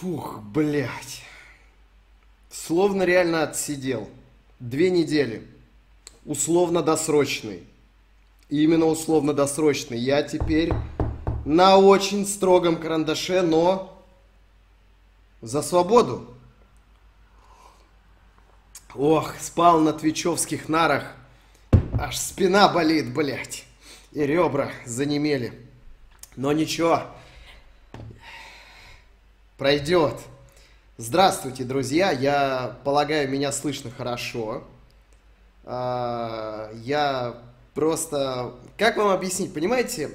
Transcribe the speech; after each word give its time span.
Фух, 0.00 0.38
блядь. 0.40 1.20
Словно 2.50 3.02
реально 3.02 3.42
отсидел. 3.42 4.08
Две 4.58 4.90
недели. 4.90 5.46
Условно-досрочный. 6.24 7.64
Именно 8.48 8.86
условно-досрочный. 8.86 9.98
Я 9.98 10.22
теперь 10.22 10.72
на 11.44 11.76
очень 11.76 12.26
строгом 12.26 12.80
карандаше, 12.80 13.42
но 13.42 14.02
за 15.42 15.60
свободу. 15.60 16.34
Ох, 18.94 19.34
спал 19.38 19.80
на 19.80 19.92
твичевских 19.92 20.70
нарах. 20.70 21.14
Аж 21.92 22.16
спина 22.16 22.70
болит, 22.70 23.12
блядь. 23.12 23.66
И 24.12 24.20
ребра 24.20 24.72
занемели. 24.86 25.68
Но 26.36 26.52
ничего. 26.52 27.02
Пройдет. 29.60 30.14
Здравствуйте, 30.96 31.64
друзья. 31.64 32.12
Я 32.12 32.78
полагаю, 32.82 33.28
меня 33.28 33.52
слышно 33.52 33.90
хорошо. 33.90 34.64
А, 35.64 36.72
я 36.82 37.34
просто... 37.74 38.54
Как 38.78 38.96
вам 38.96 39.08
объяснить? 39.08 39.52
Понимаете, 39.52 40.12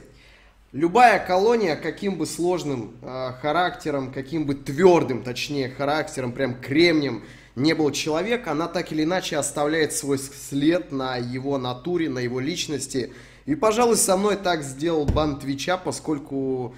любая 0.72 1.24
колония, 1.24 1.76
каким 1.76 2.18
бы 2.18 2.26
сложным 2.26 2.96
а, 3.04 3.34
характером, 3.34 4.12
каким 4.12 4.48
бы 4.48 4.56
твердым, 4.56 5.22
точнее, 5.22 5.70
характером, 5.70 6.32
прям 6.32 6.60
кремнем, 6.60 7.24
не 7.56 7.76
был 7.76 7.92
человек, 7.92 8.48
она 8.48 8.68
так 8.68 8.92
или 8.92 9.04
иначе 9.04 9.38
оставляет 9.38 9.94
свой 9.94 10.18
след 10.18 10.92
на 10.92 11.18
его 11.18 11.60
натуре, 11.60 12.10
на 12.10 12.18
его 12.18 12.40
личности. 12.40 13.14
И, 13.46 13.54
пожалуй, 13.54 13.98
со 13.98 14.18
мной 14.18 14.38
так 14.38 14.64
сделал 14.64 15.06
бан 15.06 15.38
Твича, 15.38 15.78
поскольку 15.78 16.74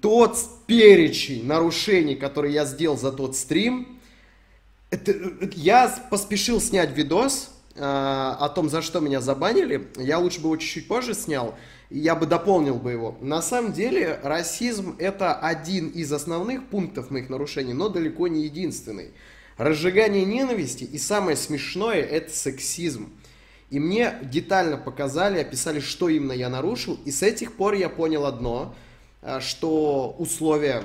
тот 0.00 0.38
перечень 0.66 1.46
нарушений, 1.46 2.14
который 2.14 2.52
я 2.52 2.64
сделал 2.64 2.96
за 2.96 3.12
тот 3.12 3.36
стрим, 3.36 3.98
это, 4.90 5.14
я 5.54 5.88
поспешил 6.10 6.60
снять 6.60 6.96
видос 6.96 7.50
э, 7.74 7.80
о 7.80 8.48
том, 8.50 8.68
за 8.68 8.82
что 8.82 9.00
меня 9.00 9.20
забанили. 9.20 9.88
Я 9.96 10.18
лучше 10.18 10.40
бы 10.40 10.48
его 10.48 10.56
чуть-чуть 10.56 10.88
позже 10.88 11.14
снял, 11.14 11.54
я 11.90 12.14
бы 12.14 12.26
дополнил 12.26 12.76
бы 12.76 12.92
его. 12.92 13.16
На 13.20 13.42
самом 13.42 13.72
деле, 13.72 14.20
расизм 14.22 14.96
это 14.98 15.34
один 15.34 15.88
из 15.88 16.12
основных 16.12 16.68
пунктов 16.68 17.10
моих 17.10 17.28
нарушений, 17.28 17.72
но 17.74 17.88
далеко 17.88 18.28
не 18.28 18.44
единственный. 18.44 19.12
Разжигание 19.58 20.24
ненависти 20.24 20.84
и 20.84 20.98
самое 20.98 21.36
смешное 21.36 22.00
это 22.00 22.34
сексизм. 22.34 23.12
И 23.70 23.78
мне 23.78 24.14
детально 24.22 24.76
показали, 24.76 25.38
описали, 25.38 25.80
что 25.80 26.08
именно 26.08 26.32
я 26.32 26.48
нарушил. 26.50 26.98
И 27.06 27.10
с 27.10 27.22
этих 27.22 27.54
пор 27.54 27.74
я 27.74 27.88
понял 27.88 28.26
одно, 28.26 28.74
э, 28.74 28.91
что 29.40 30.14
условия 30.18 30.82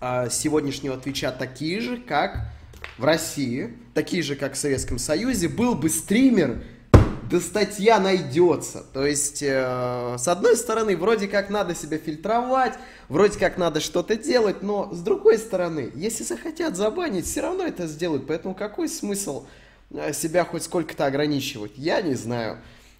э, 0.00 0.28
сегодняшнего 0.30 0.96
Твича 0.96 1.32
такие 1.32 1.80
же, 1.80 1.96
как 1.96 2.52
в 2.98 3.04
России, 3.04 3.76
такие 3.94 4.22
же, 4.22 4.36
как 4.36 4.54
в 4.54 4.56
Советском 4.56 4.98
Союзе. 4.98 5.48
Был 5.48 5.74
бы 5.74 5.88
стример, 5.88 6.62
да 7.30 7.40
статья 7.40 7.98
найдется. 7.98 8.84
То 8.92 9.06
есть, 9.06 9.42
э, 9.42 10.16
с 10.18 10.28
одной 10.28 10.56
стороны, 10.56 10.96
вроде 10.96 11.28
как 11.28 11.48
надо 11.48 11.74
себя 11.74 11.98
фильтровать, 11.98 12.74
вроде 13.08 13.38
как 13.38 13.56
надо 13.56 13.80
что-то 13.80 14.16
делать, 14.16 14.62
но 14.62 14.92
с 14.92 15.00
другой 15.00 15.38
стороны, 15.38 15.90
если 15.94 16.24
захотят 16.24 16.76
забанить, 16.76 17.24
все 17.24 17.40
равно 17.40 17.64
это 17.64 17.86
сделают. 17.86 18.26
Поэтому 18.26 18.54
какой 18.54 18.88
смысл 18.88 19.46
э, 19.90 20.12
себя 20.12 20.44
хоть 20.44 20.64
сколько-то 20.64 21.06
ограничивать? 21.06 21.72
Я 21.76 22.02
не 22.02 22.14
знаю. 22.14 22.58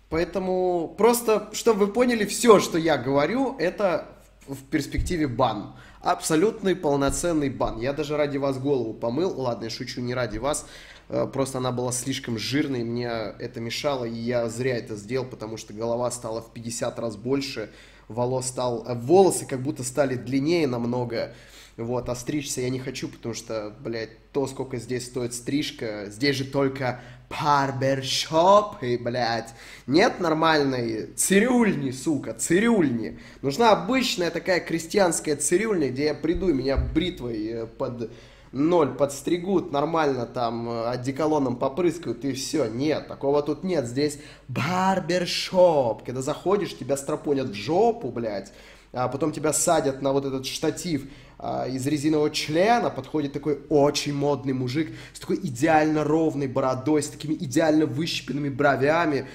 Поэтому 0.08 0.94
просто, 0.96 1.50
чтобы 1.52 1.86
вы 1.86 1.92
поняли, 1.92 2.24
все, 2.24 2.60
что 2.60 2.76
я 2.76 2.98
говорю, 2.98 3.56
это 3.58 4.08
в 4.46 4.62
перспективе 4.64 5.28
бан. 5.28 5.74
Абсолютный 6.00 6.74
полноценный 6.74 7.48
бан. 7.48 7.80
Я 7.80 7.92
даже 7.92 8.16
ради 8.16 8.38
вас 8.38 8.58
голову 8.58 8.92
помыл. 8.92 9.38
Ладно, 9.40 9.64
я 9.64 9.70
шучу 9.70 10.00
не 10.00 10.14
ради 10.14 10.38
вас. 10.38 10.66
Э, 11.08 11.26
просто 11.30 11.58
она 11.58 11.72
была 11.72 11.92
слишком 11.92 12.38
жирной, 12.38 12.84
мне 12.84 13.08
это 13.08 13.60
мешало, 13.60 14.04
и 14.04 14.14
я 14.14 14.48
зря 14.48 14.76
это 14.78 14.96
сделал, 14.96 15.26
потому 15.26 15.56
что 15.58 15.74
голова 15.74 16.10
стала 16.10 16.40
в 16.40 16.52
50 16.52 16.98
раз 16.98 17.16
больше, 17.16 17.70
волос 18.08 18.46
стал, 18.46 18.84
э, 18.86 18.94
волосы 18.94 19.46
как 19.46 19.62
будто 19.62 19.84
стали 19.84 20.14
длиннее 20.14 20.66
намного, 20.66 21.34
вот, 21.76 22.08
а 22.08 22.14
стричься 22.14 22.62
я 22.62 22.70
не 22.70 22.78
хочу, 22.78 23.08
потому 23.08 23.34
что, 23.34 23.74
блядь, 23.80 24.30
то, 24.32 24.46
сколько 24.46 24.78
здесь 24.78 25.06
стоит 25.06 25.34
стрижка, 25.34 26.06
здесь 26.06 26.36
же 26.36 26.44
только 26.44 27.02
барбершопы, 27.32 28.98
блядь. 28.98 29.54
Нет 29.86 30.20
нормальной 30.20 31.06
цирюльни, 31.16 31.90
сука, 31.90 32.34
цирюльни. 32.34 33.18
Нужна 33.40 33.72
обычная 33.72 34.30
такая 34.30 34.60
крестьянская 34.60 35.36
цирюльня, 35.36 35.90
где 35.90 36.06
я 36.06 36.14
приду, 36.14 36.50
и 36.50 36.52
меня 36.52 36.76
бритвой 36.76 37.46
э, 37.46 37.66
под 37.66 38.10
ноль 38.52 38.94
подстригут, 38.94 39.72
нормально 39.72 40.26
там 40.26 40.68
э, 40.68 40.88
одеколоном 40.90 41.56
попрыскают 41.56 42.24
и 42.24 42.32
все. 42.32 42.66
Нет, 42.66 43.08
такого 43.08 43.42
тут 43.42 43.64
нет. 43.64 43.86
Здесь 43.86 44.18
барбершоп. 44.48 46.04
Когда 46.04 46.20
заходишь, 46.20 46.76
тебя 46.76 46.96
стропонят 46.96 47.48
в 47.48 47.54
жопу, 47.54 48.10
блядь. 48.10 48.52
А 48.92 49.08
потом 49.08 49.32
тебя 49.32 49.54
садят 49.54 50.02
на 50.02 50.12
вот 50.12 50.26
этот 50.26 50.44
штатив 50.44 51.06
а, 51.44 51.66
из 51.66 51.84
резинового 51.88 52.30
члена. 52.30 52.88
Подходит 52.88 53.32
такой 53.32 53.58
очень 53.68 54.14
модный 54.14 54.52
мужик 54.52 54.92
с 55.12 55.18
такой 55.18 55.40
идеально 55.42 56.04
ровной 56.04 56.46
бородой, 56.46 57.02
с 57.02 57.08
такими 57.08 57.34
идеально 57.34 57.86
выщипенными 57.86 58.48
бровями. 58.48 59.26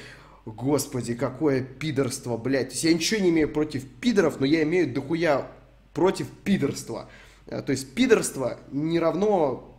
Господи, 0.45 1.15
какое 1.15 1.61
пидорство, 1.61 2.37
блядь. 2.37 2.69
То 2.69 2.73
есть 2.75 2.83
я 2.85 2.93
ничего 2.93 3.19
не 3.19 3.29
имею 3.29 3.51
против 3.51 3.85
пидоров, 3.99 4.39
но 4.39 4.45
я 4.45 4.63
имею 4.63 4.93
дохуя 4.93 5.51
против 5.93 6.29
пидорства. 6.45 7.09
Э, 7.45 7.61
то 7.61 7.73
есть 7.73 7.93
пидорство 7.93 8.57
не 8.71 8.99
равно 8.99 9.77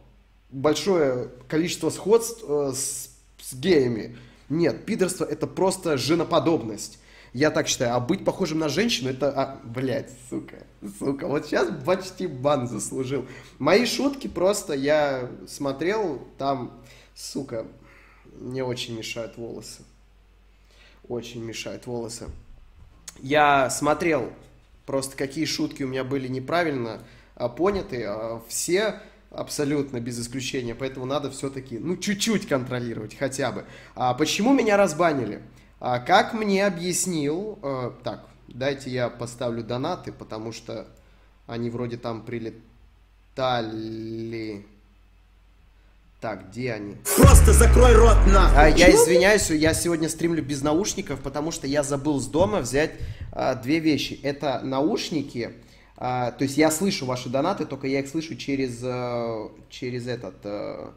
большое 0.50 1.30
количество 1.48 1.88
сходств 1.88 2.44
э, 2.46 2.72
с, 2.74 3.10
с 3.40 3.54
геями. 3.54 4.18
Нет, 4.50 4.84
пидорство 4.84 5.24
это 5.24 5.46
просто 5.46 5.96
женоподобность. 5.96 6.98
Я 7.38 7.52
так 7.52 7.68
считаю. 7.68 7.94
А 7.94 8.00
быть 8.00 8.24
похожим 8.24 8.58
на 8.58 8.68
женщину, 8.68 9.10
это, 9.10 9.30
а, 9.30 9.60
блядь, 9.62 10.10
сука, 10.28 10.66
сука, 10.98 11.28
вот 11.28 11.46
сейчас 11.46 11.68
почти 11.84 12.26
бан 12.26 12.66
заслужил. 12.66 13.26
Мои 13.60 13.86
шутки 13.86 14.26
просто, 14.26 14.72
я 14.72 15.30
смотрел, 15.46 16.20
там, 16.36 16.82
сука, 17.14 17.64
мне 18.40 18.64
очень 18.64 18.98
мешают 18.98 19.36
волосы. 19.36 19.84
Очень 21.06 21.44
мешают 21.44 21.86
волосы. 21.86 22.26
Я 23.20 23.70
смотрел 23.70 24.32
просто, 24.84 25.16
какие 25.16 25.44
шутки 25.44 25.84
у 25.84 25.86
меня 25.86 26.02
были 26.02 26.26
неправильно 26.26 27.04
а, 27.36 27.48
поняты, 27.48 28.02
а, 28.04 28.42
все 28.48 29.00
абсолютно 29.30 30.00
без 30.00 30.18
исключения, 30.18 30.74
поэтому 30.74 31.06
надо 31.06 31.30
все-таки, 31.30 31.78
ну, 31.78 31.98
чуть-чуть 31.98 32.48
контролировать 32.48 33.16
хотя 33.16 33.52
бы. 33.52 33.64
А 33.94 34.12
почему 34.14 34.52
меня 34.52 34.76
разбанили? 34.76 35.40
А, 35.80 35.98
как 36.00 36.34
мне 36.34 36.66
объяснил, 36.66 37.58
а, 37.62 37.94
так, 38.02 38.26
дайте 38.48 38.90
я 38.90 39.08
поставлю 39.08 39.62
донаты, 39.62 40.12
потому 40.12 40.52
что 40.52 40.86
они 41.46 41.70
вроде 41.70 41.96
там 41.96 42.22
прилетали... 42.22 42.56
Так, 46.20 46.48
где 46.48 46.72
они? 46.72 46.96
Просто 47.16 47.52
закрой 47.52 47.94
рот 47.94 48.16
на. 48.26 48.50
А, 48.60 48.66
я 48.68 48.90
извиняюсь, 48.90 49.50
я 49.50 49.72
сегодня 49.72 50.08
стримлю 50.08 50.42
без 50.42 50.62
наушников, 50.62 51.20
потому 51.20 51.52
что 51.52 51.68
я 51.68 51.84
забыл 51.84 52.18
с 52.18 52.26
дома 52.26 52.58
взять 52.58 52.90
а, 53.30 53.54
две 53.54 53.78
вещи. 53.78 54.18
Это 54.24 54.60
наушники, 54.64 55.52
а, 55.96 56.32
то 56.32 56.42
есть 56.42 56.56
я 56.56 56.72
слышу 56.72 57.06
ваши 57.06 57.28
донаты, 57.28 57.66
только 57.66 57.86
я 57.86 58.00
их 58.00 58.08
слышу 58.08 58.36
через, 58.36 58.80
э, 58.82 59.48
через 59.68 60.06
этот 60.06 60.36
э, 60.44 60.90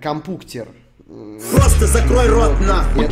компуктер. 0.00 0.68
Просто 1.06 1.86
закрой 1.86 2.28
рот 2.28 2.60
нахуй. 2.60 3.06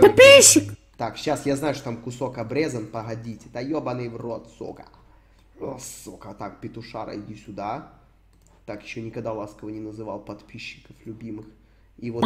Подписчик! 0.00 0.72
Так, 0.96 1.18
сейчас 1.18 1.46
я 1.46 1.56
знаю, 1.56 1.74
что 1.74 1.84
там 1.84 1.96
кусок 1.96 2.38
обрезан, 2.38 2.86
погодите. 2.86 3.48
Да 3.52 3.60
ебаный 3.60 4.08
в 4.08 4.16
рот, 4.16 4.48
сука. 4.58 4.84
О, 5.58 5.78
сука, 5.78 6.34
так, 6.38 6.60
петушара, 6.60 7.18
иди 7.18 7.34
сюда. 7.34 7.92
Так, 8.66 8.84
еще 8.84 9.02
никогда 9.02 9.32
ласково 9.32 9.70
не 9.70 9.80
называл 9.80 10.20
подписчиков 10.20 10.94
любимых. 11.04 11.46
И 11.98 12.10
вот 12.10 12.24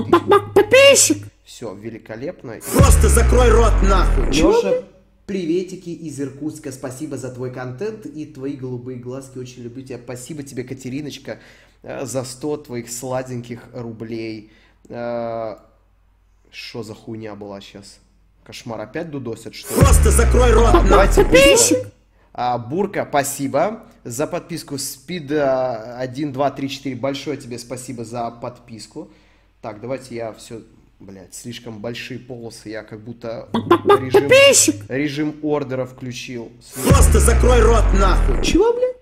Подписчик! 0.55 1.27
Все, 1.44 1.75
великолепно. 1.75 2.59
Просто 2.75 3.09
закрой 3.09 3.50
рот 3.50 3.73
нахуй. 3.82 4.27
Леша, 4.27 4.85
Приветики 5.27 5.88
из 5.88 6.20
Иркутска, 6.20 6.70
спасибо 6.70 7.17
за 7.17 7.31
твой 7.31 7.50
контент 7.50 8.05
и 8.05 8.27
твои 8.27 8.56
голубые 8.56 8.99
глазки, 8.99 9.38
очень 9.38 9.62
люблю 9.62 9.82
тебя. 9.82 9.99
Спасибо 10.03 10.43
тебе, 10.43 10.65
Катериночка, 10.65 11.38
э, 11.82 12.05
за 12.05 12.25
100 12.25 12.59
твоих 12.59 12.91
сладеньких 12.91 13.70
рублей. 13.73 14.53
Что 14.86 15.60
э, 16.75 16.82
за 16.82 16.94
хуйня 16.94 17.34
была 17.34 17.60
сейчас? 17.60 17.98
Кошмар, 18.44 18.81
опять 18.81 19.10
дудосят, 19.10 19.54
что 19.54 19.75
ли? 19.75 19.81
Просто 19.81 20.10
закрой 20.10 20.52
рот, 20.52 20.75
а, 20.75 20.82
давайте 20.82 21.25
быстро. 21.25 21.90
А, 22.32 22.58
Бурка, 22.58 23.06
спасибо 23.08 23.84
за 24.04 24.26
подписку. 24.26 24.76
Спид 24.76 25.31
1, 25.31 26.32
2, 26.32 26.50
3, 26.50 26.69
4, 26.69 26.96
большое 26.96 27.36
тебе 27.38 27.58
спасибо 27.58 28.04
за 28.04 28.31
подписку. 28.31 29.10
Так, 29.62 29.81
давайте 29.81 30.14
я 30.14 30.32
все 30.32 30.60
Блять, 31.00 31.34
слишком 31.34 31.81
большие 31.81 32.20
полосы, 32.20 32.70
я 32.70 32.82
как 32.82 33.02
будто 33.02 33.48
режим, 33.52 34.88
режим 34.88 35.34
ордера 35.42 35.84
включил. 35.86 36.50
Просто 36.86 37.19
закрой 37.19 37.60
рот 37.60 37.84
нахуй. 37.92 38.42
Чего, 38.42 38.72
блядь? 38.72 38.96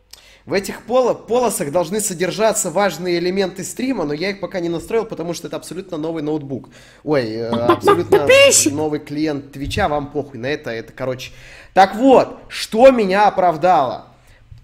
В 0.44 0.54
этих 0.54 0.82
поло 0.82 1.14
полосах 1.14 1.70
должны 1.70 2.00
содержаться 2.00 2.70
важные 2.70 3.18
элементы 3.20 3.62
стрима, 3.62 4.04
но 4.04 4.12
я 4.12 4.30
их 4.30 4.40
пока 4.40 4.58
не 4.58 4.68
настроил, 4.68 5.04
потому 5.04 5.34
что 5.34 5.46
это 5.46 5.56
абсолютно 5.56 5.98
новый 5.98 6.24
ноутбук. 6.24 6.68
Ой, 7.04 7.26
э, 7.26 7.48
абсолютно 7.48 8.26
новый 8.72 8.98
клиент 8.98 9.52
Твича, 9.52 9.88
вам 9.88 10.10
похуй 10.10 10.40
на 10.40 10.46
это, 10.46 10.70
это, 10.70 10.92
короче. 10.92 11.30
Так 11.74 11.94
вот, 11.94 12.38
что 12.48 12.90
меня 12.90 13.28
оправдало? 13.28 14.06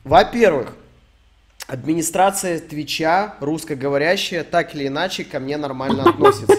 Во-первых, 0.02 0.74
администрация 1.68 2.58
Твича, 2.58 3.36
русскоговорящая, 3.38 4.42
так 4.42 4.74
или 4.74 4.88
иначе 4.88 5.22
ко 5.22 5.38
мне 5.38 5.56
нормально 5.58 6.10
относится. 6.10 6.56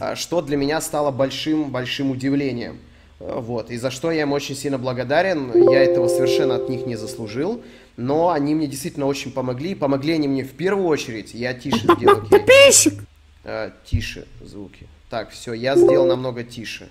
А, 0.00 0.16
что 0.16 0.42
для 0.42 0.58
меня 0.58 0.82
стало 0.82 1.10
большим-большим 1.10 2.10
удивлением. 2.10 2.78
Э, 3.20 3.38
вот, 3.38 3.70
и 3.70 3.78
за 3.78 3.90
что 3.90 4.10
я 4.10 4.22
им 4.22 4.32
очень 4.32 4.54
сильно 4.54 4.76
благодарен. 4.76 5.50
Я 5.70 5.82
этого 5.82 6.08
совершенно 6.08 6.56
от 6.56 6.68
них 6.68 6.84
не 6.84 6.96
заслужил 6.96 7.62
но 7.96 8.30
они 8.30 8.54
мне 8.54 8.66
действительно 8.66 9.06
очень 9.06 9.32
помогли. 9.32 9.74
Помогли 9.74 10.14
они 10.14 10.28
мне 10.28 10.44
в 10.44 10.52
первую 10.52 10.86
очередь. 10.86 11.34
Я 11.34 11.54
тише 11.54 11.80
сделал. 11.96 12.22
Подписчик! 12.28 13.04
А, 13.44 13.72
тише 13.84 14.26
звуки. 14.40 14.86
Так, 15.08 15.30
все, 15.30 15.52
я 15.52 15.76
сделал 15.76 16.06
намного 16.06 16.44
тише. 16.44 16.88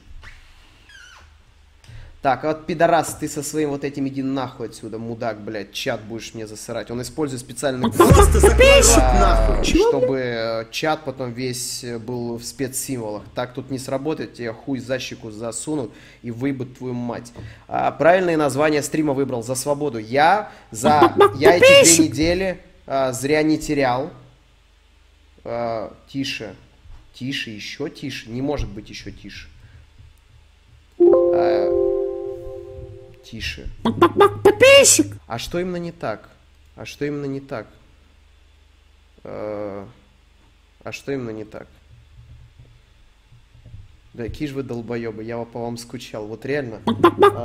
Так, 2.21 2.44
а 2.44 2.50
вот 2.50 2.66
пидорас, 2.66 3.16
ты 3.18 3.30
со 3.30 3.42
своим 3.42 3.69
вот 3.69 3.86
этим 3.86 4.06
иди 4.10 4.21
нахуй 4.21 4.68
отсюда, 4.68 4.98
мудак, 4.98 5.39
блядь, 5.39 5.71
чат 5.71 6.01
будешь 6.01 6.33
мне 6.33 6.48
засырать. 6.48 6.92
Он 6.92 7.01
использует 7.01 7.42
специальный 7.42 7.89
Просто 7.89 8.42
нахуй. 9.19 9.63
чтобы 9.63 10.18
э, 10.18 10.66
чат 10.69 11.06
потом 11.06 11.31
весь 11.31 11.81
э, 11.86 11.98
был 11.98 12.36
в 12.36 12.44
спецсимволах. 12.44 13.24
Так 13.36 13.54
тут 13.54 13.71
не 13.71 13.80
сработает, 13.80 14.33
тебе 14.33 14.51
хуй 14.51 14.80
за 14.80 15.00
щеку 15.00 15.31
засунут 15.31 15.94
и 16.21 16.30
выебут 16.30 16.77
твою 16.77 16.94
мать. 16.94 17.31
А, 17.69 17.89
правильное 17.92 18.36
название 18.36 18.83
стрима 18.83 19.13
выбрал 19.13 19.42
за 19.42 19.56
свободу. 19.56 19.98
Я 19.98 20.51
за 20.71 21.16
я 21.36 21.56
эти 21.56 21.86
две 21.86 22.07
недели 22.07 22.60
а, 22.86 23.13
зря 23.13 23.44
не 23.44 23.57
терял. 23.57 24.12
А, 25.45 25.94
тише. 26.10 26.54
Тише, 27.13 27.51
еще 27.51 27.89
тише. 27.89 28.30
Не 28.30 28.42
может 28.42 28.68
быть 28.68 28.89
еще 28.89 29.10
тише. 29.10 29.48
А, 31.00 31.79
тише. 33.30 33.70
Подписчик! 33.84 35.18
А 35.28 35.38
что 35.38 35.60
именно 35.60 35.78
не 35.78 35.92
так? 35.92 36.30
А 36.76 36.86
что 36.86 37.06
именно 37.06 37.26
не 37.26 37.40
так? 37.40 37.68
Э, 39.24 39.86
а 40.84 40.92
что 40.92 41.12
именно 41.12 41.31
не 41.31 41.46
так? 41.46 41.68
Да, 44.14 44.28
же 44.28 44.54
вы 44.54 44.64
долбоебы, 44.64 45.24
я 45.24 45.38
по 45.46 45.60
вам 45.62 45.78
скучал, 45.78 46.26
вот 46.28 46.46
реально. 46.46 46.81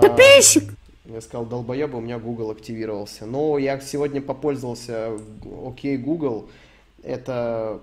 Подписчик! 0.00 0.74
Я 1.04 1.20
сказал 1.20 1.44
долбоеба, 1.44 1.96
у 1.96 2.00
меня 2.00 2.18
Google 2.18 2.50
активировался. 2.50 3.26
Но 3.26 3.58
я 3.58 3.78
сегодня 3.80 4.22
попользовался 4.22 5.18
окей 5.66 5.98
Google. 5.98 6.48
Это, 7.02 7.82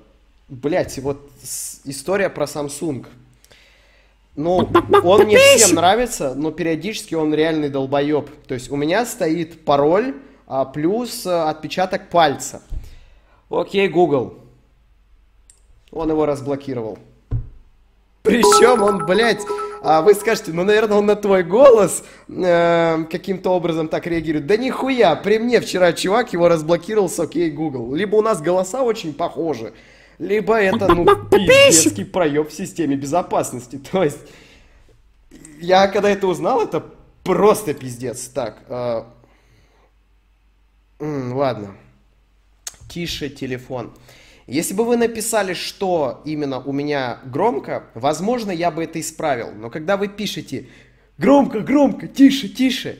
блять, 0.50 0.98
вот 0.98 1.30
история 1.84 2.32
про 2.32 2.46
Samsung. 2.46 3.06
Ну, 4.36 4.70
он 5.04 5.24
мне 5.24 5.38
всем 5.38 5.76
нравится, 5.76 6.34
но 6.36 6.52
периодически 6.52 7.16
он 7.16 7.34
реальный 7.34 7.70
долбоеб. 7.70 8.30
То 8.48 8.54
есть 8.54 8.72
у 8.72 8.76
меня 8.76 9.06
стоит 9.06 9.66
пароль 9.66 10.16
а, 10.48 10.66
плюс 10.66 11.26
а, 11.26 11.50
отпечаток 11.50 12.10
пальца. 12.10 12.62
Окей, 13.50 13.88
Google. 13.90 14.40
Он 15.92 16.10
его 16.10 16.26
разблокировал. 16.26 16.98
Причем 18.24 18.82
он, 18.84 19.06
блядь, 19.06 19.42
а 19.84 20.02
вы 20.02 20.14
скажете, 20.14 20.52
ну, 20.54 20.64
наверное, 20.64 20.98
он 20.98 21.08
на 21.08 21.16
твой 21.16 21.44
голос 21.44 22.04
э, 22.30 23.04
каким-то 23.10 23.50
образом 23.50 23.88
так 23.88 24.06
реагирует. 24.06 24.46
Да 24.46 24.56
нихуя, 24.56 25.16
при 25.16 25.40
мне 25.40 25.60
вчера 25.60 25.92
чувак 25.92 26.32
его 26.34 26.48
разблокировал 26.48 27.10
с 27.10 27.20
окей, 27.20 27.50
Google. 27.50 27.96
Либо 27.96 28.16
у 28.18 28.22
нас 28.22 28.42
голоса 28.42 28.84
очень 28.84 29.14
похожи, 29.14 29.74
либо 30.22 30.56
это, 30.62 30.88
ну, 30.94 31.06
пиздецкий 31.26 32.06
проеб 32.06 32.50
в 32.50 32.54
системе 32.54 32.96
безопасности. 32.96 33.82
То 33.92 34.04
есть, 34.04 34.20
я 35.60 35.88
когда 35.88 36.12
это 36.12 36.28
узнал, 36.28 36.62
это 36.62 36.86
просто 37.24 37.74
пиздец. 37.74 38.28
Так, 38.28 38.62
э, 38.70 39.04
ладно. 41.00 41.76
Тише 42.88 43.30
телефон. 43.30 43.94
Если 44.46 44.76
бы 44.76 44.86
вы 44.86 44.98
написали, 44.98 45.54
что 45.54 46.22
именно 46.24 46.60
у 46.60 46.72
меня 46.72 47.20
громко, 47.26 47.86
возможно, 47.96 48.52
я 48.52 48.70
бы 48.70 48.84
это 48.84 49.00
исправил. 49.00 49.52
Но 49.54 49.72
когда 49.72 49.98
вы 49.98 50.08
пишете 50.08 50.68
громко, 51.18 51.62
громко, 51.62 52.08
тише, 52.08 52.48
тише, 52.48 53.00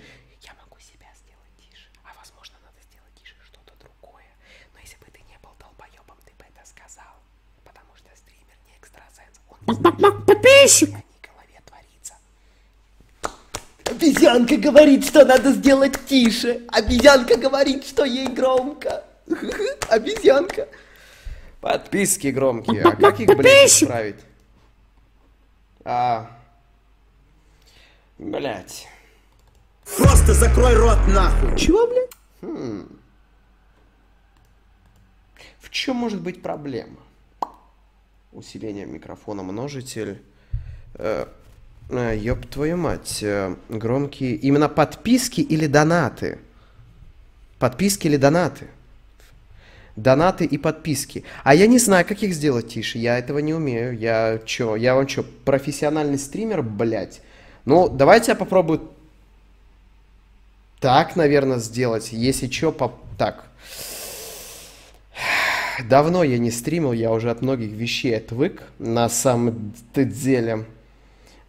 Подписчик! 9.78 10.90
Обезьянка 13.86 14.58
говорит, 14.58 15.06
что 15.06 15.26
надо 15.26 15.52
сделать 15.52 16.06
тише. 16.06 16.62
Обезьянка 16.70 17.38
говорит, 17.38 17.86
что 17.86 18.06
ей 18.06 18.28
громко. 18.28 19.04
Обезьянка. 19.90 20.68
Подписки 21.60 22.28
громкие. 22.28 22.82
А 22.84 22.96
как 22.96 23.20
их, 23.20 23.28
блядь, 23.38 23.70
исправить? 23.70 24.16
А... 25.84 26.32
Блядь. 28.18 28.88
Просто 29.98 30.34
закрой 30.34 30.76
рот 30.76 31.00
нахуй. 31.08 31.58
Чего, 31.58 31.86
блядь? 31.86 32.12
Хм. 32.42 32.88
В 35.60 35.70
чем 35.70 35.98
может 35.98 36.22
быть 36.22 36.42
проблема? 36.42 37.01
Усиление 38.32 38.86
микрофона 38.86 39.44
множитель. 39.44 40.22
Э, 40.96 41.26
э, 41.90 42.18
ёб 42.18 42.46
твою 42.48 42.78
мать. 42.78 43.20
Э, 43.22 43.56
громкие... 43.70 44.36
Именно 44.36 44.70
подписки 44.70 45.42
или 45.42 45.68
донаты? 45.68 46.40
Подписки 47.60 48.08
или 48.08 48.18
донаты? 48.18 48.68
Донаты 49.96 50.46
и 50.46 50.58
подписки. 50.58 51.26
А 51.44 51.54
я 51.54 51.68
не 51.68 51.78
знаю, 51.78 52.06
как 52.06 52.24
их 52.24 52.34
сделать 52.34 52.70
тише. 52.70 52.98
Я 52.98 53.18
этого 53.18 53.40
не 53.40 53.54
умею. 53.54 53.98
Я 53.98 54.40
чё? 54.46 54.76
Я 54.76 54.96
вам 54.96 55.06
чё, 55.06 55.24
профессиональный 55.46 56.18
стример, 56.18 56.64
блядь? 56.64 57.22
Ну, 57.66 57.90
давайте 57.90 58.32
я 58.32 58.36
попробую 58.36 58.90
так, 60.80 61.16
наверное, 61.16 61.60
сделать. 61.60 62.12
Если 62.12 62.48
чё, 62.48 62.72
по... 62.72 62.94
так. 63.18 63.46
Давно 65.88 66.24
я 66.24 66.38
не 66.38 66.52
стримил, 66.52 66.92
я 66.94 67.12
уже 67.12 67.32
от 67.32 67.42
многих 67.42 67.72
вещей 67.72 68.18
отвык, 68.18 68.64
на 68.80 69.10
самом 69.10 69.74
деле. 69.94 70.66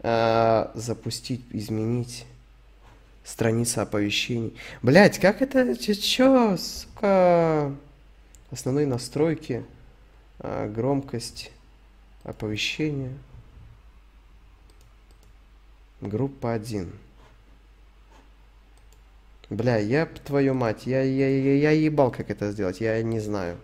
А, 0.01 0.73
запустить, 0.75 1.43
изменить 1.51 2.27
страница 3.25 3.83
оповещений. 3.83 4.55
Блять, 4.83 5.19
как 5.19 5.43
это, 5.43 5.77
чё, 5.77 6.57
сука? 6.57 7.73
Основные 8.51 8.87
настройки, 8.87 9.65
а, 10.41 10.69
громкость, 10.69 11.53
оповещения. 12.25 13.13
Группа 16.01 16.53
1. 16.53 16.93
Бля, 19.51 19.77
я 19.77 20.07
твою 20.07 20.55
мать, 20.55 20.87
я, 20.87 21.03
я, 21.03 21.29
я, 21.29 21.55
я 21.55 21.71
ебал, 21.71 22.11
как 22.11 22.31
это 22.31 22.51
сделать, 22.51 22.81
я 22.81 23.01
не 23.03 23.21
знаю. 23.21 23.57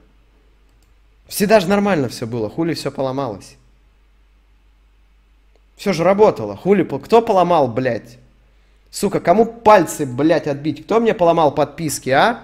Всегда 1.28 1.60
же 1.60 1.68
нормально 1.68 2.08
все 2.08 2.26
было, 2.26 2.48
хули 2.48 2.74
все 2.74 2.90
поломалось. 2.90 3.56
Все 5.76 5.92
же 5.92 6.02
работало, 6.02 6.56
хули, 6.56 6.82
кто 6.82 7.22
поломал, 7.22 7.68
блядь? 7.68 8.18
Сука, 8.90 9.20
кому 9.20 9.44
пальцы, 9.44 10.06
блядь, 10.06 10.48
отбить? 10.48 10.84
Кто 10.84 10.98
мне 10.98 11.14
поломал 11.14 11.54
подписки, 11.54 12.10
а? 12.10 12.40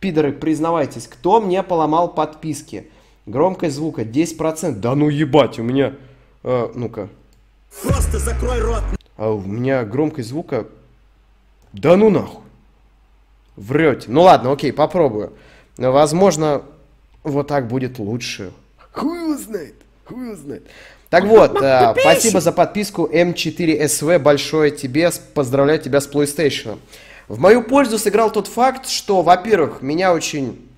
Пидоры, 0.00 0.32
признавайтесь, 0.32 1.06
кто 1.06 1.40
мне 1.40 1.62
поломал 1.62 2.08
подписки? 2.08 2.90
Громкость 3.26 3.76
звука 3.76 4.02
10%. 4.02 4.72
Да 4.72 4.94
ну 4.94 5.08
ебать, 5.08 5.58
у 5.58 5.62
меня... 5.62 5.94
Э, 6.42 6.70
Ну-ка. 6.74 7.08
Просто 7.82 8.18
закрой 8.18 8.60
рот. 8.60 8.82
А 9.16 9.30
у 9.30 9.40
меня 9.40 9.84
громкость 9.84 10.28
звука... 10.28 10.66
Да 11.72 11.96
ну 11.96 12.08
нахуй. 12.08 12.42
Врете. 13.56 14.06
Ну 14.10 14.22
ладно, 14.22 14.52
окей, 14.52 14.72
попробую. 14.72 15.32
Возможно, 15.76 16.62
вот 17.26 17.48
так 17.48 17.68
будет 17.68 17.98
лучше. 17.98 18.52
Хуй 18.92 19.34
узнает, 19.34 19.74
хуй 20.04 20.32
узнает. 20.32 20.66
Так 21.10 21.24
вот, 21.24 21.60
э, 21.62 21.94
спасибо 22.00 22.40
за 22.40 22.52
подписку 22.52 23.06
М4СВ, 23.06 24.18
большое 24.18 24.70
тебе, 24.70 25.10
поздравляю 25.34 25.80
тебя 25.80 26.00
с 26.00 26.08
PlayStation. 26.08 26.78
В 27.28 27.38
мою 27.38 27.62
пользу 27.62 27.98
сыграл 27.98 28.30
тот 28.30 28.46
факт, 28.46 28.88
что, 28.88 29.22
во-первых, 29.22 29.82
меня 29.82 30.12
очень, 30.12 30.68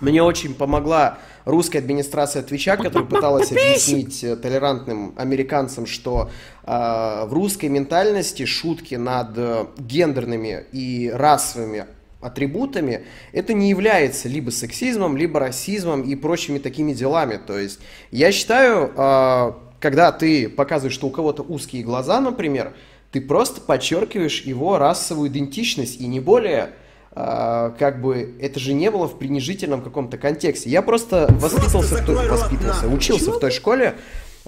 мне 0.00 0.22
очень 0.22 0.54
помогла 0.54 1.18
русская 1.44 1.78
администрация 1.78 2.42
Твича, 2.42 2.76
которая 2.76 3.08
пыталась 3.08 3.50
объяснить 3.50 4.22
э, 4.22 4.36
толерантным 4.36 5.14
американцам, 5.16 5.86
что 5.86 6.30
э, 6.64 6.70
в 7.26 7.32
русской 7.32 7.66
ментальности 7.66 8.44
шутки 8.44 8.96
над 8.96 9.30
э, 9.36 9.66
гендерными 9.78 10.64
и 10.72 11.10
расовыми 11.12 11.86
атрибутами, 12.20 13.04
это 13.32 13.54
не 13.54 13.70
является 13.70 14.28
либо 14.28 14.50
сексизмом, 14.50 15.16
либо 15.16 15.40
расизмом 15.40 16.02
и 16.02 16.14
прочими 16.16 16.58
такими 16.58 16.92
делами. 16.92 17.38
То 17.44 17.58
есть 17.58 17.80
я 18.10 18.32
считаю, 18.32 18.92
э, 18.96 19.52
когда 19.80 20.12
ты 20.12 20.48
показываешь, 20.48 20.94
что 20.94 21.06
у 21.06 21.10
кого-то 21.10 21.42
узкие 21.42 21.82
глаза, 21.82 22.20
например, 22.20 22.74
ты 23.12 23.20
просто 23.20 23.60
подчеркиваешь 23.60 24.42
его 24.42 24.78
расовую 24.78 25.30
идентичность 25.30 26.00
и 26.00 26.06
не 26.06 26.20
более 26.20 26.70
а, 27.20 27.70
как 27.78 28.00
бы 28.00 28.36
это 28.40 28.60
же 28.60 28.74
не 28.74 28.90
было 28.90 29.08
в 29.08 29.18
принижительном 29.18 29.82
каком-то 29.82 30.18
контексте. 30.18 30.70
Я 30.70 30.82
просто 30.82 31.26
воспитывался, 31.40 31.96
в 31.96 32.06
той, 32.06 32.28
воспитывался, 32.28 32.86
учился 32.86 33.32
в 33.32 33.40
той 33.40 33.50
школе, 33.50 33.96
а, 33.96 33.96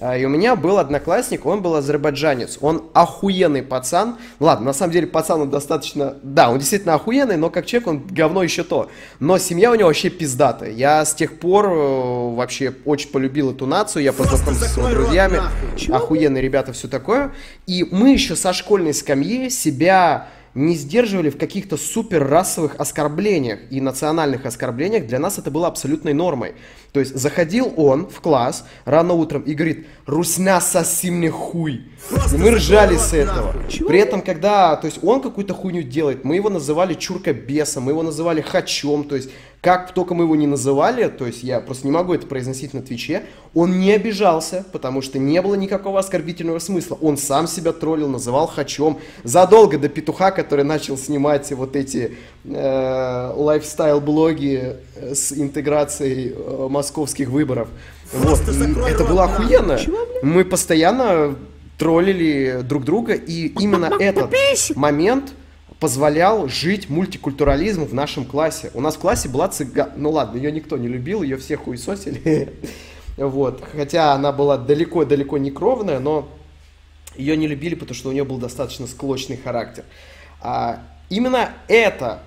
и 0.01 0.25
у 0.25 0.29
меня 0.29 0.55
был 0.55 0.79
одноклассник, 0.79 1.45
он 1.45 1.61
был 1.61 1.75
азербайджанец. 1.75 2.57
Он 2.61 2.85
охуенный 2.93 3.61
пацан. 3.61 4.17
Ладно, 4.39 4.67
на 4.67 4.73
самом 4.73 4.93
деле 4.93 5.05
пацан 5.05 5.41
он 5.41 5.51
достаточно... 5.51 6.15
Да, 6.23 6.49
он 6.49 6.57
действительно 6.57 6.95
охуенный, 6.95 7.37
но 7.37 7.51
как 7.51 7.67
человек 7.67 7.87
он 7.87 8.07
говно 8.07 8.41
еще 8.41 8.63
то. 8.63 8.89
Но 9.19 9.37
семья 9.37 9.69
у 9.71 9.75
него 9.75 9.87
вообще 9.87 10.09
пиздатая. 10.09 10.71
Я 10.71 11.05
с 11.05 11.13
тех 11.13 11.39
пор 11.39 11.67
э, 11.67 12.35
вообще 12.35 12.73
очень 12.85 13.09
полюбил 13.09 13.51
эту 13.51 13.67
нацию. 13.67 14.01
Я 14.01 14.11
познакомился 14.11 14.65
с 14.65 14.75
его 14.75 14.89
друзьями. 14.89 15.39
Охуенные 15.89 16.41
ребята, 16.41 16.73
все 16.73 16.87
такое. 16.87 17.31
И 17.67 17.85
мы 17.91 18.09
еще 18.09 18.35
со 18.35 18.53
школьной 18.53 18.95
скамьи 18.95 19.51
себя 19.51 20.29
не 20.53 20.75
сдерживали 20.75 21.29
в 21.29 21.37
каких-то 21.37 21.77
супер 21.77 22.27
расовых 22.27 22.75
оскорблениях 22.77 23.59
и 23.69 23.79
национальных 23.79 24.45
оскорблениях, 24.45 25.07
для 25.07 25.19
нас 25.19 25.37
это 25.37 25.49
было 25.49 25.67
абсолютной 25.67 26.13
нормой. 26.13 26.55
То 26.91 26.99
есть 26.99 27.15
заходил 27.15 27.73
он 27.77 28.09
в 28.09 28.19
класс 28.19 28.65
рано 28.83 29.13
утром 29.13 29.43
и 29.43 29.53
говорит, 29.53 29.87
русня 30.05 30.59
совсем 30.59 31.15
мне 31.15 31.29
хуй. 31.29 31.85
И 32.33 32.37
мы 32.37 32.51
ржали 32.51 32.97
с 32.97 33.13
этого. 33.13 33.53
При 33.87 33.99
этом, 33.99 34.21
когда 34.21 34.75
то 34.75 34.87
есть 34.87 34.99
он 35.03 35.21
какую-то 35.21 35.53
хуйню 35.53 35.83
делает, 35.83 36.25
мы 36.25 36.35
его 36.35 36.49
называли 36.49 36.95
чурка 36.95 37.33
беса, 37.33 37.79
мы 37.79 37.93
его 37.93 38.03
называли 38.03 38.41
хачом, 38.41 39.05
то 39.05 39.15
есть 39.15 39.29
как 39.61 39.93
только 39.93 40.15
мы 40.15 40.23
его 40.23 40.35
не 40.35 40.47
называли, 40.47 41.07
то 41.07 41.27
есть 41.27 41.43
я 41.43 41.59
просто 41.59 41.85
не 41.85 41.91
могу 41.91 42.15
это 42.15 42.25
произносить 42.25 42.73
на 42.73 42.81
Твиче, 42.81 43.23
он 43.53 43.79
не 43.79 43.91
обижался, 43.91 44.65
потому 44.71 45.03
что 45.03 45.19
не 45.19 45.39
было 45.39 45.53
никакого 45.53 45.99
оскорбительного 45.99 46.57
смысла. 46.57 46.97
Он 46.99 47.15
сам 47.15 47.45
себя 47.45 47.71
троллил, 47.71 48.07
называл 48.07 48.47
хачом. 48.47 48.99
Задолго 49.23 49.77
до 49.77 49.87
петуха, 49.87 50.31
который 50.31 50.65
начал 50.65 50.97
снимать 50.97 51.51
вот 51.51 51.75
эти 51.75 52.17
э, 52.43 53.33
лайфстайл-блоги 53.35 54.77
э, 54.95 55.13
с 55.13 55.31
интеграцией 55.31 56.33
э, 56.35 56.67
московских 56.67 57.29
выборов. 57.29 57.67
Вот. 58.13 58.41
Это 58.41 59.03
было 59.03 59.25
охуенно. 59.25 59.77
Мы 60.23 60.43
постоянно 60.43 61.35
троллили 61.77 62.61
друг 62.63 62.83
друга, 62.83 63.13
и 63.13 63.47
именно 63.59 63.91
этот 63.99 64.31
момент 64.75 65.33
позволял 65.81 66.47
жить 66.47 66.89
мультикультурализму 66.89 67.85
в 67.85 67.93
нашем 67.93 68.23
классе. 68.23 68.69
У 68.75 68.81
нас 68.81 68.95
в 68.95 68.99
классе 68.99 69.27
была 69.27 69.47
цыган... 69.47 69.93
Ну 69.95 70.11
ладно, 70.11 70.37
ее 70.37 70.51
никто 70.51 70.77
не 70.77 70.87
любил, 70.87 71.23
ее 71.23 71.35
все 71.35 71.57
хуесосили. 71.57 72.53
Вот. 73.17 73.61
Хотя 73.75 74.13
она 74.13 74.31
была 74.31 74.57
далеко-далеко 74.57 75.37
не 75.37 75.51
кровная, 75.51 75.99
но 75.99 76.29
ее 77.17 77.35
не 77.35 77.45
любили, 77.45 77.75
потому 77.75 77.93
что 77.93 78.09
у 78.09 78.13
нее 78.13 78.23
был 78.23 78.37
достаточно 78.37 78.87
склочный 78.87 79.35
характер. 79.35 79.83
А 80.39 80.81
именно 81.09 81.49
это 81.67 82.23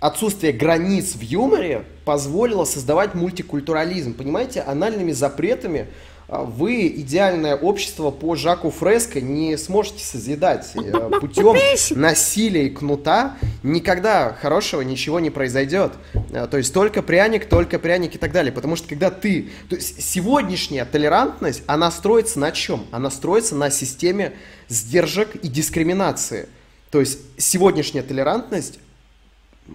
отсутствие 0.00 0.52
границ 0.52 1.14
в 1.14 1.22
юморе 1.22 1.86
позволило 2.04 2.64
создавать 2.66 3.14
мультикультурализм. 3.14 4.12
Понимаете, 4.12 4.60
анальными 4.60 5.12
запретами 5.12 5.86
вы 6.28 6.88
идеальное 6.88 7.56
общество 7.56 8.10
по 8.10 8.36
Жаку 8.36 8.70
Фреско 8.70 9.20
не 9.20 9.56
сможете 9.56 10.04
созидать. 10.04 10.72
Э, 10.74 11.10
Путем 11.20 11.56
насилия 11.96 12.66
и 12.66 12.70
кнута 12.70 13.36
никогда 13.62 14.34
хорошего 14.34 14.82
ничего 14.82 15.20
не 15.20 15.30
произойдет. 15.30 15.92
Э, 16.30 16.46
то 16.46 16.58
есть 16.58 16.74
только 16.74 17.02
пряник, 17.02 17.46
только 17.48 17.78
пряник 17.78 18.14
и 18.14 18.18
так 18.18 18.32
далее. 18.32 18.52
Потому 18.52 18.76
что 18.76 18.86
когда 18.88 19.10
ты... 19.10 19.48
То 19.70 19.76
есть 19.76 20.02
сегодняшняя 20.02 20.84
толерантность, 20.84 21.62
она 21.66 21.90
строится 21.90 22.38
на 22.38 22.52
чем? 22.52 22.84
Она 22.90 23.10
строится 23.10 23.54
на 23.54 23.70
системе 23.70 24.34
сдержек 24.68 25.34
и 25.36 25.48
дискриминации. 25.48 26.50
То 26.90 27.00
есть 27.00 27.20
сегодняшняя 27.38 28.02
толерантность, 28.02 28.80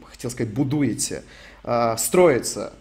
хотел 0.05 0.29
сказать, 0.29 0.53
будуете, 0.53 1.23
э, 1.63 1.95
строится 1.97 2.73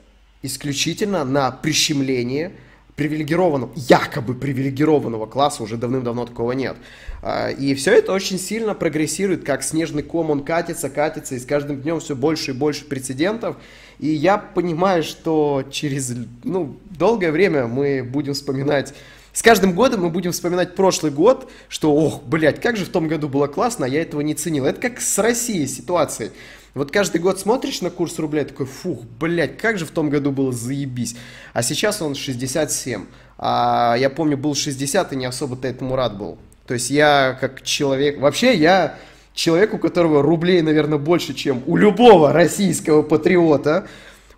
исключительно 0.43 1.25
на 1.25 1.51
прищемлении, 1.51 2.53
привилегированного, 2.97 3.73
якобы 3.77 4.35
привилегированного 4.35 5.27
класса 5.27 5.63
уже 5.63 5.77
давным-давно 5.77 6.27
такого 6.27 6.53
нет. 6.53 6.77
А, 7.23 7.51
и 7.51 7.75
все 7.75 7.93
это 7.93 8.13
очень 8.13 8.39
сильно 8.39 8.75
прогрессирует, 8.75 9.45
как 9.45 9.63
снежный 9.63 10.03
ком, 10.03 10.31
он 10.31 10.45
катится, 10.45 10.91
катится, 10.91 11.35
и 11.35 11.39
с 11.39 11.47
каждым 11.47 11.81
днем 11.81 12.01
все 12.01 12.15
больше 12.15 12.51
и 12.51 12.55
больше 12.55 12.85
прецедентов. 12.85 13.57
И 13.99 14.09
я 14.09 14.37
понимаю, 14.39 15.03
что 15.03 15.65
через 15.71 16.15
ну, 16.45 16.77
долгое 16.91 17.33
время 17.33 17.67
мы 17.67 18.03
будем 18.03 18.35
вспоминать 18.35 18.95
с 19.33 19.41
каждым 19.41 19.73
годом 19.73 20.03
мы 20.03 20.11
будем 20.11 20.33
вспоминать 20.33 20.75
прошлый 20.75 21.11
год, 21.11 21.51
что, 21.71 21.95
ох, 21.95 22.23
блядь, 22.23 22.61
как 22.61 22.77
же 22.77 22.85
в 22.85 22.91
том 22.91 23.09
году 23.09 23.29
было 23.29 23.47
классно, 23.47 23.87
а 23.87 23.89
я 23.89 24.03
этого 24.03 24.21
не 24.21 24.35
ценил. 24.35 24.67
Это 24.67 24.79
как 24.79 25.01
с 25.01 25.19
Россией 25.19 25.67
ситуацией. 25.67 26.33
Вот 26.75 26.91
каждый 26.91 27.21
год 27.21 27.39
смотришь 27.39 27.83
на 27.83 27.91
курс 27.91 28.19
рубля 28.19 28.45
такой, 28.45 28.67
фух, 28.67 29.03
блядь, 29.21 29.59
как 29.59 29.79
же 29.79 29.85
в 29.85 29.91
том 29.91 30.09
году 30.09 30.31
было 30.31 30.53
заебись. 30.53 31.17
А 31.53 31.63
сейчас 31.63 32.01
он 32.01 32.15
67. 32.15 33.05
А 33.39 33.95
я 33.99 34.09
помню, 34.09 34.39
был 34.39 34.55
60 34.55 35.13
и 35.13 35.17
не 35.17 35.27
особо-то 35.27 35.69
этому 35.69 35.97
рад 35.97 36.17
был. 36.17 36.39
То 36.67 36.75
есть 36.75 36.91
я 36.91 37.37
как 37.41 37.63
человек... 37.63 38.19
Вообще 38.21 38.55
я 38.55 38.97
человек, 39.35 39.75
у 39.75 39.79
которого 39.79 40.23
рублей, 40.23 40.63
наверное, 40.63 40.99
больше, 40.99 41.35
чем 41.35 41.63
у 41.67 41.77
любого 41.77 42.33
российского 42.33 43.03
патриота, 43.03 43.87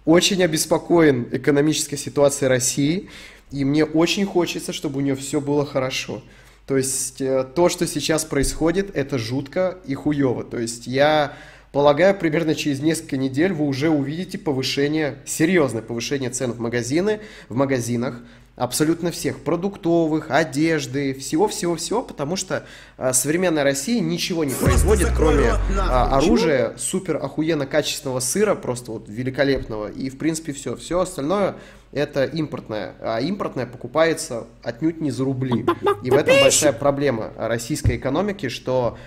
очень 0.05 0.43
обеспокоен 0.43 1.29
экономической 1.31 1.97
ситуацией 1.97 2.49
России, 2.49 3.09
и 3.51 3.65
мне 3.65 3.85
очень 3.85 4.27
хочется, 4.27 4.73
чтобы 4.73 4.99
у 4.99 5.01
нее 5.01 5.15
все 5.15 5.41
было 5.41 5.65
хорошо. 5.65 6.23
То 6.67 6.77
есть 6.77 7.21
э, 7.21 7.45
то, 7.45 7.69
что 7.69 7.87
сейчас 7.87 8.25
происходит, 8.25 8.95
это 8.97 9.19
жутко 9.19 9.79
и 9.87 9.95
хуево. 9.95 10.45
То 10.45 10.59
есть 10.59 10.87
я 10.87 11.35
Полагаю, 11.75 12.15
примерно 12.15 12.55
через 12.55 12.79
несколько 12.79 13.17
недель 13.17 13.53
вы 13.53 13.67
уже 13.67 13.91
увидите 13.91 14.39
повышение, 14.39 15.17
серьезное 15.27 15.83
повышение 15.83 16.31
цен 16.31 16.53
в 16.53 16.61
магазины, 16.61 17.19
в 17.49 17.57
магазинах, 17.57 18.21
абсолютно 18.55 19.11
всех, 19.11 19.41
продуктовых, 19.41 20.31
одежды, 20.31 21.15
всего-всего-всего, 21.15 22.03
потому 22.03 22.37
что 22.37 22.65
а, 22.97 23.13
современная 23.13 23.65
Россия 23.65 24.01
ничего 24.01 24.45
не 24.45 24.55
производит, 24.55 25.09
кроме 25.17 25.55
а, 25.77 26.17
оружия, 26.17 26.75
супер 26.77 27.17
охуенно 27.17 27.67
качественного 27.67 28.21
сыра, 28.21 28.55
просто 28.55 28.93
вот 28.93 29.09
великолепного, 29.09 29.91
и 29.91 30.11
в 30.11 30.17
принципе 30.17 30.53
все. 30.53 30.77
Все 30.77 31.01
остальное 31.01 31.57
это 31.91 32.25
импортное, 32.25 32.95
а 33.01 33.21
импортное 33.21 33.67
покупается 33.67 34.47
отнюдь 34.63 35.01
не 35.01 35.13
за 35.13 35.25
рубли. 35.25 35.65
И 36.03 36.11
в 36.11 36.15
этом 36.15 36.35
большая 36.41 36.73
проблема 36.73 37.33
российской 37.37 37.97
экономики, 37.97 38.49
что 38.49 38.99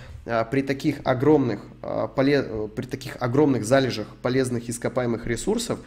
при 0.50 0.62
таких 0.62 1.00
огромных, 1.04 1.60
а, 1.82 2.08
при 2.08 2.86
таких 2.86 3.16
огромных 3.20 3.64
залежах 3.64 4.06
полезных 4.22 4.68
ископаемых 4.68 5.26
ресурсов 5.26 5.78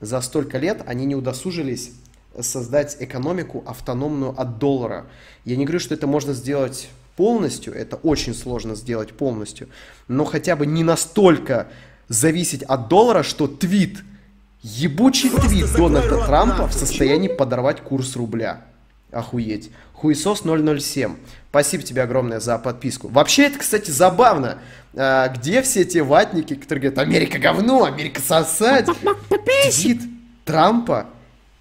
за 0.00 0.20
столько 0.20 0.58
лет 0.58 0.82
они 0.86 1.06
не 1.06 1.16
удосужились 1.16 1.92
создать 2.40 2.96
экономику 3.00 3.64
автономную 3.66 4.38
от 4.38 4.58
доллара. 4.58 5.06
Я 5.44 5.56
не 5.56 5.64
говорю, 5.64 5.80
что 5.80 5.94
это 5.94 6.06
можно 6.06 6.32
сделать 6.34 6.88
полностью, 7.16 7.74
это 7.74 7.96
очень 7.96 8.34
сложно 8.34 8.76
сделать 8.76 9.12
полностью, 9.12 9.68
но 10.06 10.24
хотя 10.24 10.54
бы 10.54 10.66
не 10.66 10.84
настолько 10.84 11.66
зависеть 12.06 12.62
от 12.62 12.88
доллара, 12.88 13.24
что 13.24 13.48
твит, 13.48 14.04
ебучий 14.62 15.30
твит 15.30 15.66
Дональда 15.76 16.24
Трампа 16.24 16.68
в 16.68 16.72
состоянии 16.72 17.28
подорвать 17.28 17.80
курс 17.80 18.14
рубля. 18.14 18.62
Охуеть. 19.10 19.70
Хуесос 19.94 20.42
007. 20.42 21.16
Спасибо 21.50 21.82
тебе 21.82 22.02
огромное 22.02 22.40
за 22.40 22.58
подписку. 22.58 23.08
Вообще, 23.08 23.44
это, 23.44 23.58
кстати, 23.58 23.90
забавно. 23.90 24.58
А, 24.94 25.28
где 25.28 25.62
все 25.62 25.84
те 25.84 26.02
ватники, 26.02 26.54
которые 26.54 26.90
говорят, 26.90 26.98
Америка 26.98 27.38
говно, 27.38 27.84
Америка 27.84 28.20
сосать? 28.20 28.86
Твит 29.70 30.02
Трампа 30.44 31.06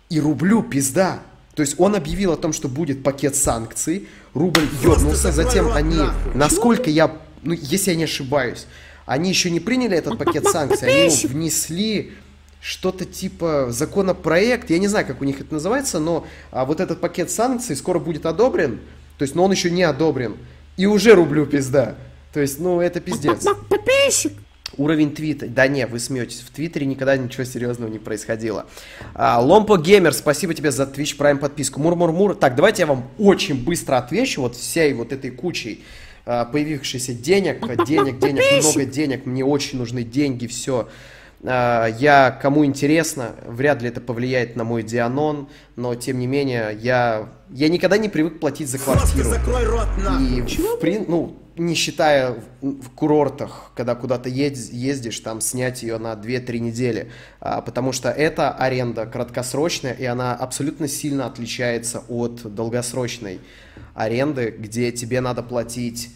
и 0.10 0.20
рублю 0.20 0.62
пизда. 0.63 1.20
То 1.56 1.62
есть 1.62 1.75
он 1.80 1.96
объявил 1.96 2.34
о 2.34 2.38
том, 2.38 2.54
что 2.54 2.68
будет 2.68 3.01
пакет 3.01 3.36
санкций, 3.36 4.08
рубль 4.34 4.68
ёбнулся, 4.84 5.32
затем 5.32 5.72
они, 5.72 6.01
насколько 6.36 6.89
я, 6.89 7.12
ну, 7.42 7.54
если 7.54 7.92
я 7.92 7.98
не 7.98 8.04
ошибаюсь, 8.04 8.68
они 9.08 9.30
еще 9.30 9.50
не 9.50 9.60
приняли 9.60 9.98
этот 9.98 10.20
пакет 10.20 10.46
санкций, 10.46 10.88
они 10.88 11.16
его 11.16 11.27
внесли 11.30 12.13
что-то 12.62 13.06
типа 13.06 13.68
законопроект, 13.70 14.70
я 14.70 14.80
не 14.80 14.88
знаю, 14.88 15.06
как 15.06 15.22
у 15.22 15.26
них 15.26 15.40
это 15.40 15.54
называется, 15.54 16.00
но 16.00 16.26
а, 16.52 16.66
вот 16.66 16.80
этот 16.80 17.00
пакет 17.00 17.32
санкций 17.32 17.76
скоро 17.76 18.00
будет 18.00 18.26
одобрен, 18.26 18.80
то 19.18 19.24
есть, 19.24 19.36
но 19.36 19.44
он 19.44 19.52
еще 19.52 19.70
не 19.70 19.84
одобрен, 19.84 20.38
и 20.76 20.86
уже 20.86 21.14
рублю 21.14 21.46
пизда. 21.46 21.96
То 22.34 22.42
есть, 22.42 22.60
ну, 22.60 22.82
это 22.82 23.00
пиздец. 23.00 23.46
Подписчик. 23.70 24.34
Уровень 24.76 25.16
твита. 25.16 25.48
Да 25.48 25.68
не, 25.68 25.88
вы 25.88 25.98
смеетесь. 25.98 26.42
В 26.42 26.52
Твиттере 26.52 26.86
никогда 26.86 27.16
ничего 27.16 27.46
серьезного 27.46 27.90
не 27.90 28.00
происходило. 28.00 28.66
А, 29.14 29.40
Ломпо 29.40 29.78
Геймер, 29.78 30.14
спасибо 30.14 30.54
тебе 30.54 30.72
за 30.72 30.84
Twitch 30.84 31.18
Prime 31.18 31.38
подписку. 31.38 31.80
Мур-мур-мур. 31.80 32.36
Так, 32.36 32.56
давайте 32.56 32.84
я 32.84 32.88
вам 32.88 33.10
очень 33.18 33.64
быстро 33.64 33.98
отвечу 33.98 34.42
вот 34.42 34.56
всей 34.56 34.94
вот 34.94 35.14
этой 35.14 35.32
кучей 35.32 35.84
а, 36.26 36.44
появившихся 36.44 37.14
денег, 37.14 37.62
денег, 37.86 38.20
денег, 38.20 38.64
много 38.64 38.86
денег, 38.86 39.26
мне 39.26 39.46
очень 39.46 39.78
нужны 39.80 40.04
деньги, 40.04 40.46
все. 40.46 40.90
А, 41.44 41.88
я, 41.88 42.32
кому 42.32 42.65
интересно, 42.65 43.36
вряд 43.46 43.82
ли 43.82 43.89
это 43.89 44.01
повлияет 44.01 44.56
на 44.56 44.63
мой 44.63 44.84
Дианон, 44.84 45.50
но 45.75 45.96
тем 45.96 46.20
не 46.20 46.27
менее, 46.27 46.77
я, 46.82 47.29
я 47.50 47.70
никогда 47.70 47.98
не 47.98 48.10
привык 48.10 48.39
платить 48.39 48.70
за 48.70 48.79
квартиру. 48.79 49.29
закрой 49.29 49.65
рот 49.65 49.88
И, 50.20 50.41
в, 50.41 50.82
прин- 50.82 51.06
ну, 51.08 51.38
не 51.56 51.74
считая 51.75 52.36
в 52.62 52.89
курортах, 52.91 53.72
когда 53.75 53.96
куда-то 53.96 54.29
ездишь, 54.29 55.20
там 55.20 55.41
снять 55.41 55.84
ее 55.84 55.98
на 55.98 56.13
2-3 56.13 56.60
недели, 56.60 57.12
а, 57.39 57.62
потому 57.62 57.91
что 57.91 58.10
эта 58.10 58.51
аренда 58.51 59.06
краткосрочная, 59.06 59.94
и 59.94 60.06
она 60.06 60.34
абсолютно 60.36 60.88
сильно 60.88 61.25
отличается 61.25 62.03
от 62.08 62.53
долгосрочной 62.53 63.39
аренды, 63.94 64.53
где 64.58 64.91
тебе 64.91 65.22
надо 65.22 65.44
платить 65.44 66.10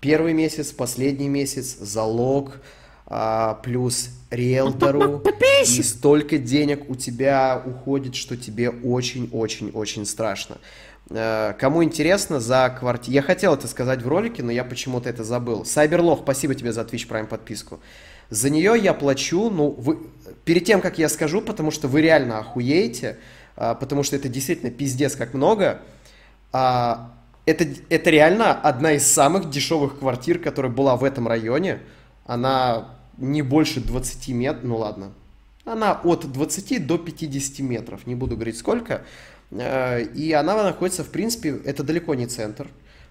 первый 0.00 0.32
месяц, 0.32 0.72
последний 0.72 1.28
месяц, 1.28 1.76
залог, 1.78 2.60
а, 3.06 3.54
плюс 3.62 4.10
риэлтору, 4.30 5.22
и 5.62 5.82
столько 5.82 6.38
денег 6.38 6.90
у 6.90 6.96
тебя 6.96 7.62
уходит, 7.64 8.14
что 8.16 8.36
тебе 8.36 8.70
очень-очень-очень 8.70 10.04
страшно. 10.06 10.58
Э, 11.10 11.54
кому 11.58 11.84
интересно, 11.84 12.40
за 12.40 12.74
квартиру... 12.76 13.14
Я 13.14 13.22
хотел 13.22 13.54
это 13.54 13.68
сказать 13.68 14.02
в 14.02 14.08
ролике, 14.08 14.42
но 14.42 14.50
я 14.50 14.64
почему-то 14.64 15.08
это 15.08 15.22
забыл. 15.22 15.64
Сайберлох, 15.64 16.20
спасибо 16.22 16.54
тебе 16.54 16.72
за 16.72 16.82
Twitch 16.82 17.08
Prime 17.08 17.26
подписку. 17.26 17.80
За 18.28 18.50
нее 18.50 18.74
я 18.76 18.92
плачу, 18.92 19.50
ну, 19.50 19.70
вы... 19.70 19.98
перед 20.44 20.64
тем, 20.64 20.80
как 20.80 20.98
я 20.98 21.08
скажу, 21.08 21.40
потому 21.40 21.70
что 21.70 21.86
вы 21.86 22.02
реально 22.02 22.38
охуеете, 22.38 23.18
э, 23.56 23.76
потому 23.78 24.02
что 24.02 24.16
это 24.16 24.28
действительно 24.28 24.72
пиздец 24.72 25.14
как 25.14 25.32
много. 25.32 25.80
А, 26.52 27.12
это, 27.44 27.66
это 27.88 28.10
реально 28.10 28.52
одна 28.52 28.92
из 28.92 29.06
самых 29.06 29.48
дешевых 29.50 30.00
квартир, 30.00 30.40
которая 30.40 30.72
была 30.72 30.96
в 30.96 31.04
этом 31.04 31.28
районе. 31.28 31.78
Она 32.26 32.88
не 33.16 33.42
больше 33.42 33.80
20 33.80 34.28
метров, 34.28 34.64
ну 34.64 34.76
ладно. 34.76 35.12
Она 35.64 36.00
от 36.04 36.30
20 36.30 36.86
до 36.86 36.98
50 36.98 37.60
метров, 37.60 38.06
не 38.06 38.14
буду 38.14 38.36
говорить 38.36 38.58
сколько. 38.58 39.02
Э, 39.50 40.02
и 40.02 40.32
она 40.32 40.62
находится, 40.62 41.04
в 41.04 41.08
принципе, 41.08 41.56
это 41.64 41.82
далеко 41.82 42.14
не 42.14 42.26
центр, 42.26 42.68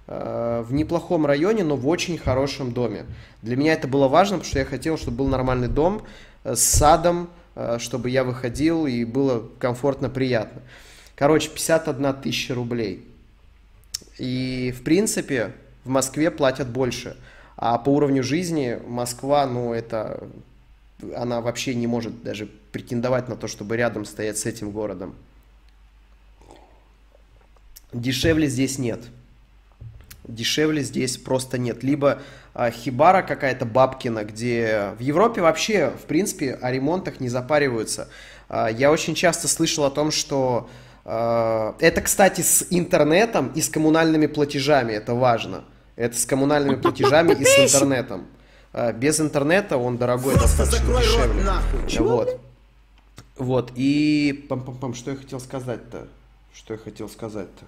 э, 0.08 0.64
в 0.66 0.74
неплохом 0.74 1.26
районе, 1.26 1.64
но 1.64 1.76
в 1.76 1.88
очень 1.88 2.18
хорошем 2.18 2.72
доме. 2.72 3.06
Для 3.42 3.56
меня 3.56 3.74
это 3.74 3.88
было 3.88 4.08
важно, 4.08 4.38
потому 4.38 4.50
что 4.50 4.60
я 4.60 4.66
хотел, 4.66 4.98
чтобы 4.98 5.18
был 5.18 5.28
нормальный 5.28 5.68
дом 5.68 6.04
э, 6.44 6.56
с 6.56 6.62
садом, 6.62 7.30
чтобы 7.78 8.10
я 8.10 8.26
выходил 8.26 8.86
и 8.86 9.06
было 9.06 9.48
комфортно, 9.60 10.10
приятно. 10.10 10.62
Короче, 11.16 11.50
51 11.50 12.14
тысяча 12.16 12.54
рублей. 12.54 13.08
И, 14.18 14.74
в 14.78 14.84
принципе, 14.84 15.54
в 15.86 15.90
Москве 15.90 16.32
платят 16.32 16.68
больше. 16.68 17.16
А 17.58 17.78
по 17.78 17.90
уровню 17.90 18.24
жизни 18.24 18.80
Москва, 18.88 19.46
ну, 19.46 19.74
это... 19.74 20.28
Она 21.16 21.42
вообще 21.42 21.76
не 21.76 21.88
может 21.88 22.24
даже 22.24 22.48
претендовать 22.72 23.28
на 23.28 23.36
то, 23.36 23.48
чтобы 23.48 23.78
рядом 23.78 24.06
стоять 24.06 24.38
с 24.38 24.46
этим 24.46 24.72
городом. 24.72 25.16
Дешевле 27.94 28.48
здесь 28.48 28.80
нет. 28.80 29.02
Дешевле 30.24 30.84
здесь 30.84 31.18
просто 31.18 31.58
нет. 31.58 31.84
Либо 31.84 32.22
а, 32.54 32.72
хибара 32.72 33.22
какая-то 33.22 33.66
бабкина, 33.66 34.24
где 34.24 34.92
в 34.98 35.02
Европе 35.02 35.42
вообще, 35.42 35.92
в 35.92 36.06
принципе, 36.06 36.54
о 36.54 36.72
ремонтах 36.72 37.20
не 37.20 37.30
запариваются. 37.30 38.08
А, 38.50 38.70
я 38.70 38.92
очень 38.92 39.16
часто 39.16 39.48
слышал 39.48 39.84
о 39.84 39.92
том, 39.92 40.12
что 40.12 40.70
а, 41.04 41.76
это, 41.80 42.02
кстати, 42.02 42.42
с 42.42 42.66
интернетом 42.70 43.52
и 43.56 43.62
с 43.62 43.70
коммунальными 43.70 44.28
платежами, 44.28 44.94
это 44.94 45.14
важно. 45.14 45.66
Это 45.96 46.18
с 46.18 46.26
коммунальными 46.26 46.76
платежами 46.76 47.34
и 47.34 47.46
с 47.46 47.60
интернетом. 47.60 48.26
А, 48.74 48.92
без 48.92 49.20
интернета 49.22 49.78
он 49.78 49.98
дорогой 49.98 50.36
достаточно 50.36 51.00
дешевле. 51.00 51.44
Вот. 52.00 52.42
Вот, 53.38 53.72
и 53.76 54.46
пам-пам-пам, 54.50 54.94
что 54.94 55.12
я 55.12 55.18
хотел 55.18 55.42
сказать-то? 55.42 56.08
Что 56.54 56.74
я 56.74 56.80
хотел 56.80 57.10
сказать-то? 57.10 57.66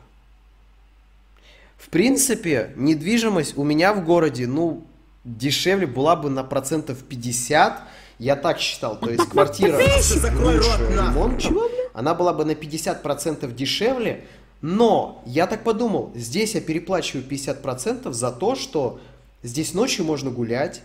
В 1.78 1.90
принципе, 1.90 2.72
недвижимость 2.78 3.58
у 3.58 3.64
меня 3.64 3.94
в 3.94 4.04
городе, 4.04 4.48
ну, 4.48 4.86
дешевле 5.26 5.86
была 5.86 6.16
бы 6.16 6.30
на 6.30 6.44
процентов 6.44 7.04
50, 7.04 7.82
я 8.20 8.36
так 8.36 8.60
считал. 8.60 8.98
То 8.98 9.10
есть 9.10 9.28
квартира 9.30 9.78
лучше 9.78 10.80
ремонтом, 10.90 11.58
она 11.94 12.14
была 12.14 12.34
бы 12.34 12.46
на 12.46 12.52
50% 12.52 13.54
дешевле, 13.54 14.26
но 14.62 15.22
я 15.26 15.48
так 15.48 15.64
подумал, 15.64 16.12
здесь 16.16 16.56
я 16.56 16.62
переплачиваю 16.62 17.26
50% 17.26 18.12
за 18.12 18.32
то, 18.32 18.56
что 18.56 19.00
здесь 19.44 19.74
ночью 19.74 20.06
можно 20.06 20.32
гулять, 20.32 20.82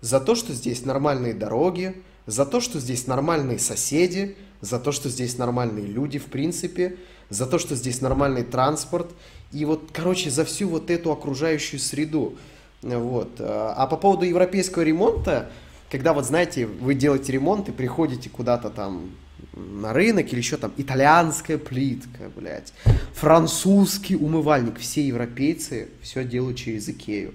за 0.00 0.20
то, 0.20 0.34
что 0.34 0.52
здесь 0.52 0.84
нормальные 0.84 1.34
дороги, 1.34 2.02
за 2.26 2.44
то, 2.44 2.60
что 2.60 2.80
здесь 2.80 3.06
нормальные 3.06 3.58
соседи, 3.58 4.36
за 4.60 4.78
то, 4.78 4.92
что 4.92 5.08
здесь 5.08 5.38
нормальные 5.38 5.86
люди, 5.86 6.18
в 6.18 6.26
принципе, 6.26 6.96
за 7.30 7.46
то, 7.46 7.58
что 7.58 7.74
здесь 7.74 8.00
нормальный 8.00 8.44
транспорт. 8.44 9.10
И 9.52 9.64
вот, 9.64 9.90
короче, 9.92 10.30
за 10.30 10.44
всю 10.44 10.68
вот 10.68 10.90
эту 10.90 11.12
окружающую 11.12 11.80
среду. 11.80 12.36
Вот. 12.82 13.30
А 13.38 13.86
по 13.86 13.96
поводу 13.96 14.24
европейского 14.24 14.82
ремонта, 14.82 15.50
когда 15.90 16.12
вот, 16.12 16.24
знаете, 16.24 16.66
вы 16.66 16.94
делаете 16.94 17.32
ремонт 17.32 17.68
и 17.68 17.72
приходите 17.72 18.28
куда-то 18.30 18.70
там 18.70 19.10
на 19.54 19.92
рынок 19.92 20.32
или 20.32 20.38
еще 20.38 20.56
там 20.56 20.72
итальянская 20.76 21.58
плитка, 21.58 22.30
блядь, 22.34 22.72
французский 23.14 24.16
умывальник, 24.16 24.78
все 24.78 25.06
европейцы 25.06 25.88
все 26.02 26.24
делают 26.24 26.56
через 26.56 26.88
Икею. 26.88 27.34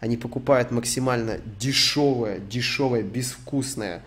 Они 0.00 0.16
покупают 0.16 0.70
максимально 0.70 1.38
дешевое, 1.58 2.38
дешевое, 2.38 3.02
безвкусное 3.02 4.02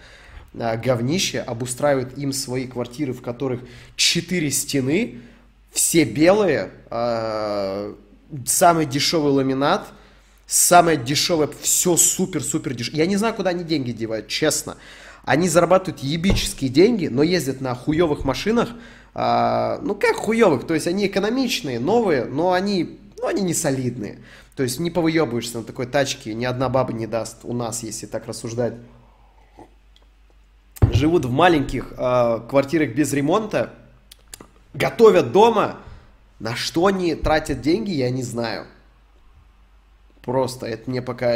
а, 0.58 0.78
говнище, 0.78 1.40
обустраивают 1.40 2.18
им 2.18 2.34
свои 2.34 2.66
квартиры, 2.66 3.14
в 3.14 3.22
которых 3.22 3.62
четыре 3.96 4.52
стены, 4.52 5.20
все 5.72 6.04
белые, 6.06 6.72
а, 6.90 7.94
самый 8.46 8.86
дешевый 8.86 9.34
ламинат, 9.34 9.88
самое 10.48 10.98
дешевое, 10.98 11.50
все 11.62 11.96
супер-супер 11.98 12.74
дешевое. 12.74 13.00
Я 13.00 13.06
не 13.06 13.18
знаю, 13.18 13.34
куда 13.34 13.52
они 13.52 13.64
деньги 13.64 13.92
девают, 13.92 14.28
честно. 14.28 14.78
Они 15.24 15.48
зарабатывают 15.48 16.02
ебические 16.02 16.70
деньги, 16.70 17.08
но 17.08 17.24
ездят 17.24 17.62
на 17.62 17.76
хуевых 17.76 18.24
машинах. 18.24 18.70
а, 19.14 19.80
ну, 19.82 19.94
как 19.94 20.16
хуевых, 20.16 20.66
то 20.66 20.74
есть 20.74 20.88
они 20.88 21.08
экономичные, 21.08 21.80
новые, 21.80 22.26
но 22.26 22.54
они, 22.54 23.00
ну, 23.18 23.28
они 23.28 23.42
не 23.42 23.54
солидные. 23.54 24.20
То 24.56 24.64
есть 24.64 24.80
не 24.80 24.92
повыебываешься 24.92 25.60
на 25.60 25.64
такой 25.64 25.86
тачке, 25.86 26.34
ни 26.34 26.46
одна 26.46 26.70
баба 26.70 26.94
не 26.94 27.08
даст 27.08 27.40
у 27.44 27.54
нас, 27.54 27.84
если 27.84 28.06
так 28.06 28.28
рассуждать. 28.28 28.76
Живут 30.92 31.26
в 31.26 31.32
маленьких 31.32 31.94
э, 31.98 32.40
квартирах 32.50 32.96
без 32.96 33.14
ремонта, 33.14 33.74
готовят 34.74 35.32
дома. 35.32 35.78
На 36.40 36.56
что 36.56 36.88
они 36.88 37.14
тратят 37.14 37.62
деньги, 37.62 37.92
я 37.92 38.10
не 38.10 38.24
знаю. 38.24 38.66
Просто 40.24 40.66
это 40.66 40.90
мне 40.90 41.02
пока... 41.02 41.32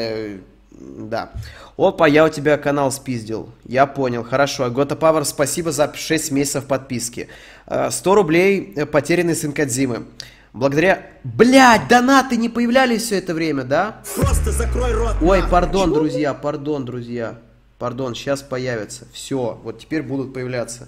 э, 0.78 1.08
Да. 1.10 1.32
Опа, 1.78 2.08
я 2.08 2.26
у 2.26 2.30
тебя 2.30 2.58
канал 2.58 2.92
спиздил. 2.92 3.50
Я 3.66 3.86
понял, 3.86 4.24
хорошо. 4.24 4.70
Гота 4.70 4.96
Павер, 4.96 5.26
спасибо 5.26 5.72
за 5.72 5.92
6 5.94 6.32
месяцев 6.32 6.66
подписки. 6.66 7.30
Э, 7.68 7.90
100 7.92 8.16
рублей 8.16 8.74
э, 8.76 8.86
потерянный 8.86 9.36
сын 9.36 9.52
Кадзимы. 9.52 10.06
Благодаря... 10.54 11.06
Блять, 11.24 11.90
донаты 11.90 12.38
не 12.38 12.48
появлялись 12.48 13.04
все 13.04 13.18
это 13.18 13.34
время, 13.34 13.64
да? 13.64 14.02
Просто 14.16 14.52
закрой 14.52 14.94
рот. 14.94 15.16
Ой, 15.22 15.44
пардон, 15.50 15.92
друзья, 15.92 16.34
пардон, 16.34 16.86
друзья. 16.86 17.40
Пардон, 17.78 18.16
сейчас 18.16 18.42
появятся. 18.42 19.06
Все, 19.12 19.60
вот 19.64 19.80
теперь 19.80 20.02
будут 20.02 20.34
появляться. 20.34 20.88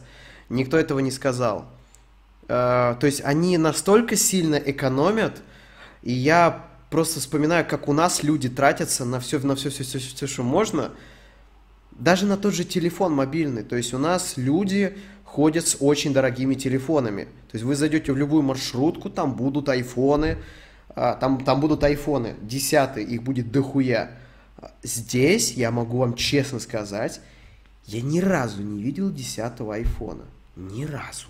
Никто 0.49 0.77
этого 0.77 0.99
не 0.99 1.11
сказал. 1.11 1.65
Э, 2.47 2.95
то 2.99 3.05
есть 3.05 3.21
они 3.25 3.57
настолько 3.57 4.15
сильно 4.15 4.55
экономят, 4.55 5.41
и 6.01 6.13
я 6.13 6.66
просто 6.89 7.19
вспоминаю, 7.19 7.65
как 7.67 7.87
у 7.87 7.93
нас 7.93 8.23
люди 8.23 8.49
тратятся 8.49 9.05
на 9.05 9.19
все, 9.19 9.39
на 9.39 9.55
все, 9.55 9.69
все, 9.69 9.83
все, 9.83 9.99
все, 9.99 10.27
что 10.27 10.43
можно. 10.43 10.91
Даже 11.91 12.25
на 12.25 12.37
тот 12.37 12.53
же 12.53 12.63
телефон 12.63 13.13
мобильный. 13.13 13.63
То 13.63 13.75
есть 13.75 13.93
у 13.93 13.97
нас 13.97 14.37
люди 14.37 14.97
ходят 15.23 15.67
с 15.67 15.77
очень 15.79 16.13
дорогими 16.13 16.55
телефонами. 16.55 17.25
То 17.25 17.55
есть 17.55 17.65
вы 17.65 17.75
зайдете 17.75 18.11
в 18.11 18.17
любую 18.17 18.43
маршрутку, 18.43 19.09
там 19.09 19.35
будут 19.35 19.69
айфоны, 19.69 20.37
а, 20.89 21.15
там, 21.15 21.43
там 21.43 21.59
будут 21.59 21.83
айфоны, 21.83 22.35
десятые, 22.41 23.05
их 23.05 23.23
будет 23.23 23.51
дохуя. 23.51 24.11
Здесь, 24.83 25.51
я 25.53 25.71
могу 25.71 25.99
вам 25.99 26.15
честно 26.15 26.59
сказать, 26.59 27.21
я 27.85 28.01
ни 28.01 28.19
разу 28.19 28.61
не 28.63 28.81
видел 28.81 29.11
десятого 29.11 29.75
айфона. 29.75 30.23
Ни 30.55 30.85
разу. 30.85 31.27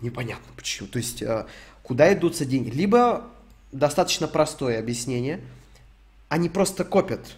Непонятно 0.00 0.52
почему. 0.56 0.88
То 0.88 0.98
есть, 0.98 1.22
э, 1.22 1.46
куда 1.90 2.12
идутся 2.12 2.44
деньги? 2.44 2.70
Либо 2.70 3.24
достаточно 3.72 4.28
простое 4.28 4.78
объяснение. 4.78 5.40
Они 6.28 6.48
просто 6.48 6.84
копят. 6.84 7.36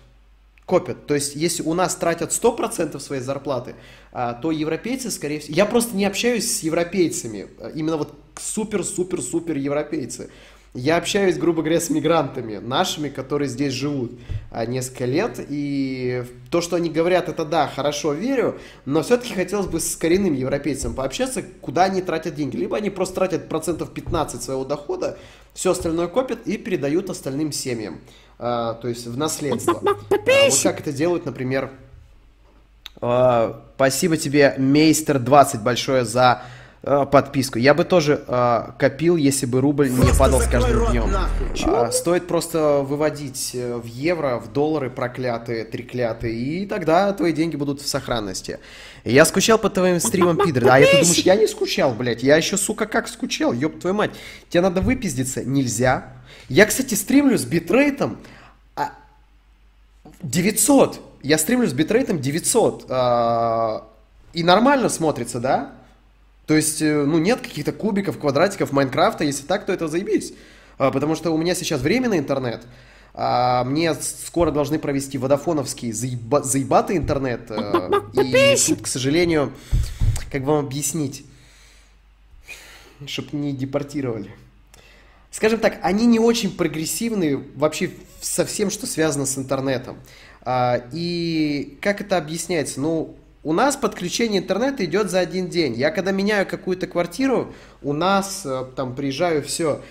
Копят. 0.66 1.06
То 1.06 1.14
есть, 1.14 1.34
если 1.34 1.62
у 1.62 1.72
нас 1.72 1.94
тратят 1.96 2.32
100% 2.32 3.00
своей 3.00 3.22
зарплаты, 3.22 3.76
а, 4.12 4.34
то 4.34 4.50
европейцы, 4.50 5.10
скорее 5.10 5.40
всего... 5.40 5.56
Я 5.56 5.64
просто 5.64 5.96
не 5.96 6.04
общаюсь 6.04 6.54
с 6.54 6.62
европейцами. 6.62 7.46
Именно 7.74 7.96
вот 7.96 8.14
супер-супер-супер 8.38 9.56
европейцы. 9.56 10.28
Я 10.74 10.96
общаюсь, 10.96 11.37
грубо 11.37 11.61
говоря, 11.61 11.80
с 11.80 11.90
мигрантами, 11.90 12.56
нашими, 12.56 13.11
которые 13.11 13.46
здесь 13.46 13.74
живут 13.74 14.12
а, 14.50 14.64
несколько 14.64 15.04
лет, 15.04 15.38
и 15.50 16.24
то, 16.50 16.62
что 16.62 16.76
они 16.76 16.88
говорят, 16.88 17.28
это 17.28 17.44
да, 17.44 17.68
хорошо, 17.68 18.14
верю, 18.14 18.58
но 18.87 19.02
все-таки 19.02 19.35
хотелось 19.35 19.66
бы 19.66 19.80
с 19.80 19.94
коренным 19.96 20.32
европейцем 20.32 20.94
пообщаться, 20.94 21.42
куда 21.61 21.85
они 21.85 22.00
тратят 22.00 22.37
деньги. 22.37 22.56
Либо 22.56 22.78
они 22.78 22.88
просто 22.88 23.16
тратят 23.16 23.50
процентов 23.50 23.92
15 23.92 24.42
своего 24.42 24.64
дохода, 24.64 25.18
все 25.52 25.72
остальное 25.72 26.06
копят 26.06 26.46
и 26.46 26.56
передают 26.56 27.11
остальным 27.11 27.52
семьям, 27.52 28.00
а, 28.38 28.72
то 28.72 28.88
есть 28.88 29.06
в 29.06 29.18
наследство. 29.18 29.74
А, 29.74 29.94
вот 30.08 30.62
как 30.62 30.80
это 30.80 30.90
делают, 30.90 31.26
например, 31.26 31.70
а, 33.02 33.62
спасибо 33.74 34.16
тебе, 34.16 34.54
Мейстер 34.56 35.18
20, 35.18 35.62
большое 35.62 36.06
за 36.06 36.44
Э, 36.84 37.06
подписку. 37.06 37.60
Я 37.60 37.74
бы 37.74 37.84
тоже 37.84 38.24
э, 38.26 38.72
копил, 38.76 39.16
если 39.16 39.46
бы 39.46 39.60
рубль 39.60 39.88
просто 39.88 40.12
не 40.12 40.18
падал 40.18 40.40
с 40.40 40.48
каждым 40.48 40.90
днем. 40.90 41.14
А, 41.64 41.92
стоит 41.92 42.26
просто 42.26 42.78
выводить 42.80 43.52
э, 43.54 43.76
в 43.76 43.84
евро, 43.86 44.40
в 44.40 44.52
доллары 44.52 44.90
проклятые, 44.90 45.64
треклятые, 45.64 46.34
и 46.34 46.66
тогда 46.66 47.12
твои 47.12 47.32
деньги 47.32 47.54
будут 47.54 47.80
в 47.80 47.86
сохранности. 47.86 48.58
Я 49.04 49.24
скучал 49.26 49.58
по 49.58 49.70
твоим 49.70 50.00
стримам, 50.00 50.36
пидор. 50.36 50.64
А 50.68 50.80
ты 50.80 50.90
думаешь, 51.02 51.18
я 51.18 51.36
не 51.36 51.46
скучал, 51.46 51.92
блядь? 51.94 52.24
Я 52.24 52.36
еще, 52.36 52.56
сука, 52.56 52.86
как 52.86 53.06
скучал, 53.06 53.52
ёб 53.52 53.78
твою 53.78 53.94
мать. 53.94 54.10
Тебе 54.48 54.62
надо 54.62 54.80
выпиздиться. 54.80 55.44
Нельзя. 55.44 56.08
Я, 56.48 56.66
кстати, 56.66 56.94
стримлю 56.94 57.38
с 57.38 57.44
битрейтом 57.44 58.18
900. 60.22 60.96
А, 60.96 61.00
я 61.22 61.38
стримлю 61.38 61.68
с 61.68 61.72
битрейтом 61.72 62.18
900. 62.20 62.86
А, 62.88 63.86
и 64.32 64.42
нормально 64.42 64.88
смотрится, 64.88 65.38
да? 65.38 65.74
То 66.52 66.56
есть, 66.56 66.82
э, 66.82 67.04
ну, 67.06 67.16
нет 67.16 67.40
каких-то 67.40 67.72
кубиков, 67.72 68.18
квадратиков 68.18 68.72
Майнкрафта. 68.72 69.24
Если 69.24 69.46
так, 69.46 69.64
то 69.64 69.72
это 69.72 69.88
заебись. 69.88 70.34
А, 70.76 70.90
потому 70.90 71.14
что 71.14 71.30
у 71.30 71.38
меня 71.38 71.54
сейчас 71.54 71.80
временный 71.80 72.18
интернет. 72.18 72.60
А 73.14 73.64
мне 73.64 73.94
скоро 73.94 74.50
должны 74.50 74.78
провести 74.78 75.16
водофоновский 75.16 75.92
заеба, 75.92 76.42
заебатый 76.42 76.98
интернет. 76.98 77.50
Э, 77.50 77.88
и 78.12 78.56
тут, 78.68 78.82
к 78.82 78.86
сожалению, 78.86 79.54
как 80.30 80.42
вам 80.42 80.66
объяснить, 80.66 81.24
чтобы 83.06 83.34
не 83.38 83.54
депортировали. 83.54 84.30
Скажем 85.30 85.58
так, 85.58 85.78
они 85.80 86.04
не 86.04 86.18
очень 86.18 86.54
прогрессивны 86.54 87.42
вообще 87.54 87.92
со 88.20 88.44
всем, 88.44 88.68
что 88.68 88.86
связано 88.86 89.24
с 89.24 89.38
интернетом. 89.38 89.96
А, 90.42 90.82
и 90.92 91.78
как 91.80 92.02
это 92.02 92.18
объясняется? 92.18 92.78
Ну, 92.78 93.16
у 93.44 93.52
нас 93.52 93.76
подключение 93.76 94.40
интернета 94.40 94.85
идет 94.85 95.11
за 95.11 95.18
один 95.18 95.48
день. 95.48 95.74
Я 95.74 95.90
когда 95.90 96.12
меняю 96.12 96.46
какую-то 96.46 96.87
квартиру, 96.87 97.52
у 97.83 97.92
нас 97.92 98.42
э, 98.44 98.64
там 98.76 98.94
приезжаю, 98.94 99.42
все. 99.42 99.83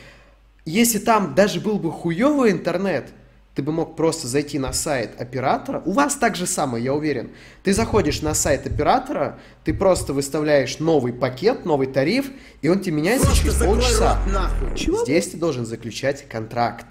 Если 0.66 1.00
там 1.00 1.36
даже 1.36 1.60
был 1.60 1.78
бы 1.78 1.92
хуевый 1.92 2.52
интернет, 2.52 3.10
ты 3.54 3.62
бы 3.62 3.74
мог 3.74 3.98
просто 3.98 4.28
зайти 4.28 4.58
на 4.58 4.72
сайт 4.72 5.20
оператора. 5.20 5.82
У 5.86 5.92
вас 5.92 6.16
так 6.16 6.38
же 6.38 6.46
самое, 6.46 6.86
я 6.86 6.94
уверен. 6.94 7.32
Ты 7.64 7.74
заходишь 7.74 8.22
на 8.22 8.34
сайт 8.34 8.66
оператора, 8.66 9.40
ты 9.66 9.74
просто 9.74 10.14
выставляешь 10.14 10.80
новый 10.80 11.12
пакет, 11.12 11.66
новый 11.66 11.88
тариф, 11.88 12.32
и 12.62 12.70
он 12.70 12.80
тебе 12.80 12.96
меняется 12.96 13.26
просто 13.26 13.44
через 13.44 13.58
полчаса. 13.58 14.22
Здесь 15.04 15.28
ты 15.28 15.38
должен 15.38 15.66
заключать 15.66 16.28
контракт. 16.30 16.86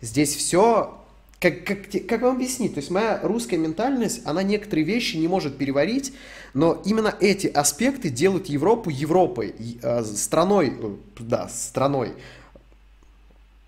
Здесь 0.00 0.34
все 0.34 0.97
как, 1.40 1.64
как, 1.64 1.78
как 2.08 2.22
вам 2.22 2.36
объяснить? 2.36 2.74
То 2.74 2.78
есть 2.78 2.90
моя 2.90 3.20
русская 3.22 3.58
ментальность, 3.58 4.22
она 4.24 4.42
некоторые 4.42 4.84
вещи 4.84 5.16
не 5.16 5.28
может 5.28 5.56
переварить, 5.56 6.12
но 6.52 6.82
именно 6.84 7.14
эти 7.20 7.46
аспекты 7.46 8.08
делают 8.08 8.46
Европу 8.46 8.90
Европой, 8.90 9.54
э, 9.80 10.02
страной, 10.04 10.72
э, 10.76 10.96
да, 11.20 11.48
страной. 11.48 12.14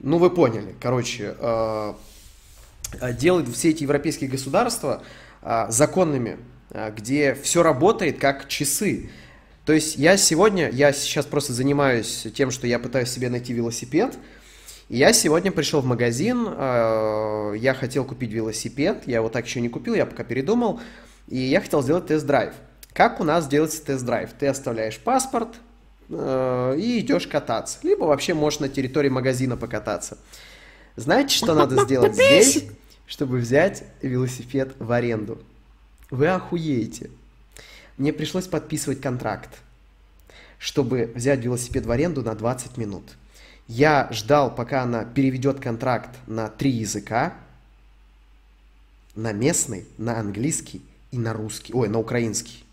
Ну, 0.01 0.19
вы 0.19 0.31
поняли. 0.31 0.75
Короче, 0.81 1.37
э, 1.39 1.95
делают 3.13 3.49
все 3.51 3.71
эти 3.71 3.85
европейские 3.85 4.29
государства 4.29 5.03
законными, 5.69 6.39
где 6.97 7.35
все 7.35 7.63
работает 7.63 8.19
как 8.19 8.49
часы. 8.49 9.11
То 9.65 9.73
есть 9.73 9.97
я 9.97 10.17
сегодня, 10.17 10.69
я 10.71 10.93
сейчас 10.93 11.25
просто 11.25 11.53
занимаюсь 11.53 12.27
тем, 12.35 12.51
что 12.51 12.67
я 12.67 12.79
пытаюсь 12.79 13.11
себе 13.11 13.31
найти 13.31 13.53
велосипед, 13.53 14.19
я 14.91 15.13
сегодня 15.13 15.53
пришел 15.53 15.81
в 15.81 15.87
магазин, 15.87 16.49
э, 16.49 17.55
я 17.59 17.75
хотел 17.75 18.05
купить 18.05 18.33
велосипед, 18.33 19.05
я 19.07 19.19
его 19.19 19.29
так 19.29 19.47
еще 19.47 19.61
не 19.61 19.69
купил, 19.69 19.95
я 19.95 20.05
пока 20.05 20.25
передумал, 20.25 20.81
и 21.29 21.39
я 21.39 21.61
хотел 21.61 21.81
сделать 21.81 22.09
тест-драйв. 22.09 22.55
Как 22.93 23.21
у 23.21 23.25
нас 23.25 23.47
делается 23.47 23.85
тест-драйв? 23.85 24.31
Ты 24.37 24.49
оставляешь 24.49 24.99
паспорт 24.99 25.51
э, 26.09 26.77
и 26.77 26.99
идешь 26.99 27.29
кататься, 27.29 27.79
либо 27.85 28.03
вообще 28.03 28.35
можешь 28.35 28.59
на 28.59 28.69
территории 28.69 29.11
магазина 29.11 29.57
покататься. 29.57 30.19
Знаете, 30.97 31.37
что 31.37 31.55
надо 31.55 31.85
сделать 31.85 32.15
здесь, 32.17 32.65
чтобы 33.07 33.39
взять 33.39 33.85
велосипед 34.03 34.73
в 34.81 34.91
аренду? 34.91 35.41
Вы 36.11 36.27
охуеете. 36.27 37.11
Мне 37.97 38.13
пришлось 38.13 38.49
подписывать 38.49 39.01
контракт, 39.01 39.51
чтобы 40.59 41.13
взять 41.15 41.39
велосипед 41.45 41.87
в 41.87 41.93
аренду 41.93 42.25
на 42.25 42.35
20 42.35 42.77
минут. 42.77 43.05
Я 43.71 44.09
ждал, 44.11 44.53
пока 44.53 44.83
она 44.83 45.05
переведет 45.05 45.61
контракт 45.61 46.11
на 46.27 46.49
три 46.49 46.73
языка. 46.73 47.35
На 49.15 49.31
местный, 49.31 49.87
на 49.97 50.19
английский 50.19 50.83
и 51.13 51.19
на 51.19 51.33
русский. 51.33 51.73
Ой, 51.73 51.89
на 51.89 52.01
украинский. 52.01 52.65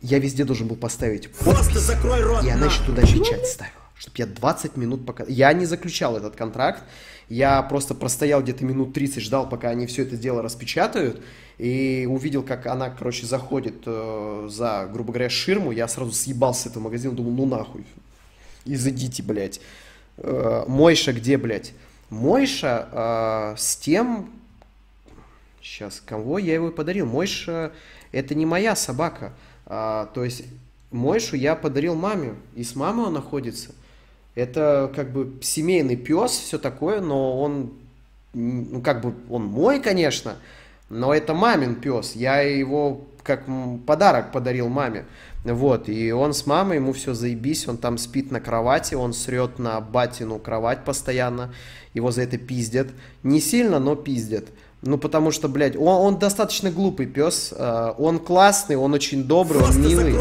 Я 0.00 0.20
везде 0.20 0.44
должен 0.44 0.68
был 0.68 0.76
поставить 0.76 1.32
подпись, 1.32 1.80
закрой 1.80 2.22
рот, 2.22 2.44
и 2.44 2.48
она 2.48 2.66
еще 2.66 2.84
туда 2.84 3.02
печать 3.02 3.44
ставила. 3.48 3.74
Чтобы 3.96 4.14
я 4.18 4.26
20 4.26 4.76
минут 4.76 5.04
пока... 5.04 5.24
Я 5.26 5.52
не 5.52 5.66
заключал 5.66 6.16
этот 6.16 6.36
контракт. 6.36 6.84
Я 7.28 7.60
просто 7.62 7.96
простоял 7.96 8.40
где-то 8.40 8.64
минут 8.64 8.92
30, 8.94 9.20
ждал, 9.20 9.48
пока 9.48 9.70
они 9.70 9.88
все 9.88 10.02
это 10.02 10.16
дело 10.16 10.42
распечатают. 10.42 11.20
И 11.58 12.06
увидел, 12.08 12.44
как 12.44 12.66
она, 12.66 12.88
короче, 12.88 13.26
заходит 13.26 13.82
э, 13.84 14.48
за, 14.48 14.88
грубо 14.92 15.12
говоря, 15.12 15.28
ширму. 15.28 15.72
Я 15.72 15.88
сразу 15.88 16.12
съебался 16.12 16.62
с 16.62 16.66
этого 16.66 16.84
магазина, 16.84 17.14
думал, 17.14 17.32
ну 17.32 17.46
нахуй 17.46 17.84
изыдите, 18.64 19.22
блядь. 19.22 19.60
Э, 20.18 20.64
Мойша 20.66 21.12
где, 21.12 21.36
блядь? 21.36 21.72
Мойша 22.10 22.88
э, 22.90 23.54
с 23.58 23.76
тем... 23.76 24.30
Сейчас, 25.62 26.02
кого 26.04 26.38
я 26.38 26.54
его 26.54 26.70
подарил? 26.70 27.06
Мойша 27.06 27.72
это 28.14 28.34
не 28.34 28.46
моя 28.46 28.76
собака. 28.76 29.32
А, 29.66 30.06
то 30.14 30.24
есть 30.24 30.44
Мойшу 30.92 31.36
я 31.36 31.56
подарил 31.56 31.96
маме, 31.96 32.34
и 32.54 32.62
с 32.62 32.76
мамой 32.76 33.06
он 33.06 33.14
находится. 33.14 33.72
Это 34.36 34.92
как 34.94 35.10
бы 35.10 35.32
семейный 35.42 35.96
пес, 35.96 36.30
все 36.30 36.58
такое, 36.58 37.00
но 37.00 37.40
он, 37.40 37.72
ну 38.32 38.80
как 38.80 39.00
бы 39.00 39.14
он 39.28 39.46
мой, 39.46 39.80
конечно, 39.80 40.36
но 40.88 41.12
это 41.12 41.34
мамин 41.34 41.74
пес. 41.76 42.14
Я 42.14 42.40
его 42.40 43.04
как 43.24 43.44
подарок 43.86 44.30
подарил 44.30 44.68
маме. 44.68 45.06
Вот, 45.44 45.88
и 45.88 46.12
он 46.12 46.32
с 46.32 46.46
мамой, 46.46 46.76
ему 46.76 46.92
все 46.92 47.12
заебись, 47.12 47.66
он 47.68 47.76
там 47.76 47.98
спит 47.98 48.30
на 48.30 48.40
кровати, 48.40 48.94
он 48.94 49.12
срет 49.12 49.58
на 49.58 49.80
батину 49.80 50.38
кровать 50.38 50.84
постоянно, 50.84 51.52
его 51.92 52.10
за 52.10 52.22
это 52.22 52.38
пиздят. 52.38 52.88
Не 53.22 53.40
сильно, 53.40 53.78
но 53.78 53.94
пиздят. 53.94 54.44
Ну, 54.86 54.98
потому 54.98 55.30
что, 55.30 55.48
блядь, 55.48 55.76
он, 55.76 55.86
он 55.86 56.18
достаточно 56.18 56.70
глупый 56.70 57.06
пес, 57.06 57.54
э, 57.56 57.94
он 57.96 58.18
классный, 58.18 58.76
он 58.76 58.92
очень 58.92 59.24
добрый, 59.24 59.62
он 59.62 59.80
милый. 59.80 60.12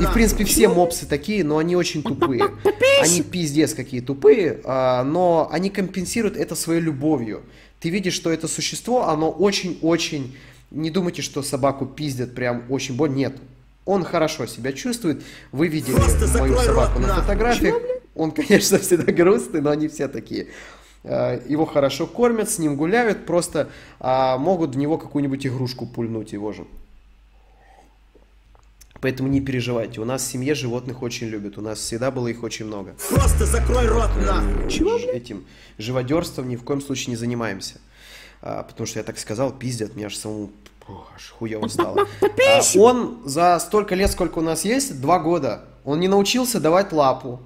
И, 0.00 0.06
в 0.06 0.12
принципе, 0.14 0.44
все 0.44 0.68
мопсы 0.68 1.06
такие, 1.06 1.44
но 1.44 1.58
они 1.58 1.76
очень 1.76 2.02
тупые. 2.02 2.44
Они 3.02 3.20
пиздец 3.22 3.74
какие 3.74 4.00
тупые, 4.00 4.60
э, 4.64 5.02
но 5.02 5.48
они 5.52 5.68
компенсируют 5.68 6.36
это 6.36 6.54
своей 6.54 6.80
любовью. 6.80 7.42
Ты 7.78 7.90
видишь, 7.90 8.14
что 8.14 8.30
это 8.30 8.48
существо, 8.48 9.08
оно 9.08 9.30
очень-очень... 9.30 10.34
Не 10.70 10.90
думайте, 10.90 11.22
что 11.22 11.42
собаку 11.42 11.86
пиздят 11.86 12.34
прям 12.34 12.64
очень 12.68 12.96
больно. 12.96 13.14
Нет, 13.14 13.36
он 13.84 14.04
хорошо 14.04 14.46
себя 14.46 14.72
чувствует. 14.72 15.22
Вы 15.52 15.68
видели 15.68 15.94
Просто 15.94 16.38
мою 16.38 16.58
собаку 16.58 16.98
на 16.98 17.14
фотографиях. 17.14 17.76
Он, 18.14 18.32
конечно, 18.32 18.78
всегда 18.80 19.12
грустный, 19.12 19.60
но 19.60 19.70
они 19.70 19.88
все 19.88 20.08
такие. 20.08 20.48
А, 21.04 21.40
его 21.46 21.64
хорошо 21.66 22.06
кормят, 22.06 22.50
с 22.50 22.58
ним 22.58 22.76
гуляют, 22.76 23.26
просто 23.26 23.70
а, 24.00 24.38
могут 24.38 24.74
в 24.74 24.78
него 24.78 24.98
какую-нибудь 24.98 25.46
игрушку 25.46 25.86
пульнуть 25.86 26.32
его 26.32 26.52
же. 26.52 26.66
Поэтому 29.00 29.28
не 29.28 29.40
переживайте. 29.40 30.00
У 30.00 30.04
нас 30.04 30.22
в 30.22 30.26
семье 30.26 30.54
животных 30.54 31.02
очень 31.02 31.28
любят. 31.28 31.58
У 31.58 31.60
нас 31.60 31.78
всегда 31.78 32.10
было 32.10 32.28
их 32.28 32.42
очень 32.42 32.64
много. 32.64 32.96
Просто 33.10 33.44
закрой 33.44 33.86
рот 33.86 34.10
нахуй. 34.16 34.68
Чего? 34.70 34.96
Этим 34.96 35.44
живодерством 35.78 36.48
ни 36.48 36.56
в 36.56 36.64
коем 36.64 36.80
случае 36.80 37.10
не 37.10 37.16
занимаемся. 37.16 37.78
А, 38.48 38.62
потому 38.62 38.86
что 38.86 39.00
я 39.00 39.02
так 39.02 39.18
сказал, 39.18 39.50
пиздят, 39.50 39.96
меня 39.96 40.06
аж 40.06 40.16
самому 40.16 40.50
Ох, 40.88 41.10
аж 41.16 41.34
хуево 41.36 41.66
стало. 41.66 42.06
А, 42.22 42.78
он 42.78 43.18
за 43.24 43.58
столько 43.58 43.96
лет, 43.96 44.08
сколько 44.12 44.38
у 44.38 44.42
нас 44.42 44.64
есть, 44.64 45.00
два 45.00 45.18
года, 45.18 45.64
он 45.84 45.98
не 45.98 46.06
научился 46.06 46.60
давать 46.60 46.92
лапу. 46.92 47.40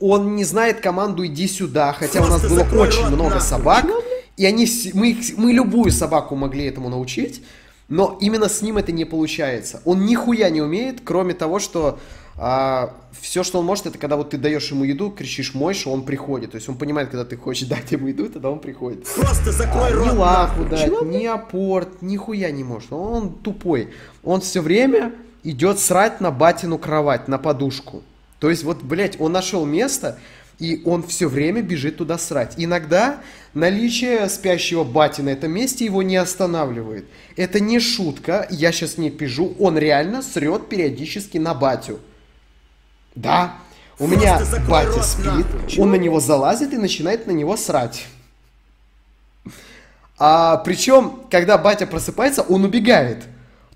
Он 0.00 0.34
не 0.34 0.42
знает 0.42 0.80
команду 0.80 1.24
«иди 1.24 1.46
сюда», 1.46 1.92
хотя 1.92 2.22
у 2.22 2.26
нас 2.26 2.42
было 2.42 2.64
очень 2.82 3.06
много 3.06 3.38
собак. 3.38 3.86
И 4.36 4.44
они, 4.44 4.66
мы, 4.94 5.16
мы 5.36 5.52
любую 5.52 5.92
собаку 5.92 6.34
могли 6.34 6.64
этому 6.64 6.88
научить, 6.88 7.44
но 7.88 8.18
именно 8.20 8.48
с 8.48 8.62
ним 8.62 8.78
это 8.78 8.90
не 8.90 9.04
получается. 9.04 9.80
Он 9.84 10.04
нихуя 10.04 10.50
не 10.50 10.60
умеет, 10.60 11.02
кроме 11.04 11.34
того, 11.34 11.60
что 11.60 12.00
а, 12.36 12.94
все, 13.20 13.42
что 13.42 13.58
он 13.60 13.66
может, 13.66 13.86
это 13.86 13.98
когда 13.98 14.16
вот 14.16 14.30
ты 14.30 14.38
даешь 14.38 14.70
ему 14.70 14.84
еду, 14.84 15.10
кричишь 15.10 15.54
«мойш», 15.54 15.86
он 15.86 16.04
приходит. 16.04 16.52
То 16.52 16.56
есть 16.56 16.68
он 16.68 16.76
понимает, 16.76 17.10
когда 17.10 17.24
ты 17.24 17.36
хочешь 17.36 17.68
дать 17.68 17.92
ему 17.92 18.08
еду, 18.08 18.28
тогда 18.28 18.50
он 18.50 18.58
приходит. 18.58 19.04
Просто 19.04 19.52
закрой 19.52 19.90
А, 19.90 19.92
рот. 19.92 20.06
ни 20.06 20.18
нахуй. 20.18 20.68
дать, 20.68 21.02
ни 21.02 21.26
апорт, 21.26 22.02
нихуя 22.02 22.50
не 22.50 22.64
может. 22.64 22.92
Он 22.92 23.34
тупой. 23.34 23.90
Он 24.24 24.40
все 24.40 24.60
время 24.60 25.12
идет 25.44 25.78
срать 25.78 26.20
на 26.20 26.30
батину 26.30 26.78
кровать, 26.78 27.28
на 27.28 27.38
подушку. 27.38 28.02
То 28.40 28.50
есть 28.50 28.64
вот, 28.64 28.82
блядь, 28.82 29.20
он 29.20 29.32
нашел 29.32 29.64
место, 29.64 30.18
и 30.58 30.82
он 30.84 31.02
все 31.02 31.28
время 31.28 31.62
бежит 31.62 31.96
туда 31.96 32.18
срать. 32.18 32.54
Иногда 32.56 33.20
наличие 33.54 34.28
спящего 34.28 34.84
бати 34.84 35.20
на 35.20 35.30
этом 35.30 35.52
месте 35.52 35.84
его 35.84 36.02
не 36.02 36.16
останавливает. 36.16 37.04
Это 37.36 37.60
не 37.60 37.78
шутка, 37.78 38.46
я 38.50 38.72
сейчас 38.72 38.98
не 38.98 39.10
пижу, 39.10 39.54
он 39.58 39.76
реально 39.78 40.22
срет 40.22 40.68
периодически 40.68 41.38
на 41.38 41.54
батю. 41.54 41.98
Да, 43.14 43.56
у 43.98 44.06
меня 44.06 44.36
Просто 44.38 44.60
батя 44.68 44.92
рот, 44.92 45.04
спит, 45.04 45.46
он 45.78 45.90
на 45.90 45.96
него 45.96 46.18
залазит 46.18 46.72
и 46.72 46.76
начинает 46.76 47.26
на 47.26 47.32
него 47.32 47.56
срать. 47.56 48.06
А 50.18 50.58
причем, 50.58 51.20
когда 51.30 51.58
батя 51.58 51.86
просыпается, 51.86 52.42
он 52.42 52.64
убегает. 52.64 53.24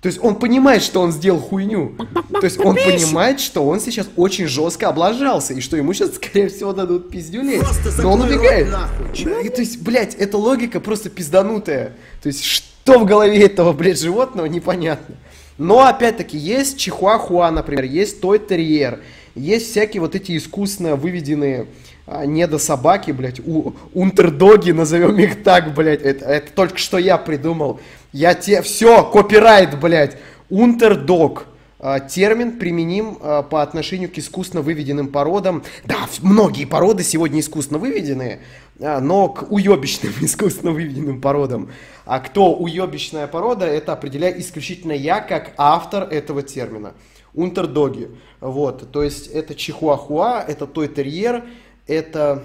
То 0.01 0.07
есть 0.07 0.23
он 0.23 0.35
понимает, 0.35 0.83
что 0.83 1.01
он 1.01 1.11
сделал 1.11 1.39
хуйню. 1.39 1.95
То 2.31 2.43
есть 2.43 2.59
он 2.59 2.75
понимает, 2.75 3.39
что 3.39 3.65
он 3.65 3.79
сейчас 3.79 4.07
очень 4.15 4.45
жестко 4.45 4.89
облажался, 4.89 5.53
и 5.53 5.61
что 5.61 5.75
ему 5.75 5.93
сейчас, 5.93 6.15
скорее 6.15 6.49
всего, 6.49 6.71
дадут 6.71 7.09
пиздюлей. 7.09 7.61
Но 8.01 8.11
он 8.11 8.21
убегает. 8.21 8.67
И, 9.15 9.49
то 9.49 9.61
есть, 9.61 9.81
блядь, 9.81 10.13
эта 10.15 10.37
логика 10.37 10.79
просто 10.79 11.09
пизданутая. 11.09 11.93
То 12.21 12.27
есть, 12.27 12.43
что 12.43 12.99
в 12.99 13.05
голове 13.05 13.41
этого, 13.41 13.73
блядь, 13.73 13.99
животного, 13.99 14.45
непонятно. 14.45 15.15
Но, 15.57 15.85
опять-таки, 15.85 16.37
есть 16.37 16.77
чихуахуа, 16.77 17.49
например, 17.49 17.83
есть 17.85 18.21
той-терьер, 18.21 18.99
есть 19.37 19.71
всякие 19.71 20.01
вот 20.01 20.15
эти 20.15 20.37
искусственно 20.37 20.95
выведенные 20.95 21.67
а, 22.05 22.25
недособаки, 22.25 23.11
блядь, 23.11 23.39
у, 23.39 23.73
унтердоги, 23.93 24.71
назовем 24.71 25.17
их 25.19 25.43
так, 25.43 25.73
блядь, 25.73 26.01
это, 26.01 26.25
это 26.25 26.51
только 26.53 26.77
что 26.77 26.97
я 26.97 27.17
придумал. 27.17 27.79
Я 28.13 28.33
те, 28.33 28.61
все, 28.61 29.03
копирайт, 29.03 29.79
блядь, 29.79 30.17
унтердог. 30.49 31.45
А, 31.79 31.99
Термин 31.99 32.57
применим 32.57 33.19
а, 33.21 33.43
по 33.43 33.61
отношению 33.61 34.09
к 34.09 34.17
искусственно 34.17 34.63
выведенным 34.63 35.09
породам. 35.09 35.63
Да, 35.85 36.07
многие 36.21 36.65
породы 36.65 37.03
сегодня 37.03 37.39
искусственно 37.39 37.79
выведенные, 37.79 38.39
а, 38.79 38.99
но 38.99 39.29
к 39.29 39.51
уебищным 39.51 40.13
искусственно 40.21 40.71
выведенным 40.71 41.21
породам. 41.21 41.69
А 42.05 42.19
кто 42.19 42.53
уебищная 42.53 43.27
порода, 43.27 43.65
это 43.65 43.93
определяю 43.93 44.39
исключительно 44.39 44.93
я, 44.93 45.19
как 45.19 45.51
автор 45.57 46.03
этого 46.03 46.41
термина. 46.41 46.93
Унтердоги. 47.33 48.09
Вот, 48.39 48.91
то 48.91 49.03
есть 49.03 49.27
это 49.27 49.55
чихуахуа, 49.55 50.43
это 50.47 50.67
той-терьер, 50.67 51.45
это... 51.87 52.43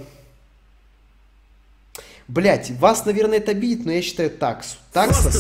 Блять, 2.29 2.71
вас, 2.79 3.05
наверное, 3.05 3.39
это 3.39 3.51
обидит, 3.51 3.85
но 3.85 3.93
я 3.93 4.01
считаю 4.01 4.31
таксу. 4.31 4.77
Такса, 4.93 5.31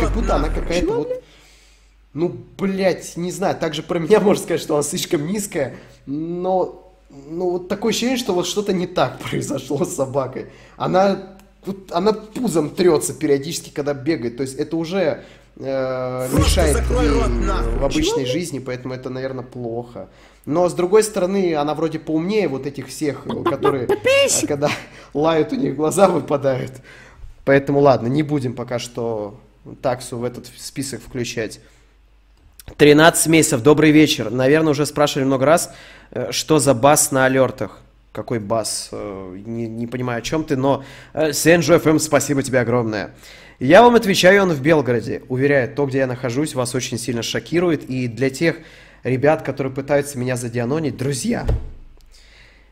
как 0.00 0.12
будто 0.12 0.36
она 0.36 0.48
какая-то 0.48 0.92
вот... 0.92 1.24
Ну, 2.12 2.34
блядь, 2.58 3.16
не 3.16 3.30
знаю, 3.30 3.56
также 3.56 3.82
про 3.82 3.98
меня 3.98 4.20
можно 4.20 4.42
сказать, 4.42 4.60
что 4.60 4.74
она 4.74 4.82
слишком 4.82 5.26
низкая, 5.26 5.76
но 6.06 6.90
ну, 7.10 7.50
вот 7.50 7.68
такое 7.68 7.90
ощущение, 7.90 8.16
что 8.16 8.34
вот 8.34 8.46
что-то 8.46 8.72
не 8.72 8.86
так 8.86 9.18
произошло 9.30 9.84
с 9.84 9.94
собакой. 9.94 10.46
Она, 10.76 11.36
вот 11.64 11.92
она 11.92 12.12
пузом 12.12 12.70
трется 12.70 13.12
периодически, 13.14 13.70
когда 13.70 13.94
бегает, 13.94 14.36
то 14.36 14.42
есть 14.42 14.56
это 14.56 14.76
уже 14.76 15.24
э, 15.56 16.28
Просто 16.30 16.62
мешает 16.62 16.76
ей 16.90 17.28
нахуй. 17.46 17.78
в 17.78 17.84
обычной 17.84 18.26
жизни, 18.26 18.58
поэтому 18.58 18.94
это, 18.94 19.10
наверное, 19.10 19.44
плохо. 19.44 20.08
Но, 20.46 20.68
с 20.68 20.74
другой 20.74 21.02
стороны, 21.02 21.54
она 21.54 21.74
вроде 21.74 21.98
поумнее 21.98 22.48
вот 22.48 22.66
этих 22.66 22.88
всех, 22.88 23.24
которые, 23.44 23.86
э, 23.86 24.46
когда 24.46 24.70
лают, 25.14 25.52
у 25.52 25.56
них 25.56 25.76
глаза 25.76 26.08
выпадают. 26.08 26.72
Поэтому, 27.44 27.80
ладно, 27.80 28.06
не 28.06 28.22
будем 28.22 28.54
пока 28.54 28.78
что 28.78 29.38
таксу 29.82 30.18
в 30.18 30.24
этот 30.24 30.46
список 30.56 31.00
включать. 31.02 31.60
13 32.76 33.26
месяцев, 33.26 33.62
добрый 33.62 33.90
вечер. 33.90 34.30
Наверное, 34.30 34.70
уже 34.70 34.86
спрашивали 34.86 35.24
много 35.24 35.44
раз, 35.44 35.72
э, 36.10 36.32
что 36.32 36.58
за 36.58 36.74
бас 36.74 37.10
на 37.10 37.26
алертах. 37.26 37.80
Какой 38.12 38.38
бас? 38.38 38.88
Э, 38.92 39.36
Не, 39.46 39.68
не 39.68 39.86
понимаю, 39.86 40.18
о 40.18 40.22
чем 40.22 40.44
ты, 40.44 40.56
но 40.56 40.84
э, 41.12 41.32
Сенджо 41.32 41.76
FM, 41.76 41.98
спасибо 41.98 42.42
тебе 42.42 42.60
огромное. 42.60 43.14
Я 43.60 43.82
вам 43.82 43.94
отвечаю, 43.94 44.44
он 44.44 44.52
в 44.52 44.62
Белгороде. 44.62 45.22
Уверяю, 45.28 45.70
то, 45.74 45.84
где 45.84 45.98
я 45.98 46.06
нахожусь, 46.06 46.54
вас 46.54 46.74
очень 46.74 46.96
сильно 46.96 47.22
шокирует. 47.22 47.90
И 47.90 48.08
для 48.08 48.30
тех 48.30 48.56
ребят, 49.02 49.42
которые 49.42 49.70
пытаются 49.70 50.16
меня 50.16 50.36
задианонить, 50.36 50.96
друзья, 50.96 51.46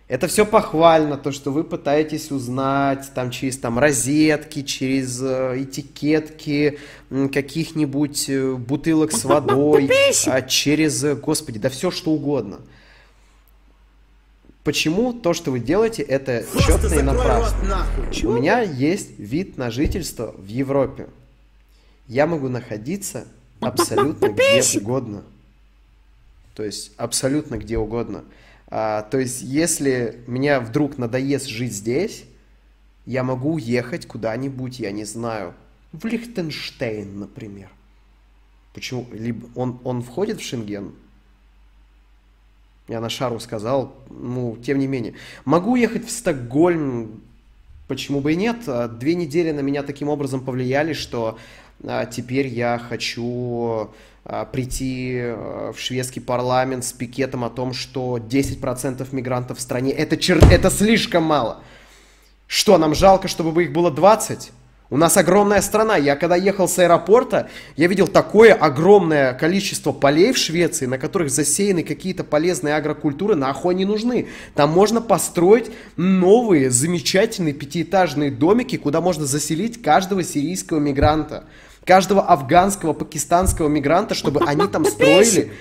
это 0.08 0.28
все 0.28 0.46
похвально, 0.46 1.18
то, 1.18 1.30
что 1.30 1.52
вы 1.52 1.64
пытаетесь 1.64 2.30
узнать 2.30 3.10
там 3.14 3.30
через 3.30 3.58
там 3.58 3.78
розетки, 3.78 4.62
через 4.62 5.20
э, 5.20 5.64
этикетки 5.64 6.78
каких-нибудь 7.10 8.30
э, 8.30 8.54
бутылок 8.54 9.12
с 9.12 9.26
водой, 9.26 9.90
а, 10.26 10.40
через, 10.40 11.04
господи, 11.16 11.58
да 11.58 11.68
все 11.68 11.90
что 11.90 12.12
угодно. 12.12 12.60
Почему 14.68 15.14
то, 15.14 15.32
что 15.32 15.50
вы 15.50 15.60
делаете, 15.60 16.02
это 16.02 16.44
Просто 16.52 16.90
четно 16.90 16.94
и 16.96 17.02
напрасно? 17.02 17.86
У 18.22 18.32
меня 18.32 18.60
есть 18.60 19.18
вид 19.18 19.56
на 19.56 19.70
жительство 19.70 20.34
в 20.36 20.46
Европе. 20.46 21.08
Я 22.06 22.26
могу 22.26 22.50
находиться 22.50 23.26
абсолютно 23.60 24.28
где 24.28 24.62
угодно. 24.78 25.22
То 26.54 26.64
есть 26.64 26.92
абсолютно 26.98 27.56
где 27.56 27.78
угодно. 27.78 28.24
А, 28.66 29.04
то 29.10 29.18
есть 29.18 29.40
если 29.40 30.20
меня 30.26 30.60
вдруг 30.60 30.98
надоест 30.98 31.46
жить 31.46 31.72
здесь, 31.72 32.26
я 33.06 33.24
могу 33.24 33.54
уехать 33.54 34.04
куда-нибудь, 34.04 34.80
я 34.80 34.92
не 34.92 35.04
знаю, 35.04 35.54
в 35.92 36.04
Лихтенштейн, 36.04 37.18
например. 37.18 37.70
Почему? 38.74 39.06
Либо 39.12 39.48
он, 39.54 39.80
он 39.84 40.02
входит 40.02 40.40
в 40.40 40.44
Шенген? 40.44 40.92
Я 42.88 43.00
на 43.00 43.10
шару 43.10 43.38
сказал, 43.38 43.94
ну, 44.08 44.56
тем 44.64 44.78
не 44.78 44.86
менее. 44.86 45.12
Могу 45.44 45.76
ехать 45.76 46.06
в 46.06 46.10
Стокгольм, 46.10 47.20
почему 47.86 48.20
бы 48.20 48.32
и 48.32 48.36
нет. 48.36 48.56
А, 48.66 48.88
Две 48.88 49.14
недели 49.14 49.50
на 49.50 49.60
меня 49.60 49.82
таким 49.82 50.08
образом 50.08 50.40
повлияли, 50.40 50.94
что 50.94 51.38
а, 51.84 52.06
теперь 52.06 52.46
я 52.46 52.78
хочу 52.78 53.90
а, 54.24 54.46
прийти 54.46 55.20
в 55.20 55.74
шведский 55.76 56.20
парламент 56.20 56.82
с 56.82 56.92
пикетом 56.92 57.44
о 57.44 57.50
том, 57.50 57.74
что 57.74 58.16
10% 58.16 59.06
мигрантов 59.12 59.58
в 59.58 59.60
стране 59.60 59.92
это, 59.92 60.16
чер... 60.16 60.38
это 60.50 60.70
слишком 60.70 61.24
мало. 61.24 61.62
Что, 62.46 62.78
нам 62.78 62.94
жалко, 62.94 63.28
чтобы 63.28 63.64
их 63.64 63.72
было 63.74 63.90
20? 63.90 64.52
У 64.90 64.96
нас 64.96 65.18
огромная 65.18 65.60
страна. 65.60 65.96
Я 65.96 66.16
когда 66.16 66.34
ехал 66.34 66.66
с 66.66 66.78
аэропорта, 66.78 67.50
я 67.76 67.88
видел 67.88 68.08
такое 68.08 68.54
огромное 68.54 69.34
количество 69.34 69.92
полей 69.92 70.32
в 70.32 70.38
Швеции, 70.38 70.86
на 70.86 70.96
которых 70.96 71.30
засеяны 71.30 71.82
какие-то 71.82 72.24
полезные 72.24 72.74
агрокультуры, 72.74 73.34
нахуй 73.34 73.74
они 73.74 73.84
нужны. 73.84 74.28
Там 74.54 74.70
можно 74.70 75.02
построить 75.02 75.70
новые 75.96 76.70
замечательные 76.70 77.52
пятиэтажные 77.52 78.30
домики, 78.30 78.78
куда 78.78 79.02
можно 79.02 79.26
заселить 79.26 79.82
каждого 79.82 80.22
сирийского 80.22 80.78
мигранта, 80.78 81.44
каждого 81.84 82.22
афганского, 82.22 82.94
пакистанского 82.94 83.68
мигранта, 83.68 84.14
чтобы 84.14 84.40
они 84.46 84.66
там 84.68 84.86
строили 84.86 85.52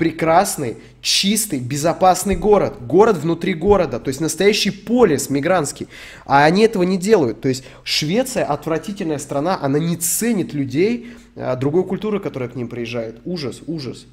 прекрасный, 0.00 0.78
чистый, 1.02 1.58
безопасный 1.58 2.34
город. 2.34 2.78
Город 2.86 3.18
внутри 3.18 3.52
города, 3.52 4.00
то 4.00 4.08
есть 4.08 4.22
настоящий 4.22 4.70
полис 4.70 5.28
мигрантский. 5.28 5.88
А 6.24 6.46
они 6.46 6.62
этого 6.62 6.84
не 6.84 6.96
делают. 6.96 7.42
То 7.42 7.48
есть 7.50 7.64
Швеция 7.84 8.46
отвратительная 8.46 9.18
страна, 9.18 9.58
она 9.60 9.78
не 9.78 9.98
ценит 9.98 10.54
людей 10.54 11.12
а, 11.36 11.54
другой 11.54 11.84
культуры, 11.84 12.18
которая 12.18 12.48
к 12.48 12.54
ним 12.54 12.68
приезжает. 12.68 13.20
Ужас, 13.26 13.60
ужас. 13.66 14.06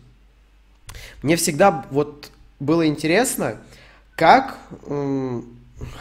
Мне 1.23 1.37
всегда 1.37 1.85
вот 1.89 2.31
было 2.59 2.85
интересно, 2.85 3.55
как, 4.17 4.57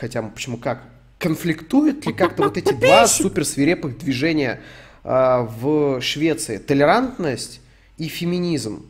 хотя 0.01 0.23
почему 0.23 0.57
как, 0.57 0.83
конфликтуют 1.21 2.05
ли 2.07 2.13
как-то 2.13 2.43
вот 2.43 2.57
эти 2.57 2.73
два 2.73 3.07
супер 3.07 3.45
свирепых 3.45 3.99
движения 3.99 4.61
а, 5.05 5.43
в 5.43 6.01
Швеции. 6.01 6.57
Толерантность 6.57 7.61
и 7.99 8.09
феминизм. 8.09 8.87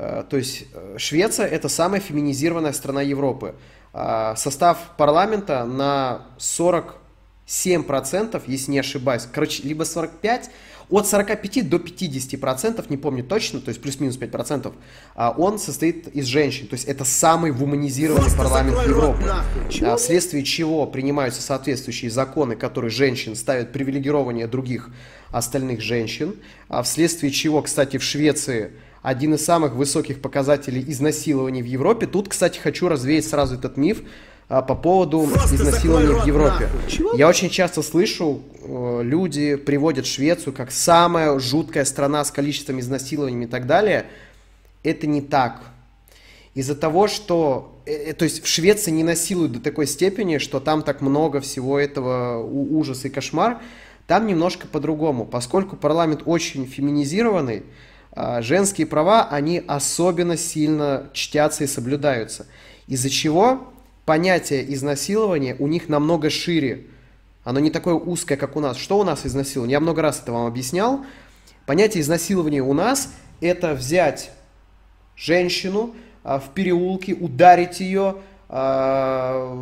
Э, 0.00 0.24
То 0.28 0.36
есть 0.38 0.64
э, 0.72 0.96
Швеция 0.96 1.46
это 1.46 1.68
самая 1.68 2.00
феминизированная 2.00 2.72
страна 2.72 3.02
Европы. 3.02 3.54
А, 3.92 4.34
Состав 4.36 4.78
парламента 4.96 5.64
на 5.64 6.26
47%, 6.38 8.42
если 8.46 8.70
не 8.70 8.78
ошибаюсь, 8.78 9.26
короче, 9.30 9.62
либо 9.64 9.84
45, 9.84 10.48
от 10.88 11.06
45 11.06 11.68
до 11.68 11.76
50%, 11.76 12.86
не 12.88 12.96
помню 12.96 13.24
точно, 13.24 13.60
то 13.60 13.68
есть 13.68 13.82
плюс-минус 13.82 14.16
5%, 14.16 14.72
а, 15.14 15.34
он 15.36 15.58
состоит 15.58 16.08
из 16.08 16.24
женщин. 16.26 16.66
То 16.66 16.74
есть 16.74 16.86
это 16.86 17.04
самый 17.04 17.50
вуманизированный 17.50 18.22
Просто 18.22 18.38
парламент 18.38 18.78
Европы. 18.86 19.22
нахуй. 19.24 19.96
Вследствие 19.98 20.44
чего 20.44 20.86
принимаются 20.86 21.42
соответствующие 21.42 22.10
законы, 22.10 22.56
которые 22.56 22.90
женщин 22.90 23.36
ставят 23.36 23.72
привилегирование 23.72 24.46
других 24.46 24.88
остальных 25.30 25.82
женщин. 25.82 26.36
А 26.68 26.82
Вследствие 26.82 27.30
чего, 27.32 27.60
кстати, 27.60 27.98
в 27.98 28.02
Швеции 28.02 28.72
один 29.02 29.34
из 29.34 29.44
самых 29.44 29.74
высоких 29.74 30.20
показателей 30.20 30.84
изнасилований 30.86 31.62
в 31.62 31.66
Европе. 31.66 32.06
Тут, 32.06 32.28
кстати, 32.28 32.58
хочу 32.58 32.88
развеять 32.88 33.26
сразу 33.26 33.54
этот 33.54 33.76
миф 33.76 34.02
а, 34.48 34.62
по 34.62 34.74
поводу 34.74 35.26
Просто 35.26 35.56
изнасилования 35.56 36.20
в 36.20 36.26
Европе. 36.26 36.68
Я 37.16 37.28
очень 37.28 37.48
часто 37.48 37.82
слышу, 37.82 38.42
э, 38.62 39.00
люди 39.02 39.56
приводят 39.56 40.06
Швецию 40.06 40.52
как 40.52 40.70
самая 40.70 41.38
жуткая 41.38 41.84
страна 41.84 42.24
с 42.24 42.30
количеством 42.30 42.80
изнасилований 42.80 43.44
и 43.44 43.48
так 43.48 43.66
далее. 43.66 44.06
Это 44.82 45.06
не 45.06 45.22
так. 45.22 45.62
Из-за 46.54 46.74
того, 46.74 47.08
что... 47.08 47.80
Э, 47.86 47.92
э, 47.92 48.12
то 48.12 48.24
есть 48.24 48.42
в 48.42 48.46
Швеции 48.46 48.90
не 48.90 49.04
насилуют 49.04 49.52
до 49.52 49.60
такой 49.60 49.86
степени, 49.86 50.36
что 50.36 50.60
там 50.60 50.82
так 50.82 51.00
много 51.00 51.40
всего 51.40 51.78
этого 51.78 52.44
ужаса 52.44 53.08
и 53.08 53.10
кошмар. 53.10 53.62
Там 54.06 54.26
немножко 54.26 54.66
по-другому. 54.66 55.24
Поскольку 55.24 55.76
парламент 55.76 56.22
очень 56.26 56.66
феминизированный, 56.66 57.62
женские 58.14 58.86
права, 58.86 59.28
они 59.30 59.62
особенно 59.66 60.36
сильно 60.36 61.10
чтятся 61.12 61.64
и 61.64 61.66
соблюдаются. 61.66 62.46
Из-за 62.86 63.08
чего 63.08 63.72
понятие 64.04 64.72
изнасилования 64.74 65.56
у 65.58 65.66
них 65.66 65.88
намного 65.88 66.30
шире. 66.30 66.86
Оно 67.44 67.60
не 67.60 67.70
такое 67.70 67.94
узкое, 67.94 68.36
как 68.36 68.56
у 68.56 68.60
нас. 68.60 68.76
Что 68.76 68.98
у 68.98 69.04
нас 69.04 69.24
изнасилование? 69.24 69.74
Я 69.74 69.80
много 69.80 70.02
раз 70.02 70.20
это 70.20 70.32
вам 70.32 70.46
объяснял. 70.46 71.04
Понятие 71.66 72.02
изнасилования 72.02 72.62
у 72.62 72.72
нас– 72.72 73.12
это 73.40 73.74
взять 73.74 74.32
женщину 75.16 75.94
а, 76.24 76.38
в 76.38 76.50
переулке, 76.50 77.14
ударить 77.14 77.80
ее, 77.80 78.16
а, 78.48 79.56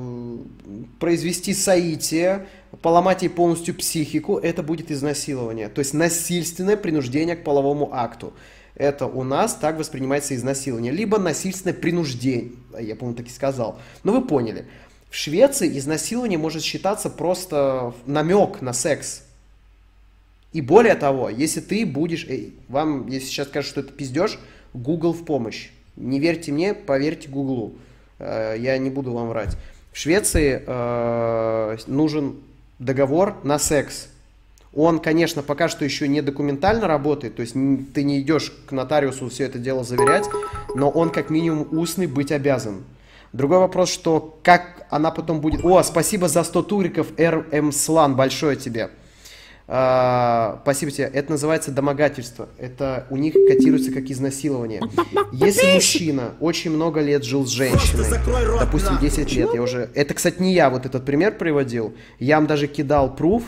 произвести 0.99 1.53
соитие, 1.53 2.47
поломать 2.83 3.23
ей 3.23 3.29
полностью 3.29 3.75
психику, 3.75 4.39
это 4.39 4.63
будет 4.63 4.91
изнасилование. 4.91 5.69
То 5.69 5.81
есть 5.81 5.95
насильственное 5.95 6.77
принуждение 6.77 7.37
к 7.37 7.45
половому 7.45 7.91
акту. 7.93 8.33
Это 8.75 9.07
у 9.07 9.25
нас 9.25 9.55
так 9.55 9.77
воспринимается 9.77 10.37
изнасилование. 10.37 10.93
Либо 10.93 11.19
насильственное 11.19 11.75
принуждение, 11.75 12.53
я, 12.79 12.95
по-моему, 12.95 13.17
так 13.17 13.27
и 13.27 13.31
сказал. 13.31 13.79
Но 14.05 14.13
вы 14.13 14.25
поняли. 14.25 14.67
В 15.11 15.17
Швеции 15.17 15.77
изнасилование 15.79 16.39
может 16.39 16.63
считаться 16.63 17.11
просто 17.11 17.95
намек 18.07 18.61
на 18.61 18.73
секс. 18.73 19.23
И 20.53 20.61
более 20.61 20.95
того, 20.95 21.29
если 21.29 21.61
ты 21.61 21.85
будешь... 21.85 22.25
Эй, 22.29 22.55
вам, 22.69 23.09
если 23.09 23.27
сейчас 23.27 23.49
скажут, 23.49 23.71
что 23.71 23.81
это 23.81 23.93
пиздеж, 23.93 24.39
Google 24.75 25.13
в 25.13 25.25
помощь. 25.25 25.71
Не 25.97 26.21
верьте 26.21 26.53
мне, 26.53 26.75
поверьте 26.75 27.29
Гуглу. 27.29 27.75
Э, 28.19 28.55
я 28.59 28.79
не 28.79 28.91
буду 28.91 29.13
вам 29.13 29.29
врать. 29.29 29.57
В 29.93 29.99
Швеции 29.99 30.63
э, 30.65 31.77
нужен 31.87 32.37
договор 32.79 33.37
на 33.43 33.59
секс. 33.59 34.09
Он, 34.75 34.99
конечно, 34.99 35.43
пока 35.43 35.69
что 35.69 35.85
еще 35.85 36.07
не 36.09 36.21
документально 36.21 36.87
работает, 36.87 37.37
то 37.37 37.43
есть 37.43 37.55
ты 37.95 38.03
не 38.03 38.21
идешь 38.21 38.53
к 38.67 38.73
нотариусу 38.73 39.29
все 39.29 39.45
это 39.45 39.59
дело 39.59 39.83
заверять, 39.83 40.27
но 40.75 40.91
он 40.91 41.11
как 41.11 41.31
минимум 41.31 41.67
устный 41.73 42.07
быть 42.07 42.33
обязан. 42.33 42.85
Другой 43.33 43.59
вопрос, 43.59 43.91
что 43.91 44.39
как 44.43 44.87
она 44.91 45.11
потом 45.11 45.41
будет... 45.41 45.65
О, 45.65 45.83
спасибо 45.83 46.29
за 46.29 46.45
100 46.45 46.63
туриков, 46.63 47.09
РМ 47.19 47.73
Слан, 47.73 48.15
большое 48.15 48.57
тебе. 48.57 48.91
А, 49.71 50.61
спасибо 50.63 50.91
тебе. 50.91 51.11
Это 51.13 51.33
называется 51.33 51.71
домогательство. 51.71 52.49
Это 52.57 53.07
у 53.11 53.19
них 53.19 53.35
котируется 53.35 53.93
как 53.93 54.05
изнасилование. 54.05 54.81
Если 55.31 55.75
мужчина 55.75 56.33
очень 56.41 56.71
много 56.71 57.01
лет 57.01 57.23
жил 57.23 57.47
с 57.47 57.51
женщиной, 57.51 58.07
допустим, 58.59 58.99
10 58.99 59.31
лет, 59.35 59.51
я 59.53 59.63
уже... 59.63 59.91
Это, 59.95 60.15
кстати, 60.15 60.41
не 60.41 60.55
я 60.55 60.71
вот 60.71 60.87
этот 60.87 61.05
пример 61.05 61.37
приводил. 61.37 61.95
Я 62.19 62.37
вам 62.37 62.47
даже 62.47 62.67
кидал 62.67 63.15
пруф 63.15 63.43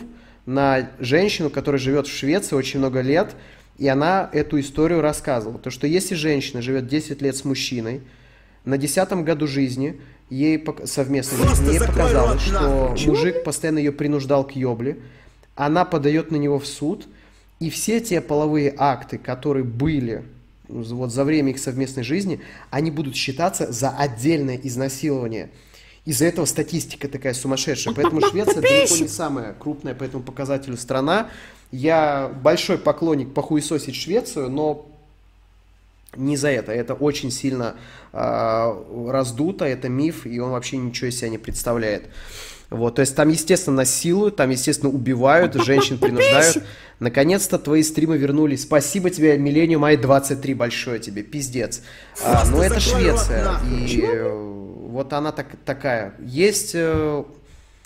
на 0.45 0.91
женщину, 0.99 1.49
которая 1.49 1.81
живет 1.81 2.07
в 2.07 2.15
Швеции 2.15 2.55
очень 2.55 2.81
много 2.81 3.01
лет, 3.01 3.35
и 3.79 3.89
она 3.89 4.29
эту 4.35 4.61
историю 4.61 5.01
рассказывала. 5.01 5.59
То, 5.59 5.71
что 5.71 5.87
если 5.87 6.15
женщина 6.15 6.61
живет 6.61 6.87
10 6.87 7.23
лет 7.23 7.35
с 7.35 7.47
мужчиной, 7.47 8.03
на 8.67 8.77
10 8.77 9.11
году 9.25 9.47
жизни 9.47 10.03
ей 10.29 10.63
совместно 10.85 11.49
жизни, 11.49 11.73
ей 11.73 11.81
показалось, 11.81 12.43
что 12.43 12.95
мужик 13.07 13.43
постоянно 13.43 13.79
ее 13.79 13.93
принуждал 13.93 14.47
к 14.47 14.53
ёбле, 14.53 14.99
она 15.61 15.85
подает 15.85 16.31
на 16.31 16.37
него 16.37 16.59
в 16.59 16.67
суд, 16.67 17.07
и 17.59 17.69
все 17.69 18.01
те 18.01 18.23
половые 18.23 18.75
акты, 18.79 19.19
которые 19.19 19.63
были 19.63 20.25
вот 20.69 21.13
за 21.13 21.23
время 21.25 21.51
их 21.51 21.59
совместной 21.59 22.03
жизни, 22.03 22.41
они 22.71 22.91
будут 22.91 23.15
считаться 23.15 23.71
за 23.71 23.91
отдельное 23.91 24.57
изнасилование. 24.57 25.51
Из-за 26.07 26.25
этого 26.25 26.47
статистика 26.47 27.09
такая 27.09 27.35
сумасшедшая. 27.35 27.95
Поэтому 27.95 28.23
Швеция 28.23 28.63
далеко 28.63 28.97
не 28.97 29.09
самая 29.09 29.53
крупная 29.53 29.95
по 29.95 30.03
этому 30.03 30.23
показателю 30.23 30.79
страна. 30.79 31.29
Я 31.71 32.33
большой 32.43 32.79
поклонник 32.79 33.35
похуесосить 33.35 33.97
Швецию, 33.97 34.49
но 34.49 34.87
не 36.17 36.39
за 36.39 36.49
это. 36.49 36.73
Это 36.73 36.95
очень 36.95 37.31
сильно 37.31 37.77
э, 38.15 38.85
раздуто, 39.09 39.67
это 39.67 39.91
миф, 39.91 40.25
и 40.25 40.41
он 40.41 40.53
вообще 40.53 40.79
ничего 40.79 41.11
из 41.11 41.19
себя 41.19 41.29
не 41.29 41.39
представляет. 41.39 42.09
Вот, 42.71 42.95
то 42.95 43.01
есть 43.01 43.17
там, 43.17 43.29
естественно, 43.29 43.79
насилуют, 43.79 44.37
там, 44.37 44.51
естественно, 44.51 44.93
убивают, 44.93 45.55
женщин 45.55 45.99
принуждают. 46.01 46.63
Наконец-то 47.01 47.59
твои 47.59 47.83
стримы 47.83 48.17
вернулись. 48.17 48.63
Спасибо 48.63 49.11
тебе, 49.11 49.37
Миллениум 49.39 49.85
Ай 49.85 49.97
23, 49.97 50.55
большое 50.55 51.01
тебе, 51.01 51.25
пиздец. 51.25 51.83
А, 52.25 52.45
ну, 52.49 52.63
это 52.63 52.79
Швеция, 52.79 53.59
и 53.69 54.31
вот 54.91 55.13
она 55.13 55.33
так, 55.33 55.47
такая. 55.65 56.15
Есть 56.21 56.73
э, 56.75 57.25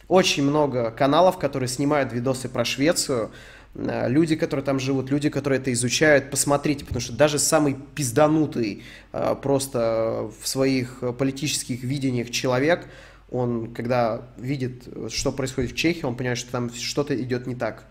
очень 0.08 0.42
много 0.42 0.90
каналов, 0.90 1.38
которые 1.38 1.68
снимают 1.68 2.12
видосы 2.12 2.48
про 2.48 2.64
Швецию, 2.64 3.30
э, 3.74 4.08
люди, 4.08 4.36
которые 4.36 4.64
там 4.64 4.80
живут, 4.80 5.10
люди, 5.10 5.30
которые 5.30 5.60
это 5.60 5.72
изучают, 5.72 6.30
посмотрите, 6.30 6.84
потому 6.84 7.00
что 7.00 7.12
даже 7.12 7.38
самый 7.38 7.76
пизданутый 7.94 8.82
э, 9.12 9.34
просто 9.40 10.30
в 10.42 10.46
своих 10.46 11.02
политических 11.16 11.82
видениях 11.82 12.30
человек– 12.30 12.86
он, 13.30 13.72
когда 13.72 14.22
видит, 14.36 14.84
что 15.08 15.32
происходит 15.32 15.72
в 15.72 15.76
Чехии, 15.76 16.04
он 16.04 16.14
понимает, 16.14 16.38
что 16.38 16.52
там 16.52 16.72
что-то 16.72 17.20
идет 17.20 17.46
не 17.46 17.54
так. 17.54 17.84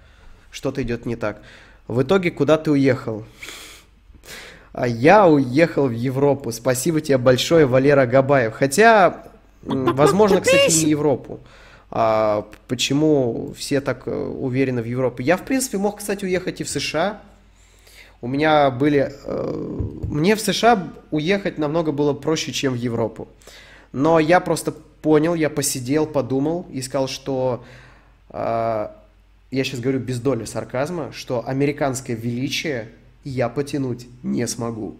Что-то 0.51 0.81
идет 0.83 1.05
не 1.05 1.15
так. 1.15 1.41
В 1.87 2.01
итоге, 2.03 2.31
куда 2.31 2.57
ты 2.57 2.71
уехал? 2.71 3.25
А 4.71 4.87
я 4.87 5.27
уехал 5.27 5.87
в 5.87 5.91
Европу. 5.91 6.51
Спасибо 6.51 7.01
тебе 7.01 7.17
большое, 7.17 7.65
Валера 7.65 8.05
Габаев. 8.05 8.53
Хотя, 8.53 9.23
возможно, 9.61 10.41
кстати, 10.41 10.85
не 10.85 10.91
Европу. 10.91 11.39
А 11.95 12.47
почему 12.67 13.53
все 13.55 13.79
так 13.79 14.07
э, 14.07 14.11
уверены 14.11 14.81
в 14.81 14.85
Европе? 14.85 15.23
Я, 15.23 15.37
в 15.37 15.45
принципе, 15.45 15.77
мог, 15.77 15.99
кстати, 15.99 16.25
уехать 16.25 16.59
и 16.59 16.63
в 16.63 16.69
США. 16.69 17.21
У 18.19 18.27
меня 18.27 18.71
были... 18.71 19.13
Э, 19.25 19.99
мне 20.09 20.35
в 20.35 20.41
США 20.41 20.91
уехать 21.11 21.59
намного 21.59 21.91
было 21.91 22.13
проще, 22.13 22.51
чем 22.51 22.73
в 22.73 22.77
Европу. 22.77 23.27
Но 23.91 24.19
я 24.19 24.39
просто 24.39 24.73
понял, 25.03 25.35
я 25.35 25.51
посидел, 25.51 26.07
подумал 26.07 26.65
и 26.71 26.81
сказал, 26.81 27.07
что 27.07 27.63
э, 28.29 28.87
я 29.51 29.63
сейчас 29.63 29.81
говорю 29.81 29.99
без 29.99 30.19
доли 30.19 30.45
сарказма, 30.45 31.11
что 31.11 31.47
американское 31.47 32.15
величие 32.15 32.89
я 33.23 33.49
потянуть 33.49 34.07
не 34.23 34.47
смогу. 34.47 34.95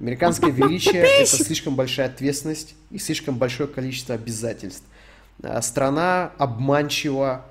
Американское 0.00 0.50
величие– 0.50 1.02
это 1.20 1.26
слишком 1.26 1.76
большая 1.76 2.06
ответственность 2.06 2.74
и 2.90 2.98
слишком 2.98 3.36
большое 3.36 3.68
количество 3.68 4.14
обязательств. 4.14 4.84
А 5.42 5.60
страна 5.60 6.32
обманчиво 6.38 7.44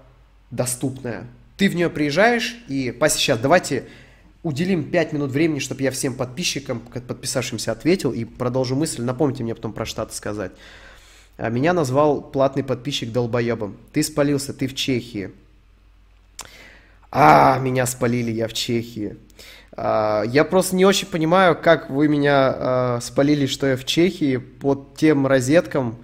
доступная. 0.50 1.28
Ты 1.56 1.70
в 1.70 1.76
нее 1.76 1.92
приезжаешь 1.92 2.58
и, 2.68 2.92
Пася, 2.92 3.20
сейчас 3.20 3.38
давайте 3.38 3.86
уделим 4.42 4.90
5 4.90 5.14
минут 5.14 5.32
времени, 5.32 5.60
чтобы 5.60 5.84
я 5.84 5.92
всем 5.92 6.16
подписчикам, 6.16 6.80
подписавшимся, 6.80 7.72
ответил 7.72 8.12
и 8.12 8.26
продолжу 8.26 8.76
мысль. 8.76 9.04
Напомните 9.04 9.44
мне 9.44 9.54
потом 9.54 9.72
про 9.72 9.86
Штаты 9.86 10.16
сказать. 10.16 10.52
А 11.38 11.50
меня 11.50 11.74
назвал 11.74 12.22
платный 12.22 12.64
подписчик 12.64 13.12
долбоебом. 13.12 13.78
Ты 13.92 14.04
спалился, 14.04 14.54
ты 14.54 14.68
в 14.68 14.76
Чехии. 14.76 15.32
А, 17.12 17.60
меня 17.60 17.86
спалили, 17.86 18.32
я 18.32 18.48
в 18.48 18.54
Чехии. 18.54 19.18
А, 19.76 20.24
я 20.24 20.44
просто 20.44 20.76
не 20.76 20.86
очень 20.86 21.08
понимаю, 21.08 21.58
как 21.60 21.90
вы 21.90 22.08
меня 22.08 22.54
а, 22.56 23.00
спалили, 23.02 23.46
что 23.46 23.68
я 23.68 23.78
в 23.78 23.86
Чехии, 23.86 24.38
под 24.38 24.96
тем 24.96 25.26
розеткам, 25.26 25.98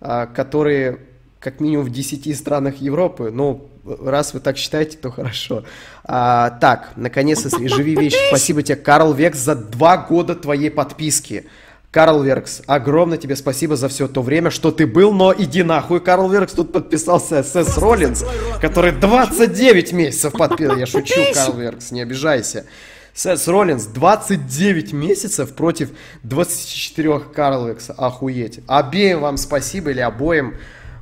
а, 0.00 0.26
которые 0.26 1.00
как 1.40 1.60
минимум 1.60 1.84
в 1.86 1.90
10 1.90 2.36
странах 2.36 2.76
Европы. 2.76 3.30
Ну, 3.30 3.68
раз 3.84 4.32
вы 4.32 4.40
так 4.40 4.56
считаете, 4.56 4.96
то 4.96 5.10
хорошо. 5.10 5.64
А, 6.04 6.50
так, 6.60 6.92
наконец-то, 6.96 7.50
живи 7.68 7.94
вещи. 7.94 8.16
Спасибо 8.28 8.62
тебе, 8.62 8.76
Карл 8.76 9.12
Векс, 9.12 9.38
за 9.38 9.54
два 9.54 9.98
года 9.98 10.34
твоей 10.34 10.70
подписки. 10.70 11.46
Карл 11.94 12.24
Веркс, 12.24 12.60
огромное 12.66 13.18
тебе 13.18 13.36
спасибо 13.36 13.76
за 13.76 13.88
все 13.88 14.08
то 14.08 14.20
время, 14.20 14.50
что 14.50 14.72
ты 14.72 14.84
был, 14.84 15.12
но 15.12 15.32
иди 15.32 15.62
нахуй. 15.62 16.00
Карл 16.00 16.28
Веркс 16.28 16.52
тут 16.52 16.72
подписался 16.72 17.44
СС 17.44 17.78
Роллинс, 17.78 18.24
который 18.60 18.90
29 18.90 19.92
месяцев 19.92 20.32
подписал. 20.32 20.76
Я 20.76 20.86
шучу, 20.86 21.20
Карл 21.32 21.56
Веркс, 21.56 21.92
не 21.92 22.02
обижайся. 22.02 22.66
Сет 23.14 23.46
Роллинс 23.46 23.84
29 23.84 24.92
месяцев 24.92 25.54
против 25.54 25.90
24 26.24 27.20
Карл 27.32 27.68
Веркса. 27.68 27.92
Охуеть. 27.92 28.58
Обеим 28.66 29.20
вам 29.20 29.36
спасибо 29.36 29.92
или 29.92 30.00
обоим. 30.00 30.56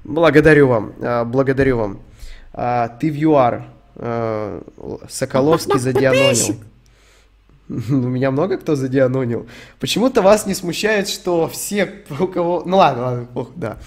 Благодарю 0.05 0.69
вам. 0.69 0.93
А, 1.01 1.25
благодарю 1.25 1.79
вам. 1.79 2.03
А, 2.53 2.89
ты 2.89 3.11
в 3.11 3.15
ЮАР. 3.15 3.65
А, 3.97 4.63
Соколовский 5.09 5.79
задианонил. 5.79 6.57
Ну, 7.89 8.09
меня 8.09 8.31
много 8.31 8.59
кто 8.59 8.77
задианонил. 8.77 9.47
Почему-то 9.81 10.23
вас 10.23 10.47
не 10.47 10.55
смущает, 10.55 11.09
что 11.09 11.49
все, 11.49 12.05
у 12.19 12.27
кого... 12.27 12.63
Ну 12.65 12.77
ладно, 12.79 13.03
ладно, 13.03 13.29
ох, 13.35 13.51
да. 13.57 13.79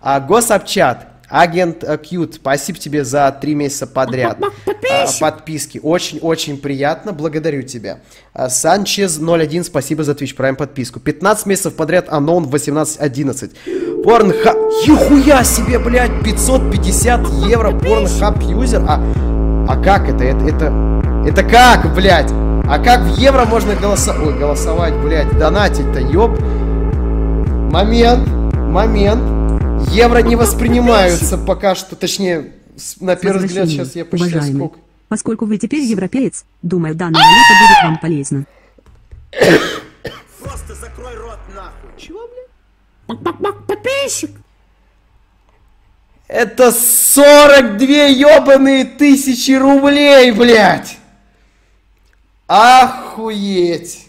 А, 0.00 0.20
Гособчат. 0.20 1.08
Агент 1.26 1.82
Кьют, 2.02 2.34
спасибо 2.34 2.78
тебе 2.78 3.02
за 3.02 3.36
три 3.40 3.54
месяца 3.54 3.86
подряд 3.86 4.38
а, 4.42 5.06
подписки. 5.18 5.80
Очень-очень 5.82 6.58
приятно, 6.58 7.12
благодарю 7.12 7.62
тебя. 7.62 8.00
А, 8.34 8.50
Санчез 8.50 9.18
01, 9.18 9.64
спасибо 9.64 10.04
за 10.04 10.12
Twitch 10.12 10.36
Prime 10.36 10.54
подписку. 10.54 11.00
15 11.00 11.46
месяцев 11.46 11.74
подряд, 11.74 12.06
Анон 12.10 12.44
18-11. 12.44 14.02
Порнхаб... 14.04 14.54
Юхуя 14.86 15.42
себе, 15.44 15.78
блядь, 15.78 16.22
550 16.22 17.26
евро 17.48 17.72
Порнхаб 17.72 18.42
юзер. 18.42 18.84
А, 18.86 19.02
а 19.66 19.82
как 19.82 20.10
это? 20.10 20.22
Это, 20.22 20.44
это, 20.44 21.24
это 21.26 21.42
как, 21.42 21.94
блядь? 21.94 22.30
А 22.66 22.78
как 22.78 23.02
в 23.02 23.18
евро 23.18 23.44
можно 23.44 23.74
голосовать? 23.74 24.22
Ой, 24.26 24.38
голосовать, 24.38 24.94
блядь, 24.94 25.38
донатить-то, 25.38 26.00
ёб. 26.00 26.38
Момент, 27.70 28.26
момент. 28.54 29.22
Евро 29.90 30.18
не 30.18 30.34
воспринимаются 30.34 31.36
пока 31.36 31.74
что, 31.74 31.94
точнее, 31.94 32.52
на 33.00 33.16
первый 33.16 33.46
взгляд 33.46 33.68
сейчас 33.68 33.94
я 33.94 34.04
посчитаю 34.06 34.36
уважаемый. 34.36 34.58
сколько. 34.58 34.78
Поскольку 35.08 35.44
вы 35.44 35.58
теперь 35.58 35.82
европеец, 35.82 36.46
думаю, 36.62 36.94
данная 36.94 37.20
валюта 37.20 37.52
будет 37.60 37.84
вам 37.84 37.98
полезна. 37.98 38.44
Просто 40.42 40.74
закрой 40.74 41.14
рот 41.16 41.38
нахуй. 41.54 41.90
Чего, 41.98 42.20
блядь? 42.28 42.48
Это 46.26 46.72
42 46.72 47.86
ебаные 47.86 48.84
тысячи 48.86 49.52
рублей, 49.52 50.32
блядь! 50.32 50.98
Охуеть! 52.46 54.08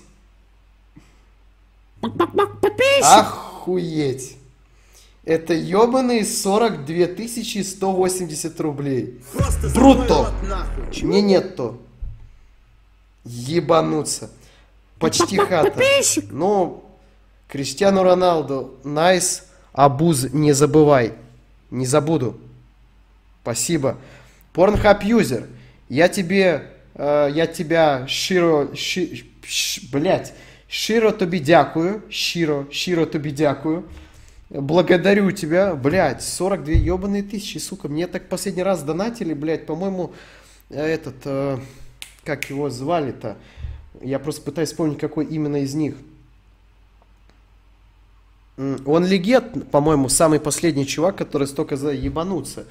Охуеть! 3.01 4.37
Это 5.23 5.53
ебаные 5.53 6.23
42 6.23 7.07
тысячи 7.15 7.63
180 7.63 8.59
рублей. 8.59 9.21
Просто 9.33 9.69
нахуй. 10.43 11.03
Мне 11.03 11.21
нет 11.21 11.55
то. 11.55 11.81
Ебануться. 13.23 14.29
Почти 14.99 15.37
хата. 15.37 15.73
Ну, 16.29 16.83
Криштиану 17.47 18.03
Роналду, 18.03 18.75
найс, 18.83 19.45
абуз 19.73 20.31
не 20.31 20.53
забывай. 20.53 21.13
Не 21.71 21.87
забуду. 21.87 22.39
Спасибо. 23.41 23.97
Порнхаб 24.53 25.03
юзер, 25.03 25.47
я 25.89 26.07
тебе, 26.07 26.71
я 26.97 27.47
тебя 27.47 28.07
широ, 28.07 28.75
ши, 28.75 29.23
ш- 29.43 29.81
блядь, 29.91 30.33
широ 30.67 31.11
тобі 31.11 31.39
дякую, 31.39 32.01
щиро, 32.09 32.65
щиро 32.71 33.05
тобі 33.05 33.31
дякую. 33.31 33.83
Благодарю 34.49 35.31
тебя, 35.31 35.75
блядь, 35.75 36.21
42 36.21 36.73
ебаные 36.75 37.23
тысячи, 37.23 37.57
сука. 37.57 37.87
Мне 37.89 38.07
так 38.07 38.29
последний 38.29 38.63
раз 38.63 38.83
донатили, 38.83 39.33
блядь, 39.33 39.65
по-моему, 39.65 40.13
э, 40.69 40.81
этот, 40.85 41.15
э, 41.25 41.57
как 42.23 42.49
его 42.49 42.69
звали-то? 42.69 43.35
Я 44.01 44.19
просто 44.19 44.41
пытаюсь 44.43 44.69
вспомнить, 44.69 44.99
какой 44.99 45.25
именно 45.25 45.57
из 45.57 45.73
них. 45.73 45.95
Он 48.85 49.05
легет, 49.05 49.69
по-моему, 49.71 50.07
самый 50.09 50.39
последний 50.39 50.85
чувак, 50.85 51.17
который 51.17 51.47
столько 51.47 51.75
за 51.75 51.91
ебануться. 51.91 52.65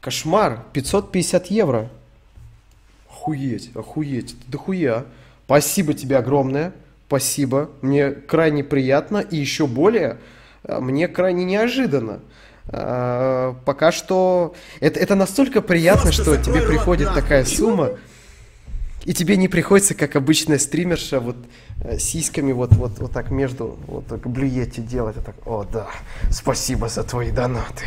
Кошмар, 0.00 0.64
550 0.72 1.50
евро. 1.50 1.90
Охуеть, 3.24 3.70
охуеть, 3.74 4.32
это 4.32 4.50
дохуя. 4.50 5.04
Спасибо 5.46 5.94
тебе 5.94 6.18
огромное, 6.18 6.74
спасибо. 7.06 7.70
Мне 7.80 8.10
крайне 8.10 8.62
приятно 8.62 9.16
и 9.18 9.36
еще 9.38 9.66
более, 9.66 10.18
э, 10.64 10.78
мне 10.78 11.08
крайне 11.08 11.44
неожиданно. 11.46 12.20
Э, 12.68 13.54
Пока 13.64 13.92
что 13.92 14.54
это, 14.80 15.00
это 15.00 15.14
настолько 15.14 15.62
приятно, 15.62 16.10
Просто 16.10 16.22
что 16.22 16.36
тебе 16.36 16.60
рот, 16.60 16.68
приходит 16.68 17.06
нахуй. 17.06 17.22
такая 17.22 17.44
сумма, 17.46 17.90
и 19.06 19.14
тебе 19.14 19.38
не 19.38 19.48
приходится, 19.48 19.94
как 19.94 20.16
обычная 20.16 20.58
стримерша, 20.58 21.18
вот 21.18 21.36
э, 21.82 21.96
сиськами 21.96 22.52
вот, 22.52 22.74
вот, 22.74 22.98
вот 22.98 23.12
так 23.12 23.30
между, 23.30 23.78
вот 23.86 24.06
так 24.06 24.20
блюете 24.28 24.82
делать. 24.82 25.16
Вот 25.16 25.24
так, 25.24 25.36
о, 25.46 25.64
да, 25.64 25.86
спасибо 26.30 26.90
за 26.90 27.04
твои 27.04 27.30
донаты. 27.30 27.86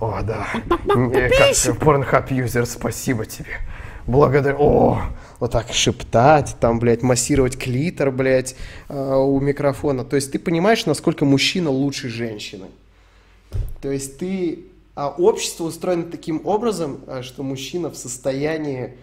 О, 0.00 0.22
да. 0.24 0.48
Не, 0.96 1.28
Как 1.28 1.78
порнхаб 1.78 2.32
юзер, 2.32 2.66
спасибо 2.66 3.26
тебе. 3.26 3.60
Благодарю. 4.06 4.56
О, 4.58 5.02
вот 5.40 5.50
так 5.50 5.72
шептать, 5.72 6.56
там, 6.60 6.78
блядь, 6.78 7.02
массировать 7.02 7.58
клитор, 7.58 8.10
блядь, 8.10 8.54
э, 8.88 9.14
у 9.14 9.40
микрофона. 9.40 10.04
То 10.04 10.16
есть 10.16 10.32
ты 10.32 10.38
понимаешь, 10.38 10.86
насколько 10.86 11.24
мужчина 11.24 11.70
лучше 11.70 12.08
женщины. 12.08 12.66
То 13.80 13.90
есть 13.90 14.18
ты... 14.18 14.64
А 14.94 15.10
общество 15.10 15.64
устроено 15.64 16.04
таким 16.04 16.40
образом, 16.46 17.00
а, 17.06 17.22
что 17.22 17.42
мужчина 17.42 17.90
в 17.90 17.96
состоянии 17.96 18.96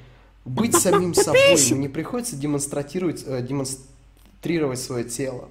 быть 0.43 0.75
самим 0.75 1.13
собой. 1.13 1.55
Ему 1.55 1.81
не 1.81 1.87
приходится 1.87 2.35
демонстрировать, 2.35 3.23
э, 3.27 3.41
демонстрировать 3.43 4.79
свое 4.79 5.03
тело, 5.03 5.49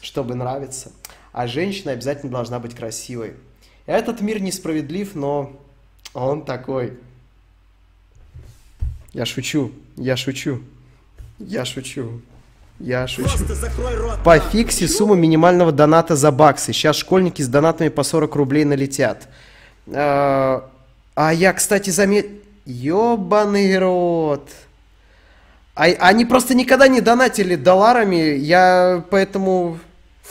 чтобы 0.00 0.34
нравиться. 0.34 0.92
А 1.32 1.46
женщина 1.46 1.92
обязательно 1.92 2.32
должна 2.32 2.58
быть 2.58 2.74
красивой. 2.74 3.34
Этот 3.84 4.22
мир 4.22 4.40
несправедлив, 4.40 5.14
но 5.14 5.52
он 6.14 6.44
такой. 6.44 6.98
Я 9.12 9.26
шучу, 9.26 9.72
я 9.96 10.16
шучу, 10.16 10.60
я 11.38 11.64
шучу, 11.64 12.20
я 12.78 13.06
шучу. 13.08 13.28
Рот 13.98 14.22
По 14.22 14.36
нахуй. 14.36 14.50
фиксе 14.50 14.88
сумма 14.88 15.16
минимального 15.16 15.72
доната 15.72 16.16
за 16.16 16.30
баксы. 16.30 16.72
Сейчас 16.72 16.96
школьники 16.96 17.42
с 17.42 17.48
донатами 17.48 17.88
по 17.88 18.02
40 18.02 18.34
рублей 18.36 18.64
налетят. 18.64 19.28
А 19.92 20.70
а 21.14 21.32
я, 21.32 21.52
кстати, 21.52 21.90
заметил... 21.90 22.30
Ёбаный 22.66 23.78
рот. 23.78 24.48
А, 25.74 25.84
они 25.84 26.24
просто 26.24 26.54
никогда 26.54 26.88
не 26.88 27.00
донатили 27.00 27.56
долларами, 27.56 28.36
я 28.36 29.04
поэтому... 29.10 29.78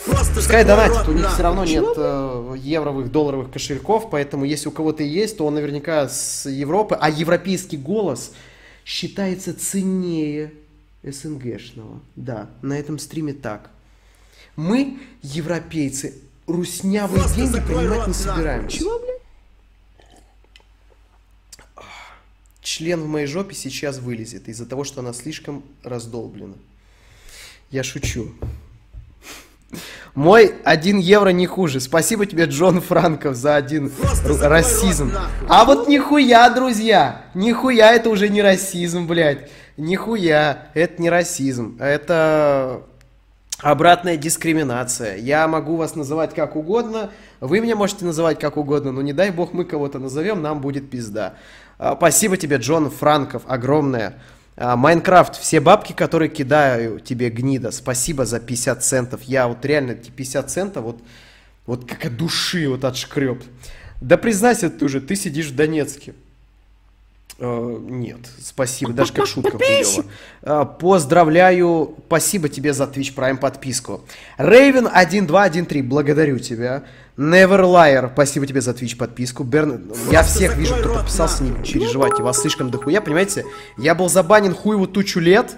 Просто 0.06 0.34
Пускай 0.34 0.64
рот 0.64 1.08
у 1.08 1.12
них 1.12 1.30
все 1.30 1.42
равно 1.42 1.64
нет 1.64 1.84
э, 1.96 2.54
евровых, 2.58 3.12
долларовых 3.12 3.50
кошельков, 3.52 4.08
поэтому 4.10 4.44
если 4.46 4.68
у 4.68 4.72
кого-то 4.72 5.02
есть, 5.02 5.36
то 5.36 5.46
он 5.46 5.54
наверняка 5.54 6.08
с 6.08 6.48
Европы, 6.48 6.96
а 6.98 7.10
европейский 7.10 7.76
голос 7.76 8.32
считается 8.90 9.54
ценнее 9.54 10.52
СНГшного. 11.04 12.00
Да, 12.16 12.50
на 12.60 12.76
этом 12.76 12.98
стриме 12.98 13.32
так. 13.32 13.70
Мы, 14.56 14.98
европейцы, 15.22 16.20
руснявые 16.48 17.20
Просто 17.20 17.36
деньги 17.36 17.60
принимать 17.60 18.08
не 18.08 18.14
собираемся. 18.14 18.78
Чего, 18.78 18.98
блядь? 18.98 19.20
Член 22.62 23.00
в 23.02 23.06
моей 23.06 23.26
жопе 23.26 23.54
сейчас 23.54 23.98
вылезет 23.98 24.48
из-за 24.48 24.66
того, 24.66 24.82
что 24.82 25.00
она 25.02 25.12
слишком 25.12 25.62
раздолблена. 25.84 26.56
Я 27.70 27.84
шучу. 27.84 28.34
Мой 30.14 30.54
один 30.64 30.98
евро 30.98 31.30
не 31.30 31.46
хуже. 31.46 31.80
Спасибо 31.80 32.26
тебе, 32.26 32.44
Джон 32.46 32.80
Франков, 32.80 33.36
за 33.36 33.56
один 33.56 33.90
Просто 33.90 34.48
расизм. 34.48 35.12
А 35.48 35.64
вот 35.64 35.88
нихуя, 35.88 36.50
друзья, 36.50 37.22
нихуя 37.34 37.92
это 37.92 38.10
уже 38.10 38.28
не 38.28 38.42
расизм, 38.42 39.06
блядь. 39.06 39.50
Нихуя, 39.76 40.66
это 40.74 41.00
не 41.00 41.08
расизм. 41.10 41.76
Это 41.78 42.82
обратная 43.62 44.16
дискриминация. 44.16 45.16
Я 45.16 45.46
могу 45.46 45.76
вас 45.76 45.94
называть 45.94 46.34
как 46.34 46.56
угодно, 46.56 47.10
вы 47.40 47.60
меня 47.60 47.76
можете 47.76 48.04
называть 48.04 48.38
как 48.38 48.56
угодно, 48.56 48.92
но 48.92 49.02
не 49.02 49.12
дай 49.12 49.30
бог 49.30 49.52
мы 49.52 49.64
кого-то 49.64 49.98
назовем, 49.98 50.42
нам 50.42 50.60
будет 50.60 50.90
пизда. 50.90 51.34
А, 51.78 51.94
Спасибо 51.96 52.36
тебе, 52.36 52.56
Джон 52.56 52.90
Франков, 52.90 53.42
огромное. 53.46 54.14
А, 54.62 54.76
Майнкрафт, 54.76 55.36
все 55.36 55.58
бабки, 55.58 55.94
которые 55.94 56.28
кидаю 56.28 57.00
тебе, 57.00 57.30
гнида, 57.30 57.70
спасибо 57.70 58.26
за 58.26 58.40
50 58.40 58.84
центов. 58.84 59.22
Я 59.22 59.48
вот 59.48 59.64
реально 59.64 59.92
эти 59.92 60.10
50 60.10 60.50
центов 60.50 60.84
вот, 60.84 61.02
вот 61.64 61.88
как 61.88 62.04
от 62.04 62.18
души 62.18 62.68
вот 62.68 62.84
отшкреб. 62.84 63.42
Да 64.02 64.18
признайся 64.18 64.68
ты 64.68 64.84
уже, 64.84 65.00
ты 65.00 65.16
сидишь 65.16 65.46
в 65.46 65.56
Донецке. 65.56 66.12
Э, 67.42 67.78
Нет, 67.80 68.18
спасибо, 68.42 68.92
даже 68.92 69.14
как 69.14 69.26
шутка 69.26 69.52
хуёво. 69.52 70.04
Э, 70.42 70.66
Поздравляю, 70.78 71.96
спасибо 72.06 72.50
тебе 72.50 72.74
за 72.74 72.84
Twitch 72.84 73.14
Prime 73.14 73.38
подписку. 73.38 74.02
Raven 74.38 74.86
1213, 74.86 75.82
благодарю 75.82 76.38
тебя. 76.38 76.84
Never 77.16 77.62
Liar, 77.62 78.10
спасибо 78.12 78.46
тебе 78.46 78.60
за 78.60 78.72
Twitch 78.72 78.96
подписку. 78.96 79.42
Берн... 79.42 79.90
Я 80.10 80.22
всех 80.22 80.56
вижу, 80.56 80.74
кто 80.76 80.94
подписался, 80.94 81.42
не 81.42 81.52
переживайте, 81.52 82.22
вас 82.22 82.42
слишком 82.42 82.70
дохуя, 82.70 83.00
понимаете? 83.00 83.46
Я 83.78 83.94
был 83.94 84.10
забанен 84.10 84.54
хуеву 84.54 84.86
тучу 84.86 85.18
лет, 85.18 85.56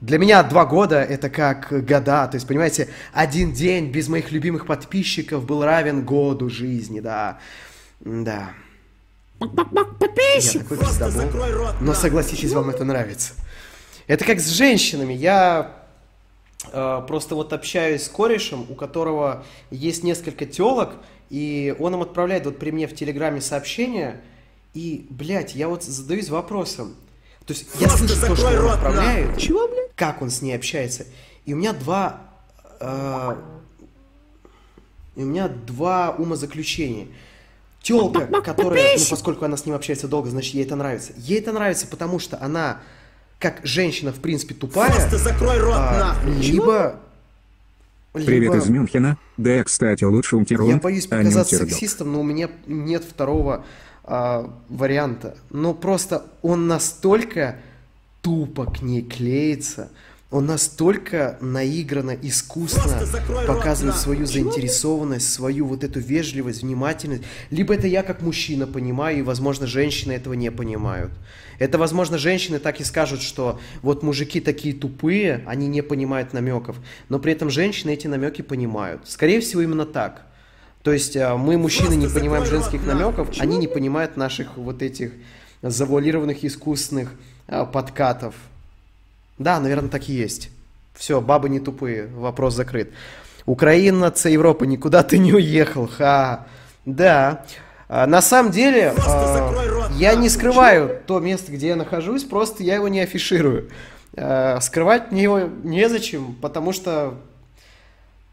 для 0.00 0.18
меня 0.18 0.42
два 0.42 0.64
года 0.64 1.02
это 1.02 1.28
как 1.28 1.68
года, 1.70 2.26
то 2.26 2.34
есть, 2.34 2.46
понимаете, 2.46 2.88
один 3.12 3.52
день 3.52 3.90
без 3.90 4.08
моих 4.08 4.32
любимых 4.32 4.66
подписчиков 4.66 5.44
был 5.44 5.62
равен 5.62 6.04
году 6.04 6.48
жизни, 6.48 7.00
да, 7.00 7.38
да. 8.00 8.50
Я 10.56 10.62
такой 10.62 10.78
Просто 10.78 11.10
закрой 11.10 11.52
рот 11.52 11.74
Но 11.80 11.94
согласитесь, 11.94 12.52
вам 12.52 12.70
это 12.70 12.84
нравится. 12.84 13.34
Это 14.06 14.24
как 14.24 14.40
с 14.40 14.48
женщинами. 14.48 15.12
Я 15.12 15.76
э, 16.72 17.02
просто 17.06 17.34
вот 17.34 17.52
общаюсь 17.52 18.04
с 18.04 18.08
корешем, 18.08 18.66
у 18.70 18.74
которого 18.74 19.44
есть 19.70 20.04
несколько 20.04 20.46
телок, 20.46 20.94
и 21.28 21.74
он 21.78 21.94
им 21.94 22.02
отправляет 22.02 22.46
вот 22.46 22.58
при 22.58 22.70
мне 22.70 22.86
в 22.86 22.94
Телеграме 22.94 23.40
сообщение, 23.40 24.20
и, 24.74 25.06
блядь, 25.10 25.54
я 25.54 25.68
вот 25.68 25.82
задаюсь 25.82 26.28
вопросом. 26.28 26.94
То 27.46 27.52
есть 27.52 27.66
я 27.78 27.88
Просто 27.88 28.08
слышу 28.08 28.26
то, 28.26 28.36
что 28.36 28.48
он 28.48 28.70
отправляет. 28.70 29.38
Чего, 29.38 29.68
блядь? 29.68 29.86
как 29.96 30.22
он 30.22 30.30
с 30.30 30.42
ней 30.42 30.54
общается. 30.54 31.06
И 31.46 31.54
у 31.54 31.56
меня 31.56 31.72
два... 31.72 32.20
э, 32.78 33.36
и 35.16 35.22
у 35.22 35.26
меня 35.26 35.48
два 35.48 36.10
умозаключения. 36.10 37.08
Телка, 37.86 38.42
которая, 38.42 38.98
ну, 38.98 39.04
поскольку 39.08 39.44
она 39.44 39.56
с 39.56 39.64
ним 39.64 39.74
общается 39.76 40.08
долго, 40.08 40.28
значит, 40.28 40.54
ей 40.54 40.64
это 40.64 40.74
нравится. 40.74 41.12
Ей 41.16 41.38
это 41.38 41.52
нравится, 41.52 41.86
потому 41.86 42.18
что 42.18 42.36
она, 42.42 42.80
как 43.38 43.60
женщина, 43.62 44.12
в 44.12 44.18
принципе, 44.18 44.54
тупая, 44.54 44.90
Просто 44.90 45.18
закрой 45.18 45.58
рот 45.58 45.76
а, 45.76 45.98
нахуй. 46.24 46.32
либо... 46.42 47.00
Привет 48.12 48.54
либо- 48.54 48.56
из 48.56 48.68
Мюнхена. 48.68 49.18
Да, 49.36 49.62
кстати, 49.62 50.02
лучше 50.02 50.36
умтирун, 50.36 50.68
Я 50.70 50.76
боюсь 50.78 51.06
а 51.10 51.18
не 51.18 51.24
показаться 51.24 51.56
умтирдок. 51.56 51.68
сексистом, 51.70 52.12
но 52.12 52.20
у 52.20 52.22
меня 52.24 52.48
нет 52.66 53.04
второго 53.04 53.64
а, 54.02 54.50
варианта. 54.68 55.36
Но 55.50 55.74
просто 55.74 56.24
он 56.42 56.66
настолько 56.66 57.56
тупо 58.22 58.64
к 58.64 58.82
ней 58.82 59.02
клеится, 59.02 59.90
он 60.30 60.46
настолько 60.46 61.38
наигранно, 61.40 62.16
искусно 62.20 62.82
рот, 63.28 63.46
показывает 63.46 63.96
свою 63.96 64.26
заинтересованность, 64.26 65.32
свою 65.32 65.66
вот 65.66 65.84
эту 65.84 66.00
вежливость, 66.00 66.62
внимательность. 66.62 67.22
Либо 67.50 67.74
это 67.74 67.86
я 67.86 68.02
как 68.02 68.22
мужчина 68.22 68.66
понимаю, 68.66 69.18
и, 69.18 69.22
возможно, 69.22 69.68
женщины 69.68 70.12
этого 70.12 70.34
не 70.34 70.50
понимают. 70.50 71.12
Это, 71.60 71.78
возможно, 71.78 72.18
женщины 72.18 72.58
так 72.58 72.80
и 72.80 72.84
скажут, 72.84 73.22
что 73.22 73.60
вот 73.82 74.02
мужики 74.02 74.40
такие 74.40 74.74
тупые, 74.74 75.44
они 75.46 75.68
не 75.68 75.82
понимают 75.82 76.32
намеков, 76.32 76.76
но 77.08 77.20
при 77.20 77.32
этом 77.32 77.48
женщины 77.48 77.92
эти 77.92 78.08
намеки 78.08 78.42
понимают. 78.42 79.02
Скорее 79.04 79.40
всего, 79.40 79.62
именно 79.62 79.86
так. 79.86 80.26
То 80.82 80.92
есть 80.92 81.16
а, 81.16 81.36
мы, 81.36 81.56
мужчины, 81.56 81.94
не 81.94 82.02
Просто 82.02 82.20
понимаем 82.20 82.44
закрой 82.44 82.60
женских 82.60 82.86
нахуй. 82.86 83.00
намеков, 83.00 83.28
они 83.38 83.58
не 83.58 83.68
понимают 83.68 84.16
наших 84.16 84.56
вот 84.56 84.82
этих 84.82 85.12
завуалированных 85.62 86.44
искусственных 86.44 87.12
а, 87.46 87.64
подкатов. 87.64 88.34
Да, 89.38 89.60
наверное, 89.60 89.90
так 89.90 90.08
и 90.08 90.12
есть. 90.12 90.50
Все, 90.94 91.20
бабы 91.20 91.48
не 91.48 91.60
тупые, 91.60 92.06
вопрос 92.06 92.54
закрыт. 92.54 92.92
Украина, 93.44 94.10
це 94.10 94.32
Европа, 94.32 94.64
никуда 94.64 95.02
ты 95.02 95.18
не 95.18 95.32
уехал, 95.32 95.86
ха. 95.88 96.46
Да. 96.84 97.44
А, 97.88 98.06
На 98.06 98.20
самом 98.20 98.50
деле, 98.50 98.92
а, 99.06 99.52
рот, 99.68 99.90
я 99.92 100.14
не 100.14 100.28
скрываю 100.28 101.00
то 101.06 101.20
место, 101.20 101.52
где 101.52 101.68
я 101.68 101.76
нахожусь, 101.76 102.24
просто 102.24 102.64
я 102.64 102.74
его 102.74 102.88
не 102.88 103.00
афиширую. 103.00 103.70
А, 104.16 104.58
Скрывать 104.60 105.12
мне 105.12 105.22
его 105.22 105.40
незачем, 105.62 106.34
потому 106.40 106.72
что, 106.72 107.14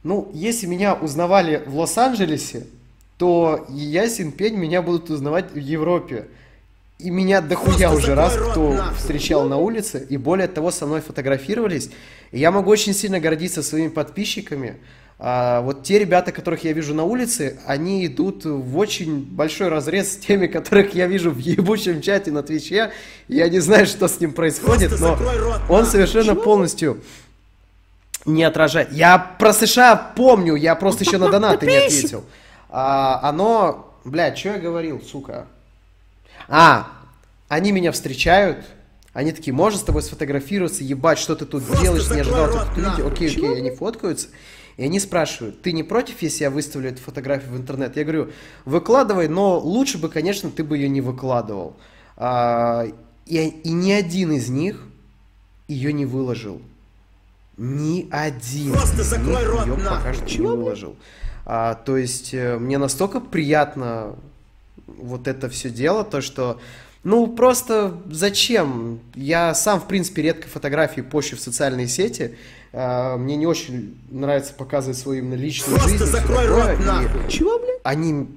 ну, 0.04 0.32
если 0.34 0.66
меня 0.66 0.96
узнавали 0.96 1.62
в 1.66 1.78
Лос-Анджелесе, 1.78 2.66
то 3.18 3.66
ясен 3.70 4.32
пень 4.32 4.56
меня 4.56 4.82
будут 4.82 5.10
узнавать 5.12 5.52
в 5.52 5.58
Европе. 5.58 6.26
И 7.04 7.10
меня 7.10 7.42
дохуя 7.42 7.90
Просто 7.90 7.98
уже 7.98 8.16
раз 8.16 8.34
кто 8.34 8.74
нахуй. 8.76 8.96
встречал 8.98 9.50
на 9.50 9.58
улице, 9.58 10.08
и 10.10 10.16
более 10.16 10.48
того, 10.48 10.72
со 10.72 10.86
мной 10.86 11.02
фотографировались. 11.02 11.90
И 12.32 12.40
я 12.40 12.50
могу 12.50 12.72
очень 12.72 12.94
сильно 12.94 13.20
гордиться 13.20 13.62
своими 13.62 13.90
подписчиками. 13.90 14.78
А, 15.20 15.60
вот 15.62 15.84
те 15.84 16.00
ребята, 16.00 16.32
которых 16.32 16.64
я 16.64 16.72
вижу 16.72 16.94
на 16.94 17.04
улице, 17.04 17.60
они 17.68 18.06
идут 18.06 18.46
в 18.46 18.78
очень 18.78 19.22
большой 19.22 19.68
разрез 19.68 20.14
с 20.14 20.16
теми, 20.18 20.48
которых 20.48 20.96
я 20.96 21.08
вижу 21.08 21.32
в 21.32 21.38
ебучем 21.40 22.02
чате 22.02 22.32
на 22.32 22.42
Твиче. 22.42 22.92
Я 23.28 23.50
не 23.50 23.60
знаю, 23.60 23.86
что 23.86 24.08
с 24.08 24.22
ним 24.22 24.32
происходит, 24.32 24.90
Просто 24.90 25.06
но 25.06 25.16
рот, 25.16 25.62
он 25.70 25.80
нахуй. 25.82 25.92
совершенно 25.92 26.36
полностью 26.36 27.02
не 28.26 28.44
отражает. 28.44 28.94
Я 28.94 29.18
про 29.18 29.52
США 29.52 30.14
помню, 30.16 30.56
я 30.56 30.74
просто 30.76 31.04
еще 31.04 31.18
на 31.18 31.30
донаты 31.30 31.66
не 31.66 31.76
ответил. 31.86 32.24
А, 32.70 33.20
оно, 33.28 33.94
блядь, 34.06 34.38
что 34.38 34.50
я 34.50 34.58
говорил, 34.58 35.02
сука? 35.02 35.48
А, 36.48 36.88
они 37.48 37.72
меня 37.72 37.92
встречают, 37.92 38.66
они 39.14 39.32
такие, 39.32 39.54
можно 39.54 39.80
с 39.80 39.84
тобой 39.84 40.02
сфотографироваться, 40.02 40.84
ебать, 40.84 41.20
что 41.20 41.36
ты 41.36 41.46
тут 41.46 41.64
Просто 41.64 41.84
делаешь, 41.84 42.10
не 42.10 42.22
ожидал 42.22 42.50
тебя 42.50 42.66
тут 42.66 42.78
увидеть. 42.78 43.06
Окей, 43.06 43.30
окей, 43.30 43.58
они 43.58 43.72
фоткаются. 43.72 44.28
И 44.78 44.84
они 44.84 45.00
спрашивают, 45.00 45.62
ты 45.62 45.72
не 45.72 45.84
против, 45.84 46.22
если 46.24 46.46
я 46.46 46.50
выставлю 46.50 46.90
эту 46.90 47.02
фотографию 47.02 47.54
в 47.54 47.58
интернет? 47.58 47.96
Я 47.96 48.04
говорю, 48.04 48.32
выкладывай, 48.66 49.28
но 49.28 49.60
лучше 49.60 50.00
бы, 50.00 50.10
конечно, 50.10 50.50
ты 50.50 50.64
бы 50.64 50.78
ее 50.78 50.90
не 50.90 51.02
выкладывал. 51.02 51.76
А, 52.18 52.86
и, 53.28 53.38
и 53.38 53.70
ни 53.70 53.92
один 53.92 54.32
из 54.32 54.50
них 54.50 54.84
ее 55.68 55.94
не 55.94 56.06
выложил. 56.06 56.62
Ни 57.58 58.08
один 58.10 58.74
Просто 58.74 59.04
закрой 59.04 59.46
рот, 59.46 59.68
ее 59.68 59.76
пока 59.76 60.14
что 60.14 60.24
не 60.24 60.30
Чего, 60.32 60.56
выложил. 60.56 60.96
А, 61.46 61.76
то 61.76 61.98
есть 61.98 62.34
э, 62.34 62.58
мне 62.58 62.80
настолько 62.80 63.20
приятно 63.20 64.16
вот 64.88 65.28
это 65.28 65.50
все 65.50 65.70
дело, 65.70 66.04
то 66.04 66.22
что, 66.22 66.60
ну 67.04 67.28
просто 67.28 67.98
зачем? 68.10 69.00
Я 69.16 69.54
сам, 69.54 69.80
в 69.82 69.88
принципе, 69.88 70.22
редко 70.22 70.48
фотографии 70.48 71.02
пощу 71.02 71.36
в 71.36 71.40
социальные 71.40 71.88
сети. 71.88 72.36
А, 72.76 73.18
мне 73.18 73.36
не 73.36 73.46
очень 73.46 73.98
нравится 74.10 74.54
показывать 74.54 74.98
свою 74.98 75.20
именно 75.24 75.36
личную 75.36 75.76
Просто 75.76 75.90
жизнь. 75.90 76.04
и 76.04 76.08
всё 76.08 76.18
закрой 76.18 76.48
рот, 76.48 76.80
и 76.80 76.84
нахуй. 76.84 77.30
Чего, 77.30 77.60
блядь? 77.60 77.80
Они 77.84 78.28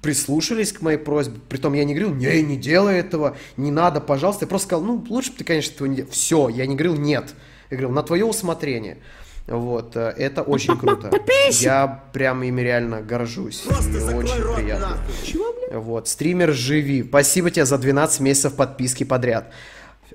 прислушались 0.00 0.72
к 0.72 0.82
моей 0.82 0.98
просьбе. 0.98 1.40
Притом 1.48 1.72
я 1.72 1.84
не 1.84 1.94
говорил, 1.94 2.14
не, 2.14 2.42
не 2.42 2.56
делай 2.56 2.98
этого, 2.98 3.36
не 3.56 3.70
надо, 3.70 4.00
пожалуйста. 4.00 4.44
Я 4.44 4.48
просто 4.48 4.68
сказал, 4.68 4.84
ну, 4.84 5.04
лучше 5.08 5.32
бы 5.32 5.38
ты, 5.38 5.44
конечно, 5.44 5.72
этого 5.74 5.86
не 5.88 5.96
делал. 5.96 6.10
Все, 6.10 6.48
я 6.50 6.66
не 6.66 6.76
говорил 6.76 6.96
нет. 6.96 7.34
Я 7.70 7.78
говорил, 7.78 7.94
на 7.96 8.02
твое 8.02 8.24
усмотрение. 8.24 8.98
Вот, 9.46 9.96
э, 9.96 10.14
это 10.16 10.42
очень 10.42 10.76
круто. 10.78 11.10
Я 11.50 12.04
прям 12.12 12.42
ими 12.42 12.60
реально 12.60 13.00
горжусь. 13.02 13.60
Просто 13.60 13.90
И 13.90 13.98
закрой 13.98 14.24
очень 14.24 14.40
рот, 14.40 14.56
приятно. 14.56 14.88
нахуй. 14.90 15.14
Чего? 15.26 15.43
Вот, 15.80 16.08
стример 16.08 16.52
живи. 16.52 17.02
Спасибо 17.02 17.50
тебе 17.50 17.64
за 17.64 17.78
12 17.78 18.20
месяцев 18.20 18.54
подписки 18.54 19.04
подряд. 19.04 19.52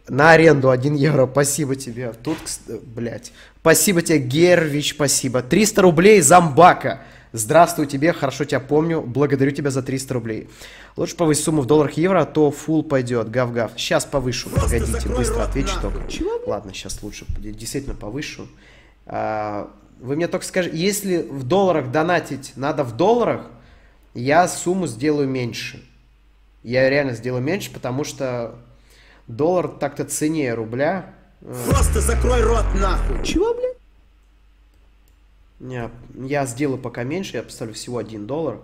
На 0.08 0.32
аренду 0.32 0.70
1 0.70 0.96
евро, 0.96 1.28
спасибо 1.28 1.76
тебе. 1.76 2.14
Тут, 2.24 2.38
блядь. 2.96 3.32
Спасибо 3.62 4.02
тебе, 4.02 4.20
Гервич, 4.20 4.92
спасибо. 4.94 5.42
300 5.42 5.82
рублей, 5.82 6.22
Замбака. 6.22 7.02
Здравствуй 7.32 7.86
тебе, 7.86 8.12
хорошо 8.12 8.44
тебя 8.46 8.60
помню. 8.60 9.02
Благодарю 9.02 9.52
тебя 9.52 9.70
за 9.70 9.84
300 9.84 10.14
рублей. 10.16 10.50
Лучше 10.96 11.16
повысь 11.16 11.44
сумму 11.44 11.62
в 11.62 11.68
долларах 11.68 11.98
и 11.98 12.02
евро, 12.02 12.22
а 12.22 12.26
то 12.26 12.50
фул 12.50 12.84
пойдет. 12.84 13.30
Гав-гав. 13.30 13.72
Сейчас 13.78 14.06
повышу. 14.06 14.50
Погодите, 14.50 14.86
закрой 14.86 15.18
быстро 15.18 15.44
отвечу 15.44 15.76
нахуй. 15.76 15.92
только. 15.92 16.12
Чего? 16.12 16.32
Ладно, 16.48 16.74
сейчас 16.74 17.04
лучше. 17.04 17.26
Действительно 17.38 17.94
повышу. 17.94 18.48
А, 19.06 19.70
Вы 20.00 20.16
мне 20.16 20.28
только 20.28 20.46
скажите, 20.46 20.76
если 20.76 21.18
в 21.22 21.44
долларах 21.44 21.92
донатить 21.92 22.54
надо 22.56 22.84
в 22.84 22.98
долларах, 22.98 23.42
я 24.14 24.48
сумму 24.48 24.88
сделаю 24.88 25.28
меньше. 25.28 25.84
Я 26.64 26.90
реально 26.90 27.14
сделаю 27.14 27.42
меньше, 27.44 27.72
потому 27.72 28.04
что 28.04 28.56
доллар 29.28 29.68
так-то 29.68 30.04
ценнее 30.06 30.54
рубля. 30.54 31.14
Э, 31.42 31.66
Просто 31.70 32.02
закрой 32.02 32.42
рот, 32.42 32.66
нахуй. 32.76 33.24
Чего, 33.24 33.54
блядь? 33.54 33.78
Я, 35.72 35.92
я 36.16 36.46
сделаю 36.46 36.78
пока 36.80 37.04
меньше, 37.04 37.38
я 37.38 37.44
поставлю 37.44 37.74
всего 37.74 37.98
1 37.98 38.28
доллар. 38.28 38.60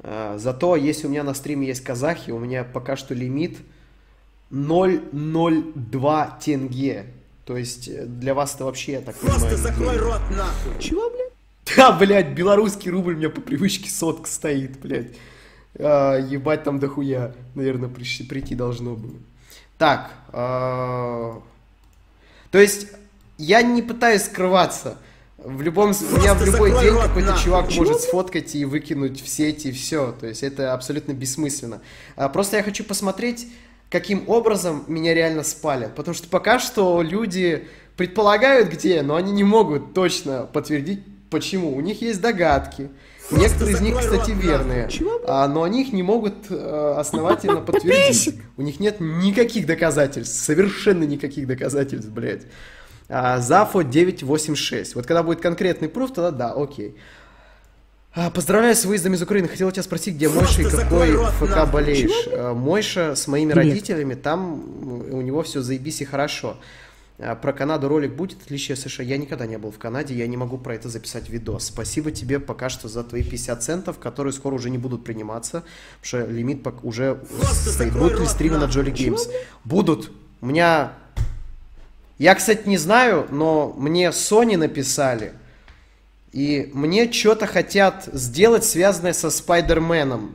Э, 0.00 0.34
Зато, 0.38 0.76
если 0.76 1.06
у 1.06 1.10
меня 1.10 1.22
на 1.24 1.34
стриме 1.34 1.66
есть 1.68 1.82
казахи, 1.84 2.30
у 2.32 2.38
меня 2.38 2.64
пока 2.64 2.96
что 2.96 3.14
лимит 3.14 3.58
0,02 4.50 6.32
тенге. 6.44 7.06
То 7.44 7.56
есть 7.56 7.88
э, 7.88 8.06
для 8.06 8.34
вас 8.34 8.54
это 8.54 8.64
вообще, 8.64 8.92
я 8.92 9.00
так 9.02 9.14
Просто 9.16 9.40
понимаю, 9.40 9.58
закрой 9.58 9.86
деньги. 9.90 9.98
рот, 10.02 10.20
нахуй. 10.30 10.80
Чего, 10.82 11.10
блядь? 11.10 11.23
Да, 11.76 11.92
блядь, 11.92 12.30
белорусский 12.30 12.90
рубль 12.90 13.14
у 13.14 13.16
меня 13.16 13.30
по 13.30 13.40
привычке 13.40 13.90
сотка 13.90 14.28
стоит, 14.28 14.78
блядь. 14.80 15.12
А, 15.76 16.18
ебать 16.18 16.62
там 16.62 16.78
дохуя, 16.78 17.34
наверное, 17.54 17.88
прийти, 17.88 18.24
прийти 18.24 18.54
должно 18.54 18.94
было. 18.94 19.18
Так, 19.78 20.10
а, 20.28 21.42
то 22.50 22.58
есть 22.58 22.88
я 23.38 23.62
не 23.62 23.82
пытаюсь 23.82 24.22
скрываться. 24.22 24.98
В 25.38 25.60
любом 25.60 25.90
у 25.90 26.16
меня 26.16 26.34
в 26.34 26.38
Просто 26.38 26.46
любой 26.46 26.70
день 26.80 26.94
какой-то 26.94 27.28
нахуй. 27.28 27.44
чувак 27.44 27.68
Чего, 27.68 27.84
может 27.84 28.00
сфоткать 28.00 28.54
и 28.54 28.64
выкинуть 28.64 29.20
в 29.20 29.28
сети 29.28 29.68
и 29.68 29.72
все. 29.72 30.12
То 30.12 30.26
есть 30.26 30.42
это 30.42 30.72
абсолютно 30.72 31.12
бессмысленно. 31.12 31.82
А, 32.16 32.28
Просто 32.28 32.56
я 32.56 32.62
хочу 32.62 32.84
посмотреть, 32.84 33.48
каким 33.90 34.28
образом 34.28 34.84
меня 34.86 35.12
реально 35.12 35.42
спалят. 35.42 35.94
Потому 35.94 36.14
что 36.14 36.28
пока 36.28 36.58
что 36.58 37.02
люди 37.02 37.68
предполагают 37.96 38.70
где, 38.70 39.02
но 39.02 39.16
они 39.16 39.32
не 39.32 39.44
могут 39.44 39.92
точно 39.92 40.48
подтвердить, 40.50 41.02
почему. 41.34 41.74
У 41.76 41.80
них 41.80 42.00
есть 42.00 42.20
догадки. 42.20 42.90
Некоторые 43.30 43.74
из 43.74 43.80
них, 43.80 43.98
кстати, 43.98 44.30
рот, 44.30 44.42
верные. 44.42 44.88
А, 45.26 45.48
но 45.48 45.62
они 45.62 45.82
их 45.82 45.92
не 45.92 46.02
могут 46.02 46.34
э, 46.50 46.94
основательно 46.98 47.60
подтвердить. 47.60 48.38
У 48.56 48.62
них 48.62 48.80
нет 48.80 48.96
никаких 49.00 49.66
доказательств. 49.66 50.36
Совершенно 50.44 51.04
никаких 51.04 51.46
доказательств, 51.46 52.10
блядь. 52.10 52.42
А, 53.08 53.38
Зафо 53.40 53.82
986. 53.82 54.94
Вот 54.94 55.06
когда 55.06 55.22
будет 55.22 55.40
конкретный 55.40 55.88
пруф, 55.88 56.12
тогда 56.12 56.30
да, 56.30 56.52
окей. 56.52 56.96
А, 58.14 58.30
Поздравляю 58.30 58.76
с 58.76 58.84
выездом 58.84 59.14
из 59.14 59.22
Украины. 59.22 59.48
Хотел 59.48 59.68
у 59.68 59.72
тебя 59.72 59.82
спросить, 59.82 60.14
где 60.14 60.28
Мойша 60.28 60.60
и 60.60 60.64
Просто 60.64 60.82
какой 60.82 61.16
ФК 61.16 61.48
нахуй. 61.48 61.72
болеешь. 61.72 62.28
А, 62.30 62.54
Мойша 62.54 63.16
с 63.16 63.26
моими 63.26 63.52
Привет. 63.52 63.72
родителями, 63.72 64.14
там 64.14 64.62
у 65.12 65.20
него 65.20 65.42
все 65.42 65.62
заебись 65.62 66.00
и 66.00 66.04
хорошо. 66.04 66.58
А, 67.18 67.34
Про 67.36 67.52
Канаду 67.52 67.88
ролик 67.88 68.14
будет, 68.14 68.42
отличие 68.42 68.76
США. 68.76 69.04
Я 69.04 69.16
никогда 69.16 69.46
не 69.46 69.58
был 69.58 69.70
в 69.70 69.78
Канаде, 69.78 70.14
я 70.14 70.26
не 70.26 70.36
могу 70.36 70.58
про 70.58 70.74
это 70.74 70.88
записать 70.88 71.28
видос. 71.28 71.66
Спасибо 71.66 72.10
тебе 72.10 72.40
пока 72.40 72.68
что 72.68 72.88
за 72.88 73.04
твои 73.04 73.22
50 73.22 73.62
центов, 73.62 73.98
которые 73.98 74.32
скоро 74.32 74.54
уже 74.54 74.70
не 74.70 74.78
будут 74.78 75.04
приниматься, 75.04 75.62
потому 76.00 76.24
что 76.24 76.32
лимит 76.32 76.66
уже 76.82 77.22
стоит. 77.52 77.92
Будут 77.92 78.20
ли 78.20 78.26
стримы 78.26 78.58
на 78.58 78.64
Jolly 78.64 78.92
Games? 78.92 79.30
Будут. 79.64 80.10
У 80.40 80.46
меня... 80.46 80.94
Я, 82.18 82.34
кстати, 82.34 82.68
не 82.68 82.78
знаю, 82.78 83.26
но 83.30 83.74
мне 83.76 84.06
Sony 84.08 84.56
написали, 84.56 85.32
и 86.32 86.70
мне 86.72 87.10
что-то 87.12 87.46
хотят 87.46 88.08
сделать, 88.12 88.64
связанное 88.64 89.12
со 89.12 89.30
Спайдерменом. 89.30 90.34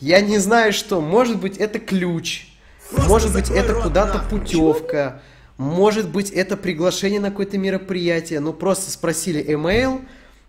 Я 0.00 0.20
не 0.20 0.38
знаю 0.38 0.72
что. 0.72 1.00
Может 1.00 1.40
быть, 1.40 1.58
это 1.58 1.78
ключ. 1.78 2.48
Может 2.92 3.32
быть, 3.32 3.50
это 3.50 3.74
куда-то 3.74 4.24
путевка. 4.28 5.22
Может 5.56 6.10
быть, 6.10 6.30
это 6.30 6.56
приглашение 6.56 7.20
на 7.20 7.30
какое-то 7.30 7.58
мероприятие. 7.58 8.40
Ну, 8.40 8.52
просто 8.52 8.90
спросили 8.90 9.44
email 9.44 10.04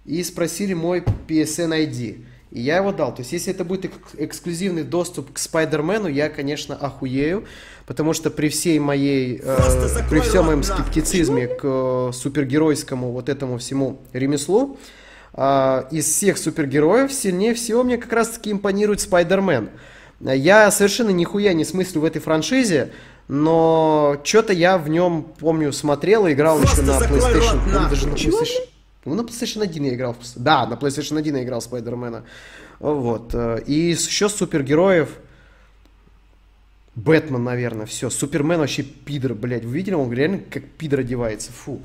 и 0.06 0.24
спросили 0.24 0.74
мой 0.74 1.04
PSN 1.28 1.88
ID. 1.88 2.26
И 2.52 2.62
я 2.62 2.78
его 2.78 2.92
дал. 2.92 3.14
То 3.14 3.22
есть, 3.22 3.32
если 3.34 3.54
это 3.54 3.66
будет 3.66 3.86
эк- 3.86 4.16
эксклюзивный 4.18 4.84
доступ 4.84 5.34
к 5.34 5.38
Спайдермену, 5.38 6.08
я, 6.08 6.30
конечно, 6.30 6.76
охуею. 6.76 7.46
Потому 7.86 8.14
что 8.14 8.32
при 8.32 8.50
всей 8.50 8.80
моей, 8.80 9.42
э, 9.44 9.58
при 10.10 10.22
всем 10.22 10.46
моем 10.46 10.64
скептицизме 10.64 11.48
к 11.48 11.62
э, 11.64 12.12
супергеройскому 12.14 13.12
вот 13.12 13.30
этому 13.30 13.58
всему 13.58 14.00
ремеслу, 14.14 14.80
а, 15.38 15.88
из 15.92 16.06
всех 16.06 16.38
супергероев 16.38 17.12
сильнее 17.12 17.54
всего 17.54 17.84
мне 17.84 17.98
как 17.98 18.14
раз 18.14 18.30
таки 18.30 18.52
импонирует 18.52 19.02
Спайдермен. 19.02 19.70
Я 20.22 20.72
совершенно 20.72 21.10
нихуя 21.10 21.52
не 21.54 21.66
смыслю 21.66 22.02
в 22.02 22.06
этой 22.06 22.22
франшизе, 22.22 22.92
но 23.28 24.20
что-то 24.24 24.54
я 24.54 24.78
в 24.78 24.88
нем, 24.90 25.24
помню, 25.40 25.72
смотрел 25.74 26.28
и 26.28 26.34
играл 26.34 26.62
еще 26.62 26.82
на 26.82 26.92
PlayStation. 27.00 27.60
по-моему, 27.64 27.90
даже 27.90 28.08
на 28.08 28.14
PlayStation. 28.14 28.68
Ну, 29.06 29.16
на 29.16 29.22
PlayStation 29.22 29.62
1 29.64 29.84
я 29.84 29.94
играл. 29.96 30.16
Да, 30.36 30.66
на 30.66 30.74
PlayStation 30.74 31.18
1 31.18 31.36
я 31.36 31.44
играл 31.44 31.62
Спайдермена. 31.62 32.24
Вот. 32.80 33.32
э, 33.34 33.62
И 33.66 33.74
еще 33.74 34.30
супергероев. 34.30 35.10
Бэтмен, 36.96 37.44
наверное, 37.44 37.86
все. 37.86 38.10
Супермен 38.10 38.60
вообще 38.60 38.84
пидор, 38.84 39.34
блядь. 39.34 39.66
Вы 39.66 39.74
видели, 39.74 39.96
он 39.96 40.12
реально 40.14 40.40
как 40.50 40.64
пидор 40.64 41.02
одевается. 41.02 41.52
Фу. 41.52 41.82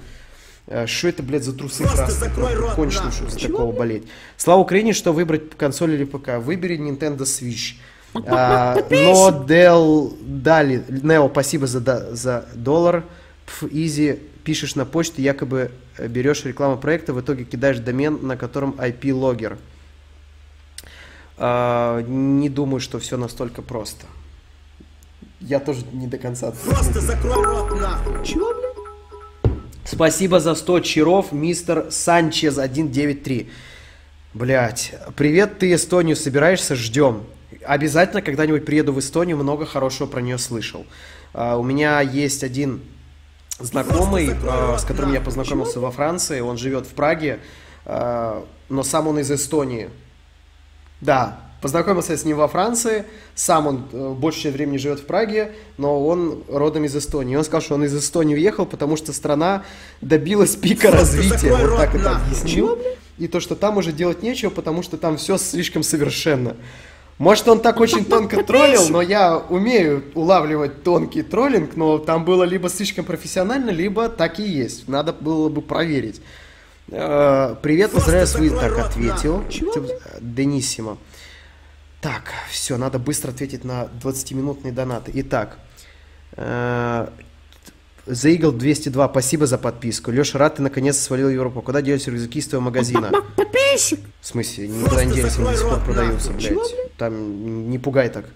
Что 0.86 1.08
это, 1.08 1.22
блядь, 1.24 1.42
за 1.42 1.52
трусы 1.52 1.82
красные? 1.82 2.30
Просто 2.30 2.74
кончено, 2.76 3.10
чтобы 3.10 3.30
за 3.32 3.40
такого 3.40 3.72
болеть. 3.72 4.04
Слава 4.36 4.60
Украине, 4.60 4.92
что 4.92 5.12
выбрать 5.12 5.56
консоль 5.56 5.94
или 5.94 6.04
ПК. 6.04 6.38
Выбери 6.38 6.78
Nintendo 6.78 7.22
Switch. 7.22 7.74
А, 8.14 8.76
но 8.90 9.44
Дел 9.46 10.16
дали. 10.20 10.84
Нео, 10.88 11.28
спасибо 11.28 11.66
за, 11.66 12.14
за 12.14 12.46
доллар. 12.54 13.04
Пф, 13.46 13.64
Изи, 13.70 14.18
пишешь 14.44 14.74
на 14.74 14.84
почту, 14.84 15.20
якобы 15.20 15.70
э, 15.96 16.08
берешь 16.08 16.44
рекламу 16.44 16.76
проекта, 16.76 17.12
в 17.12 17.20
итоге 17.20 17.44
кидаешь 17.44 17.78
домен, 17.78 18.18
на 18.22 18.36
котором 18.36 18.72
IP-логер. 18.78 19.58
А, 21.36 22.02
не 22.02 22.48
думаю, 22.48 22.80
что 22.80 22.98
все 22.98 23.16
настолько 23.16 23.62
просто. 23.62 24.06
Я 25.40 25.58
тоже 25.58 25.84
не 25.92 26.06
до 26.06 26.18
конца. 26.18 26.52
Просто 26.66 27.00
закрой 27.00 27.44
рот 27.44 27.80
нахуй. 27.80 28.24
Чего, 28.24 28.52
блядь? 28.54 29.54
Спасибо 29.84 30.38
за 30.38 30.54
100 30.54 30.80
чаров, 30.80 31.32
мистер 31.32 31.86
Санчез 31.90 32.54
193. 32.54 33.50
Блять, 34.34 34.94
привет, 35.16 35.58
ты 35.58 35.74
Эстонию 35.74 36.14
собираешься? 36.14 36.76
Ждем. 36.76 37.22
Обязательно 37.64 38.22
когда-нибудь 38.22 38.64
приеду 38.64 38.92
в 38.92 38.98
Эстонию, 38.98 39.36
много 39.36 39.66
хорошего 39.66 40.06
про 40.06 40.20
нее 40.20 40.38
слышал. 40.38 40.86
А, 41.32 41.56
у 41.56 41.62
меня 41.62 42.00
есть 42.00 42.42
один 42.42 42.80
знакомый, 43.58 44.30
а, 44.48 44.78
с 44.78 44.84
которым 44.84 45.12
я 45.12 45.20
познакомился 45.20 45.80
во 45.80 45.90
Франции, 45.90 46.40
он 46.40 46.56
живет 46.56 46.86
в 46.86 46.90
Праге, 46.90 47.40
а, 47.84 48.44
но 48.68 48.82
сам 48.82 49.08
он 49.08 49.18
из 49.18 49.30
Эстонии. 49.30 49.90
Да, 51.00 51.40
познакомился 51.60 52.12
я 52.12 52.18
с 52.18 52.24
ним 52.24 52.36
во 52.36 52.48
Франции, 52.48 53.04
сам 53.34 53.66
он 53.66 53.88
э, 53.92 54.14
большую 54.18 54.42
часть 54.44 54.56
времени 54.56 54.76
живет 54.76 55.00
в 55.00 55.06
Праге, 55.06 55.52
но 55.78 56.04
он 56.04 56.44
родом 56.48 56.84
из 56.84 56.94
Эстонии. 56.94 57.34
И 57.34 57.36
он 57.36 57.44
сказал, 57.44 57.62
что 57.62 57.74
он 57.74 57.84
из 57.84 57.96
Эстонии 57.96 58.34
уехал, 58.34 58.66
потому 58.66 58.96
что 58.96 59.12
страна 59.12 59.64
добилась 60.00 60.56
пика 60.56 60.90
развития, 60.90 61.54
вот 61.54 61.76
так 61.76 61.94
это 61.94 62.16
объяснил. 62.16 62.78
И 63.18 63.28
то, 63.28 63.40
что 63.40 63.54
там 63.54 63.76
уже 63.76 63.92
делать 63.92 64.22
нечего, 64.22 64.48
потому 64.48 64.82
что 64.82 64.96
там 64.96 65.18
все 65.18 65.36
слишком 65.36 65.82
совершенно. 65.82 66.56
Может, 67.20 67.48
он 67.48 67.60
так 67.60 67.78
очень 67.80 68.06
тонко 68.06 68.42
троллил, 68.42 68.88
но 68.88 69.02
я 69.02 69.36
умею 69.36 70.04
улавливать 70.14 70.82
тонкий 70.82 71.22
троллинг, 71.22 71.76
но 71.76 71.98
там 71.98 72.24
было 72.24 72.44
либо 72.44 72.70
слишком 72.70 73.04
профессионально, 73.04 73.68
либо 73.68 74.08
так 74.08 74.40
и 74.40 74.42
есть. 74.42 74.88
Надо 74.88 75.12
было 75.12 75.50
бы 75.50 75.60
проверить. 75.60 76.22
Э, 76.88 77.56
Привет, 77.60 77.92
поздравляю, 77.92 78.26
свои 78.26 78.48
так 78.48 78.78
ответил. 78.78 79.44
Типа, 79.50 79.86
Денисимо. 80.22 80.96
Так, 82.00 82.32
все, 82.48 82.78
надо 82.78 82.98
быстро 82.98 83.32
ответить 83.32 83.64
на 83.64 83.90
20-минутные 84.02 84.72
донаты. 84.72 85.10
Итак, 85.16 85.58
э, 86.38 87.06
The 88.06 88.38
Eagle 88.38 88.52
202, 88.52 89.08
спасибо 89.08 89.46
за 89.46 89.58
подписку. 89.58 90.10
Леша, 90.10 90.38
рад, 90.38 90.56
ты 90.56 90.62
наконец 90.62 90.98
свалил 90.98 91.28
Европу. 91.28 91.62
Куда 91.62 91.82
делись 91.82 92.06
рюкзаки 92.06 92.38
из 92.38 92.46
твоего 92.48 92.64
магазина? 92.64 93.12
Подписчик. 93.36 94.00
В 94.20 94.26
смысле, 94.26 94.68
никуда 94.68 95.04
не 95.04 95.14
делись, 95.14 95.36
они 95.36 95.46
до 95.46 95.56
сих 95.56 95.68
пор 95.68 95.80
продаются, 95.84 96.30
блядь. 96.30 96.48
Чего? 96.48 96.64
Там 96.96 97.70
не 97.70 97.78
пугай 97.78 98.08
так. 98.08 98.26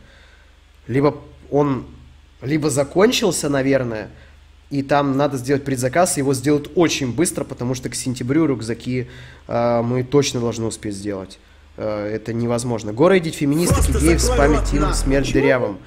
Либо 0.87 1.17
он, 1.51 1.87
либо 2.43 2.71
закончился, 2.71 3.49
наверное, 3.49 4.11
и 4.71 4.83
там 4.83 5.17
надо 5.17 5.37
сделать 5.37 5.65
предзаказ, 5.65 6.17
его 6.17 6.35
сделают 6.35 6.71
очень 6.75 7.15
быстро, 7.15 7.45
потому 7.45 7.75
что 7.75 7.89
к 7.89 7.95
сентябрю 7.95 8.47
рюкзаки 8.47 9.09
э, 9.47 9.83
мы 9.83 10.03
точно 10.05 10.41
должны 10.41 10.67
успеть 10.67 10.95
сделать. 10.95 11.39
Э, 11.77 12.07
это 12.07 12.33
невозможно. 12.33 12.93
Горы 12.93 13.19
идти 13.19 13.31
феминистки, 13.31 13.93
геев, 13.93 14.21
спамить 14.21 14.73
им, 14.73 14.93
смерть 14.93 15.27
Чего, 15.29 15.41
дырявым. 15.41 15.79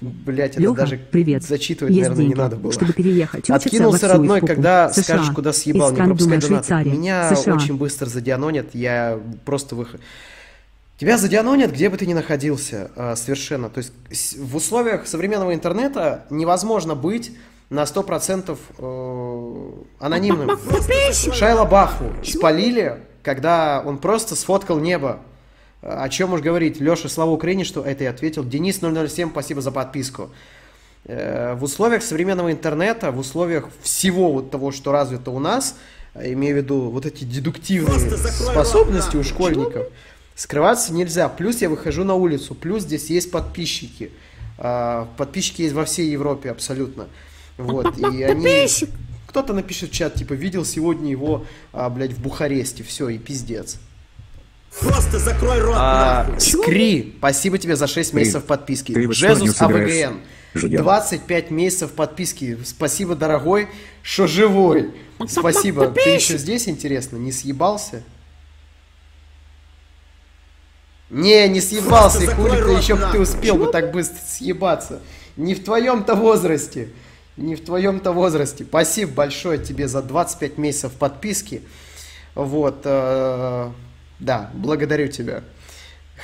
Блять, 0.00 0.52
это 0.52 0.60
Леха, 0.60 0.74
даже 0.74 0.98
привет. 0.98 1.42
зачитывать, 1.42 1.94
Есть 1.94 2.02
наверное, 2.08 2.22
не 2.24 2.28
деньги, 2.28 2.40
надо 2.40 2.56
было. 2.56 2.72
чтобы 2.72 2.92
переехать. 2.92 3.48
Откинулся 3.48 4.08
родной, 4.08 4.40
когда 4.40 4.92
США. 4.92 5.02
скажешь, 5.02 5.30
куда 5.34 5.52
съебал, 5.52 5.90
не 5.90 5.94
Искан, 5.94 6.06
пропускай 6.08 6.38
думаю, 6.38 6.40
донаты. 6.40 6.66
Швейцария. 6.66 6.92
Меня 6.92 7.34
США. 7.34 7.54
очень 7.54 7.76
быстро 7.76 8.06
задианонят, 8.06 8.74
я 8.74 9.18
просто 9.44 9.74
выхожу. 9.76 9.98
Тебя 10.98 11.18
задианонят, 11.18 11.72
где 11.72 11.88
бы 11.88 11.96
ты 11.96 12.06
ни 12.06 12.14
находился, 12.14 12.90
а, 12.96 13.16
совершенно. 13.16 13.68
То 13.68 13.78
есть 13.78 13.92
в 14.38 14.54
условиях 14.56 15.06
современного 15.06 15.52
интернета 15.54 16.24
невозможно 16.30 16.94
быть 16.94 17.32
на 17.70 17.84
100% 17.84 18.56
э, 18.78 19.72
анонимным. 19.98 20.50
Шайла 21.32 21.64
Бафу 21.64 22.04
спалили, 22.22 23.00
когда 23.22 23.82
он 23.84 23.98
просто 23.98 24.36
сфоткал 24.36 24.78
небо. 24.78 25.18
О 25.86 26.08
чем 26.08 26.32
уж 26.32 26.40
говорить? 26.40 26.80
Леша, 26.80 27.10
слава 27.10 27.30
Украине, 27.30 27.62
что 27.64 27.82
это 27.82 28.04
я 28.04 28.10
ответил. 28.10 28.42
Денис 28.42 28.80
007, 28.80 29.30
спасибо 29.30 29.60
за 29.60 29.70
подписку. 29.70 30.30
Э, 31.04 31.54
В 31.54 31.64
условиях 31.64 32.02
современного 32.02 32.50
интернета, 32.50 33.10
в 33.10 33.18
условиях 33.18 33.68
всего 33.82 34.32
вот 34.32 34.50
того, 34.50 34.72
что 34.72 34.92
развито 34.92 35.30
у 35.30 35.38
нас, 35.38 35.76
имею 36.14 36.54
в 36.54 36.58
виду 36.58 36.80
вот 36.88 37.04
эти 37.04 37.24
дедуктивные 37.24 37.98
способности 38.16 39.16
у 39.16 39.22
школьников, 39.22 39.88
скрываться 40.34 40.94
нельзя. 40.94 41.28
Плюс 41.28 41.60
я 41.60 41.68
выхожу 41.68 42.04
на 42.04 42.14
улицу, 42.14 42.54
плюс 42.54 42.84
здесь 42.84 43.10
есть 43.10 43.30
подписчики. 43.30 44.10
А, 44.56 45.06
Подписчики 45.18 45.62
есть 45.62 45.74
во 45.74 45.84
всей 45.84 46.10
Европе 46.10 46.50
абсолютно. 46.50 47.08
Вот, 47.58 47.98
и 47.98 48.22
они... 48.22 48.66
Кто-то 49.26 49.52
напишет 49.52 49.90
в 49.90 49.92
чат, 49.92 50.14
типа, 50.14 50.32
видел 50.32 50.64
сегодня 50.64 51.10
его, 51.10 51.44
а, 51.72 51.90
блядь, 51.90 52.12
в 52.12 52.22
Бухаресте, 52.22 52.84
все, 52.84 53.08
и 53.10 53.18
пиздец. 53.18 53.78
Просто 54.80 55.18
закрой 55.18 55.60
рот 55.60 55.76
А, 55.78 56.24
нахуй. 56.24 56.40
Скри, 56.40 57.14
спасибо 57.18 57.58
тебе 57.58 57.76
за 57.76 57.86
6 57.86 58.12
месяцев 58.12 58.44
подписки. 58.44 58.92
ты 58.92 59.06
в 59.06 59.12
Джезус? 59.12 59.60
АВГН, 59.60 60.20
Ждем. 60.54 60.82
25 60.82 61.50
месяцев 61.50 61.92
подписки. 61.92 62.58
Спасибо, 62.64 63.14
дорогой, 63.14 63.68
что 64.02 64.26
живой. 64.26 64.92
Спасибо. 65.28 65.88
Ты 65.88 66.10
еще 66.10 66.38
здесь, 66.38 66.68
интересно, 66.68 67.16
не 67.16 67.32
съебался? 67.32 68.02
Не, 71.10 71.48
не 71.48 71.60
съебался, 71.60 72.24
и 72.24 72.26
хули 72.26 72.60
ты 72.62 72.70
еще 72.72 72.96
бы 72.96 73.06
ты 73.12 73.20
успел 73.20 73.56
бы 73.56 73.66
так 73.68 73.92
быстро 73.92 74.18
съебаться. 74.26 75.00
Не 75.36 75.54
в 75.54 75.62
твоем-то 75.62 76.14
возрасте. 76.14 76.88
Не 77.36 77.56
в 77.56 77.64
твоем-то 77.64 78.12
возрасте. 78.12 78.64
Спасибо 78.64 79.12
большое 79.12 79.58
тебе 79.58 79.88
за 79.88 80.02
25 80.02 80.58
месяцев 80.58 80.92
подписки. 80.92 81.62
Вот, 82.34 82.82
э, 82.84 83.70
да, 84.18 84.50
благодарю 84.54 85.08
тебя. 85.08 85.42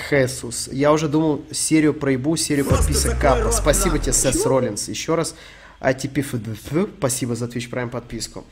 Хесус. 0.09 0.69
Я 0.73 0.93
уже 0.93 1.09
думал 1.09 1.45
серию 1.51 1.93
проебу, 1.95 2.37
серию 2.37 2.65
Просто 2.65 2.87
подписок 2.87 3.19
капа. 3.19 3.43
рот, 3.45 3.55
Спасибо 3.55 3.97
нахуй. 3.97 4.01
тебе, 4.01 4.13
Сес 4.13 4.35
Чего? 4.35 4.49
Роллинс. 4.49 4.89
Еще 4.89 5.15
раз. 5.15 5.35
ATP 5.81 6.89
спасибо 6.99 7.35
за 7.35 7.47
Twitch 7.47 7.71
Prime 7.71 7.89
подписку. 7.89 8.45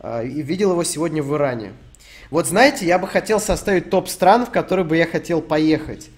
А, 0.00 0.22
И 0.22 0.42
видел 0.42 0.72
его 0.72 0.84
сегодня 0.84 1.22
в 1.22 1.34
Иране. 1.34 1.72
Вот 2.30 2.46
знаете, 2.46 2.86
я 2.86 2.98
бы 2.98 3.08
хотел 3.08 3.40
составить 3.40 3.90
топ 3.90 4.08
стран, 4.08 4.46
в 4.46 4.50
которые 4.50 4.84
бы 4.84 4.96
я 4.96 5.06
хотел 5.06 5.40
поехать. 5.40 6.08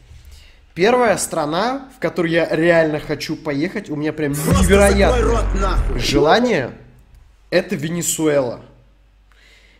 Первая 0.75 1.17
страна, 1.19 1.89
в 1.97 2.01
которую 2.01 2.33
я 2.33 2.49
реально 2.49 3.01
хочу 3.01 3.37
поехать, 3.37 3.91
у 3.91 3.97
меня 3.97 4.13
прям 4.13 4.35
Просто 4.35 4.65
невероятное 4.65 5.77
желание, 5.97 6.73
это 7.51 7.75
Венесуэла. 7.75 8.61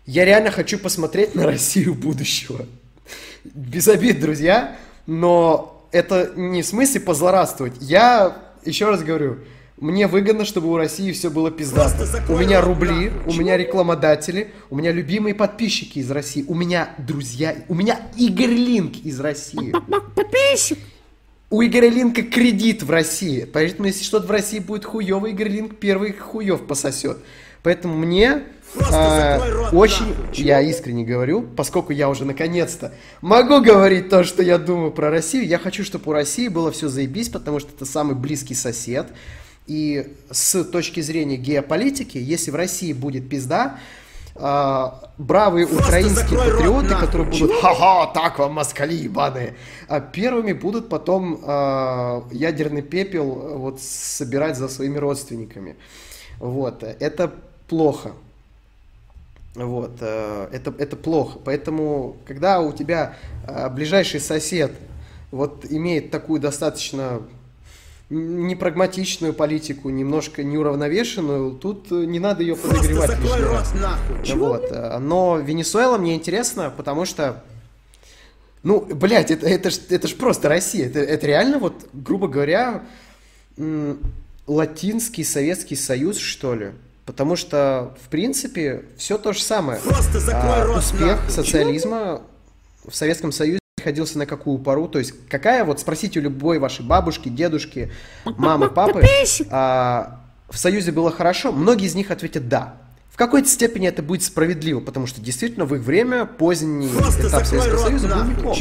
Я 0.07 0.25
реально 0.25 0.51
хочу 0.51 0.79
посмотреть 0.79 1.35
на 1.35 1.47
Россию 1.47 1.95
будущего. 1.95 2.67
Без 3.45 3.89
обид, 3.89 4.21
друзья, 4.21 4.77
но 5.07 5.87
это 5.93 6.33
не 6.37 6.63
в 6.63 6.67
смысле 6.67 7.01
позлорадствовать. 7.01 7.75
Я, 7.81 8.37
еще 8.65 8.89
раз 8.89 9.03
говорю, 9.03 9.39
мне 9.79 10.07
выгодно, 10.07 10.45
чтобы 10.45 10.69
у 10.69 10.77
России 10.77 11.13
все 11.13 11.31
было 11.31 11.51
пиздато. 11.51 12.07
У 12.29 12.37
меня 12.37 12.61
рубли, 12.61 13.11
у 13.27 13.33
меня 13.33 13.57
рекламодатели, 13.57 14.53
у 14.69 14.77
меня 14.77 14.93
любимые 14.93 15.35
подписчики 15.35 16.01
из 16.01 16.11
России, 16.11 16.45
у 16.47 16.55
меня 16.55 16.91
друзья, 16.99 17.57
у 17.69 17.75
меня 17.75 17.99
Игорь 18.17 18.51
Линк 18.51 18.97
из 19.05 19.19
России. 19.21 19.73
У 21.53 21.63
Игоря 21.65 21.89
Линка 21.89 22.23
кредит 22.23 22.85
в 22.85 22.91
России. 22.91 23.45
Поэтому, 23.45 23.89
если 23.89 24.05
что-то 24.05 24.29
в 24.29 24.31
России 24.31 24.61
будет 24.61 24.85
хуево, 24.85 25.27
Игорь 25.27 25.49
Линк 25.49 25.79
первый 25.79 26.13
хуев 26.13 26.65
пососет. 26.65 27.19
Поэтому 27.65 27.97
мне 27.97 28.45
а, 28.93 29.39
рот, 29.51 29.75
очень, 29.75 30.15
я 30.33 30.61
искренне 30.61 31.05
говорю, 31.05 31.43
поскольку 31.43 31.93
я 31.93 32.09
уже 32.09 32.25
наконец-то 32.25 32.93
могу 33.21 33.61
говорить 33.61 34.09
то, 34.09 34.25
что 34.25 34.43
я 34.43 34.59
думаю 34.59 34.93
про 34.93 35.11
Россию, 35.11 35.47
я 35.47 35.59
хочу, 35.59 35.85
чтобы 35.85 36.11
у 36.11 36.13
России 36.13 36.49
было 36.49 36.71
все 36.71 36.89
заебись, 36.89 37.29
потому 37.29 37.61
что 37.61 37.71
это 37.75 37.85
самый 37.85 38.15
близкий 38.15 38.55
сосед. 38.55 39.09
И 39.67 40.17
с 40.31 40.65
точки 40.65 41.01
зрения 41.01 41.37
геополитики, 41.37 42.19
если 42.19 42.51
в 42.51 42.57
России 42.57 42.93
будет 42.93 43.29
пизда, 43.29 43.79
а, 44.35 45.13
бравые 45.19 45.67
украинские 45.67 46.39
закрой 46.39 46.51
рот, 46.51 46.57
патриоты, 46.57 46.89
нахуй. 46.89 47.07
которые 47.07 47.31
будут 47.31 47.53
«Ха-ха, 47.61 48.07
так 48.07 48.39
вам, 48.39 48.55
москали 48.55 48.95
ебаные!» 48.95 49.57
а 49.89 50.01
Первыми 50.01 50.53
будут 50.53 50.89
потом 50.89 51.41
а, 51.45 52.25
ядерный 52.31 52.83
пепел 52.83 53.31
а, 53.31 53.57
вот 53.59 53.81
собирать 53.81 54.57
за 54.57 54.69
своими 54.69 54.99
родственниками. 54.99 55.77
Вот, 56.39 56.83
это 56.83 57.33
плохо. 57.69 58.13
Вот, 59.55 59.97
э, 60.01 60.49
это, 60.53 60.73
это 60.79 60.97
плохо. 60.97 61.39
Поэтому, 61.45 62.17
когда 62.27 62.61
у 62.61 62.73
тебя 62.73 63.17
э, 63.47 63.69
ближайший 63.69 64.21
сосед 64.21 64.73
вот 65.33 65.67
имеет 65.69 66.11
такую 66.11 66.41
достаточно 66.41 67.23
непрагматичную 68.11 69.33
политику, 69.33 69.89
немножко 69.91 70.43
неуравновешенную, 70.43 71.53
тут 71.53 71.91
не 71.91 72.19
надо 72.19 72.43
ее 72.43 72.57
Просто 72.57 72.79
подогревать 72.79 73.11
закрой 73.11 73.41
рот 73.41 73.67
нахуй. 73.75 74.37
Вот. 74.37 74.69
э, 74.71 74.99
Но 74.99 75.39
Венесуэла 75.39 75.99
мне 75.99 76.15
интересно, 76.15 76.73
потому 76.77 77.05
что, 77.05 77.43
ну, 78.63 78.81
блядь, 78.81 79.33
это, 79.33 79.49
это, 79.49 79.71
ж, 79.71 79.79
это 79.89 80.07
ж 80.07 80.15
просто 80.15 80.49
Россия. 80.49 80.87
Это, 80.87 81.01
это 81.01 81.27
реально, 81.27 81.59
вот, 81.59 81.89
грубо 81.93 82.29
говоря, 82.29 82.85
латинский 84.47 85.25
Советский 85.25 85.77
Союз, 85.77 86.19
что 86.19 86.55
ли. 86.55 86.71
Потому 87.11 87.35
что, 87.35 87.93
в 88.05 88.09
принципе, 88.09 88.85
все 88.97 89.19
то 89.19 89.33
же 89.33 89.43
самое. 89.43 89.81
Просто 89.81 90.21
закрой 90.21 90.61
А, 90.63 90.65
рот 90.65 90.77
успех 90.79 91.17
нахуй. 91.17 91.31
социализма 91.33 92.23
в 92.87 92.95
Советском 92.95 93.33
Союзе 93.33 93.59
приходился 93.75 94.17
на 94.17 94.27
какую 94.27 94.59
пару? 94.59 94.87
То 94.87 95.01
есть 95.01 95.15
какая, 95.29 95.65
вот 95.65 95.81
спросите 95.81 96.21
у 96.21 96.23
любой 96.23 96.61
вашей 96.61 96.85
бабушки, 96.85 97.29
дедушки, 97.29 97.91
мамы, 98.25 98.71
папы, 98.71 99.05
а, 99.51 100.21
в 100.49 100.57
Союзе 100.57 100.93
было 100.93 101.11
хорошо? 101.11 101.51
Многие 101.51 101.87
из 101.87 101.97
них 101.97 102.13
ответят 102.13 102.49
«да». 102.49 102.77
В 103.11 103.17
какой-то 103.17 103.49
степени 103.49 103.89
это 103.89 104.05
будет 104.05 104.23
справедливо, 104.23 104.79
потому 104.79 105.09
что 105.09 105.21
действительно 105.21 105.65
в 105.65 105.75
их 105.75 105.81
время 105.83 106.27
поздний 106.27 106.87
Просто 106.91 107.23
этап 107.27 107.45
закрой 107.45 107.47
Советского 107.61 107.73
рот 107.73 107.87
Союза 107.89 108.07
был 108.07 108.15
нахуй. 108.15 108.35
неплох. 108.37 108.59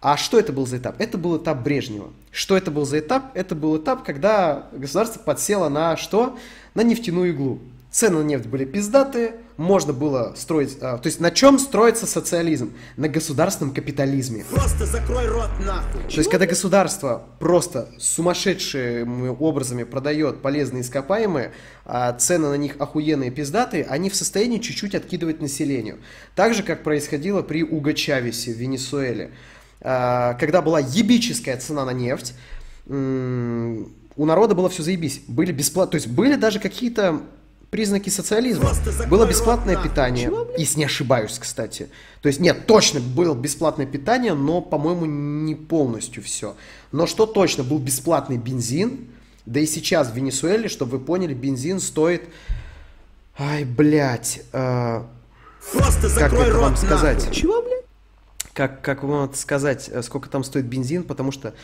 А 0.00 0.16
что 0.16 0.38
это 0.38 0.52
был 0.52 0.68
за 0.68 0.78
этап? 0.78 1.00
Это 1.00 1.18
был 1.18 1.36
этап 1.36 1.62
Брежнева. 1.62 2.10
Что 2.30 2.56
это 2.56 2.70
был 2.70 2.86
за 2.86 3.00
этап? 3.00 3.32
Это 3.34 3.56
был 3.56 3.76
этап, 3.76 4.04
когда 4.04 4.66
государство 4.72 5.18
подсело 5.18 5.68
на 5.68 5.96
что? 5.96 6.38
На 6.74 6.82
нефтяную 6.82 7.30
иглу. 7.30 7.58
Цены 7.92 8.20
на 8.20 8.22
нефть 8.22 8.46
были 8.46 8.64
пиздатые, 8.64 9.34
можно 9.58 9.92
было 9.92 10.32
строить... 10.34 10.78
а, 10.80 10.96
то 10.96 11.06
есть 11.06 11.20
на 11.20 11.30
чем 11.30 11.58
строится 11.58 12.06
социализм? 12.06 12.72
На 12.96 13.06
государственном 13.06 13.74
капитализме. 13.74 14.46
Просто 14.50 14.86
закрой 14.86 15.28
рот 15.28 15.50
нахуй. 15.60 16.00
То 16.04 16.16
есть, 16.16 16.30
когда 16.30 16.46
государство 16.46 17.26
просто 17.38 17.90
сумасшедшими 17.98 19.28
образами 19.28 19.84
продает 19.84 20.40
полезные 20.40 20.80
ископаемые, 20.80 21.52
а 21.84 22.14
цены 22.14 22.48
на 22.48 22.56
них 22.56 22.76
охуенные 22.78 23.30
пиздатые, 23.30 23.84
они 23.84 24.08
в 24.08 24.16
состоянии 24.16 24.58
чуть-чуть 24.58 24.94
откидывать 24.94 25.42
населению. 25.42 25.98
Так 26.34 26.54
же, 26.54 26.62
как 26.62 26.82
происходило 26.82 27.42
при 27.42 27.62
Уго 27.62 27.92
Чавесе 27.92 28.54
в 28.54 28.56
Венесуэле. 28.56 29.32
А, 29.82 30.32
Когда 30.40 30.62
была 30.62 30.80
ебическая 30.80 31.58
цена 31.58 31.84
на 31.84 31.92
нефть, 31.92 32.32
у 32.88 34.26
народа 34.26 34.54
было 34.54 34.70
все 34.70 34.82
заебись. 34.82 35.20
Были 35.28 35.52
бесплатно, 35.52 35.92
то 35.92 35.96
есть 35.96 36.08
были 36.08 36.36
даже 36.36 36.58
какие-то 36.58 37.22
признаки 37.72 38.10
социализма. 38.10 38.70
Было 39.08 39.26
бесплатное 39.26 39.82
питание. 39.82 40.30
Если 40.58 40.80
не 40.80 40.84
ошибаюсь, 40.84 41.38
кстати. 41.38 41.88
То 42.20 42.28
есть, 42.28 42.38
нет, 42.38 42.66
точно 42.66 43.00
было 43.00 43.34
бесплатное 43.34 43.86
питание, 43.86 44.34
но, 44.34 44.60
по-моему, 44.60 45.06
не 45.06 45.54
полностью 45.54 46.22
все. 46.22 46.54
Но 46.92 47.06
что 47.06 47.24
точно, 47.24 47.64
был 47.64 47.78
бесплатный 47.78 48.36
бензин. 48.36 49.08
Да 49.46 49.58
и 49.58 49.64
сейчас 49.64 50.10
в 50.10 50.14
Венесуэле, 50.14 50.68
чтобы 50.68 50.98
вы 50.98 51.04
поняли, 51.04 51.32
бензин 51.32 51.80
стоит... 51.80 52.24
Ай, 53.38 53.64
блядь. 53.64 54.42
э, 54.52 55.02
Просто 55.72 56.10
как 56.10 56.34
это 56.34 56.58
вам 56.58 56.76
сказать? 56.76 57.20
нахуй. 57.20 57.34
Чего, 57.34 57.62
блядь? 57.62 57.84
Как, 58.52 58.82
как 58.82 59.02
вам 59.02 59.24
это 59.30 59.38
сказать, 59.38 59.88
э, 59.90 60.02
сколько 60.02 60.28
там 60.28 60.44
стоит 60.44 60.66
бензин? 60.66 61.04
Потому 61.04 61.32
что 61.32 61.54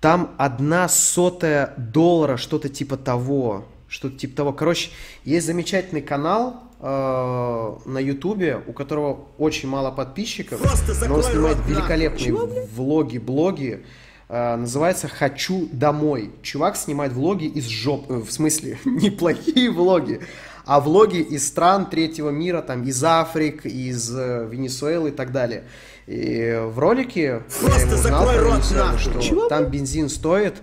там 0.00 0.32
одна 0.38 0.88
сотая 0.88 1.74
доллара, 1.76 2.36
что-то 2.36 2.68
типа 2.68 2.96
того. 2.96 3.64
Что-то 3.90 4.16
типа 4.16 4.36
того. 4.36 4.52
Короче, 4.52 4.90
есть 5.24 5.46
замечательный 5.46 6.00
канал 6.00 6.62
э, 6.78 7.76
на 7.86 7.98
Ютубе, 7.98 8.62
у 8.68 8.72
которого 8.72 9.26
очень 9.36 9.68
мало 9.68 9.90
подписчиков, 9.90 10.60
но 11.08 11.16
он 11.16 11.22
снимает 11.24 11.58
великолепные 11.66 12.32
влоги, 12.72 13.18
блоги. 13.18 13.84
Э, 14.28 14.54
называется 14.54 15.08
«Хочу 15.08 15.68
домой». 15.72 16.30
Чувак 16.40 16.76
снимает 16.76 17.12
влоги 17.12 17.46
из 17.46 17.66
жоп... 17.66 18.08
э, 18.08 18.18
В 18.18 18.30
смысле, 18.30 18.78
неплохие 18.84 19.72
влоги, 19.72 20.20
а 20.64 20.78
влоги 20.80 21.16
из 21.16 21.48
стран 21.48 21.86
третьего 21.90 22.30
мира, 22.30 22.62
там, 22.62 22.84
из 22.84 23.02
Африк, 23.02 23.66
из 23.66 24.08
э, 24.16 24.46
Венесуэлы 24.48 25.08
и 25.08 25.12
так 25.12 25.32
далее. 25.32 25.64
И 26.06 26.62
в 26.64 26.78
ролике 26.78 27.22
я 27.22 27.42
Просто 27.60 27.80
его 27.82 27.94
узнал 27.94 28.24
про 28.24 28.34
Венесуэлу, 28.54 29.20
что 29.20 29.48
там 29.48 29.64
бензин 29.64 30.08
стоит, 30.08 30.62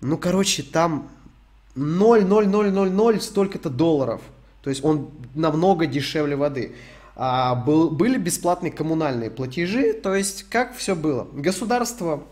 ну, 0.00 0.16
короче, 0.16 0.62
там 0.62 1.10
0,0000 1.78 3.20
столько-то 3.20 3.70
долларов. 3.70 4.20
То 4.62 4.70
есть 4.70 4.84
он 4.84 5.10
намного 5.34 5.86
дешевле 5.86 6.36
воды. 6.36 6.74
А 7.16 7.54
был, 7.54 7.90
были 7.90 8.16
бесплатные 8.16 8.70
коммунальные 8.70 9.30
платежи, 9.30 9.92
то 9.92 10.14
есть 10.14 10.44
как 10.44 10.76
все 10.76 10.94
было? 10.94 11.26
Государство 11.32 12.22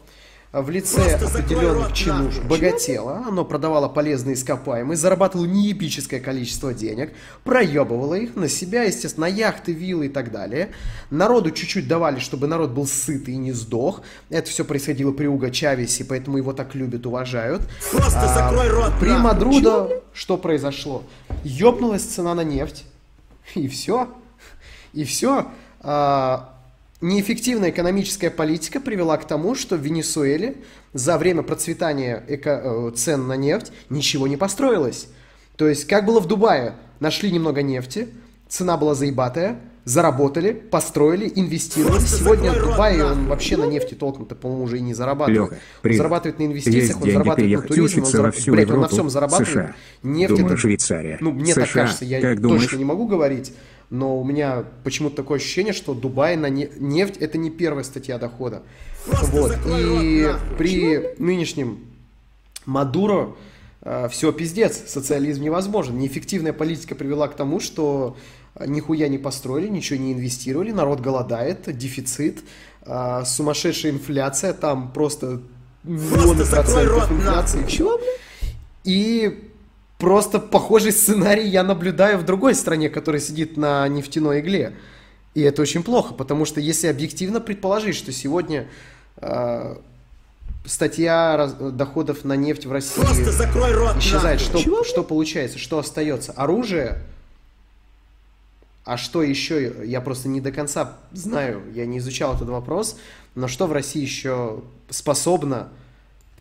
в 0.62 0.70
лице 0.70 1.16
определенных 1.16 1.92
чинуш 1.92 2.36
нахуй. 2.36 2.48
богатело, 2.48 3.22
оно 3.26 3.44
продавало 3.44 3.88
полезные 3.88 4.34
ископаемые, 4.34 4.96
зарабатывало 4.96 5.44
неепическое 5.44 6.18
количество 6.18 6.72
денег, 6.72 7.12
проебывало 7.44 8.14
их 8.14 8.36
на 8.36 8.48
себя, 8.48 8.84
естественно, 8.84 9.26
на 9.26 9.30
яхты, 9.30 9.72
виллы 9.72 10.06
и 10.06 10.08
так 10.08 10.32
далее. 10.32 10.70
Народу 11.10 11.50
чуть-чуть 11.50 11.86
давали, 11.86 12.20
чтобы 12.20 12.46
народ 12.46 12.70
был 12.70 12.86
сыт 12.86 13.28
и 13.28 13.36
не 13.36 13.52
сдох. 13.52 14.00
Это 14.30 14.48
все 14.48 14.64
происходило 14.64 15.12
при 15.12 15.26
Уго 15.26 15.50
Чавесе, 15.50 16.04
поэтому 16.04 16.38
его 16.38 16.52
так 16.52 16.74
любят, 16.74 17.06
уважают. 17.06 17.62
Просто 17.92 18.20
А, 18.22 18.34
закрой 18.34 18.68
рот 18.68 18.92
При. 18.98 19.10
Мадрудо 19.10 20.02
что 20.14 20.38
произошло? 20.38 21.02
Ёбнулась 21.44 22.02
цена 22.02 22.34
на 22.34 22.44
нефть, 22.44 22.84
и 23.54 23.68
все. 23.68 24.08
И 24.94 25.04
все. 25.04 25.48
Неэффективная 27.00 27.70
экономическая 27.70 28.30
политика 28.30 28.80
привела 28.80 29.16
к 29.16 29.26
тому, 29.26 29.54
что 29.54 29.76
в 29.76 29.80
Венесуэле 29.80 30.56
за 30.92 31.18
время 31.18 31.42
процветания 31.42 32.24
эко- 32.28 32.60
э, 32.64 32.90
цен 32.96 33.26
на 33.26 33.36
нефть 33.36 33.72
ничего 33.90 34.26
не 34.26 34.36
построилось. 34.36 35.08
То 35.56 35.68
есть, 35.68 35.86
как 35.86 36.04
было 36.04 36.20
в 36.20 36.26
Дубае, 36.26 36.74
нашли 37.00 37.30
немного 37.30 37.62
нефти, 37.62 38.08
цена 38.48 38.76
была 38.76 38.94
заебатая, 38.94 39.58
заработали, 39.84 40.52
построили, 40.52 41.30
инвестировали. 41.36 41.92
Просто 41.98 42.18
Сегодня 42.18 42.52
рот 42.52 42.72
Дубай, 42.72 43.00
он 43.02 43.08
нахуй. 43.10 43.24
вообще 43.26 43.56
на 43.56 43.64
нефти 43.66 43.94
толком-то, 43.94 44.34
по-моему, 44.34 44.64
уже 44.64 44.78
и 44.78 44.80
не 44.80 44.94
зарабатывает. 44.94 45.38
Лёха, 45.42 45.54
он 45.54 45.60
привет. 45.82 45.98
зарабатывает 45.98 46.38
на 46.40 46.44
инвестициях, 46.46 46.82
Есть 46.82 46.94
он 46.96 47.00
деньги 47.02 47.12
зарабатывает 47.12 47.60
на 47.60 47.68
туризме, 47.68 48.02
он 48.02 48.08
зарабатывает, 48.08 48.42
всю 48.42 48.52
блядь, 48.52 48.70
он 48.70 48.80
на 48.80 48.88
всем 48.88 49.10
зарабатывает. 49.10 49.48
США. 49.48 49.74
Нефть 50.02 50.30
Думаю, 50.34 50.46
это... 50.46 50.56
Швейцария. 50.56 51.18
Ну, 51.20 51.30
мне 51.32 51.54
так 51.54 51.68
США. 51.68 51.82
кажется, 51.82 52.04
я 52.04 52.20
Как 52.20 52.30
точно 52.36 52.48
думаешь? 52.48 52.72
не 52.72 52.84
могу 52.84 53.06
говорить, 53.06 53.52
но 53.90 54.18
у 54.20 54.24
меня 54.24 54.64
почему-то 54.84 55.16
такое 55.16 55.38
ощущение, 55.38 55.72
что 55.72 55.94
Дубай 55.94 56.36
на 56.36 56.48
не- 56.48 56.70
нефть 56.78 57.16
это 57.18 57.38
не 57.38 57.50
первая 57.50 57.84
статья 57.84 58.18
дохода. 58.18 58.62
Просто 59.06 59.26
Вот. 59.30 59.56
И 59.66 60.28
при 60.58 61.14
нынешнем 61.18 61.84
Мадуро 62.64 63.36
все 64.10 64.32
пиздец, 64.32 64.82
социализм 64.88 65.42
невозможен. 65.44 65.96
Неэффективная 65.98 66.52
политика 66.52 66.96
привела 66.96 67.28
к 67.28 67.36
тому, 67.36 67.60
что 67.60 68.16
э, 68.56 68.66
нихуя 68.66 69.06
не 69.06 69.18
построили, 69.18 69.68
ничего 69.68 70.00
не 70.00 70.12
инвестировали, 70.12 70.72
народ 70.72 71.00
голодает, 71.00 71.76
дефицит, 71.76 72.40
э, 72.84 73.22
сумасшедшая 73.24 73.92
инфляция, 73.92 74.54
там 74.54 74.90
просто 74.90 75.40
миллионы 75.84 76.44
процентов 76.44 77.12
инфляции. 77.12 77.64
Чего, 77.68 77.98
бля? 77.98 78.06
И 78.82 79.50
просто 79.98 80.38
похожий 80.38 80.92
сценарий 80.92 81.48
я 81.48 81.62
наблюдаю 81.62 82.18
в 82.18 82.24
другой 82.24 82.54
стране, 82.54 82.88
которая 82.88 83.20
сидит 83.20 83.56
на 83.56 83.86
нефтяной 83.88 84.40
игле. 84.40 84.76
И 85.34 85.42
это 85.42 85.62
очень 85.62 85.82
плохо, 85.82 86.14
потому 86.14 86.44
что 86.44 86.60
если 86.60 86.86
объективно 86.86 87.40
предположить, 87.40 87.94
что 87.94 88.10
сегодня 88.12 88.68
э, 89.18 89.76
статья 90.64 91.36
раз- 91.36 91.54
доходов 91.54 92.24
на 92.24 92.34
нефть 92.36 92.66
в 92.66 92.72
России 92.72 93.00
Просто 93.00 93.32
закрой 93.32 93.72
рот 93.72 93.98
исчезает, 93.98 94.40
нахуй. 94.40 94.60
что, 94.60 94.84
что 94.84 95.04
получается, 95.04 95.58
что 95.58 95.78
остается? 95.78 96.32
Оружие? 96.32 97.02
А 98.84 98.96
что 98.96 99.22
еще? 99.22 99.74
Я 99.84 100.00
просто 100.00 100.28
не 100.28 100.40
до 100.40 100.52
конца 100.52 100.96
знаю, 101.12 101.62
я 101.74 101.86
не 101.86 101.98
изучал 101.98 102.34
этот 102.34 102.48
вопрос, 102.48 102.96
но 103.34 103.48
что 103.48 103.66
в 103.66 103.72
России 103.72 104.00
еще 104.00 104.62
способно 104.88 105.68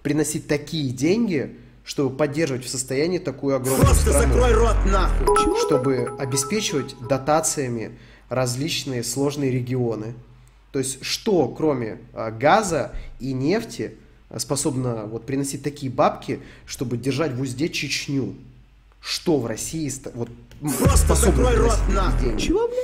приносить 0.04 0.48
такие 0.48 0.92
деньги, 0.92 1.58
чтобы 1.86 2.16
поддерживать 2.16 2.66
в 2.66 2.70
состоянии 2.70 3.20
такую 3.20 3.56
огромную 3.56 3.86
Просто 3.86 4.10
страну? 4.10 4.34
закрой 4.34 4.54
рот 4.54 4.76
нахуй. 4.86 5.60
чтобы 5.66 6.10
обеспечивать 6.20 6.96
дотациями 7.08 7.92
различные 8.28 9.04
сложные 9.04 9.52
регионы. 9.52 10.16
То 10.72 10.80
есть 10.80 11.04
что, 11.06 11.48
кроме 11.48 12.00
а, 12.14 12.32
газа 12.32 12.92
и 13.20 13.32
нефти, 13.34 13.96
а, 14.30 14.40
способно 14.40 15.06
вот 15.06 15.26
приносить 15.26 15.62
такие 15.64 15.92
бабки, 15.92 16.40
чтобы 16.66 16.98
держать 16.98 17.34
в 17.34 17.42
узде 17.42 17.70
Чечню? 17.70 18.36
Что 19.00 19.38
в 19.40 19.46
России 19.46 19.92
вот, 20.16 20.30
Просто 20.60 20.98
способно 20.98 21.44
закрой 21.46 21.56
рот 21.58 21.78
нахуй. 21.94 22.38
Чего, 22.40 22.68
бля? 22.68 22.78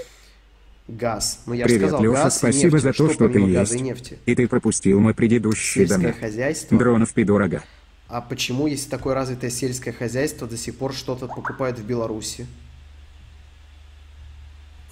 Газ. 0.88 1.39
Ну 1.47 1.54
я 1.54 1.68
же 1.68 1.74
Привет, 1.74 1.89
сказал, 1.89 2.04
Леша, 2.04 2.24
газ 2.24 2.36
и 2.36 2.38
спасибо 2.38 2.74
нефть. 2.74 2.84
за 2.84 2.93
то, 2.93 3.10
что 3.10 3.28
ты 3.28 3.34
помимо 3.34 3.54
газа 3.54 3.74
есть. 3.74 3.74
и 3.74 3.82
нефти? 3.82 4.20
И 4.28 4.36
ты 4.36 4.47
пропустил 4.47 4.99
мой 4.99 5.16
предыдущий 5.16 5.88
Сельское 5.88 6.14
хозяйство. 6.14 6.78
Дронов 6.78 7.12
пидорога. 7.14 7.64
А 8.12 8.20
почему, 8.20 8.68
если 8.68 8.89
такое 8.89 9.16
развитое 9.16 9.49
сельское 9.49 9.93
хозяйство, 9.93 10.45
до 10.45 10.57
сих 10.57 10.76
пор 10.76 10.93
что-то 10.93 11.28
покупают 11.28 11.80
в 11.80 11.86
Беларуси? 11.86 12.45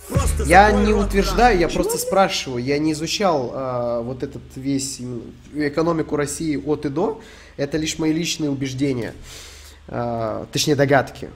Просто 0.07 0.43
Я 0.43 0.71
не 0.71 0.93
рот 0.93 1.07
утверждаю, 1.07 1.59
я 1.59 1.67
просто 1.67 1.97
спрашиваю. 1.97 2.63
Я 2.63 2.79
не 2.79 2.93
изучал 2.93 3.51
а, 3.53 4.01
вот 4.01 4.23
этот 4.23 4.41
весь 4.55 5.01
экономику 5.53 6.15
России 6.15 6.55
от 6.55 6.85
и 6.85 6.89
до. 6.89 7.21
Это 7.57 7.77
лишь 7.77 7.99
мои 7.99 8.13
личные 8.13 8.49
убеждения, 8.49 9.13
А, 9.89 10.47
точнее 10.53 10.77
догадки. 10.77 11.29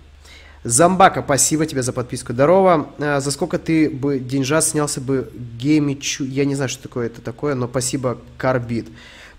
Замбака, 0.63 1.21
спасибо 1.21 1.65
тебе 1.65 1.84
за 1.84 1.91
подписку. 1.91 2.31
Здорово. 2.31 2.91
А, 2.97 3.19
за 3.19 3.29
сколько 3.29 3.59
ты 3.59 3.89
бы 3.89 4.19
деньжат 4.19 4.63
снялся 4.63 5.01
бы 5.01 5.29
геймичу? 5.59 6.23
Я 6.23 6.45
не 6.45 6.55
знаю, 6.55 6.69
что 6.69 6.84
такое 6.84 7.07
это 7.07 7.19
такое, 7.19 7.55
но 7.55 7.67
спасибо, 7.67 8.19
Карбит. 8.38 8.88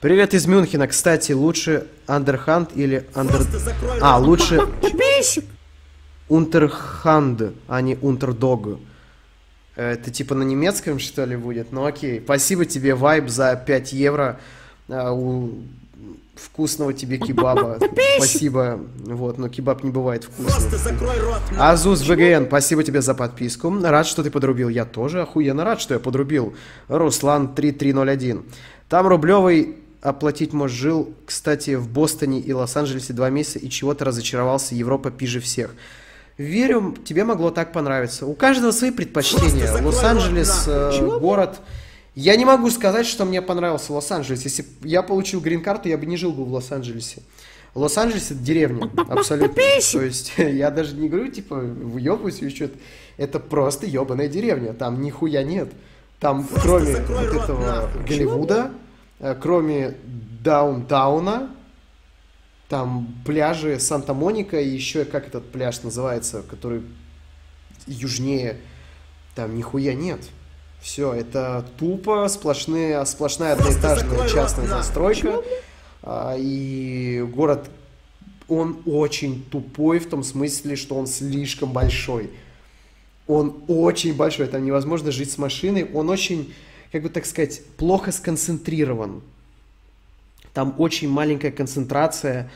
Привет 0.05 0.35
из 0.35 0.47
Мюнхена. 0.47 0.87
Кстати, 0.87 1.33
лучше 1.33 1.87
Андерханд 2.07 2.73
или 2.75 3.07
Андер... 3.15 3.39
Просто 3.39 3.75
А, 4.03 4.19
лучше. 4.19 4.61
Унтерханд, 6.29 7.55
а 7.69 7.81
не 7.81 7.97
Унтердог. 8.03 8.81
Это 9.77 10.11
типа 10.11 10.35
на 10.35 10.43
немецком, 10.43 10.99
что 10.99 11.25
ли, 11.25 11.37
будет? 11.37 11.73
Ну 11.73 11.87
окей. 11.87 12.21
Спасибо 12.23 12.67
тебе, 12.67 12.95
Вайб, 12.95 13.31
за 13.31 13.57
5 13.57 13.95
евро. 13.95 14.39
А, 14.91 15.11
у- 15.15 15.53
Вкусного 16.35 16.93
тебе 16.93 17.17
кебаба. 17.17 17.79
Спасибо. 18.19 18.81
Вот, 19.07 19.39
но 19.39 19.49
кебаб 19.49 19.85
не 19.85 19.91
бывает 19.91 20.27
Просто 20.27 20.69
вкусным. 20.69 20.81
закрой 20.81 21.19
рот 21.21 21.41
нахуй. 21.51 21.57
Азус 21.59 22.03
ВГН, 22.03 22.49
спасибо 22.49 22.85
тебе 22.85 23.01
за 23.01 23.15
подписку. 23.15 23.75
Рад, 23.83 24.07
что 24.07 24.23
ты 24.23 24.31
подрубил. 24.31 24.69
Я 24.69 24.85
тоже 24.85 25.23
охуенно 25.23 25.65
рад, 25.65 25.81
что 25.81 25.95
я 25.95 26.01
подрубил. 26.01 26.53
Руслан 26.89 27.55
3301. 27.55 28.45
Там 28.91 29.07
рублевый 29.07 29.79
оплатить 30.05 30.53
можешь 30.53 30.77
жил, 30.77 31.15
кстати, 31.25 31.75
в 31.75 31.89
Бостоне 31.89 32.39
и 32.39 32.53
Лос-Анджелесе 32.53 33.15
два 33.15 33.31
месяца 33.31 33.59
и 33.59 33.71
чего-то 33.71 34.05
разочаровался. 34.05 34.75
Европа 34.75 35.11
пиже 35.11 35.41
всех. 35.41 35.75
Верю, 36.37 36.95
тебе 37.05 37.25
могло 37.25 37.51
так 37.51 37.73
понравиться. 37.73 38.27
У 38.27 38.35
каждого 38.35 38.71
свои 38.71 38.91
предпочтения. 38.91 39.73
Лос-Анджелес 39.83 40.65
э, 40.67 41.19
город. 41.19 41.61
Я 42.15 42.37
не 42.37 42.45
могу 42.45 42.71
сказать, 42.71 43.07
что 43.07 43.25
мне 43.25 43.41
понравился 43.41 43.95
Лос-Анджелес. 43.95 44.45
Если 44.45 44.63
б 44.63 44.69
я 44.83 45.03
получил 45.03 45.41
грин-карту, 45.41 45.89
я 45.89 45.97
бы 45.97 46.05
не 46.05 46.19
жил 46.19 46.33
бы 46.33 46.45
в 46.45 46.53
Лос-Анджелесе. 46.53 47.23
Лос-Анджелес 47.75 48.31
это 48.31 48.41
деревня, 48.41 48.91
абсолютно. 49.09 49.55
То 49.55 50.03
есть 50.03 50.35
я 50.37 50.71
даже 50.71 50.95
не 50.97 51.09
говорю, 51.09 51.31
типа, 51.31 51.57
выебываюсь 51.57 52.43
или 52.43 52.51
что-то. 52.51 52.75
Это 53.17 53.41
просто 53.41 53.87
ебаная 53.87 54.29
деревня. 54.29 54.75
Там 54.75 55.01
нихуя 55.01 55.43
нет. 55.43 55.73
Там 56.21 56.47
кроме 56.63 56.97
вот 56.97 57.43
этого. 57.43 57.91
Голливуда, 58.07 58.71
кроме 59.19 59.97
даунтауна, 60.43 61.51
там 62.69 63.15
пляжи 63.25 63.79
Санта-Моника 63.79 64.61
и 64.61 64.69
еще 64.69 65.05
как 65.05 65.27
этот 65.27 65.51
пляж 65.51 65.83
называется, 65.83 66.43
который 66.43 66.83
южнее, 67.87 68.59
там 69.35 69.57
нихуя 69.57 69.95
нет. 69.95 70.21
Все, 70.81 71.15
это 71.15 71.65
тупо 71.79 72.29
сплошные, 72.29 73.05
сплошная 73.07 73.55
одноэтажная 73.55 74.11
закрой 74.11 74.29
частная 74.29 74.67
нахуй. 74.67 74.83
застройка. 74.83 75.43
А, 76.03 76.37
и 76.37 77.23
город, 77.23 77.71
он 78.49 78.83
очень 78.85 79.43
тупой 79.45 79.99
в 79.99 80.09
том 80.09 80.23
смысле, 80.23 80.77
что 80.77 80.97
он 80.97 81.07
слишком 81.07 81.73
большой. 81.73 82.31
Он 83.27 83.63
очень 83.67 84.15
большой, 84.15 84.47
там 84.47 84.65
невозможно 84.65 85.11
жить 85.11 85.31
с 85.33 85.39
машиной. 85.39 85.91
Он 85.95 86.11
очень, 86.11 86.53
как 86.95 87.03
бы 87.03 87.09
так 87.09 87.27
сказать, 87.27 87.61
плохо 87.77 88.13
сконцентрирован. 88.13 89.21
Там 90.53 90.77
очень 90.79 91.09
маленькая 91.09 91.51
концентрация 91.51 92.49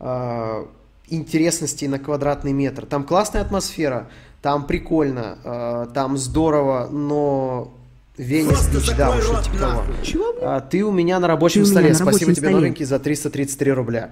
э, 0.00 0.66
интересностей 1.08 1.88
на 1.88 1.98
квадратный 1.98 2.52
метр. 2.52 2.84
Там 2.84 3.04
классная 3.04 3.40
атмосфера, 3.40 4.10
там 4.42 4.66
прикольно, 4.66 5.38
э, 5.42 5.86
там 5.94 6.18
здорово, 6.18 6.90
но 6.92 7.72
Венес 8.18 8.68
Бич, 8.68 8.94
да, 8.94 9.16
уж 9.16 9.24
типа 9.42 9.56
того. 9.56 9.84
Чего? 10.02 10.34
А, 10.42 10.60
ты 10.60 10.84
у 10.84 10.92
меня 10.92 11.18
на 11.18 11.26
рабочем 11.26 11.62
Ты 11.62 11.68
столе. 11.70 11.88
на 11.88 11.94
Спасибо 11.94 12.10
рабочем 12.10 12.26
тебе, 12.34 12.48
столе. 12.48 12.54
новенький, 12.54 12.84
за 12.84 12.98
333 12.98 13.72
рубля. 13.72 14.10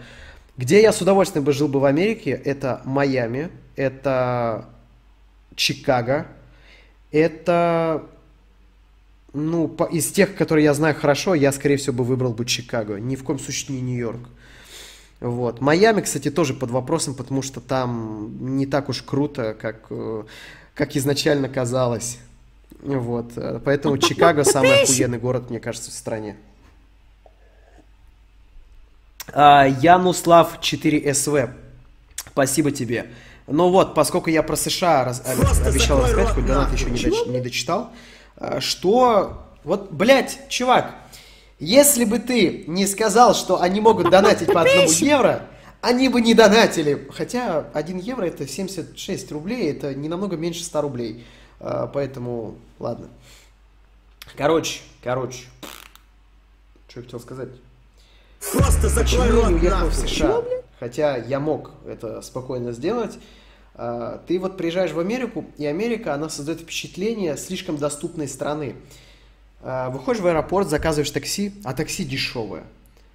Где 0.57 0.80
я 0.80 0.95
с 0.95 1.03
удовольствием 1.03 1.45
бы 1.45 1.53
жил 1.53 1.68
бы 1.68 1.78
в 1.78 1.85
Америке, 1.85 2.30
это 2.30 2.80
Майами, 2.85 3.51
это 3.76 4.64
Чикаго, 5.57 6.26
это, 7.12 8.03
ну, 9.35 9.68
по- 9.68 9.85
из 9.85 10.11
тех, 10.11 10.35
которые 10.37 10.64
я 10.64 10.74
знаю 10.74 10.95
хорошо, 10.95 11.35
я, 11.35 11.53
скорее 11.53 11.76
всего, 11.76 11.97
бы 11.97 12.05
выбрал 12.05 12.32
бы 12.32 12.45
Чикаго. 12.47 12.99
Ни 12.99 13.16
в 13.16 13.24
коем 13.24 13.39
случае 13.39 13.76
не 13.76 13.82
Нью-Йорк. 13.82 14.20
Вот. 15.20 15.61
Майами, 15.61 16.01
кстати, 16.01 16.30
тоже 16.30 16.55
под 16.55 16.70
вопросом, 16.70 17.14
потому 17.14 17.43
что 17.43 17.61
там 17.61 18.57
не 18.57 18.66
так 18.66 18.89
уж 18.89 19.03
круто, 19.03 19.55
как, 19.61 19.87
э, 19.91 20.24
как 20.74 20.97
изначально 20.97 21.49
казалось. 21.49 22.18
Вот. 22.82 23.32
Поэтому 23.64 23.99
Чикаго 23.99 24.45
самый 24.45 24.82
охуенный 24.82 25.18
город, 25.18 25.51
мне 25.51 25.61
кажется, 25.61 25.91
в 25.91 25.95
стране. 25.95 26.37
А, 29.32 29.66
Януслав 29.66 30.59
4СВ. 30.61 31.51
Спасибо 32.30 32.70
тебе. 32.70 33.07
Ну 33.47 33.70
вот, 33.70 33.95
поскольку 33.95 34.30
я 34.30 34.43
про 34.43 34.57
США 34.57 35.05
раз- 35.05 35.22
обещал 35.66 36.03
рассказать, 36.03 36.28
хоть 36.30 36.47
донат 36.47 36.72
еще 36.72 36.87
не, 36.91 36.99
доч- 36.99 37.28
не 37.30 37.41
дочитал, 37.41 37.93
что... 38.61 39.41
Вот, 39.64 39.91
блядь, 39.91 40.49
чувак, 40.51 40.95
если 41.59 42.05
бы 42.05 42.18
ты 42.18 42.64
не 42.66 42.87
сказал, 42.87 43.35
что 43.35 43.62
они 43.62 43.80
могут 43.80 44.11
донатить 44.11 44.53
по 44.53 44.61
одному 44.61 44.91
евро, 44.91 45.47
они 45.80 46.09
бы 46.09 46.20
не 46.20 46.35
донатили. 46.35 47.09
Хотя 47.11 47.66
1 47.72 47.99
евро 47.99 48.24
это 48.24 48.47
76 48.47 49.32
рублей, 49.32 49.70
это 49.70 49.95
не 49.95 50.09
намного 50.09 50.37
меньше 50.37 50.64
100 50.64 50.80
рублей. 50.80 51.26
А, 51.61 51.87
Поэтому, 51.87 52.57
ладно. 52.78 53.09
Короче, 54.37 54.80
короче. 55.03 55.45
Что 56.89 57.01
я 57.01 57.05
хотел 57.05 57.20
сказать? 57.20 57.49
Просто 58.53 58.89
закрой 58.89 59.30
рот 59.30 59.49
не 59.49 59.55
уехал 59.55 59.89
в 59.89 59.91
нахуй. 59.91 60.09
США? 60.09 60.28
Чего, 60.28 60.43
бля? 60.43 60.62
Хотя 60.80 61.16
я 61.16 61.41
мог 61.41 61.70
это 61.87 62.20
спокойно 62.22 62.72
сделать. 62.72 63.18
А, 63.75 64.22
Ты 64.27 64.39
вот 64.39 64.57
приезжаешь 64.57 64.93
в 64.93 65.01
Америку, 65.01 65.45
и 65.59 65.66
Америка, 65.66 66.14
она 66.14 66.29
создает 66.29 66.61
впечатление 66.61 67.37
слишком 67.37 67.77
доступной 67.77 68.29
страны. 68.29 68.77
А, 69.62 69.91
Выходишь 69.91 70.22
в 70.22 70.27
аэропорт, 70.27 70.68
заказываешь 70.68 71.11
такси, 71.11 71.53
а 71.64 71.75
такси 71.75 72.05
дешевое. 72.05 72.64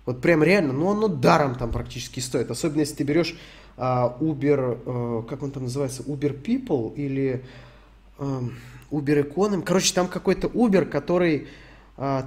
Вот 0.06 0.22
прям 0.22 0.44
реально, 0.44 0.74
ну 0.74 0.90
оно 0.90 1.08
даром 1.08 1.56
там 1.56 1.72
практически 1.72 2.20
стоит. 2.20 2.50
Особенно 2.52 2.80
если 2.80 2.96
ты 2.96 3.04
берешь 3.04 3.36
а, 3.78 4.18
Uber, 4.20 5.24
э, 5.24 5.30
как 5.30 5.44
он 5.44 5.52
там 5.52 5.64
называется, 5.64 6.04
Uber 6.04 6.42
People 6.42 6.96
или 6.96 7.44
эм, 8.18 8.58
Uber 8.92 9.34
Economy. 9.34 9.62
Короче, 9.62 9.94
там 9.94 10.08
какой-то 10.08 10.48
Uber, 10.48 10.86
который 10.86 11.48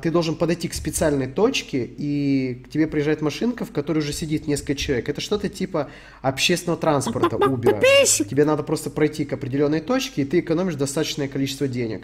ты 0.03 0.11
должен 0.11 0.35
подойти 0.35 0.69
к 0.69 0.75
специальной 0.75 1.27
точке, 1.27 1.89
и 1.97 2.63
к 2.65 2.69
тебе 2.69 2.87
приезжает 2.87 3.23
машинка, 3.23 3.65
в 3.65 3.73
которой 3.73 3.99
уже 3.99 4.13
сидит 4.13 4.47
несколько 4.47 4.75
человек. 4.75 5.09
Это 5.09 5.21
что-то 5.21 5.49
типа 5.49 5.89
общественного 6.21 6.79
транспорта 6.79 7.37
Uber. 7.37 7.81
Тебе 8.29 8.45
надо 8.45 8.63
просто 8.63 8.91
пройти 8.91 9.25
к 9.25 9.33
определенной 9.33 9.81
точке, 9.81 10.23
и 10.23 10.25
ты 10.27 10.41
экономишь 10.41 10.75
достаточное 10.75 11.29
количество 11.29 11.69
денег. 11.69 12.03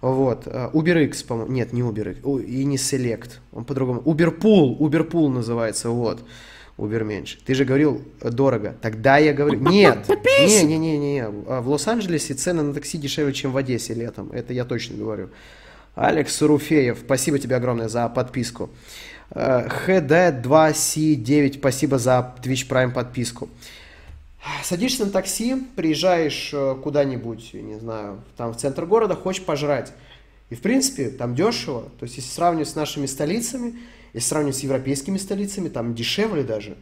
Вот. 0.00 0.42
э, 0.46 0.70
UberX, 0.72 1.24
по-моему. 1.26 1.52
Нет, 1.52 1.72
не 1.72 1.82
UberX. 1.82 2.44
И 2.44 2.64
не 2.64 2.76
Select. 2.76 3.38
Он 3.52 3.64
по-другому. 3.64 4.00
Uberpool. 4.02 4.76
Uberpool 4.78 5.28
называется. 5.28 5.90
Вот. 5.90 6.22
Uber 6.76 7.04
меньше. 7.04 7.38
Ты 7.44 7.54
же 7.54 7.64
говорил 7.64 8.02
э, 8.20 8.30
дорого. 8.30 8.76
Тогда 8.82 9.16
я 9.18 9.32
говорю... 9.32 9.58
Нет. 9.60 10.06
Не, 10.40 10.62
не, 10.64 10.78
не, 10.78 10.98
не. 10.98 11.24
А 11.24 11.60
В 11.62 11.68
Лос-Анджелесе 11.70 12.34
цены 12.34 12.62
на 12.62 12.74
такси 12.74 12.98
дешевле, 12.98 13.32
чем 13.32 13.52
в 13.52 13.56
Одессе 13.56 13.94
летом. 13.94 14.30
Это 14.32 14.52
я 14.52 14.64
точно 14.64 14.96
говорю. 14.96 15.30
Алекс 15.96 16.42
Руфеев, 16.42 16.98
спасибо 17.04 17.38
тебе 17.38 17.56
огромное 17.56 17.88
за 17.88 18.06
подписку. 18.10 18.68
Э, 19.30 19.66
HD2C9, 19.88 21.58
спасибо 21.58 21.98
за 21.98 22.34
Twitch 22.42 22.68
Prime 22.68 22.92
подписку. 22.92 23.48
Садишься 24.62 25.06
на 25.06 25.10
такси, 25.10 25.56
приезжаешь 25.74 26.50
э, 26.52 26.76
куда-нибудь, 26.82 27.54
не 27.54 27.78
знаю, 27.80 28.22
там 28.36 28.52
в 28.52 28.58
центр 28.58 28.84
города, 28.84 29.16
хочешь 29.16 29.42
пожрать. 29.42 29.94
И, 30.50 30.54
в 30.54 30.60
принципе, 30.60 31.08
там 31.08 31.34
дешево. 31.34 31.84
То 31.98 32.04
есть, 32.04 32.18
если 32.18 32.30
сравнивать 32.30 32.68
с 32.68 32.74
нашими 32.74 33.06
столицами, 33.06 33.74
если 34.12 34.28
сравнивать 34.28 34.56
с 34.56 34.60
европейскими 34.60 35.16
столицами, 35.16 35.70
там 35.70 35.94
дешевле 35.94 36.42
даже. 36.42 36.76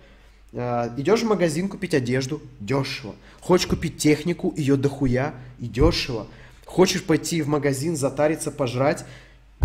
Э, 0.53 0.91
Идешь 0.97 1.23
в 1.23 1.29
магазин 1.29 1.69
купить 1.69 1.95
одежду, 1.95 2.43
дешево. 2.59 3.15
Хочешь 3.41 3.69
купить 3.69 3.97
технику, 3.97 4.53
ее 4.57 4.77
дохуя, 4.77 5.35
и 5.61 5.69
дешево. 5.69 6.27
Хочешь 6.67 7.05
пойти 7.05 7.43
в 7.43 7.49
магазин, 7.49 7.97
затариться, 7.97 8.51
пожрать, 8.51 9.05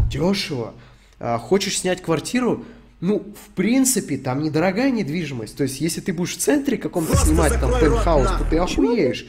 дешево. 0.10 0.74
А, 1.20 1.38
Хочешь 1.38 1.80
снять 1.80 2.02
квартиру, 2.02 2.66
ну, 3.02 3.20
в 3.20 3.54
принципе, 3.56 4.18
там 4.18 4.44
недорогая 4.44 4.92
недвижимость. 4.92 5.56
То 5.56 5.64
есть, 5.64 5.80
если 5.80 6.02
ты 6.02 6.12
будешь 6.12 6.36
в 6.36 6.40
центре 6.40 6.78
каком-то 6.78 7.16
снимать 7.16 7.60
там 7.60 7.72
пентхаус, 7.80 8.28
то 8.28 8.46
ты 8.50 8.58
охуеешь. 8.58 9.26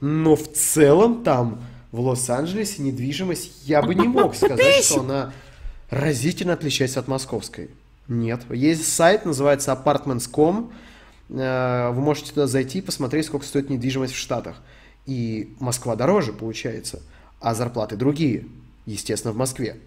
Но 0.00 0.36
в 0.36 0.52
целом 0.52 1.24
там, 1.24 1.60
в 1.90 2.00
Лос-Анджелесе, 2.00 2.82
недвижимость, 2.82 3.66
я 3.66 3.82
бы 3.82 3.94
не 3.94 4.06
мог 4.06 4.36
сказать, 4.36 4.84
что 4.84 5.00
она 5.00 5.32
разительно 5.90 6.52
отличается 6.52 7.00
от 7.00 7.08
московской. 7.08 7.70
Нет. 8.06 8.42
Есть 8.50 8.90
сайт, 8.92 9.24
называется 9.24 9.72
apartments.com. 9.72 10.72
Э, 11.30 11.90
Вы 11.92 12.00
можете 12.00 12.30
туда 12.30 12.46
зайти 12.46 12.78
и 12.78 12.82
посмотреть, 12.82 13.26
сколько 13.26 13.44
стоит 13.44 13.68
недвижимость 13.68 14.14
в 14.14 14.18
Штатах. 14.18 14.62
И 15.08 15.54
Москва 15.58 15.96
дороже, 15.96 16.34
получается, 16.34 17.00
а 17.40 17.54
зарплаты 17.54 17.96
другие, 17.96 18.44
естественно, 18.84 19.32
в 19.32 19.38
Москве. 19.38 19.78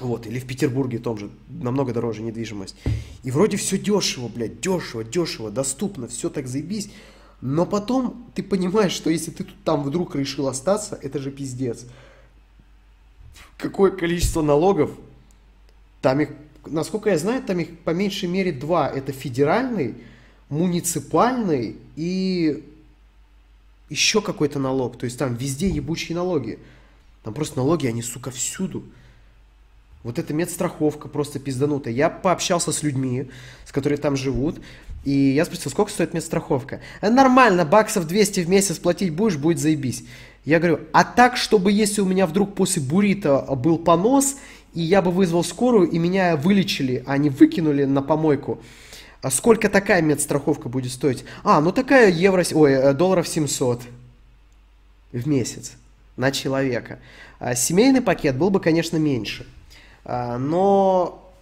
Вот, 0.00 0.26
или 0.26 0.38
в 0.38 0.46
Петербурге 0.46 1.00
том 1.00 1.18
же, 1.18 1.28
намного 1.50 1.92
дороже 1.92 2.22
недвижимость. 2.22 2.74
И 3.24 3.30
вроде 3.30 3.58
все 3.58 3.76
дешево, 3.76 4.28
блядь, 4.28 4.58
дешево, 4.58 5.04
дешево, 5.04 5.50
доступно, 5.50 6.08
все 6.08 6.30
так 6.30 6.46
заебись. 6.48 6.90
Но 7.42 7.66
потом 7.66 8.24
ты 8.34 8.42
понимаешь, 8.42 8.92
что 8.92 9.10
если 9.10 9.32
ты 9.32 9.44
тут 9.44 9.62
там 9.64 9.82
вдруг 9.82 10.16
решил 10.16 10.48
остаться, 10.48 10.98
это 11.02 11.18
же 11.18 11.30
пиздец. 11.30 11.84
Какое 13.58 13.90
количество 13.90 14.40
налогов? 14.40 14.92
Там 16.00 16.20
их, 16.20 16.30
насколько 16.64 17.10
я 17.10 17.18
знаю, 17.18 17.42
там 17.42 17.60
их 17.60 17.80
по 17.80 17.90
меньшей 17.90 18.30
мере 18.30 18.50
два. 18.50 18.88
Это 18.88 19.12
федеральный, 19.12 19.96
муниципальный 20.48 21.76
и 21.96 22.64
еще 23.92 24.20
какой-то 24.20 24.58
налог. 24.58 24.98
То 24.98 25.04
есть 25.04 25.18
там 25.18 25.34
везде 25.34 25.68
ебучие 25.68 26.16
налоги. 26.16 26.58
Там 27.22 27.34
просто 27.34 27.58
налоги, 27.58 27.86
они, 27.86 28.02
сука, 28.02 28.30
всюду. 28.30 28.82
Вот 30.02 30.18
эта 30.18 30.34
медстраховка 30.34 31.08
просто 31.08 31.38
пизданутая. 31.38 31.94
Я 31.94 32.10
пообщался 32.10 32.72
с 32.72 32.82
людьми, 32.82 33.30
с 33.64 33.70
которыми 33.70 34.00
там 34.00 34.16
живут, 34.16 34.60
и 35.04 35.12
я 35.12 35.44
спросил, 35.44 35.70
сколько 35.70 35.92
стоит 35.92 36.14
медстраховка? 36.14 36.80
«А 37.00 37.10
Нормально, 37.10 37.64
баксов 37.64 38.06
200 38.06 38.40
в 38.40 38.48
месяц 38.48 38.78
платить 38.78 39.12
будешь, 39.12 39.36
будет 39.36 39.58
заебись. 39.58 40.04
Я 40.44 40.58
говорю, 40.58 40.80
а 40.92 41.04
так, 41.04 41.36
чтобы 41.36 41.70
если 41.70 42.00
у 42.00 42.04
меня 42.04 42.26
вдруг 42.26 42.54
после 42.54 42.82
бурита 42.82 43.42
был 43.54 43.78
понос, 43.78 44.36
и 44.74 44.80
я 44.80 45.02
бы 45.02 45.10
вызвал 45.10 45.44
скорую, 45.44 45.88
и 45.88 45.98
меня 45.98 46.36
вылечили, 46.36 47.04
а 47.06 47.16
не 47.16 47.30
выкинули 47.30 47.84
на 47.84 48.02
помойку, 48.02 48.60
а 49.22 49.30
сколько 49.30 49.68
такая 49.68 50.02
медстраховка 50.02 50.68
будет 50.68 50.90
стоить? 50.90 51.24
А, 51.44 51.60
ну 51.60 51.70
такая 51.70 52.10
евро, 52.10 52.44
ой, 52.52 52.72
э, 52.72 52.92
долларов 52.92 53.28
700 53.28 53.82
в 55.12 55.28
месяц 55.28 55.72
на 56.16 56.32
человека. 56.32 56.98
А 57.38 57.54
Семейный 57.54 58.02
пакет 58.02 58.36
был 58.36 58.50
бы, 58.50 58.58
конечно, 58.60 58.96
меньше. 58.96 59.46
А, 60.04 60.38
Но 60.38 61.32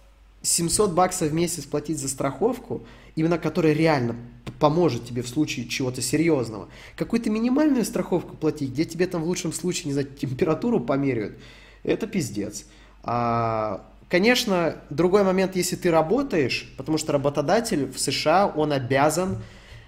700 0.43 0.91
баксов 0.91 1.29
в 1.29 1.33
месяц 1.33 1.65
платить 1.65 1.99
за 1.99 2.07
страховку, 2.07 2.83
именно 3.15 3.39
которая 3.39 3.73
реально 3.73 4.15
поможет 4.59 5.05
тебе 5.05 5.23
в 5.23 5.27
случае 5.27 5.67
чего-то 5.67 6.03
серьезного. 6.03 6.69
Какую-то 6.95 7.31
минимальную 7.31 7.83
страховку 7.83 8.35
платить, 8.35 8.71
где 8.71 8.85
тебе 8.85 9.07
там 9.07 9.23
в 9.23 9.27
лучшем 9.27 9.53
случае, 9.53 9.87
не 9.87 9.93
знаю, 9.93 10.07
температуру 10.07 10.79
померяют, 10.79 11.35
это 11.83 12.05
пиздец. 12.05 12.65
А, 13.03 13.83
Конечно, 14.11 14.75
другой 14.89 15.23
момент, 15.23 15.55
если 15.55 15.77
ты 15.77 15.89
работаешь, 15.89 16.69
потому 16.75 16.97
что 16.97 17.13
работодатель 17.13 17.89
в 17.89 17.97
США, 17.97 18.45
он 18.45 18.73
обязан 18.73 19.41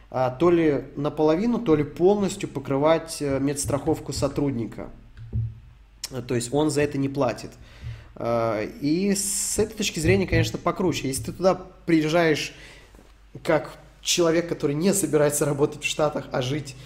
а, 0.10 0.30
то 0.30 0.50
ли 0.50 0.86
наполовину, 0.96 1.60
то 1.60 1.76
ли 1.76 1.84
полностью 1.84 2.48
покрывать 2.48 3.18
э, 3.20 3.40
медстраховку 3.42 4.14
сотрудника. 4.14 4.88
Э, 6.10 6.22
То 6.26 6.36
есть 6.36 6.54
он 6.54 6.72
за 6.72 6.84
это 6.84 6.98
не 6.98 7.10
платит. 7.10 7.52
Э, 8.16 8.66
И 8.80 9.14
с 9.14 9.60
этой 9.60 9.76
точки 9.76 10.00
зрения, 10.00 10.26
конечно, 10.26 10.58
покруче. 10.58 11.10
Если 11.10 11.24
ты 11.24 11.32
туда 11.34 11.60
приезжаешь 11.86 12.54
как 13.44 13.78
человек, 14.02 14.48
который 14.48 14.76
не 14.76 14.94
собирается 14.94 15.44
работать 15.44 15.84
в 15.84 15.86
Штатах, 15.86 16.30
а 16.32 16.42
жить 16.42 16.78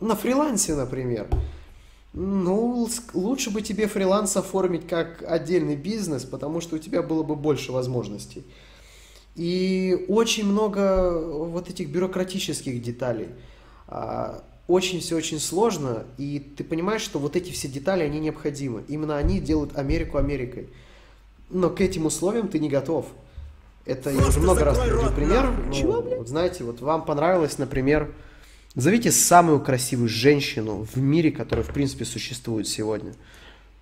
на 0.00 0.16
фрилансе, 0.16 0.74
например, 0.74 1.26
ну, 2.16 2.88
лучше 3.12 3.50
бы 3.50 3.60
тебе 3.60 3.86
фриланс 3.86 4.36
оформить 4.38 4.88
как 4.88 5.22
отдельный 5.28 5.76
бизнес, 5.76 6.24
потому 6.24 6.62
что 6.62 6.76
у 6.76 6.78
тебя 6.78 7.02
было 7.02 7.22
бы 7.22 7.36
больше 7.36 7.72
возможностей. 7.72 8.42
И 9.34 10.06
очень 10.08 10.46
много 10.46 11.20
вот 11.20 11.68
этих 11.68 11.90
бюрократических 11.90 12.82
деталей. 12.82 13.28
А, 13.86 14.42
Очень 14.66 15.00
все 15.00 15.14
очень 15.14 15.38
сложно, 15.38 16.06
и 16.16 16.38
ты 16.38 16.64
понимаешь, 16.64 17.02
что 17.02 17.18
вот 17.18 17.36
эти 17.36 17.52
все 17.52 17.68
детали, 17.68 18.02
они 18.02 18.18
необходимы. 18.18 18.82
Именно 18.88 19.18
они 19.18 19.38
делают 19.38 19.76
Америку 19.76 20.16
Америкой. 20.16 20.68
Но 21.50 21.68
к 21.68 21.82
этим 21.82 22.06
условиям 22.06 22.48
ты 22.48 22.58
не 22.58 22.70
готов. 22.70 23.06
Это 23.84 24.10
я 24.10 24.16
уже 24.16 24.24
Просто 24.24 24.40
много 24.40 24.64
раз 24.64 24.78
приводил 24.78 25.12
пример. 25.12 25.52
Ну, 25.66 25.72
Чего, 25.72 26.00
вот 26.00 26.28
знаете, 26.28 26.64
вот 26.64 26.80
вам 26.80 27.04
понравилось, 27.04 27.58
например, 27.58 28.12
Зовите 28.76 29.10
самую 29.10 29.60
красивую 29.60 30.10
женщину 30.10 30.86
в 30.94 30.98
мире, 30.98 31.30
которая, 31.30 31.64
в 31.64 31.72
принципе, 31.72 32.04
существует 32.04 32.68
сегодня. 32.68 33.14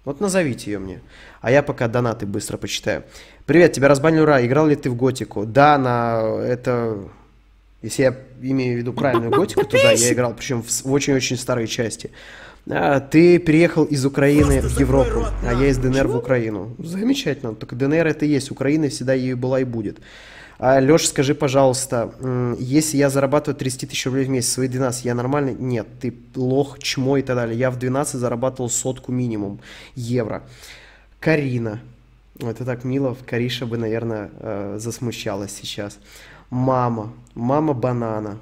Вот 0.04 0.20
назовите 0.20 0.70
ее 0.70 0.78
мне. 0.78 1.00
А 1.40 1.50
я 1.50 1.64
пока 1.64 1.88
донаты 1.88 2.26
быстро 2.26 2.58
почитаю. 2.58 3.02
Привет, 3.44 3.72
тебя 3.72 3.88
разбанили 3.88 4.20
ура. 4.20 4.46
Играл 4.46 4.68
ли 4.68 4.76
ты 4.76 4.90
в 4.90 4.96
готику? 4.96 5.46
Да, 5.46 5.78
на 5.78 6.22
это... 6.44 7.08
Если 7.82 8.02
я 8.02 8.16
имею 8.40 8.76
в 8.76 8.78
виду 8.78 8.92
правильную 8.92 9.32
готику, 9.32 9.64
то 9.66 9.76
да, 9.82 9.90
я 9.90 10.12
играл, 10.12 10.32
причем 10.32 10.62
в 10.62 10.92
очень-очень 10.92 11.36
старой 11.36 11.66
части. 11.66 12.12
А, 12.70 13.00
Ты 13.00 13.38
переехал 13.38 13.84
из 13.84 14.06
Украины 14.06 14.60
Просто 14.60 14.78
в 14.78 14.80
Европу, 14.80 15.10
рот, 15.10 15.32
а 15.44 15.52
я 15.54 15.66
из 15.66 15.76
ДНР 15.76 16.06
в 16.06 16.16
Украину. 16.16 16.74
Замечательно. 16.78 17.54
Только 17.54 17.74
ДНР 17.74 18.06
это 18.06 18.24
и 18.24 18.28
есть. 18.28 18.50
Украина 18.52 18.88
всегда 18.88 19.12
ею 19.12 19.36
была 19.36 19.60
и 19.60 19.64
будет. 19.64 19.98
А, 20.58 20.78
Леша, 20.78 21.08
скажи, 21.08 21.34
пожалуйста, 21.34 22.14
если 22.58 22.96
я 22.96 23.10
зарабатываю 23.10 23.56
30 23.56 23.90
тысяч 23.90 24.06
рублей 24.06 24.24
в 24.24 24.28
месяц, 24.28 24.52
свои 24.52 24.68
12, 24.68 25.04
я 25.04 25.14
нормальный? 25.14 25.54
Нет, 25.54 25.86
ты 26.00 26.14
лох, 26.34 26.78
чмо 26.78 27.16
и 27.16 27.22
так 27.22 27.36
далее. 27.36 27.58
Я 27.58 27.70
в 27.70 27.78
12 27.78 28.14
зарабатывал 28.14 28.70
сотку 28.70 29.10
минимум 29.12 29.60
евро. 29.94 30.44
Карина. 31.18 31.80
Это 32.38 32.64
так 32.64 32.84
мило, 32.84 33.16
Кариша 33.26 33.64
бы, 33.66 33.76
наверное, 33.76 34.30
э, 34.40 34.76
засмущалась 34.78 35.52
сейчас. 35.52 35.98
Мама. 36.50 37.12
Мама 37.34 37.74
банана. 37.74 38.38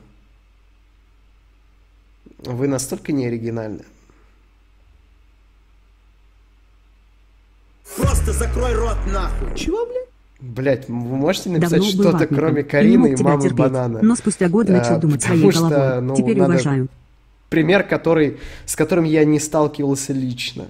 Вы 2.38 2.68
настолько 2.68 3.12
неоригинальны. 3.12 3.84
Просто 7.96 8.32
закрой 8.32 8.74
рот 8.74 8.96
нахуй. 9.06 9.54
Чего, 9.54 9.86
блядь? 9.86 10.01
Блять, 10.42 10.88
вы 10.88 10.94
можете 11.16 11.50
написать 11.50 11.84
что-то, 11.84 12.26
кроме 12.26 12.64
Карины 12.64 13.12
и 13.12 13.22
мамы 13.22 13.42
терпеть, 13.42 13.56
банана? 13.58 14.00
Но 14.02 14.16
спустя 14.16 14.48
годы 14.48 14.72
А, 14.74 14.78
начал 14.78 14.98
думать 14.98 15.22
своей 15.22 15.48
что, 15.52 15.68
головой. 15.68 16.02
ну, 16.02 16.16
Теперь 16.16 16.36
надо- 16.36 16.54
уважаю. 16.54 16.88
Пример, 17.48 17.84
который, 17.84 18.38
с 18.66 18.74
которым 18.74 19.04
я 19.04 19.24
не 19.24 19.38
сталкивался 19.38 20.12
лично. 20.12 20.66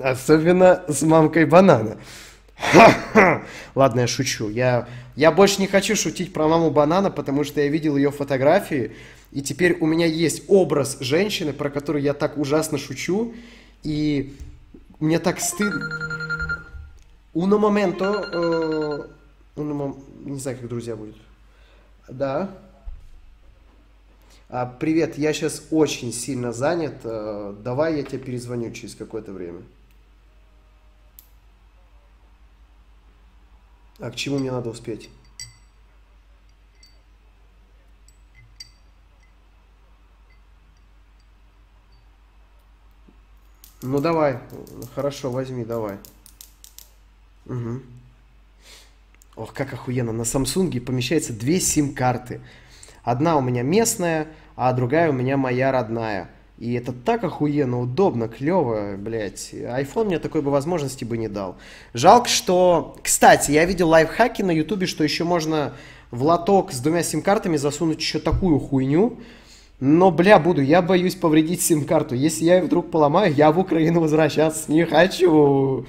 Особенно 0.00 0.84
с 0.86 1.02
мамкой 1.02 1.44
банана. 1.44 1.96
Ха-ха. 2.56 3.42
Ладно, 3.74 4.00
я 4.00 4.06
шучу. 4.06 4.48
Я, 4.48 4.86
я 5.16 5.32
больше 5.32 5.60
не 5.60 5.66
хочу 5.66 5.96
шутить 5.96 6.32
про 6.32 6.46
маму 6.46 6.70
банана, 6.70 7.10
потому 7.10 7.42
что 7.42 7.60
я 7.60 7.68
видел 7.68 7.96
ее 7.96 8.12
фотографии, 8.12 8.92
и 9.32 9.42
теперь 9.42 9.76
у 9.80 9.86
меня 9.86 10.06
есть 10.06 10.44
образ 10.46 10.98
женщины, 11.00 11.52
про 11.52 11.68
которую 11.68 12.02
я 12.02 12.12
так 12.14 12.38
ужасно 12.38 12.78
шучу, 12.78 13.34
и 13.82 14.36
мне 15.00 15.18
так 15.18 15.40
стыдно. 15.40 16.19
Э, 18.32 19.06
uno 19.56 19.74
mom- 19.74 20.04
не 20.24 20.38
знаю, 20.38 20.58
как 20.58 20.68
друзья 20.68 20.96
будет. 20.96 21.16
Да. 22.08 22.50
А, 24.48 24.66
привет, 24.66 25.16
я 25.16 25.32
сейчас 25.32 25.62
очень 25.70 26.12
сильно 26.12 26.52
занят. 26.52 26.96
э, 27.04 27.54
Давай 27.62 27.96
я 27.96 28.02
тебе 28.02 28.18
перезвоню 28.18 28.72
через 28.72 28.94
какое-то 28.96 29.32
время. 29.32 29.62
А 34.00 34.10
к 34.10 34.16
чему 34.16 34.38
мне 34.38 34.50
надо 34.50 34.70
успеть? 34.70 35.08
Ну 43.82 44.00
давай, 44.00 44.38
хорошо, 44.94 45.30
возьми, 45.30 45.64
давай. 45.64 45.98
Мгм. 47.50 47.82
Ох, 49.34 49.52
как 49.52 49.72
охуенно. 49.72 50.12
На 50.12 50.24
Самсунге 50.24 50.80
помещается 50.80 51.32
две 51.32 51.58
сим-карты. 51.58 52.40
Одна 53.02 53.36
у 53.36 53.40
меня 53.40 53.62
местная, 53.62 54.28
а 54.54 54.72
другая 54.72 55.10
у 55.10 55.12
меня 55.12 55.36
моя 55.36 55.72
родная. 55.72 56.30
И 56.58 56.74
это 56.74 56.92
так 56.92 57.24
охуенно, 57.24 57.80
удобно, 57.80 58.28
клево, 58.28 58.94
блядь. 58.96 59.52
iPhone 59.52 60.04
мне 60.04 60.18
такой 60.20 60.42
бы 60.42 60.50
возможности 60.50 61.04
бы 61.04 61.18
не 61.18 61.26
дал. 61.26 61.56
Жалко, 61.92 62.28
что... 62.28 62.96
Кстати, 63.02 63.50
я 63.50 63.64
видел 63.64 63.88
лайфхаки 63.88 64.42
на 64.42 64.52
ютубе, 64.52 64.86
что 64.86 65.02
еще 65.02 65.24
можно 65.24 65.72
в 66.12 66.22
лоток 66.22 66.72
с 66.72 66.78
двумя 66.78 67.02
сим-картами 67.02 67.56
засунуть 67.56 67.98
еще 67.98 68.20
такую 68.20 68.60
хуйню. 68.60 69.18
Но, 69.80 70.12
бля, 70.12 70.38
буду, 70.38 70.60
я 70.60 70.82
боюсь 70.82 71.16
повредить 71.16 71.62
сим-карту. 71.62 72.14
Если 72.14 72.44
я 72.44 72.58
ее 72.58 72.62
вдруг 72.62 72.90
поломаю, 72.90 73.34
я 73.34 73.50
в 73.50 73.58
Украину 73.58 74.00
возвращаться 74.00 74.70
не 74.70 74.84
хочу. 74.84 75.86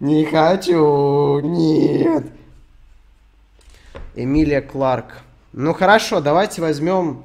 Не 0.00 0.24
хочу, 0.24 1.40
нет. 1.40 2.26
Эмилия 4.14 4.60
Кларк. 4.60 5.22
Ну 5.52 5.72
хорошо, 5.72 6.20
давайте 6.20 6.60
возьмем... 6.60 7.22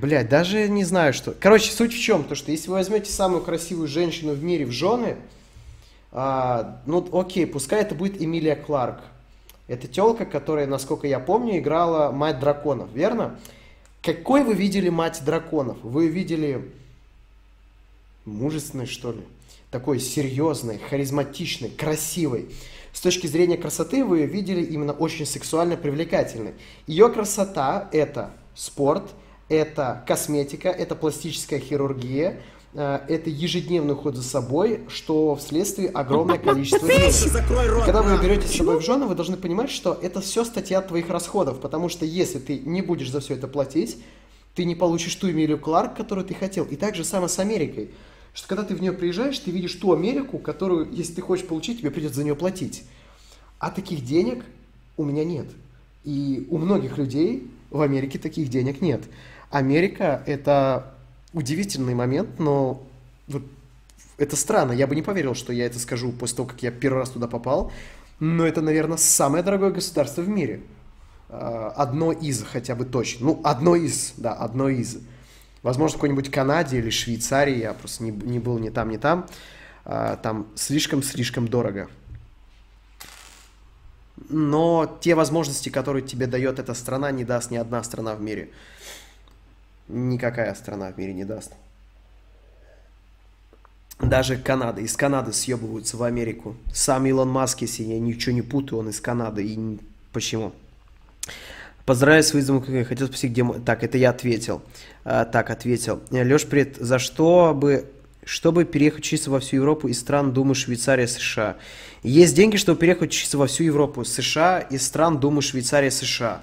Блядь, 0.00 0.28
даже 0.28 0.68
не 0.68 0.84
знаю, 0.84 1.12
что... 1.12 1.32
Короче, 1.32 1.70
суть 1.70 1.92
в 1.92 2.00
чем? 2.00 2.24
То, 2.24 2.34
что 2.34 2.50
если 2.50 2.68
вы 2.68 2.76
возьмете 2.76 3.12
самую 3.12 3.42
красивую 3.42 3.88
женщину 3.88 4.32
в 4.32 4.42
мире 4.42 4.64
в 4.64 4.70
жены, 4.70 5.16
а, 6.10 6.80
ну 6.86 7.06
окей, 7.12 7.46
пускай 7.46 7.82
это 7.82 7.94
будет 7.94 8.20
Эмилия 8.22 8.56
Кларк. 8.56 9.00
Это 9.68 9.86
телка, 9.86 10.24
которая, 10.26 10.66
насколько 10.66 11.06
я 11.06 11.18
помню, 11.18 11.58
играла 11.58 12.10
мать 12.10 12.38
драконов, 12.38 12.88
верно? 12.92 13.38
Какой 14.02 14.44
вы 14.44 14.54
видели 14.54 14.88
мать 14.88 15.22
драконов? 15.24 15.78
Вы 15.82 16.08
видели 16.08 16.70
мужественной, 18.24 18.86
что 18.86 19.12
ли? 19.12 19.22
Такой 19.74 19.98
серьезной, 19.98 20.78
харизматичной, 20.78 21.68
красивой. 21.68 22.46
С 22.92 23.00
точки 23.00 23.26
зрения 23.26 23.56
красоты 23.56 24.04
вы 24.04 24.24
видели 24.24 24.62
именно 24.62 24.92
очень 24.92 25.26
сексуально 25.26 25.76
привлекательной. 25.76 26.52
Ее 26.86 27.08
красота– 27.08 27.88
это 27.92 28.30
спорт, 28.54 29.02
это 29.48 30.04
косметика, 30.06 30.68
это 30.68 30.94
пластическая 30.94 31.58
хирургия, 31.58 32.40
э, 32.74 33.00
это 33.08 33.30
ежедневный 33.30 33.94
уход 33.94 34.14
за 34.14 34.22
собой, 34.22 34.82
что 34.86 35.34
вследствие 35.34 35.88
огромное 35.88 36.38
количество 36.38 36.86
денег. 36.88 37.84
Когда 37.84 38.02
вы 38.02 38.16
берете 38.22 38.46
с 38.46 38.56
собой 38.56 38.78
в 38.78 38.84
жены, 38.84 39.06
вы 39.06 39.16
должны 39.16 39.36
понимать, 39.36 39.70
что 39.72 39.98
это 40.00 40.20
все 40.20 40.44
статья 40.44 40.82
твоих 40.82 41.10
расходов, 41.10 41.58
потому 41.58 41.88
что 41.88 42.04
если 42.04 42.38
ты 42.38 42.60
не 42.60 42.80
будешь 42.80 43.10
за 43.10 43.18
все 43.18 43.34
это 43.34 43.48
платить, 43.48 43.98
ты 44.54 44.66
не 44.66 44.76
получишь 44.76 45.16
ту 45.16 45.28
Эмилию 45.28 45.58
Кларк, 45.58 45.96
которую 45.96 46.24
ты 46.24 46.34
хотел. 46.34 46.64
И 46.64 46.76
так 46.76 46.94
же 46.94 47.02
самое 47.02 47.28
с 47.28 47.40
Америкой. 47.40 47.90
Что 48.34 48.48
когда 48.48 48.64
ты 48.64 48.74
в 48.74 48.82
нее 48.82 48.92
приезжаешь, 48.92 49.38
ты 49.38 49.50
видишь 49.52 49.74
ту 49.74 49.92
Америку, 49.92 50.38
которую, 50.38 50.90
если 50.92 51.14
ты 51.14 51.22
хочешь 51.22 51.46
получить, 51.46 51.78
тебе 51.78 51.90
придется 51.90 52.16
за 52.16 52.24
нее 52.24 52.34
платить. 52.34 52.84
А 53.60 53.70
таких 53.70 54.04
денег 54.04 54.44
у 54.96 55.04
меня 55.04 55.24
нет. 55.24 55.46
И 56.02 56.46
у 56.50 56.58
многих 56.58 56.98
людей 56.98 57.48
в 57.70 57.80
Америке 57.80 58.18
таких 58.18 58.50
денег 58.50 58.80
нет. 58.80 59.02
Америка– 59.50 60.22
это 60.26 60.94
удивительный 61.32 61.94
момент, 61.94 62.40
но 62.40 62.82
вот 63.28 63.42
это 64.18 64.36
странно. 64.36 64.72
Я 64.72 64.88
бы 64.88 64.96
не 64.96 65.02
поверил, 65.02 65.34
что 65.34 65.52
я 65.52 65.66
это 65.66 65.78
скажу 65.78 66.12
после 66.12 66.38
того, 66.38 66.48
как 66.48 66.62
я 66.62 66.72
первый 66.72 66.98
раз 66.98 67.10
туда 67.10 67.28
попал. 67.28 67.70
Но 68.18 68.44
это, 68.44 68.62
наверное, 68.62 68.96
самое 68.96 69.44
дорогое 69.44 69.70
государство 69.70 70.22
в 70.22 70.28
мире. 70.28 70.60
А, 71.28 71.72
Одно 71.76 72.12
из, 72.12 72.42
хотя 72.42 72.74
бы 72.74 72.84
точно. 72.84 73.26
Ну, 73.26 73.40
одно 73.44 73.76
из, 73.76 74.14
да, 74.16 74.32
одно 74.32 74.68
из. 74.68 74.98
Возможно, 75.64 75.96
в 75.96 76.00
какой-нибудь 76.00 76.30
Канаде 76.30 76.78
или 76.78 76.90
Швейцарии, 76.90 77.56
я 77.56 77.72
просто 77.72 78.04
не, 78.04 78.10
не 78.10 78.38
был 78.38 78.58
ни 78.58 78.68
там, 78.68 78.90
ни 78.90 78.98
там. 78.98 79.26
А, 79.86 80.16
Там 80.16 80.46
слишком-слишком 80.54 81.48
дорого. 81.48 81.88
Но 84.28 84.98
те 85.00 85.14
возможности, 85.14 85.70
которые 85.70 86.02
тебе 86.06 86.26
дает 86.26 86.58
эта 86.58 86.74
страна, 86.74 87.10
не 87.10 87.24
даст 87.24 87.50
ни 87.50 87.56
одна 87.56 87.82
страна 87.82 88.14
в 88.14 88.20
мире. 88.20 88.50
Никакая 89.88 90.54
страна 90.54 90.92
в 90.92 90.98
мире 90.98 91.14
не 91.14 91.24
даст. 91.24 91.52
Даже 93.98 94.36
Канада. 94.36 94.82
Из 94.82 94.94
Канады 94.96 95.32
съебываются 95.32 95.96
в 95.96 96.02
Америку. 96.02 96.56
Сам 96.74 97.06
Илон 97.06 97.30
Маск, 97.30 97.62
если 97.62 97.84
я 97.84 97.98
ничего 97.98 98.34
не 98.34 98.42
путаю, 98.42 98.80
он 98.80 98.90
из 98.90 99.00
Канады. 99.00 99.42
И 99.42 99.80
почему? 100.12 100.52
Поздравляю 101.86 102.22
с 102.22 102.32
выездом, 102.32 102.60
как 102.60 102.70
я 102.70 102.84
хотел 102.84 103.06
спросить, 103.08 103.32
где... 103.32 103.42
мой- 103.42 103.60
Так, 103.60 103.84
это 103.84 103.98
я 103.98 104.10
ответил. 104.10 104.62
А, 105.04 105.24
так, 105.26 105.50
ответил. 105.50 106.00
Леш, 106.10 106.46
привет. 106.46 106.76
За 106.78 106.98
что 106.98 107.52
бы... 107.54 107.90
Чтобы 108.26 108.64
переехать 108.64 109.00
учиться 109.00 109.30
во 109.30 109.38
всю 109.38 109.56
Европу 109.56 109.86
из 109.88 110.00
стран 110.00 110.32
Думы 110.32 110.54
Швейцария, 110.54 111.06
США. 111.06 111.56
Есть 112.02 112.34
деньги, 112.34 112.56
чтобы 112.56 112.78
переехать 112.80 113.10
учиться 113.10 113.36
во 113.36 113.46
всю 113.46 113.64
Европу. 113.64 114.02
США 114.02 114.60
из 114.60 114.86
стран 114.86 115.20
Думы 115.20 115.42
Швейцария, 115.42 115.90
США. 115.90 116.40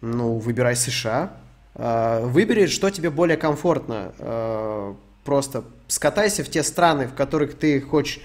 Ну, 0.00 0.38
выбирай 0.38 0.76
США. 0.76 1.32
А, 1.74 2.24
Выбери, 2.24 2.64
что 2.66 2.88
тебе 2.88 3.10
более 3.10 3.36
комфортно. 3.36 4.12
А, 4.18 4.96
Просто 5.24 5.62
скатайся 5.88 6.42
в 6.42 6.48
те 6.48 6.62
страны, 6.62 7.06
в 7.06 7.12
которых 7.12 7.52
ты 7.54 7.78
хочешь 7.82 8.20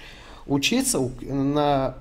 учиться, 0.46 0.98
на 1.20 1.96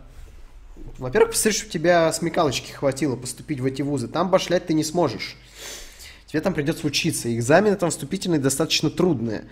во-первых, 0.98 1.32
посмотри, 1.32 1.58
чтобы 1.58 1.72
тебя 1.72 2.12
смекалочки 2.14 2.72
хватило 2.72 3.16
поступить 3.16 3.60
в 3.60 3.66
эти 3.66 3.82
вузы. 3.82 4.08
Там 4.08 4.30
башлять 4.30 4.68
ты 4.68 4.74
не 4.74 4.84
сможешь. 4.84 5.38
Тебе 6.28 6.42
там 6.42 6.54
придется 6.54 6.86
учиться. 6.88 7.34
Экзамены 7.36 7.76
там 7.76 7.90
вступительные 7.90 8.40
достаточно 8.40 8.90
трудные. 8.90 9.46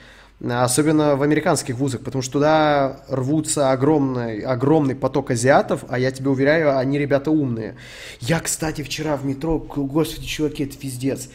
Особенно 0.44 1.16
в 1.16 1.22
американских 1.22 1.76
вузах, 1.76 2.02
потому 2.02 2.22
что 2.22 2.34
туда 2.34 3.02
рвутся 3.08 3.72
огромный, 3.72 4.42
огромный 4.42 4.96
поток 4.96 5.32
азиатов, 5.32 5.86
а 5.88 6.00
я 6.00 6.12
тебе 6.12 6.30
уверяю, 6.32 6.78
они 6.78 6.98
ребята 6.98 7.32
умные. 7.32 7.76
Я, 8.20 8.40
кстати, 8.40 8.82
вчера 8.82 9.16
в 9.16 9.26
метро, 9.26 9.60
господи, 9.60 10.26
чуваки, 10.26 10.64
это 10.64 10.76
пиздец. 10.76 11.30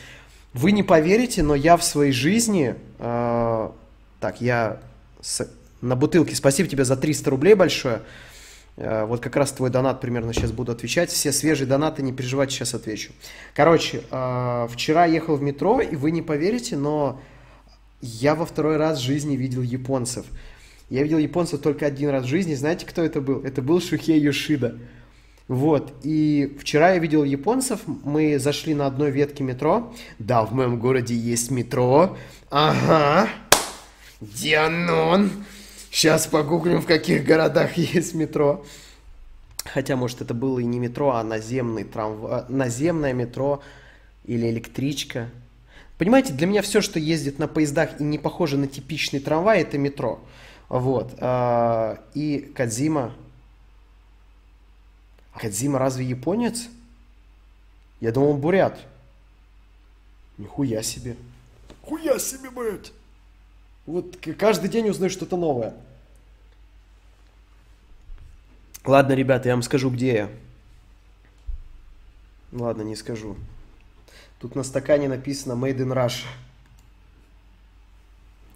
Вы 0.52 0.72
не 0.72 0.82
поверите, 0.82 1.42
но 1.42 1.54
я 1.54 1.76
в 1.76 1.84
своей 1.84 2.12
жизни... 2.12 2.74
э, 2.98 3.68
так, 4.20 4.40
я 4.40 4.80
с- 5.22 5.48
на 5.80 5.94
бутылке. 5.94 6.34
Спасибо 6.34 6.68
тебе 6.68 6.84
за 6.84 6.96
300 6.96 7.30
рублей 7.30 7.54
большое. 7.54 8.02
Э, 8.78 9.04
Вот 9.04 9.20
как 9.20 9.36
раз 9.36 9.52
твой 9.52 9.70
донат 9.70 10.00
примерно 10.00 10.32
сейчас 10.32 10.52
буду 10.52 10.72
отвечать. 10.72 11.10
Все 11.10 11.32
свежие 11.32 11.66
донаты, 11.66 12.02
не 12.02 12.12
переживайте, 12.12 12.54
сейчас 12.54 12.74
отвечу. 12.74 13.12
Короче, 13.54 14.02
э, 14.10 14.68
вчера 14.70 15.04
ехал 15.06 15.36
в 15.36 15.42
метро, 15.42 15.80
и 15.80 15.96
вы 15.96 16.10
не 16.12 16.22
поверите, 16.22 16.76
но 16.76 17.20
я 18.00 18.34
во 18.34 18.46
второй 18.46 18.76
раз 18.76 18.98
в 18.98 19.02
жизни 19.02 19.36
видел 19.36 19.62
японцев. 19.62 20.26
Я 20.88 21.02
видел 21.02 21.18
японцев 21.18 21.60
только 21.60 21.86
один 21.86 22.10
раз 22.10 22.24
в 22.24 22.28
жизни. 22.28 22.54
Знаете, 22.54 22.86
кто 22.86 23.02
это 23.02 23.20
был? 23.20 23.42
Это 23.42 23.60
был 23.60 23.80
Шухей 23.80 24.18
Йошида. 24.20 24.78
Вот, 25.48 25.94
и 26.02 26.56
вчера 26.60 26.92
я 26.92 26.98
видел 26.98 27.24
японцев, 27.24 27.80
мы 28.04 28.38
зашли 28.38 28.74
на 28.74 28.86
одной 28.86 29.10
ветке 29.10 29.42
метро. 29.42 29.94
Да, 30.18 30.44
в 30.44 30.52
моем 30.52 30.78
городе 30.78 31.14
есть 31.14 31.50
метро. 31.50 32.18
Ага. 32.50 33.30
Дианон. 34.20 35.30
Сейчас 35.90 36.26
погуглим, 36.26 36.80
в 36.80 36.86
каких 36.86 37.24
городах 37.24 37.72
есть 37.76 38.14
метро. 38.14 38.64
Хотя, 39.64 39.96
может, 39.96 40.20
это 40.22 40.34
было 40.34 40.58
и 40.60 40.64
не 40.64 40.78
метро, 40.78 41.10
а 41.12 41.22
наземный 41.22 41.84
трамвай, 41.84 42.44
наземное 42.48 43.12
метро 43.12 43.62
или 44.24 44.48
электричка. 44.48 45.30
Понимаете, 45.98 46.32
для 46.32 46.46
меня 46.46 46.62
все, 46.62 46.80
что 46.80 46.98
ездит 46.98 47.38
на 47.38 47.48
поездах 47.48 48.00
и 48.00 48.04
не 48.04 48.18
похоже 48.18 48.56
на 48.56 48.68
типичный 48.68 49.20
трамвай, 49.20 49.62
это 49.62 49.76
метро. 49.78 50.20
Вот. 50.68 51.14
а, 51.18 51.98
И 52.14 52.52
Кадзима. 52.54 53.14
А 55.32 55.40
Кадзима 55.40 55.78
разве 55.78 56.06
японец? 56.06 56.68
Я 58.00 58.12
думал, 58.12 58.30
он 58.30 58.40
бурят. 58.40 58.78
Нихуя 60.38 60.82
себе. 60.82 61.16
Хуя 61.82 62.18
себе, 62.18 62.50
блядь. 62.50 62.92
Вот 63.88 64.18
каждый 64.38 64.68
день 64.68 64.90
узнаю 64.90 65.08
что-то 65.08 65.38
новое. 65.38 65.72
Ладно, 68.84 69.14
ребята, 69.14 69.48
я 69.48 69.54
вам 69.54 69.62
скажу, 69.62 69.88
где 69.88 70.12
я. 70.12 70.30
Ладно, 72.52 72.82
не 72.82 72.94
скажу. 72.96 73.34
Тут 74.40 74.54
на 74.54 74.62
стакане 74.62 75.08
написано 75.08 75.54
Made 75.54 75.78
in 75.78 75.94
Russia. 75.94 76.26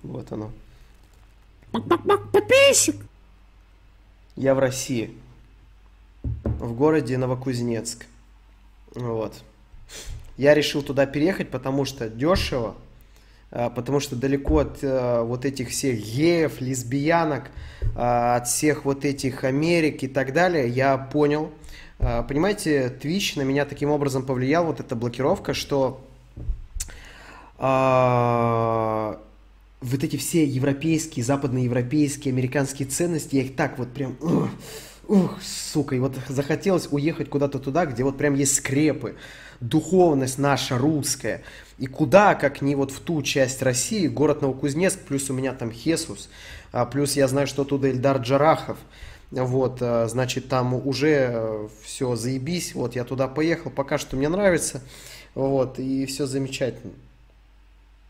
Вот 0.03 0.31
оно. 0.33 0.53
Подписчик. 1.71 2.97
Я 4.37 4.55
в 4.55 4.59
России. 4.59 5.17
В 6.45 6.75
городе 6.75 7.17
Новокузнецк. 7.17 8.05
Вот. 8.95 9.43
Я 10.37 10.53
решил 10.53 10.83
туда 10.83 11.07
переехать, 11.07 11.51
потому 11.51 11.87
что 11.87 12.11
дешево, 12.11 12.77
потому 13.53 14.01
что 14.01 14.17
далеко 14.17 14.61
от 14.61 14.79
а, 14.83 15.23
вот 15.23 15.45
этих 15.45 15.69
всех 15.69 15.99
геев, 15.99 16.61
лесбиянок, 16.61 17.51
а, 17.95 18.37
от 18.37 18.49
всех 18.49 18.85
вот 18.85 19.05
этих 19.05 19.45
Америк 19.45 20.03
и 20.03 20.09
так 20.09 20.33
далее, 20.33 20.69
я 20.69 20.97
понял, 20.97 21.51
а, 21.99 22.23
понимаете, 22.23 22.93
Twitch 23.01 23.39
на 23.39 23.43
меня 23.43 23.65
таким 23.65 23.91
образом 23.91 24.25
повлиял, 24.25 24.65
вот 24.65 24.81
эта 24.81 24.97
блокировка, 24.97 25.55
что 25.55 26.05
а, 27.59 29.21
вот 29.81 30.03
эти 30.03 30.17
все 30.17 30.45
европейские, 30.45 31.25
западноевропейские, 31.25 32.33
американские 32.33 32.89
ценности, 32.89 33.37
я 33.37 33.43
их 33.43 33.55
так 33.55 33.79
вот 33.79 33.93
прям, 33.93 34.17
ух, 35.09 35.43
сука, 35.43 35.97
и 35.97 35.99
вот 35.99 36.17
захотелось 36.29 36.89
уехать 36.91 37.29
куда-то 37.29 37.59
туда, 37.59 37.87
где 37.87 38.05
вот 38.05 38.19
прям 38.19 38.35
есть 38.35 38.57
скрепы, 38.57 39.17
духовность 39.61 40.39
наша 40.39 40.79
русская, 40.79 41.43
и 41.79 41.87
куда, 41.87 42.35
как 42.35 42.63
не 42.63 42.75
вот 42.75 42.91
в 42.91 43.01
ту 43.01 43.23
часть 43.23 43.63
России, 43.63 44.07
город 44.07 44.43
Новокузнецк, 44.43 45.01
плюс 45.01 45.31
у 45.31 45.33
меня 45.33 45.53
там 45.53 45.71
Хесус, 45.71 46.29
а, 46.73 46.87
плюс 46.87 47.15
я 47.17 47.29
знаю, 47.29 47.47
что 47.47 47.65
туда 47.65 47.91
Эльдар 47.91 48.19
Джарахов, 48.19 48.79
вот, 49.31 49.79
а, 49.81 50.07
значит, 50.09 50.49
там 50.49 50.75
уже 50.75 51.69
все, 51.85 52.17
заебись, 52.17 52.75
вот, 52.75 52.95
я 52.95 53.05
туда 53.05 53.29
поехал, 53.29 53.71
пока 53.71 53.99
что 53.99 54.17
мне 54.17 54.29
нравится, 54.29 54.83
вот, 55.35 55.79
и 55.79 56.07
все 56.07 56.27
замечательно. 56.27 56.93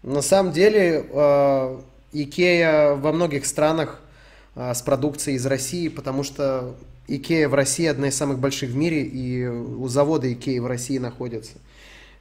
На 0.02 0.20
самом 0.20 0.52
деле, 0.52 1.06
э, 1.08 1.80
Икея 2.12 2.94
во 2.94 3.12
многих 3.12 3.46
странах 3.46 4.00
э, 4.00 4.11
с 4.54 4.82
продукцией 4.82 5.36
из 5.36 5.46
России, 5.46 5.88
потому 5.88 6.22
что 6.22 6.76
Икея 7.08 7.48
в 7.48 7.54
России 7.54 7.86
одна 7.86 8.08
из 8.08 8.16
самых 8.16 8.38
больших 8.38 8.70
в 8.70 8.76
мире, 8.76 9.02
и 9.02 9.46
у 9.46 9.88
завода 9.88 10.32
Икеи 10.32 10.58
в 10.58 10.66
России 10.66 10.98
находится. 10.98 11.54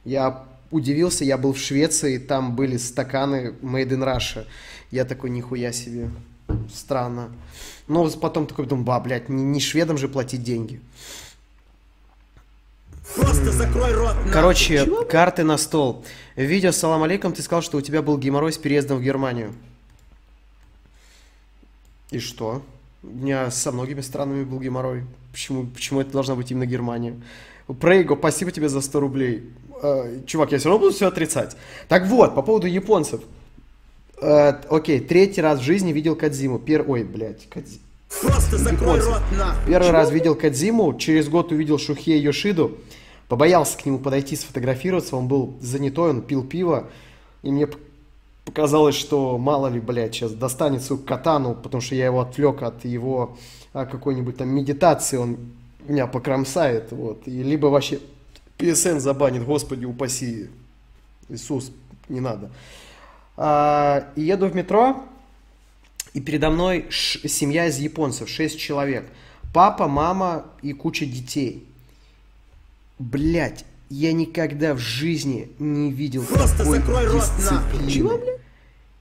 Я 0.04 0.44
удивился, 0.70 1.24
я 1.24 1.38
был 1.38 1.52
в 1.52 1.58
Швеции, 1.58 2.18
там 2.18 2.56
были 2.56 2.76
стаканы 2.76 3.54
Made 3.62 3.90
in 3.90 4.04
Russia. 4.04 4.46
Я 4.90 5.04
такой, 5.04 5.30
нихуя 5.30 5.72
себе, 5.72 6.10
странно. 6.74 7.30
Но 7.86 8.08
потом 8.10 8.46
такой 8.46 8.66
думаю, 8.66 8.84
ба, 8.84 9.00
блядь, 9.00 9.28
не, 9.28 9.42
не 9.42 9.60
шведам 9.60 9.98
же 9.98 10.08
платить 10.08 10.42
деньги. 10.42 10.80
Просто 13.14 13.52
закрой 13.52 13.92
рот. 13.92 14.14
нахуй. 14.16 14.32
Короче, 14.32 14.86
карты 15.08 15.44
на 15.44 15.58
стол. 15.58 16.04
В 16.34 16.42
видео 16.42 16.72
«Салам 16.72 17.02
алейкум» 17.02 17.32
ты 17.32 17.42
сказал, 17.42 17.62
что 17.62 17.78
у 17.78 17.80
тебя 17.80 18.00
был 18.00 18.16
геморрой 18.16 18.52
с 18.52 18.58
переездом 18.58 18.98
в 18.98 19.02
Германию. 19.02 19.52
И 22.12 22.18
что? 22.18 22.62
У 23.02 23.08
меня 23.08 23.50
со 23.50 23.72
многими 23.72 24.02
странами 24.02 24.44
был 24.44 24.60
геморрой. 24.60 25.04
Почему, 25.32 25.66
почему 25.66 26.00
это 26.00 26.12
должна 26.12 26.34
быть 26.34 26.50
именно 26.50 26.66
Германия? 26.66 27.20
Прейго, 27.80 28.16
спасибо 28.16 28.50
тебе 28.50 28.68
за 28.68 28.80
100 28.80 29.00
рублей. 29.00 29.50
Э, 29.82 30.20
чувак, 30.26 30.52
я 30.52 30.58
все 30.58 30.68
равно 30.68 30.84
буду 30.84 30.94
все 30.94 31.08
отрицать. 31.08 31.56
Так 31.88 32.06
вот, 32.06 32.34
по 32.34 32.42
поводу 32.42 32.66
японцев. 32.66 33.22
Э, 34.20 34.60
окей, 34.68 35.00
третий 35.00 35.40
раз 35.40 35.60
в 35.60 35.62
жизни 35.62 35.92
видел 35.92 36.14
Кадзиму. 36.14 36.58
Пер... 36.58 36.84
Ой, 36.86 37.02
блядь, 37.02 37.48
Кадзи... 37.48 37.80
Просто 38.20 38.58
закрой 38.58 38.98
японцев. 38.98 39.08
рот 39.08 39.22
нахуй. 39.38 39.66
Первый 39.66 39.90
раз 39.90 40.10
видел 40.10 40.34
Кадзиму, 40.34 40.98
через 40.98 41.28
год 41.28 41.50
увидел 41.50 41.78
Шухе 41.78 42.18
Йошиду, 42.18 42.78
побоялся 43.28 43.78
к 43.78 43.86
нему 43.86 43.98
подойти 43.98 44.36
сфотографироваться, 44.36 45.16
он 45.16 45.28
был 45.28 45.56
занятой, 45.62 46.10
он 46.10 46.20
пил 46.20 46.44
пиво, 46.44 46.88
и 47.42 47.50
мне 47.50 47.66
показалось, 48.44 48.94
что 48.94 49.38
мало 49.38 49.68
ли, 49.68 49.80
блядь, 49.80 50.14
сейчас 50.14 50.32
достанет 50.32 50.82
свою 50.82 51.02
катану, 51.02 51.54
потому 51.54 51.80
что 51.80 51.94
я 51.94 52.06
его 52.06 52.20
отвлек 52.20 52.62
от 52.62 52.84
его 52.84 53.36
а, 53.72 53.86
какой-нибудь 53.86 54.36
там 54.36 54.48
медитации, 54.48 55.16
он 55.16 55.38
меня 55.86 56.06
покромсает, 56.06 56.92
вот, 56.92 57.26
и 57.26 57.42
либо 57.42 57.66
вообще 57.66 58.00
PSN 58.58 59.00
забанит, 59.00 59.44
господи, 59.44 59.84
упаси, 59.84 60.50
Иисус, 61.28 61.72
не 62.08 62.20
надо. 62.20 62.50
А, 63.36 64.08
и 64.16 64.22
еду 64.22 64.48
в 64.48 64.54
метро, 64.54 65.02
и 66.12 66.20
передо 66.20 66.50
мной 66.50 66.86
семья 66.90 67.66
из 67.66 67.78
японцев, 67.78 68.28
6 68.28 68.58
человек. 68.58 69.08
Папа, 69.54 69.88
мама 69.88 70.46
и 70.62 70.72
куча 70.72 71.06
детей. 71.06 71.66
Блять, 72.98 73.64
я 73.92 74.14
никогда 74.14 74.74
в 74.74 74.78
жизни 74.78 75.50
не 75.58 75.92
видел 75.92 76.24
Просто 76.24 76.58
такой 76.58 76.78
закрой 76.78 77.06
рот 77.06 77.22
дисциплины. 77.36 78.10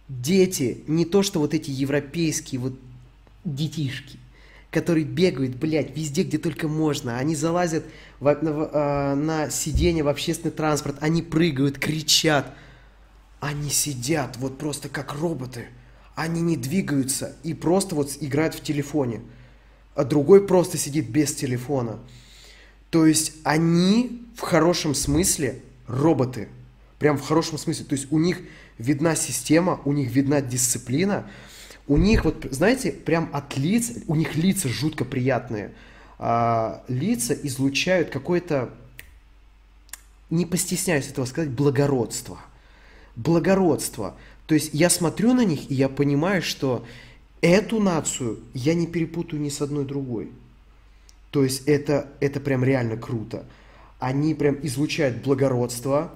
Дети, 0.10 0.84
не 0.88 1.06
то 1.06 1.24
что 1.24 1.40
вот 1.40 1.54
эти 1.54 1.72
европейские 1.72 2.60
вот 2.60 2.74
детишки, 3.46 4.20
которые 4.70 5.06
бегают, 5.06 5.56
блядь, 5.56 5.96
везде, 5.96 6.24
где 6.24 6.38
только 6.38 6.68
можно. 6.68 7.18
Они 7.18 7.36
залазят 7.36 7.86
в- 8.20 8.38
на, 8.42 9.16
на 9.16 9.50
сиденье 9.50 10.04
в 10.04 10.10
общественный 10.10 10.52
транспорт, 10.52 10.98
они 11.00 11.22
прыгают, 11.22 11.80
кричат. 11.80 12.54
Они 13.40 13.70
сидят 13.70 14.36
вот 14.38 14.58
просто 14.58 14.90
как 14.90 15.14
роботы. 15.14 15.68
Они 16.16 16.42
не 16.42 16.58
двигаются 16.58 17.38
и 17.44 17.54
просто 17.54 17.96
вот 17.96 18.12
играют 18.20 18.56
в 18.56 18.62
телефоне. 18.62 19.22
А 19.96 20.04
другой 20.04 20.46
просто 20.46 20.78
сидит 20.78 21.10
без 21.10 21.34
телефона. 21.34 22.00
То 22.92 23.06
есть 23.06 23.34
они 23.44 24.22
в 24.36 24.42
хорошем 24.42 24.94
смысле 24.94 25.62
роботы. 25.88 26.50
Прям 27.00 27.18
в 27.18 27.22
хорошем 27.22 27.58
смысле. 27.58 27.86
То 27.86 27.96
есть 27.96 28.12
у 28.12 28.20
них 28.20 28.40
видна 28.78 29.16
система, 29.16 29.82
у 29.86 29.94
них 29.94 30.12
видна 30.12 30.42
дисциплина. 30.42 31.28
У 31.88 31.98
них 31.98 32.26
вот, 32.26 32.46
знаете, 32.52 32.92
прям 32.92 33.30
от 33.34 33.58
лиц, 33.58 33.92
у 34.08 34.16
них 34.16 34.36
лица 34.36 34.68
жутко 34.68 35.06
приятные. 35.06 35.72
А, 36.20 36.84
лица 36.88 37.34
излучают 37.34 38.10
какое-то, 38.10 38.70
не 40.30 40.46
постесняюсь 40.46 41.08
этого 41.08 41.26
сказать, 41.26 41.50
благородство. 41.50 42.40
Благородство. 43.16 44.16
То 44.48 44.54
есть 44.54 44.72
я 44.74 44.90
смотрю 44.90 45.34
на 45.34 45.46
них, 45.46 45.72
и 45.72 45.74
я 45.74 45.88
понимаю, 45.90 46.42
что 46.42 46.86
эту 47.40 47.80
нацию 47.80 48.40
я 48.54 48.74
не 48.74 48.86
перепутаю 48.86 49.42
ни 49.42 49.50
с 49.50 49.62
одной 49.62 49.86
другой. 49.86 50.32
То 51.32 51.44
есть 51.44 51.68
это, 51.68 52.08
это 52.20 52.40
прям 52.40 52.64
реально 52.64 52.98
круто. 52.98 53.46
Они 54.00 54.34
прям 54.36 54.58
излучают 54.64 55.18
благородство, 55.18 56.12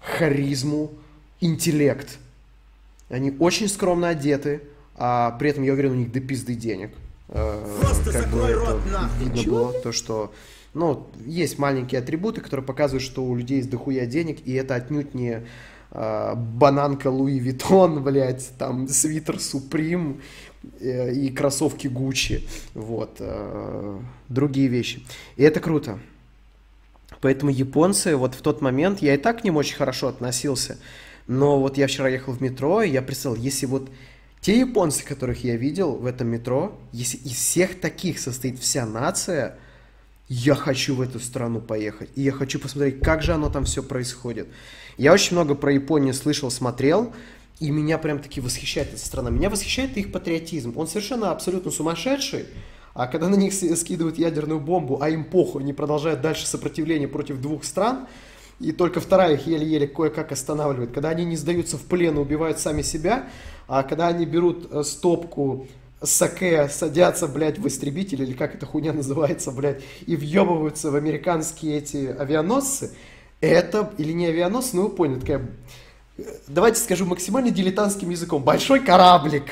харизму, 0.00 0.92
интеллект. 1.40 2.18
Они 3.08 3.34
очень 3.38 3.68
скромно 3.68 4.08
одеты, 4.08 4.62
а 4.94 5.32
при 5.32 5.50
этом, 5.50 5.64
я 5.64 5.72
уверен, 5.72 5.92
у 5.92 5.96
них 5.96 6.12
до 6.12 6.20
пизды 6.20 6.54
денег. 6.54 6.92
Э, 7.28 7.78
Просто 7.80 8.12
Как 8.12 8.28
бы 8.28 8.40
это 8.40 8.58
рот 8.60 8.80
нахуй. 8.90 9.24
видно 9.24 9.38
Чего, 9.38 9.56
было, 9.56 9.72
то, 9.80 9.92
что... 9.92 10.32
Ну, 10.72 11.08
есть 11.26 11.58
маленькие 11.58 12.00
атрибуты, 12.00 12.40
которые 12.40 12.64
показывают, 12.64 13.02
что 13.02 13.24
у 13.24 13.34
людей 13.34 13.56
есть 13.56 13.70
дохуя 13.70 14.06
денег, 14.06 14.38
и 14.44 14.52
это 14.52 14.76
отнюдь 14.76 15.14
не 15.14 15.42
э, 15.90 16.34
бананка 16.36 17.08
Луи 17.08 17.40
Виттон, 17.40 18.02
блядь, 18.04 18.50
там 18.56 18.86
свитер 18.86 19.40
Суприм 19.40 20.20
и 20.80 21.30
кроссовки 21.30 21.86
Гуччи, 21.88 22.46
вот, 22.74 23.16
э, 23.18 24.00
другие 24.28 24.68
вещи. 24.68 25.02
И 25.36 25.42
это 25.42 25.60
круто. 25.60 25.98
Поэтому 27.20 27.50
японцы, 27.50 28.16
вот 28.16 28.34
в 28.34 28.42
тот 28.42 28.60
момент, 28.60 29.00
я 29.00 29.14
и 29.14 29.18
так 29.18 29.40
к 29.40 29.44
ним 29.44 29.56
очень 29.56 29.76
хорошо 29.76 30.08
относился, 30.08 30.78
но 31.26 31.60
вот 31.60 31.76
я 31.76 31.86
вчера 31.86 32.08
ехал 32.08 32.32
в 32.32 32.40
метро, 32.40 32.82
и 32.82 32.90
я 32.90 33.02
представил, 33.02 33.36
если 33.36 33.66
вот 33.66 33.90
те 34.40 34.58
японцы, 34.58 35.04
которых 35.04 35.44
я 35.44 35.56
видел 35.56 35.92
в 35.92 36.06
этом 36.06 36.28
метро, 36.28 36.78
если 36.92 37.18
из 37.18 37.32
всех 37.32 37.78
таких 37.78 38.18
состоит 38.18 38.58
вся 38.58 38.86
нация, 38.86 39.58
я 40.28 40.54
хочу 40.54 40.94
в 40.94 41.00
эту 41.00 41.20
страну 41.20 41.60
поехать. 41.60 42.08
И 42.14 42.22
я 42.22 42.32
хочу 42.32 42.58
посмотреть, 42.58 43.00
как 43.00 43.22
же 43.22 43.32
оно 43.32 43.50
там 43.50 43.64
все 43.64 43.82
происходит. 43.82 44.48
Я 44.96 45.12
очень 45.12 45.34
много 45.34 45.54
про 45.54 45.72
Японию 45.72 46.14
слышал, 46.14 46.50
смотрел, 46.50 47.12
и 47.60 47.70
меня 47.70 47.98
прям 47.98 48.18
таки 48.18 48.40
восхищает 48.40 48.88
эта 48.88 49.04
страна. 49.04 49.30
Меня 49.30 49.50
восхищает 49.50 49.96
их 49.96 50.10
патриотизм. 50.10 50.72
Он 50.76 50.88
совершенно 50.88 51.30
абсолютно 51.30 51.70
сумасшедший, 51.70 52.46
а 52.94 53.06
когда 53.06 53.28
на 53.28 53.36
них 53.36 53.52
скидывают 53.52 54.18
ядерную 54.18 54.60
бомбу, 54.60 54.98
а 55.00 55.10
им 55.10 55.24
похуй, 55.24 55.62
они 55.62 55.72
продолжают 55.72 56.22
дальше 56.22 56.46
сопротивление 56.46 57.06
против 57.06 57.40
двух 57.40 57.64
стран, 57.64 58.08
и 58.58 58.72
только 58.72 59.00
вторая 59.00 59.34
их 59.34 59.46
еле-еле 59.46 59.86
кое-как 59.86 60.32
останавливает. 60.32 60.92
Когда 60.92 61.10
они 61.10 61.24
не 61.24 61.36
сдаются 61.36 61.76
в 61.76 61.82
плен 61.82 62.18
убивают 62.18 62.58
сами 62.58 62.82
себя, 62.82 63.28
а 63.68 63.82
когда 63.82 64.08
они 64.08 64.26
берут 64.26 64.68
э, 64.70 64.82
стопку 64.82 65.68
саке, 66.02 66.68
садятся, 66.68 67.26
блядь, 67.26 67.58
в 67.58 67.66
истребитель, 67.66 68.22
или 68.22 68.32
как 68.32 68.54
эта 68.54 68.66
хуйня 68.66 68.92
называется, 68.92 69.50
блядь, 69.50 69.82
и 70.06 70.16
въебываются 70.16 70.90
в 70.90 70.96
американские 70.96 71.78
эти 71.78 72.06
авианосцы, 72.06 72.92
это, 73.40 73.92
или 73.98 74.12
не 74.12 74.26
авианосцы, 74.26 74.76
ну 74.76 74.84
вы 74.84 74.88
поняли, 74.90 75.20
такая, 75.20 75.50
давайте 76.48 76.80
скажу 76.80 77.04
максимально 77.06 77.50
дилетантским 77.50 78.10
языком, 78.10 78.42
большой 78.42 78.80
кораблик, 78.80 79.44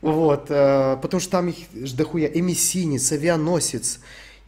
вот, 0.00 0.46
э, 0.48 0.96
потому 1.00 1.20
что 1.20 1.30
там 1.32 1.48
их 1.48 1.56
ж 1.86 1.92
дохуя, 1.92 2.26
эмиссинец, 2.28 3.10
авианосец, 3.12 4.00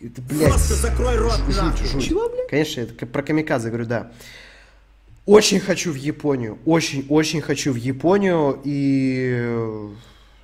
это, 0.03 0.21
блядь, 0.23 0.51
Просто 0.51 0.75
закрой 0.75 1.17
рот 1.17 1.39
жуть, 1.47 1.57
нахуй. 1.57 1.87
жуть. 1.87 2.05
Чего, 2.05 2.29
блядь? 2.29 2.49
Конечно, 2.49 2.81
это 2.83 3.07
про 3.07 3.23
камикадзе 3.23 3.69
говорю, 3.69 3.87
да. 3.87 4.11
Очень 5.25 5.59
хочу 5.59 5.91
в 5.93 5.97
Японию, 5.97 6.59
очень-очень 6.67 7.41
хочу 7.41 7.73
в 7.73 7.77
Японию, 7.77 8.61
и 8.65 9.39
э, 9.41 9.89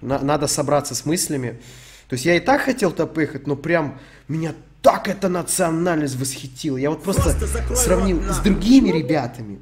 на- 0.00 0.18
надо 0.20 0.46
собраться 0.48 0.94
с 0.94 1.04
мыслями. 1.06 1.60
То 2.08 2.14
есть 2.14 2.24
я 2.24 2.34
и 2.36 2.40
так 2.40 2.62
хотел 2.62 2.90
туда 2.90 3.06
поехать, 3.06 3.46
но 3.46 3.54
прям 3.56 3.98
меня 4.28 4.54
так 4.82 5.06
эта 5.08 5.28
национальность 5.28 6.16
восхитила. 6.16 6.76
Я 6.76 6.90
вот 6.90 7.02
просто, 7.04 7.22
Просто 7.38 7.76
сравнил 7.76 8.18
рот, 8.26 8.34
с 8.34 8.38
другими 8.40 8.90
ребятами. 8.90 9.60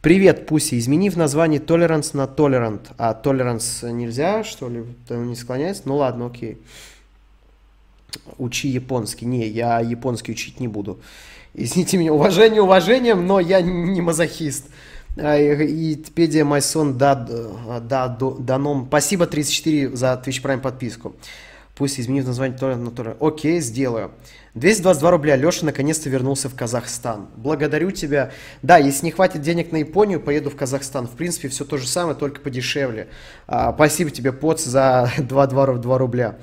Привет, 0.00 0.46
Пуси. 0.46 0.78
Измени 0.78 1.10
в 1.10 1.16
названии 1.16 1.58
толеранс 1.58 2.14
на 2.14 2.26
толерант. 2.26 2.90
А 2.96 3.12
толеранс 3.12 3.82
нельзя, 3.82 4.44
что 4.44 4.68
ли? 4.68 4.84
Там 5.06 5.28
не 5.28 5.36
склоняется? 5.36 5.82
Ну 5.84 5.96
ладно, 5.96 6.26
окей. 6.26 6.58
Учи 8.38 8.68
японский. 8.68 9.26
Не, 9.26 9.46
я 9.46 9.80
японский 9.80 10.32
учить 10.32 10.58
не 10.60 10.68
буду. 10.68 11.00
Извините 11.52 11.96
меня, 11.96 12.12
уважение 12.12 12.62
уважением, 12.62 13.26
но 13.26 13.40
я 13.40 13.60
не 13.60 14.00
мазохист. 14.00 14.66
Википедия 15.16 16.44
Майсон 16.44 16.96
Даном. 16.96 18.86
Спасибо 18.86 19.26
34 19.26 19.96
за 19.96 20.22
Twitch 20.24 20.40
Prime 20.42 20.60
подписку. 20.60 21.14
Пусть 21.74 21.98
изменит 21.98 22.26
название 22.26 22.58
то 22.58 22.74
на 22.74 22.90
то. 22.90 23.16
Окей, 23.20 23.60
сделаю. 23.60 24.10
222 24.54 25.10
рубля. 25.10 25.36
Леша 25.36 25.64
наконец-то 25.64 26.10
вернулся 26.10 26.48
в 26.48 26.54
Казахстан. 26.54 27.28
Благодарю 27.36 27.90
тебя. 27.90 28.32
Да, 28.62 28.76
если 28.78 29.06
не 29.06 29.12
хватит 29.12 29.42
денег 29.42 29.72
на 29.72 29.76
Японию, 29.76 30.20
поеду 30.20 30.50
в 30.50 30.56
Казахстан. 30.56 31.06
В 31.06 31.12
принципе, 31.12 31.48
все 31.48 31.64
то 31.64 31.76
же 31.76 31.86
самое, 31.86 32.16
только 32.16 32.40
подешевле. 32.40 33.08
А, 33.46 33.72
спасибо 33.72 34.10
тебе, 34.10 34.32
Поц, 34.32 34.64
за 34.64 35.10
2, 35.18 35.66
рубля. 35.66 36.36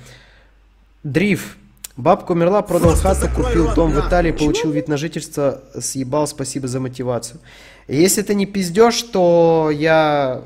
Дриф. 1.03 1.57
Бабка 1.97 2.33
умерла, 2.33 2.61
продал 2.61 2.93
хату, 2.95 3.27
купил 3.27 3.73
дом 3.73 3.91
в 3.91 3.95
нахуй. 3.95 4.09
Италии, 4.09 4.31
получил 4.31 4.71
вид 4.71 4.87
на 4.87 4.97
жительство, 4.97 5.63
съебал, 5.79 6.27
спасибо 6.27 6.67
за 6.67 6.79
мотивацию. 6.79 7.39
Если 7.87 8.21
ты 8.21 8.35
не 8.35 8.45
пиздешь, 8.45 9.01
то 9.01 9.71
я 9.73 10.43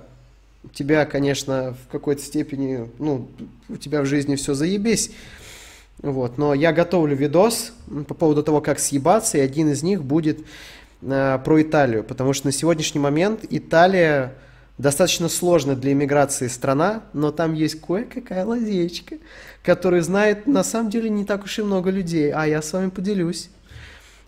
тебя, 0.73 1.05
конечно, 1.05 1.75
в 1.85 1.91
какой-то 1.91 2.21
степени, 2.21 2.89
ну, 2.99 3.27
у 3.69 3.77
тебя 3.77 4.01
в 4.01 4.05
жизни 4.05 4.35
все 4.35 4.53
заебись. 4.53 5.11
Вот, 6.01 6.37
но 6.37 6.53
я 6.53 6.73
готовлю 6.73 7.15
видос 7.15 7.73
по 8.07 8.13
поводу 8.13 8.41
того, 8.41 8.59
как 8.61 8.79
съебаться, 8.79 9.37
и 9.37 9.41
один 9.41 9.69
из 9.69 9.83
них 9.83 10.03
будет 10.03 10.39
э, 11.01 11.39
про 11.43 11.61
Италию, 11.61 12.03
потому 12.03 12.33
что 12.33 12.47
на 12.47 12.51
сегодняшний 12.51 12.99
момент 12.99 13.45
Италия 13.49 14.33
достаточно 14.79 15.29
сложная 15.29 15.75
для 15.75 15.91
иммиграции 15.91 16.47
страна, 16.47 17.03
но 17.13 17.31
там 17.31 17.53
есть 17.53 17.79
кое-какая 17.81 18.45
лазечка, 18.45 19.17
которую 19.63 20.01
знает 20.01 20.47
на 20.47 20.63
самом 20.63 20.89
деле 20.89 21.09
не 21.09 21.23
так 21.23 21.43
уж 21.43 21.59
и 21.59 21.61
много 21.61 21.91
людей, 21.91 22.31
а 22.31 22.47
я 22.47 22.63
с 22.63 22.73
вами 22.73 22.89
поделюсь. 22.89 23.49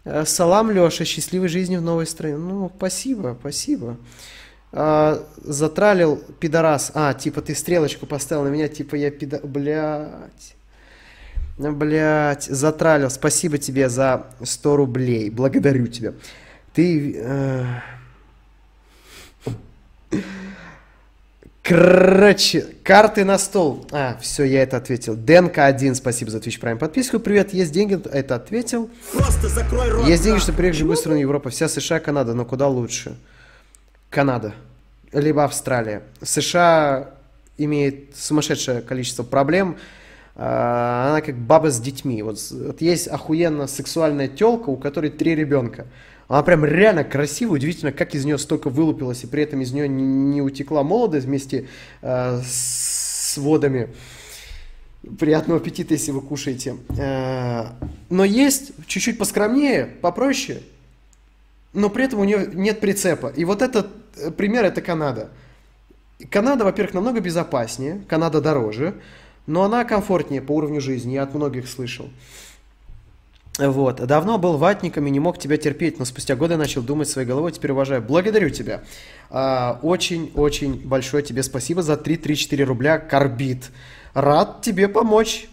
Э, 0.04 0.26
Салам, 0.26 0.70
Леша, 0.70 1.06
счастливой 1.06 1.48
жизни 1.48 1.78
в 1.78 1.82
новой 1.82 2.06
стране. 2.06 2.38
Ну, 2.38 2.72
спасибо, 2.76 3.36
спасибо. 3.40 3.98
А, 4.76 5.24
затралил 5.44 6.18
пидорас. 6.40 6.92
А, 6.96 7.14
типа 7.14 7.42
ты 7.42 7.54
стрелочку 7.54 8.08
поставил 8.08 8.44
на 8.44 8.48
меня, 8.50 8.68
типа 8.68 8.96
я 8.96 9.12
пидор... 9.12 9.40
Блядь. 9.46 10.56
Блять, 11.58 12.44
затралил. 12.46 13.12
Спасибо 13.12 13.60
тебе 13.60 13.88
за 13.88 14.26
100 14.42 14.76
рублей. 14.76 15.30
Благодарю 15.30 15.86
тебя. 15.86 16.14
Ты... 16.74 17.16
э, 17.16 17.66
Короче, 21.62 22.66
карты 22.84 23.24
на 23.24 23.38
стол. 23.38 23.88
А, 23.92 24.18
все, 24.22 24.44
я 24.44 24.64
это 24.64 24.78
ответил. 24.78 25.16
Денка 25.16 25.66
1, 25.66 25.96
спасибо 25.96 26.30
за 26.32 26.40
Twitch 26.40 26.60
Prime 26.60 26.78
подписку. 26.78 27.20
Привет, 27.20 27.54
есть 27.54 27.72
деньги? 27.72 28.02
Это 28.12 28.36
ответил. 28.36 28.90
Просто 29.14 29.48
закрой 29.48 29.90
рот. 29.90 30.08
Есть 30.08 30.24
деньги, 30.24 30.40
чтобы 30.40 30.58
приехать 30.58 30.80
в 30.80 30.82
любую 30.82 30.98
страну 30.98 31.20
Европы. 31.20 31.52
Вся 31.52 31.70
США, 31.70 32.00
Канада, 32.00 32.34
но 32.34 32.44
куда 32.44 32.68
лучше? 32.68 33.16
Канада. 34.14 34.54
Либо 35.12 35.44
Австралия. 35.44 36.04
США 36.22 37.10
имеет 37.58 38.16
сумасшедшее 38.16 38.82
количество 38.82 39.24
проблем. 39.24 39.78
А, 40.36 41.10
Она 41.10 41.22
как 41.22 41.36
баба 41.36 41.72
с 41.72 41.80
детьми. 41.80 42.22
Вот, 42.22 42.40
вот 42.52 42.82
есть 42.82 43.08
охуенно 43.08 43.68
сексуальная 43.68 44.28
телка, 44.28 44.70
у 44.70 44.78
которой 44.78 45.10
три 45.10 45.36
ребенка. 45.36 45.88
Она 46.28 46.44
прям 46.44 46.64
реально 46.64 47.04
красивая, 47.04 47.56
удивительно, 47.56 47.92
как 47.92 48.16
из 48.16 48.24
нее 48.24 48.38
столько 48.38 48.70
вылупилось, 48.70 49.24
и 49.24 49.28
при 49.28 49.44
этом 49.44 49.62
из 49.62 49.74
нее 49.74 49.88
не, 49.88 50.04
не 50.04 50.42
утекла 50.42 50.84
молодость 50.84 51.26
вместе 51.26 51.68
э, 52.02 52.42
с 52.46 53.38
водами. 53.38 53.90
Приятного 55.20 55.60
аппетита, 55.60 55.94
если 55.94 56.12
вы 56.12 56.22
кушаете. 56.22 56.78
Э, 56.98 57.66
Но 58.10 58.24
есть 58.24 58.72
чуть-чуть 58.88 59.18
поскромнее, 59.18 59.86
попроще, 60.02 60.62
но 61.74 61.90
при 61.90 62.06
этом 62.06 62.20
у 62.20 62.24
нее 62.24 62.50
нет 62.54 62.80
прицепа. 62.80 63.28
И 63.36 63.46
вот 63.46 63.62
этот 63.62 63.88
пример 64.38 64.66
это 64.66 64.82
Канада. 64.82 65.30
Канада, 66.30 66.64
во-первых, 66.64 66.94
намного 66.94 67.20
безопаснее, 67.20 68.04
Канада 68.08 68.42
дороже, 68.42 68.96
но 69.46 69.64
она 69.64 69.84
комфортнее 69.84 70.42
по 70.42 70.54
уровню 70.54 70.80
жизни, 70.82 71.14
я 71.14 71.24
от 71.24 71.34
многих 71.34 71.68
слышал. 71.68 72.10
Вот. 73.60 73.98
Давно 73.98 74.40
был 74.40 74.58
ватником 74.58 75.06
и 75.06 75.12
не 75.12 75.20
мог 75.20 75.38
тебя 75.38 75.58
терпеть, 75.58 76.00
но 76.00 76.06
спустя 76.06 76.36
годы 76.36 76.58
начал 76.58 76.82
думать 76.82 77.08
своей 77.08 77.28
головой, 77.28 77.52
теперь 77.52 77.72
уважаю. 77.72 78.02
Благодарю 78.02 78.50
тебя. 78.50 78.84
А, 79.30 79.80
Очень-очень 79.84 80.88
большое 80.88 81.24
тебе 81.24 81.44
спасибо 81.44 81.84
за 81.84 81.94
3-3-4 81.94 82.64
рубля 82.64 82.98
Карбит. 82.98 83.70
Рад 84.16 84.62
тебе 84.62 84.88
помочь. 84.88 85.48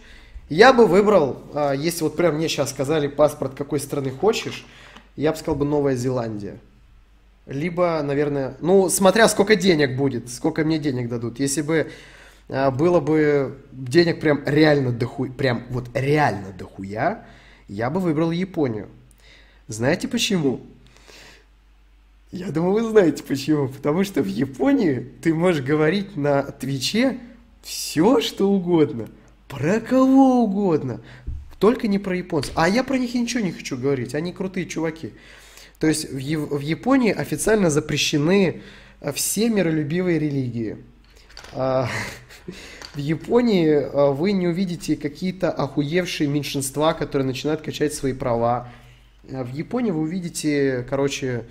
Я 0.49 0.73
бы 0.73 0.87
выбрал, 0.87 1.43
а, 1.53 1.73
если 1.73 2.03
вот 2.03 2.17
прям 2.17 2.35
мне 2.35 2.49
сейчас 2.49 2.71
сказали 2.71 3.07
паспорт 3.07 3.53
какой 3.53 3.79
страны 3.79 4.09
хочешь, 4.09 4.65
я 5.15 5.31
бы 5.31 5.37
сказал 5.37 5.55
бы 5.55 5.65
Новая 5.65 5.95
Зеландия. 5.95 6.57
Либо, 7.51 8.01
наверное, 8.01 8.55
ну, 8.61 8.89
смотря 8.89 9.27
сколько 9.27 9.55
денег 9.55 9.97
будет, 9.97 10.29
сколько 10.29 10.63
мне 10.63 10.79
денег 10.79 11.09
дадут. 11.09 11.39
Если 11.39 11.61
бы 11.61 11.91
а, 12.49 12.71
было 12.71 12.99
бы 12.99 13.57
денег 13.71 14.19
прям 14.19 14.41
реально 14.45 14.91
дохуя, 14.91 15.31
прям 15.31 15.63
вот 15.69 15.89
реально 15.93 16.51
дохуя, 16.57 17.25
я 17.67 17.89
бы 17.89 17.99
выбрал 17.99 18.31
Японию. 18.31 18.87
Знаете 19.67 20.07
почему? 20.07 20.61
Я 22.31 22.51
думаю, 22.51 22.73
вы 22.73 22.89
знаете 22.89 23.23
почему. 23.23 23.67
Потому 23.67 24.03
что 24.03 24.21
в 24.21 24.27
Японии 24.27 25.05
ты 25.21 25.33
можешь 25.33 25.63
говорить 25.63 26.15
на 26.15 26.43
Твиче 26.43 27.19
все, 27.61 28.21
что 28.21 28.49
угодно. 28.49 29.07
Про 29.47 29.81
кого 29.81 30.43
угодно. 30.43 31.01
Только 31.59 31.87
не 31.87 31.99
про 31.99 32.15
японцев. 32.15 32.53
А 32.55 32.67
я 32.67 32.83
про 32.83 32.97
них 32.97 33.13
ничего 33.13 33.43
не 33.43 33.51
хочу 33.51 33.77
говорить. 33.77 34.15
Они 34.15 34.31
крутые 34.31 34.65
чуваки. 34.65 35.11
То 35.81 35.87
есть 35.87 36.11
в, 36.11 36.59
Японии 36.59 37.11
официально 37.11 37.71
запрещены 37.71 38.61
э, 39.01 39.11
все 39.13 39.49
миролюбивые 39.49 40.19
религии. 40.19 40.77
А, 41.53 41.89
В 42.93 42.99
Японии 42.99 43.67
а, 43.71 44.11
вы 44.11 44.33
не 44.33 44.47
увидите 44.47 44.95
какие-то 44.95 45.49
охуевшие 45.49 46.29
меньшинства, 46.29 46.93
которые 46.93 47.25
начинают 47.25 47.61
качать 47.61 47.95
свои 47.95 48.13
права. 48.13 48.69
А 49.31 49.43
В 49.43 49.51
Японии 49.51 49.89
вы 49.89 50.01
увидите, 50.01 50.85
короче, 50.87 51.45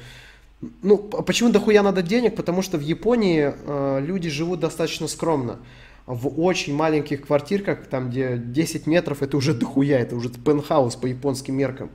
ну, 0.80 0.98
почему 0.98 1.50
дохуя 1.50 1.82
надо 1.82 2.00
денег? 2.00 2.36
Потому 2.36 2.62
что 2.62 2.78
в 2.78 2.82
Японии 2.82 3.52
э, 3.52 4.00
люди 4.00 4.30
живут 4.30 4.60
достаточно 4.60 5.08
скромно. 5.08 5.58
В 6.06 6.40
очень 6.40 6.72
маленьких 6.76 7.26
квартирках, 7.26 7.86
там 7.86 8.10
где 8.10 8.36
10 8.38 8.86
метров, 8.86 9.22
это 9.22 9.36
уже 9.36 9.54
дохуя, 9.54 9.98
это 9.98 10.14
уже 10.14 10.28
пентхаус 10.28 10.94
по 10.94 11.06
японским 11.06 11.56
меркам. 11.56 11.90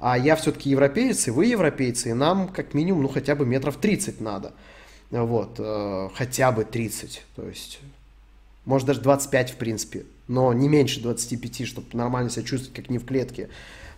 А 0.00 0.16
я 0.16 0.34
все-таки 0.34 0.70
европеец, 0.70 1.28
и 1.28 1.30
вы 1.30 1.46
европейцы, 1.46 2.10
и 2.10 2.14
нам 2.14 2.48
как 2.48 2.72
минимум, 2.72 3.02
ну, 3.02 3.08
хотя 3.08 3.34
бы 3.34 3.44
метров 3.44 3.76
30 3.76 4.20
надо. 4.20 4.52
Вот, 5.10 5.56
э, 5.58 6.08
хотя 6.14 6.52
бы 6.52 6.64
30, 6.64 7.24
то 7.36 7.46
есть, 7.46 7.80
может 8.64 8.86
даже 8.86 9.00
25 9.00 9.50
в 9.50 9.56
принципе, 9.56 10.06
но 10.28 10.52
не 10.52 10.68
меньше 10.68 11.02
25, 11.02 11.66
чтобы 11.66 11.86
нормально 11.92 12.30
себя 12.30 12.44
чувствовать, 12.44 12.74
как 12.74 12.88
не 12.88 12.98
в 12.98 13.04
клетке. 13.04 13.50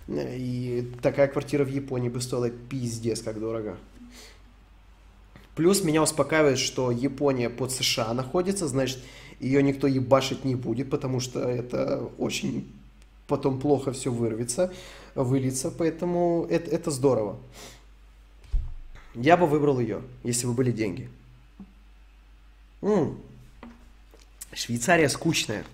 И 0.08 0.90
такая 1.02 1.28
квартира 1.28 1.64
в 1.64 1.68
Японии 1.68 2.08
бы 2.08 2.20
стоила 2.20 2.50
пиздец, 2.50 3.20
как 3.20 3.38
дорого. 3.38 3.76
Плюс 5.54 5.84
меня 5.84 6.02
успокаивает, 6.02 6.58
что 6.58 6.90
Япония 6.90 7.50
под 7.50 7.70
США 7.70 8.12
находится, 8.14 8.66
значит, 8.66 8.98
ее 9.38 9.62
никто 9.62 9.86
ебашить 9.86 10.44
не 10.44 10.54
будет, 10.54 10.88
потому 10.90 11.20
что 11.20 11.40
это 11.40 12.10
очень 12.18 12.66
потом 13.28 13.60
плохо 13.60 13.92
все 13.92 14.10
вырвется, 14.10 14.72
выльется, 15.14 15.70
поэтому 15.70 16.46
это, 16.50 16.70
это 16.70 16.90
здорово. 16.90 17.38
Я 19.14 19.36
бы 19.36 19.46
выбрал 19.46 19.78
ее, 19.78 20.02
если 20.24 20.46
бы 20.46 20.52
были 20.54 20.72
деньги. 20.72 21.10
М. 22.80 23.18
Швейцария 24.54 25.08
скучная. 25.08 25.64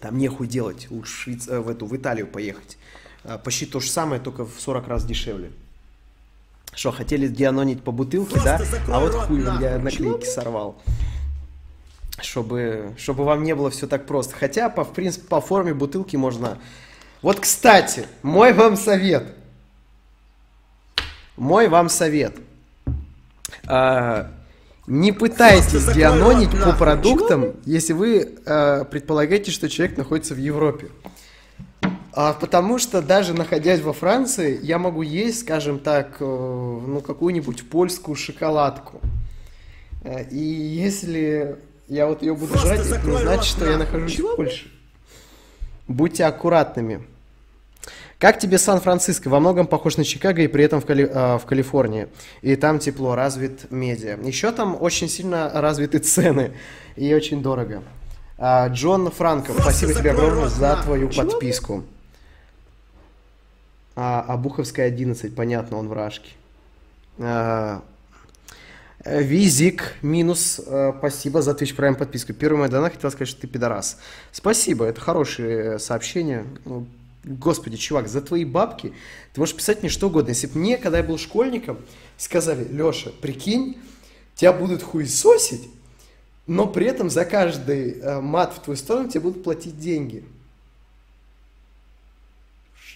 Там 0.00 0.16
нехуй 0.18 0.46
делать. 0.46 0.86
Лучше 0.90 1.12
в, 1.12 1.28
Швейц- 1.28 1.50
э, 1.50 1.60
в 1.60 1.68
эту 1.68 1.86
в 1.86 1.96
Италию 1.96 2.26
поехать. 2.26 2.78
А, 3.24 3.38
Почти 3.38 3.66
то 3.66 3.80
же 3.80 3.90
самое, 3.90 4.20
только 4.20 4.44
в 4.46 4.58
40 4.58 4.88
раз 4.88 5.04
дешевле. 5.04 5.52
Что, 6.72 6.92
хотели 6.92 7.28
дианонить 7.28 7.82
по 7.82 7.92
бутылке, 7.92 8.40
да? 8.44 8.56
Просто 8.56 8.76
закрой 8.76 8.94
А 8.96 9.00
вот 9.00 9.12
хуй 9.12 9.42
вам 9.42 9.60
я 9.60 9.78
наклейки 9.78 10.24
сорвал. 10.24 10.80
Чтобы, 12.22 12.94
чтобы 12.96 13.24
вам 13.24 13.42
не 13.42 13.54
было 13.54 13.70
все 13.70 13.86
так 13.86 14.06
просто. 14.06 14.34
Хотя, 14.36 14.68
по, 14.70 14.84
в 14.84 14.92
принципе, 14.92 15.26
по 15.26 15.40
форме 15.40 15.74
бутылки 15.74 16.16
можно... 16.16 16.58
Вот, 17.22 17.40
кстати, 17.40 18.06
мой 18.22 18.52
вам 18.52 18.76
совет. 18.76 19.24
Мой 21.36 21.68
вам 21.68 21.88
совет. 21.88 22.36
А, 23.66 24.30
Не 24.86 25.12
пытайтесь 25.12 25.86
дианонить 25.92 26.50
по 26.50 26.72
продуктам, 26.72 27.54
если 27.64 27.92
вы 27.92 28.34
э, 28.44 28.84
предполагаете, 28.90 29.50
что 29.50 29.68
человек 29.68 29.96
находится 29.96 30.34
в 30.34 30.38
Европе. 30.38 30.88
А, 32.12 32.32
потому 32.32 32.78
что 32.78 33.00
даже 33.02 33.34
находясь 33.34 33.80
во 33.80 33.92
Франции, 33.92 34.58
я 34.62 34.78
могу 34.78 35.02
есть, 35.02 35.40
скажем 35.40 35.78
так, 35.78 36.16
э, 36.20 36.24
ну, 36.24 37.00
какую-нибудь 37.00 37.68
польскую 37.68 38.16
шоколадку. 38.16 39.00
Э, 40.02 40.24
И 40.30 40.38
если 40.38 41.56
я 41.86 42.06
вот 42.06 42.22
ее 42.22 42.34
буду 42.34 42.52
Просто 42.54 42.82
жрать, 42.82 42.86
это 42.86 43.06
не 43.06 43.18
значит, 43.18 43.44
что 43.44 43.70
я 43.70 43.76
нахожусь 43.76 44.12
Чего, 44.12 44.32
в 44.32 44.36
Польше. 44.36 44.66
Будьте 45.86 46.24
аккуратными. 46.24 47.06
Как 48.20 48.38
тебе 48.38 48.58
Сан-Франциско? 48.58 49.30
Во 49.30 49.40
многом 49.40 49.66
похож 49.66 49.96
на 49.96 50.04
Чикаго 50.04 50.42
и 50.42 50.46
при 50.46 50.62
этом 50.62 50.82
в, 50.82 50.84
Кали- 50.84 51.10
а, 51.10 51.38
в 51.38 51.46
Калифорнии. 51.46 52.08
И 52.42 52.54
там 52.54 52.78
тепло, 52.78 53.14
развит 53.14 53.70
медиа. 53.70 54.18
Еще 54.22 54.52
там 54.52 54.76
очень 54.78 55.08
сильно 55.08 55.50
развиты 55.54 55.98
цены. 56.00 56.52
И 56.96 57.14
очень 57.14 57.42
дорого. 57.42 57.82
А, 58.36 58.68
Джон 58.68 59.10
Франко, 59.10 59.54
спасибо 59.58 59.94
тебе 59.94 60.10
огромное 60.10 60.48
за 60.48 60.76
твою 60.84 61.08
Чего, 61.08 61.30
подписку. 61.30 61.82
А, 63.96 64.20
Обуховская 64.28 64.86
11, 64.86 65.34
понятно, 65.34 65.78
он 65.78 65.88
вражки. 65.88 66.32
А, 67.18 67.82
э, 69.02 69.22
Визик 69.22 69.94
минус, 70.02 70.60
э, 70.66 70.92
спасибо 70.98 71.40
за 71.40 71.52
Twitch 71.52 71.74
Prime 71.74 71.94
подписку. 71.94 72.34
Первый 72.34 72.58
мой 72.58 72.68
донат 72.68 72.92
хотел 72.92 73.10
сказать, 73.10 73.28
что 73.28 73.40
ты 73.40 73.46
пидорас. 73.46 73.98
Спасибо, 74.30 74.84
это 74.84 75.00
хорошее 75.00 75.78
сообщение. 75.78 76.44
Господи, 77.22 77.76
чувак, 77.76 78.08
за 78.08 78.22
твои 78.22 78.44
бабки 78.44 78.94
ты 79.32 79.40
можешь 79.40 79.54
писать 79.54 79.82
мне 79.82 79.90
что 79.90 80.06
угодно. 80.08 80.30
Если 80.30 80.46
бы 80.46 80.58
мне, 80.58 80.78
когда 80.78 80.98
я 80.98 81.04
был 81.04 81.18
школьником, 81.18 81.78
сказали, 82.16 82.64
Леша, 82.64 83.10
прикинь, 83.20 83.78
тебя 84.34 84.52
будут 84.52 84.82
хуесосить, 84.82 85.68
но 86.46 86.66
при 86.66 86.86
этом 86.86 87.10
за 87.10 87.26
каждый 87.26 88.00
э, 88.00 88.20
мат 88.20 88.54
в 88.54 88.60
твою 88.60 88.76
сторону 88.76 89.10
тебе 89.10 89.20
будут 89.20 89.44
платить 89.44 89.78
деньги. 89.78 90.24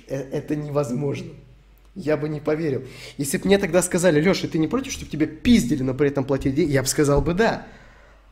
Э, 0.08 0.16
Это 0.16 0.56
невозможно. 0.56 1.30
Я 1.94 2.16
бы 2.16 2.28
не 2.28 2.40
поверил. 2.40 2.82
Если 3.18 3.36
бы 3.36 3.46
мне 3.46 3.58
тогда 3.58 3.82
сказали, 3.82 4.20
Леша, 4.20 4.48
ты 4.48 4.58
не 4.58 4.68
против, 4.68 4.92
чтобы 4.92 5.10
тебе 5.10 5.26
пиздили, 5.26 5.82
но 5.82 5.94
при 5.94 6.08
этом 6.08 6.24
платить 6.24 6.54
деньги? 6.54 6.72
Я 6.72 6.82
бы 6.82 6.88
сказал 6.88 7.20
бы 7.20 7.34
да. 7.34 7.66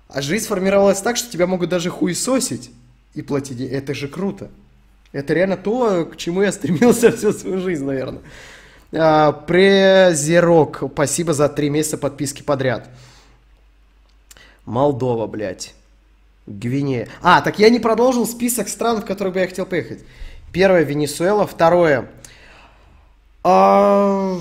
А 0.09 0.23
жизнь 0.23 0.45
сформировалась 0.45 1.01
так, 1.01 1.17
что 1.17 1.31
тебя 1.31 1.47
могут 1.47 1.69
даже 1.69 1.91
хуесосить 1.91 2.71
и 3.15 3.23
платить 3.23 3.59
деньги. 3.59 3.75
Это 3.75 3.95
же 3.95 4.09
круто. 4.09 4.51
Это 5.13 5.35
реально 5.35 5.57
то, 5.57 6.07
к 6.07 6.17
чему 6.17 6.43
я 6.43 6.53
стремился 6.53 7.13
всю 7.13 7.33
свою 7.33 7.59
жизнь, 7.59 7.85
наверное. 7.85 8.23
А, 8.95 9.33
Презерок, 9.33 10.83
спасибо 10.93 11.33
за 11.33 11.49
три 11.49 11.71
месяца 11.71 11.99
подписки 11.99 12.43
подряд. 12.43 12.89
Молдова, 14.65 15.27
блядь. 15.27 15.75
Гвинея. 16.47 17.09
А, 17.23 17.41
так 17.41 17.59
я 17.59 17.71
не 17.71 17.79
продолжил 17.79 18.27
список 18.27 18.69
стран, 18.69 19.01
в 19.01 19.05
которые 19.05 19.33
бы 19.33 19.41
я 19.41 19.47
хотел 19.47 19.67
поехать. 19.67 20.01
Первое 20.53 20.83
Венесуэла, 20.83 21.47
второе. 21.47 22.11
А... 23.45 24.39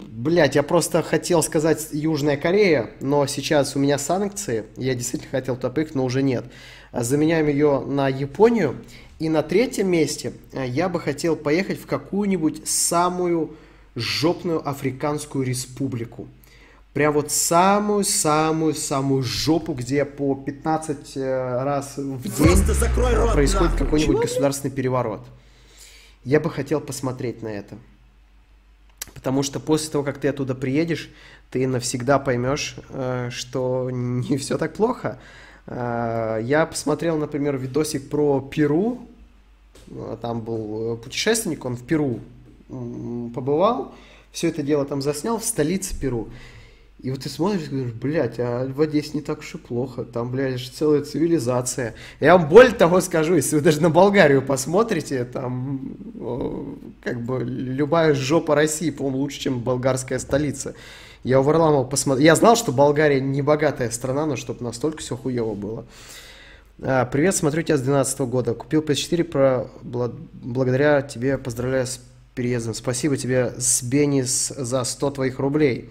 Блять, 0.00 0.56
я 0.56 0.62
просто 0.62 1.02
хотел 1.02 1.42
сказать 1.42 1.88
Южная 1.92 2.36
Корея, 2.36 2.90
но 3.00 3.26
сейчас 3.26 3.76
у 3.76 3.78
меня 3.78 3.98
санкции. 3.98 4.64
Я 4.76 4.94
действительно 4.94 5.30
хотел 5.30 5.56
туда 5.56 5.72
но 5.94 6.04
уже 6.04 6.22
нет. 6.22 6.44
А 6.90 7.04
Заменяем 7.04 7.46
ее 7.46 7.80
на 7.80 8.08
Японию. 8.08 8.76
И 9.18 9.28
на 9.28 9.42
третьем 9.42 9.88
месте 9.88 10.32
э, 10.52 10.66
я 10.66 10.88
бы 10.88 11.00
хотел 11.00 11.36
поехать 11.36 11.80
в 11.80 11.86
какую-нибудь 11.86 12.68
самую 12.68 13.56
жопную 13.94 14.66
африканскую 14.68 15.44
республику. 15.44 16.28
Прям 16.92 17.14
вот 17.14 17.30
самую-самую-самую 17.30 19.22
жопу, 19.22 19.72
где 19.74 20.04
по 20.04 20.34
15 20.34 21.16
э, 21.16 21.62
раз 21.62 21.96
в 21.96 22.22
день 22.22 22.58
рот, 23.14 23.32
происходит 23.32 23.72
нахуй. 23.72 23.86
какой-нибудь 23.86 24.16
Чего, 24.16 24.22
государственный 24.22 24.70
переворот. 24.74 25.26
Я 26.24 26.40
бы 26.40 26.50
хотел 26.50 26.80
посмотреть 26.80 27.42
на 27.42 27.48
это. 27.48 27.76
Потому 29.14 29.42
что 29.42 29.60
после 29.60 29.90
того, 29.90 30.04
как 30.04 30.18
ты 30.18 30.28
оттуда 30.28 30.54
приедешь, 30.54 31.10
ты 31.50 31.66
навсегда 31.66 32.18
поймешь, 32.18 32.76
э, 32.90 33.30
что 33.30 33.90
не 33.92 34.36
все 34.36 34.58
так 34.58 34.74
плохо. 34.74 35.18
Э, 35.66 36.40
Я 36.42 36.66
посмотрел, 36.66 37.16
например, 37.18 37.56
видосик 37.56 38.08
про 38.08 38.40
Перу. 38.40 39.00
Э, 39.90 40.16
Там 40.20 40.40
был 40.40 40.94
э, 40.94 40.96
путешественник, 40.96 41.64
он 41.64 41.76
в 41.76 41.82
Перу 41.82 42.20
побывал, 42.68 43.94
все 44.32 44.48
это 44.48 44.64
дело 44.64 44.84
там 44.84 45.00
заснял 45.00 45.38
в 45.38 45.44
столице 45.44 45.96
Перу. 45.98 46.28
И 47.00 47.10
вот 47.12 47.20
ты 47.20 47.28
смотришь 47.28 47.66
и 47.66 47.70
говоришь, 47.70 47.92
блядь, 47.92 48.40
а 48.40 48.66
в 48.66 48.80
Одессе 48.80 49.10
не 49.14 49.20
так 49.20 49.40
уж 49.40 49.54
и 49.54 49.58
плохо, 49.58 50.02
там, 50.02 50.30
блядь, 50.30 50.58
же 50.58 50.70
целая 50.70 51.02
цивилизация. 51.02 51.94
Я 52.18 52.36
вам 52.36 52.48
более 52.48 52.72
того 52.72 53.00
скажу, 53.00 53.36
если 53.36 53.54
вы 53.54 53.62
даже 53.62 53.80
на 53.80 53.90
Болгарию 53.90 54.42
посмотрите, 54.42 55.24
там, 55.26 55.94
как 57.02 57.22
бы, 57.22 57.44
любая 57.44 58.14
жопа 58.14 58.54
России, 58.56 58.90
по-моему, 58.90 59.18
лучше, 59.18 59.38
чем 59.40 59.60
болгарская 59.60 60.18
столица. 60.18 60.74
Я 61.26 61.40
у 61.40 61.42
Варламова 61.42 61.82
посмотрел, 61.82 62.24
я 62.24 62.36
знал, 62.36 62.54
что 62.54 62.70
Болгария 62.70 63.20
не 63.20 63.42
богатая 63.42 63.90
страна, 63.90 64.26
но 64.26 64.36
чтобы 64.36 64.62
настолько 64.62 64.98
все 64.98 65.16
хуево 65.16 65.54
было. 65.54 65.84
А, 66.80 67.04
Привет, 67.04 67.34
смотрю 67.34 67.64
тебя 67.64 67.76
с 67.76 67.80
2012 67.80 68.20
года. 68.20 68.54
Купил 68.54 68.80
PS4 68.80 69.24
про... 69.24 69.66
бла- 69.82 70.16
благодаря 70.34 71.02
тебе, 71.02 71.36
поздравляю 71.36 71.88
с 71.88 71.98
переездом. 72.36 72.74
Спасибо 72.74 73.16
тебе, 73.16 73.52
Сбенис, 73.56 74.52
за 74.56 74.84
100 74.84 75.10
твоих 75.10 75.40
рублей. 75.40 75.90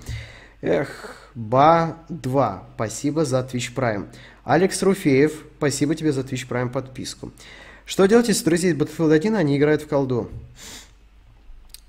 Эх, 0.61 1.17
Ба-2, 1.35 2.59
спасибо 2.75 3.25
за 3.25 3.39
Twitch 3.39 3.75
Prime. 3.75 4.07
Алекс 4.45 4.81
Руфеев, 4.81 5.33
спасибо 5.57 5.95
тебе 5.95 6.13
за 6.13 6.21
Twitch 6.21 6.47
Prime 6.47 6.69
подписку. 6.69 7.33
Что 7.85 8.05
делать, 8.05 8.29
если 8.29 8.45
друзья 8.45 8.69
из 8.69 8.77
Battlefield 8.77 9.13
1, 9.13 9.35
они 9.35 9.57
играют 9.57 9.81
в 9.81 9.87
колду? 9.89 10.29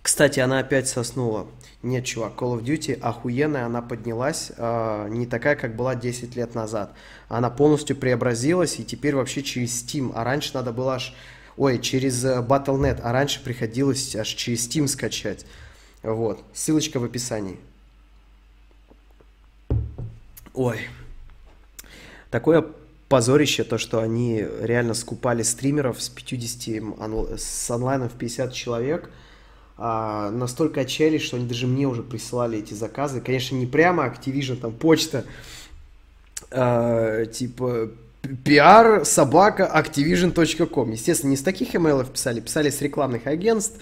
Кстати, 0.02 0.40
она 0.40 0.58
опять 0.58 0.88
соснула. 0.88 1.46
Нет, 1.82 2.04
чувак, 2.04 2.32
Call 2.36 2.58
of 2.58 2.64
Duty 2.64 2.98
охуенная, 3.00 3.66
она 3.66 3.82
поднялась, 3.82 4.50
а, 4.56 5.08
не 5.08 5.26
такая, 5.26 5.56
как 5.56 5.76
была 5.76 5.94
10 5.94 6.34
лет 6.34 6.54
назад. 6.54 6.92
Она 7.28 7.50
полностью 7.50 7.96
преобразилась, 7.96 8.80
и 8.80 8.84
теперь 8.84 9.14
вообще 9.14 9.42
через 9.42 9.84
Steam. 9.84 10.12
А 10.14 10.24
раньше 10.24 10.52
надо 10.54 10.72
было 10.72 10.94
аж... 10.94 11.14
Ой, 11.56 11.78
через 11.80 12.24
э, 12.24 12.42
Battle.net, 12.42 13.00
а 13.02 13.12
раньше 13.12 13.42
приходилось 13.42 14.14
аж 14.16 14.28
через 14.28 14.68
Steam 14.68 14.88
скачать. 14.88 15.46
Вот, 16.02 16.42
ссылочка 16.52 16.98
в 17.00 17.04
описании. 17.04 17.58
Ой, 20.54 20.80
такое 22.30 22.64
позорище, 23.08 23.64
то, 23.64 23.78
что 23.78 24.00
они 24.00 24.46
реально 24.60 24.94
скупали 24.94 25.42
стримеров 25.42 26.02
с 26.02 26.08
50, 26.08 26.98
онл- 26.98 27.36
с 27.38 27.70
онлайном 27.70 28.08
в 28.08 28.14
50 28.14 28.52
человек. 28.52 29.10
А, 29.78 30.30
настолько 30.30 30.80
отчаялись, 30.82 31.22
что 31.22 31.36
они 31.36 31.46
даже 31.46 31.66
мне 31.66 31.86
уже 31.86 32.02
присылали 32.02 32.58
эти 32.58 32.74
заказы. 32.74 33.20
Конечно, 33.20 33.56
не 33.56 33.66
прямо 33.66 34.06
Activision, 34.06 34.56
там 34.56 34.72
почта, 34.72 35.24
а, 36.50 37.26
типа 37.26 37.90
PR 38.22 39.04
собака 39.04 39.70
activision.com. 39.74 40.90
Естественно, 40.92 41.30
не 41.30 41.36
с 41.36 41.42
таких 41.42 41.76
имейлов 41.76 42.10
писали, 42.10 42.40
писали 42.40 42.70
с 42.70 42.80
рекламных 42.80 43.26
агентств. 43.26 43.78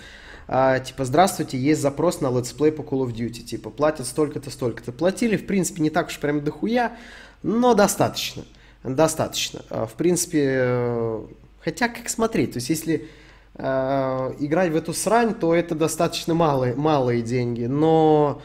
А, 0.47 0.79
типа, 0.79 1.05
здравствуйте, 1.05 1.59
есть 1.59 1.81
запрос 1.81 2.21
на 2.21 2.31
летсплей 2.37 2.73
по 2.73 2.83
Call 2.83 3.07
of 3.07 3.15
Duty. 3.15 3.43
Типа, 3.45 3.71
платят 3.71 4.07
столько-то, 4.07 4.51
столько-то. 4.51 4.93
Платили, 4.93 5.37
в 5.37 5.47
принципе, 5.47 5.81
не 5.81 5.91
так 5.91 6.09
уж 6.09 6.19
прям 6.19 6.45
дохуя, 6.45 6.97
но 7.43 7.75
достаточно. 7.75 8.45
Достаточно. 8.83 9.62
А, 9.71 9.87
В 9.87 9.95
принципе, 9.95 10.45
э, 10.45 11.25
хотя 11.61 11.89
как 11.89 12.11
смотреть, 12.11 12.53
то 12.53 12.57
есть 12.59 12.69
если 12.69 13.09
играть 13.56 14.72
в 14.72 14.76
эту 14.76 14.93
срань, 14.93 15.35
то 15.35 15.55
это 15.55 15.76
достаточно 15.76 16.35
малые, 16.35 16.74
малые 16.74 17.22
деньги, 17.22 17.66
но 17.66 18.43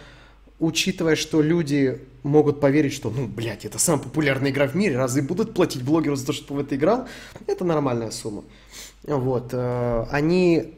учитывая, 0.60 1.16
что 1.16 1.42
люди 1.42 2.00
могут 2.24 2.60
поверить, 2.60 2.94
что, 2.94 3.10
ну, 3.10 3.28
блядь, 3.28 3.66
это 3.66 3.80
самая 3.80 4.04
популярная 4.04 4.52
игра 4.52 4.68
в 4.68 4.76
мире, 4.76 4.98
разве 4.98 5.22
будут 5.22 5.54
платить 5.54 5.84
блогеру 5.84 6.16
за 6.16 6.28
то, 6.28 6.34
что 6.34 6.54
в 6.54 6.60
это 6.60 6.76
играл, 6.76 7.08
это 7.48 7.66
нормальная 7.66 8.12
сумма. 8.12 8.44
Вот, 9.04 9.50
э, 9.54 10.06
они, 10.12 10.74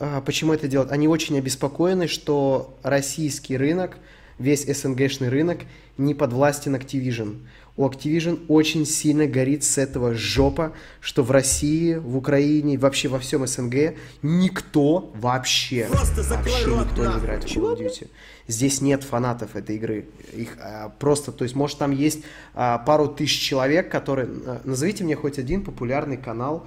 э, 0.00 0.22
почему 0.24 0.52
это 0.52 0.68
делают? 0.68 0.92
Они 0.92 1.06
очень 1.06 1.38
обеспокоены, 1.38 2.08
что 2.08 2.76
российский 2.82 3.56
рынок, 3.56 3.96
весь 4.38 4.64
СНГшный 4.64 5.28
рынок 5.28 5.60
не 5.96 6.14
подвластен 6.14 6.74
Activision. 6.74 7.36
У 7.78 7.86
Activision 7.86 8.44
очень 8.48 8.84
сильно 8.84 9.28
горит 9.28 9.62
с 9.62 9.78
этого 9.78 10.12
жопа, 10.12 10.72
что 11.00 11.22
в 11.22 11.30
России, 11.30 11.94
в 11.94 12.16
Украине, 12.16 12.76
вообще 12.76 13.06
во 13.06 13.20
всем 13.20 13.46
СНГ 13.46 13.94
никто 14.20 15.12
вообще, 15.14 15.86
Просто 15.88 16.24
вообще 16.24 16.66
никто 16.66 17.06
не 17.06 17.18
играет 17.20 17.44
в 17.44 17.46
Call 17.46 17.76
of 17.76 17.78
Duty. 17.78 18.08
Здесь 18.48 18.80
нет 18.80 19.04
фанатов 19.04 19.54
этой 19.54 19.76
игры. 19.76 20.06
Их 20.34 20.56
а, 20.60 20.88
просто, 20.98 21.30
то 21.30 21.44
есть, 21.44 21.54
может, 21.54 21.78
там 21.78 21.92
есть 21.92 22.24
а, 22.52 22.78
пару 22.78 23.06
тысяч 23.06 23.38
человек, 23.38 23.88
которые... 23.92 24.26
а, 24.26 24.60
назовите 24.64 25.04
мне 25.04 25.14
хоть 25.14 25.38
один 25.38 25.62
популярный 25.62 26.16
канал 26.16 26.66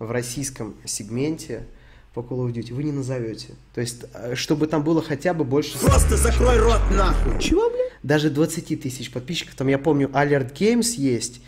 в 0.00 0.10
российском 0.10 0.74
сегменте 0.84 1.68
по 2.14 2.20
Call 2.20 2.48
of 2.48 2.52
Duty. 2.52 2.74
Вы 2.74 2.82
не 2.82 2.92
назовете. 2.92 3.54
То 3.76 3.80
есть, 3.80 4.06
а, 4.12 4.34
чтобы 4.34 4.66
там 4.66 4.82
было 4.82 5.02
хотя 5.02 5.34
бы 5.34 5.44
больше... 5.44 5.78
100 5.78 5.86
Просто 5.86 6.16
закрой 6.16 6.58
рот 6.58 6.80
нахуй. 6.90 7.38
Чего? 7.38 7.70
Даже 8.02 8.30
20 8.30 8.80
тысяч 8.80 9.10
подписчиков. 9.12 9.54
Там, 9.54 9.68
я 9.68 9.78
помню, 9.78 10.08
Alert 10.08 10.52
Games 10.54 10.94
есть. 10.96 11.40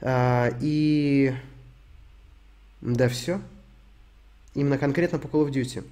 а, 0.00 0.50
и... 0.60 1.34
Да, 2.80 3.08
все. 3.08 3.40
Именно 4.54 4.78
конкретно 4.78 5.18
по 5.18 5.26
Call 5.26 5.46
of 5.48 5.50
Duty. 5.50 5.84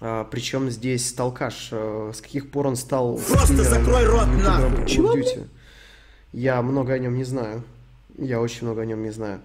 А, 0.00 0.24
причем 0.24 0.70
здесь 0.70 1.08
Сталкаш. 1.08 1.68
а, 1.72 2.10
с 2.14 2.20
каких 2.20 2.50
пор 2.50 2.66
он 2.66 2.76
стал 2.76 3.16
Просто 3.28 3.62
закрой 3.64 4.04
рот, 4.06 4.26
нахуй. 4.26 4.70
по 4.70 4.80
Call 4.80 4.84
of 4.84 4.86
Чего, 4.86 5.16
Duty? 5.16 5.46
Я 6.32 6.60
много 6.62 6.92
о 6.94 6.98
нем 6.98 7.16
не 7.16 7.24
знаю. 7.24 7.62
Я 8.18 8.40
очень 8.40 8.66
много 8.66 8.82
о 8.82 8.86
нем 8.86 9.02
не 9.02 9.10
знаю. 9.10 9.40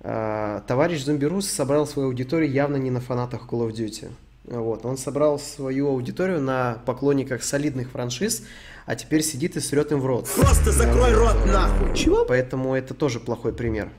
А, 0.00 0.60
Товарищ 0.66 1.04
Зомбирус 1.04 1.48
собрал 1.48 1.86
свою 1.86 2.08
аудиторию 2.08 2.50
явно 2.50 2.76
не 2.76 2.90
на 2.90 3.00
фанатах 3.00 3.42
Call 3.48 3.68
of 3.68 3.72
Duty. 3.72 4.10
Вот. 4.44 4.84
Он 4.84 4.96
собрал 4.96 5.38
свою 5.38 5.88
аудиторию 5.88 6.40
на 6.40 6.78
поклонниках 6.84 7.42
солидных 7.42 7.90
франшиз, 7.90 8.42
а 8.86 8.96
теперь 8.96 9.22
сидит 9.22 9.56
и 9.56 9.60
срет 9.60 9.92
им 9.92 10.00
в 10.00 10.06
рот. 10.06 10.28
Просто 10.36 10.72
закрой 10.72 11.12
рот 11.14 11.46
нахуй. 11.46 11.94
Чего? 11.94 12.24
Поэтому 12.24 12.74
это 12.74 12.94
тоже 12.94 13.20
плохой 13.20 13.52
пример. 13.52 13.90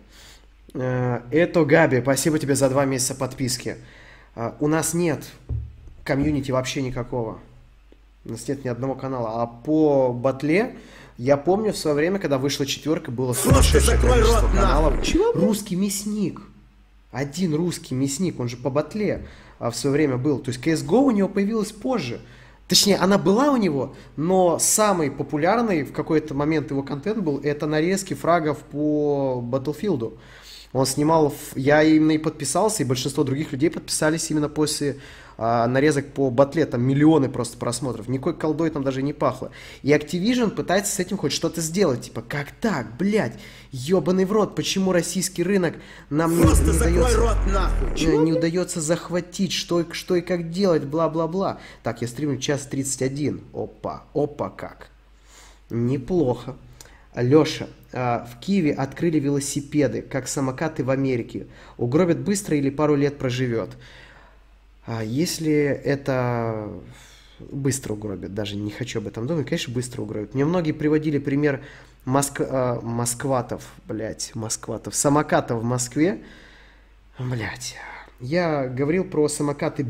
Э, 0.73 1.21
Это 1.31 1.63
Габи, 1.63 2.01
спасибо 2.01 2.39
тебе 2.39 2.55
за 2.55 2.69
два 2.69 2.85
месяца 2.85 3.15
подписки. 3.15 3.77
А, 4.35 4.55
У 4.59 4.67
нас 4.67 4.93
нет 4.93 5.23
комьюнити 6.03 6.51
вообще 6.51 6.81
никакого. 6.81 7.39
У 8.25 8.31
нас 8.31 8.47
нет 8.47 8.65
ни 8.65 8.69
одного 8.69 8.95
канала. 8.95 9.41
А 9.41 9.47
по 9.47 10.11
батле, 10.11 10.75
я 11.17 11.37
помню 11.37 11.71
в 11.71 11.77
свое 11.77 11.95
время, 11.95 12.19
когда 12.19 12.37
вышла 12.37 12.65
четверка, 12.65 13.11
было 13.11 13.33
сумасшедшее 13.33 13.81
закрой 13.81 14.11
количество 14.13 14.41
рот, 14.41 14.51
каналов. 14.51 15.03
Чего? 15.03 15.31
Русский 15.33 15.75
мясник. 15.75 16.41
Один 17.11 17.53
русский 17.53 17.93
мясник, 17.95 18.39
он 18.39 18.49
же 18.49 18.57
по 18.57 18.69
батле 18.69 19.27
в 19.59 19.73
свое 19.73 19.93
время 19.93 20.17
был. 20.17 20.39
То 20.39 20.51
есть 20.51 20.65
CSGO 20.65 20.99
у 20.99 21.11
него 21.11 21.29
появилась 21.29 21.71
позже. 21.71 22.21
Точнее, 22.67 22.97
она 22.97 23.17
была 23.17 23.51
у 23.51 23.57
него, 23.57 23.93
но 24.15 24.57
самый 24.57 25.11
популярный 25.11 25.83
в 25.83 25.91
какой-то 25.91 26.33
момент 26.33 26.71
его 26.71 26.81
контент 26.81 27.19
был 27.19 27.39
это 27.43 27.67
нарезки 27.67 28.13
фрагов 28.13 28.59
по 28.59 29.43
Battlefield. 29.45 30.17
Он 30.73 30.85
снимал, 30.87 31.33
я 31.55 31.83
именно 31.83 32.11
и 32.11 32.17
подписался, 32.17 32.81
и 32.83 32.85
большинство 32.85 33.23
других 33.23 33.51
людей 33.51 33.69
подписались 33.69 34.29
именно 34.31 34.49
после 34.49 34.97
а, 35.37 35.67
нарезок 35.67 36.07
по 36.13 36.31
батле, 36.31 36.65
там 36.65 36.81
миллионы 36.81 37.29
просто 37.29 37.57
просмотров, 37.57 38.07
никакой 38.07 38.33
колдой 38.35 38.71
там 38.71 38.83
даже 38.83 39.03
не 39.03 39.13
пахло. 39.13 39.51
И 39.83 39.89
Activision 39.91 40.49
пытается 40.49 40.91
с 40.95 40.99
этим 40.99 41.17
хоть 41.17 41.31
что-то 41.31 41.61
сделать, 41.61 42.01
типа, 42.01 42.23
как 42.27 42.47
так, 42.59 42.97
блядь, 42.97 43.39
ебаный 43.71 44.25
в 44.25 44.31
рот, 44.31 44.55
почему 44.55 44.91
российский 44.91 45.43
рынок 45.43 45.75
нам 46.09 46.35
не, 46.37 46.41
Просто 46.43 46.65
не 46.65 46.71
закрой 46.71 46.93
дается 47.03 47.17
рот 47.19 47.37
нахуй. 47.51 48.05
э, 48.05 48.15
не 48.17 48.33
удается 48.33 48.81
захватить, 48.81 49.51
что, 49.53 49.81
и- 49.81 49.91
что 49.93 50.15
и 50.15 50.21
как 50.21 50.49
делать, 50.49 50.83
бла-бла-бла. 50.85 51.59
Так, 51.83 52.01
я 52.01 52.07
стримлю 52.07 52.37
час 52.39 52.61
31. 52.65 53.41
Опа, 53.53 54.05
опа 54.15 54.49
как. 54.49 54.89
Неплохо. 55.69 56.55
Леша, 57.15 57.67
а, 57.91 58.27
в 58.31 58.39
Киеве 58.39 58.73
открыли 58.73 59.19
велосипеды, 59.19 60.01
как 60.01 60.27
самокаты 60.27 60.83
в 60.83 60.89
Америке. 60.89 61.47
Угробят 61.77 62.19
быстро 62.19 62.57
или 62.57 62.69
пару 62.69 62.95
лет 62.95 63.17
проживет. 63.17 63.69
А 64.85 65.03
если 65.03 65.53
это 65.53 66.69
быстро 67.39 67.93
угробят, 67.93 68.33
даже 68.33 68.55
не 68.55 68.71
хочу 68.71 68.99
об 68.99 69.07
этом 69.07 69.27
думать, 69.27 69.47
конечно, 69.47 69.73
быстро 69.73 70.01
угробят. 70.01 70.33
Мне 70.33 70.45
многие 70.45 70.71
приводили 70.71 71.19
пример 71.19 71.61
Моск... 72.05 72.41
а, 72.41 72.81
москватов, 72.81 73.63
блядь, 73.87 74.33
москватов, 74.35 74.95
самокатов 74.95 75.61
в 75.61 75.63
Москве. 75.63 76.21
Блять, 77.19 77.75
я 78.19 78.67
говорил 78.67 79.03
про 79.05 79.27
самокаты 79.27 79.85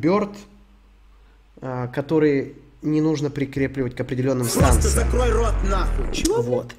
а, 1.62 1.88
которые 1.88 2.54
не 2.82 3.00
нужно 3.02 3.30
прикрепливать 3.30 3.96
к 3.96 4.02
определенным 4.02 4.46
Просто 4.46 4.82
станциям. 4.82 5.06
закрой 5.06 5.32
рот 5.32 5.54
нахуй. 5.64 6.14
Чего? 6.14 6.42
Вот. 6.42 6.74
А, 6.74 6.76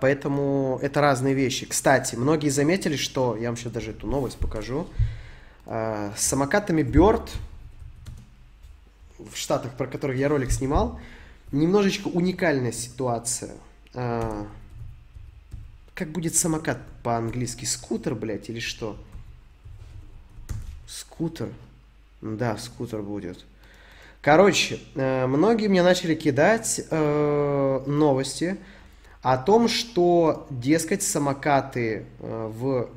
Поэтому 0.00 0.78
это 0.82 1.00
разные 1.00 1.32
вещи. 1.32 1.64
Кстати, 1.64 2.14
многие 2.14 2.50
заметили, 2.50 2.96
что 2.96 3.34
я 3.36 3.48
вам 3.48 3.56
сейчас 3.56 3.72
даже 3.72 3.92
эту 3.92 4.06
новость 4.06 4.36
покажу. 4.36 4.86
А, 5.64 6.12
С 6.16 6.22
самокатами 6.26 6.82
Bird 6.82 7.30
в 9.18 9.34
Штатах, 9.36 9.72
про 9.72 9.86
которых 9.86 10.18
я 10.18 10.28
ролик 10.28 10.50
снимал, 10.52 11.00
немножечко 11.50 12.08
уникальная 12.08 12.72
ситуация. 12.72 13.52
А, 13.94 14.46
Как 15.94 16.10
будет 16.10 16.34
самокат 16.34 16.78
по-английски? 17.02 17.64
Скутер, 17.64 18.14
блядь, 18.14 18.50
или 18.50 18.60
что? 18.60 18.98
Скутер? 20.86 21.48
Да, 22.20 22.58
скутер 22.58 23.00
будет. 23.00 23.46
Короче, 24.20 24.78
э, 24.94 25.26
многие 25.26 25.68
мне 25.68 25.82
начали 25.82 26.14
кидать 26.14 26.82
э, 26.90 27.82
новости 27.86 28.58
о 29.22 29.36
том, 29.36 29.68
что, 29.68 30.46
дескать, 30.50 31.02
самокаты 31.02 32.06
э, 32.20 32.50
в... 32.52 32.88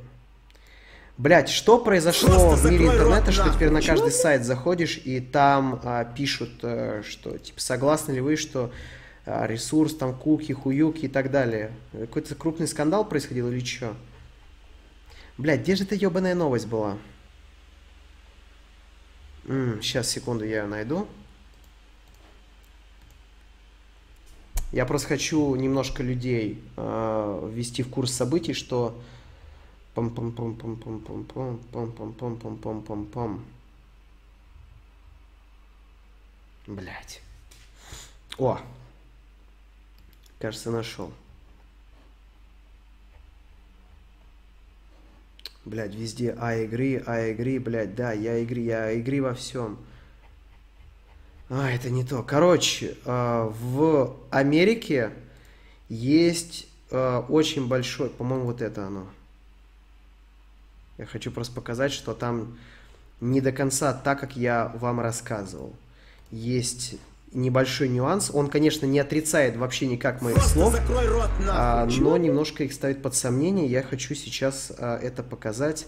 Блять, 1.18 1.50
что 1.50 1.78
произошло 1.78 2.30
Просто 2.30 2.68
в 2.68 2.72
мире 2.72 2.86
закрой 2.86 2.88
рот 2.88 2.95
интернета, 2.95 3.32
что 3.32 3.44
нахуй. 3.44 3.58
теперь 3.58 3.70
на 3.70 3.82
каждый 3.82 4.12
сайт 4.12 4.44
заходишь, 4.45 5.00
и 5.04 5.20
там 5.20 5.80
а, 5.84 6.06
пишут, 6.06 6.52
э, 6.64 7.04
что, 7.06 7.38
типа, 7.38 7.62
согласны 7.62 8.14
ли 8.14 8.22
вы, 8.22 8.36
что 8.36 8.72
а, 9.26 9.45
ресурс, 9.45 9.95
там, 9.95 10.16
куки, 10.16 10.54
хуюки 10.54 11.06
и 11.06 11.08
так 11.08 11.30
далее. 11.30 11.72
Какой-то 11.91 12.34
крупный 12.36 12.68
скандал 12.68 13.06
происходил 13.06 13.50
или 13.50 13.64
что? 13.64 13.94
Блять, 15.38 15.62
где 15.62 15.76
же 15.76 15.84
эта 15.84 15.95
ебаная 15.95 16.36
новость 16.36 16.68
была? 16.68 16.98
сейчас, 19.82 20.10
секунду, 20.10 20.45
я 20.45 20.62
ее 20.62 20.68
найду. 20.68 21.06
Я 24.74 24.88
просто 24.88 25.10
хочу 25.10 25.54
немножко 25.54 26.02
людей 26.02 26.60
э, 26.78 27.50
ввести 27.54 27.84
в 27.84 27.90
курс 27.90 28.12
событий, 28.12 28.54
что 28.54 29.00
пам 29.94 30.10
пам 30.10 30.32
пам 30.32 30.56
пам 30.56 30.78
пам 30.78 31.00
пам 31.00 31.26
пам 31.26 31.58
пам 31.72 31.91
пам 31.91 32.14
пам 32.14 32.38
пам 32.38 32.58
пам 32.58 32.82
пам 32.82 33.06
пам 33.06 33.45
Блять. 36.66 37.22
О! 38.40 38.60
Кажется, 40.40 40.72
нашел. 40.72 41.14
Блять, 45.66 45.94
везде 45.94 46.36
I 46.40 46.66
agree, 46.66 47.04
I 47.06 47.32
agree, 47.32 47.60
блять, 47.60 47.94
да, 47.94 48.12
я 48.12 48.41
agree, 48.41 48.64
я 48.64 48.91
agree 48.98 49.22
во 49.22 49.36
всем. 49.36 49.78
А, 51.56 51.70
это 51.70 51.92
не 51.92 52.04
то. 52.04 52.24
Короче, 52.24 52.98
э, 53.06 53.52
в 53.62 54.16
Америке 54.32 55.12
есть 55.88 56.68
э, 56.90 57.22
очень 57.30 57.68
большой, 57.68 58.10
по-моему, 58.10 58.46
вот 58.46 58.64
это 58.64 58.88
оно. 58.88 59.06
Я 60.98 61.06
хочу 61.06 61.32
просто 61.32 61.54
показать, 61.54 61.92
что 61.92 62.16
там 62.16 62.58
не 63.22 63.40
до 63.40 63.52
конца 63.52 63.94
так, 63.94 64.20
как 64.20 64.36
я 64.36 64.72
вам 64.80 65.00
рассказывал. 65.00 65.76
Есть 66.32 66.96
небольшой 67.34 67.88
нюанс. 67.88 68.32
Он, 68.34 68.50
конечно, 68.50 68.88
не 68.88 68.98
отрицает 68.98 69.56
вообще 69.56 69.86
никак 69.86 70.24
моих 70.24 70.38
Просто 70.38 70.54
слов, 70.54 70.90
рот 70.90 71.30
а, 71.50 71.86
но 71.86 72.18
немножко 72.18 72.64
их 72.64 72.74
ставит 72.74 73.04
под 73.04 73.14
сомнение. 73.14 73.68
Я 73.68 73.84
хочу 73.84 74.16
сейчас 74.16 74.72
а, 74.76 74.98
это 74.98 75.22
показать. 75.22 75.86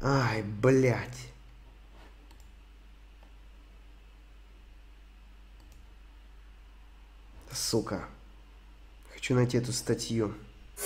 Ай, 0.00 0.44
блядь. 0.62 1.33
Сука. 7.54 8.04
Хочу 9.12 9.34
найти 9.34 9.58
эту 9.58 9.72
статью. 9.72 10.34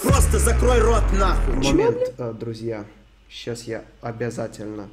Просто 0.03 0.39
закрой 0.39 0.81
рот 0.81 1.03
нахуй. 1.13 1.63
Чего? 1.63 1.73
Момент, 1.73 2.15
а, 2.19 2.33
друзья. 2.33 2.85
Сейчас 3.31 3.63
я 3.65 3.85
обязательно... 4.01 4.89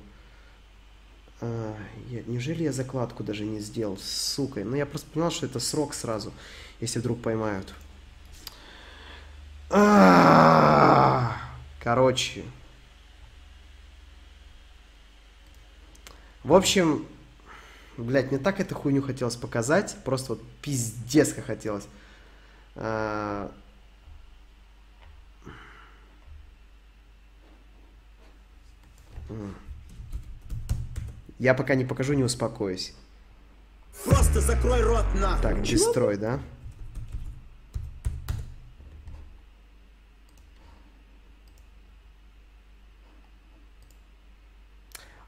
А, 1.41 1.76
я- 2.10 2.23
неужели 2.27 2.64
я 2.64 2.72
закладку 2.72 3.23
даже 3.23 3.43
не 3.45 3.60
сделал? 3.60 3.97
Сука. 3.97 4.64
Ну, 4.64 4.76
я 4.76 4.85
просто 4.85 5.07
понял, 5.11 5.31
что 5.31 5.45
это 5.45 5.60
срок 5.60 5.93
сразу, 5.93 6.31
если 6.80 6.99
вдруг 6.99 7.22
поймают. 7.22 7.73
А, 9.69 11.35
Короче. 11.81 12.43
В 16.43 16.53
общем, 16.53 17.06
блядь, 17.98 18.32
мне 18.32 18.40
так 18.40 18.60
эту 18.60 18.76
хуйню 18.76 19.02
хотелось 19.02 19.36
показать. 19.36 19.96
Просто 20.04 20.34
вот 20.34 20.44
пиздец 20.62 21.34
как 21.34 21.46
хотелось. 21.46 21.88
А, 22.76 23.52
Я 31.40 31.54
пока 31.54 31.76
не 31.76 31.84
покажу, 31.86 32.14
не 32.14 32.24
успокоюсь. 32.24 32.94
Просто 34.06 34.40
закрой 34.42 34.82
рот 34.82 35.06
нахуй. 35.16 35.42
Так, 35.42 35.62
дестрой, 35.64 36.18
да? 36.18 36.40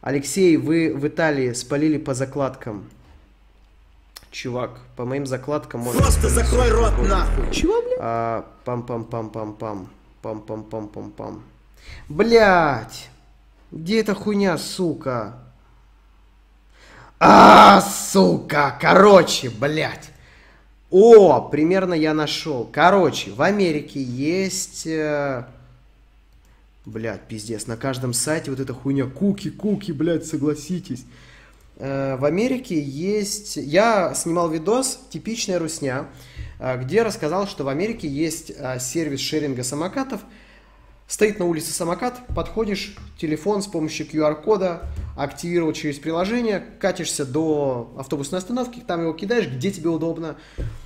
Алексей, 0.08 0.56
вы 0.56 0.94
в 0.96 1.06
Италии 1.06 1.52
спалили 1.52 1.98
по 1.98 2.14
закладкам. 2.14 2.90
чувак, 4.32 4.80
по 4.96 5.04
моим 5.04 5.26
закладкам 5.26 5.82
можно... 5.82 6.02
Просто 6.02 6.30
закрой 6.30 6.70
рот 6.70 6.98
нахуй. 7.00 7.52
Чего, 7.52 7.82
блядь? 7.82 7.98
А, 8.00 8.46
пам-пам-пам-пам-пам. 8.64 9.90
Пам-пам-пам-пам-пам. 10.24 11.42
Блять! 12.08 13.10
Где 13.74 14.00
эта 14.00 14.16
хуйня, 14.16 14.58
сука? 14.58 15.40
А, 17.20 17.82
сука! 17.82 18.78
Короче, 18.80 19.50
блядь. 19.50 20.12
О, 20.90 21.42
примерно 21.50 21.94
я 21.94 22.14
нашел. 22.14 22.64
Короче, 22.72 23.32
в 23.32 23.42
Америке 23.42 24.02
есть... 24.02 24.88
Э... 24.88 25.48
Блядь, 26.88 27.28
пиздец, 27.28 27.68
на 27.68 27.76
каждом 27.76 28.14
сайте 28.14 28.50
вот 28.50 28.62
эта 28.62 28.74
хуйня. 28.74 29.08
Куки, 29.08 29.50
куки, 29.50 29.92
блядь, 29.92 30.26
согласитесь. 30.26 31.04
Э, 31.76 32.16
в 32.16 32.24
Америке 32.24 32.82
есть... 32.82 33.58
Я 33.58 34.14
снимал 34.16 34.50
видос 34.50 34.98
«Типичная 35.10 35.60
русня», 35.60 36.08
э, 36.60 36.82
где 36.82 37.04
рассказал, 37.04 37.46
что 37.46 37.66
в 37.66 37.68
Америке 37.68 38.08
есть 38.08 38.54
э, 38.56 38.80
сервис 38.80 39.20
шеринга 39.20 39.64
самокатов– 39.64 40.22
Стоит 41.08 41.40
на 41.40 41.46
улице 41.46 41.72
самокат, 41.72 42.22
подходишь, 42.36 42.96
телефон 43.18 43.62
с 43.62 43.68
помощью 43.68 44.06
QR-кода, 44.08 44.84
активировал 45.16 45.72
через 45.72 46.00
приложение, 46.00 46.62
катишься 46.80 47.26
до 47.26 47.94
автобусной 47.98 48.40
остановки, 48.40 48.84
там 48.86 49.02
его 49.02 49.14
кидаешь, 49.14 49.48
где 49.48 49.72
тебе 49.72 49.90
удобно, 49.90 50.36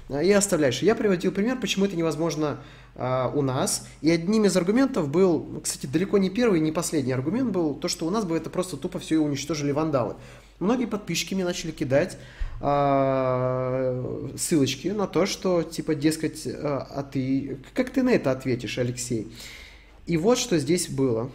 э, 0.09 0.23
и 0.23 0.31
оставляешь. 0.31 0.83
Я 0.83 0.93
приводил 0.93 1.31
пример, 1.31 1.59
почему 1.59 1.85
это 1.85 1.95
невозможно 1.95 2.59
а, 2.95 3.31
у 3.33 3.41
нас. 3.41 3.87
И 4.01 4.11
одним 4.11 4.45
из 4.45 4.55
аргументов 4.55 5.09
был, 5.09 5.61
кстати, 5.63 5.87
далеко 5.87 6.17
не 6.17 6.29
первый, 6.29 6.59
не 6.59 6.71
последний 6.71 7.13
аргумент 7.13 7.51
был, 7.51 7.73
то, 7.73 7.87
что 7.87 8.05
у 8.05 8.09
нас 8.09 8.23
бы 8.23 8.37
это 8.37 8.49
просто 8.49 8.77
тупо 8.77 8.99
все 8.99 9.17
уничтожили 9.17 9.71
вандалы. 9.71 10.15
Многие 10.59 10.85
подписчики 10.85 11.33
мне 11.33 11.45
начали 11.45 11.71
кидать 11.71 12.17
а, 12.59 14.29
ссылочки 14.37 14.89
на 14.89 15.07
то, 15.07 15.25
что, 15.25 15.63
типа, 15.63 15.95
дескать, 15.95 16.45
а, 16.45 16.87
а 16.89 17.03
ты, 17.03 17.57
как 17.73 17.89
ты 17.89 18.03
на 18.03 18.11
это 18.11 18.29
ответишь, 18.31 18.77
Алексей? 18.77 19.31
И 20.11 20.17
вот 20.17 20.37
что 20.37 20.59
здесь 20.59 20.89
было. 20.89 21.29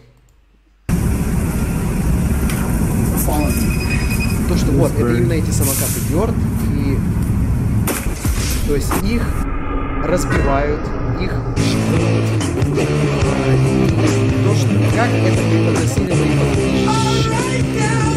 То, 4.48 4.56
что 4.58 4.70
вот, 4.72 4.92
это 4.92 5.16
именно 5.16 5.32
эти 5.32 5.48
самокаты 5.48 5.98
Бёрд, 6.10 6.34
и 6.74 6.98
то 8.68 8.76
есть 8.76 8.92
их 9.02 9.22
разбивают, 10.04 10.82
их 11.22 11.32
то, 14.44 14.54
что 14.54 14.68
как 14.94 15.08
это 15.08 15.40
преподносили 15.50 16.12
мои 16.12 16.36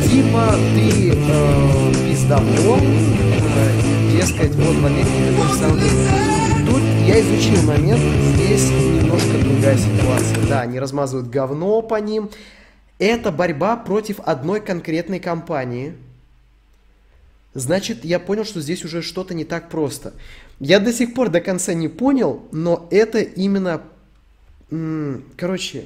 Типа 0.10 0.56
ты 0.76 1.14
э, 1.16 1.94
пиздобол, 2.06 2.80
э, 2.82 4.12
дескать, 4.12 4.54
вот 4.56 4.76
в 4.76 4.86
Америке 4.86 5.34
Тут 5.38 6.49
я 7.10 7.22
изучил 7.22 7.64
момент, 7.64 8.00
здесь 8.36 8.70
немножко 8.70 9.40
другая 9.40 9.76
ситуация. 9.76 10.48
Да, 10.48 10.62
они 10.62 10.80
размазывают 10.80 11.28
говно 11.28 11.82
по 11.82 11.96
ним. 11.96 12.30
Это 13.00 13.32
борьба 13.32 13.78
против 13.78 14.20
одной 14.20 14.62
конкретной 14.62 15.20
компании. 15.20 15.96
Значит, 17.56 18.06
я 18.06 18.20
понял, 18.20 18.46
что 18.46 18.62
здесь 18.62 18.86
уже 18.86 19.02
что-то 19.02 19.34
не 19.34 19.44
так 19.44 19.70
просто. 19.70 20.14
Я 20.60 20.80
до 20.80 20.94
сих 20.94 21.16
пор 21.16 21.30
до 21.30 21.42
конца 21.42 21.74
не 21.74 21.88
понял, 21.88 22.48
но 22.52 22.88
это 22.92 23.22
именно... 23.22 23.82
Короче, 25.36 25.86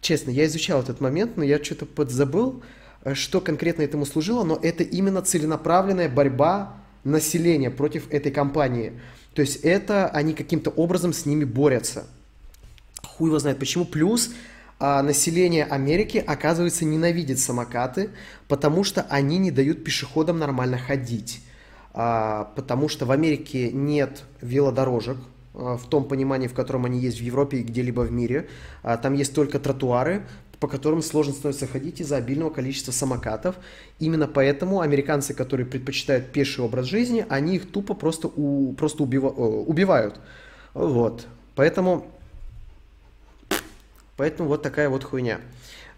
честно, 0.00 0.30
я 0.30 0.46
изучал 0.46 0.80
этот 0.80 1.02
момент, 1.02 1.36
но 1.36 1.44
я 1.44 1.62
что-то 1.62 1.84
подзабыл, 1.84 2.62
э, 3.04 3.12
что 3.12 3.42
конкретно 3.42 3.82
этому 3.82 4.06
служило, 4.06 4.42
но 4.42 4.58
это 4.62 4.82
именно 4.82 5.20
целенаправленная 5.20 6.08
борьба 6.08 6.81
населения 7.04 7.70
против 7.70 8.10
этой 8.10 8.32
компании. 8.32 8.92
То 9.34 9.42
есть 9.42 9.56
это 9.56 10.08
они 10.08 10.34
каким-то 10.34 10.70
образом 10.70 11.12
с 11.12 11.26
ними 11.26 11.44
борются. 11.44 12.06
Хуй 13.02 13.28
его 13.28 13.38
знает 13.38 13.58
почему. 13.58 13.84
Плюс 13.84 14.30
а, 14.78 15.02
население 15.02 15.64
Америки, 15.64 16.22
оказывается, 16.24 16.84
ненавидит 16.84 17.38
самокаты, 17.38 18.10
потому 18.48 18.84
что 18.84 19.02
они 19.08 19.38
не 19.38 19.50
дают 19.50 19.84
пешеходам 19.84 20.38
нормально 20.38 20.78
ходить. 20.78 21.40
А, 21.94 22.50
потому 22.56 22.88
что 22.88 23.06
в 23.06 23.12
Америке 23.12 23.70
нет 23.70 24.24
велодорожек, 24.40 25.18
а, 25.54 25.76
в 25.76 25.86
том 25.88 26.04
понимании, 26.04 26.48
в 26.48 26.54
котором 26.54 26.84
они 26.84 26.98
есть 26.98 27.18
в 27.18 27.22
Европе 27.22 27.58
и 27.58 27.62
где-либо 27.62 28.00
в 28.00 28.12
мире. 28.12 28.48
А, 28.82 28.96
там 28.96 29.14
есть 29.14 29.34
только 29.34 29.58
тротуары, 29.58 30.26
по 30.62 30.68
которым 30.68 31.02
сложно 31.02 31.32
становится 31.32 31.66
ходить 31.66 32.00
из-за 32.00 32.18
обильного 32.18 32.50
количества 32.50 32.92
самокатов. 32.92 33.56
Именно 33.98 34.28
поэтому 34.28 34.80
американцы, 34.80 35.34
которые 35.34 35.66
предпочитают 35.66 36.30
пеший 36.30 36.64
образ 36.64 36.86
жизни, 36.86 37.26
они 37.28 37.56
их 37.56 37.72
тупо 37.72 37.94
просто, 37.94 38.28
у, 38.28 38.72
просто 38.74 39.02
убива, 39.02 39.26
убивают. 39.26 40.20
Вот. 40.72 41.26
Поэтому, 41.56 42.06
поэтому 44.16 44.48
вот 44.48 44.62
такая 44.62 44.88
вот 44.88 45.02
хуйня. 45.02 45.40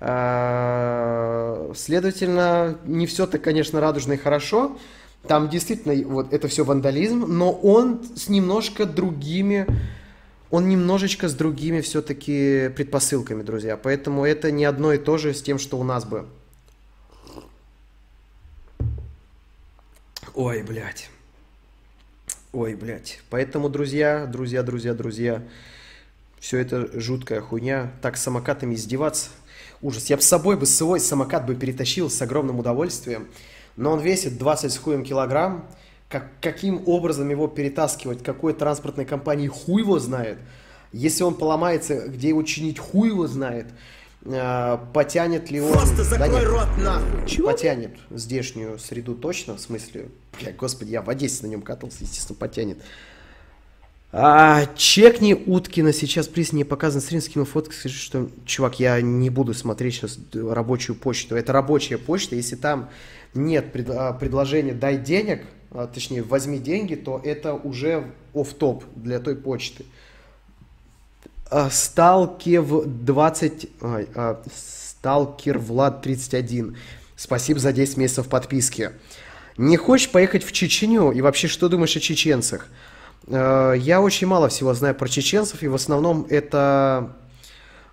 А, 0.01 1.71
следовательно, 1.77 2.79
не 2.87 3.07
все 3.07 3.27
так, 3.27 3.43
конечно, 3.43 3.83
радужно 3.83 4.15
и 4.15 4.17
хорошо. 4.17 4.79
Там 5.29 5.51
действительно 5.51 6.09
вот 6.09 6.33
это 6.33 6.49
все 6.49 6.65
вандализм, 6.65 7.27
но 7.29 7.53
он 7.53 8.01
с 8.17 8.31
немножко 8.31 8.87
другими 8.87 9.67
он 10.55 10.69
немножечко 10.69 11.29
с 11.29 11.35
другими 11.35 11.81
все-таки 11.81 12.71
предпосылками, 12.77 13.43
друзья. 13.43 13.77
Поэтому 13.77 14.25
это 14.25 14.53
не 14.53 14.65
одно 14.65 14.93
и 14.93 14.99
то 14.99 15.19
же 15.19 15.35
с 15.35 15.43
тем, 15.43 15.59
что 15.59 15.81
у 15.81 15.83
нас 15.83 16.05
бы. 16.05 16.29
Ой, 20.33 20.63
блядь. 20.63 21.11
Ой, 22.53 22.77
блядь. 22.77 23.21
Поэтому, 23.31 23.69
друзья, 23.69 24.27
друзья, 24.27 24.63
друзья, 24.63 24.95
друзья, 24.95 25.43
все 26.39 26.59
это 26.59 27.01
жуткая 27.01 27.41
хуйня. 27.41 27.91
Так 28.01 28.17
с 28.17 28.23
самокатами 28.23 28.77
издеваться. 28.77 29.31
Ужас. 29.83 30.07
Я 30.07 30.15
бы 30.15 30.23
с 30.23 30.29
собой 30.29 30.57
бы 30.57 30.67
свой 30.67 31.01
самокат 31.01 31.47
бы 31.47 31.57
перетащил 31.57 32.09
с 32.09 32.23
огромным 32.23 32.61
удовольствием. 32.61 33.27
Но 33.77 33.91
он 33.91 33.99
весит 33.99 34.39
20 34.39 34.73
с 34.73 34.79
хуем 34.79 35.03
килограмм 35.03 35.69
как, 36.15 36.29
каким 36.41 36.81
образом 36.87 37.29
его 37.29 37.49
перетаскивать, 37.49 38.23
какой 38.23 38.53
транспортной 38.53 39.05
компании 39.05 39.49
хуй 39.49 39.83
его 39.83 39.99
знает. 39.99 40.39
Если 40.93 41.25
он 41.25 41.35
поломается, 41.35 42.07
где 42.07 42.29
его 42.29 42.45
чинить, 42.45 42.79
хуй 42.79 43.09
его 43.09 43.27
знает. 43.27 43.67
Э, 44.25 44.79
потянет 44.93 45.51
ли 45.51 45.61
он... 45.61 45.73
Просто 45.73 46.05
закрой 46.05 46.29
да 46.29 46.39
нет, 46.39 46.45
рот 46.45 46.69
нахуй. 46.79 47.27
Чего? 47.27 47.49
Потянет 47.49 47.97
здешнюю 48.11 48.79
среду 48.79 49.17
точно, 49.17 49.57
в 49.57 49.61
смысле... 49.61 50.07
Бля, 50.41 50.53
господи, 50.53 50.93
я 50.93 51.03
в 51.03 51.11
Одессе 51.11 51.43
на 51.43 51.49
нем 51.49 51.63
катался, 51.63 51.97
естественно, 52.03 52.39
потянет. 52.39 52.79
А, 54.13 54.67
чекни 54.77 55.35
Уткина, 55.35 55.93
сейчас 55.93 56.29
приз 56.29 56.53
не 56.53 56.63
показан 56.63 57.01
стрим, 57.01 57.23
скинул 57.23 57.45
фотку, 57.45 57.73
скажи, 57.73 57.97
что, 57.97 58.31
чувак, 58.47 58.79
я 58.79 59.01
не 59.01 59.31
буду 59.31 59.53
смотреть 59.53 59.95
сейчас 59.95 60.17
рабочую 60.33 60.95
почту. 60.95 61.35
Это 61.35 61.53
рабочая 61.53 61.99
почта, 61.99 62.37
если 62.37 62.55
там 62.55 62.89
нет 63.35 63.73
пред, 63.73 63.91
а, 63.91 64.13
предложения 64.13 64.75
«дай 64.75 64.97
денег», 64.97 65.43
точнее, 65.93 66.23
возьми 66.23 66.59
деньги, 66.59 66.95
то 66.95 67.21
это 67.23 67.55
уже 67.55 68.13
оф 68.33 68.55
топ 68.55 68.85
для 68.95 69.19
той 69.19 69.35
почты. 69.35 69.85
А, 71.51 71.69
Сталкев 71.69 72.87
20... 72.87 73.69
А, 73.81 74.41
Сталкер 74.55 75.59
Влад 75.59 76.03
31. 76.03 76.77
Спасибо 77.17 77.59
за 77.59 77.73
10 77.73 77.97
месяцев 77.97 78.29
подписки. 78.29 78.93
Не 79.57 79.77
хочешь 79.77 80.11
поехать 80.11 80.45
в 80.45 80.53
Чечню? 80.53 81.11
И 81.11 81.21
вообще, 81.21 81.49
что 81.49 81.69
думаешь 81.69 81.97
о 81.97 82.01
чеченцах? 82.01 82.69
Я 83.27 84.01
очень 84.01 84.27
мало 84.27 84.49
всего 84.49 84.75
знаю 84.75 84.95
про 84.95 85.09
чеченцев, 85.09 85.63
и 85.63 85.69
в 85.69 85.75
основном 85.75 86.27
это, 86.29 87.17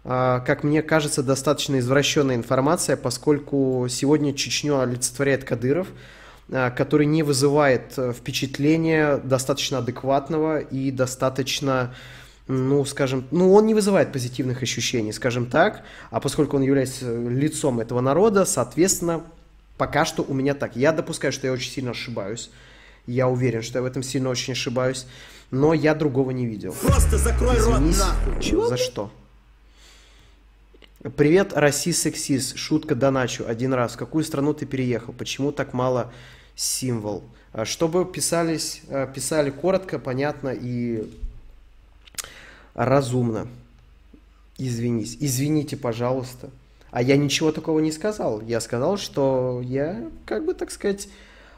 как 0.04 0.64
мне 0.64 0.82
кажется, 0.82 1.24
достаточно 1.24 1.80
извращенная 1.80 2.36
информация, 2.36 2.98
поскольку 2.98 3.88
сегодня 3.90 4.34
Чечню 4.34 4.80
олицетворяет 4.80 5.44
Кадыров– 5.44 5.88
который 6.52 7.06
не 7.06 7.24
вызывает 7.24 7.98
э, 7.98 8.14
впечатления 8.14 9.18
достаточно 9.18 9.78
адекватного 9.78 10.60
и 10.60 10.92
достаточно 10.92 11.96
ну, 12.48 12.84
скажем, 12.84 13.26
ну, 13.32 13.54
он 13.54 13.66
не 13.66 13.74
вызывает 13.74 14.12
позитивных 14.12 14.62
ощущений, 14.62 15.14
скажем 15.14 15.46
так, 15.46 15.84
а 16.10 16.20
поскольку 16.20 16.58
он 16.58 16.64
является 16.64 17.06
лицом 17.30 17.80
этого 17.80 18.02
народа, 18.02 18.44
соответственно, 18.46 19.24
пока 19.78 20.04
что 20.04 20.24
у 20.24 20.34
меня 20.34 20.54
так. 20.54 20.76
Я 20.76 20.92
допускаю, 20.92 21.32
что 21.32 21.48
я 21.48 21.54
очень 21.54 21.72
сильно 21.72 21.92
ошибаюсь, 21.92 22.52
я 23.08 23.30
уверен, 23.30 23.62
что 23.62 23.80
я 23.80 23.84
в 23.84 23.86
этом 23.86 24.04
сильно 24.04 24.30
очень 24.30 24.54
ошибаюсь, 24.54 25.06
но 25.50 25.74
я 25.74 25.96
другого 25.96 26.32
не 26.32 26.46
видел. 26.46 26.76
Просто 26.82 27.18
закрой 27.18 27.58
Извинись, 27.58 28.00
рот 28.00 28.08
нахуй. 28.08 28.42
Чего? 28.42 28.68
За 28.68 28.76
что? 28.76 29.12
Привет, 31.16 31.54
расист-сексист, 31.54 32.58
шутка 32.58 32.96
доначу 32.96 33.46
один 33.48 33.74
раз. 33.74 33.94
В 33.94 33.98
какую 33.98 34.24
страну 34.24 34.54
ты 34.54 34.66
переехал? 34.66 35.14
Почему 35.14 35.52
так 35.52 35.74
мало 35.74 36.12
символ. 36.56 37.24
А 37.54 37.66
чтобы 37.66 38.06
писались, 38.06 38.82
а, 38.90 39.08
писали 39.08 39.50
коротко, 39.50 40.00
понятно 40.00 40.50
и 40.50 41.04
разумно. 42.74 43.48
Извинись. 44.58 45.18
Извините, 45.20 45.76
пожалуйста. 45.76 46.50
А 46.92 47.02
я 47.02 47.18
ничего 47.18 47.52
такого 47.52 47.80
не 47.80 47.92
сказал. 47.92 48.42
Я 48.42 48.60
сказал, 48.60 48.98
что 48.98 49.62
я, 49.64 50.10
как 50.26 50.46
бы 50.46 50.54
так 50.54 50.72
сказать, 50.72 51.08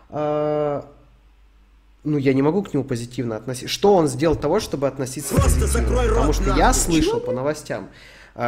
а, 0.10 0.88
ну, 2.04 2.18
я 2.18 2.34
не 2.34 2.42
могу 2.42 2.64
к 2.64 2.74
нему 2.74 2.84
позитивно 2.84 3.36
относиться. 3.38 3.68
Что 3.68 3.96
он 3.96 4.08
сделал 4.08 4.36
того, 4.36 4.60
чтобы 4.60 4.88
относиться 4.88 5.34
Просто 5.36 5.62
позитивно? 5.62 5.88
закрой 5.88 6.08
рот 6.08 6.16
Потому 6.18 6.34
что 6.34 6.56
я 6.56 6.74
слышал 6.74 7.20
по 7.20 7.32
новостям, 7.32 7.90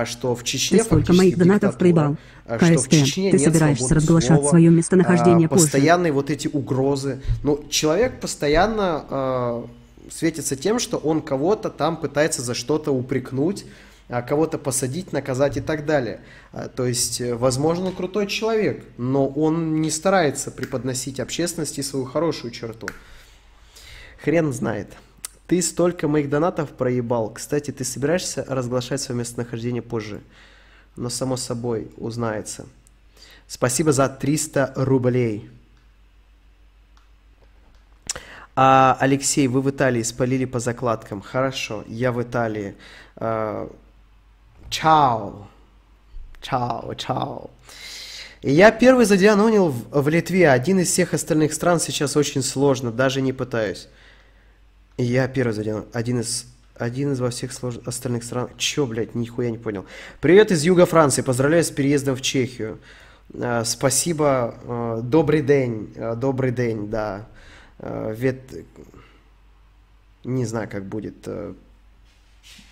что 0.06 0.36
в 0.36 0.44
Чечне 0.44 0.80
Ты 0.80 0.84
столько 0.84 1.14
моих 1.14 1.38
донатов 1.38 1.78
проебал. 1.78 2.18
а, 2.46 2.58
КСТ, 2.58 2.90
ты 2.90 3.40
собираешься 3.40 3.94
разглашать 3.94 4.38
слова, 4.38 4.50
свое 4.50 4.70
местонахождение 4.70 5.48
а, 5.48 5.50
позже. 5.50 5.64
Постоянные 5.64 6.12
вот 6.12 6.30
эти 6.30 6.48
угрозы. 6.48 7.22
Ну, 7.44 7.64
человек 7.70 8.20
постоянно 8.20 9.06
а, 9.10 9.68
светится 10.12 10.56
тем, 10.56 10.80
что 10.80 10.98
он 10.98 11.22
кого-то 11.22 11.70
там 11.70 11.98
пытается 11.98 12.42
за 12.42 12.54
что-то 12.54 12.92
упрекнуть, 12.92 13.66
а, 14.08 14.22
кого-то 14.22 14.58
посадить, 14.58 15.14
наказать 15.14 15.58
и 15.58 15.62
так 15.62 15.86
далее. 15.86 16.20
А, 16.52 16.68
То 16.68 16.86
есть, 16.86 17.22
э, 17.22 17.34
возможно, 17.36 17.88
он 17.88 17.96
крутой 17.96 18.28
человек, 18.28 18.86
но 18.98 19.28
он 19.28 19.82
не 19.82 19.90
старается 19.90 20.52
преподносить 20.52 21.20
общественности 21.20 21.82
свою 21.82 22.06
хорошую 22.06 22.52
черту. 22.52 22.88
Хрен 24.24 24.54
знает. 24.54 24.90
Ты 25.48 25.62
столько 25.62 26.08
моих 26.08 26.30
донатов 26.30 26.72
проебал. 26.72 27.32
Кстати, 27.32 27.72
ты 27.72 27.84
собираешься 27.84 28.44
разглашать 28.48 29.02
свое 29.02 29.20
местонахождение 29.20 29.82
позже? 29.82 30.22
Но 30.96 31.10
само 31.10 31.38
собой 31.38 31.92
узнается. 31.98 32.66
Спасибо 33.48 33.92
за 33.92 34.10
300 34.10 34.74
рублей. 34.76 35.50
А, 38.56 38.98
Алексей, 39.00 39.48
вы 39.48 39.62
в 39.62 39.70
Италии 39.70 40.02
спалили 40.02 40.46
по 40.46 40.60
закладкам. 40.60 41.22
Хорошо, 41.22 41.84
я 41.88 42.12
в 42.12 42.22
Италии. 42.24 42.76
А, 43.18 43.70
чао. 44.70 45.48
Чао, 46.42 46.94
чао. 46.96 47.50
Я 48.42 48.72
первый 48.72 49.06
задианонил 49.06 49.70
в, 49.70 50.02
в 50.02 50.08
Литве. 50.08 50.50
Один 50.50 50.80
из 50.80 50.90
всех 50.90 51.14
остальных 51.14 51.54
стран 51.54 51.80
сейчас 51.80 52.16
очень 52.16 52.42
сложно, 52.42 52.92
даже 52.92 53.22
не 53.22 53.34
пытаюсь. 53.34 53.90
Я 54.98 55.28
первый 55.28 55.52
задел. 55.54 55.86
Один 55.94 56.22
из 56.22 56.46
один 56.76 57.14
из 57.14 57.20
во 57.22 57.30
всех 57.30 57.52
слож- 57.52 57.82
остальных 57.86 58.24
стран. 58.24 58.50
Чё, 58.58 58.86
блядь, 58.86 59.16
нихуя 59.16 59.50
не 59.50 59.58
понял. 59.58 59.86
Привет 60.20 60.52
из 60.52 60.64
юга 60.64 60.86
Франции. 60.86 61.22
Поздравляю 61.22 61.64
с 61.64 61.72
переездом 61.72 62.16
в 62.16 62.22
Чехию. 62.22 62.80
Э, 63.34 63.64
спасибо. 63.66 64.56
Э, 64.64 65.00
добрый 65.02 65.42
день. 65.42 65.94
Э, 65.96 66.16
добрый 66.16 66.52
день, 66.52 66.90
да. 66.90 67.28
Э, 67.80 68.14
вет... 68.16 68.40
Не 70.26 70.46
знаю, 70.46 70.68
как 70.70 70.86
будет. 70.86 71.16
э, 71.28 71.54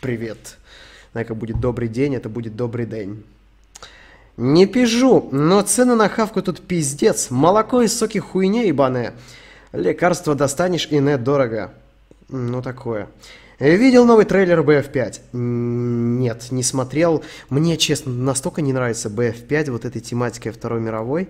привет. 0.01 0.57
Знаю, 1.13 1.27
как 1.27 1.37
будет 1.37 1.59
добрый 1.61 1.87
день, 1.87 2.15
это 2.15 2.27
будет 2.27 2.55
добрый 2.57 2.85
день. 2.85 3.23
Не 4.35 4.65
пижу, 4.65 5.29
но 5.31 5.61
цены 5.61 5.95
на 5.95 6.09
хавку 6.09 6.41
тут 6.41 6.59
пиздец. 6.61 7.29
Молоко 7.29 7.81
и 7.81 7.87
соки 7.87 8.17
хуйня 8.17 8.63
ебаная. 8.63 9.13
Лекарства 9.71 10.35
достанешь 10.35 10.87
и 10.89 10.97
нет 10.99 11.23
дорого. 11.23 11.73
Ну 12.33 12.63
такое. 12.63 13.09
Видел 13.59 14.05
новый 14.05 14.25
трейлер 14.25 14.61
BF5? 14.61 15.21
М, 15.33 16.19
Нет, 16.19 16.47
не 16.51 16.63
смотрел. 16.63 17.23
Мне, 17.49 17.77
честно, 17.77 18.11
настолько 18.11 18.63
не 18.63 18.73
нравится 18.73 19.09
BF5, 19.09 19.69
вот 19.69 19.85
этой 19.85 20.01
тематикой 20.01 20.51
Второй 20.51 20.81
мировой. 20.81 21.29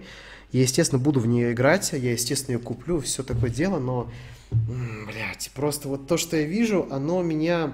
Я, 0.54 0.62
естественно, 0.62 1.00
буду 1.00 1.20
в 1.20 1.28
нее 1.28 1.52
играть, 1.52 1.92
я, 1.92 2.14
естественно, 2.14 2.56
ее 2.56 2.62
куплю, 2.62 3.02
все 3.02 3.22
такое 3.22 3.50
дело, 3.50 3.80
но, 3.80 4.10
блять, 4.52 5.52
просто 5.54 5.90
вот 5.90 6.08
то, 6.08 6.16
что 6.16 6.38
я 6.38 6.44
вижу, 6.44 6.88
оно 6.90 7.22
меня, 7.22 7.74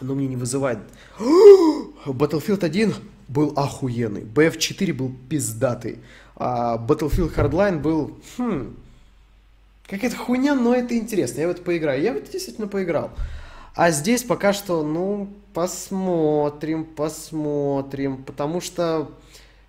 оно 0.00 0.14
мне 0.14 0.26
не 0.26 0.36
вызывает. 0.36 0.78
Battlefield 2.06 2.64
1 2.64 2.94
был 3.28 3.52
охуенный, 3.56 4.22
BF4 4.22 4.92
был 4.94 5.12
пиздатый, 5.28 5.98
а 6.36 6.78
Battlefield 6.78 7.34
Hardline 7.34 7.80
был, 7.80 8.16
хм, 8.38 8.76
Какая-то 9.88 10.16
хуйня, 10.16 10.54
но 10.54 10.74
это 10.74 10.96
интересно. 10.96 11.40
Я 11.40 11.48
в 11.48 11.50
это 11.50 11.62
поиграю. 11.62 12.02
Я 12.02 12.12
в 12.12 12.16
это 12.16 12.30
действительно 12.30 12.66
поиграл. 12.66 13.10
А 13.74 13.90
здесь 13.90 14.24
пока 14.24 14.52
что, 14.52 14.82
ну, 14.82 15.28
посмотрим, 15.54 16.84
посмотрим. 16.84 18.24
Потому 18.24 18.60
что 18.60 19.10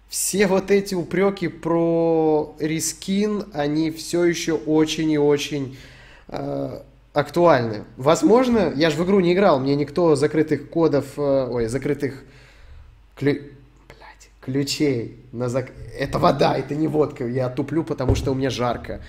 все 0.10 0.48
вот 0.48 0.72
эти 0.72 0.96
упреки 0.96 1.50
про 1.50 2.56
рискин, 2.60 3.46
они 3.54 3.92
все 3.92 4.24
еще 4.24 4.54
очень 4.54 5.12
и 5.12 5.18
очень 5.20 5.78
э, 6.30 6.82
актуальны. 7.14 7.84
Возможно, 7.98 8.72
я 8.76 8.90
же 8.90 8.98
в 8.98 9.06
игру 9.06 9.20
не 9.20 9.34
играл, 9.34 9.60
мне 9.60 9.76
никто 9.76 10.16
закрытых 10.16 10.70
кодов, 10.70 11.06
э, 11.18 11.48
ой, 11.52 11.68
закрытых 11.68 12.24
клю- 13.20 13.52
блядь, 13.88 14.30
ключей 14.40 15.20
на 15.32 15.50
зак... 15.50 15.72
Это 15.98 16.18
вода, 16.18 16.58
это 16.58 16.74
не 16.74 16.88
водка. 16.88 17.28
Я 17.28 17.50
туплю, 17.50 17.84
потому 17.84 18.16
что 18.16 18.32
у 18.32 18.36
меня 18.36 18.50
жарко. 18.50 19.02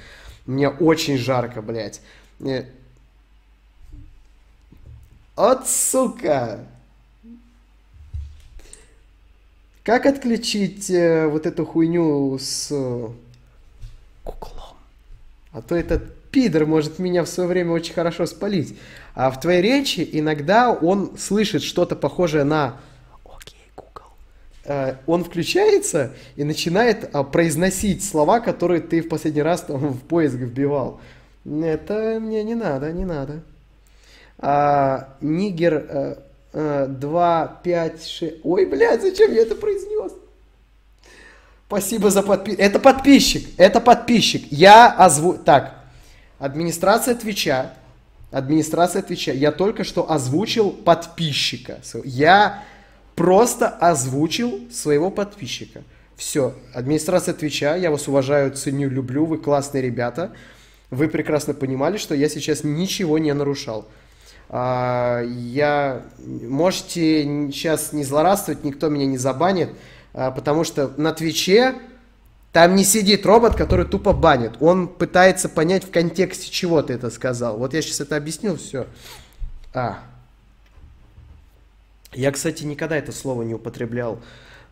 Мне 0.49 0.71
очень 0.71 1.19
жарко, 1.19 1.61
блядь. 1.61 2.01
Мне- 2.39 2.65
От 5.37 5.69
сука! 5.69 6.65
Как 9.83 10.07
отключить 10.07 10.89
э, 10.89 11.27
вот 11.27 11.45
эту 11.45 11.67
хуйню 11.67 12.39
с 12.39 12.69
э, 12.71 13.09
куклом? 14.25 14.77
А 15.53 15.61
то 15.61 15.77
этот 15.77 16.19
пидор 16.31 16.65
может 16.65 16.99
меня 16.99 17.25
в 17.25 17.29
свое 17.29 17.47
время 17.47 17.73
очень 17.73 17.93
хорошо 17.93 18.25
спалить. 18.25 18.79
А 19.15 19.31
в 19.31 19.39
твоей 19.39 19.61
речи 19.61 20.09
иногда 20.13 20.73
он 20.73 21.19
слышит 21.19 21.63
что-то 21.63 21.95
похожее 21.95 22.45
на 22.45 22.81
Он 25.07 25.25
включается 25.25 26.13
и 26.37 26.45
начинает 26.45 27.09
а, 27.15 27.25
произносить 27.25 28.05
слова, 28.05 28.41
которые 28.41 28.83
ты 28.83 29.01
в 29.01 29.09
последний 29.09 29.41
раз 29.41 29.63
там 29.63 29.93
в 29.93 30.03
поиск 30.03 30.35
вбивал. 30.35 31.01
Это 31.47 32.19
мне 32.21 32.43
не 32.45 32.55
надо, 32.55 32.93
не 32.93 33.07
надо. 33.07 33.41
А, 34.39 35.17
Нигер 35.21 35.75
э, 35.89 36.17
э, 36.53 36.87
2, 36.89 37.61
5, 37.63 38.07
6... 38.07 38.35
Ой, 38.45 38.67
блядь, 38.67 39.01
зачем 39.01 39.33
я 39.33 39.43
это 39.43 39.55
произнес? 39.55 40.13
Спасибо 41.67 42.11
за 42.11 42.23
подписку. 42.23 42.63
Это 42.63 42.79
подписчик, 42.79 43.49
это 43.57 43.81
подписчик. 43.81 44.47
Я 44.51 44.91
озву... 44.91 45.35
Так, 45.35 45.75
администрация 46.39 47.15
Твича, 47.15 47.75
администрация 48.31 49.03
Твича, 49.03 49.33
я 49.33 49.51
только 49.51 49.85
что 49.85 50.11
озвучил 50.11 50.71
подписчика. 50.71 51.81
Я 52.05 52.65
просто 53.19 53.69
озвучил 53.69 54.61
своего 54.71 55.11
подписчика. 55.11 55.83
Все, 56.17 56.55
администрация 56.73 57.35
Твича, 57.35 57.75
я 57.75 57.91
вас 57.91 58.07
уважаю, 58.07 58.53
ценю, 58.53 58.89
люблю, 58.89 59.27
вы 59.27 59.39
классные 59.39 59.83
ребята. 59.83 60.31
Вы 60.91 61.09
прекрасно 61.09 61.53
понимали, 61.53 61.97
что 61.97 62.15
я 62.15 62.29
сейчас 62.29 62.63
ничего 62.63 63.19
не 63.19 63.35
нарушал. 63.35 63.89
А, 64.49 65.23
Я... 65.23 66.03
Можете 66.19 67.51
сейчас 67.53 67.93
не 67.93 68.05
злорадствовать, 68.05 68.63
никто 68.63 68.89
меня 68.89 69.07
не 69.07 69.19
забанит, 69.19 69.71
а, 70.15 70.31
потому 70.31 70.63
что 70.63 70.93
на 70.97 71.13
Твиче 71.13 71.75
там 72.53 72.77
не 72.77 72.85
сидит 72.85 73.27
робот, 73.27 73.57
который 73.57 73.85
тупо 73.85 74.13
банит. 74.13 74.53
Он 74.61 74.87
пытается 74.87 75.49
понять 75.49 75.83
в 75.83 75.91
контексте, 75.91 76.53
чего 76.53 76.83
ты 76.83 76.93
это 76.93 77.11
сказал. 77.11 77.59
Вот 77.59 77.75
я 77.75 77.83
сейчас 77.83 78.01
это 78.01 78.15
объяснил, 78.15 78.57
все. 78.57 78.87
А. 79.75 80.05
Я, 82.13 82.33
кстати, 82.33 82.65
никогда 82.65 82.97
это 82.97 83.13
слово 83.13 83.43
не 83.43 83.55
употреблял 83.55 84.21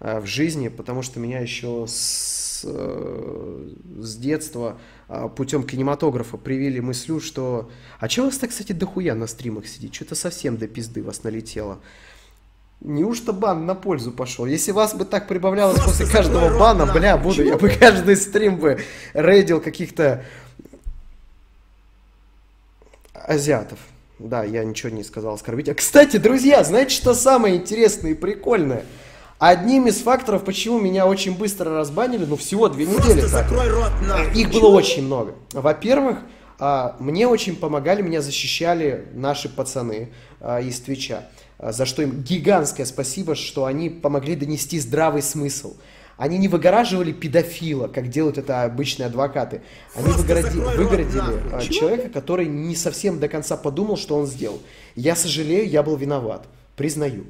а, 0.01 0.21
в 0.21 0.27
жизни, 0.27 0.69
потому 0.69 1.03
что 1.03 1.21
меня 1.21 1.41
еще 1.41 1.87
с, 1.87 2.63
э, 2.65 3.69
с 3.99 4.17
детства 4.17 4.79
а, 5.09 5.29
путем 5.29 5.63
кинематографа 5.63 6.37
привили 6.39 6.81
мыслю, 6.81 7.21
что... 7.21 7.71
А 7.99 8.09
чего 8.09 8.27
вас 8.27 8.39
так, 8.39 8.51
кстати, 8.51 8.73
дохуя 8.73 9.15
на 9.15 9.27
стримах 9.27 9.67
сидит? 9.67 9.95
Что-то 9.95 10.15
совсем 10.15 10.57
до 10.57 10.67
пизды 10.67 11.03
вас 11.03 11.25
налетело. 11.25 11.79
Неужто 12.81 13.33
бан 13.33 13.65
на 13.65 13.75
пользу 13.75 14.13
пошел? 14.13 14.47
Если 14.47 14.73
вас 14.73 14.95
бы 14.95 15.05
так 15.05 15.29
прибавлялось 15.29 15.79
Просто 15.79 16.05
после 16.05 16.13
каждого 16.13 16.51
рот, 16.51 16.61
бана, 16.61 16.85
нахуй. 16.85 17.01
бля, 17.01 17.17
буду, 17.17 17.43
я 17.43 17.57
бы 17.57 17.71
каждый 17.71 18.17
стрим 18.17 18.59
бы 18.59 18.81
рейдил 19.15 19.61
каких-то 19.61 20.25
азиатов. 23.15 23.79
Да, 24.19 24.45
я 24.45 24.65
ничего 24.65 24.91
не 24.91 25.05
сказал 25.05 25.35
оскорбить. 25.35 25.69
А, 25.69 25.75
кстати, 25.75 26.17
друзья, 26.17 26.65
знаете, 26.65 26.95
что 26.95 27.15
самое 27.15 27.57
интересное 27.57 28.13
и 28.13 28.15
прикольное? 28.15 28.85
Одним 29.39 29.87
из 29.87 29.99
факторов, 29.99 30.45
почему 30.45 30.81
меня 30.81 31.07
очень 31.07 31.37
быстро 31.37 31.71
разбанили, 31.71 32.25
ну 32.25 32.37
всего 32.37 32.71
две 32.71 32.87
недели. 32.87 33.21
Просто 33.21 33.21
так, 33.21 33.49
закрой 33.51 33.69
рот 33.69 33.93
нахуй. 34.01 34.41
их 34.41 34.51
было 34.51 34.69
очень 34.69 35.05
много. 35.05 35.35
Во-первых, 35.53 36.21
а, 36.59 36.97
мне 36.99 37.29
очень 37.29 37.55
помогали, 37.55 38.01
меня 38.01 38.23
защищали 38.23 39.09
наши 39.13 39.51
пацаны 39.51 40.09
а, 40.41 40.61
из 40.63 40.81
Твича, 40.81 41.29
а, 41.59 41.73
за 41.73 41.85
что 41.85 42.01
им 42.01 42.23
гигантское 42.23 42.87
спасибо, 42.87 43.35
что 43.35 43.67
они 43.67 43.91
помогли 43.91 44.37
донести 44.37 44.81
здравый 44.81 45.21
смысл. 45.21 45.75
Они 46.17 46.39
не 46.39 46.49
выгораживали 46.49 47.13
педофила, 47.13 47.89
как 47.89 48.09
делают 48.09 48.39
это 48.39 48.63
обычные 48.63 49.07
адвокаты. 49.07 49.61
Они 49.95 50.09
выгороди- 50.13 50.59
рот 50.59 50.77
выгородили 50.77 51.19
нахуй. 51.19 51.41
а, 51.53 51.61
человека, 51.61 52.09
который 52.09 52.47
не 52.47 52.75
совсем 52.75 53.21
до 53.21 53.29
конца 53.29 53.57
подумал, 53.57 53.99
что 53.99 54.17
он 54.17 54.27
сделал. 54.27 54.61
Я 54.95 55.15
сожалею, 55.15 55.69
я 55.69 55.83
был 55.83 55.97
виноват, 55.97 56.47
признаю. 56.75 57.25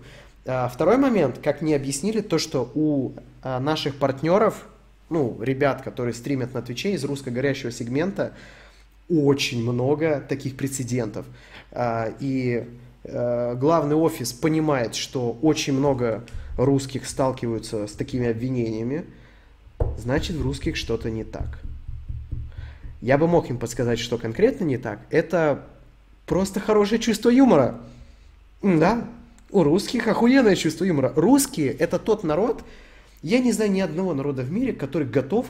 А, 0.44 0.68
Второй 0.68 0.98
момент, 0.98 1.40
как 1.42 1.62
мне 1.62 1.74
объяснили, 1.74 2.20
то, 2.20 2.38
что 2.38 2.70
у 2.74 3.14
а, 3.42 3.58
наших 3.58 3.96
партнеров 3.96 4.66
ну, 5.08 5.36
ребят, 5.40 5.82
которые 5.82 6.14
стримят 6.14 6.52
на 6.54 6.62
Твиче 6.62 6.92
из 6.92 7.04
русскоговорящего 7.04 7.70
сегмента, 7.70 8.32
очень 9.08 9.62
много 9.62 10.20
таких 10.28 10.56
прецедентов. 10.56 11.26
И 12.18 12.66
главный 13.04 13.94
офис 13.94 14.32
понимает, 14.32 14.96
что 14.96 15.38
очень 15.42 15.74
много 15.74 16.24
русских 16.56 17.06
сталкиваются 17.06 17.86
с 17.86 17.92
такими 17.92 18.28
обвинениями, 18.28 19.04
значит, 19.98 20.36
в 20.36 20.42
русских 20.42 20.76
что-то 20.76 21.10
не 21.10 21.24
так. 21.24 21.60
Я 23.00 23.18
бы 23.18 23.28
мог 23.28 23.50
им 23.50 23.58
подсказать, 23.58 23.98
что 23.98 24.18
конкретно 24.18 24.64
не 24.64 24.78
так. 24.78 25.00
Это 25.10 25.66
просто 26.26 26.60
хорошее 26.60 27.00
чувство 27.00 27.28
юмора. 27.28 27.80
Да, 28.62 29.06
у 29.50 29.62
русских 29.62 30.08
охуенное 30.08 30.56
чувство 30.56 30.84
юмора. 30.84 31.12
Русские– 31.14 31.72
это 31.78 31.98
тот 31.98 32.24
народ, 32.24 32.62
я 33.22 33.38
не 33.38 33.52
знаю 33.52 33.70
ни 33.70 33.80
одного 33.80 34.14
народа 34.14 34.42
в 34.42 34.50
мире, 34.50 34.72
который 34.72 35.06
готов 35.06 35.46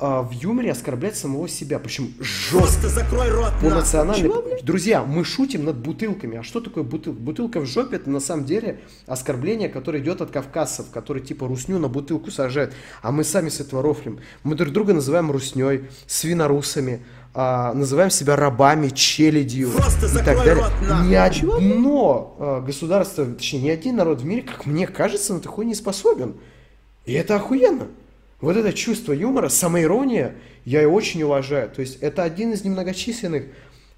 а, 0.00 0.22
в 0.22 0.30
юморе 0.30 0.70
оскорблять 0.70 1.16
самого 1.16 1.48
себя. 1.48 1.80
Причем 1.80 2.14
жестко. 2.20 2.58
Просто 2.58 2.88
закрой 2.88 3.30
рот 3.30 3.52
По 3.60 3.68
национальной... 3.68 4.62
Друзья, 4.62 5.02
мы 5.02 5.24
шутим 5.24 5.64
над 5.64 5.76
бутылками. 5.76 6.38
А 6.38 6.42
что 6.44 6.60
такое 6.60 6.84
бутылка? 6.84 7.18
Бутылка 7.18 7.60
в 7.60 7.66
жопе 7.66 7.96
это 7.96 8.08
на 8.08 8.20
самом 8.20 8.44
деле 8.44 8.80
оскорбление, 9.06 9.68
которое 9.68 10.00
идет 10.00 10.20
от 10.20 10.30
кавказцев, 10.30 10.90
которые 10.90 11.24
типа 11.24 11.48
русню 11.48 11.78
на 11.78 11.88
бутылку 11.88 12.30
сажают. 12.30 12.72
А 13.02 13.10
мы 13.10 13.24
сами 13.24 13.48
с 13.48 13.58
этого 13.58 13.82
рофлим. 13.82 14.20
Мы 14.44 14.54
друг 14.54 14.72
друга 14.72 14.94
называем 14.94 15.32
русней, 15.32 15.88
свинорусами, 16.06 17.02
а, 17.34 17.74
называем 17.74 18.10
себя 18.10 18.36
рабами, 18.36 18.90
челядью 18.90 19.70
Просто 19.70 20.06
и 20.06 20.10
так 20.10 20.24
закрой 20.24 20.44
далее. 20.44 20.64
рот, 20.64 20.72
нахуй. 20.88 21.08
Ни 21.08 21.14
одно 21.14 22.36
а, 22.38 22.60
государство, 22.60 23.26
точнее, 23.26 23.62
ни 23.62 23.68
один 23.70 23.96
народ 23.96 24.20
в 24.20 24.24
мире, 24.24 24.42
как 24.42 24.64
мне 24.64 24.86
кажется, 24.86 25.34
на 25.34 25.40
такой 25.40 25.64
не 25.64 25.74
способен. 25.74 26.36
И 27.04 27.12
это 27.14 27.34
охуенно. 27.34 27.88
Вот 28.40 28.56
это 28.56 28.72
чувство 28.72 29.12
юмора, 29.12 29.48
самоирония, 29.48 30.36
я 30.64 30.82
и 30.82 30.86
очень 30.86 31.22
уважаю. 31.22 31.70
То 31.70 31.80
есть 31.80 31.98
это 32.00 32.22
один 32.22 32.52
из 32.52 32.64
немногочисленных 32.64 33.46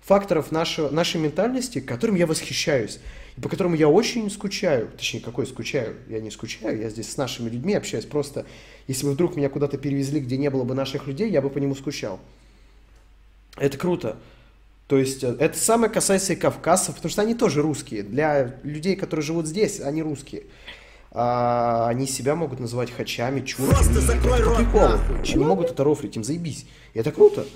факторов 0.00 0.50
нашего, 0.50 0.88
нашей 0.88 1.20
ментальности, 1.20 1.80
которым 1.80 2.16
я 2.16 2.26
восхищаюсь. 2.26 3.00
И 3.36 3.40
по 3.40 3.48
которому 3.48 3.76
я 3.76 3.88
очень 3.88 4.30
скучаю. 4.30 4.90
Точнее, 4.96 5.20
какой 5.20 5.46
скучаю? 5.46 5.96
Я 6.08 6.20
не 6.20 6.30
скучаю, 6.30 6.80
я 6.80 6.88
здесь 6.88 7.12
с 7.12 7.16
нашими 7.16 7.50
людьми 7.50 7.74
общаюсь. 7.74 8.06
Просто 8.06 8.46
если 8.88 9.06
бы 9.06 9.12
вдруг 9.12 9.36
меня 9.36 9.50
куда-то 9.50 9.76
перевезли, 9.76 10.20
где 10.20 10.38
не 10.38 10.48
было 10.48 10.64
бы 10.64 10.74
наших 10.74 11.06
людей, 11.06 11.30
я 11.30 11.42
бы 11.42 11.50
по 11.50 11.58
нему 11.58 11.74
скучал. 11.74 12.18
Это 13.56 13.76
круто. 13.76 14.16
То 14.88 14.98
есть 14.98 15.22
э, 15.22 15.36
это 15.38 15.56
самое 15.56 15.92
касается 15.92 16.32
и 16.32 16.36
кавказцев, 16.36 16.96
потому 16.96 17.10
что 17.10 17.22
они 17.22 17.34
тоже 17.34 17.62
русские. 17.62 18.02
Для 18.02 18.56
людей, 18.64 18.96
которые 18.96 19.24
живут 19.24 19.46
здесь, 19.46 19.80
они 19.80 20.02
русские. 20.02 20.44
А, 21.12 21.88
они 21.88 22.06
себя 22.06 22.36
могут 22.36 22.60
называть 22.60 22.90
хачами, 22.90 23.40
чурками. 23.40 23.74
Просто 23.74 23.92
Это 23.92 24.00
закрой 24.00 24.66
по 24.66 24.88
рот. 24.88 25.00
Они 25.24 25.44
могут 25.44 25.70
это 25.70 25.82
рофлить, 25.82 26.16
им 26.16 26.24
заебись. 26.24 26.66
И 26.94 26.98
это 26.98 27.10
круто. 27.10 27.46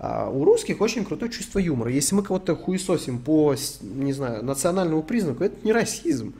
А 0.00 0.28
у 0.28 0.44
русских 0.44 0.80
очень 0.80 1.04
крутое 1.04 1.30
чувство 1.30 1.60
юмора. 1.60 1.90
Если 1.92 2.14
мы 2.14 2.22
кого-то 2.22 2.56
хуесосим 2.56 3.20
по, 3.20 3.54
не 3.80 4.12
знаю, 4.12 4.44
национальному 4.44 5.02
признаку, 5.02 5.44
это 5.44 5.56
не 5.64 5.72
расизм. 5.72 6.34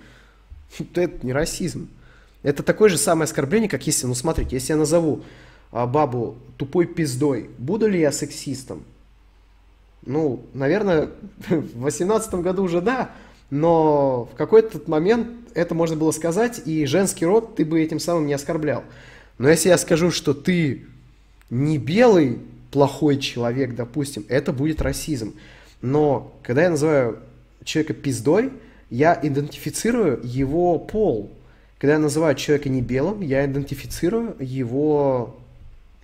Это 0.94 1.24
не 1.24 1.32
расизм. 1.32 1.88
Это 2.42 2.62
такое 2.62 2.88
же 2.90 2.98
самое 2.98 3.24
оскорбление, 3.24 3.70
как 3.70 3.86
если, 3.86 4.06
ну 4.06 4.14
смотрите, 4.14 4.56
если 4.56 4.72
я 4.72 4.76
назову 4.76 5.22
а, 5.70 5.86
бабу 5.86 6.36
тупой 6.56 6.86
пиздой, 6.86 7.48
буду 7.58 7.86
ли 7.86 8.00
я 8.00 8.12
сексистом? 8.12 8.82
Ну, 10.04 10.44
наверное, 10.52 11.10
в 11.48 11.80
восемнадцатом 11.80 12.42
году 12.42 12.64
уже 12.64 12.80
да, 12.80 13.12
но 13.54 14.28
в 14.32 14.36
какой-то 14.36 14.80
момент 14.88 15.28
это 15.54 15.76
можно 15.76 15.94
было 15.94 16.10
сказать, 16.10 16.62
и 16.64 16.86
женский 16.86 17.24
род 17.24 17.54
ты 17.54 17.64
бы 17.64 17.80
этим 17.80 18.00
самым 18.00 18.26
не 18.26 18.34
оскорблял. 18.34 18.82
Но 19.38 19.48
если 19.48 19.68
я 19.68 19.78
скажу, 19.78 20.10
что 20.10 20.34
ты 20.34 20.86
не 21.50 21.78
белый 21.78 22.40
плохой 22.72 23.16
человек, 23.20 23.76
допустим, 23.76 24.24
это 24.28 24.52
будет 24.52 24.82
расизм. 24.82 25.34
Но 25.82 26.34
когда 26.42 26.64
я 26.64 26.70
называю 26.70 27.20
человека 27.62 27.94
пиздой, 27.94 28.50
я 28.90 29.16
идентифицирую 29.22 30.20
его 30.24 30.76
пол. 30.80 31.30
Когда 31.78 31.92
я 31.92 32.00
называю 32.00 32.34
человека 32.34 32.68
не 32.68 32.82
белым, 32.82 33.20
я 33.20 33.46
идентифицирую 33.46 34.34
его 34.40 35.36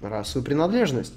расовую 0.01 0.45
принадлежность. 0.45 1.15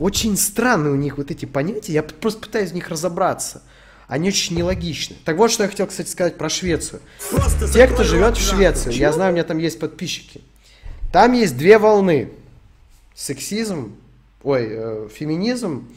Очень 0.00 0.36
странные 0.36 0.92
у 0.92 0.96
них 0.96 1.16
вот 1.16 1.30
эти 1.30 1.44
понятия, 1.44 1.92
я 1.92 2.02
просто 2.02 2.40
пытаюсь 2.40 2.72
в 2.72 2.74
них 2.74 2.88
разобраться. 2.88 3.62
Они 4.12 4.28
очень 4.28 4.58
нелогичны. 4.58 5.16
Так 5.24 5.38
вот, 5.38 5.50
что 5.50 5.62
я 5.62 5.70
хотел, 5.70 5.86
кстати, 5.86 6.10
сказать 6.10 6.36
про 6.36 6.50
Швецию. 6.50 7.00
Просто 7.30 7.66
Те, 7.66 7.86
кто 7.86 8.04
живет 8.04 8.36
в. 8.36 8.46
Швеции, 8.46 8.92
я 8.92 9.10
знаю, 9.10 9.30
у 9.30 9.32
меня 9.32 9.42
там 9.42 9.56
есть 9.56 9.80
подписчики. 9.80 10.42
Там 11.10 11.32
есть 11.32 11.56
две 11.56 11.78
волны. 11.78 12.30
Сексизм, 13.14 13.96
ой, 14.42 14.66
э, 14.68 15.08
феминизм 15.14 15.88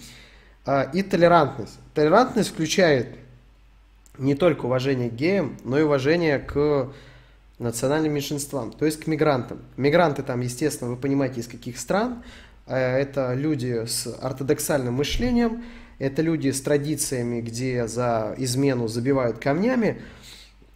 э, 0.66 0.86
и 0.94 1.04
толерантность. 1.04 1.78
Толерантность 1.94 2.52
включает 2.52 3.18
не 4.18 4.34
только 4.34 4.68
уважение 4.68 5.10
к 5.10 5.14
геям, 5.14 5.58
но 5.66 5.78
и 5.78 5.82
уважение 5.82 6.40
к 6.40 6.94
национальным 7.60 8.14
меньшинствам, 8.14 8.72
то 8.72 8.86
есть 8.86 9.04
к 9.04 9.08
мигрантам. 9.08 9.60
Мигранты 9.76 10.24
там, 10.24 10.40
естественно, 10.40 10.92
вы 10.92 10.96
понимаете, 10.96 11.42
из 11.42 11.50
каких 11.50 11.78
стран. 11.78 12.24
Э, 12.66 12.78
Это 12.98 13.34
люди 13.34 13.86
с 13.86 14.08
ортодоксальным 14.22 14.94
мышлением, 14.94 15.66
это 15.99 16.22
люди 16.22 16.49
с 16.49 16.61
традициями, 16.61 17.41
где 17.41 17.88
за 17.88 18.35
измену 18.38 18.88
забивают 18.88 19.39
камнями. 19.39 20.01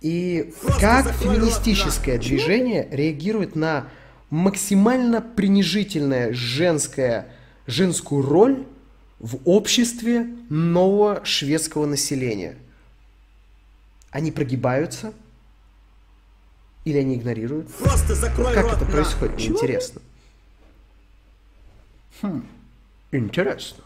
И 0.02 0.54
Просто 0.62 0.80
как 0.80 1.14
феминистическое 1.14 2.18
движение 2.18 2.88
реагирует 2.90 3.56
на 3.56 3.90
максимально 4.30 5.22
принижительное 5.22 6.32
женское, 6.32 7.34
женскую 7.68 8.22
роль 8.22 8.66
в 9.20 9.40
обществе 9.44 10.26
нового 10.50 11.26
шведского 11.26 11.86
населения? 11.86 12.56
Они 14.12 14.32
прогибаются? 14.32 15.14
Или 16.86 16.98
они 16.98 17.16
игнорируют? 17.16 17.68
Просто 17.76 18.16
закрой 18.16 18.54
Как 18.54 18.64
рот 18.64 18.74
это 18.78 18.86
происходит? 18.86 19.36
Мне 19.36 19.48
интересно. 19.48 20.02
Интересно. 23.12 23.84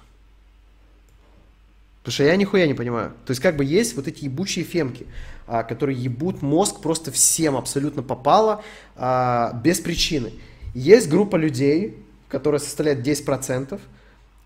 Потому 2.04 2.14
что 2.16 2.24
я 2.26 2.36
нихуя 2.36 2.68
не 2.68 2.74
понимаю. 2.74 3.14
То 3.26 3.32
есть 3.32 3.42
как 3.42 3.56
бы 3.56 3.64
есть 3.64 3.96
вот 3.96 4.10
эти 4.10 4.26
ебучие 4.26 4.66
фемки, 4.66 5.08
а, 5.48 5.64
которые 5.64 5.98
ебут 5.98 6.42
мозг 6.42 6.82
просто 6.82 7.12
всем 7.12 7.56
абсолютно 7.56 8.04
попало, 8.04 8.62
а, 8.98 9.58
без 9.64 9.80
причины. 9.80 10.34
Есть 10.74 11.08
группа 11.08 11.38
людей, 11.38 11.98
которая 12.28 12.60
составляет 12.60 13.04
10%, 13.04 13.80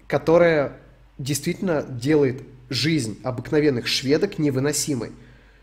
которая 0.07 0.73
действительно 1.17 1.81
делает 1.81 2.43
жизнь 2.69 3.19
обыкновенных 3.23 3.87
шведок 3.87 4.37
невыносимой. 4.37 5.11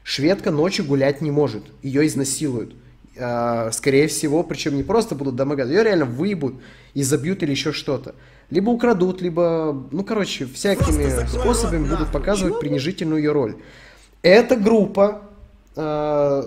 Шведка 0.02 0.50
ночью 0.50 0.84
гулять 0.84 1.20
не 1.20 1.30
может, 1.30 1.62
ее 1.80 2.08
изнасилуют. 2.08 2.74
А, 3.16 3.70
Скорее 3.70 4.08
всего, 4.08 4.42
причем 4.42 4.76
не 4.76 4.82
просто 4.82 5.14
будут 5.14 5.36
домогаться, 5.36 5.72
ее 5.72 5.84
реально 5.84 6.06
выебут 6.06 6.60
и 6.94 7.04
забьют 7.04 7.44
или 7.44 7.52
еще 7.52 7.72
что-то. 7.72 8.16
Либо 8.50 8.70
украдут, 8.70 9.22
либо, 9.22 9.86
ну, 9.90 10.04
короче, 10.04 10.46
всякими 10.46 11.26
способами 11.26 11.88
будут 11.88 12.12
показывать 12.12 12.60
принижительную 12.60 13.22
ее 13.22 13.32
роль. 13.32 13.56
Эта 14.22 14.56
группа, 14.56 15.22
э, 15.76 16.42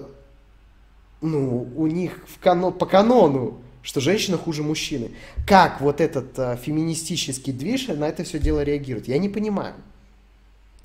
ну, 1.22 1.68
у 1.76 1.88
них 1.88 2.20
в 2.28 2.44
кано- 2.44 2.72
по 2.72 2.86
канону, 2.86 3.62
что 3.82 4.00
женщина 4.02 4.38
хуже 4.38 4.64
мужчины. 4.64 5.12
Как 5.48 5.82
вот 5.82 6.02
этот 6.02 6.38
э, 6.38 6.58
феминистический 6.62 7.54
движ 7.54 7.88
на 7.88 8.08
это 8.08 8.24
все 8.24 8.40
дело 8.40 8.64
реагирует? 8.64 9.08
Я 9.08 9.18
не 9.18 9.30
понимаю. 9.30 9.74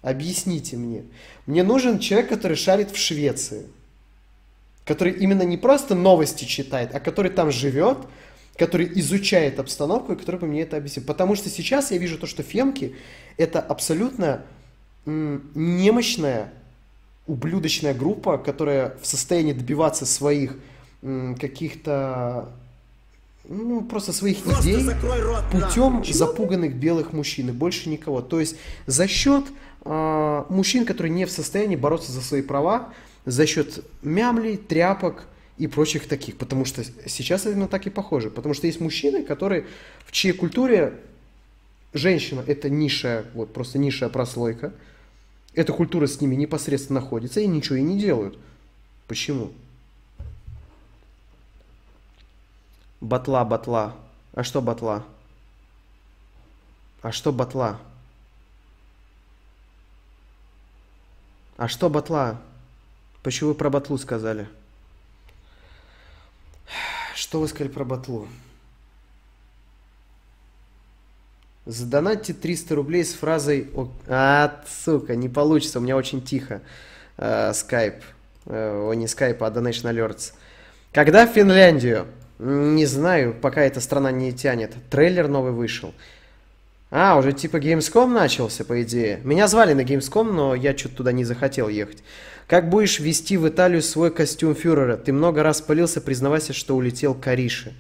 Объясните 0.03 0.77
мне. 0.77 1.05
Мне 1.47 1.63
нужен 1.63 1.99
человек, 1.99 2.29
который 2.29 2.57
шарит 2.57 2.91
в 2.91 2.97
Швеции. 2.97 3.67
Который 4.85 5.13
именно 5.13 5.43
не 5.43 5.57
просто 5.57 5.95
новости 5.95 6.45
читает, 6.45 6.91
а 6.93 7.01
который 7.01 7.31
там 7.31 7.53
живет, 7.53 7.99
который 8.57 8.91
изучает 9.01 9.59
обстановку 9.59 10.13
и 10.13 10.17
который 10.17 10.41
бы 10.41 10.47
мне 10.47 10.63
это 10.63 10.77
объяснил. 10.77 11.07
Потому 11.07 11.37
что 11.37 11.49
сейчас 11.49 11.91
я 11.91 11.99
вижу 11.99 12.19
то, 12.19 12.27
что 12.27 12.43
фемки 12.43 12.95
это 13.37 13.61
абсолютно 13.61 14.43
немощная, 15.05 16.53
ублюдочная 17.27 17.95
группа, 17.95 18.39
которая 18.39 18.97
в 19.01 19.07
состоянии 19.07 19.53
добиваться 19.53 20.07
своих 20.07 20.57
каких-то, 21.01 22.51
ну, 23.49 23.83
просто 23.83 24.13
своих 24.13 24.43
Просто 24.43 24.71
идей 24.71 24.89
рот 25.21 25.45
путем 25.51 25.95
нахуй. 25.95 26.13
запуганных 26.13 26.77
белых 26.77 27.13
мужчин 27.13 27.49
и 27.49 27.53
больше 27.53 27.89
никого. 27.89 28.21
То 28.21 28.39
есть 28.39 28.57
за 28.87 29.09
счет 29.09 29.45
а, 29.85 30.47
мужчин, 30.49 30.85
которые 30.85 31.13
не 31.13 31.25
в 31.25 31.31
состоянии 31.31 31.75
бороться 31.75 32.13
за 32.13 32.21
свои 32.21 32.43
права, 32.43 32.91
за 33.25 33.47
счет 33.47 33.85
мямлей, 34.03 34.57
тряпок 34.57 35.27
и 35.59 35.67
прочих 35.67 36.09
таких. 36.09 36.37
Потому 36.37 36.65
что 36.65 36.83
сейчас 37.09 37.47
именно 37.47 37.69
так 37.69 37.87
и 37.87 37.91
похоже. 37.91 38.31
Потому 38.31 38.55
что 38.55 38.67
есть 38.67 38.81
мужчины, 38.81 39.25
которые 39.25 39.67
в 40.05 40.13
чьей 40.13 40.33
культуре 40.33 41.01
женщина 41.93 42.43
это 42.47 42.71
низшая, 42.71 43.27
вот 43.35 43.53
просто 43.53 43.79
низшая 43.79 44.11
прослойка. 44.11 44.73
Эта 45.55 45.73
культура 45.73 46.07
с 46.07 46.21
ними 46.21 46.35
непосредственно 46.35 47.01
находится 47.01 47.41
и 47.41 47.47
ничего 47.47 47.77
и 47.77 47.83
не 47.83 47.99
делают. 47.99 48.39
Почему? 49.07 49.53
Батла, 53.01 53.45
батла. 53.45 53.97
А 54.33 54.43
что 54.43 54.63
батла? 54.63 55.05
А 57.03 57.13
что 57.13 57.33
батла? 57.33 57.79
А 61.57 61.69
что 61.69 61.91
батла? 61.91 62.41
Почему 63.23 63.51
вы 63.51 63.55
про 63.55 63.71
батлу 63.71 63.99
сказали? 63.99 64.49
Что 67.23 67.39
вы 67.39 67.47
сказали 67.47 67.69
про 67.69 67.85
батлу? 67.85 68.27
Задонатьте 71.67 72.33
300 72.33 72.75
рублей 72.75 73.05
с 73.05 73.15
фразой 73.15 73.71
«О, 73.77 73.89
«А, 74.09 74.61
сука, 74.67 75.15
не 75.15 75.29
получится, 75.29 75.79
у 75.79 75.83
меня 75.83 75.97
очень 75.97 76.21
тихо». 76.21 76.63
Э, 77.19 77.53
скайп. 77.55 78.03
Э, 78.47 78.89
О, 78.91 78.93
не 78.95 79.07
скайп, 79.07 79.41
а 79.45 79.51
Donation 79.51 79.89
Alerts. 79.93 80.33
Когда 80.93 81.25
в 81.25 81.31
Финляндию? 81.31 82.09
Не 82.41 82.87
знаю, 82.87 83.35
пока 83.41 83.63
эта 83.63 83.81
страна 83.81 84.11
не 84.11 84.33
тянет. 84.33 84.75
Трейлер 84.91 85.29
новый 85.29 85.53
вышел. 85.53 85.95
А, 86.91 87.17
уже 87.17 87.33
типа 87.33 87.59
Gamescom 87.59 88.09
начался, 88.09 88.65
по 88.65 88.83
идее. 88.83 89.21
Меня 89.23 89.47
звали 89.47 89.75
на 89.75 89.83
Gamescom, 89.83 90.33
но 90.33 90.57
я 90.57 90.77
что-то 90.77 90.97
туда 90.97 91.13
не 91.13 91.25
захотел 91.25 91.69
ехать. 91.69 92.03
Как 92.47 92.69
будешь 92.69 92.99
вести 92.99 93.37
в 93.37 93.49
Италию 93.49 93.83
свой 93.83 94.11
костюм 94.11 94.55
фюрера? 94.55 94.97
Ты 94.97 95.13
много 95.13 95.43
раз 95.43 95.61
пылился, 95.61 96.01
признавайся, 96.01 96.53
что 96.53 96.77
улетел 96.77 97.15
к 97.15 97.21
Карише. 97.21 97.75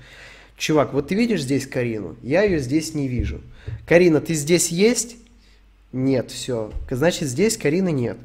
Чувак, 0.56 0.92
вот 0.92 1.08
ты 1.08 1.14
видишь 1.14 1.42
здесь 1.42 1.66
Карину? 1.66 2.16
Я 2.22 2.42
ее 2.42 2.58
здесь 2.58 2.94
не 2.94 3.08
вижу. 3.08 3.40
Карина, 3.86 4.20
ты 4.20 4.34
здесь 4.34 4.68
есть? 4.68 5.16
Нет, 5.92 6.30
все. 6.30 6.72
Значит, 6.90 7.28
здесь 7.28 7.56
Карины 7.56 7.90
нет. 7.90 8.16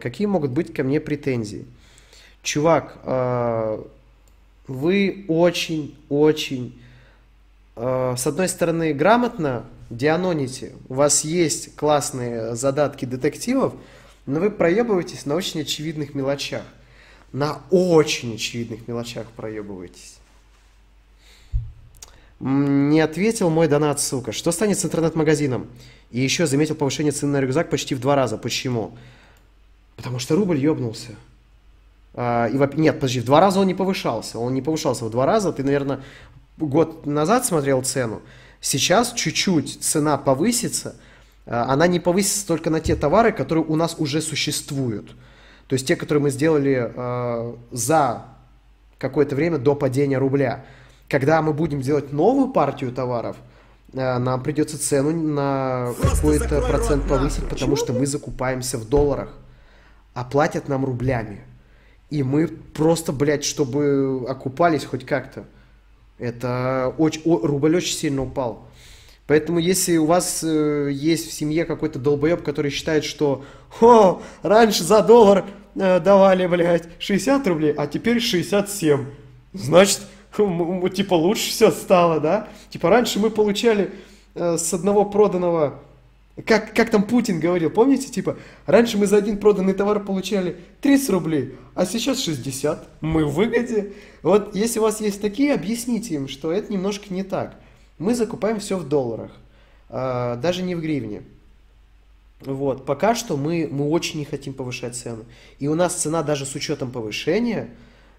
Какие 0.00 0.26
могут 0.26 0.50
быть 0.50 0.74
ко 0.74 0.84
мне 0.84 1.00
претензии? 1.00 1.64
Чувак, 2.42 2.98
э, 3.04 3.82
вы 4.66 5.24
очень-очень, 5.28 6.80
э, 7.76 8.14
с 8.16 8.26
одной 8.26 8.48
стороны, 8.48 8.92
грамотно 8.92 9.64
дианоните. 9.90 10.72
У 10.88 10.94
вас 10.94 11.24
есть 11.24 11.74
классные 11.76 12.54
задатки 12.54 13.04
детективов, 13.04 13.74
но 14.30 14.40
вы 14.40 14.50
проебываетесь 14.50 15.26
на 15.26 15.34
очень 15.34 15.60
очевидных 15.62 16.14
мелочах. 16.14 16.62
На 17.32 17.62
очень 17.70 18.34
очевидных 18.34 18.88
мелочах 18.88 19.26
проебываетесь. 19.28 20.18
Не 22.38 23.00
ответил 23.00 23.50
мой 23.50 23.68
донат, 23.68 24.00
сука. 24.00 24.32
Что 24.32 24.50
станет 24.52 24.78
с 24.78 24.84
интернет-магазином? 24.84 25.68
И 26.10 26.20
еще 26.20 26.46
заметил 26.46 26.74
повышение 26.74 27.12
цены 27.12 27.32
на 27.32 27.40
рюкзак 27.40 27.70
почти 27.70 27.94
в 27.94 28.00
два 28.00 28.14
раза. 28.14 28.38
Почему? 28.38 28.96
Потому 29.96 30.18
что 30.18 30.36
рубль 30.36 30.58
ебнулся. 30.58 31.14
А, 32.14 32.46
и, 32.46 32.56
во- 32.56 32.72
нет, 32.74 32.96
подожди, 32.96 33.20
в 33.20 33.24
два 33.24 33.40
раза 33.40 33.60
он 33.60 33.66
не 33.66 33.74
повышался. 33.74 34.38
Он 34.38 34.54
не 34.54 34.62
повышался 34.62 35.04
в 35.04 35.10
два 35.10 35.26
раза. 35.26 35.52
Ты, 35.52 35.62
наверное, 35.62 36.02
год 36.56 37.04
назад 37.04 37.44
смотрел 37.44 37.82
цену. 37.82 38.22
Сейчас 38.60 39.12
чуть-чуть 39.12 39.82
цена 39.82 40.16
повысится. 40.16 40.96
А, 41.50 41.72
Она 41.72 41.86
не 41.86 42.00
повысится 42.00 42.46
только 42.46 42.70
на 42.70 42.80
те 42.80 42.96
товары, 42.96 43.32
которые 43.32 43.64
у 43.64 43.76
нас 43.76 43.96
уже 43.98 44.22
существуют. 44.22 45.10
То 45.66 45.74
есть 45.74 45.86
те, 45.86 45.96
которые 45.96 46.22
мы 46.22 46.30
сделали 46.30 46.90
э, 46.94 47.54
за 47.70 48.24
какое-то 48.98 49.36
время 49.36 49.58
до 49.58 49.74
падения 49.74 50.18
рубля. 50.18 50.64
Когда 51.08 51.42
мы 51.42 51.52
будем 51.52 51.80
делать 51.80 52.12
новую 52.12 52.48
партию 52.52 52.92
товаров, 52.92 53.36
э, 53.92 54.18
нам 54.18 54.42
придется 54.42 54.78
цену 54.78 55.12
на 55.12 55.92
какой-то 56.00 56.60
процент 56.62 57.06
повысить, 57.06 57.48
потому 57.48 57.76
что 57.76 57.92
мы 57.92 58.06
закупаемся 58.06 58.78
в 58.78 58.88
долларах, 58.88 59.30
а 60.14 60.24
платят 60.24 60.68
нам 60.68 60.84
рублями. 60.84 61.44
И 62.10 62.24
мы 62.24 62.48
просто, 62.48 63.12
блядь, 63.12 63.44
чтобы 63.44 64.24
окупались 64.28 64.84
хоть 64.84 65.06
как-то. 65.06 65.44
Это 66.18 66.92
очень, 66.98 67.22
о- 67.24 67.46
рубль 67.46 67.76
очень 67.76 67.96
сильно 67.96 68.22
упал. 68.22 68.66
Поэтому, 69.30 69.60
если 69.60 69.96
у 69.96 70.06
вас 70.06 70.40
э, 70.42 70.90
есть 70.90 71.28
в 71.28 71.32
семье 71.32 71.64
какой-то 71.64 72.00
долбоеб, 72.00 72.42
который 72.42 72.72
считает, 72.72 73.04
что 73.04 73.44
«О, 73.80 74.20
раньше 74.42 74.82
за 74.82 75.04
доллар 75.04 75.44
э, 75.76 76.00
давали, 76.00 76.48
блядь, 76.48 76.88
60 76.98 77.46
рублей, 77.46 77.72
а 77.76 77.86
теперь 77.86 78.16
67», 78.16 79.04
значит, 79.52 80.00
типа 80.36 81.14
лучше 81.14 81.48
все 81.50 81.70
стало, 81.70 82.18
да? 82.18 82.48
Типа 82.70 82.90
раньше 82.90 83.20
мы 83.20 83.30
получали 83.30 83.92
э, 84.34 84.56
с 84.58 84.74
одного 84.74 85.04
проданного 85.04 85.78
как, 86.44 86.74
как 86.74 86.90
там 86.90 87.04
Путин 87.04 87.38
говорил, 87.38 87.70
помните, 87.70 88.08
типа, 88.08 88.36
раньше 88.66 88.98
мы 88.98 89.06
за 89.06 89.18
один 89.18 89.38
проданный 89.38 89.74
товар 89.74 90.00
получали 90.00 90.56
30 90.80 91.10
рублей, 91.10 91.54
а 91.76 91.86
сейчас 91.86 92.18
60. 92.24 92.84
Мы 93.00 93.24
в 93.24 93.34
выгоде. 93.34 93.92
Вот 94.24 94.56
если 94.56 94.80
у 94.80 94.82
вас 94.82 95.00
есть 95.00 95.20
такие, 95.20 95.54
объясните 95.54 96.16
им, 96.16 96.26
что 96.26 96.50
это 96.50 96.72
немножко 96.72 97.14
не 97.14 97.22
так. 97.22 97.54
Мы 98.00 98.14
закупаем 98.14 98.58
все 98.60 98.78
в 98.78 98.88
долларах, 98.88 99.30
а, 99.90 100.36
даже 100.36 100.62
не 100.62 100.74
в 100.74 100.80
гривне. 100.80 101.22
Вот, 102.40 102.86
пока 102.86 103.14
что 103.14 103.36
мы, 103.36 103.68
мы 103.70 103.90
очень 103.90 104.18
не 104.18 104.24
хотим 104.24 104.54
повышать 104.54 104.96
цену. 104.96 105.26
И 105.58 105.68
у 105.68 105.74
нас 105.74 105.94
цена 105.94 106.22
даже 106.22 106.46
с 106.46 106.54
учетом 106.54 106.90
повышения, 106.90 107.68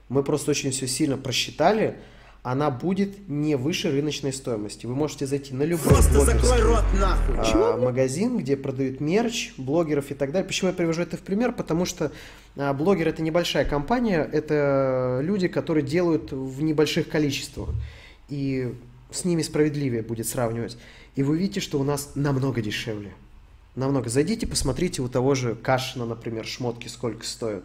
мы 0.08 0.22
просто 0.24 0.52
очень 0.52 0.70
все 0.70 0.88
сильно 0.88 1.18
просчитали, 1.18 1.98
она 2.44 2.70
будет 2.70 3.28
не 3.28 3.56
выше 3.56 3.90
рыночной 3.92 4.34
стоимости. 4.34 4.86
Вы 4.86 4.94
можете 4.94 5.26
зайти 5.26 5.56
на 5.56 5.64
любой 5.64 5.94
блогерский 6.14 6.62
рот 6.62 6.84
нахуй. 7.00 7.36
а, 7.40 7.78
магазин, 7.78 8.38
где 8.38 8.56
продают 8.58 9.00
мерч, 9.00 9.54
блогеров 9.58 10.12
и 10.12 10.14
так 10.14 10.32
далее. 10.32 10.48
Почему 10.48 10.70
я 10.70 10.76
привожу 10.76 11.02
это 11.02 11.18
в 11.18 11.22
пример? 11.22 11.54
Потому 11.54 11.86
что 11.86 12.12
а, 12.56 12.74
блогер 12.74 13.08
это 13.08 13.24
небольшая 13.24 13.66
компания, 13.66 14.30
это 14.32 15.22
люди, 15.24 15.48
которые 15.48 15.84
делают 15.84 16.32
в 16.32 16.62
небольших 16.62 17.10
количествах. 17.10 17.70
И 18.30 18.76
с 19.12 19.26
ними 19.26 19.42
справедливее 19.42 20.02
будет 20.02 20.28
сравнивать. 20.28 20.78
И 21.16 21.24
вы 21.24 21.38
видите, 21.38 21.60
что 21.60 21.80
у 21.80 21.84
нас 21.84 22.12
намного 22.16 22.62
дешевле. 22.62 23.14
Намного. 23.76 24.10
Зайдите, 24.10 24.48
посмотрите 24.48 25.02
у 25.02 25.08
того 25.08 25.36
же 25.36 25.56
Кашина, 25.56 26.06
например, 26.06 26.46
шмотки 26.46 26.88
сколько 26.88 27.26
стоят. 27.26 27.64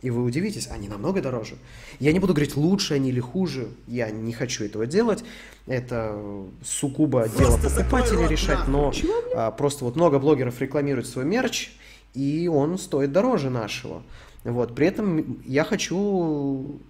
И 0.00 0.10
вы 0.10 0.22
удивитесь, 0.22 0.68
они 0.68 0.88
намного 0.88 1.20
дороже. 1.20 1.56
Я 1.98 2.12
не 2.12 2.20
буду 2.20 2.32
говорить, 2.32 2.56
лучше 2.56 2.94
они 2.94 3.08
или 3.08 3.18
хуже. 3.18 3.68
Я 3.88 4.10
не 4.10 4.32
хочу 4.32 4.64
этого 4.64 4.86
делать. 4.86 5.24
Это 5.66 6.16
сугубо 6.64 7.28
дело 7.28 7.56
рот 7.56 8.30
решать. 8.30 8.68
Но 8.68 8.92
а, 9.34 9.50
просто 9.50 9.84
вот 9.84 9.96
много 9.96 10.20
блогеров 10.20 10.60
рекламируют 10.60 11.08
свой 11.08 11.24
мерч, 11.24 11.72
и 12.14 12.46
он 12.46 12.78
стоит 12.78 13.10
дороже 13.10 13.50
нашего. 13.50 14.04
Вот. 14.44 14.76
При 14.76 14.86
этом 14.86 15.42
я 15.44 15.64
хочу 15.64 16.80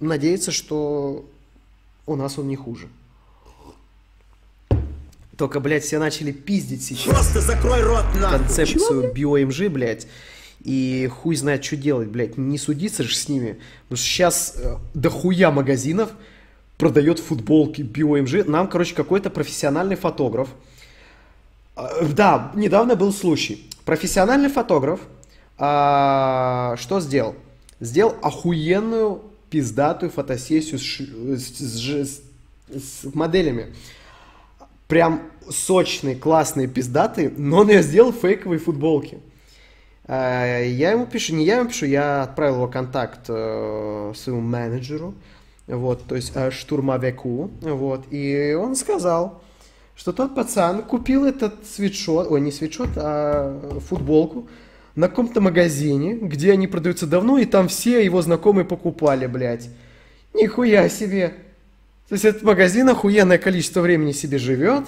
надеяться, 0.00 0.50
что 0.50 1.24
у 2.06 2.16
нас 2.16 2.36
он 2.36 2.48
не 2.48 2.56
хуже. 2.56 2.88
Только, 5.40 5.58
блядь, 5.58 5.84
все 5.84 5.98
начали 5.98 6.32
пиздить 6.32 6.84
сейчас 6.84 7.06
Просто 7.14 7.40
закрой 7.40 7.82
рот 7.82 8.04
нахуй. 8.14 8.40
концепцию 8.40 9.10
BioMG, 9.14 9.70
блядь. 9.70 10.06
И 10.62 11.08
хуй 11.10 11.34
знает, 11.34 11.64
что 11.64 11.76
делать, 11.76 12.08
блядь. 12.08 12.36
Не 12.36 12.58
судиться 12.58 13.04
же 13.04 13.14
с 13.16 13.26
ними. 13.26 13.58
Потому 13.84 13.96
что 13.96 14.06
сейчас 14.06 14.54
э, 14.58 14.74
дохуя 14.92 15.50
магазинов 15.50 16.10
продает 16.76 17.20
футболки 17.20 17.80
BioMG. 17.80 18.50
Нам, 18.50 18.68
короче, 18.68 18.94
какой-то 18.94 19.30
профессиональный 19.30 19.96
фотограф. 19.96 20.50
А, 21.74 22.04
Да, 22.04 22.52
недавно 22.54 22.94
был 22.94 23.10
случай. 23.10 23.66
Профессиональный 23.86 24.50
фотограф 24.50 25.00
а, 25.56 26.74
что 26.78 27.00
сделал? 27.00 27.34
Сделал 27.80 28.14
охуенную 28.20 29.22
пиздатую 29.48 30.10
фотосессию 30.10 30.78
с, 30.78 30.82
ш- 30.82 31.04
с- 31.04 31.58
с- 31.58 32.04
с- 32.04 32.20
с 32.74 33.14
моделями 33.14 33.74
прям 34.86 35.29
сочные, 35.48 36.16
классные, 36.16 36.68
пиздатые, 36.68 37.32
но 37.36 37.58
он 37.58 37.70
ее 37.70 37.82
сделал 37.82 38.12
в 38.12 38.16
фейковой 38.16 38.58
футболке. 38.58 39.18
Э, 40.06 40.66
Я 40.68 40.92
ему 40.92 41.06
пишу, 41.06 41.34
не 41.34 41.44
я 41.44 41.58
ему 41.58 41.68
пишу, 41.68 41.86
я 41.86 42.22
отправил 42.22 42.56
его 42.56 42.68
контакт 42.68 43.20
э, 43.28 44.12
своему 44.16 44.40
менеджеру, 44.40 45.14
вот, 45.66 46.04
то 46.06 46.16
есть 46.16 46.32
э, 46.34 46.50
штурмовику, 46.50 47.50
вот, 47.60 48.06
и 48.10 48.56
он 48.60 48.74
сказал, 48.76 49.42
что 49.94 50.12
тот 50.12 50.34
пацан 50.34 50.82
купил 50.82 51.24
этот 51.24 51.66
свитшот, 51.66 52.30
ой, 52.30 52.40
не 52.40 52.52
свитшот, 52.52 52.90
а 52.96 53.80
футболку 53.86 54.48
на 54.94 55.08
каком-то 55.08 55.40
магазине, 55.40 56.14
где 56.14 56.52
они 56.52 56.66
продаются 56.66 57.06
давно, 57.06 57.38
и 57.38 57.44
там 57.44 57.68
все 57.68 58.04
его 58.04 58.22
знакомые 58.22 58.64
покупали, 58.64 59.26
блядь. 59.26 59.68
Нихуя 60.34 60.88
себе. 60.88 61.34
То 62.08 62.14
есть 62.14 62.24
этот 62.24 62.42
магазин 62.42 62.88
охуенное 62.88 63.38
количество 63.38 63.80
времени 63.80 64.12
себе 64.12 64.38
живет, 64.38 64.84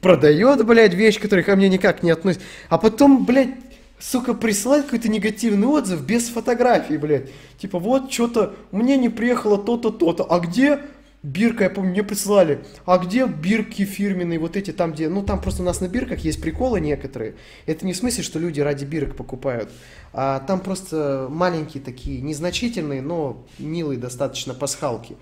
продает, 0.00 0.64
блядь, 0.64 0.94
вещь, 0.94 1.20
которая 1.20 1.44
ко 1.44 1.56
мне 1.56 1.68
никак 1.68 2.02
не 2.02 2.10
относится, 2.10 2.46
а 2.68 2.78
потом, 2.78 3.24
блядь, 3.24 3.54
сука, 3.98 4.34
присылает 4.34 4.84
какой-то 4.84 5.08
негативный 5.08 5.66
отзыв 5.66 6.02
без 6.02 6.28
фотографий, 6.28 6.96
блядь. 6.96 7.30
Типа, 7.58 7.78
вот, 7.78 8.12
что-то, 8.12 8.54
мне 8.70 8.96
не 8.96 9.08
приехало 9.08 9.58
то-то, 9.58 9.90
то-то. 9.90 10.24
А 10.24 10.38
где 10.40 10.80
бирка, 11.22 11.64
я 11.64 11.70
помню, 11.70 11.90
мне 11.90 12.02
присылали. 12.02 12.64
А 12.84 12.98
где 12.98 13.26
бирки 13.26 13.84
фирменные, 13.84 14.38
вот 14.38 14.56
эти, 14.56 14.70
там, 14.70 14.92
где... 14.92 15.08
Ну, 15.08 15.22
там 15.22 15.40
просто 15.40 15.62
у 15.62 15.64
нас 15.64 15.80
на 15.80 15.88
бирках 15.88 16.20
есть 16.20 16.40
приколы 16.40 16.80
некоторые. 16.80 17.34
Это 17.66 17.84
не 17.84 17.92
в 17.92 17.96
смысле, 17.96 18.22
что 18.22 18.38
люди 18.38 18.60
ради 18.60 18.84
бирок 18.84 19.16
покупают. 19.16 19.70
А 20.12 20.40
там 20.40 20.60
просто 20.60 21.26
маленькие 21.30 21.82
такие, 21.82 22.20
незначительные, 22.20 23.02
но 23.02 23.44
милые 23.58 23.98
достаточно 23.98 24.54
пасхалки. 24.54 25.16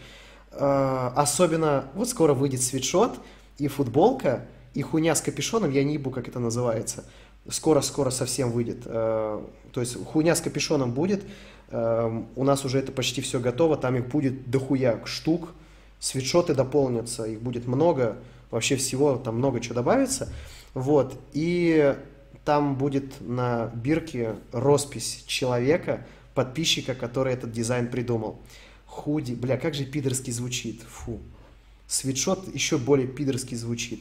Э, 0.52 1.10
особенно, 1.16 1.86
вот 1.94 2.08
скоро 2.08 2.34
выйдет 2.34 2.62
свитшот 2.62 3.18
и 3.58 3.68
футболка, 3.68 4.46
и 4.74 4.82
хуйня 4.82 5.14
с 5.14 5.20
капюшоном, 5.20 5.70
я 5.70 5.84
не 5.84 5.94
ебу, 5.94 6.10
как 6.10 6.28
это 6.28 6.40
называется. 6.40 7.04
Скоро-скоро 7.48 8.10
совсем 8.10 8.50
выйдет. 8.50 8.82
Э, 8.86 9.44
то 9.72 9.80
есть 9.80 10.02
хуйня 10.04 10.34
с 10.34 10.40
капюшоном 10.40 10.92
будет. 10.92 11.22
Э, 11.68 12.22
у 12.34 12.44
нас 12.44 12.64
уже 12.64 12.78
это 12.78 12.90
почти 12.90 13.20
все 13.20 13.38
готово, 13.38 13.76
там 13.76 13.96
их 13.96 14.08
будет 14.08 14.50
дохуя 14.50 15.00
штук. 15.04 15.50
Свитшоты 16.00 16.54
дополнятся, 16.54 17.24
их 17.24 17.40
будет 17.40 17.66
много. 17.66 18.16
Вообще 18.50 18.76
всего 18.76 19.16
там 19.16 19.36
много 19.36 19.60
чего 19.60 19.74
добавится. 19.74 20.32
Вот. 20.74 21.18
И 21.32 21.96
там 22.44 22.76
будет 22.76 23.20
на 23.20 23.70
бирке 23.74 24.36
роспись 24.52 25.24
человека, 25.26 26.06
подписчика, 26.34 26.94
который 26.94 27.32
этот 27.32 27.52
дизайн 27.52 27.88
придумал. 27.88 28.40
Худи, 28.86 29.32
бля, 29.32 29.56
как 29.56 29.74
же 29.74 29.84
пидорски 29.84 30.30
звучит, 30.30 30.82
фу. 30.82 31.20
Свитшот 31.94 32.52
еще 32.52 32.76
более 32.76 33.06
пидорски 33.06 33.54
звучит. 33.54 34.00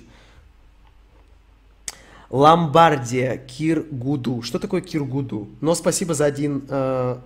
Ломбардия, 2.31 3.37
Киргуду. 3.37 4.41
Что 4.41 4.57
такое 4.57 4.81
Киргуду? 4.81 5.47
Но 5.61 5.75
спасибо 5.75 6.15
за 6.15 6.25
один... 6.25 6.63
Э, 6.69 7.17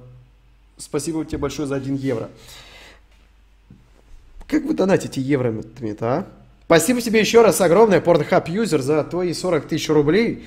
спасибо 0.77 1.23
тебе 1.23 1.37
большое 1.37 1.69
за 1.69 1.75
один 1.75 1.95
евро. 1.95 2.29
Как 4.45 4.63
вы 4.65 4.73
донатите 4.73 5.21
евро-то, 5.21 6.05
а? 6.05 6.27
Спасибо 6.65 7.01
тебе 7.01 7.21
еще 7.21 7.43
раз 7.43 7.61
огромное, 7.61 8.01
Pornhub 8.01 8.51
юзер, 8.51 8.81
за 8.81 9.05
твои 9.05 9.31
40 9.31 9.69
тысяч 9.69 9.87
рублей. 9.87 10.45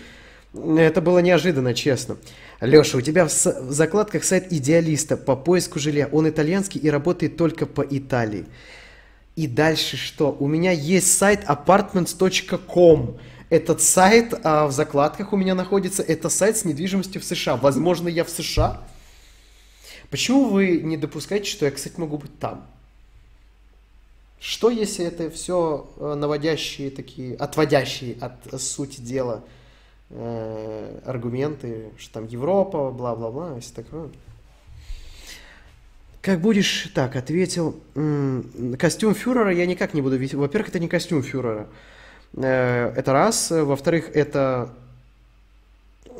Это 0.52 1.00
было 1.00 1.20
неожиданно, 1.20 1.72
честно. 1.72 2.18
Леша, 2.60 2.98
у 2.98 3.00
тебя 3.00 3.26
в, 3.26 3.30
в 3.30 3.72
закладках 3.72 4.24
сайт 4.24 4.52
идеалиста 4.52 5.16
по 5.16 5.34
поиску 5.34 5.78
жилья. 5.78 6.10
Он 6.12 6.28
итальянский 6.28 6.78
и 6.78 6.90
работает 6.90 7.38
только 7.38 7.64
по 7.64 7.80
Италии. 7.80 8.44
И 9.36 9.46
дальше 9.46 9.96
что? 9.96 10.36
У 10.38 10.46
меня 10.46 10.72
есть 10.72 11.16
сайт 11.16 11.44
apartments.com. 11.44 13.18
Этот 13.48 13.80
сайт 13.80 14.34
а, 14.44 14.66
в 14.66 14.72
закладках 14.72 15.32
у 15.32 15.36
меня 15.36 15.54
находится. 15.54 16.02
Это 16.02 16.28
сайт 16.28 16.56
с 16.56 16.64
недвижимостью 16.64 17.20
в 17.20 17.24
США. 17.24 17.56
Возможно, 17.56 18.08
я 18.08 18.24
в 18.24 18.30
США. 18.30 18.82
Почему 20.10 20.48
вы 20.48 20.80
не 20.80 20.96
допускаете, 20.96 21.50
что 21.50 21.64
я, 21.64 21.70
кстати, 21.70 21.98
могу 21.98 22.18
быть 22.18 22.36
там? 22.38 22.66
Что 24.40 24.70
если 24.70 25.04
это 25.04 25.30
все 25.30 25.88
э, 25.96 26.14
наводящие 26.14 26.90
такие, 26.90 27.36
отводящие 27.36 28.16
от 28.20 28.60
сути 28.60 29.00
дела 29.00 29.44
э, 30.08 31.00
аргументы, 31.04 31.90
что 31.98 32.14
там 32.14 32.26
Европа, 32.26 32.90
бла-бла-бла, 32.90 33.60
все 33.60 33.74
такое. 33.74 34.10
Как 36.22 36.40
будешь, 36.40 36.90
так, 36.94 37.16
ответил, 37.16 37.80
костюм 38.78 39.14
фюрера 39.14 39.52
я 39.54 39.64
никак 39.64 39.94
не 39.94 40.02
буду 40.02 40.16
видеть. 40.16 40.34
Во-первых, 40.34 40.68
это 40.68 40.78
не 40.78 40.86
костюм 40.86 41.22
фюрера. 41.22 41.66
Э, 42.36 42.92
это 42.94 43.12
раз. 43.12 43.50
Во-вторых, 43.50 44.10
это... 44.14 44.70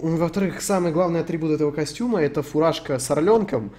Во-вторых, 0.01 0.63
самый 0.63 0.93
главный 0.93 1.21
атрибут 1.21 1.51
этого 1.51 1.71
костюма 1.71 2.23
это 2.23 2.43
фуражка 2.43 2.99
с 2.99 3.11
орленком. 3.11 3.73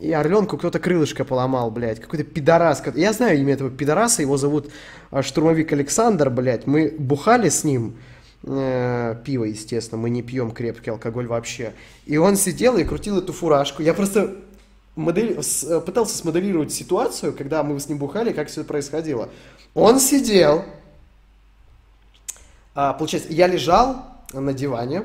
И 0.00 0.10
орленку 0.10 0.58
кто-то 0.58 0.80
крылышко 0.80 1.24
поломал, 1.24 1.70
блядь. 1.70 2.00
Какой-то 2.00 2.24
пидорас. 2.24 2.82
Я 2.96 3.12
знаю 3.12 3.38
имя 3.38 3.54
этого 3.54 3.70
пидораса, 3.70 4.22
его 4.22 4.36
зовут 4.36 4.72
э, 5.12 5.22
штурмовик 5.22 5.72
Александр, 5.72 6.30
блядь. 6.30 6.66
Мы 6.66 6.92
бухали 6.98 7.48
с 7.48 7.62
ним 7.62 7.94
э, 8.42 9.14
пиво, 9.24 9.44
естественно, 9.44 10.00
мы 10.00 10.10
не 10.10 10.22
пьем 10.22 10.50
крепкий 10.50 10.90
алкоголь 10.90 11.28
вообще. 11.28 11.74
И 12.06 12.16
он 12.16 12.34
сидел 12.34 12.76
и 12.76 12.82
крутил 12.82 13.18
эту 13.18 13.32
фуражку. 13.32 13.82
Я 13.82 13.94
просто 13.94 14.36
модель, 15.00 15.42
с, 15.42 15.64
э, 15.64 15.80
пытался 15.80 16.16
смоделировать 16.16 16.72
ситуацию, 16.72 17.32
когда 17.32 17.62
мы 17.62 17.78
с 17.78 17.88
ним 17.88 17.98
бухали, 17.98 18.32
как 18.32 18.48
все 18.48 18.64
происходило. 18.64 19.28
Он 19.74 19.98
сидел, 20.00 20.64
а, 22.74 22.92
получается, 22.92 23.32
я 23.32 23.46
лежал 23.46 24.04
на 24.32 24.52
диване, 24.52 25.04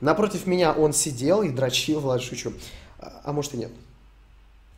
напротив 0.00 0.46
меня 0.46 0.72
он 0.72 0.92
сидел 0.92 1.42
и 1.42 1.48
дрочил, 1.48 2.04
ладно, 2.06 2.22
шучу, 2.22 2.52
а, 2.98 3.20
а 3.24 3.32
может 3.32 3.54
и 3.54 3.58
нет. 3.58 3.72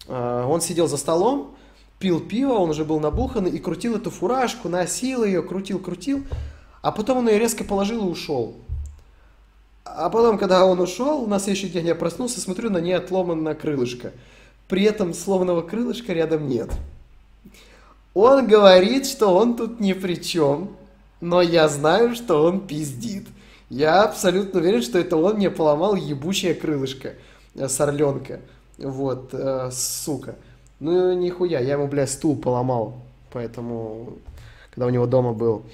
А, 0.08 0.46
он 0.46 0.60
сидел 0.60 0.88
за 0.88 0.96
столом, 0.96 1.56
пил 1.98 2.20
пиво, 2.20 2.54
он 2.54 2.70
уже 2.70 2.84
был 2.84 3.00
набуханный 3.00 3.50
и 3.50 3.58
крутил 3.58 3.96
эту 3.96 4.10
фуражку, 4.10 4.68
носил 4.68 5.24
ее, 5.24 5.42
крутил, 5.42 5.78
крутил. 5.78 6.24
А 6.80 6.92
потом 6.92 7.18
он 7.18 7.28
ее 7.28 7.38
резко 7.38 7.64
положил 7.64 8.06
и 8.06 8.10
ушел. 8.10 8.54
А 9.84 10.10
потом, 10.10 10.38
когда 10.38 10.64
он 10.64 10.80
ушел, 10.80 11.26
на 11.26 11.38
следующий 11.38 11.68
день 11.68 11.86
я 11.86 11.94
проснулся, 11.94 12.40
смотрю, 12.40 12.70
на 12.70 12.78
ней 12.78 12.92
отломано 12.92 13.54
крылышко. 13.54 14.12
При 14.68 14.82
этом 14.84 15.14
сломанного 15.14 15.62
крылышка 15.62 16.12
рядом 16.12 16.46
нет. 16.46 16.70
Он 18.14 18.46
говорит, 18.46 19.06
что 19.06 19.34
он 19.34 19.56
тут 19.56 19.80
ни 19.80 19.92
при 19.92 20.16
чем, 20.16 20.76
но 21.20 21.40
я 21.40 21.68
знаю, 21.68 22.14
что 22.14 22.44
он 22.44 22.66
пиздит. 22.66 23.26
Я 23.70 24.02
абсолютно 24.02 24.60
уверен, 24.60 24.82
что 24.82 24.98
это 24.98 25.16
он 25.16 25.36
мне 25.36 25.50
поломал 25.50 25.94
ебучее 25.94 26.54
крылышко 26.54 27.14
э, 27.54 27.68
с 27.68 27.80
орленка. 27.80 28.40
Вот, 28.78 29.30
э, 29.32 29.70
сука. 29.72 30.36
Ну, 30.80 31.12
нихуя, 31.12 31.60
я 31.60 31.74
ему, 31.74 31.86
блядь, 31.86 32.10
стул 32.10 32.36
поломал. 32.36 32.96
Поэтому, 33.30 34.14
когда 34.70 34.86
у 34.86 34.90
него 34.90 35.06
дома 35.06 35.32
был. 35.32 35.64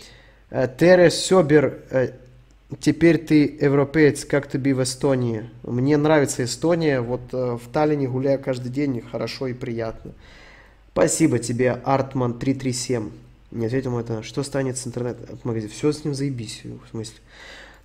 Э, 0.51 0.69
Тере 0.69 1.11
Собер, 1.11 1.83
э, 1.91 2.13
теперь 2.81 3.19
ты 3.19 3.57
европеец, 3.61 4.25
как 4.25 4.51
тебе 4.51 4.75
в 4.75 4.83
Эстонии? 4.83 5.51
Мне 5.63 5.97
нравится 5.97 6.45
Эстония, 6.45 7.01
вот 7.01 7.23
э, 7.33 7.59
в 7.63 7.69
Таллине 7.73 8.09
гуляю 8.09 8.39
каждый 8.39 8.71
день, 8.71 9.01
хорошо 9.01 9.49
и 9.49 9.53
приятно. 9.53 10.13
Спасибо 10.93 11.39
тебе, 11.39 11.73
Артман 11.73 12.39
337. 12.39 13.11
Не 13.51 13.67
ответил 13.67 13.91
ему 13.91 14.01
это. 14.01 14.23
Что 14.23 14.43
станет 14.43 14.77
с 14.77 14.87
интернет-магазином? 14.87 15.73
Все 15.73 15.93
с 15.93 16.05
ним 16.05 16.15
заебись, 16.15 16.63
в 16.65 16.91
смысле. 16.91 17.17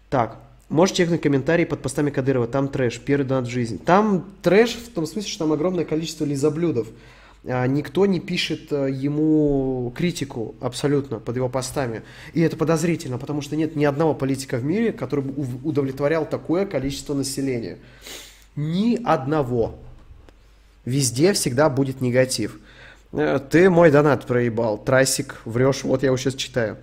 Так, 0.10 0.38
можешь 0.70 0.96
чекнуть 0.96 1.22
комментарии 1.22 1.66
под 1.66 1.82
постами 1.82 2.10
Кадырова. 2.10 2.48
Там 2.48 2.68
трэш, 2.68 3.00
первый 3.00 3.26
донат 3.26 3.48
в 3.48 3.52
жизни. 3.52 3.78
Там 3.78 4.26
трэш 4.42 4.76
в 4.76 4.90
том 4.94 5.06
смысле, 5.06 5.30
что 5.30 5.46
там 5.46 5.54
огромное 5.54 5.86
количество 5.86 6.26
лизоблюдов. 6.26 6.88
А, 7.52 7.66
никто 7.66 8.06
не 8.06 8.20
пишет 8.20 8.72
э, 8.72 8.92
ему 8.92 9.92
критику 9.96 10.54
абсолютно 10.62 11.20
под 11.20 11.36
его 11.36 11.50
постами. 11.50 12.04
И 12.34 12.42
это 12.42 12.56
подозрительно, 12.56 13.18
потому 13.18 13.42
что 13.42 13.56
нет 13.56 13.76
ни 13.76 13.86
одного 13.86 14.14
политика 14.14 14.58
в 14.58 14.64
мире, 14.64 14.92
который 14.92 15.26
бы 15.26 15.68
удовлетворял 15.68 16.28
такое 16.28 16.68
количество 16.68 17.16
населения. 17.16 17.80
Ни 18.56 19.02
одного. 19.04 19.76
Везде 20.86 21.34
всегда 21.34 21.70
будет 21.70 22.02
негатив. 22.02 22.60
Э, 23.14 23.40
ты 23.40 23.72
мой 23.72 23.90
донат 23.90 24.28
проебал. 24.28 24.78
Трассик, 24.78 25.42
врешь, 25.46 25.84
вот 25.84 26.04
я 26.04 26.08
его 26.08 26.18
сейчас 26.18 26.36
читаю. 26.36 26.78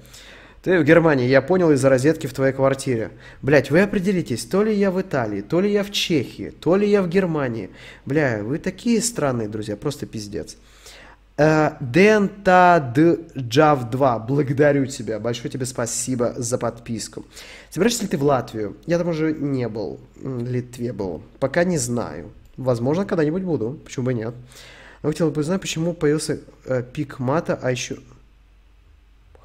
Ты 0.67 0.81
в 0.81 0.83
Германии, 0.83 1.29
я 1.29 1.43
понял, 1.43 1.71
из-за 1.71 1.89
розетки 1.89 2.27
в 2.27 2.35
твоей 2.35 2.53
квартире. 2.53 3.13
Блять, 3.41 3.71
вы 3.71 3.83
определитесь, 3.83 4.45
то 4.45 4.65
ли 4.65 4.75
я 4.75 4.91
в 4.91 5.01
Италии, 5.01 5.41
то 5.41 5.61
ли 5.61 5.71
я 5.71 5.85
в 5.85 5.93
Чехии, 5.93 6.51
то 6.51 6.75
ли 6.75 6.91
я 6.91 7.03
в 7.03 7.09
Германии. 7.09 7.71
Бля, 8.05 8.41
вы 8.43 8.59
такие 8.59 9.01
странные, 9.01 9.49
друзья, 9.49 9.77
просто 9.77 10.07
пиздец. 10.07 10.57
Э, 11.37 11.75
Дента 11.79 12.93
Джав 13.39 13.91
2, 13.91 14.19
благодарю 14.19 14.87
тебя, 14.87 15.21
большое 15.21 15.51
тебе 15.51 15.67
спасибо 15.67 16.35
за 16.37 16.59
подписку. 16.59 17.25
Собираешься 17.71 18.03
ли 18.03 18.09
ты 18.09 18.19
в 18.19 18.25
Латвию? 18.25 18.77
Я 18.87 18.99
там 18.99 19.11
уже 19.11 19.33
не 19.35 19.69
был, 19.69 20.01
в 20.17 20.51
Литве 20.51 20.93
был, 20.93 21.23
пока 21.39 21.63
не 21.63 21.79
знаю. 21.79 22.33
Возможно, 22.57 23.05
когда-нибудь 23.05 23.45
буду, 23.45 23.79
почему 23.85 24.07
бы 24.07 24.15
нет. 24.15 24.35
Но 25.05 25.11
хотел 25.11 25.31
бы 25.31 25.43
узнать, 25.43 25.61
почему 25.61 25.93
появился 25.93 26.41
э, 26.65 26.83
пик 26.83 27.21
мата, 27.21 27.57
а 27.63 27.71
еще... 27.71 27.99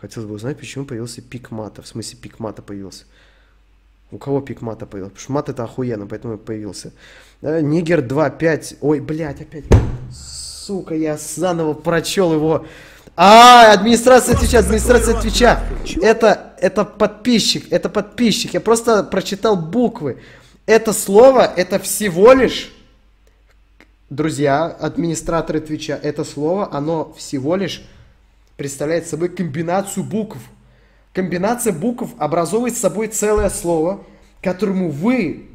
Хотелось 0.02 0.28
бы 0.28 0.34
узнать, 0.34 0.58
почему 0.58 0.86
появился 0.86 1.22
пик 1.22 1.52
мата. 1.52 1.84
В 1.84 1.88
смысле, 1.88 2.18
пик 2.20 2.40
мата 2.40 2.64
появился. 2.64 3.06
У 4.10 4.18
кого 4.18 4.42
пик 4.42 4.62
мата 4.62 4.88
появился? 4.88 5.12
Потому 5.12 5.24
что 5.24 5.32
мат 5.32 5.50
это 5.50 5.64
охуенно, 5.64 6.08
поэтому 6.08 6.40
появился. 6.40 6.92
Э, 7.44 7.62
Нигер 7.62 8.00
2.5. 8.00 8.78
Ой, 8.82 9.00
блядь, 9.00 9.42
опять. 9.42 9.66
Сука, 10.12 10.96
я 10.96 11.18
заново 11.18 11.74
прочел 11.74 12.34
его. 12.34 12.66
А, 13.16 13.72
администрация 13.74 14.36
Твича, 14.36 14.60
администрация 14.60 15.22
Твича. 15.22 15.64
Это, 16.02 16.56
это 16.60 16.84
подписчик, 16.84 17.72
это 17.72 17.88
подписчик. 17.88 18.56
Я 18.56 18.60
просто 18.60 19.04
прочитал 19.04 19.56
буквы. 19.56 20.18
Это 20.66 20.94
слово, 20.94 21.42
это 21.42 21.78
всего 21.78 22.34
лишь, 22.34 22.74
друзья, 24.10 24.66
администраторы 24.66 25.60
Твича, 25.60 26.00
это 26.02 26.24
слово, 26.24 26.74
оно 26.74 27.14
всего 27.14 27.56
лишь 27.56 27.84
представляет 28.62 29.08
собой 29.08 29.30
комбинацию 29.30 30.04
букв. 30.04 30.38
Комбинация 31.14 31.74
букв 31.74 32.12
образует 32.20 32.78
собой 32.78 33.08
целое 33.08 33.50
слово, 33.50 34.04
которому 34.40 34.92
вы 34.92 35.48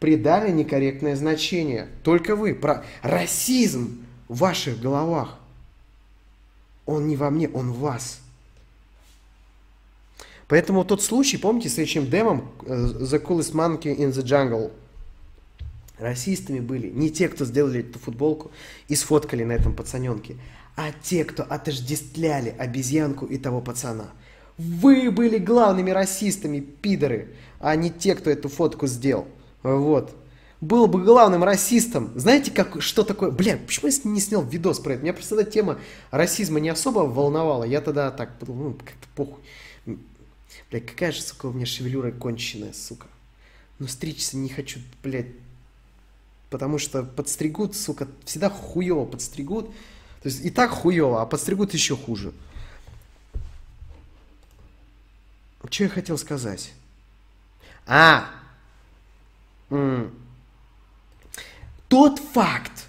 придали 0.00 0.52
некорректное 0.52 1.16
значение. 1.16 1.88
Только 2.02 2.36
вы. 2.36 2.54
Про 2.54 2.84
расизм 3.00 4.04
в 4.28 4.40
ваших 4.40 4.78
головах. 4.80 5.38
Он 6.84 7.08
не 7.08 7.16
во 7.16 7.30
мне, 7.30 7.48
он 7.48 7.72
в 7.72 7.78
вас. 7.78 8.20
Поэтому 10.46 10.84
тот 10.84 11.02
случай, 11.02 11.38
помните, 11.38 11.70
с 11.70 11.78
этим 11.78 12.10
демом 12.10 12.50
э, 12.66 12.74
The 13.00 13.24
Coolest 13.24 13.54
Monkey 13.54 13.96
in 13.96 14.10
the 14.10 14.22
Jungle, 14.22 14.72
расистами 15.96 16.60
были 16.60 16.90
не 16.90 17.10
те, 17.10 17.30
кто 17.30 17.46
сделали 17.46 17.80
эту 17.80 17.98
футболку 17.98 18.50
и 18.88 18.94
сфоткали 18.94 19.42
на 19.42 19.52
этом 19.52 19.74
пацаненке, 19.74 20.36
а 20.76 20.92
те, 20.92 21.24
кто 21.24 21.42
отождествляли 21.42 22.54
обезьянку 22.58 23.26
и 23.26 23.38
того 23.38 23.60
пацана. 23.60 24.10
Вы 24.58 25.10
были 25.10 25.38
главными 25.38 25.90
расистами, 25.90 26.60
пидоры, 26.60 27.34
а 27.58 27.74
не 27.76 27.90
те, 27.90 28.14
кто 28.14 28.30
эту 28.30 28.48
фотку 28.48 28.86
сделал. 28.86 29.26
Вот. 29.62 30.14
Был 30.60 30.86
бы 30.86 31.02
главным 31.02 31.42
расистом. 31.42 32.12
Знаете, 32.14 32.52
как, 32.52 32.80
что 32.80 33.02
такое... 33.02 33.32
Бля, 33.32 33.56
почему 33.56 33.90
я 33.90 34.10
не 34.10 34.20
снял 34.20 34.44
видос 34.44 34.78
про 34.78 34.94
это? 34.94 35.02
Меня 35.02 35.12
просто 35.12 35.34
эта 35.34 35.50
тема 35.50 35.78
расизма 36.12 36.60
не 36.60 36.68
особо 36.68 37.00
волновала. 37.00 37.64
Я 37.64 37.80
тогда 37.80 38.12
так 38.12 38.30
ну, 38.46 38.74
как-то 38.74 39.08
похуй. 39.16 39.42
Бля, 40.70 40.80
какая 40.80 41.10
же, 41.10 41.20
сука, 41.20 41.46
у 41.46 41.52
меня 41.52 41.66
шевелюра 41.66 42.12
конченая, 42.12 42.72
сука. 42.72 43.08
Но 43.80 43.88
стричься 43.88 44.36
не 44.36 44.48
хочу, 44.48 44.78
блядь. 45.02 45.26
Потому 46.48 46.78
что 46.78 47.02
подстригут, 47.02 47.74
сука, 47.74 48.06
всегда 48.24 48.48
хуево 48.48 49.04
подстригут. 49.04 49.70
То 50.22 50.28
есть 50.28 50.44
и 50.44 50.50
так 50.50 50.70
хуево, 50.70 51.20
а 51.20 51.26
подстригут 51.26 51.74
еще 51.74 51.96
хуже. 51.96 52.32
Что 55.68 55.84
я 55.84 55.90
хотел 55.90 56.18
сказать? 56.18 56.72
А! 57.86 58.28
Тот 61.88 62.18
факт, 62.18 62.86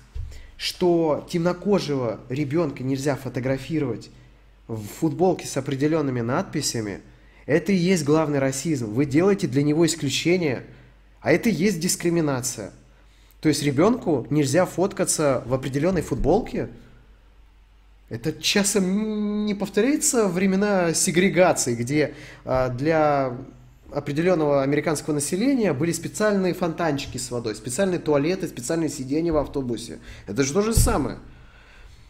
что 0.58 1.26
темнокожего 1.30 2.20
ребенка 2.30 2.84
нельзя 2.84 3.16
фотографировать 3.16 4.10
в 4.68 4.86
футболке 4.86 5.48
с 5.48 5.58
определенными 5.58 6.22
надписями, 6.22 7.02
это 7.46 7.72
и 7.72 7.76
есть 7.76 8.04
главный 8.04 8.40
расизм. 8.40 8.94
Вы 8.94 9.06
делаете 9.06 9.48
для 9.48 9.64
него 9.64 9.86
исключение, 9.86 10.66
а 11.22 11.32
это 11.32 11.50
и 11.50 11.54
есть 11.54 11.80
дискриминация. 11.80 12.72
То 13.42 13.50
есть 13.50 13.64
ребенку 13.64 14.28
нельзя 14.30 14.66
фоткаться 14.66 15.44
в 15.46 15.54
определенной 15.54 16.02
футболке? 16.02 16.70
Это 18.14 18.32
часом 18.32 19.44
не 19.48 19.56
повторяется 19.56 20.28
времена 20.28 20.94
сегрегации, 20.94 21.74
где 21.74 22.14
а, 22.46 22.70
для 22.70 23.36
определенного 23.92 24.62
американского 24.62 25.16
населения 25.16 25.74
были 25.74 25.92
специальные 25.92 26.54
фонтанчики 26.54 27.18
с 27.18 27.32
водой, 27.32 27.56
специальные 27.56 27.98
туалеты, 27.98 28.48
специальные 28.48 28.90
сиденья 28.90 29.34
в 29.34 29.38
автобусе. 29.38 29.98
Это 30.28 30.44
же 30.44 30.54
то 30.54 30.62
же 30.62 30.76
самое. 30.76 31.18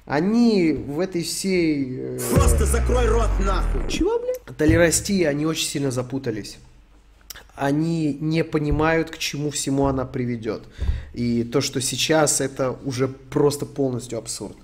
Они 0.05 0.73
в 0.73 0.99
этой 0.99 1.23
всей 1.23 1.97
э, 1.97 2.19
Просто 2.33 2.65
закрой 2.65 3.07
рот 3.07 3.29
нахуй. 3.39 3.89
чего, 3.89 4.19
блин? 4.19 4.35
толерастии, 4.57 5.23
они 5.23 5.45
очень 5.45 5.67
сильно 5.69 5.89
запутались. 5.89 6.57
Они 7.55 8.17
не 8.19 8.43
понимают, 8.43 9.09
к 9.09 9.17
чему 9.17 9.51
всему 9.51 9.85
она 9.85 10.03
приведет. 10.03 10.63
И 11.13 11.45
то, 11.45 11.61
что 11.61 11.79
сейчас, 11.79 12.41
это 12.41 12.71
уже 12.83 13.07
просто 13.07 13.65
полностью 13.65 14.17
абсурд. 14.17 14.57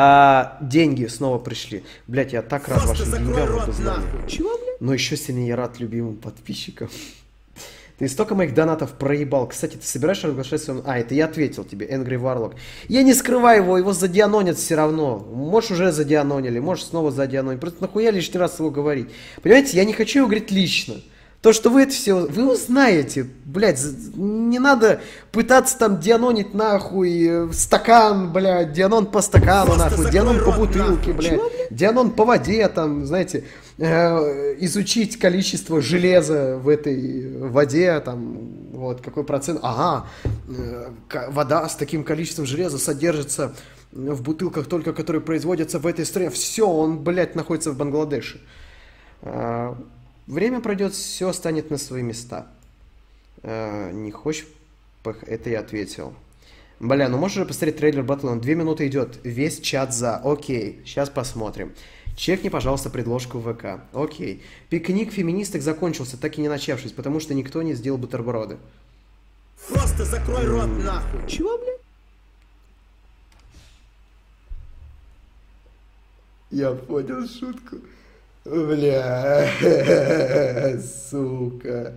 А 0.00 0.58
деньги 0.60 1.06
снова 1.06 1.40
пришли. 1.40 1.82
Блять, 2.06 2.32
я 2.32 2.40
так 2.40 2.68
рад 2.68 2.84
вашим 2.84 3.10
деньгам. 3.10 3.48
рот 3.48 3.66
вы 3.66 3.82
нахуй. 3.82 4.28
Чего? 4.28 4.50
Но 4.78 4.94
еще 4.94 5.16
сильнее 5.16 5.48
я 5.48 5.56
рад 5.56 5.80
любимым 5.80 6.14
подписчикам. 6.14 6.88
Ты 7.98 8.08
столько 8.08 8.36
моих 8.36 8.54
донатов 8.54 8.92
проебал. 8.92 9.48
Кстати, 9.48 9.74
ты 9.74 9.84
собираешь 9.84 10.22
разглашать 10.22 10.62
своем... 10.62 10.84
А, 10.86 11.00
это 11.00 11.16
я 11.16 11.24
ответил 11.24 11.64
тебе, 11.64 11.88
Angry 11.88 12.14
Warlock. 12.14 12.54
Я 12.86 13.02
не 13.02 13.12
скрываю 13.12 13.64
его, 13.64 13.76
его 13.76 13.92
задианонят 13.92 14.56
все 14.56 14.76
равно. 14.76 15.18
Можешь 15.18 15.72
уже 15.72 15.90
задианонили, 15.90 16.60
можешь 16.60 16.84
снова 16.84 17.10
задианонить. 17.10 17.58
Просто 17.58 17.82
нахуя 17.82 18.12
лишний 18.12 18.38
раз 18.38 18.60
его 18.60 18.70
говорить. 18.70 19.08
Понимаете, 19.42 19.76
я 19.76 19.84
не 19.84 19.94
хочу 19.94 20.20
его 20.20 20.28
говорить 20.28 20.52
лично. 20.52 20.94
То, 21.40 21.52
что 21.52 21.70
вы 21.70 21.82
это 21.82 21.92
все, 21.92 22.26
вы 22.26 22.52
узнаете, 22.52 23.24
блядь, 23.44 23.80
не 24.16 24.58
надо 24.58 25.00
пытаться 25.30 25.78
там 25.78 26.00
дианонить 26.00 26.52
нахуй 26.52 27.26
э, 27.28 27.52
стакан, 27.52 28.32
блядь, 28.32 28.72
дианон 28.72 29.06
по 29.06 29.22
стакану 29.22 29.74
Просто 29.74 29.90
нахуй, 29.90 30.10
дианон 30.10 30.44
по 30.44 30.50
бутылке, 30.50 31.12
нахуй. 31.12 31.12
блядь, 31.12 31.40
дианон 31.70 32.10
по 32.10 32.24
воде, 32.24 32.66
там, 32.66 33.06
знаете, 33.06 33.44
э, 33.78 34.56
изучить 34.64 35.16
количество 35.20 35.80
железа 35.80 36.58
в 36.60 36.68
этой 36.68 37.38
воде, 37.38 38.00
там, 38.00 38.38
вот, 38.72 39.00
какой 39.00 39.22
процент, 39.22 39.60
ага, 39.62 40.08
э, 40.48 40.90
вода 41.28 41.68
с 41.68 41.76
таким 41.76 42.02
количеством 42.02 42.46
железа 42.46 42.78
содержится 42.78 43.54
в 43.92 44.22
бутылках 44.22 44.66
только, 44.66 44.92
которые 44.92 45.22
производятся 45.22 45.78
в 45.78 45.86
этой 45.86 46.04
стране, 46.04 46.30
все, 46.30 46.68
он, 46.68 46.98
блядь, 46.98 47.36
находится 47.36 47.70
в 47.70 47.76
Бангладеше. 47.76 48.40
Время 50.28 50.60
пройдет, 50.60 50.92
все 50.92 51.32
станет 51.32 51.70
на 51.70 51.78
свои 51.78 52.02
места. 52.02 52.46
А, 53.42 53.90
Не 53.90 54.10
хочешь? 54.10 54.46
Это 55.22 55.48
я 55.48 55.60
ответил. 55.60 56.12
Бля, 56.80 57.08
ну 57.08 57.16
можешь 57.16 57.38
же 57.38 57.44
посмотреть 57.46 57.78
трейлер 57.78 58.02
Батлон? 58.02 58.40
Две 58.40 58.54
минуты 58.54 58.86
идет, 58.86 59.18
весь 59.24 59.58
чат 59.58 59.94
за. 59.94 60.16
Окей, 60.18 60.82
сейчас 60.84 61.08
посмотрим. 61.08 61.72
Чекни, 62.14 62.50
пожалуйста, 62.50 62.90
предложку 62.90 63.38
в 63.38 63.54
ВК. 63.54 63.80
Окей. 63.94 64.42
Пикник 64.68 65.12
феминисток 65.12 65.62
закончился, 65.62 66.18
так 66.18 66.36
и 66.36 66.42
не 66.42 66.48
начавшись, 66.48 66.92
потому 66.92 67.20
что 67.20 67.32
никто 67.32 67.62
не 67.62 67.72
сделал 67.74 67.96
бутерброды. 67.96 68.58
Просто 69.68 70.04
закрой 70.04 70.46
рот 70.46 70.68
нахуй. 70.68 71.26
Чего, 71.26 71.56
бля? 71.56 71.72
Я 76.50 76.72
понял 76.72 77.26
шутку. 77.26 77.76
Бля, 78.48 79.46
сука. 81.10 81.92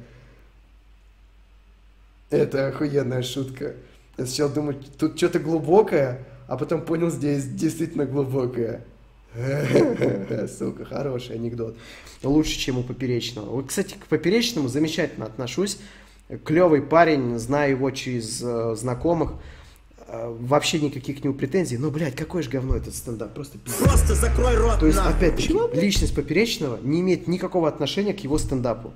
Это 2.30 2.68
охуенная 2.68 3.22
шутка. 3.22 3.76
Я 4.18 4.26
сначала 4.26 4.52
думал, 4.52 4.74
тут 4.98 5.18
что-то 5.18 5.40
глубокое, 5.40 6.26
а 6.48 6.58
потом 6.58 6.82
понял, 6.82 7.10
здесь 7.10 7.46
действительно 7.46 8.06
глубокое. 8.06 8.84
Сука, 10.58 10.84
хороший 10.84 11.36
анекдот. 11.36 11.78
Лучше, 12.22 12.60
чем 12.60 12.80
у 12.80 12.84
Поперечного. 12.84 13.50
Вот, 13.50 13.68
кстати, 13.68 13.94
к 13.94 14.08
Поперечному 14.08 14.68
замечательно 14.68 15.26
отношусь. 15.26 15.80
Клевый 16.44 16.82
парень, 16.82 17.40
знаю 17.40 17.72
его 17.72 17.92
через 17.92 18.42
э, 18.44 18.76
знакомых. 18.76 19.34
Э, 20.14 20.36
вообще 20.42 20.80
никаких 20.82 21.22
к 21.22 21.24
нему 21.24 21.34
претензий. 21.34 21.78
Но, 21.78 21.90
блядь, 21.90 22.16
какое 22.18 22.44
же 22.44 22.50
говно 22.50 22.76
этот 22.76 22.94
стендап. 22.94 23.34
Просто 23.34 23.58
пиздец. 23.58 23.82
Просто 23.82 24.14
закрой 24.16 24.58
рот 24.58 24.80
То 24.80 24.86
есть, 24.88 24.98
нахуй. 24.98 25.14
опять-таки, 25.14 25.56
личность 25.74 26.14
Поперечного 26.14 26.80
не 26.84 27.00
имеет 27.00 27.28
никакого 27.30 27.70
отношения 27.70 28.14
к 28.14 28.20
его 28.20 28.38
стендапу. 28.38 28.92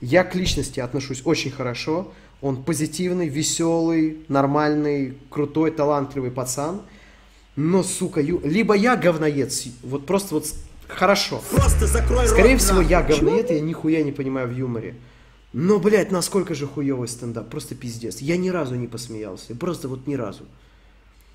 Я 0.00 0.24
к 0.24 0.34
личности 0.34 0.80
отношусь 0.80 1.22
очень 1.24 1.52
хорошо. 1.52 2.12
Он 2.40 2.64
позитивный, 2.64 3.28
веселый, 3.28 4.24
нормальный, 4.28 5.16
крутой, 5.30 5.70
талантливый 5.70 6.32
пацан. 6.32 6.82
Но, 7.54 7.84
сука, 7.84 8.20
ю- 8.20 8.40
либо 8.44 8.74
я 8.74 8.96
говноед, 8.96 9.52
с- 9.52 9.68
вот 9.84 10.04
просто 10.04 10.34
вот 10.34 10.46
хорошо. 10.88 11.40
Просто 11.52 11.86
закрой 11.86 12.26
Скорее 12.26 12.54
рот 12.54 12.60
всего, 12.60 12.78
нахуй. 12.78 12.90
я 12.90 13.02
говноед, 13.02 13.50
и 13.52 13.54
я 13.54 13.60
нихуя 13.60 14.02
не 14.02 14.12
понимаю 14.12 14.48
в 14.48 14.52
юморе. 14.56 14.94
Но, 15.58 15.78
блядь, 15.78 16.12
насколько 16.12 16.54
же 16.54 16.66
хуевый 16.66 17.08
стендап, 17.08 17.48
просто 17.48 17.74
пиздец. 17.74 18.18
Я 18.18 18.36
ни 18.36 18.50
разу 18.50 18.74
не 18.74 18.88
посмеялся, 18.88 19.54
просто 19.54 19.88
вот 19.88 20.06
ни 20.06 20.14
разу. 20.14 20.44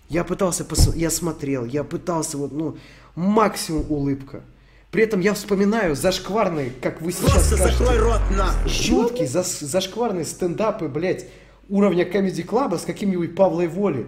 Я 0.09 0.23
пытался, 0.23 0.63
пос... 0.63 0.95
я 0.95 1.09
смотрел, 1.09 1.65
я 1.65 1.83
пытался 1.83 2.37
вот, 2.37 2.51
ну, 2.51 2.77
максимум 3.15 3.83
улыбка. 3.89 4.43
При 4.91 5.01
этом 5.01 5.21
я 5.21 5.33
вспоминаю 5.33 5.95
зашкварный, 5.95 6.71
как 6.83 7.01
вы 7.01 7.13
сейчас 7.13 7.31
Просто 7.31 7.57
скажете, 7.57 7.79
закрой 7.79 7.97
рот 7.97 8.21
нахуй. 8.29 8.69
жуткий, 8.69 9.25
зас- 9.25 9.65
зашкварные 9.65 10.25
стендапы, 10.25 10.87
блядь, 10.87 11.25
уровня 11.67 12.03
Comedy 12.07 12.45
Club 12.45 12.77
с 12.77 12.83
каким-нибудь 12.83 13.33
Павлой 13.35 13.67
Воли. 13.67 14.05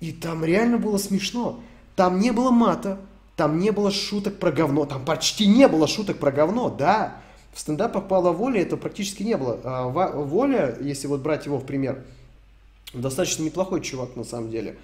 И 0.00 0.10
там 0.10 0.44
реально 0.44 0.78
было 0.78 0.98
смешно. 0.98 1.62
Там 1.94 2.18
не 2.18 2.32
было 2.32 2.50
мата, 2.50 2.98
там 3.36 3.60
не 3.60 3.70
было 3.70 3.92
шуток 3.92 4.40
про 4.40 4.50
говно, 4.50 4.86
там 4.86 5.04
почти 5.04 5.46
не 5.46 5.68
было 5.68 5.86
шуток 5.86 6.18
про 6.18 6.32
говно, 6.32 6.68
да. 6.68 7.18
В 7.52 7.60
стендапах 7.60 8.08
Павла 8.08 8.32
Воли 8.32 8.60
это 8.60 8.76
практически 8.76 9.22
не 9.22 9.36
было. 9.36 9.60
А 9.64 9.88
Воля, 9.88 10.76
если 10.80 11.06
вот 11.06 11.20
брать 11.20 11.46
его 11.46 11.58
в 11.58 11.64
пример, 11.66 12.02
достаточно 12.94 13.42
неплохой 13.42 13.82
чувак 13.82 14.16
на 14.16 14.24
самом 14.24 14.50
деле. 14.50 14.76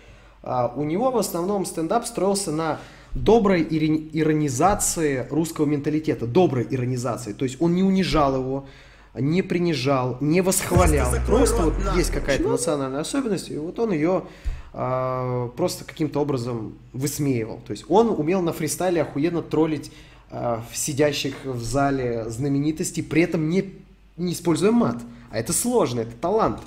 А, 0.43 0.73
у 0.77 0.85
него 0.85 1.11
в 1.11 1.16
основном 1.16 1.65
стендап 1.65 2.07
строился 2.07 2.53
на 2.53 2.78
доброй 3.15 3.62
иронизации 3.62 5.27
русского 5.31 5.65
менталитета, 5.66 6.27
доброй 6.27 6.66
иронизации. 6.69 7.32
То 7.32 7.45
есть 7.45 7.61
он 7.61 7.74
не 7.74 7.82
унижал 7.82 8.36
его, 8.36 8.66
не 9.15 9.43
принижал, 9.43 10.19
не 10.20 10.43
восхвалял. 10.43 11.11
Просто 11.11 11.27
Просто 11.27 11.62
вот 11.62 11.78
нахуй. 11.78 11.99
есть 11.99 12.11
какая-то 12.11 12.49
национальная 12.49 13.01
особенность, 13.01 13.51
и 13.51 13.57
вот 13.57 13.78
он 13.78 13.93
ее 13.93 14.24
а, 14.73 15.49
просто 15.57 15.85
каким-то 15.85 16.20
образом 16.20 16.74
высмеивал. 16.93 17.61
То 17.66 17.73
есть 17.73 17.85
он 17.89 18.11
умел 18.11 18.43
на 18.43 18.53
фристайле 18.53 19.03
охуенно 19.03 19.43
троллить 19.43 19.90
а, 20.30 20.64
сидящих 20.72 21.34
в 21.44 21.62
зале 21.62 22.28
знаменитостей, 22.28 23.02
при 23.02 23.22
этом 23.22 23.48
не, 23.48 23.72
не 24.16 24.32
используя 24.32 24.72
мат. 24.72 25.02
А 25.30 25.38
это 25.38 25.52
сложно, 25.52 26.00
это 26.00 26.12
талант 26.12 26.60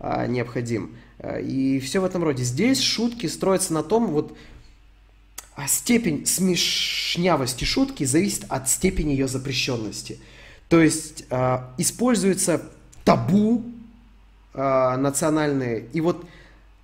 а, 0.00 0.26
необходим. 0.26 0.96
А, 1.18 1.38
И 1.38 1.78
все 1.80 2.00
в 2.00 2.04
этом 2.04 2.24
роде. 2.24 2.42
Здесь 2.42 2.80
шутки 2.80 3.26
строятся 3.26 3.72
на 3.72 3.82
том, 3.82 4.08
вот 4.08 4.36
а 5.54 5.68
степень 5.68 6.24
смешнявости 6.24 7.64
шутки 7.64 8.04
зависит 8.04 8.44
от 8.48 8.68
степени 8.70 9.10
ее 9.10 9.28
запрещенности. 9.28 10.18
То 10.68 10.80
есть 10.80 11.24
а, 11.30 11.74
используется 11.76 12.62
табу 13.04 13.62
а, 14.54 14.96
национальные, 14.96 15.86
и 15.92 16.00
вот 16.00 16.24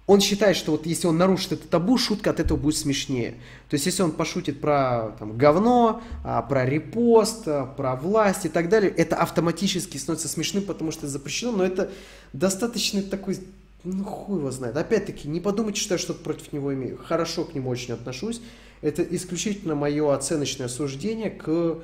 он 0.09 0.22
считает, 0.22 0.56
что 0.56 0.72
вот 0.72 0.86
если 0.86 1.06
он 1.06 1.18
нарушит 1.18 1.52
это 1.52 1.68
табу, 1.68 1.98
шутка 1.98 2.30
от 2.30 2.40
этого 2.40 2.56
будет 2.56 2.78
смешнее. 2.78 3.32
То 3.68 3.74
есть, 3.74 3.85
если 3.85 4.02
он 4.02 4.10
пошутит 4.10 4.59
про 4.59 5.14
там, 5.18 5.36
говно, 5.36 6.02
а, 6.24 6.40
про 6.40 6.64
репост, 6.64 7.47
а, 7.47 7.66
про 7.66 7.94
власть 7.94 8.47
и 8.47 8.48
так 8.48 8.70
далее, 8.70 8.90
это 8.90 9.16
автоматически 9.16 9.98
становится 9.98 10.28
смешным, 10.28 10.64
потому 10.64 10.93
что 10.93 11.02
это 11.02 11.09
запрещено, 11.09 11.59
но 11.59 11.64
это 11.64 11.90
достаточно 12.32 13.02
такой, 13.02 13.39
ну 13.85 14.02
хуй 14.02 14.39
его 14.39 14.51
знает. 14.51 14.78
Опять-таки, 14.78 15.28
не 15.28 15.40
подумайте, 15.40 15.82
что 15.82 15.94
я 15.94 15.98
что-то 15.98 16.24
против 16.24 16.55
него 16.55 16.72
имею. 16.72 16.97
Хорошо 16.97 17.44
к 17.44 17.55
нему 17.55 17.68
очень 17.68 17.93
отношусь. 17.93 18.40
Это 18.80 19.02
исключительно 19.02 19.74
мое 19.74 20.14
оценочное 20.14 20.68
суждение 20.68 21.28
к 21.28 21.80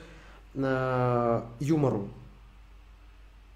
э, 0.55 1.43
юмору. 1.61 2.09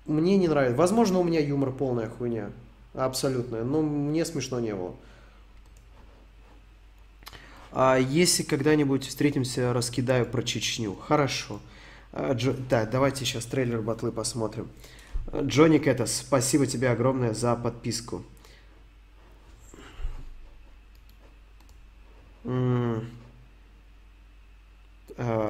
Мне 0.05 0.37
не 0.37 0.47
нравится. 0.47 0.77
Возможно, 0.77 1.21
у 1.21 1.25
меня 1.25 1.41
юмор 1.41 1.73
полная 1.73 2.11
хуйня. 2.11 2.51
Абсолютно. 2.95 3.65
Но 3.65 3.83
мне 3.83 4.25
смешно 4.25 4.61
не 4.61 4.75
было. 4.75 4.95
А 7.71 7.97
если 7.97 8.43
когда-нибудь 8.43 9.07
встретимся, 9.07 9.73
раскидаю 9.73 10.27
про 10.27 10.43
Чечню. 10.43 10.95
Хорошо. 10.95 11.61
А, 12.13 12.33
Джо... 12.33 12.55
Да, 12.55 12.87
давайте 12.87 13.25
сейчас 13.25 13.45
трейлер 13.45 13.83
батлы 13.83 14.11
посмотрим. 14.11 14.69
Джонни 15.35 15.79
Кэтас, 15.79 16.17
спасибо 16.17 16.67
тебе 16.67 16.89
огромное 16.91 17.35
за 17.35 17.55
подписку. 17.55 18.25
А, 22.45 23.01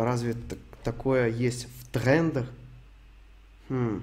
Разве 0.04 0.32
так- 0.34 0.58
такое 0.82 1.28
есть 1.28 1.66
в 1.66 1.88
трендах? 1.92 2.48
Хм. 3.68 4.02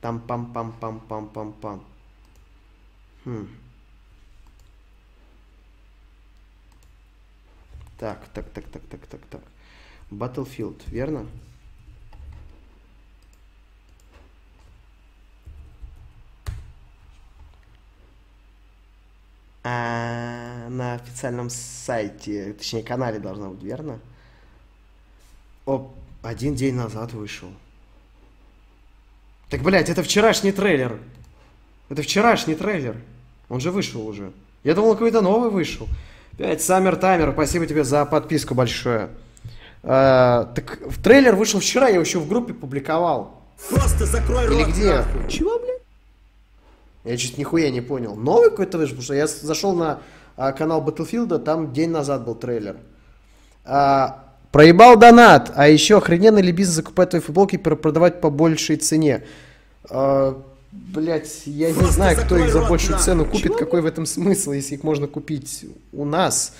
Там 0.00 0.20
пам 0.20 0.52
пам 0.52 0.72
пам 0.72 1.00
пам 1.00 1.28
пам 1.28 1.52
пам. 1.52 1.84
Хм. 3.26 3.48
Так, 7.98 8.24
так, 8.32 8.48
так, 8.50 8.64
так, 8.68 8.82
так, 8.88 9.06
так, 9.06 9.20
так. 9.28 9.40
Battlefield, 10.12 10.80
верно? 10.86 11.26
А, 19.64 20.68
на 20.68 20.94
официальном 20.94 21.50
сайте, 21.50 22.52
точнее 22.52 22.84
канале 22.84 23.18
должна 23.18 23.48
быть, 23.48 23.62
верно? 23.64 23.98
О, 25.64 25.92
один 26.22 26.54
день 26.54 26.76
назад 26.76 27.12
вышел. 27.12 27.52
Так, 29.48 29.62
блядь, 29.62 29.88
это 29.88 30.04
вчерашний 30.04 30.52
трейлер. 30.52 31.00
Это 31.88 32.02
вчерашний 32.02 32.54
трейлер. 32.54 32.96
Он 33.48 33.60
же 33.60 33.70
вышел 33.70 34.06
уже. 34.06 34.32
Я 34.64 34.74
думал, 34.74 34.92
какой-то 34.92 35.20
новый 35.20 35.50
вышел. 35.50 35.86
5 36.38 36.62
Саммер 36.62 36.96
Таймер, 36.96 37.32
спасибо 37.32 37.66
тебе 37.66 37.84
за 37.84 38.04
подписку 38.04 38.54
большое. 38.54 39.08
А, 39.82 40.52
так 40.54 40.80
в 40.80 41.02
трейлер 41.02 41.34
вышел 41.36 41.60
вчера, 41.60 41.86
я 41.86 41.94
его 41.94 42.02
еще 42.02 42.18
в 42.18 42.28
группе 42.28 42.52
публиковал. 42.52 43.40
Просто 43.70 44.04
закрой 44.04 44.44
Или 44.46 44.64
рот, 44.64 44.68
где? 44.68 44.94
нахуй. 44.94 45.28
Чего, 45.28 45.58
блядь? 45.58 45.80
Я 47.04 47.16
чуть 47.16 47.38
нихуя 47.38 47.70
не 47.70 47.80
понял. 47.80 48.16
Новый 48.16 48.50
какой-то 48.50 48.78
вышел, 48.78 48.96
потому 48.96 49.04
что 49.04 49.14
я 49.14 49.26
зашел 49.28 49.74
на 49.74 50.00
а, 50.36 50.52
канал 50.52 50.84
Battlefield, 50.84 51.38
там 51.38 51.72
день 51.72 51.90
назад 51.90 52.24
был 52.24 52.34
трейлер. 52.34 52.76
А, 53.64 54.24
проебал 54.50 54.96
донат, 54.96 55.52
а 55.54 55.68
еще 55.68 55.98
охрененно 55.98 56.38
ли 56.38 56.52
бизнес 56.52 56.76
закупать 56.76 57.10
твои 57.10 57.22
футболки 57.22 57.54
и 57.54 57.58
продавать 57.58 58.20
по 58.20 58.28
большей 58.28 58.76
цене? 58.76 59.24
А, 59.88 60.42
блять, 60.76 61.42
я 61.46 61.68
не 61.68 61.74
Просто 61.74 61.94
знаю, 61.94 62.16
кто 62.16 62.36
их 62.38 62.52
за 62.52 62.62
большую 62.62 62.92
нахуй. 62.92 63.04
цену 63.04 63.24
купит, 63.24 63.42
Чего, 63.44 63.58
какой 63.58 63.82
в 63.82 63.86
этом 63.86 64.06
смысл, 64.06 64.52
если 64.52 64.74
их 64.74 64.82
можно 64.82 65.06
купить 65.06 65.66
у 65.92 66.04
нас. 66.04 66.54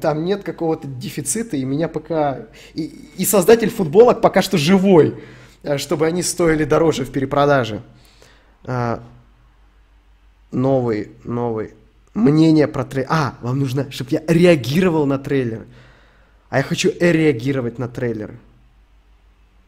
Там 0.00 0.24
нет 0.24 0.42
какого-то 0.42 0.86
дефицита, 0.86 1.56
и 1.56 1.64
меня 1.64 1.88
пока... 1.88 2.46
И, 2.74 3.10
и 3.16 3.24
создатель 3.24 3.70
футболок 3.70 4.20
пока 4.20 4.42
что 4.42 4.58
живой, 4.58 5.22
э, 5.62 5.78
чтобы 5.78 6.06
они 6.06 6.22
стоили 6.22 6.64
дороже 6.64 7.04
в 7.04 7.10
перепродаже. 7.10 7.82
А, 8.64 9.02
новый, 10.50 11.12
новый. 11.24 11.74
Мнение 12.14 12.68
про 12.68 12.84
трейлер. 12.84 13.08
А, 13.10 13.38
вам 13.40 13.58
нужно, 13.58 13.90
чтобы 13.90 14.10
я 14.10 14.22
реагировал 14.28 15.06
на 15.06 15.18
трейлер. 15.18 15.66
А 16.50 16.58
я 16.58 16.62
хочу 16.62 16.90
реагировать 17.00 17.78
на 17.78 17.88
трейлер. 17.88 18.38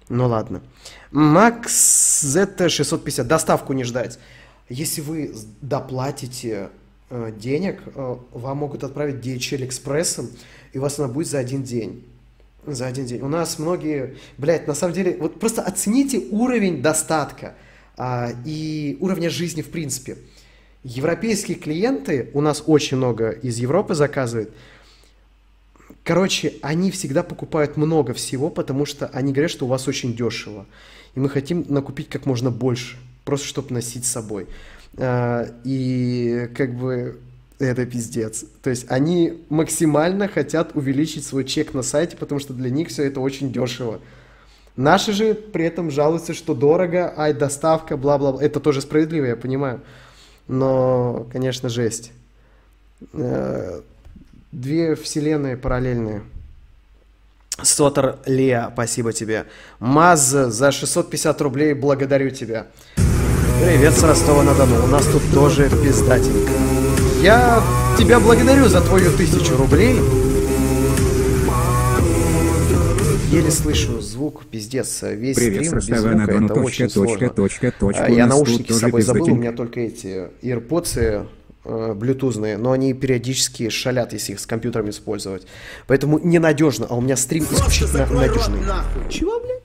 Ну 0.09 0.27
ладно. 0.27 0.63
Макс 1.11 2.25
ZT650. 2.25 3.25
Доставку 3.25 3.73
не 3.73 3.85
ждать. 3.85 4.19
Если 4.69 5.01
вы 5.01 5.35
доплатите 5.61 6.71
э, 7.11 7.33
денег, 7.37 7.83
э, 7.87 8.17
вам 8.33 8.59
могут 8.59 8.85
отправить 8.85 9.25
DHL 9.25 9.67
экспрессом, 9.67 10.31
и 10.73 10.79
у 10.79 10.83
вас 10.83 10.99
она 10.99 11.09
будет 11.09 11.29
за 11.29 11.39
один 11.39 11.63
день. 11.63 12.05
За 12.67 12.87
один 12.87 13.07
день. 13.07 13.21
У 13.21 13.29
нас 13.29 13.59
многие, 13.59 14.17
блядь, 14.39 14.67
на 14.67 14.75
самом 14.75 14.95
деле, 14.95 15.17
вот 15.19 15.39
просто 15.39 15.63
оцените 15.63 16.19
уровень 16.31 16.81
достатка 16.81 17.55
а, 17.97 18.31
и 18.45 18.97
уровня 19.01 19.29
жизни 19.29 19.61
в 19.61 19.71
принципе. 19.71 20.17
Европейские 20.83 21.57
клиенты, 21.57 22.31
у 22.35 22.41
нас 22.41 22.63
очень 22.67 22.97
много 22.97 23.31
из 23.31 23.59
Европы 23.59 23.95
заказывают, 23.95 24.51
Короче, 26.05 26.55
они 26.61 26.91
всегда 26.91 27.23
покупают 27.23 27.79
много 27.79 28.13
всего, 28.13 28.51
потому 28.51 28.85
что 28.85 29.07
они 29.07 29.33
говорят, 29.33 29.51
что 29.51 29.65
у 29.65 29.69
вас 29.69 29.89
очень 29.89 30.15
дешево. 30.15 30.67
И 31.15 31.21
мы 31.21 31.31
хотим 31.31 31.65
накупить 31.69 32.11
как 32.11 32.27
можно 32.27 32.51
больше, 32.51 32.99
просто 33.25 33.47
чтобы 33.47 33.73
носить 33.73 34.05
с 34.05 34.13
собой. 34.13 34.47
А, 34.99 35.49
И 35.65 36.51
как 36.55 36.75
бы 36.75 37.19
это 37.59 37.87
пиздец. 37.87 38.45
То 38.63 38.69
есть 38.69 38.91
они 38.91 39.45
максимально 39.49 40.29
хотят 40.29 40.77
увеличить 40.77 41.25
свой 41.25 41.45
чек 41.45 41.73
на 41.73 41.83
сайте, 41.83 42.17
потому 42.17 42.39
что 42.39 42.53
для 42.53 42.69
них 42.69 42.89
все 42.89 43.05
это 43.05 43.21
очень 43.21 43.51
дешево. 43.51 44.01
Наши 44.77 45.13
же 45.13 45.35
при 45.35 45.65
этом 45.65 45.91
жалуются, 45.91 46.35
что 46.35 46.55
дорого, 46.55 47.15
ай, 47.17 47.33
доставка, 47.33 47.97
бла-бла. 47.97 48.43
Это 48.43 48.61
тоже 48.61 48.83
справедливо, 48.83 49.27
я 49.27 49.37
понимаю. 49.37 49.81
Но, 50.49 51.27
конечно, 51.33 51.69
жесть. 51.71 52.13
Две 54.55 54.95
вселенные 54.95 55.57
параллельные. 55.57 56.23
Сотор 57.61 58.19
Леа, 58.25 58.71
спасибо 58.73 59.13
тебе. 59.13 59.47
Маз 59.81 60.29
за 60.31 60.71
650 60.71 61.41
рублей, 61.41 61.75
благодарю 61.75 62.31
тебя. 62.31 62.69
Привет 63.61 63.95
с 63.95 64.05
Ростова-на-Дону, 64.05 64.85
у 64.85 64.87
нас 64.87 65.07
тут 65.07 65.23
тоже 65.33 65.69
пиздатенько. 65.83 66.53
Я 67.21 67.61
тебя 67.99 68.21
благодарю 68.21 68.69
за 68.69 68.81
твою 68.81 69.11
тысячу 69.17 69.57
рублей. 69.57 69.97
Еле 73.33 73.51
слышу 73.51 74.01
звук, 74.01 74.45
пиздец, 74.47 75.03
весь 75.03 75.37
Привет, 75.37 75.67
стрим 75.67 75.79
без 75.81 76.01
звука, 76.01 76.31
это 76.31 76.47
Точка, 76.47 76.59
очень 76.61 76.85
точка, 76.87 76.93
сложно. 76.93 77.29
точка, 77.31 77.73
точка. 77.73 78.05
А, 78.05 78.09
У 78.09 78.15
Я 78.15 78.27
наушники 78.29 78.71
с 78.71 78.79
собой 78.79 79.03
забыл, 79.03 79.33
у 79.33 79.35
меня 79.35 79.51
только 79.51 79.81
эти 79.81 80.29
AirPods 80.43 81.01
э, 81.01 81.25
блютузные, 81.65 82.57
но 82.59 82.73
они 82.73 82.93
периодически 82.95 83.69
шалят, 83.69 84.13
если 84.13 84.33
их 84.33 84.41
с 84.41 84.47
компьютером 84.47 84.91
использовать. 84.91 85.47
Поэтому 85.87 86.19
ненадежно, 86.19 86.87
а 86.89 86.95
у 86.95 87.01
меня 87.01 87.17
стрим 87.17 87.45
исключительно 87.45 88.07
надежный. 88.07 88.61
нахуй. 88.61 89.11
Чего, 89.11 89.41
блядь? 89.41 89.63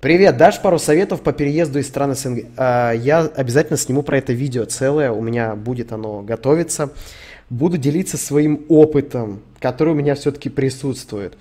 Привет, 0.00 0.36
дашь 0.36 0.60
пару 0.60 0.80
советов 0.80 1.20
по 1.22 1.32
переезду 1.32 1.78
из 1.78 1.86
стран 1.86 2.16
СНГ? 2.16 2.46
А, 2.56 2.90
Я 2.90 3.20
обязательно 3.20 3.76
сниму 3.76 4.02
про 4.02 4.18
это 4.18 4.32
видео 4.32 4.64
целое, 4.64 5.12
у 5.12 5.22
меня 5.22 5.54
будет 5.54 5.92
оно 5.92 6.22
готовиться. 6.22 6.90
Буду 7.50 7.76
делиться 7.76 8.16
своим 8.16 8.64
опытом, 8.68 9.42
который 9.60 9.90
у 9.92 9.94
меня 9.94 10.16
все-таки 10.16 10.48
присутствует. 10.48 11.38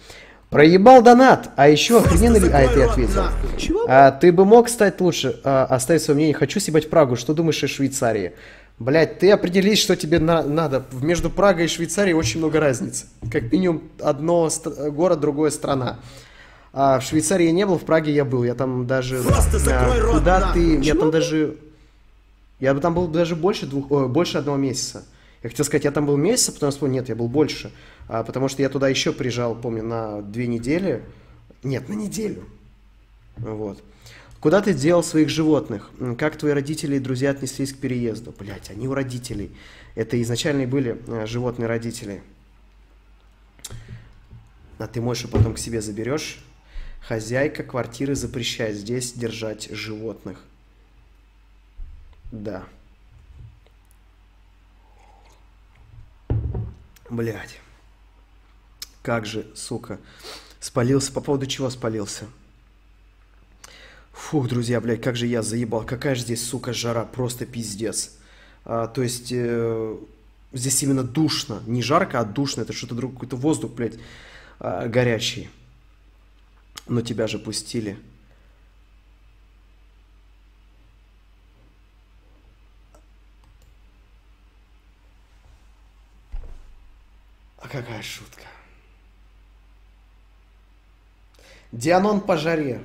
Проебал 0.52 1.02
донат, 1.02 1.50
а 1.56 1.70
еще 1.70 2.00
охрененно 2.00 2.36
ли... 2.36 2.50
А, 2.52 2.60
это 2.60 2.78
я 2.78 2.92
ответил. 2.92 3.24
А, 3.88 4.12
ты 4.12 4.34
бы 4.34 4.44
мог 4.44 4.68
стать 4.68 5.00
лучше, 5.00 5.40
а, 5.46 5.64
оставить 5.64 6.02
свое 6.02 6.16
мнение. 6.18 6.34
Хочу 6.34 6.60
съебать 6.60 6.90
Прагу. 6.90 7.16
Что 7.16 7.34
думаешь 7.34 7.64
о 7.64 7.70
Швейцарии? 7.70 8.34
Блять, 8.78 9.20
ты 9.20 9.32
определись, 9.32 9.80
что 9.80 9.96
тебе 9.96 10.20
на- 10.20 10.44
надо. 10.44 10.84
Между 10.92 11.30
Прагой 11.30 11.66
и 11.66 11.68
Швейцарией 11.70 12.16
очень 12.16 12.40
много 12.40 12.60
разницы. 12.60 13.06
Как 13.32 13.50
минимум 13.50 13.84
одно 14.02 14.50
город, 14.90 15.22
другое 15.22 15.52
страна. 15.52 16.00
А 16.74 17.00
в 17.00 17.04
Швейцарии 17.04 17.46
я 17.46 17.54
не 17.54 17.66
был, 17.66 17.78
в 17.78 17.86
Праге 17.86 18.12
я 18.12 18.26
был. 18.26 18.44
Я 18.44 18.54
там 18.54 18.86
даже... 18.86 19.24
Просто 19.24 19.58
а, 19.70 20.02
рот, 20.02 20.16
куда 20.16 20.52
ты... 20.52 20.76
Я 20.80 20.84
Чего, 20.84 21.00
там 21.00 21.12
даже... 21.12 21.56
Я 22.60 22.74
бы 22.74 22.82
там 22.82 22.94
был 22.94 23.08
даже 23.08 23.38
больше 23.38 23.68
двух, 23.68 23.90
о, 23.90 24.10
больше 24.10 24.38
одного 24.38 24.58
месяца. 24.58 25.06
Я 25.44 25.50
хотел 25.50 25.66
сказать, 25.66 25.86
я 25.86 25.92
там 25.92 26.06
был 26.06 26.18
месяц, 26.18 26.50
а 26.50 26.52
потом 26.52 26.72
вспомнил, 26.72 26.96
нет, 26.96 27.10
я 27.10 27.16
был 27.16 27.28
больше. 27.28 27.72
А, 28.08 28.24
потому 28.24 28.48
что 28.48 28.62
я 28.62 28.70
туда 28.70 28.88
еще 28.88 29.12
приезжал, 29.12 29.56
помню, 29.56 29.84
на 29.84 30.22
две 30.22 30.48
недели. 30.48 31.04
Нет, 31.64 31.90
на 31.90 31.94
неделю. 31.94 32.44
Вот. 33.38 33.82
Куда 34.40 34.62
ты 34.62 34.74
делал 34.74 35.04
своих 35.04 35.30
животных? 35.30 35.92
Как 36.18 36.36
твои 36.36 36.52
родители 36.52 36.96
и 36.96 37.00
друзья 37.00 37.32
отнеслись 37.32 37.74
к 37.74 37.78
переезду? 37.78 38.34
Блять, 38.38 38.70
они 38.72 38.88
у 38.88 38.94
родителей. 38.94 39.52
Это 39.96 40.22
изначально 40.22 40.66
были 40.66 41.00
э, 41.08 41.26
животные 41.28 41.68
родители. 41.68 42.24
А 44.80 44.88
ты 44.88 45.00
можешь 45.00 45.30
потом 45.30 45.54
к 45.54 45.60
себе 45.60 45.82
заберешь. 45.82 46.44
Хозяйка 47.08 47.64
квартиры 47.64 48.16
запрещает 48.16 48.76
здесь 48.76 49.14
держать 49.14 49.70
животных. 49.72 50.40
Да. 52.32 52.64
Блять. 57.12 57.60
Как 59.04 59.26
же, 59.26 59.46
сука. 59.54 60.00
Спалился. 60.62 61.12
По 61.12 61.20
поводу 61.20 61.46
чего 61.46 61.70
спалился? 61.70 62.26
Фух, 64.14 64.48
друзья, 64.48 64.80
блядь, 64.80 65.02
как 65.02 65.18
же 65.18 65.28
я 65.28 65.42
заебал. 65.42 65.86
Какая 65.86 66.16
же 66.16 66.22
здесь, 66.22 66.48
сука, 66.48 66.72
жара. 66.72 67.04
Просто 67.04 67.46
пиздец. 67.46 68.12
А, 68.64 68.88
то 68.88 69.04
есть, 69.04 69.28
э, 69.34 69.98
здесь 70.54 70.84
именно 70.84 71.04
душно. 71.04 71.62
Не 71.68 71.82
жарко, 71.84 72.22
а 72.22 72.24
душно. 72.24 72.62
Это 72.62 72.72
что-то 72.72 72.96
другое. 72.96 73.16
Какой-то 73.16 73.36
воздух, 73.36 73.74
блядь, 73.74 74.00
а, 74.60 74.88
горячий. 74.88 75.50
Но 76.88 77.02
тебя 77.02 77.28
же 77.28 77.40
пустили. 77.40 78.00
Какая 87.72 88.02
шутка. 88.02 88.44
Дианон 91.72 92.22
по 92.22 92.38
жаре. 92.38 92.82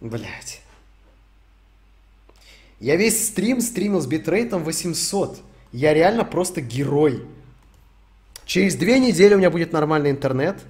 Блять. 0.00 0.62
Я 2.80 2.96
весь 2.96 3.28
стрим 3.28 3.60
стримил 3.60 4.00
с 4.00 4.06
битрейтом 4.06 4.64
800. 4.64 5.40
Я 5.72 5.92
реально 5.92 6.24
просто 6.24 6.60
герой. 6.60 7.26
Через 8.46 8.76
две 8.76 8.98
недели 8.98 9.34
у 9.34 9.38
меня 9.38 9.50
будет 9.50 9.72
нормальный 9.72 10.10
интернет. 10.10 10.62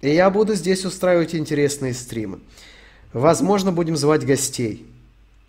И 0.00 0.10
я 0.10 0.28
буду 0.28 0.54
здесь 0.54 0.84
устраивать 0.84 1.34
интересные 1.34 1.94
стримы. 1.94 2.40
Возможно, 3.12 3.72
будем 3.72 3.96
звать 3.96 4.26
гостей. 4.26 4.86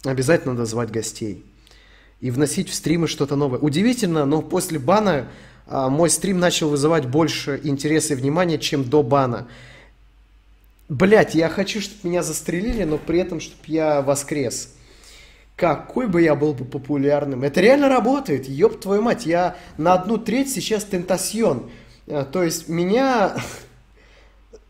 Обязательно 0.03 0.53
надо 0.53 0.65
звать 0.65 0.91
гостей. 0.91 1.43
И 2.21 2.31
вносить 2.31 2.69
в 2.69 2.73
стримы 2.73 3.07
что-то 3.07 3.35
новое. 3.35 3.59
Удивительно, 3.59 4.25
но 4.25 4.41
после 4.41 4.79
бана 4.79 5.27
а, 5.67 5.89
мой 5.89 6.09
стрим 6.09 6.39
начал 6.39 6.69
вызывать 6.69 7.07
больше 7.07 7.59
интереса 7.63 8.13
и 8.13 8.17
внимания, 8.17 8.57
чем 8.57 8.83
до 8.83 9.03
бана. 9.03 9.47
Блять, 10.87 11.33
я 11.33 11.49
хочу, 11.49 11.81
чтобы 11.81 12.09
меня 12.09 12.21
застрелили, 12.21 12.83
но 12.83 12.97
при 12.97 13.19
этом, 13.19 13.39
чтобы 13.39 13.61
я 13.65 14.01
воскрес. 14.01 14.73
Какой 15.55 16.07
бы 16.07 16.21
я 16.21 16.35
был 16.35 16.53
бы 16.53 16.65
популярным. 16.65 17.43
Это 17.43 17.61
реально 17.61 17.89
работает. 17.89 18.47
Ёб 18.47 18.79
твою 18.79 19.01
мать, 19.01 19.25
я 19.25 19.55
на 19.77 19.93
одну 19.93 20.17
треть 20.17 20.51
сейчас 20.51 20.83
тентасьон. 20.83 21.69
А, 22.07 22.23
то 22.23 22.43
есть 22.43 22.69
меня, 22.69 23.35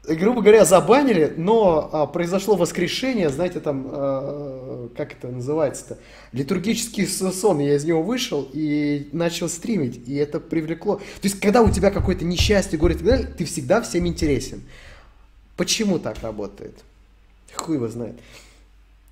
грубо 0.07 0.41
говоря, 0.41 0.65
забанили, 0.65 1.34
но 1.38 1.90
а, 1.91 2.06
произошло 2.06 2.56
воскрешение, 2.56 3.30
знаете, 3.30 3.60
там, 3.60 3.88
а, 3.90 4.90
как 4.95 5.14
это 5.14 5.27
называется-то, 5.27 5.98
литургический 6.32 7.07
сон, 7.07 7.60
я 7.60 7.76
из 7.76 7.86
него 7.86 8.03
вышел 8.03 8.48
и 8.53 9.10
начал 9.11 9.49
стримить, 9.49 10.07
и 10.07 10.15
это 10.15 10.40
привлекло. 10.40 10.98
То 10.98 11.02
есть, 11.23 11.40
когда 11.40 11.61
у 11.61 11.72
тебя 11.72 11.91
какое-то 11.91 12.26
несчастье, 12.26 12.77
горе 12.77 12.95
и 12.95 12.98
так 12.98 13.07
далее, 13.07 13.27
ты 13.27 13.45
всегда 13.45 13.82
всем 13.82 14.06
интересен. 14.07 14.61
Почему 15.57 15.99
так 15.99 16.22
работает? 16.22 16.76
Хуй 17.53 17.76
его 17.76 17.88
знает. 17.88 18.15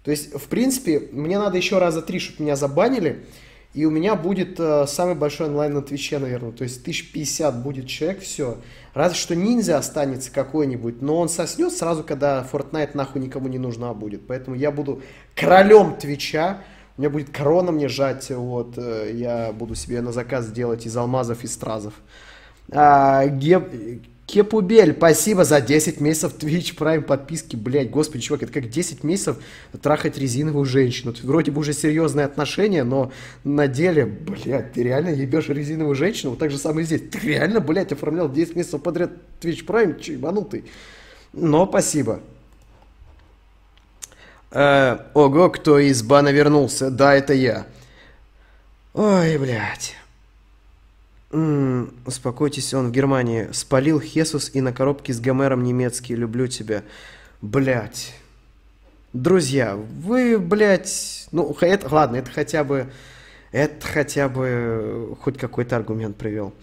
То 0.03 0.11
есть, 0.11 0.33
в 0.33 0.47
принципе, 0.47 1.07
мне 1.11 1.39
надо 1.39 1.57
еще 1.57 1.77
раза 1.77 2.01
три, 2.01 2.19
чтобы 2.19 2.43
меня 2.43 2.55
забанили, 2.55 3.23
и 3.73 3.85
у 3.85 3.89
меня 3.89 4.15
будет 4.15 4.59
э, 4.59 4.85
самый 4.87 5.15
большой 5.15 5.47
онлайн 5.47 5.73
на 5.73 5.81
Твиче, 5.81 6.19
наверное. 6.19 6.51
То 6.51 6.63
есть 6.63 6.81
1050 6.81 7.63
будет 7.63 7.87
человек, 7.87 8.21
все. 8.21 8.57
Разве 8.93 9.17
что 9.17 9.35
ниндзя 9.35 9.77
останется 9.77 10.31
какой-нибудь, 10.31 11.01
но 11.01 11.17
он 11.17 11.27
соснет 11.27 11.73
сразу, 11.73 12.03
когда 12.03 12.47
Fortnite 12.51 12.91
нахуй 12.93 13.19
никому 13.19 13.47
не 13.47 13.57
нужна 13.57 13.93
будет. 13.95 14.27
Поэтому 14.27 14.55
я 14.55 14.71
буду 14.71 15.01
королем 15.35 15.95
Твича, 15.95 16.59
у 16.97 17.01
меня 17.01 17.09
будет 17.09 17.31
корона 17.31 17.71
мне 17.71 17.87
жать, 17.87 18.29
вот, 18.29 18.77
э, 18.77 19.11
я 19.15 19.51
буду 19.51 19.73
себе 19.73 20.01
на 20.01 20.11
заказ 20.11 20.51
делать 20.51 20.85
из 20.85 20.95
алмазов 20.95 21.43
и 21.43 21.47
стразов. 21.47 21.95
А, 22.71 23.25
Геб... 23.25 23.67
Кепубель, 24.25 24.93
спасибо 24.93 25.43
за 25.43 25.59
10 25.59 25.99
месяцев 25.99 26.33
Twitch 26.39 26.77
Prime 26.77 27.01
подписки. 27.01 27.55
Блять, 27.55 27.89
господи, 27.89 28.23
чувак, 28.23 28.43
это 28.43 28.53
как 28.53 28.69
10 28.69 29.03
месяцев 29.03 29.37
трахать 29.81 30.17
резиновую 30.17 30.65
женщину. 30.65 31.11
Это 31.11 31.27
вроде 31.27 31.51
бы 31.51 31.59
уже 31.59 31.73
серьезные 31.73 32.25
отношения, 32.25 32.83
но 32.83 33.11
на 33.43 33.67
деле, 33.67 34.05
блядь, 34.05 34.73
ты 34.73 34.83
реально 34.83 35.09
ебешь 35.09 35.49
резиновую 35.49 35.95
женщину? 35.95 36.31
Вот 36.31 36.39
так 36.39 36.51
же 36.51 36.57
самое 36.57 36.85
здесь. 36.85 37.01
Ты 37.11 37.19
реально, 37.19 37.59
блядь, 37.59 37.91
оформлял 37.91 38.31
10 38.31 38.55
месяцев 38.55 38.81
подряд 38.81 39.11
Twitch 39.41 39.65
Prime? 39.65 39.99
Че, 39.99 40.13
ебанутый? 40.13 40.63
Но 41.33 41.67
спасибо. 41.67 42.21
Э, 44.51 44.99
ого, 45.13 45.49
кто 45.49 45.79
из 45.79 46.01
бана 46.01 46.29
вернулся? 46.29 46.89
Да, 46.89 47.13
это 47.13 47.33
я. 47.33 47.65
Ой, 48.93 49.37
блядь. 49.37 49.95
М, 51.33 51.91
успокойтесь, 52.05 52.73
он 52.75 52.89
в 52.89 52.91
Германии. 52.91 53.49
Спалил 53.51 53.99
Хесус 53.99 54.51
и 54.53 54.61
на 54.61 54.71
коробке 54.71 55.13
с 55.13 55.19
Гомером 55.19 55.63
немецкий. 55.63 56.15
Люблю 56.15 56.47
тебя. 56.47 56.83
Блять. 57.41 58.13
Друзья, 59.13 59.75
вы, 59.75 60.37
блядь, 60.39 61.27
ну, 61.31 61.55
это, 61.59 61.93
ладно, 61.93 62.17
это 62.17 62.31
хотя 62.31 62.63
бы, 62.63 62.91
это 63.51 63.85
хотя 63.85 64.29
бы 64.29 65.15
хоть 65.21 65.37
какой-то 65.37 65.75
аргумент 65.75 66.17
привел. 66.17 66.53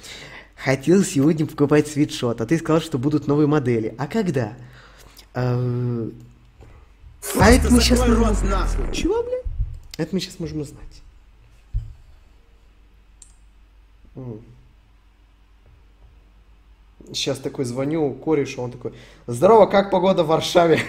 Хотел 0.56 1.02
сегодня 1.04 1.46
покупать 1.46 1.88
свитшот, 1.88 2.40
а 2.40 2.46
ты 2.46 2.58
сказал, 2.58 2.80
что 2.80 2.98
будут 2.98 3.26
новые 3.26 3.46
модели. 3.46 3.94
А 3.98 4.06
когда? 4.06 4.52
Э, 5.34 6.10
А 7.38 7.50
это 7.50 7.72
мы 7.72 7.80
сейчас 7.80 8.00
можем... 8.00 8.50
нахуй. 8.50 8.92
Чего, 8.92 9.22
блядь? 9.22 9.44
Это 9.96 10.14
мы 10.14 10.20
сейчас 10.20 10.38
можем 10.38 10.60
узнать. 10.60 11.02
Сейчас 17.12 17.38
такой 17.38 17.64
звоню 17.64 18.12
корешу, 18.12 18.62
он 18.62 18.70
такой, 18.70 18.92
здорово, 19.26 19.66
как 19.66 19.90
погода 19.90 20.22
в 20.22 20.28
Варшаве? 20.28 20.80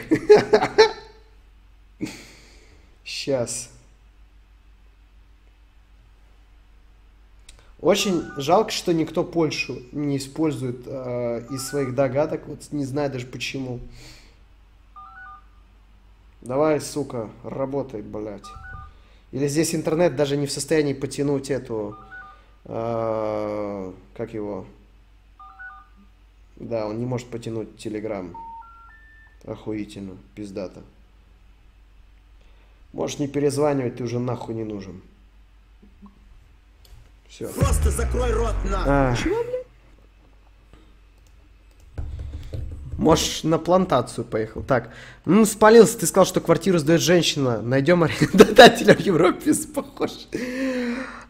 Сейчас. 3.03 3.69
Очень 7.79 8.23
жалко, 8.37 8.69
что 8.69 8.93
никто 8.93 9.23
Польшу 9.23 9.81
не 9.91 10.17
использует 10.17 10.83
э, 10.85 11.47
из 11.49 11.67
своих 11.67 11.95
догадок, 11.95 12.47
вот 12.47 12.59
не 12.71 12.85
знаю 12.85 13.11
даже 13.11 13.25
почему. 13.25 13.79
Давай, 16.41 16.79
сука, 16.79 17.29
работай, 17.43 18.03
блядь. 18.03 18.45
Или 19.31 19.47
здесь 19.47 19.73
интернет 19.73 20.15
даже 20.15 20.37
не 20.37 20.45
в 20.45 20.51
состоянии 20.51 20.93
потянуть 20.93 21.49
эту... 21.49 21.97
э, 22.65 23.91
как 24.15 24.33
его? 24.35 24.65
Да, 26.61 26.85
он 26.85 26.99
не 26.99 27.05
может 27.05 27.27
потянуть 27.27 27.77
Телеграм. 27.77 28.35
Охуительно, 29.45 30.15
пиздато. 30.35 30.83
Можешь 32.93 33.17
не 33.17 33.27
перезванивать, 33.27 33.95
ты 33.95 34.03
уже 34.03 34.19
нахуй 34.19 34.53
не 34.53 34.63
нужен. 34.63 35.01
Все. 37.27 37.47
Просто 37.47 37.89
закрой 37.89 38.31
рот 38.31 38.53
нахуй. 38.69 38.91
А. 38.91 39.15
Можешь 42.97 43.41
на 43.43 43.57
плантацию 43.57 44.23
поехал. 44.23 44.61
Так, 44.61 44.91
ну, 45.25 45.45
спалился, 45.45 45.97
ты 45.97 46.05
сказал, 46.05 46.27
что 46.27 46.41
квартиру 46.41 46.77
сдает 46.77 47.01
женщина. 47.01 47.59
Найдем 47.59 48.03
арендодателя 48.03 48.93
в 48.93 48.99
Европе 48.99 49.55
с 49.55 49.65
похожей... 49.65 50.27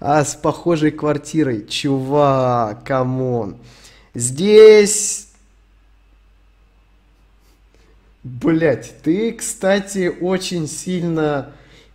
А, 0.01 0.25
с 0.25 0.35
похожей 0.35 0.91
квартирой. 0.91 1.65
Чувак, 1.67 2.83
come 2.83 3.24
on. 3.24 3.55
Здесь... 4.13 5.27
Блять, 8.23 8.93
ты, 9.03 9.31
кстати, 9.31 10.11
очень 10.21 10.67
сильно... 10.67 11.53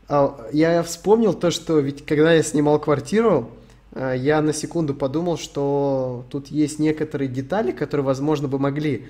а, 0.09 0.49
Я 0.53 0.83
вспомнил 0.83 1.35
то, 1.35 1.51
что 1.53 1.79
ведь 1.79 2.05
когда 2.05 2.33
я 2.33 2.43
снимал 2.43 2.81
квартиру, 2.81 3.51
а, 3.93 4.13
я 4.15 4.43
на 4.43 4.53
секунду 4.53 4.93
подумал, 4.93 5.39
что 5.39 6.25
тут 6.31 6.49
есть 6.49 6.81
некоторые 6.81 7.29
детали, 7.29 7.71
которые, 7.71 8.05
возможно, 8.05 8.49
бы 8.49 8.59
могли 8.59 9.07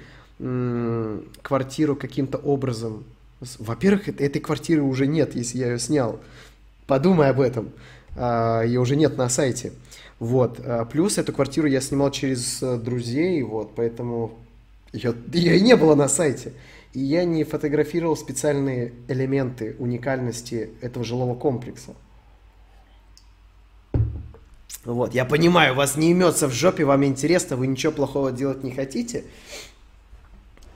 квартиру 1.42 1.96
каким-то 1.96 2.36
образом... 2.38 3.04
Во-первых, 3.58 4.08
эт- 4.08 4.20
этой 4.20 4.40
квартиры 4.40 4.82
уже 4.82 5.06
нет, 5.06 5.34
если 5.34 5.58
я 5.58 5.72
ее 5.72 5.78
снял. 5.78 6.20
Подумай 6.86 7.30
об 7.30 7.40
этом. 7.40 7.72
А, 8.16 8.62
Ее 8.62 8.80
уже 8.80 8.96
нет 8.96 9.16
на 9.16 9.28
сайте. 9.28 9.72
Вот. 10.18 10.60
А, 10.64 10.84
Плюс 10.84 11.18
эту 11.18 11.32
квартиру 11.32 11.66
я 11.66 11.80
снимал 11.80 12.10
через 12.10 12.62
э, 12.62 12.76
друзей, 12.78 13.42
вот, 13.42 13.74
поэтому 13.74 14.38
ее, 14.92 15.14
ее 15.32 15.58
и 15.58 15.60
не 15.60 15.76
было 15.76 15.94
на 15.94 16.08
сайте. 16.08 16.52
И 16.92 17.00
я 17.00 17.24
не 17.24 17.44
фотографировал 17.44 18.16
специальные 18.16 18.94
элементы 19.08 19.76
уникальности 19.78 20.70
этого 20.80 21.04
жилого 21.04 21.34
комплекса. 21.34 21.94
Вот, 24.84 25.12
я 25.14 25.24
понимаю, 25.24 25.74
вас 25.74 25.96
не 25.96 26.12
имется 26.12 26.46
в 26.46 26.52
жопе, 26.52 26.84
вам 26.84 27.04
интересно, 27.04 27.56
вы 27.56 27.66
ничего 27.66 27.92
плохого 27.92 28.30
делать 28.30 28.62
не 28.62 28.70
хотите. 28.70 29.24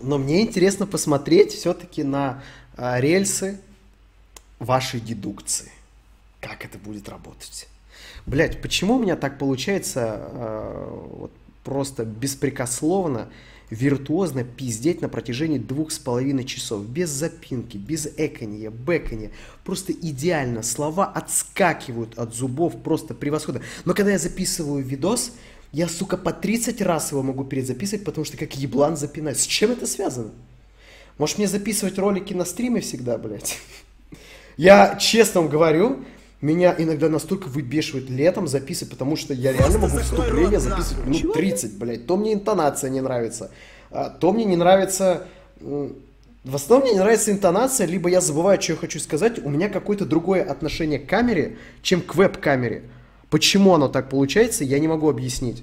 Но 0.03 0.19
мне 0.19 0.43
интересно 0.43 0.87
посмотреть 0.87 1.53
все-таки 1.53 2.03
на 2.03 2.43
а, 2.77 3.01
рельсы, 3.01 3.61
вашей 4.59 5.01
дедукции. 5.01 5.70
Как 6.40 6.64
это 6.64 6.78
будет 6.78 7.08
работать? 7.08 7.68
Блять, 8.26 8.60
почему 8.62 8.96
у 8.96 8.98
меня 8.98 9.16
так 9.16 9.38
получается 9.38 10.20
э, 10.20 11.06
вот 11.12 11.32
просто 11.64 12.04
беспрекословно, 12.04 13.28
виртуозно 13.70 14.42
пиздеть 14.42 15.00
на 15.00 15.08
протяжении 15.08 15.58
двух 15.58 15.92
с 15.92 15.98
половиной 15.98 16.44
часов, 16.44 16.84
без 16.84 17.10
запинки, 17.10 17.76
без 17.76 18.08
эканья, 18.16 18.70
бэканья, 18.70 19.30
просто 19.64 19.92
идеально, 19.92 20.62
слова 20.62 21.06
отскакивают 21.06 22.18
от 22.18 22.34
зубов, 22.34 22.82
просто 22.82 23.14
превосходно. 23.14 23.62
Но 23.84 23.94
когда 23.94 24.12
я 24.12 24.18
записываю 24.18 24.84
видос, 24.84 25.32
я, 25.72 25.88
сука, 25.88 26.16
по 26.16 26.32
30 26.32 26.82
раз 26.82 27.12
его 27.12 27.22
могу 27.22 27.44
перезаписывать, 27.44 28.04
потому 28.04 28.24
что 28.24 28.36
как 28.36 28.56
еблан 28.56 28.96
запинаюсь. 28.96 29.40
С 29.40 29.46
чем 29.46 29.70
это 29.70 29.86
связано? 29.86 30.32
Может 31.16 31.38
мне 31.38 31.46
записывать 31.46 31.96
ролики 31.98 32.34
на 32.34 32.44
стриме 32.44 32.80
всегда, 32.80 33.18
блядь? 33.18 33.58
Я 34.56 34.96
честно 34.96 35.42
вам 35.42 35.50
говорю, 35.50 36.04
меня 36.40 36.74
иногда 36.76 37.08
настолько 37.08 37.48
выбешивает 37.48 38.08
летом 38.08 38.48
записывать, 38.48 38.92
потому 38.92 39.16
что 39.16 39.34
я 39.34 39.52
реально 39.52 39.78
могу 39.78 39.98
вступление 39.98 40.58
записывать 40.60 41.06
минут 41.06 41.34
30, 41.34 41.78
блядь. 41.78 42.06
То 42.06 42.16
мне 42.16 42.32
интонация 42.32 42.90
не 42.90 43.00
нравится, 43.00 43.50
а, 43.90 44.10
то 44.10 44.32
мне 44.32 44.44
не 44.44 44.56
нравится... 44.56 45.26
В 46.42 46.54
основном 46.54 46.86
мне 46.86 46.94
не 46.94 47.00
нравится 47.00 47.30
интонация, 47.32 47.86
либо 47.86 48.08
я 48.08 48.22
забываю, 48.22 48.60
что 48.62 48.72
я 48.72 48.78
хочу 48.78 48.98
сказать. 48.98 49.44
У 49.44 49.50
меня 49.50 49.68
какое-то 49.68 50.06
другое 50.06 50.42
отношение 50.42 50.98
к 50.98 51.06
камере, 51.06 51.58
чем 51.82 52.00
к 52.00 52.14
веб-камере. 52.14 52.84
Почему 53.28 53.74
оно 53.74 53.88
так 53.88 54.08
получается, 54.08 54.64
я 54.64 54.78
не 54.78 54.88
могу 54.88 55.10
объяснить. 55.10 55.62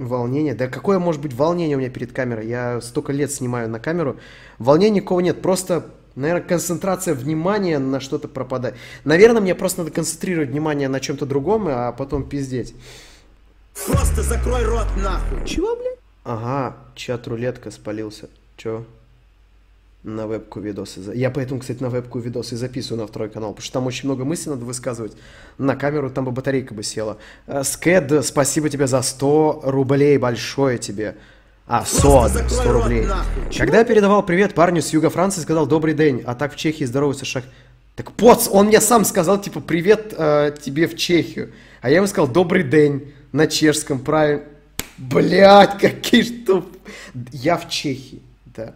Волнение? 0.00 0.54
Да 0.54 0.66
какое 0.66 0.98
может 0.98 1.20
быть 1.20 1.34
волнение 1.34 1.76
у 1.76 1.78
меня 1.78 1.90
перед 1.90 2.12
камерой? 2.12 2.48
Я 2.48 2.80
столько 2.80 3.12
лет 3.12 3.30
снимаю 3.30 3.68
на 3.68 3.78
камеру. 3.78 4.16
Волнения 4.58 4.96
никакого 4.96 5.20
нет. 5.20 5.42
Просто, 5.42 5.90
наверное, 6.14 6.42
концентрация 6.42 7.12
внимания 7.12 7.78
на 7.78 8.00
что-то 8.00 8.26
пропадает. 8.26 8.76
Наверное, 9.04 9.42
мне 9.42 9.54
просто 9.54 9.80
надо 9.80 9.90
концентрировать 9.90 10.48
внимание 10.48 10.88
на 10.88 11.00
чем-то 11.00 11.26
другом, 11.26 11.66
а 11.68 11.92
потом 11.92 12.26
пиздеть. 12.26 12.74
Просто 13.86 14.22
закрой 14.22 14.64
рот 14.64 14.86
нахуй. 14.96 15.46
Чего, 15.46 15.76
блядь? 15.76 15.98
Ага, 16.24 16.76
чат-рулетка 16.94 17.70
спалился. 17.70 18.30
Чё? 18.56 18.86
На 20.02 20.26
вебку 20.26 20.60
видосы. 20.60 21.00
Я 21.14 21.30
поэтому, 21.30 21.60
кстати, 21.60 21.82
на 21.82 21.90
вебку 21.90 22.18
видосы 22.20 22.56
записываю 22.56 23.02
на 23.02 23.06
второй 23.06 23.28
канал, 23.28 23.50
потому 23.50 23.64
что 23.64 23.72
там 23.74 23.86
очень 23.86 24.08
много 24.08 24.24
мыслей 24.24 24.52
надо 24.52 24.64
высказывать. 24.64 25.12
На 25.58 25.76
камеру 25.76 26.08
там 26.08 26.24
бы 26.24 26.30
батарейка 26.30 26.72
бы 26.72 26.82
села. 26.82 27.18
Э, 27.46 27.62
Скэд, 27.62 28.24
спасибо 28.24 28.70
тебе 28.70 28.86
за 28.86 29.02
100 29.02 29.60
рублей, 29.64 30.16
большое 30.16 30.78
тебе. 30.78 31.16
А, 31.66 31.84
сон, 31.84 32.30
100 32.30 32.72
рублей. 32.72 33.06
Когда 33.56 33.78
я 33.78 33.84
передавал 33.84 34.24
привет 34.24 34.54
парню 34.54 34.80
с 34.80 34.90
юга 34.90 35.10
Франции, 35.10 35.42
сказал 35.42 35.66
добрый 35.66 35.92
день, 35.92 36.22
а 36.24 36.34
так 36.34 36.54
в 36.54 36.56
Чехии 36.56 36.84
здоровается 36.84 37.26
шаг. 37.26 37.44
Так 37.94 38.12
поц, 38.12 38.48
он 38.50 38.68
мне 38.68 38.80
сам 38.80 39.04
сказал, 39.04 39.38
типа, 39.40 39.60
привет 39.60 40.14
э, 40.16 40.54
тебе 40.62 40.86
в 40.86 40.96
Чехию. 40.96 41.52
А 41.82 41.90
я 41.90 41.96
ему 41.96 42.06
сказал 42.06 42.26
добрый 42.26 42.62
день 42.62 43.12
на 43.32 43.46
чешском, 43.46 43.98
правильно. 43.98 44.44
Блять, 44.96 45.78
какие 45.78 46.22
что... 46.22 46.66
Я 47.32 47.56
в 47.56 47.68
Чехии, 47.68 48.22
да. 48.46 48.74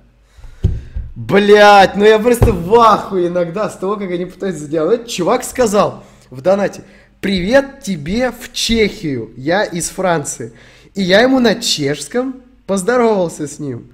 Блять, 1.14 1.94
ну 1.94 2.04
я 2.04 2.18
просто 2.18 2.52
в 2.52 2.74
ахуе 2.74 3.28
иногда 3.28 3.70
с 3.70 3.76
того, 3.76 3.96
как 3.96 4.10
они 4.10 4.24
пытаются 4.26 4.64
сделать. 4.64 5.08
Чувак 5.08 5.44
сказал 5.44 6.02
в 6.30 6.40
донате, 6.40 6.82
привет 7.20 7.82
тебе 7.82 8.32
в 8.32 8.52
Чехию, 8.52 9.32
я 9.36 9.64
из 9.64 9.90
Франции. 9.90 10.52
И 10.94 11.02
я 11.02 11.20
ему 11.20 11.38
на 11.38 11.54
чешском 11.54 12.42
поздоровался 12.66 13.46
с 13.46 13.60
ним. 13.60 13.92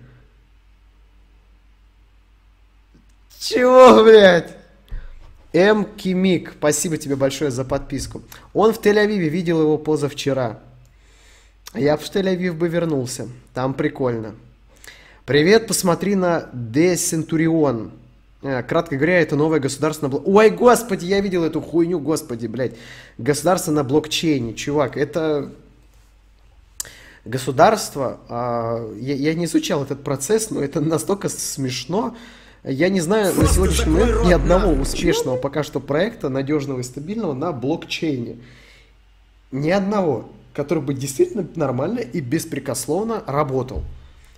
Чего, 3.38 4.02
блядь? 4.02 4.54
М. 5.52 5.84
Кимик, 5.96 6.52
спасибо 6.58 6.96
тебе 6.96 7.16
большое 7.16 7.50
за 7.50 7.64
подписку. 7.64 8.22
Он 8.54 8.72
в 8.72 8.80
Тель-Авиве, 8.80 9.28
видел 9.28 9.60
его 9.60 9.76
позавчера. 9.78 10.60
Я 11.74 11.96
в 11.96 12.02
Тель-Авив 12.02 12.52
бы 12.52 12.68
вернулся. 12.68 13.28
Там 13.52 13.74
прикольно. 13.74 14.34
Привет, 15.30 15.68
посмотри 15.68 16.16
на 16.16 16.50
De 16.52 16.94
Centurion. 16.94 17.92
Э, 18.42 18.64
Кратко 18.64 18.96
говоря, 18.96 19.20
это 19.20 19.36
новое 19.36 19.60
государство 19.60 20.06
на 20.06 20.10
блок... 20.10 20.26
Ой, 20.26 20.50
господи, 20.50 21.06
я 21.06 21.20
видел 21.20 21.44
эту 21.44 21.60
хуйню, 21.60 22.00
господи, 22.00 22.48
блядь. 22.48 22.72
Государство 23.16 23.70
на 23.70 23.84
блокчейне, 23.84 24.54
чувак, 24.54 24.96
это 24.96 25.52
государство, 27.24 28.18
а, 28.28 28.92
я, 28.96 29.14
я 29.14 29.34
не 29.34 29.44
изучал 29.44 29.84
этот 29.84 30.02
процесс, 30.02 30.50
но 30.50 30.60
это 30.60 30.80
настолько 30.80 31.28
смешно. 31.28 32.16
Я 32.64 32.88
не 32.88 33.00
знаю 33.00 33.32
на 33.36 33.46
сегодняшний 33.46 33.92
момент 33.92 34.24
ни 34.24 34.32
одного 34.32 34.72
успешного 34.72 35.36
пока 35.36 35.62
что 35.62 35.78
проекта, 35.78 36.28
надежного 36.28 36.80
и 36.80 36.82
стабильного 36.82 37.34
на 37.34 37.52
блокчейне. 37.52 38.38
Ни 39.52 39.70
одного, 39.70 40.28
который 40.54 40.82
бы 40.82 40.92
действительно 40.92 41.46
нормально 41.54 42.00
и 42.00 42.20
беспрекословно 42.20 43.22
работал, 43.28 43.84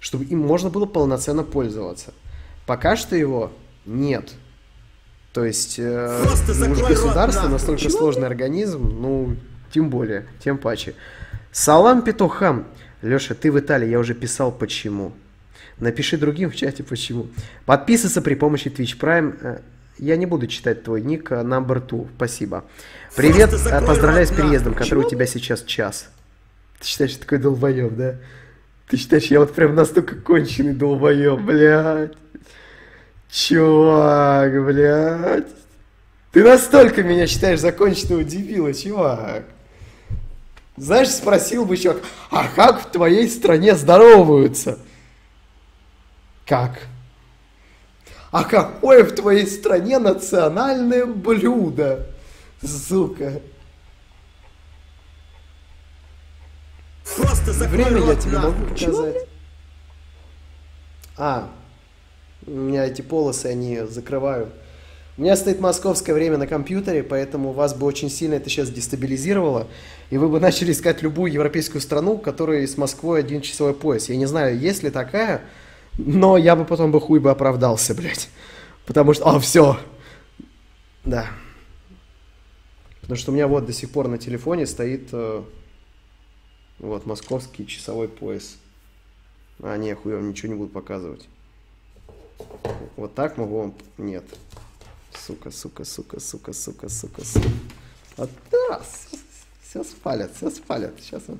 чтобы 0.02 0.24
им 0.24 0.40
можно 0.40 0.68
было 0.68 0.84
полноценно 0.84 1.44
пользоваться. 1.44 2.12
Пока 2.66 2.96
что 2.96 3.14
его 3.14 3.52
нет. 3.86 4.32
То 5.32 5.44
есть, 5.44 5.78
э, 5.78 6.24
уж 6.24 6.40
рот, 6.48 6.88
государство 6.88 7.42
нахуй. 7.42 7.52
настолько 7.52 7.88
сложный 7.88 8.26
организм, 8.26 8.82
ну, 9.00 9.36
тем 9.72 9.88
более, 9.90 10.26
тем 10.44 10.58
паче. 10.58 10.94
Салам 11.52 12.02
петухам. 12.02 12.66
Леша, 13.00 13.34
ты 13.34 13.50
в 13.52 13.58
Италии, 13.58 13.88
я 13.88 14.00
уже 14.00 14.14
писал 14.14 14.50
почему. 14.50 15.12
Напиши 15.78 16.18
другим 16.18 16.50
в 16.50 16.56
чате 16.56 16.82
почему. 16.82 17.28
Подписываться 17.64 18.22
при 18.22 18.34
помощи 18.34 18.68
Twitch 18.68 18.98
Prime. 18.98 19.38
Э, 19.40 19.60
Я 19.98 20.16
не 20.16 20.26
буду 20.26 20.48
читать 20.48 20.82
твой 20.82 21.00
ник, 21.00 21.30
э, 21.30 21.36
number 21.42 21.86
two. 21.86 22.08
Спасибо. 22.16 22.64
Привет, 23.14 23.52
э, 23.52 23.86
поздравляю 23.86 24.26
с 24.26 24.30
рот, 24.30 24.38
переездом, 24.40 24.74
который 24.74 25.04
у 25.04 25.08
тебя 25.08 25.26
сейчас 25.26 25.62
час. 25.62 26.08
Ты 26.80 26.86
считаешь, 26.86 27.12
я 27.12 27.18
такой 27.18 27.38
долбоеб, 27.38 27.94
да? 27.94 28.16
Ты 28.92 28.98
считаешь, 28.98 29.28
я 29.28 29.40
вот 29.40 29.54
прям 29.54 29.74
настолько 29.74 30.16
конченый 30.16 30.74
долбоеб, 30.74 31.40
блядь. 31.40 32.12
Чувак, 33.30 34.52
блядь. 34.66 35.48
Ты 36.30 36.44
настолько 36.44 37.02
меня 37.02 37.26
считаешь 37.26 37.60
законченного 37.60 38.22
дебила, 38.22 38.74
чувак. 38.74 39.44
Знаешь, 40.76 41.08
спросил 41.08 41.64
бы 41.64 41.78
чувак, 41.78 42.02
а 42.30 42.46
как 42.54 42.82
в 42.82 42.90
твоей 42.90 43.30
стране 43.30 43.76
здороваются? 43.76 44.78
Как? 46.44 46.72
А 48.30 48.44
какое 48.44 49.04
в 49.04 49.12
твоей 49.12 49.46
стране 49.46 49.98
национальное 50.00 51.06
блюдо? 51.06 52.08
Сука. 52.62 53.40
Просто 57.16 57.52
закрой 57.52 57.84
Время 57.84 58.06
я 58.06 58.14
тебе 58.16 58.32
нахуй. 58.32 58.52
могу 58.52 58.66
показать. 58.66 59.16
А, 61.16 61.50
у 62.46 62.50
меня 62.50 62.86
эти 62.86 63.02
полосы, 63.02 63.46
они 63.46 63.80
закрывают. 63.88 64.48
У 65.18 65.22
меня 65.22 65.36
стоит 65.36 65.60
московское 65.60 66.14
время 66.14 66.38
на 66.38 66.46
компьютере, 66.46 67.02
поэтому 67.02 67.52
вас 67.52 67.74
бы 67.74 67.86
очень 67.86 68.08
сильно 68.08 68.34
это 68.34 68.48
сейчас 68.48 68.70
дестабилизировало, 68.70 69.68
и 70.08 70.16
вы 70.16 70.28
бы 70.28 70.40
начали 70.40 70.72
искать 70.72 71.02
любую 71.02 71.30
европейскую 71.30 71.82
страну, 71.82 72.12
у 72.12 72.18
которой 72.18 72.66
с 72.66 72.78
Москвой 72.78 73.20
один 73.20 73.42
часовой 73.42 73.74
пояс. 73.74 74.08
Я 74.08 74.16
не 74.16 74.24
знаю, 74.24 74.58
есть 74.58 74.82
ли 74.82 74.88
такая, 74.90 75.42
но 75.98 76.38
я 76.38 76.56
бы 76.56 76.64
потом 76.64 76.92
бы 76.92 77.00
хуй 77.00 77.20
бы 77.20 77.30
оправдался, 77.30 77.94
блядь. 77.94 78.30
Потому 78.86 79.12
что, 79.12 79.28
а, 79.28 79.38
все. 79.38 79.78
Да. 81.04 81.26
Потому 83.02 83.18
что 83.18 83.32
у 83.32 83.34
меня 83.34 83.48
вот 83.48 83.66
до 83.66 83.72
сих 83.74 83.90
пор 83.90 84.08
на 84.08 84.16
телефоне 84.16 84.66
стоит 84.66 85.10
э, 85.12 85.42
вот 86.78 87.06
московский 87.06 87.66
часовой 87.66 88.08
пояс. 88.08 88.56
А, 89.62 89.76
не, 89.76 89.94
вам 89.94 90.30
ничего 90.30 90.52
не 90.52 90.58
буду 90.58 90.70
показывать. 90.70 91.28
Вот 92.96 93.14
так 93.14 93.36
могу 93.36 93.58
вам... 93.58 93.74
Нет. 93.98 94.24
Сука, 95.14 95.50
сука, 95.50 95.84
сука, 95.84 96.20
сука, 96.20 96.52
сука, 96.52 96.88
сука, 96.88 97.24
сука. 97.24 97.48
Вот 98.16 98.30
да, 98.50 98.82
все 99.62 99.84
спалят, 99.84 100.34
все 100.34 100.50
спалят. 100.50 100.94
Сейчас 101.00 101.22
он... 101.28 101.38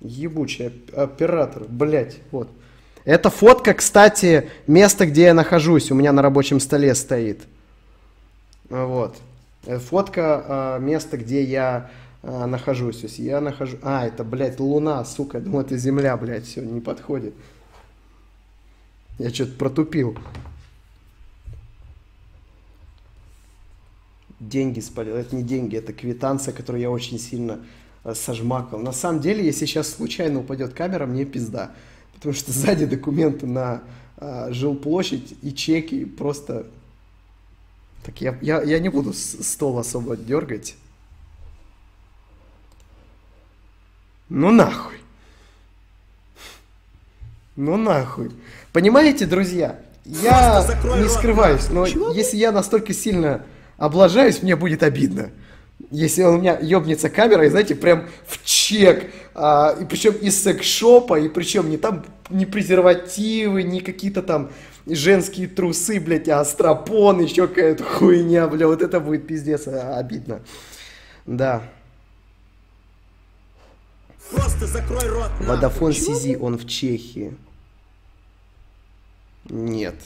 Ебучий 0.00 0.68
оп- 0.68 0.96
оператор, 0.96 1.64
блять, 1.64 2.18
вот. 2.30 2.48
Это 3.04 3.30
фотка, 3.30 3.74
кстати, 3.74 4.50
места, 4.66 5.06
где 5.06 5.22
я 5.22 5.34
нахожусь. 5.34 5.90
У 5.90 5.94
меня 5.94 6.12
на 6.12 6.22
рабочем 6.22 6.60
столе 6.60 6.94
стоит. 6.94 7.42
А, 8.70 8.84
Вот. 8.84 9.16
Э, 9.66 9.78
Фотка 9.78 10.44
а, 10.46 10.78
места, 10.78 11.16
где 11.16 11.42
я 11.42 11.90
а, 12.22 12.46
нахожусь. 12.46 12.98
То 12.98 13.06
есть 13.06 13.18
я 13.18 13.40
нахожу... 13.40 13.78
А, 13.82 14.06
это, 14.06 14.24
блядь, 14.24 14.60
луна, 14.60 15.04
сука. 15.04 15.38
Я 15.38 15.44
думал, 15.44 15.60
это 15.60 15.76
земля, 15.76 16.16
блядь, 16.16 16.46
все, 16.46 16.62
не 16.62 16.80
подходит. 16.80 17.34
Я 19.18 19.30
что-то 19.30 19.52
протупил. 19.52 20.16
Деньги 24.40 24.80
спалил. 24.80 25.16
Это 25.16 25.34
не 25.34 25.42
деньги, 25.42 25.76
это 25.76 25.92
квитанция, 25.92 26.54
которую 26.54 26.82
я 26.82 26.90
очень 26.90 27.18
сильно 27.18 27.60
э, 28.04 28.14
сожмакал. 28.14 28.78
На 28.78 28.92
самом 28.92 29.20
деле, 29.20 29.44
если 29.44 29.66
сейчас 29.66 29.88
случайно 29.88 30.40
упадет 30.40 30.74
камера, 30.74 31.06
мне 31.06 31.24
пизда. 31.24 31.72
Потому 32.14 32.34
что 32.34 32.52
сзади 32.52 32.86
документы 32.86 33.46
на 33.46 33.82
э, 34.16 34.52
жилплощадь 34.52 35.34
и 35.42 35.52
чеки 35.52 36.04
просто... 36.04 36.66
Так 38.08 38.22
я, 38.22 38.38
я, 38.40 38.62
я 38.62 38.78
не 38.78 38.88
буду 38.88 39.12
стол 39.12 39.78
особо 39.78 40.16
дергать. 40.16 40.76
Ну 44.30 44.50
нахуй. 44.50 44.94
Ну 47.54 47.76
нахуй. 47.76 48.30
Понимаете, 48.72 49.26
друзья, 49.26 49.78
я 50.06 50.64
не 50.84 51.06
скрываюсь, 51.10 51.68
но 51.68 51.84
если 51.84 52.38
я 52.38 52.50
настолько 52.50 52.94
сильно 52.94 53.44
облажаюсь, 53.76 54.42
мне 54.42 54.56
будет 54.56 54.82
обидно. 54.82 55.30
Если 55.90 56.22
у 56.22 56.38
меня 56.38 56.58
ёбнется 56.58 57.10
камера, 57.10 57.44
и 57.44 57.50
знаете, 57.50 57.74
прям 57.74 58.08
в 58.26 58.42
чек, 58.42 59.12
а, 59.34 59.76
и 59.78 59.84
причем 59.84 60.14
из 60.14 60.42
секс-шопа, 60.42 61.20
и 61.20 61.28
причем 61.28 61.68
не 61.68 61.76
там 61.76 62.06
не 62.30 62.46
презервативы, 62.46 63.64
не 63.64 63.80
какие-то 63.80 64.22
там 64.22 64.50
женские 64.88 65.48
трусы, 65.48 66.00
блядь, 66.00 66.28
а 66.28 66.44
стропон, 66.44 67.20
еще 67.20 67.48
какая-то 67.48 67.84
хуйня, 67.84 68.48
бля, 68.48 68.66
вот 68.66 68.82
это 68.82 69.00
будет 69.00 69.26
пиздец 69.26 69.66
а, 69.66 69.98
обидно. 69.98 70.40
Да. 71.26 71.62
Просто 74.30 74.66
закрой 74.66 75.08
рот 75.08 75.30
нахуй. 75.30 75.46
Водофон 75.46 75.92
Сизи, 75.92 76.36
он 76.36 76.58
в 76.58 76.66
Чехии. 76.66 77.36
Нет. 79.48 79.96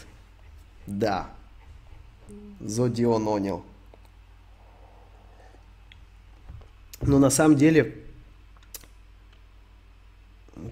Да. 0.87 1.29
Зодион 2.61 3.27
Онил. 3.29 3.65
Но 7.01 7.19
на 7.19 7.31
самом 7.31 7.57
деле... 7.57 7.99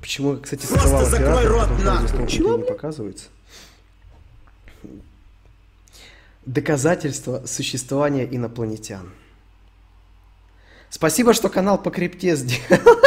Почему, 0.00 0.36
кстати, 0.36 0.66
Просто 0.66 0.86
скрывал 0.86 1.06
закрой 1.06 1.38
оператор, 1.40 1.50
рот, 1.50 1.68
потому 1.78 2.06
что 2.06 2.16
нахуй. 2.16 2.28
здесь 2.28 2.40
не 2.40 2.62
показывается. 2.62 3.28
Доказательства 6.50 7.44
существования 7.46 8.24
инопланетян. 8.28 9.08
Спасибо, 10.88 11.32
что 11.32 11.48
канал 11.48 11.80
по 11.80 11.92
крипте 11.92 12.34
сделал. 12.34 12.98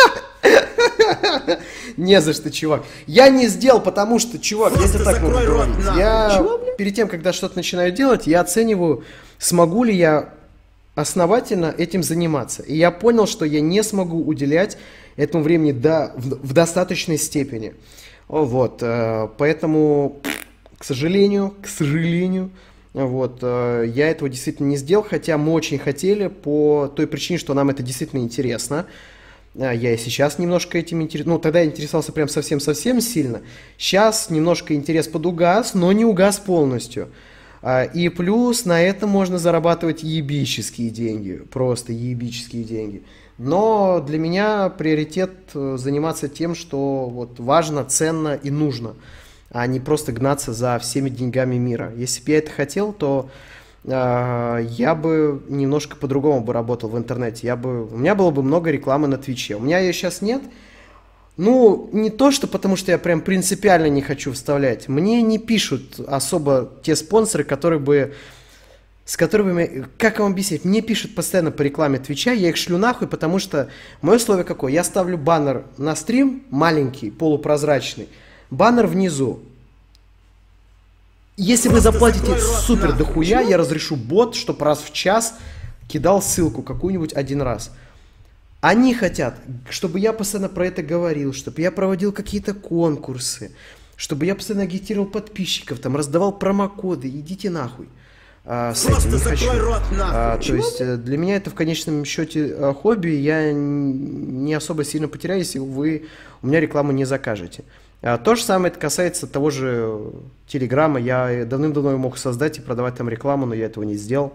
Не 1.98 2.22
за 2.22 2.32
что, 2.32 2.49
чувак. 2.49 2.86
Я 3.06 3.28
не 3.28 3.49
сделал, 3.49 3.82
потому 3.82 4.18
что, 4.20 4.40
чувак, 4.40 4.72
я 4.80 4.88
тебе 4.88 5.03
так 5.03 5.22
могу 5.22 5.36
говорить. 5.36 5.76
Я 5.98 6.36
Чего, 6.38 6.57
перед 6.78 6.95
тем, 6.95 7.10
когда 7.10 7.34
что-то 7.34 7.57
начинаю 7.57 7.91
делать, 7.91 8.28
я 8.28 8.40
оцениваю, 8.40 9.03
смогу 9.40 9.84
ли 9.84 9.94
я 9.94 10.34
основательно 10.95 11.76
этим 11.78 12.02
заниматься. 12.02 12.64
И 12.64 12.78
я 12.78 12.91
понял, 12.91 13.28
что 13.28 13.44
я 13.44 13.60
не 13.60 13.84
смогу 13.84 14.24
уделять 14.24 14.78
этому 15.18 15.44
времени 15.44 15.74
до, 15.74 16.14
в, 16.15 16.48
в 16.48 16.53
достаточной 16.53 17.18
степени. 17.18 17.76
Вот, 18.30 18.82
э, 18.82 19.28
поэтому, 19.38 20.22
к 20.78 20.86
сожалению, 20.86 21.53
к 21.61 21.68
сожалению, 21.68 22.49
вот, 22.94 23.40
э, 23.41 23.86
я 23.94 24.10
этого 24.10 24.30
действительно 24.30 24.68
не 24.68 24.78
сделал, 24.78 25.03
хотя 25.03 25.38
мы 25.38 25.53
очень 25.53 25.80
хотели 25.80 26.28
по 26.28 26.91
той 26.95 27.07
причине, 27.07 27.40
что 27.40 27.53
нам 27.53 27.70
это 27.70 27.82
действительно 27.84 28.20
интересно. 28.22 28.86
А, 29.60 29.72
Я 29.74 29.94
и 29.94 29.98
сейчас 29.98 30.40
немножко 30.40 30.78
этим 30.78 31.02
интересуюсь. 31.02 31.34
Ну, 31.34 31.40
тогда 31.40 31.60
я 31.61 31.65
интересовался 31.65 32.11
прям 32.11 32.28
совсем-совсем 32.28 33.02
сильно. 33.02 33.41
Сейчас 33.78 34.30
немножко 34.30 34.76
интерес 34.76 35.07
подугас, 35.07 35.74
но 35.74 35.91
не 35.91 36.06
угас 36.06 36.40
полностью. 36.40 37.10
А, 37.61 37.84
И 37.84 38.10
плюс 38.10 38.65
на 38.65 38.82
этом 38.82 39.10
можно 39.10 39.40
зарабатывать 39.40 40.03
ебические 40.03 40.90
деньги. 40.90 41.38
Просто 41.52 41.94
ебические 41.94 42.64
деньги. 42.64 43.03
Но 43.38 43.99
для 44.06 44.20
меня 44.20 44.70
приоритет 44.70 45.32
э, 45.56 45.78
заниматься 45.80 46.28
тем, 46.30 46.53
что 46.56 47.10
вот 47.10 47.40
важно, 47.40 47.84
ценно 47.86 48.36
и 48.36 48.52
нужно, 48.52 48.95
а 49.53 49.67
не 49.67 49.80
просто 49.80 50.11
гнаться 50.11 50.51
за 50.51 50.77
всеми 50.80 51.09
деньгами 51.09 51.55
мира. 51.55 51.93
Если 51.95 52.23
бы 52.23 52.31
я 52.31 52.39
это 52.39 52.51
хотел, 52.51 52.91
то 52.91 53.30
э, 53.85 54.65
я 54.69 54.95
бы 54.95 55.43
немножко 55.47 55.95
по-другому 55.95 56.41
бы 56.41 56.53
работал 56.53 56.89
в 56.89 56.97
интернете. 56.97 57.47
Я 57.47 57.55
бы, 57.55 57.85
у 57.85 57.97
меня 57.97 58.15
было 58.15 58.31
бы 58.31 58.41
много 58.41 58.71
рекламы 58.71 59.07
на 59.07 59.17
Твиче. 59.17 59.55
У 59.55 59.59
меня 59.59 59.80
ее 59.80 59.93
сейчас 59.93 60.21
нет. 60.21 60.41
Ну, 61.37 61.89
не 61.94 62.10
то, 62.10 62.31
что 62.31 62.47
потому 62.47 62.76
что 62.76 62.91
я 62.91 62.97
прям 62.97 63.21
принципиально 63.21 63.87
не 63.87 64.02
хочу 64.02 64.34
вставлять. 64.34 64.87
Мне 64.87 65.21
не 65.21 65.37
пишут 65.37 65.99
особо 65.99 66.71
те 66.84 66.95
спонсоры, 66.95 67.44
которые 67.44 67.79
бы 67.79 68.13
с 69.05 69.18
которыми, 69.18 69.86
как 69.97 70.19
вам 70.19 70.31
объяснить, 70.31 70.63
мне 70.63 70.81
пишут 70.81 71.13
постоянно 71.13 71.52
по 71.52 71.61
рекламе 71.61 71.99
Твича, 71.99 72.31
я 72.31 72.49
их 72.49 72.55
шлю 72.55 72.78
нахуй, 72.78 73.07
потому 73.07 73.37
что 73.37 73.69
мое 74.02 74.15
условие 74.15 74.45
какое? 74.45 74.71
Я 74.71 74.84
ставлю 74.86 75.18
баннер 75.18 75.65
на 75.78 75.94
стрим, 75.95 76.44
маленький, 76.49 77.11
полупрозрачный, 77.11 78.07
баннер 78.54 78.88
внизу. 78.88 79.40
Если 81.36 81.68
вы 81.70 81.80
заплатите 81.82 82.38
супер 82.38 82.94
дохуя, 82.94 83.41
я 83.41 83.57
разрешу 83.57 83.96
бот, 83.96 84.36
чтобы 84.36 84.64
раз 84.65 84.80
в 84.82 84.94
час 84.94 85.36
кидал 85.88 86.22
ссылку 86.22 86.62
какую-нибудь 86.62 87.14
один 87.14 87.41
раз. 87.41 87.72
Они 88.62 88.94
хотят, 88.94 89.36
чтобы 89.70 89.99
я 89.99 90.14
постоянно 90.14 90.48
про 90.48 90.68
это 90.68 90.84
говорил, 90.84 91.34
чтобы 91.34 91.62
я 91.62 91.72
проводил 91.72 92.14
какие-то 92.14 92.54
конкурсы, 92.54 93.52
чтобы 93.96 94.26
я 94.26 94.36
постоянно 94.36 94.64
агитировал 94.64 95.07
подписчиков, 95.07 95.80
там 95.80 95.98
раздавал 95.98 96.32
промокоды, 96.32 97.10
идите 97.10 97.49
нахуй. 97.49 97.90
А, 98.46 98.73
с 98.73 98.84
Просто 98.86 99.10
этим 99.10 99.18
не 99.18 99.23
хочу. 99.23 99.60
рот 99.60 99.82
нахуй. 99.91 100.15
А, 100.15 100.38
то 100.38 100.56
есть 100.56 100.82
э, 100.82 100.98
для 100.98 101.18
меня 101.18 101.36
это 101.38 101.49
в 101.49 101.56
конечном 101.56 102.06
счете 102.06 102.48
э, 102.48 102.73
хобби, 102.73 103.10
я 103.10 103.52
не 103.52 104.54
особо 104.54 104.84
сильно 104.86 105.07
потеряю, 105.07 105.40
если 105.40 105.60
вы 105.60 106.06
у 106.41 106.48
меня 106.48 106.60
рекламу 106.60 106.91
не 106.91 107.06
закажете. 107.06 107.64
А, 108.04 108.18
то 108.18 108.36
же 108.36 108.44
самое 108.44 108.70
это 108.70 108.80
касается 108.80 109.28
того 109.28 109.49
же 109.49 109.98
Телеграма. 110.48 110.99
Я 110.99 111.46
давным-давно 111.46 111.98
мог 111.98 112.18
создать 112.18 112.57
и 112.57 112.62
продавать 112.62 112.96
там 112.96 113.07
рекламу, 113.07 113.46
но 113.46 113.56
я 113.56 113.65
этого 113.68 113.86
не 113.86 113.96
сделал, 113.96 114.34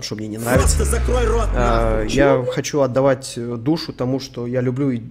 что 0.00 0.16
мне 0.16 0.28
не 0.28 0.38
нравится. 0.38 0.76
Просто 0.78 0.96
закрой 0.96 1.26
рот 1.26 1.48
А. 1.54 2.04
Я 2.08 2.42
хочу 2.50 2.80
отдавать 2.80 3.34
душу 3.36 3.92
тому, 3.92 4.18
что 4.18 4.46
я 4.46 4.62
люблю, 4.62 4.90
и- 4.90 5.02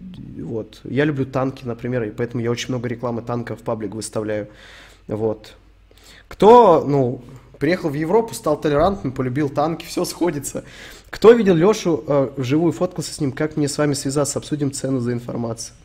вот, 0.42 0.82
я 0.84 1.06
люблю 1.06 1.28
танки, 1.28 1.64
например, 1.64 2.04
и 2.04 2.10
поэтому 2.10 2.42
я 2.42 2.50
очень 2.50 2.70
много 2.70 2.88
рекламы 2.90 3.22
танков 3.22 3.60
в 3.60 3.64
паблик 3.64 3.94
выставляю, 3.94 4.48
вот. 5.08 5.54
Кто, 6.28 6.84
ну, 6.84 7.22
приехал 7.60 7.90
в 7.90 7.94
Европу, 7.94 8.34
стал 8.34 8.60
толерантным, 8.60 9.14
полюбил 9.14 9.50
танки, 9.50 9.86
все 9.86 10.06
сходится. 10.06 10.64
Кто 11.12 11.32
видел 11.34 11.54
Лешу 11.54 12.04
э, 12.08 12.30
вживую, 12.36 12.72
фоткался 12.74 13.14
с 13.14 13.22
ним, 13.22 13.32
как 13.32 13.56
мне 13.58 13.68
с 13.68 13.78
вами 13.78 13.94
связаться, 13.94 14.40
обсудим 14.40 14.72
цену 14.72 15.00
за 15.00 15.14
информацию. 15.14 15.76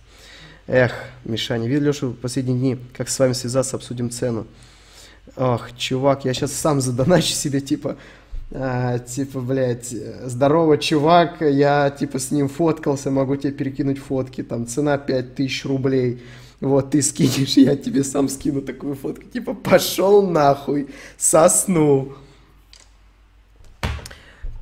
Эх, 0.68 0.92
Мишаня, 1.24 1.66
видел 1.66 1.86
Лешу 1.86 2.08
в 2.10 2.16
последние 2.16 2.58
дни, 2.58 2.78
как 2.94 3.08
с 3.08 3.18
вами 3.18 3.32
связаться, 3.32 3.76
обсудим 3.76 4.10
цену. 4.10 4.46
Ох, 5.34 5.74
чувак, 5.78 6.26
я 6.26 6.34
сейчас 6.34 6.52
сам 6.52 6.82
задоначу 6.82 7.32
себе, 7.32 7.62
типа, 7.62 7.96
а, 8.52 8.98
типа, 8.98 9.40
блядь, 9.40 9.94
здорово, 10.26 10.76
чувак, 10.76 11.40
я, 11.40 11.88
типа, 11.88 12.18
с 12.18 12.30
ним 12.30 12.50
фоткался, 12.50 13.10
могу 13.10 13.36
тебе 13.36 13.54
перекинуть 13.54 13.98
фотки, 13.98 14.42
там, 14.42 14.66
цена 14.66 14.98
5000 14.98 15.64
рублей, 15.64 16.22
вот, 16.60 16.90
ты 16.90 17.00
скинешь, 17.00 17.56
я 17.56 17.74
тебе 17.74 18.04
сам 18.04 18.28
скину 18.28 18.60
такую 18.60 18.94
фотку, 18.94 19.24
типа, 19.24 19.54
пошел 19.54 20.20
нахуй, 20.20 20.88
сосну. 21.16 22.12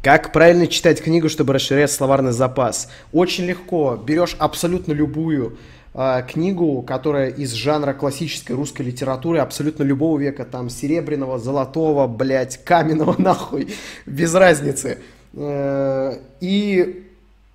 Как 0.05 0.33
правильно 0.33 0.68
читать 0.68 1.02
книгу, 1.02 1.28
чтобы 1.28 1.52
расширять 1.52 1.91
словарный 1.91 2.31
запас? 2.31 2.89
Очень 3.10 3.47
легко. 3.47 3.97
Берешь 3.97 4.36
абсолютно 4.39 4.93
любую 4.93 5.59
книгу, 6.28 6.83
которая 6.83 7.31
из 7.31 7.52
жанра 7.52 7.94
классической 7.94 8.52
русской 8.52 8.83
литературы, 8.83 9.39
абсолютно 9.39 9.83
любого 9.83 10.18
века, 10.18 10.44
там, 10.44 10.68
серебряного, 10.68 11.39
золотого, 11.39 12.07
блядь, 12.07 12.62
каменного, 12.62 13.15
нахуй, 13.18 13.75
без 14.05 14.34
разницы. 14.34 14.99
Э, 15.33 16.18
и 16.41 17.07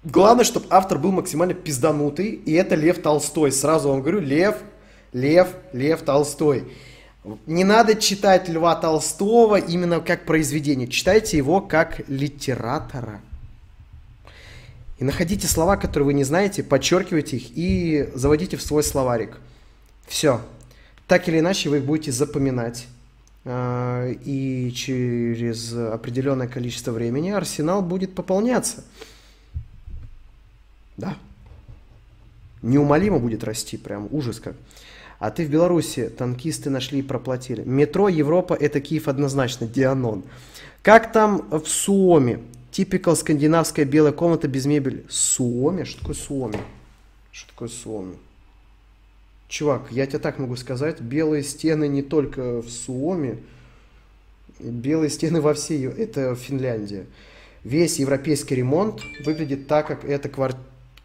главное, 0.03 0.43
чтобы 0.43 0.65
автор 0.69 0.97
был 0.97 1.11
максимально 1.11 1.53
пизданутый, 1.53 2.29
и 2.29 2.53
это 2.53 2.75
Лев 2.75 3.01
Толстой. 3.01 3.51
Сразу 3.51 3.89
вам 3.89 4.01
говорю, 4.01 4.21
Лев, 4.21 4.55
Лев, 5.13 5.49
Лев 5.73 6.01
Толстой. 6.01 6.63
Не 7.45 7.63
надо 7.63 7.93
читать 7.93 8.49
Льва 8.49 8.75
Толстого 8.75 9.57
именно 9.57 9.99
как 9.99 10.25
произведение. 10.25 10.87
Читайте 10.87 11.37
его 11.37 11.61
как 11.61 12.01
литератора. 12.07 13.21
И 15.01 15.03
находите 15.03 15.47
слова, 15.47 15.77
которые 15.77 16.05
вы 16.05 16.13
не 16.13 16.23
знаете, 16.23 16.61
подчеркивайте 16.61 17.37
их 17.37 17.57
и 17.57 18.11
заводите 18.13 18.55
в 18.55 18.61
свой 18.61 18.83
словарик. 18.83 19.39
Все. 20.05 20.41
Так 21.07 21.27
или 21.27 21.39
иначе 21.39 21.69
вы 21.69 21.77
их 21.77 21.85
будете 21.85 22.11
запоминать. 22.11 22.85
А, 23.43 24.11
И 24.23 24.71
через 24.73 25.73
определенное 25.73 26.47
количество 26.47 26.91
времени 26.91 27.31
арсенал 27.31 27.81
будет 27.81 28.13
пополняться. 28.13 28.83
Да. 30.97 31.17
Неумолимо 32.61 33.17
будет 33.17 33.43
расти, 33.43 33.77
прям 33.77 34.07
ужас 34.11 34.39
как. 34.39 34.53
А 35.17 35.31
ты 35.31 35.47
в 35.47 35.49
Беларуси 35.49 36.09
танкисты 36.15 36.69
нашли 36.69 36.99
и 36.99 37.01
проплатили. 37.01 37.63
Метро 37.63 38.07
Европа 38.07 38.53
это 38.53 38.79
Киев 38.79 39.07
однозначно, 39.07 39.65
Дианон. 39.65 40.21
Как 40.83 41.11
там 41.11 41.49
в 41.49 41.65
Суоме? 41.65 42.39
Типикал 42.71 43.15
скандинавская 43.15 43.85
белая 43.85 44.13
комната 44.13 44.47
без 44.47 44.65
мебели. 44.65 45.03
Суоми? 45.09 45.83
Что 45.83 45.99
такое 45.99 46.15
суоми? 46.15 46.57
Что 47.31 47.49
такое 47.51 47.67
суоми? 47.67 48.15
Чувак, 49.49 49.87
я 49.91 50.05
тебе 50.05 50.19
так 50.19 50.39
могу 50.39 50.55
сказать, 50.55 51.01
белые 51.01 51.43
стены 51.43 51.89
не 51.89 52.01
только 52.01 52.61
в 52.61 52.69
Суоми, 52.69 53.37
белые 54.59 55.09
стены 55.09 55.41
во 55.41 55.53
всей, 55.53 55.85
это 55.87 56.33
Финляндия. 56.35 57.05
Весь 57.65 57.99
европейский 57.99 58.55
ремонт 58.55 59.01
выглядит 59.25 59.67
так, 59.67 59.87
как 59.87 60.05
эта 60.05 60.29
квар- 60.29 60.55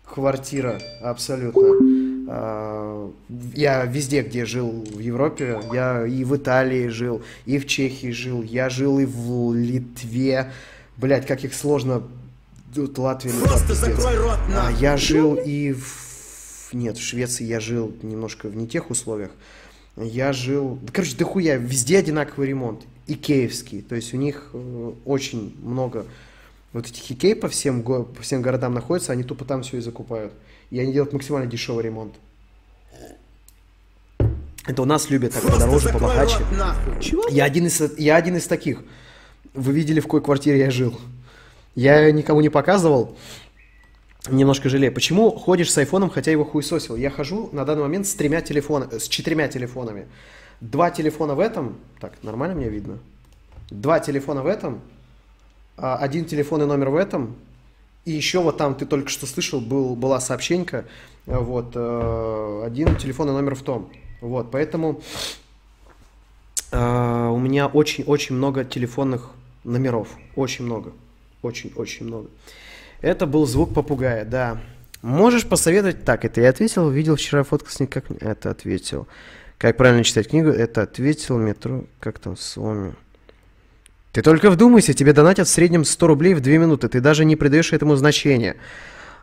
квартира 0.05 0.81
абсолютно. 1.03 2.27
А, 2.29 3.11
Я 3.55 3.85
везде, 3.85 4.23
где 4.23 4.45
жил 4.45 4.71
в 4.71 5.01
Европе, 5.01 5.61
я 5.73 6.07
и 6.07 6.23
в 6.23 6.37
Италии 6.37 6.87
жил, 6.87 7.23
и 7.47 7.59
в 7.59 7.67
Чехии 7.67 8.13
жил, 8.13 8.43
я 8.43 8.69
жил 8.71 9.01
и 9.01 9.07
в 9.07 9.53
Литве. 9.55 10.53
Блять, 10.97 11.27
как 11.27 11.45
их 11.45 11.55
сложно... 11.55 12.03
Тут 12.75 12.99
Латвия, 12.99 13.33
Просто 13.43 13.75
закрой 13.75 14.19
рот 14.19 14.39
А, 14.49 14.51
нахуй. 14.51 14.81
Я 14.83 14.97
жил 14.97 15.35
и 15.35 15.73
в... 15.73 16.69
Нет, 16.73 16.99
в 16.99 17.03
Швеции 17.03 17.45
я 17.45 17.59
жил 17.59 17.95
немножко 18.03 18.49
в 18.49 18.57
не 18.57 18.67
тех 18.67 18.91
условиях. 18.91 19.31
Я 19.97 20.33
жил... 20.35 20.79
Да, 20.83 20.93
короче, 20.93 21.17
дохуя, 21.17 21.57
везде 21.57 21.99
одинаковый 21.99 22.49
ремонт. 22.49 22.83
Икеевский. 23.07 23.81
То 23.83 23.95
есть 23.95 24.13
у 24.13 24.19
них 24.19 24.51
э, 24.53 24.93
очень 25.07 25.57
много 25.63 26.07
вот 26.73 26.87
этих 26.87 27.11
Икей 27.11 27.35
по 27.35 27.49
всем, 27.49 27.81
го- 27.81 28.03
по 28.03 28.21
всем 28.23 28.43
городам 28.43 28.75
находится, 28.75 29.13
они 29.13 29.23
тупо 29.23 29.45
там 29.47 29.63
все 29.63 29.79
и 29.79 29.81
закупают. 29.81 30.33
И 30.71 30.79
они 30.79 30.93
делают 30.93 31.15
максимально 31.15 31.49
дешевый 31.49 31.85
ремонт. 31.85 32.15
Это 34.67 34.83
у 34.83 34.85
нас 34.85 35.09
любят 35.09 35.33
так 35.33 35.43
Просто 35.43 35.61
подороже, 35.61 35.89
побогаче. 35.91 36.39
Я 37.31 37.45
один, 37.45 37.67
из, 37.67 37.81
я 37.97 38.17
один 38.17 38.37
из 38.37 38.47
таких. 38.47 38.83
Вы 39.57 39.73
видели, 39.73 40.01
в 40.01 40.05
какой 40.05 40.23
квартире 40.23 40.59
я 40.59 40.71
жил. 40.71 40.99
Я 41.75 42.11
никому 42.13 42.43
не 42.43 42.51
показывал. 42.51 43.17
Немножко 44.29 44.69
жалею. 44.69 44.93
Почему 44.93 45.31
ходишь 45.31 45.73
с 45.73 45.79
айфоном, 45.79 46.11
хотя 46.11 46.31
его 46.31 46.45
хуесосил? 46.45 46.95
Я 46.97 47.11
хожу 47.11 47.49
на 47.53 47.65
данный 47.65 47.83
момент 47.83 48.07
с 48.07 48.15
тремя 48.15 48.43
телефонами, 48.43 48.99
с 48.99 49.09
четырьмя 49.09 49.49
телефонами. 49.49 50.09
Два 50.61 50.91
телефона 50.91 51.35
в 51.35 51.41
этом. 51.41 51.79
Так, 52.01 52.13
нормально 52.23 52.55
мне 52.55 52.69
видно? 52.69 52.99
Два 53.71 53.99
телефона 53.99 54.43
в 54.43 54.47
этом. 54.47 54.81
а, 55.79 55.97
Один 55.97 56.27
телефонный 56.27 56.67
номер 56.67 56.91
в 56.91 56.97
этом. 56.97 57.37
И 58.05 58.13
еще 58.13 58.41
вот 58.43 58.59
там, 58.59 58.75
ты 58.75 58.85
только 58.85 59.09
что 59.09 59.27
слышал, 59.27 59.61
был, 59.61 59.97
была 59.97 60.21
сообщенька. 60.21 60.85
э, 61.27 61.39
Вот, 61.39 61.73
э, 61.75 62.63
один 62.67 62.97
телефонный 62.97 63.33
номер 63.33 63.55
в 63.55 63.63
том. 63.63 63.91
Вот, 64.21 64.51
поэтому 64.51 65.01
а, 66.73 67.31
у 67.31 67.39
меня 67.39 67.67
очень-очень 67.69 68.37
много 68.37 68.65
телефонных 68.65 69.31
номеров. 69.67 70.09
Очень 70.35 70.65
много. 70.65 70.93
Очень-очень 71.43 72.07
много. 72.07 72.29
Это 73.01 73.27
был 73.27 73.47
звук 73.47 73.75
попугая, 73.75 74.25
да. 74.25 74.61
Можешь 75.03 75.47
посоветовать... 75.47 76.05
Так, 76.05 76.25
это 76.25 76.41
я 76.41 76.49
ответил. 76.49 76.89
Видел 76.91 77.17
вчера 77.17 77.43
фотку 77.43 77.71
с 77.71 77.79
ним, 77.79 77.89
как... 77.89 78.11
Это 78.21 78.51
ответил. 78.51 79.07
Как 79.59 79.77
правильно 79.77 80.05
читать 80.05 80.29
книгу? 80.29 80.49
Это 80.49 80.83
ответил. 80.83 81.39
Метро... 81.39 81.85
Как 82.01 82.19
там 82.19 82.37
с 82.37 82.57
вами? 82.57 82.95
Ты 84.13 84.23
только 84.23 84.51
вдумайся, 84.51 84.95
тебе 84.95 85.13
донатят 85.13 85.47
в 85.47 85.51
среднем 85.51 85.85
100 85.85 86.07
рублей 86.07 86.35
в 86.35 86.41
2 86.41 86.53
минуты. 86.55 86.89
Ты 86.89 87.01
даже 87.01 87.25
не 87.25 87.37
придаешь 87.37 87.73
этому 87.73 87.97
значения. 87.97 88.57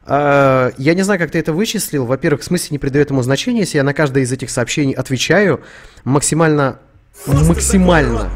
А, 0.06 0.72
Я 0.78 0.94
не 0.94 1.02
знаю, 1.02 1.20
как 1.20 1.32
ты 1.32 1.40
это 1.40 1.52
вычислил. 1.52 2.06
Во-первых, 2.06 2.42
в 2.42 2.46
смысле 2.46 2.68
не 2.72 2.80
придаю 2.80 3.04
этому 3.04 3.24
значения, 3.24 3.62
если 3.62 3.78
я 3.78 3.84
на 3.84 3.94
каждое 3.94 4.24
из 4.24 4.32
этих 4.32 4.50
сообщений 4.50 4.94
отвечаю 4.94 5.62
максимально, 6.04 6.80
максимально 7.28 8.30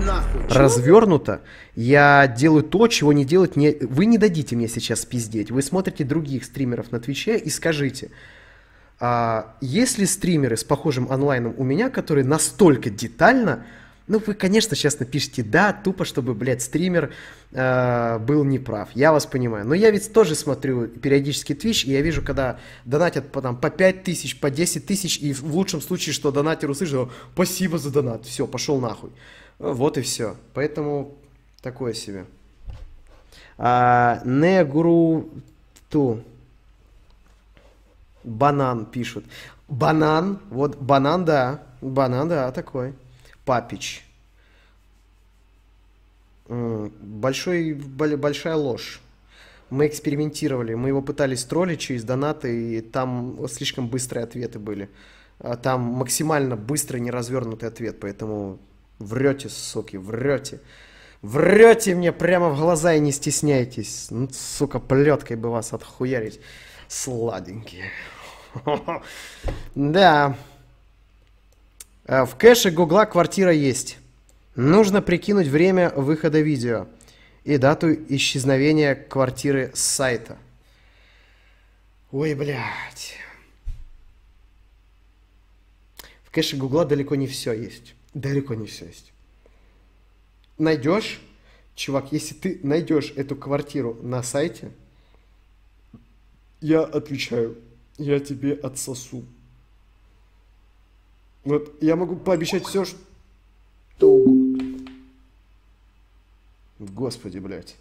развернуто. 0.49 1.41
Я 1.75 2.27
делаю 2.27 2.63
то, 2.63 2.87
чего 2.87 3.13
не 3.13 3.25
делать 3.25 3.55
не... 3.55 3.77
Вы 3.81 4.05
не 4.05 4.17
дадите 4.17 4.55
мне 4.55 4.67
сейчас 4.67 5.05
пиздеть. 5.05 5.51
Вы 5.51 5.61
смотрите 5.61 6.03
других 6.03 6.45
стримеров 6.45 6.91
на 6.91 6.99
Твиче 6.99 7.37
и 7.37 7.49
скажите, 7.49 8.11
а, 8.99 9.55
есть 9.61 9.97
ли 9.97 10.05
стримеры 10.05 10.57
с 10.57 10.63
похожим 10.63 11.11
онлайном 11.11 11.53
у 11.57 11.63
меня, 11.63 11.89
которые 11.89 12.25
настолько 12.25 12.89
детально... 12.89 13.65
Ну, 14.07 14.21
вы, 14.25 14.35
конечно, 14.35 14.75
сейчас 14.75 14.99
напишите 14.99 15.43
«да», 15.43 15.73
тупо, 15.73 16.05
чтобы, 16.05 16.33
блядь, 16.33 16.61
стример 16.61 17.11
э, 17.51 18.19
был 18.19 18.45
неправ. 18.45 18.89
Я 18.93 19.11
вас 19.11 19.25
понимаю. 19.25 19.67
Но 19.67 19.73
я 19.75 19.91
ведь 19.91 20.13
тоже 20.13 20.33
смотрю 20.33 20.87
периодически 20.87 21.51
Twitch, 21.51 21.85
и 21.85 21.91
я 21.91 22.01
вижу, 22.01 22.21
когда 22.21 22.57
донатят 22.85 23.31
по, 23.33 23.41
там, 23.41 23.57
по 23.57 23.69
5 23.69 24.03
тысяч, 24.03 24.39
по 24.39 24.49
10 24.49 24.85
тысяч, 24.85 25.19
и 25.19 25.33
в 25.33 25.53
лучшем 25.53 25.81
случае, 25.81 26.13
что 26.13 26.31
донатер 26.31 26.69
услышал 26.69 27.11
«спасибо 27.33 27.77
за 27.77 27.91
донат», 27.91 28.25
все, 28.25 28.47
пошел 28.47 28.79
нахуй. 28.79 29.09
Э, 29.59 29.71
Вот 29.73 29.97
и 29.97 30.01
все. 30.01 30.37
Поэтому 30.53 31.13
такое 31.61 31.93
себе. 31.93 32.25
А, 33.57 34.21
не 34.23 34.63
гуру 34.63 35.29
ту. 35.89 36.23
Банан 38.23 38.85
пишут. 38.85 39.25
Банан, 39.67 40.39
вот 40.49 40.77
банан, 40.77 41.25
да. 41.25 41.63
Банан, 41.81 42.29
да, 42.29 42.51
такой. 42.53 42.93
Папич. 43.47 44.03
Большой, 46.47 47.73
бол- 47.73 48.17
большая 48.17 48.55
ложь. 48.55 48.99
Мы 49.69 49.87
экспериментировали, 49.87 50.75
мы 50.75 50.89
его 50.89 51.01
пытались 51.01 51.43
троллить 51.45 51.79
через 51.79 52.03
донаты, 52.03 52.77
и 52.77 52.81
там 52.81 53.47
слишком 53.49 53.87
быстрые 53.87 54.23
ответы 54.25 54.59
были. 54.59 54.89
А 55.39 55.55
Там 55.55 55.81
максимально 55.81 56.55
быстрый, 56.55 56.99
неразвернутый 57.01 57.69
ответ, 57.69 57.99
поэтому 57.99 58.59
врете, 58.99 59.49
суки, 59.49 59.97
врете. 59.97 60.59
Врете 61.21 61.95
мне 61.95 62.11
прямо 62.11 62.49
в 62.49 62.59
глаза 62.59 62.93
и 62.93 62.99
не 62.99 63.11
стесняйтесь. 63.11 64.07
Ну, 64.09 64.29
сука, 64.31 64.79
плеткой 64.79 65.35
бы 65.37 65.49
вас 65.49 65.73
отхуярить. 65.73 66.39
Сладенькие. 66.87 67.85
Да. 69.75 70.35
А, 72.07 72.25
В 72.25 72.37
кэше 72.37 72.71
Гугла 72.71 73.05
квартира 73.05 73.51
есть. 73.51 73.97
Нужно 74.55 75.01
прикинуть 75.01 75.47
время 75.47 75.89
выхода 75.89 76.39
видео 76.39 76.87
и 77.43 77.57
дату 77.57 77.93
исчезновения 77.93 78.95
квартиры 78.95 79.71
с 79.75 79.81
сайта. 79.81 80.37
Ой, 82.11 82.33
блядь. 82.33 83.17
В 86.23 86.31
кэше 86.31 86.55
Гугла 86.55 86.85
далеко 86.85 87.15
не 87.15 87.27
все 87.27 87.51
есть. 87.51 87.93
Далеко 88.13 88.55
не 88.55 88.67
все 88.67 88.85
есть. 88.85 89.11
Найдешь, 90.57 91.19
чувак, 91.75 92.13
если 92.13 92.33
ты 92.33 92.59
найдешь 92.63 93.11
эту 93.17 93.35
квартиру 93.35 93.99
на 94.01 94.23
сайте, 94.23 94.71
я 96.61 96.83
отвечаю, 96.83 97.57
я 97.97 98.19
тебе 98.21 98.53
отсосу. 98.53 99.25
Вот 101.47 101.81
я 101.81 101.95
могу 101.95 102.17
пообещать 102.17 102.65
все, 102.65 102.83
что. 102.83 104.25
Господи, 106.77 107.39
блядь. 107.39 107.75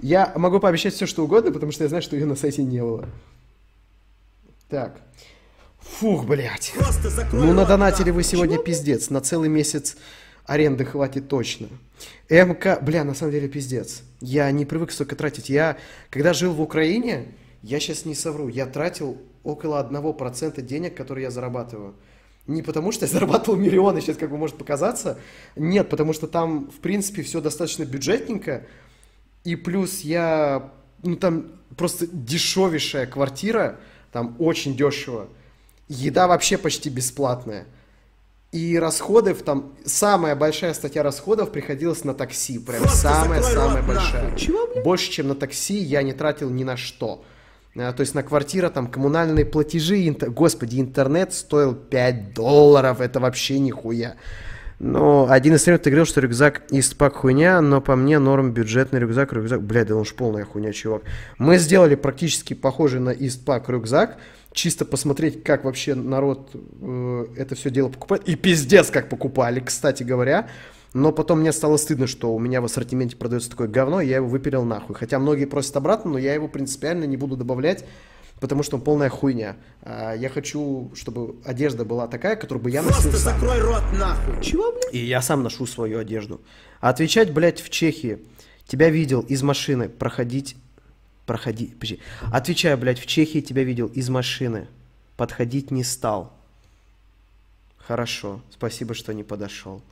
Я 0.00 0.32
могу 0.36 0.60
пообещать 0.60 0.92
все, 0.92 1.06
что 1.06 1.24
угодно, 1.24 1.50
потому 1.50 1.72
что 1.72 1.84
я 1.84 1.88
знаю, 1.88 2.02
что 2.02 2.14
ее 2.14 2.26
на 2.26 2.36
сайте 2.36 2.62
не 2.62 2.80
было. 2.80 3.08
Так. 4.68 5.00
Фух, 5.80 6.26
блядь. 6.26 6.74
Ну, 7.32 7.46
рот 7.46 7.54
надонатили 7.54 8.10
вы 8.10 8.22
сегодня 8.22 8.58
пиздец. 8.58 9.08
На 9.08 9.22
целый 9.22 9.48
месяц 9.48 9.96
аренды 10.44 10.84
хватит 10.84 11.28
точно. 11.28 11.68
МК, 12.28 12.78
бля, 12.82 13.02
на 13.04 13.14
самом 13.14 13.32
деле 13.32 13.48
пиздец. 13.48 14.02
Я 14.20 14.50
не 14.50 14.66
привык 14.66 14.92
столько 14.92 15.16
тратить. 15.16 15.48
Я, 15.48 15.78
когда 16.10 16.34
жил 16.34 16.52
в 16.52 16.60
Украине, 16.60 17.28
я 17.62 17.80
сейчас 17.80 18.04
не 18.04 18.14
совру, 18.14 18.48
я 18.48 18.66
тратил 18.66 19.16
около 19.42 19.82
1% 19.82 20.60
денег, 20.60 20.94
которые 20.94 21.24
я 21.24 21.30
зарабатываю. 21.30 21.94
Не 22.46 22.62
потому, 22.62 22.92
что 22.92 23.06
я 23.06 23.12
зарабатывал 23.12 23.58
миллионы, 23.58 24.00
сейчас 24.00 24.16
как 24.16 24.30
бы 24.30 24.36
может 24.36 24.56
показаться. 24.56 25.18
Нет, 25.56 25.88
потому 25.88 26.12
что 26.12 26.26
там, 26.26 26.70
в 26.70 26.80
принципе, 26.80 27.22
все 27.22 27.40
достаточно 27.40 27.84
бюджетненько. 27.84 28.66
И 29.44 29.56
плюс 29.56 30.00
я, 30.00 30.72
ну 31.02 31.16
там 31.16 31.52
просто 31.76 32.06
дешевейшая 32.06 33.06
квартира, 33.06 33.78
там 34.12 34.36
очень 34.38 34.76
дешево. 34.76 35.28
Еда 35.88 36.26
вообще 36.26 36.58
почти 36.58 36.90
бесплатная. 36.90 37.66
И 38.52 38.78
расходы, 38.78 39.34
в 39.34 39.42
там, 39.42 39.74
самая 39.84 40.34
большая 40.34 40.72
статья 40.72 41.02
расходов 41.02 41.52
приходилась 41.52 42.04
на 42.04 42.14
такси. 42.14 42.58
Прям 42.58 42.88
самая-самая 42.88 43.82
рот 43.82 43.86
большая. 43.86 44.36
Чего? 44.36 44.82
Больше, 44.82 45.10
чем 45.10 45.28
на 45.28 45.34
такси, 45.34 45.76
я 45.76 46.02
не 46.02 46.12
тратил 46.12 46.48
ни 46.48 46.64
на 46.64 46.76
что. 46.76 47.24
А, 47.78 47.92
То 47.92 48.00
есть 48.00 48.14
на 48.14 48.22
квартира, 48.22 48.70
там, 48.70 48.86
коммунальные 48.86 49.44
платежи, 49.44 50.06
интер- 50.08 50.30
господи, 50.30 50.80
интернет 50.80 51.32
стоил 51.32 51.74
5 51.74 52.34
долларов, 52.34 53.00
это 53.00 53.20
вообще 53.20 53.58
нихуя. 53.58 54.16
Но 54.78 55.26
один 55.30 55.54
из 55.54 55.62
стримеров 55.62 55.84
говорил, 55.84 56.04
что 56.04 56.20
рюкзак 56.20 56.62
из 56.70 56.92
пак 56.92 57.16
хуйня, 57.16 57.60
но 57.62 57.80
по 57.80 57.96
мне 57.96 58.18
норм 58.18 58.52
бюджетный 58.52 59.00
рюкзак, 59.00 59.32
рюкзак, 59.32 59.62
блядь, 59.62 59.88
да 59.88 59.96
он 59.96 60.04
ж 60.04 60.12
полная 60.14 60.44
хуйня, 60.44 60.72
чувак. 60.72 61.02
Мы 61.38 61.56
сделали 61.56 61.94
практически 61.94 62.52
похожий 62.52 63.00
на 63.00 63.10
Истпак 63.10 63.70
рюкзак, 63.70 64.18
чисто 64.52 64.84
посмотреть, 64.84 65.42
как 65.44 65.64
вообще 65.64 65.94
народ 65.94 66.50
э, 66.54 67.26
это 67.38 67.54
все 67.54 67.70
дело 67.70 67.88
покупает. 67.88 68.28
И 68.28 68.36
пиздец, 68.36 68.90
как 68.90 69.08
покупали, 69.08 69.60
кстати 69.60 70.02
говоря. 70.02 70.48
Но 70.96 71.12
потом 71.12 71.40
мне 71.40 71.52
стало 71.52 71.76
стыдно, 71.76 72.06
что 72.06 72.34
у 72.34 72.38
меня 72.38 72.62
в 72.62 72.64
ассортименте 72.64 73.16
продается 73.16 73.50
такое 73.50 73.68
говно, 73.68 74.00
и 74.00 74.06
я 74.08 74.16
его 74.16 74.28
выпилил 74.28 74.64
нахуй. 74.64 74.96
Хотя 74.96 75.18
многие 75.18 75.44
просят 75.44 75.76
обратно, 75.76 76.12
но 76.12 76.18
я 76.18 76.32
его 76.32 76.48
принципиально 76.48 77.04
не 77.04 77.18
буду 77.18 77.36
добавлять, 77.36 77.84
потому 78.40 78.62
что 78.62 78.76
он 78.76 78.82
полная 78.82 79.10
хуйня. 79.10 79.56
А, 79.82 80.14
Я 80.14 80.30
хочу, 80.30 80.90
чтобы 80.94 81.36
одежда 81.44 81.84
была 81.84 82.08
такая, 82.08 82.34
которую 82.34 82.64
бы 82.64 82.70
я 82.70 82.80
носил 82.80 83.10
Просто 83.10 83.18
сам. 83.18 83.38
закрой 83.38 83.60
рот 83.60 83.82
нахуй. 83.92 84.42
Чего, 84.42 84.72
блядь? 84.72 84.94
И 84.94 85.04
я 85.04 85.20
сам 85.20 85.42
ношу 85.42 85.66
свою 85.66 85.98
одежду. 85.98 86.40
А 86.80 86.88
отвечать, 86.88 87.30
блядь, 87.30 87.60
в 87.60 87.68
Чехии. 87.68 88.20
Тебя 88.66 88.88
видел 88.88 89.20
из 89.20 89.42
машины 89.42 89.90
проходить... 89.90 90.56
Проходи... 91.26 91.66
Подожди. 91.66 92.00
Отвечаю, 92.32 92.78
блядь, 92.78 93.00
в 93.00 93.04
Чехии 93.04 93.42
тебя 93.42 93.64
видел 93.64 93.88
из 93.88 94.08
машины. 94.08 94.66
Подходить 95.18 95.70
не 95.70 95.84
стал. 95.84 96.32
Хорошо. 97.76 98.40
Спасибо, 98.50 98.94
что 98.94 99.12
не 99.12 99.24
подошел. 99.24 99.82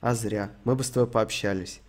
А 0.00 0.14
зря. 0.14 0.50
Мы 0.64 0.74
бы 0.74 0.84
с 0.84 0.90
тобой 0.90 1.10
пообщались. 1.10 1.80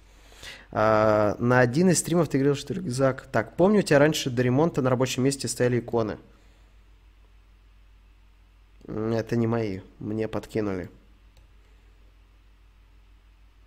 А, 0.72 1.36
на 1.40 1.60
один 1.60 1.90
из 1.90 2.00
стримов 2.00 2.30
ты 2.30 2.38
говорил, 2.38 2.56
что 2.56 2.74
рюкзак... 2.74 3.27
Так, 3.32 3.56
помню, 3.56 3.80
у 3.80 3.84
тебя 3.84 4.00
раньше 4.00 4.30
до 4.30 4.42
ремонта 4.42 4.82
на 4.82 4.90
рабочем 4.90 5.24
месте 5.24 5.48
стояли 5.48 5.80
иконы. 5.80 6.18
Это 8.88 9.36
не 9.36 9.48
мои. 9.48 9.82
Мне 10.00 10.27
подкинули. 10.27 10.90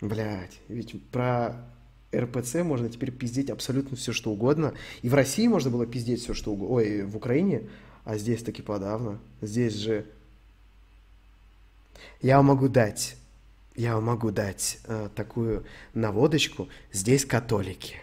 Блять, 0.00 0.58
ведь 0.68 1.02
про 1.08 1.56
РПЦ 2.14 2.62
можно 2.64 2.88
теперь 2.88 3.12
пиздеть 3.12 3.50
абсолютно 3.50 3.96
все, 3.96 4.12
что 4.12 4.30
угодно. 4.30 4.72
И 5.02 5.08
в 5.08 5.14
России 5.14 5.46
можно 5.46 5.70
было 5.70 5.86
пиздеть 5.86 6.22
все, 6.22 6.32
что 6.32 6.52
угодно. 6.52 6.76
Ой, 6.76 7.02
в 7.02 7.16
Украине. 7.16 7.68
А 8.04 8.16
здесь 8.16 8.42
таки 8.42 8.62
подавно. 8.62 9.18
Здесь 9.42 9.74
же... 9.74 10.06
Я 12.22 12.40
могу 12.40 12.68
дать, 12.68 13.16
я 13.80 13.94
вам 13.94 14.04
могу 14.04 14.30
дать 14.30 14.78
э, 14.84 15.08
такую 15.14 15.64
наводочку. 15.94 16.68
Здесь 16.92 17.24
католики. 17.24 17.96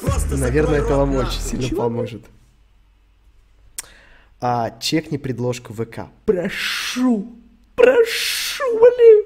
Просто 0.00 0.36
Наверное, 0.36 0.80
это 0.80 0.96
вам 0.96 1.10
очень 1.10 1.24
нахуй. 1.24 1.40
сильно 1.42 1.68
Чего, 1.68 1.82
поможет. 1.82 2.24
А, 4.40 4.78
чекни 4.78 5.16
предложку 5.16 5.72
ВК. 5.72 6.06
Прошу, 6.24 7.34
прошу, 7.74 8.64
блин. 8.78 9.24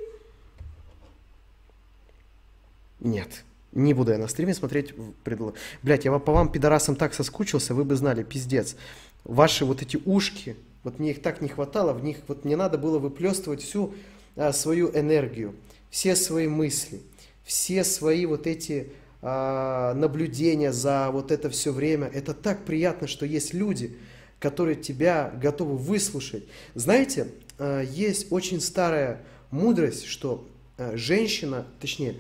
Нет, 3.01 3.45
не 3.73 3.93
буду 3.93 4.13
я 4.13 4.19
на 4.19 4.29
стриме 4.29 4.55
смотреть 4.55 4.95
предлог. 5.25 5.57
Блять, 5.83 6.07
я 6.07 6.19
по 6.19 6.33
вам, 6.33 6.51
пидорасам, 6.51 6.97
так 6.97 7.13
соскучился, 7.13 7.75
вы 7.75 7.85
бы 7.85 7.97
знали, 7.97 8.23
пиздец. 8.23 8.77
Ваши 9.25 9.67
вот 9.67 9.83
эти 9.83 9.99
ушки, 10.07 10.57
вот 10.85 10.99
мне 10.99 11.11
их 11.11 11.21
так 11.21 11.43
не 11.43 11.49
хватало, 11.49 11.93
в 11.93 12.03
них 12.03 12.19
вот 12.29 12.47
мне 12.47 12.57
надо 12.57 12.79
было 12.79 12.99
выплескивать 12.99 13.63
всю 13.63 13.89
а, 13.89 14.20
свою 14.53 14.91
энергию, 14.97 15.55
все 15.91 16.17
свои 16.17 16.47
мысли, 16.47 17.01
все 17.45 17.85
свои 17.85 18.27
вот 18.27 18.47
эти 18.47 18.93
а, 19.23 19.93
наблюдения 19.95 20.73
за 20.73 21.11
вот 21.11 21.31
это 21.31 21.51
все 21.51 21.73
время. 21.73 22.07
Это 22.07 22.33
так 22.33 22.65
приятно, 22.65 23.07
что 23.07 23.27
есть 23.27 23.53
люди, 23.53 23.97
которые 24.39 24.77
тебя 24.77 25.31
готовы 25.41 25.77
выслушать. 25.77 26.45
Знаете, 26.75 27.29
а, 27.59 27.83
есть 27.83 28.33
очень 28.33 28.61
старая 28.61 29.23
мудрость, 29.51 30.07
что 30.07 30.49
а, 30.79 30.97
женщина, 30.97 31.67
точнее, 31.81 32.17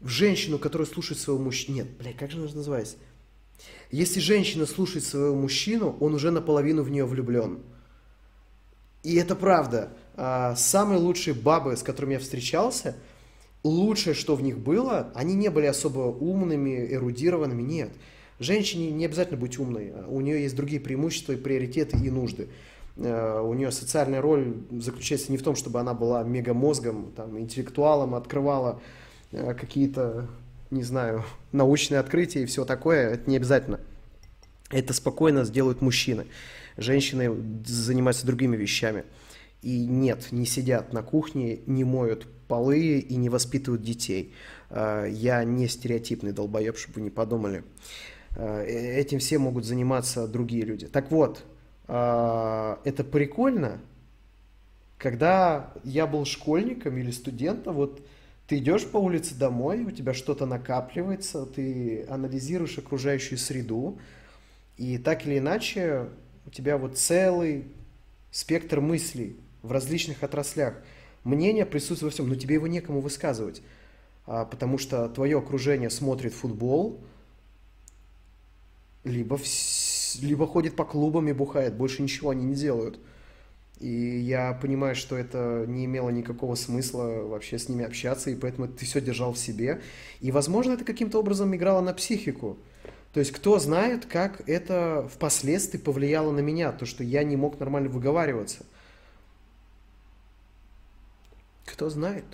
в 0.00 0.08
женщину, 0.08 0.58
которая 0.58 0.88
слушает 0.88 1.20
своего 1.20 1.42
мужчину... 1.42 1.76
Нет, 1.76 1.86
блядь, 1.98 2.16
как 2.16 2.30
же 2.30 2.38
она 2.38 2.52
называется? 2.52 2.96
Если 3.90 4.18
женщина 4.18 4.66
слушает 4.66 5.04
своего 5.04 5.36
мужчину, 5.36 5.96
он 6.00 6.14
уже 6.14 6.32
наполовину 6.32 6.82
в 6.82 6.90
нее 6.90 7.04
влюблен. 7.04 7.60
И 9.04 9.14
это 9.16 9.36
правда. 9.36 9.90
А, 10.16 10.54
Самые 10.56 10.98
лучшие 10.98 11.34
бабы, 11.34 11.76
с 11.76 11.82
которыми 11.82 12.14
я 12.14 12.18
встречался, 12.18 12.96
лучшее, 13.62 14.14
что 14.14 14.36
в 14.36 14.42
них 14.42 14.58
было, 14.58 15.10
они 15.14 15.34
не 15.34 15.48
были 15.48 15.66
особо 15.66 16.00
умными, 16.00 16.92
эрудированными, 16.92 17.62
нет. 17.62 17.90
Женщине 18.38 18.90
не 18.90 19.06
обязательно 19.06 19.38
быть 19.38 19.58
умной, 19.58 19.92
у 20.08 20.20
нее 20.20 20.42
есть 20.42 20.56
другие 20.56 20.80
преимущества, 20.80 21.34
приоритеты 21.34 21.96
и 21.98 22.10
нужды. 22.10 22.48
Э, 22.96 23.40
У 23.40 23.54
нее 23.54 23.70
социальная 23.70 24.20
роль 24.20 24.54
заключается 24.70 25.32
не 25.32 25.38
в 25.38 25.42
том, 25.42 25.56
чтобы 25.56 25.80
она 25.80 25.94
была 25.94 26.22
мегамозгом, 26.22 27.12
там, 27.16 27.38
интеллектуалом, 27.38 28.14
открывала 28.14 28.80
э, 29.32 29.54
какие-то, 29.54 30.28
не 30.70 30.82
знаю, 30.82 31.24
научные 31.52 32.00
открытия 32.00 32.42
и 32.42 32.46
все 32.46 32.64
такое, 32.64 33.10
это 33.10 33.30
не 33.30 33.36
обязательно. 33.36 33.80
Это 34.70 34.92
спокойно 34.92 35.44
сделают 35.44 35.80
мужчины. 35.80 36.26
Женщины 36.76 37.32
занимаются 37.64 38.26
другими 38.26 38.56
вещами. 38.56 39.04
И 39.64 39.86
нет, 39.86 40.30
не 40.30 40.44
сидят 40.44 40.92
на 40.92 41.02
кухне, 41.02 41.60
не 41.66 41.84
моют 41.84 42.26
полы 42.48 42.98
и 42.98 43.16
не 43.16 43.30
воспитывают 43.30 43.82
детей. 43.82 44.34
Э, 44.68 45.08
Я 45.10 45.42
не 45.42 45.68
стереотипный 45.68 46.32
долбоеб, 46.32 46.76
чтобы 46.76 46.96
вы 46.96 47.00
не 47.00 47.10
подумали. 47.10 47.64
Э, 48.36 48.62
Этим 48.66 49.20
все 49.20 49.38
могут 49.38 49.64
заниматься 49.64 50.28
другие 50.28 50.64
люди. 50.64 50.86
Так 50.86 51.10
вот, 51.10 51.44
э, 51.88 52.76
это 52.84 53.04
прикольно, 53.04 53.80
когда 54.98 55.72
я 55.82 56.06
был 56.06 56.26
школьником 56.26 56.98
или 56.98 57.10
студентом, 57.10 57.74
вот 57.74 58.02
ты 58.46 58.58
идешь 58.58 58.86
по 58.86 58.98
улице 58.98 59.34
домой, 59.34 59.84
у 59.84 59.90
тебя 59.90 60.12
что-то 60.12 60.44
накапливается, 60.44 61.46
ты 61.46 62.04
анализируешь 62.10 62.76
окружающую 62.76 63.38
среду, 63.38 63.98
и 64.76 64.98
так 64.98 65.26
или 65.26 65.38
иначе 65.38 66.08
у 66.44 66.50
тебя 66.50 66.76
вот 66.76 66.98
целый 66.98 67.64
спектр 68.30 68.82
мыслей 68.82 69.38
в 69.64 69.72
различных 69.72 70.22
отраслях. 70.22 70.74
Мнение 71.24 71.64
присутствует 71.64 72.02
во 72.02 72.10
всем, 72.10 72.28
но 72.28 72.34
тебе 72.34 72.54
его 72.54 72.66
некому 72.66 73.00
высказывать, 73.00 73.62
а, 74.26 74.44
потому 74.44 74.78
что 74.78 75.08
твое 75.08 75.38
окружение 75.38 75.90
смотрит 75.90 76.34
футбол, 76.34 77.00
либо, 79.04 79.36
вс- 79.36 80.20
либо 80.20 80.46
ходит 80.46 80.76
по 80.76 80.84
клубам 80.84 81.28
и 81.28 81.32
бухает, 81.32 81.74
больше 81.74 82.02
ничего 82.02 82.30
они 82.30 82.44
не 82.44 82.54
делают. 82.54 83.00
И 83.80 83.88
я 83.88 84.52
понимаю, 84.52 84.94
что 84.94 85.16
это 85.16 85.64
не 85.66 85.86
имело 85.86 86.10
никакого 86.10 86.54
смысла 86.54 87.22
вообще 87.24 87.58
с 87.58 87.68
ними 87.68 87.84
общаться, 87.84 88.30
и 88.30 88.36
поэтому 88.36 88.68
ты 88.68 88.84
все 88.84 89.00
держал 89.00 89.32
в 89.32 89.38
себе. 89.38 89.80
И, 90.20 90.30
возможно, 90.30 90.72
это 90.72 90.84
каким-то 90.84 91.18
образом 91.18 91.54
играло 91.56 91.80
на 91.80 91.92
психику. 91.92 92.56
То 93.12 93.20
есть, 93.20 93.32
кто 93.32 93.58
знает, 93.58 94.06
как 94.06 94.46
это 94.48 95.08
впоследствии 95.12 95.78
повлияло 95.78 96.32
на 96.32 96.40
меня, 96.40 96.72
то, 96.72 96.86
что 96.86 97.02
я 97.02 97.24
не 97.24 97.36
мог 97.36 97.58
нормально 97.58 97.88
выговариваться. 97.88 98.64
Кто 101.64 101.88
знает? 101.90 102.24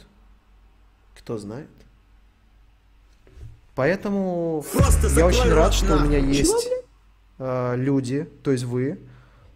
Кто 1.17 1.39
знает? 1.39 1.69
Поэтому 3.75 4.65
Просто 4.73 5.09
я 5.19 5.27
очень 5.27 5.49
рад, 5.53 5.73
что 5.73 5.97
у 5.97 6.01
меня 6.01 6.21
Чего, 6.21 6.31
есть 6.33 6.69
блядь? 6.69 6.85
э, 7.39 7.77
люди, 7.77 8.29
то 8.43 8.51
есть 8.51 8.65
вы, 8.65 8.99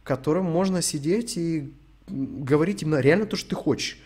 которым 0.03 0.47
можно 0.47 0.83
сидеть 0.83 1.37
и 1.37 1.73
говорить 2.09 2.83
именно 2.83 3.01
реально 3.01 3.27
то, 3.27 3.37
что 3.37 3.51
ты 3.51 3.57
хочешь. 3.57 3.99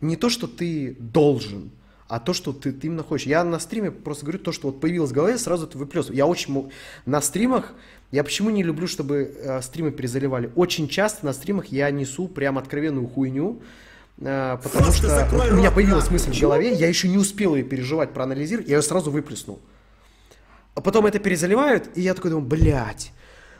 Не 0.00 0.16
то, 0.16 0.30
что 0.30 0.46
ты 0.46 0.96
должен, 0.98 1.70
а 2.08 2.18
то, 2.18 2.32
что 2.32 2.52
ты, 2.52 2.72
ты 2.72 2.86
именно 2.86 3.02
хочешь. 3.04 3.26
Я 3.26 3.44
на 3.44 3.58
стриме 3.60 3.90
просто 3.90 4.24
говорю 4.24 4.38
то, 4.40 4.50
что 4.50 4.68
вот 4.68 4.80
появилось 4.80 5.10
в 5.10 5.14
голове, 5.14 5.38
сразу 5.38 5.66
это 5.66 5.78
выплескиваю. 5.78 6.16
Я 6.16 6.26
очень... 6.26 6.70
На 7.06 7.20
стримах... 7.20 7.74
Я 8.10 8.24
почему 8.24 8.50
не 8.50 8.64
люблю, 8.64 8.88
чтобы 8.88 9.32
э, 9.36 9.62
стримы 9.62 9.92
перезаливали? 9.92 10.50
Очень 10.56 10.88
часто 10.88 11.24
на 11.24 11.32
стримах 11.32 11.66
я 11.66 11.88
несу 11.92 12.26
прям 12.26 12.58
откровенную 12.58 13.06
хуйню, 13.06 13.62
потому 14.20 14.84
Просто 14.84 15.08
что 15.08 15.28
вот 15.32 15.50
у 15.50 15.54
меня 15.54 15.70
появилась 15.70 16.10
мысль 16.10 16.32
в 16.32 16.40
голове, 16.40 16.72
я 16.74 16.88
еще 16.88 17.08
не 17.08 17.16
успел 17.16 17.54
ее 17.54 17.62
переживать, 17.62 18.12
проанализировать, 18.12 18.68
я 18.68 18.76
ее 18.76 18.82
сразу 18.82 19.10
выплеснул. 19.10 19.60
А 20.74 20.80
потом 20.80 21.06
это 21.06 21.18
перезаливают, 21.18 21.90
и 21.94 22.02
я 22.02 22.14
такой 22.14 22.30
думаю, 22.30 22.46
блядь, 22.46 23.12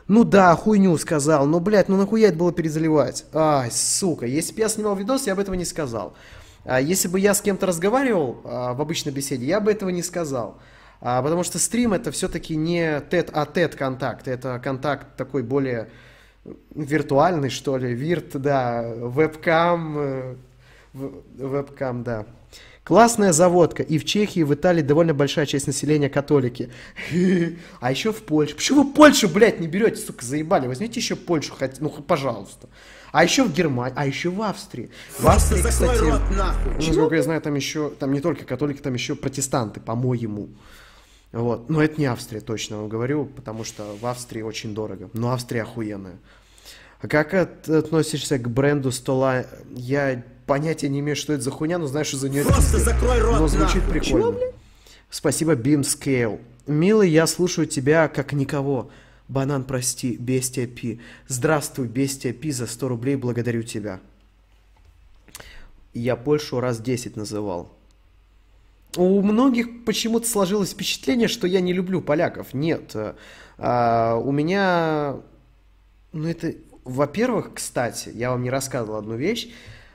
ну 0.07 0.23
да, 0.23 0.55
хуйню 0.55 0.97
сказал, 0.97 1.45
но, 1.45 1.59
блядь, 1.59 1.89
ну 1.89 1.97
нахуя 1.97 2.29
это 2.29 2.37
было 2.37 2.51
перезаливать? 2.51 3.25
Ай, 3.33 3.71
сука, 3.71 4.25
если 4.25 4.53
бы 4.53 4.59
я 4.59 4.69
снимал 4.69 4.95
видос, 4.95 5.27
я 5.27 5.35
бы 5.35 5.41
этого 5.41 5.55
не 5.55 5.65
сказал. 5.65 6.15
А 6.63 6.79
если 6.79 7.07
бы 7.07 7.19
я 7.19 7.33
с 7.33 7.41
кем-то 7.41 7.65
разговаривал 7.65 8.41
а, 8.43 8.73
в 8.73 8.81
обычной 8.81 9.11
беседе, 9.11 9.45
я 9.45 9.59
бы 9.59 9.71
этого 9.71 9.89
не 9.89 10.03
сказал. 10.03 10.59
А, 10.99 11.21
потому 11.23 11.43
что 11.43 11.57
стрим 11.57 11.93
это 11.93 12.11
все-таки 12.11 12.55
не 12.55 13.01
тет-а-тет 13.09 13.75
контакт, 13.75 14.27
это 14.27 14.59
контакт 14.59 15.17
такой 15.17 15.41
более 15.41 15.89
виртуальный, 16.75 17.49
что 17.49 17.77
ли, 17.77 17.93
вирт, 17.93 18.39
да, 18.39 18.83
вебкам, 18.83 19.95
э, 19.97 20.35
вебкам, 20.93 22.03
да. 22.03 22.25
Классная 22.83 23.31
заводка. 23.31 23.83
И 23.83 23.97
в 23.99 24.05
Чехии, 24.05 24.39
и 24.39 24.43
в 24.43 24.53
Италии 24.53 24.81
довольно 24.81 25.13
большая 25.13 25.45
часть 25.45 25.67
населения 25.67 26.09
католики. 26.09 26.69
А 27.79 27.91
еще 27.91 28.11
в 28.11 28.23
Польше. 28.23 28.55
Почему 28.55 28.83
вы 28.83 28.93
Польшу, 28.93 29.29
блядь, 29.29 29.59
не 29.59 29.67
берете, 29.67 29.97
сука, 29.97 30.25
заебали? 30.25 30.67
Возьмите 30.67 30.99
еще 30.99 31.15
Польшу, 31.15 31.53
хоть, 31.53 31.79
ну, 31.79 31.89
пожалуйста. 31.89 32.69
А 33.11 33.23
еще 33.23 33.43
в 33.43 33.53
Германии, 33.53 33.93
а 33.97 34.07
еще 34.07 34.29
в 34.29 34.41
Австрии. 34.41 34.89
В 35.19 35.27
Австрии, 35.27 35.61
кстати, 35.61 35.99
рот 35.99 36.21
нахуй. 36.31 36.71
ну, 36.79 36.87
насколько 36.87 37.15
я 37.15 37.23
знаю, 37.23 37.41
там 37.41 37.55
еще, 37.55 37.89
там 37.89 38.13
не 38.13 38.21
только 38.21 38.45
католики, 38.45 38.79
там 38.81 38.93
еще 38.93 39.15
протестанты, 39.15 39.79
по-моему. 39.81 40.49
Вот. 41.33 41.69
Но 41.69 41.81
это 41.81 41.99
не 41.99 42.05
Австрия, 42.05 42.39
точно 42.41 42.77
вам 42.77 42.89
говорю, 42.89 43.25
потому 43.25 43.63
что 43.63 43.95
в 44.01 44.05
Австрии 44.05 44.41
очень 44.41 44.73
дорого. 44.73 45.09
Но 45.13 45.31
Австрия 45.31 45.63
охуенная. 45.63 46.19
А 47.01 47.07
как 47.07 47.33
от- 47.33 47.67
относишься 47.69 48.37
к 48.37 48.49
бренду 48.49 48.91
стола? 48.91 49.45
Я 49.71 50.23
понятия 50.45 50.89
не 50.89 50.99
имею, 50.99 51.15
что 51.15 51.33
это 51.33 51.43
за 51.43 51.51
хуйня, 51.51 51.77
но 51.77 51.87
знаю, 51.87 52.05
что 52.05 52.17
за 52.17 52.29
нее 52.29 52.43
Просто 52.43 52.77
пиздят. 52.77 52.81
закрой 52.95 53.19
рот, 53.19 53.39
Но 53.39 53.47
звучит 53.47 53.83
нахуй. 53.87 53.99
прикольно. 54.01 54.39
Спасибо, 55.09 55.55
Beam 55.55 55.81
Scale. 55.81 56.39
Милый, 56.67 57.09
я 57.09 57.27
слушаю 57.27 57.67
тебя 57.67 58.07
как 58.07 58.33
никого. 58.33 58.89
Банан, 59.27 59.63
прости, 59.63 60.15
Бестия 60.17 60.67
Пи. 60.67 60.99
Здравствуй, 61.27 61.87
Бестия 61.87 62.33
Пи, 62.33 62.51
за 62.51 62.67
100 62.67 62.87
рублей 62.87 63.15
благодарю 63.15 63.63
тебя. 63.63 63.99
Я 65.93 66.15
Польшу 66.15 66.59
раз 66.59 66.79
10 66.79 67.15
называл. 67.17 67.71
У 68.97 69.21
многих 69.21 69.85
почему-то 69.85 70.27
сложилось 70.27 70.71
впечатление, 70.71 71.27
что 71.27 71.47
я 71.47 71.61
не 71.61 71.71
люблю 71.73 72.01
поляков. 72.01 72.53
Нет. 72.53 72.91
э, 72.93 73.13
а, 73.57 74.15
у 74.15 74.31
меня... 74.31 75.17
Ну, 76.11 76.27
это... 76.27 76.53
Во-первых, 76.83 77.51
кстати, 77.53 78.11
я 78.13 78.31
вам 78.31 78.43
не 78.43 78.49
рассказывал 78.49 78.97
одну 78.97 79.15
вещь. 79.15 79.49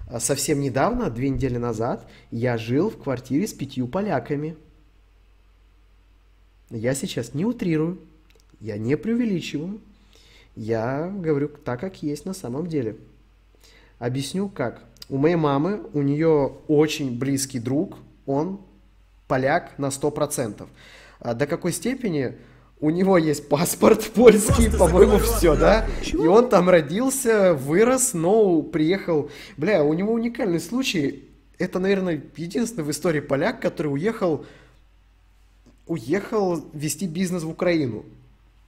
А, 0.06 0.20
Совсем 0.20 0.60
недавно, 0.60 1.10
две 1.10 1.28
недели 1.30 1.56
назад, 1.56 2.08
я 2.30 2.58
жил 2.58 2.90
в 2.90 2.98
квартире 3.02 3.46
с 3.46 3.52
пятью 3.52 3.88
поляками. 3.88 4.56
Я 6.70 6.94
сейчас 6.94 7.34
не 7.34 7.44
утрирую, 7.44 8.00
я 8.60 8.78
не 8.78 8.96
преувеличиваю. 8.96 9.80
Я 10.54 11.08
говорю 11.08 11.48
так, 11.48 11.80
как 11.80 12.02
есть 12.02 12.24
на 12.24 12.32
самом 12.32 12.66
деле. 12.66 12.96
Объясню 13.98 14.48
как. 14.48 14.82
У 15.08 15.18
моей 15.18 15.36
мамы, 15.36 15.82
у 15.92 16.02
нее 16.02 16.52
очень 16.66 17.18
близкий 17.18 17.60
друг, 17.60 17.98
он 18.26 18.60
поляк 19.28 19.78
на 19.78 19.86
100%. 19.86 20.66
А 21.20 21.34
до 21.34 21.46
какой 21.46 21.72
степени? 21.72 22.36
У 22.78 22.90
него 22.90 23.16
есть 23.16 23.48
паспорт 23.48 24.04
польский, 24.14 24.70
по-моему, 24.70 25.18
все, 25.18 25.56
да? 25.56 25.86
И 26.04 26.26
он 26.26 26.48
там 26.48 26.68
родился, 26.68 27.54
вырос, 27.54 28.12
но 28.12 28.62
приехал... 28.62 29.30
Бля, 29.56 29.82
у 29.82 29.94
него 29.94 30.12
уникальный 30.12 30.60
случай. 30.60 31.24
Это, 31.58 31.78
наверное, 31.78 32.22
единственный 32.36 32.84
в 32.84 32.90
истории 32.90 33.20
поляк, 33.20 33.60
который 33.60 33.88
уехал 33.88 34.44
уехал 35.86 36.64
вести 36.72 37.06
бизнес 37.06 37.44
в 37.44 37.48
Украину. 37.48 38.04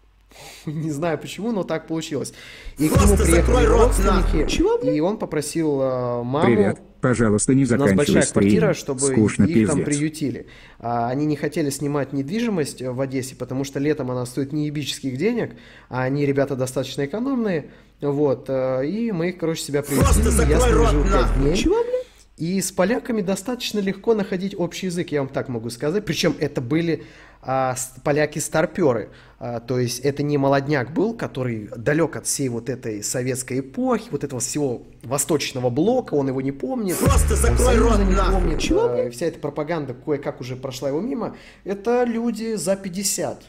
Не 0.66 0.90
знаю 0.90 1.18
почему, 1.18 1.52
но 1.52 1.64
так 1.64 1.86
получилось. 1.86 2.32
И 2.78 2.88
к 2.88 2.92
нему 2.92 3.16
Просто 3.16 3.24
приехали 3.24 3.66
родственники, 3.66 4.62
нахуй. 4.62 4.96
и 4.96 5.00
он 5.00 5.18
попросил 5.18 5.80
э, 5.80 6.22
маму... 6.22 6.46
Привет, 6.46 6.80
пожалуйста, 7.00 7.54
не 7.54 7.64
У 7.64 7.68
нас 7.68 7.70
большая 7.70 7.88
заканчивай 7.96 8.22
стрим. 8.22 8.42
квартира, 8.42 8.74
чтобы 8.74 9.00
Скучно, 9.00 9.44
их 9.44 9.66
там 9.68 9.78
пиздец. 9.78 9.86
приютили. 9.98 10.46
А, 10.78 11.08
они 11.08 11.26
не 11.26 11.36
хотели 11.36 11.70
снимать 11.70 12.12
недвижимость 12.12 12.82
в 12.82 13.00
Одессе, 13.00 13.34
потому 13.36 13.64
что 13.64 13.78
летом 13.78 14.10
она 14.10 14.26
стоит 14.26 14.52
неебических 14.52 15.16
денег, 15.16 15.52
а 15.88 16.02
они 16.02 16.26
ребята 16.26 16.56
достаточно 16.56 17.04
экономные. 17.04 17.70
Вот, 18.00 18.46
э, 18.48 18.86
и 18.86 19.10
мы 19.10 19.30
их, 19.30 19.38
короче, 19.38 19.62
себя 19.62 19.82
Просто 19.82 20.20
приютили. 20.22 20.50
Я 20.50 20.60
с 20.60 20.62
закрой 20.64 20.86
ними 20.92 21.02
рот, 21.02 21.10
нахуй. 21.10 21.42
дней. 21.42 21.56
Чего, 21.56 21.82
блядь? 21.82 22.06
И 22.36 22.60
с 22.60 22.70
поляками 22.70 23.20
достаточно 23.20 23.80
легко 23.80 24.14
находить 24.14 24.54
общий 24.56 24.86
язык, 24.86 25.10
я 25.10 25.20
вам 25.22 25.28
так 25.28 25.48
могу 25.48 25.70
сказать. 25.70 26.04
Причем 26.04 26.36
это 26.38 26.60
были 26.60 27.02
а, 27.50 27.74
поляки-старперы. 28.04 29.08
А, 29.38 29.60
то 29.60 29.78
есть 29.78 30.00
это 30.00 30.22
не 30.22 30.36
молодняк 30.36 30.92
был, 30.92 31.14
который 31.14 31.70
далек 31.74 32.16
от 32.16 32.26
всей 32.26 32.50
вот 32.50 32.68
этой 32.68 33.02
советской 33.02 33.60
эпохи, 33.60 34.10
вот 34.10 34.22
этого 34.22 34.38
всего 34.38 34.82
восточного 35.02 35.70
блока, 35.70 36.12
он 36.12 36.28
его 36.28 36.42
не 36.42 36.52
помнит. 36.52 36.98
Просто 36.98 37.36
закрой 37.36 37.78
рот, 37.78 38.00
не 38.00 38.14
нахуй. 38.14 38.34
помнит. 38.34 38.60
Чего, 38.60 38.84
а, 38.84 39.10
вся 39.10 39.24
эта 39.24 39.38
пропаганда 39.38 39.94
кое-как 39.94 40.42
уже 40.42 40.56
прошла 40.56 40.90
его 40.90 41.00
мимо. 41.00 41.36
Это 41.64 42.04
люди 42.04 42.54
за 42.56 42.76
50 42.76 43.44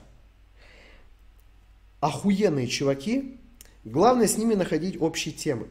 охуенные 2.00 2.68
чуваки. 2.68 3.38
Главное 3.84 4.28
с 4.28 4.38
ними 4.38 4.54
находить 4.56 4.96
общие 5.02 5.34
темы. 5.34 5.68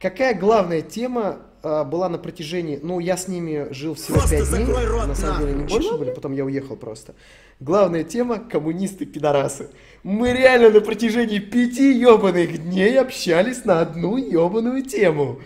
Какая 0.00 0.34
главная 0.34 0.82
тема 0.82 1.38
была 1.64 2.08
на 2.08 2.18
протяжении... 2.18 2.78
Ну, 2.82 3.00
я 3.00 3.16
с 3.16 3.26
ними 3.26 3.68
жил 3.70 3.94
всего 3.94 4.18
Просто 4.18 4.36
5 4.36 4.48
дней. 4.50 4.86
рот, 4.86 5.06
на 5.08 5.14
самом 5.14 5.40
деле 5.40 5.52
не 5.54 5.64
больше 5.64 5.88
Чего, 5.88 5.98
были, 5.98 6.10
потом 6.10 6.32
я 6.32 6.44
уехал 6.44 6.76
просто. 6.76 7.14
Главная 7.60 8.04
тема– 8.04 8.38
коммунисты-пидорасы. 8.50 9.70
Мы 10.02 10.32
реально 10.32 10.70
на 10.70 10.80
протяжении 10.80 11.38
пяти 11.38 11.98
ебаных 11.98 12.62
дней 12.64 12.98
общались 13.00 13.64
на 13.64 13.80
одну 13.80 14.16
ебаную 14.16 14.84
тему. 14.84 15.40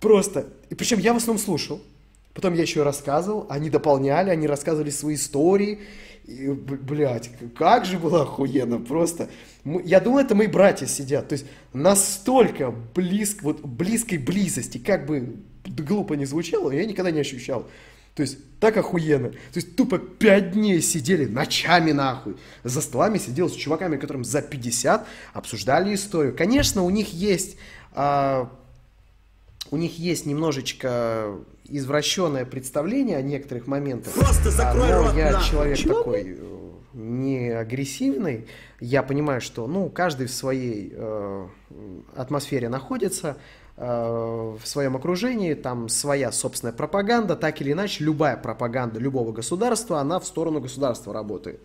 Просто. 0.00 0.46
И 0.70 0.74
причем 0.74 0.98
я 1.00 1.12
в 1.12 1.16
основном 1.16 1.42
слушал. 1.42 1.80
Потом 2.34 2.54
я 2.54 2.62
еще 2.62 2.82
рассказывал, 2.82 3.46
они 3.48 3.70
дополняли, 3.70 4.30
они 4.30 4.46
рассказывали 4.46 4.90
свои 4.90 5.14
истории. 5.14 5.80
И, 6.24 6.48
блядь, 6.48 7.30
как 7.54 7.84
же 7.84 7.98
было 7.98 8.22
охуенно, 8.22 8.78
просто. 8.78 9.28
Я 9.64 10.00
думаю, 10.00 10.24
это 10.24 10.34
мои 10.34 10.46
братья 10.46 10.86
сидят. 10.86 11.28
То 11.28 11.34
есть 11.34 11.46
настолько 11.72 12.70
близк, 12.70 13.42
вот 13.42 13.60
близкой 13.60 14.18
близости, 14.18 14.78
как 14.78 15.06
бы 15.06 15.36
глупо 15.66 16.14
не 16.14 16.24
звучало, 16.24 16.70
я 16.70 16.84
никогда 16.86 17.10
не 17.10 17.20
ощущал. 17.20 17.66
То 18.14 18.22
есть 18.22 18.38
так 18.60 18.76
охуенно. 18.76 19.30
То 19.30 19.56
есть 19.56 19.76
тупо 19.76 19.98
пять 19.98 20.52
дней 20.52 20.80
сидели 20.80 21.26
ночами 21.26 21.92
нахуй. 21.92 22.36
За 22.62 22.80
столами 22.80 23.18
сидел 23.18 23.50
с 23.50 23.54
чуваками, 23.54 23.96
которым 23.96 24.24
за 24.24 24.40
50, 24.40 25.06
обсуждали 25.32 25.94
историю. 25.94 26.34
Конечно, 26.34 26.84
у 26.84 26.90
них 26.90 27.12
есть 27.12 27.56
а, 27.92 28.50
у 29.70 29.76
них 29.76 29.98
есть 29.98 30.26
немножечко 30.26 31.38
извращенное 31.68 32.44
представление 32.44 33.16
о 33.16 33.22
некоторых 33.22 33.66
моментах. 33.66 34.12
Просто 34.14 34.48
А, 34.48 34.52
закрой 34.52 34.88
но 34.88 35.02
рот, 35.04 35.14
я 35.14 35.32
нахуй. 35.32 35.50
человек 35.50 35.78
Чего, 35.78 35.94
такой 35.94 36.24
э, 36.26 36.70
не 36.92 37.50
агрессивный. 37.50 38.46
Я 38.80 39.02
понимаю, 39.02 39.40
что 39.40 39.66
ну, 39.66 39.88
каждый 39.88 40.26
в 40.26 40.32
своей 40.32 40.92
э, 40.94 41.46
атмосфере 42.16 42.68
находится, 42.68 43.38
э, 43.76 43.84
в 43.86 44.60
своем 44.64 44.96
окружении, 44.96 45.54
там 45.54 45.88
своя 45.88 46.32
собственная 46.32 46.74
пропаганда, 46.74 47.36
так 47.36 47.60
или 47.60 47.72
иначе, 47.72 48.04
любая 48.04 48.36
пропаганда 48.36 49.00
любого 49.00 49.32
государства, 49.32 50.00
она 50.00 50.20
в 50.20 50.26
сторону 50.26 50.60
государства 50.60 51.12
работает, 51.12 51.60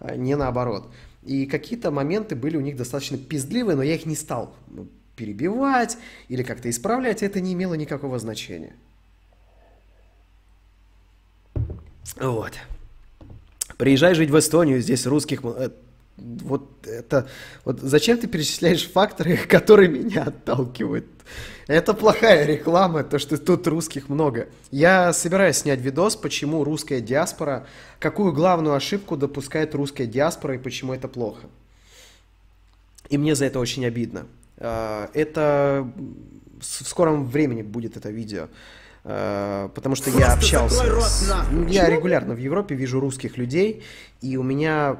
а 0.00 0.16
не 0.16 0.36
наоборот. 0.36 0.90
И 1.22 1.46
какие-то 1.46 1.90
моменты 1.90 2.36
были 2.36 2.56
у 2.56 2.60
них 2.60 2.76
достаточно 2.76 3.16
пиздливые, 3.16 3.76
но 3.76 3.82
я 3.82 3.94
их 3.94 4.04
не 4.04 4.16
стал 4.16 4.54
ну, 4.68 4.88
перебивать 5.16 5.96
или 6.28 6.42
как-то 6.42 6.68
исправлять, 6.68 7.22
это 7.22 7.40
не 7.40 7.54
имело 7.54 7.74
никакого 7.74 8.18
значения. 8.18 8.74
Вот. 12.20 12.52
Приезжай 13.76 14.14
жить 14.14 14.30
в 14.30 14.38
Эстонию, 14.38 14.80
здесь 14.80 15.06
русских... 15.06 15.40
э, 15.44 15.70
Вот 16.16 16.86
это... 16.86 17.28
Вот 17.64 17.80
зачем 17.80 18.18
ты 18.18 18.26
перечисляешь 18.26 18.88
факторы, 18.90 19.36
которые 19.48 19.88
меня 19.88 20.24
отталкивают? 20.24 21.06
Это 21.66 21.94
плохая 21.94 22.44
реклама, 22.44 23.04
то, 23.04 23.18
что 23.18 23.38
тут 23.38 23.66
русских 23.66 24.08
много. 24.10 24.48
Я 24.70 25.12
собираюсь 25.14 25.56
снять 25.56 25.80
видос, 25.80 26.14
почему 26.14 26.62
русская 26.62 27.00
диаспора, 27.00 27.66
какую 27.98 28.32
главную 28.32 28.74
ошибку 28.74 29.16
допускает 29.16 29.74
русская 29.74 30.06
диаспора 30.06 30.56
и 30.56 30.58
почему 30.58 30.92
это 30.92 31.08
плохо. 31.08 31.46
И 33.08 33.16
мне 33.18 33.34
за 33.34 33.46
это 33.46 33.58
очень 33.58 33.86
обидно. 33.86 34.26
А, 34.58 35.10
Это 35.14 35.90
в 36.60 36.64
скором 36.64 37.26
времени 37.26 37.62
будет 37.62 37.96
это 37.96 38.10
видео. 38.10 38.48
А, 39.04 39.68
Потому 39.68 39.94
что 39.96 40.10
я 40.10 40.16
Просто 40.16 40.32
общался 40.34 40.76
закрой 40.76 40.94
рот, 40.94 41.04
с- 41.04 41.34
Я 41.68 41.88
регулярно 41.90 42.34
в 42.34 42.38
Европе 42.38 42.74
вижу 42.74 43.00
русских 43.00 43.36
людей, 43.36 43.82
и 44.22 44.36
у 44.36 44.42
меня 44.42 44.96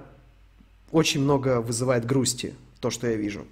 очень 0.92 1.20
много 1.22 1.60
вызывает 1.60 2.04
грусти 2.04 2.54
то, 2.80 2.90
что 2.90 3.06
я 3.08 3.16
вижу. 3.16 3.44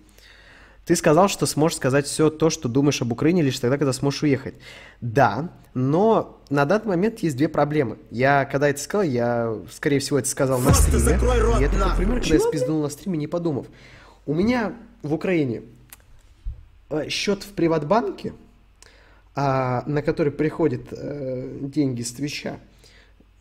Ты 0.85 0.97
сказал, 0.97 1.29
что 1.29 1.47
сможешь 1.47 1.77
сказать 1.77 2.07
все 2.07 2.29
то, 2.29 2.51
что 2.51 2.69
думаешь 2.69 3.01
об 3.03 3.13
Украине, 3.13 3.41
лишь 3.43 3.59
тогда, 3.61 3.79
когда 3.79 3.93
сможешь 3.93 4.25
уехать. 4.25 4.55
Да, 5.01 5.49
но 5.75 6.41
на 6.51 6.65
данный 6.65 6.89
момент 6.89 7.21
есть 7.21 7.37
две 7.37 7.49
проблемы. 7.49 7.99
Я, 8.11 8.45
когда 8.45 8.69
это 8.69 8.81
сказал, 8.81 9.05
я, 9.07 9.55
скорее 9.73 10.01
всего, 10.01 10.19
это 10.19 10.29
сказал 10.29 10.59
на 10.59 10.67
Просто 10.67 10.83
стриме. 10.99 11.05
закрой 11.05 11.41
рот, 11.41 11.61
и 11.61 11.65
это 11.65 11.73
тот 11.75 11.81
нахуй. 11.81 11.97
пример, 12.05 12.21
когда 12.21 12.35
я 12.35 12.41
Чего, 12.41 12.49
спизданул 12.49 12.83
на 12.83 12.89
стриме, 12.91 13.17
не 13.17 13.29
подумав. 13.29 13.67
У 14.27 14.35
меня 14.35 14.73
в 15.03 15.15
Украине 15.15 15.63
э, 16.91 17.09
счет 17.09 17.45
в 17.45 17.53
Приватбанке, 17.53 18.33
а, 19.35 19.83
на 19.87 20.03
который 20.03 20.33
приходят 20.33 20.83
э, 20.93 21.59
деньги 21.63 22.03
с 22.03 22.13
Твича. 22.13 22.59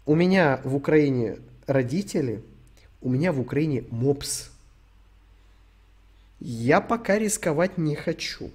У 0.05 0.15
меня 0.15 0.61
в 0.63 0.75
Украине 0.75 1.37
родители, 1.67 2.43
у 3.01 3.09
меня 3.09 3.31
в 3.33 3.39
Украине 3.39 3.83
мопс. 3.89 4.49
Я 6.39 6.81
пока 6.81 7.19
рисковать 7.19 7.77
не 7.77 7.95
хочу. 7.95 8.51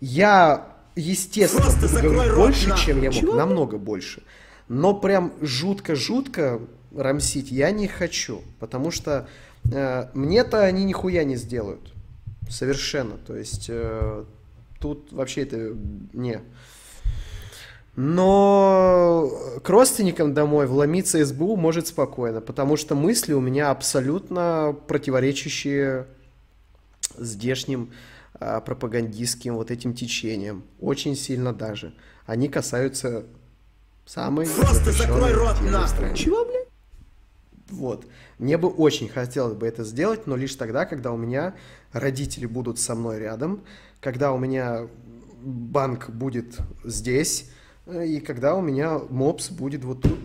Я, 0.00 0.66
естественно, 0.96 2.02
рот, 2.02 2.34
больше, 2.36 2.76
чем 2.76 3.02
я 3.02 3.10
мог, 3.10 3.20
Чего? 3.20 3.34
намного 3.34 3.78
больше. 3.78 4.22
Но 4.68 4.94
прям 4.94 5.32
жутко-жутко 5.40 6.60
рамсить 6.94 7.50
я 7.50 7.70
не 7.70 7.86
хочу, 7.86 8.42
потому 8.58 8.90
что 8.90 9.28
э, 9.72 10.08
мне-то 10.14 10.62
они 10.64 10.84
нихуя 10.84 11.24
не 11.24 11.36
сделают. 11.36 11.92
Совершенно. 12.48 13.16
То 13.16 13.36
есть 13.36 13.66
э, 13.68 14.24
тут 14.80 15.12
вообще 15.12 15.42
это 15.42 15.76
не. 16.12 16.40
Но 17.96 19.30
к 19.62 19.68
родственникам 19.68 20.32
домой 20.32 20.66
вломиться 20.66 21.24
СБУ 21.24 21.56
может 21.56 21.86
спокойно, 21.88 22.40
потому 22.40 22.76
что 22.76 22.94
мысли 22.94 23.32
у 23.32 23.40
меня 23.40 23.70
абсолютно 23.70 24.76
противоречащие 24.86 26.06
здешним 27.18 27.92
а, 28.34 28.60
пропагандистским 28.60 29.54
вот 29.54 29.70
этим 29.70 29.94
течением. 29.94 30.64
Очень 30.80 31.16
сильно 31.16 31.52
даже. 31.52 31.92
Они 32.26 32.48
касаются 32.48 33.26
самой 34.06 34.46
Просто 34.46 34.92
закрой 34.92 35.32
рот 35.32 35.60
нахуй. 35.60 36.14
Чего? 36.14 36.46
Вот. 37.70 38.06
Мне 38.38 38.58
бы 38.58 38.68
очень 38.68 39.08
хотелось 39.08 39.54
бы 39.54 39.66
это 39.66 39.84
сделать, 39.84 40.26
но 40.26 40.36
лишь 40.36 40.54
тогда, 40.54 40.84
когда 40.86 41.12
у 41.12 41.16
меня 41.16 41.54
родители 41.92 42.46
будут 42.46 42.78
со 42.78 42.94
мной 42.94 43.18
рядом, 43.18 43.60
когда 44.00 44.32
у 44.32 44.38
меня 44.38 44.86
банк 45.42 46.10
будет 46.10 46.56
здесь, 46.84 47.50
э, 47.86 48.06
и 48.06 48.20
когда 48.20 48.54
у 48.54 48.60
меня 48.60 48.98
мопс 49.10 49.50
будет 49.50 49.84
вот 49.84 50.02
тут, 50.02 50.18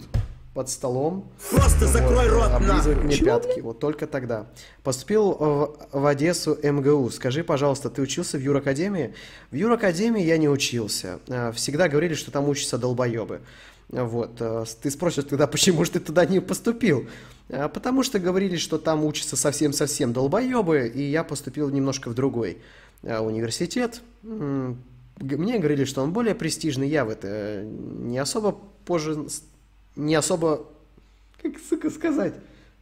под 0.54 0.70
столом. 0.70 1.30
Просто 1.52 1.86
закрой 1.86 2.30
Вот, 2.30 2.44
рот 2.44 2.52
облизывать 2.54 2.86
нахуй. 2.96 3.04
мне 3.04 3.16
Чего, 3.16 3.26
пятки. 3.26 3.60
Вот 3.60 3.80
только 3.80 4.08
тогда. 4.08 4.46
Поступил 4.84 5.34
в, 5.34 5.78
в 5.92 6.06
Одессу 6.06 6.58
МГУ. 6.64 7.10
Скажи, 7.10 7.44
пожалуйста, 7.44 7.90
ты 7.90 8.02
учился 8.02 8.38
в 8.38 8.42
Юракадемии? 8.42 9.14
В 9.52 9.56
Юракадемии 9.56 10.24
я 10.24 10.38
не 10.38 10.48
учился. 10.48 11.20
Э, 11.28 11.52
Всегда 11.52 11.90
говорили, 11.90 12.14
что 12.14 12.32
там 12.32 12.48
учатся 12.48 12.78
долбоебы. 12.78 13.42
Вот. 13.90 14.38
э, 14.40 14.64
Ты 14.82 14.90
спросишь 14.92 15.26
тогда, 15.26 15.46
почему 15.56 15.84
же 15.84 15.92
ты 15.92 16.00
туда 16.00 16.26
не 16.26 16.40
поступил? 16.40 17.06
Э, 17.50 17.70
Потому 17.70 18.04
что 18.04 18.20
говорили, 18.20 18.58
что 18.58 18.78
там 18.78 19.04
учатся 19.04 19.36
совсем-совсем 19.36 20.14
долбоебы, 20.14 20.88
и 20.88 21.02
я 21.04 21.24
поступил 21.24 21.70
немножко 21.70 22.10
в 22.10 22.14
другой 22.14 22.58
э, 23.04 23.20
университет. 23.20 24.02
Мне 24.22 25.60
говорили, 25.60 25.86
что 25.86 26.04
он 26.04 26.12
более 26.12 26.36
престижный, 26.36 26.90
я 26.90 27.06
в 27.06 27.10
это 27.10 27.28
э, 27.30 27.64
не 27.64 28.18
особо 28.18 28.58
позже, 28.86 29.28
не 29.96 30.16
особо 30.16 30.68
как, 31.42 31.54
сука, 31.70 31.90
сказать? 31.90 32.34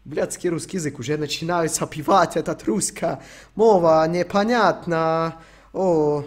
Блядский 0.05 0.49
русский 0.49 0.77
язык, 0.77 0.99
уже 0.99 1.17
начинаю 1.17 1.69
запивать 1.69 2.35
этот 2.37 2.63
русская 2.63 3.21
мова, 3.55 4.05
непонятно. 4.07 5.35
О, 5.73 6.25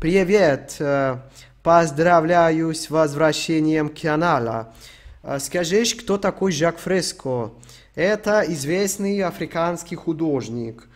привет, 0.00 0.76
э, 0.80 1.16
поздравляю 1.62 2.74
с 2.74 2.90
возвращением 2.90 3.88
канала. 3.88 4.74
Э, 5.22 5.38
Скажешь, 5.38 5.94
кто 5.94 6.18
такой 6.18 6.52
Жак 6.52 6.78
Фреско? 6.78 7.52
Это 7.98 8.44
известный 8.46 9.22
африканский 9.22 9.96
художник. 9.96 10.86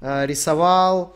Э, 0.00 0.24
Рисовал 0.26 1.12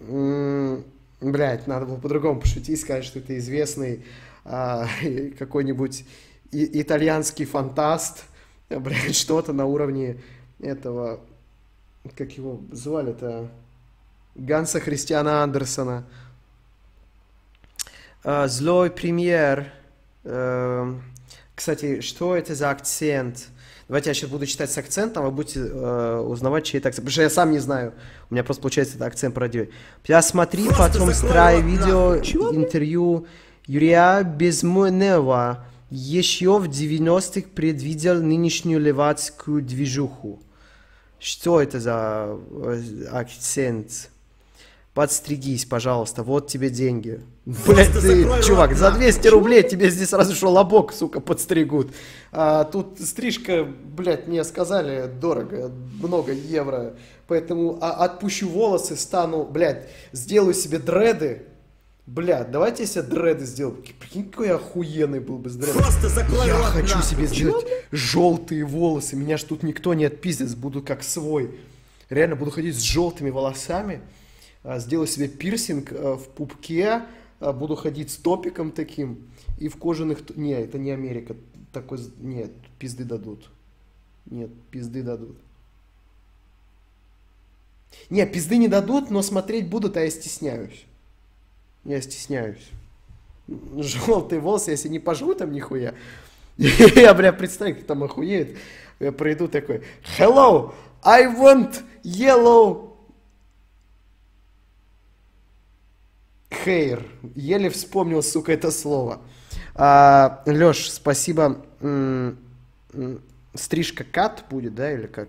М, 0.00 0.82
Блядь, 1.20 1.68
надо 1.68 1.86
было 1.86 1.96
по-другому 1.96 2.40
пошутить, 2.40 2.80
сказать, 2.80 3.04
что 3.04 3.20
это 3.20 3.38
известный 3.38 4.04
а, 4.44 4.88
какой-нибудь 5.38 6.04
итальянский 6.50 7.44
фантаст, 7.44 8.24
э, 8.68 8.80
блядь, 8.80 9.14
что-то 9.14 9.52
на 9.52 9.64
уровне 9.64 10.16
этого, 10.60 11.20
как 12.16 12.32
его 12.32 12.60
звали-то, 12.72 13.48
Ганса 14.34 14.80
Христиана 14.80 15.44
Андерсона. 15.44 16.04
Злой 18.24 18.90
премьер. 18.90 19.72
Кстати, 21.54 22.00
что 22.00 22.34
это 22.34 22.56
за 22.56 22.70
акцент? 22.70 23.50
Давайте 23.88 24.10
я 24.10 24.14
сейчас 24.14 24.30
буду 24.30 24.46
читать 24.46 24.70
с 24.70 24.78
акцентом, 24.78 25.24
а 25.24 25.26
вы 25.26 25.32
будете 25.32 25.60
э, 25.60 26.18
узнавать, 26.20 26.64
чей 26.64 26.78
это 26.78 26.88
акцент. 26.88 27.04
Потому 27.04 27.12
что 27.12 27.22
я 27.22 27.30
сам 27.30 27.50
не 27.50 27.58
знаю. 27.58 27.92
У 28.30 28.34
меня 28.34 28.42
просто 28.42 28.62
получается 28.62 28.96
это 28.96 29.06
акцент 29.06 29.34
пародирует. 29.34 29.72
Я 30.06 30.22
смотри, 30.22 30.68
потом 30.68 31.08
рот 31.08 31.62
видео 31.62 32.16
интервью 32.16 33.26
Юрия 33.66 34.22
Безмонева. 34.22 35.66
Еще 35.90 36.58
в 36.58 36.64
90-х 36.64 37.48
предвидел 37.54 38.22
нынешнюю 38.22 38.80
левацкую 38.80 39.62
движуху. 39.62 40.42
Что 41.18 41.60
это 41.60 41.78
за 41.78 42.36
э, 42.50 43.06
акцент? 43.12 44.10
Подстригись, 44.94 45.64
пожалуйста, 45.64 46.22
вот 46.22 46.46
тебе 46.46 46.70
деньги. 46.70 47.20
Блять, 47.44 47.92
ты, 47.92 48.24
чувак, 48.44 48.70
рот, 48.70 48.78
за 48.78 48.84
нахуй. 48.90 49.00
200 49.02 49.26
рублей 49.26 49.62
тебе 49.64 49.90
здесь 49.90 50.10
сразу 50.10 50.34
что 50.36 50.50
лобок, 50.50 50.92
сука, 50.92 51.18
подстригут. 51.20 51.92
А 52.30 52.62
тут 52.62 53.00
стрижка, 53.00 53.64
блядь, 53.64 54.28
мне 54.28 54.44
сказали, 54.44 55.10
дорого, 55.20 55.72
много 56.00 56.32
евро. 56.32 56.94
Поэтому 57.26 57.76
а, 57.80 58.04
отпущу 58.04 58.48
волосы, 58.48 58.94
стану, 58.94 59.44
блядь, 59.44 59.88
сделаю 60.12 60.54
себе 60.54 60.78
дреды. 60.78 61.42
Блядь, 62.06 62.52
давайте 62.52 62.84
я 62.84 62.88
себе 62.88 63.02
дреды 63.02 63.46
сделаю. 63.46 63.82
Прикинь, 63.98 64.30
какой 64.30 64.46
я 64.46 64.54
охуенный 64.54 65.18
был 65.18 65.38
бы 65.38 65.50
с 65.50 65.56
дредами. 65.56 65.82
Просто 65.82 66.08
закрой 66.08 66.46
Я 66.46 66.54
хочу 66.54 66.94
нахуй. 66.96 67.10
себе 67.10 67.26
сделать 67.26 67.66
желтые 67.90 68.64
волосы. 68.64 69.16
Меня 69.16 69.38
ж 69.38 69.42
тут 69.42 69.64
никто 69.64 69.92
не 69.94 70.04
отпиздит, 70.04 70.56
буду 70.56 70.82
как 70.82 71.02
свой. 71.02 71.58
Реально 72.10 72.36
буду 72.36 72.52
ходить 72.52 72.76
с 72.76 72.82
желтыми 72.82 73.30
волосами. 73.30 74.00
А, 74.64 74.78
Сделаю 74.78 75.06
себе 75.06 75.28
пирсинг 75.28 75.92
а, 75.92 76.16
в 76.16 76.28
пупке. 76.28 77.02
а, 77.38 77.52
Буду 77.52 77.76
ходить 77.76 78.10
с 78.10 78.16
топиком 78.16 78.72
таким. 78.72 79.28
И 79.58 79.68
в 79.68 79.76
кожаных... 79.76 80.36
Не, 80.36 80.54
это 80.54 80.78
не 80.78 80.90
Америка. 80.90 81.36
Такой... 81.72 81.98
Нет, 82.18 82.50
пизды 82.78 83.04
дадут. 83.04 83.48
Нет, 84.26 84.50
пизды 84.70 85.02
дадут. 85.02 85.36
Не, 88.10 88.26
пизды 88.26 88.56
не 88.56 88.68
дадут, 88.68 89.10
но 89.10 89.22
смотреть 89.22 89.68
будут, 89.68 89.96
а 89.96 90.00
я 90.00 90.10
стесняюсь. 90.10 90.84
Я 91.84 92.00
стесняюсь. 92.00 92.70
Желтые 93.76 94.40
волосы, 94.40 94.72
если 94.72 94.88
не 94.88 94.98
пожгу 94.98 95.34
там 95.34 95.52
нихуя. 95.52 95.94
Я, 96.56 97.12
бля, 97.14 97.32
представь, 97.32 97.76
как 97.76 97.86
там 97.86 98.04
охуеет. 98.04 98.56
Я 99.00 99.12
пройду 99.12 99.48
такой, 99.48 99.82
hello, 100.18 100.72
I 101.02 101.26
want 101.26 101.82
yellow 102.04 102.93
hair. 106.66 107.02
Еле 107.34 107.70
вспомнил, 107.70 108.22
сука, 108.22 108.52
это 108.52 108.70
слово. 108.70 109.20
А, 109.74 110.42
Леш, 110.46 110.90
спасибо. 110.90 111.64
Стрижка 113.54 114.04
кат 114.04 114.44
будет, 114.50 114.74
да, 114.74 114.92
или 114.92 115.06
как? 115.06 115.28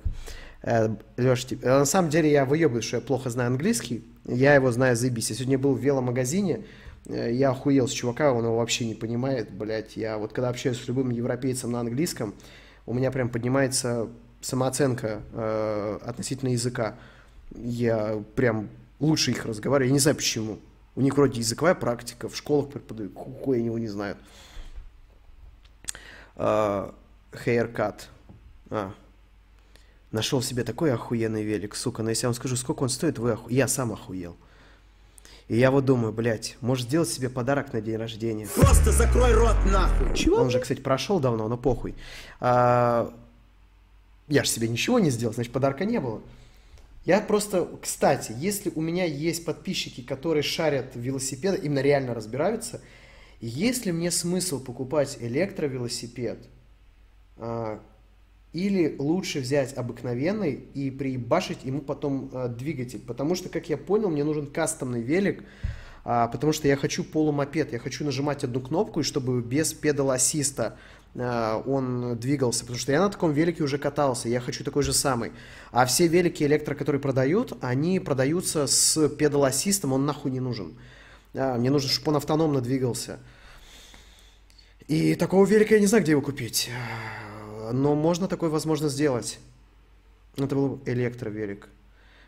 Леш, 1.18 1.48
на 1.62 1.86
самом 1.86 2.10
деле 2.10 2.32
я 2.32 2.46
выебываю, 2.46 2.82
что 2.82 2.98
я 2.98 3.02
плохо 3.02 3.30
знаю 3.30 3.52
английский. 3.52 4.04
Я 4.28 4.56
его 4.56 4.72
знаю 4.72 4.96
заебись. 4.96 5.30
Я 5.30 5.36
сегодня 5.36 5.60
был 5.60 5.76
в 5.76 5.80
веломагазине, 5.80 6.66
э, 7.08 7.32
я 7.32 7.52
охуел 7.52 7.88
с 7.88 7.92
чувака, 7.92 8.34
он 8.34 8.44
его 8.44 8.58
вообще 8.58 8.86
не 8.86 8.96
понимает, 8.96 9.52
блядь. 9.52 9.96
Я 9.96 10.18
вот 10.18 10.34
когда 10.34 10.50
общаюсь 10.50 10.82
с 10.82 10.88
любым 10.88 11.12
европейцем 11.12 11.72
на 11.72 11.80
английском, 11.80 12.34
у 12.88 12.94
меня 12.94 13.12
прям 13.12 13.30
поднимается 13.30 14.08
самооценка 14.42 15.22
э, 15.34 16.00
относительно 16.04 16.50
языка. 16.50 16.96
Я 17.56 18.24
прям 18.36 18.70
лучше 19.00 19.32
их 19.32 19.46
разговариваю, 19.46 19.90
я 19.90 19.94
не 19.94 20.00
знаю 20.00 20.16
почему. 20.16 20.58
У 20.96 21.02
них 21.02 21.16
вроде 21.16 21.40
языковая 21.40 21.76
практика, 21.76 22.30
в 22.30 22.36
школах 22.36 22.70
преподают, 22.70 23.14
хуй 23.16 23.58
они 23.58 23.66
его 23.68 23.78
не 23.78 23.88
знают. 23.88 24.18
Haircut. 26.36 28.02
А, 28.70 28.94
Нашел 30.12 30.42
себе 30.42 30.64
такой 30.64 30.94
охуенный 30.94 31.44
велик, 31.44 31.76
сука. 31.76 32.02
Но 32.02 32.10
если 32.10 32.24
я 32.24 32.30
вам 32.30 32.36
скажу, 32.36 32.56
сколько 32.56 32.84
он 32.84 32.90
стоит, 32.90 33.20
вы 33.20 33.32
оху... 33.32 33.50
я 33.50 33.68
сам 33.68 33.92
охуел. 33.92 34.38
И 35.48 35.58
я 35.58 35.72
вот 35.72 35.86
думаю, 35.86 36.14
блядь, 36.14 36.56
может 36.62 36.88
сделать 36.88 37.10
себе 37.10 37.30
подарок 37.30 37.74
на 37.74 37.82
день 37.82 37.98
рождения. 37.98 38.48
Просто 38.56 38.92
закрой 38.92 39.34
рот 39.34 39.58
нахуй. 39.66 40.16
Чего? 40.16 40.38
Он 40.38 40.50
же, 40.50 40.60
кстати, 40.60 40.80
прошел 40.80 41.20
давно, 41.20 41.48
но 41.50 41.58
похуй. 41.58 41.96
А, 42.40 43.14
я 44.28 44.44
же 44.44 44.50
себе 44.50 44.70
ничего 44.70 45.00
не 45.00 45.10
сделал, 45.10 45.34
значит, 45.34 45.52
подарка 45.52 45.86
не 45.86 46.00
было. 46.00 46.22
Я 47.06 47.22
просто, 47.22 47.70
кстати, 47.82 48.34
если 48.36 48.72
у 48.74 48.82
меня 48.82 49.06
есть 49.06 49.46
подписчики, 49.46 50.02
которые 50.02 50.42
шарят 50.42 50.96
велосипеды, 50.96 51.60
именно 51.62 51.80
реально 51.80 52.16
разбираются, 52.16 52.82
есть 53.40 53.86
ли 53.86 53.92
мне 53.92 54.10
смысл 54.10 54.64
покупать 54.64 55.18
электровелосипед, 55.20 56.48
а, 57.38 57.80
или 58.54 58.96
лучше 58.98 59.42
взять 59.42 59.74
обыкновенный 59.74 60.54
и 60.54 60.90
приебашить 60.90 61.64
ему 61.64 61.82
потом 61.82 62.32
а, 62.34 62.48
двигатель. 62.48 63.02
Потому 63.06 63.36
что, 63.36 63.50
как 63.50 63.70
я 63.70 63.78
понял, 63.78 64.10
мне 64.10 64.24
нужен 64.24 64.48
кастомный 64.48 65.02
велик, 65.02 65.44
а, 66.06 66.28
потому 66.28 66.54
что 66.54 66.68
я 66.68 66.76
хочу 66.76 67.04
полумопед, 67.04 67.72
я 67.72 67.78
хочу 67.80 68.04
нажимать 68.04 68.44
одну 68.44 68.62
кнопку, 68.62 69.02
и 69.02 69.04
чтобы 69.04 69.42
без 69.44 69.74
педал-ассиста 69.74 70.80
он 71.18 72.18
двигался, 72.18 72.62
потому 72.62 72.78
что 72.78 72.92
я 72.92 73.02
на 73.02 73.10
таком 73.10 73.32
велике 73.32 73.64
уже 73.64 73.78
катался, 73.78 74.28
я 74.28 74.42
хочу 74.42 74.64
такой 74.64 74.84
же 74.84 74.92
самый. 74.92 75.32
А 75.72 75.86
все 75.86 76.08
велики 76.08 76.44
электро, 76.44 76.76
которые 76.76 77.02
продают, 77.02 77.54
они 77.62 78.00
продаются 78.00 78.68
с 78.68 79.08
педал-ассистом, 79.10 79.94
он 79.94 80.06
нахуй 80.06 80.32
не 80.32 80.42
нужен. 80.42 80.78
А, 81.34 81.58
мне 81.58 81.70
нужно, 81.70 81.90
чтобы 81.90 82.10
он 82.10 82.18
автономно 82.18 82.62
двигался. 82.62 83.20
И 84.88 85.16
такого 85.16 85.46
велика 85.46 85.76
я 85.76 85.80
не 85.80 85.88
знаю, 85.88 86.04
где 86.04 86.12
его 86.12 86.22
купить. 86.22 86.70
Но 87.72 87.96
можно 87.96 88.28
такое 88.28 88.50
возможно 88.50 88.90
сделать. 88.90 89.40
Это 90.38 90.54
был 90.54 90.82
электровелик. 90.86 91.70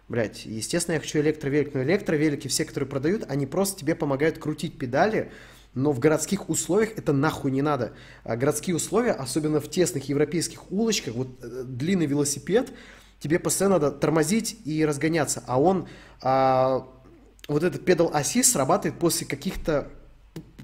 Блять, 0.07 0.45
естественно, 0.45 0.95
я 0.95 1.01
хочу 1.01 1.19
электровелик, 1.19 1.73
но 1.73 1.83
электровелики, 1.83 2.47
все, 2.47 2.63
которые 2.63 2.89
продают, 2.89 3.25
они 3.29 3.45
просто 3.45 3.81
тебе 3.81 3.93
помогают 3.93 4.37
крутить 4.37 4.77
педали, 4.77 5.31
но 5.77 5.91
в 5.91 5.99
городских 5.99 6.49
условиях 6.49 6.97
это 6.97 7.13
нахуй 7.13 7.51
не 7.51 7.61
надо. 7.61 7.93
А 8.23 8.35
городские 8.35 8.75
условия, 8.75 9.11
особенно 9.11 9.61
в 9.61 9.69
тесных 9.69 10.09
европейских 10.09 10.71
улочках, 10.71 11.13
вот 11.13 11.27
э, 11.41 11.63
длинный 11.65 12.07
велосипед, 12.07 12.71
тебе 13.19 13.37
постоянно 13.37 13.79
надо 13.79 13.91
тормозить 13.91 14.57
и 14.65 14.83
разгоняться, 14.85 15.43
а 15.45 15.61
он, 15.61 15.87
а, 16.21 16.87
вот 17.47 17.63
этот 17.63 17.85
педал 17.85 18.09
ассист 18.13 18.53
срабатывает 18.53 18.99
после 18.99 19.27
каких-то, 19.27 19.87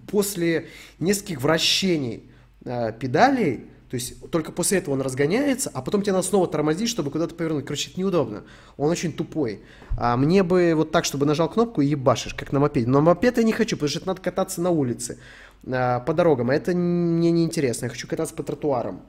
после 0.08 0.67
нескольких 1.00 1.42
вращений 1.42 2.32
а, 2.66 2.92
педалей, 2.92 3.67
то 3.93 3.97
есть 3.97 4.27
только 4.31 4.51
после 4.51 4.80
этого 4.80 4.95
он 4.95 5.01
разгоняется, 5.01 5.69
а 5.72 5.83
потом 5.83 6.01
тебе 6.01 6.13
надо 6.13 6.25
снова 6.25 6.47
тормозить, 6.47 6.89
чтобы 6.89 7.11
куда-то 7.11 7.35
повернуть. 7.35 7.63
Короче, 7.63 7.91
это 7.91 7.99
неудобно. 7.99 8.41
Он 8.75 8.89
очень 8.89 9.13
тупой. 9.13 9.61
А 9.99 10.17
мне 10.17 10.41
бы 10.41 10.73
вот 10.75 10.89
так, 10.89 11.05
чтобы 11.05 11.27
нажал 11.27 11.47
кнопку 11.47 11.80
и 11.81 11.85
ебашишь, 11.85 12.33
как 12.33 12.51
на 12.51 12.59
мопеде. 12.59 12.88
Но 12.88 13.01
мопед 13.01 13.38
я 13.38 13.43
не 13.43 13.51
хочу, 13.53 13.75
потому 13.75 13.89
что 13.89 13.99
это 13.99 14.07
надо 14.07 14.19
кататься 14.19 14.61
на 14.63 14.72
улице, 14.72 15.19
а, 15.67 15.99
по 15.99 16.15
дорогам. 16.15 16.49
А 16.49 16.55
это 16.55 16.72
мне 16.75 17.30
не 17.30 17.43
интересно. 17.43 17.85
Я 17.85 17.91
хочу 17.91 18.07
кататься 18.07 18.33
по 18.33 18.41
тротуарам. 18.41 19.03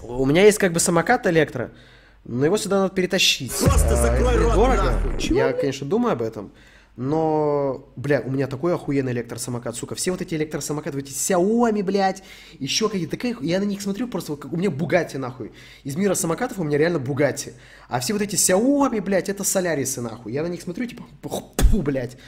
У 0.00 0.24
меня 0.24 0.44
есть 0.44 0.58
как 0.58 0.72
бы 0.72 0.78
самокат 0.78 1.26
электро, 1.26 1.72
но 2.24 2.44
его 2.44 2.56
сюда 2.56 2.82
надо 2.82 2.94
перетащить. 2.94 3.50
Просто 3.58 3.94
А, 3.94 3.96
закрой 3.96 4.34
это 4.34 4.44
рот, 4.44 4.54
дорого. 4.54 4.82
нахуй. 4.84 5.34
Я, 5.36 5.52
конечно, 5.54 5.88
думаю 5.88 6.12
об 6.12 6.22
этом. 6.22 6.52
Но, 7.02 7.90
бля, 7.96 8.20
у 8.20 8.30
меня 8.30 8.46
такой 8.46 8.74
охуенный 8.74 9.12
электросамокат, 9.12 9.74
сука. 9.74 9.94
Все 9.94 10.10
вот 10.10 10.20
эти 10.20 10.34
электросамокаты, 10.34 10.98
вот 10.98 11.06
эти 11.06 11.14
Xiaomi, 11.14 11.82
блядь, 11.82 12.22
еще 12.58 12.90
какие-то. 12.90 13.16
Такая, 13.16 13.34
я 13.40 13.58
на 13.58 13.64
них 13.64 13.80
смотрю 13.80 14.06
просто, 14.06 14.34
у 14.34 14.56
меня 14.58 14.70
Бугати, 14.70 15.16
нахуй. 15.16 15.50
Из 15.82 15.96
мира 15.96 16.12
самокатов 16.12 16.58
у 16.58 16.62
меня 16.62 16.76
реально 16.76 16.98
Бугати. 16.98 17.54
А 17.88 18.00
все 18.00 18.12
вот 18.12 18.20
эти 18.20 18.36
Xiaomi, 18.36 19.00
блядь, 19.00 19.30
это 19.30 19.44
Солярисы, 19.44 20.02
нахуй. 20.02 20.34
Я 20.34 20.42
на 20.42 20.48
них 20.48 20.60
смотрю, 20.60 20.84
типа, 20.84 21.04
фу, 21.22 21.80
блядь. 21.80 22.18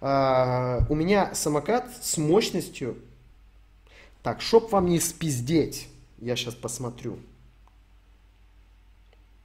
А, 0.00 0.86
у 0.88 0.94
меня 0.94 1.34
самокат 1.34 1.90
с 2.00 2.16
мощностью... 2.16 2.96
Так, 4.22 4.40
чтоб 4.40 4.72
вам 4.72 4.86
не 4.86 5.00
спиздеть. 5.00 5.86
Я 6.18 6.34
сейчас 6.34 6.54
посмотрю. 6.54 7.18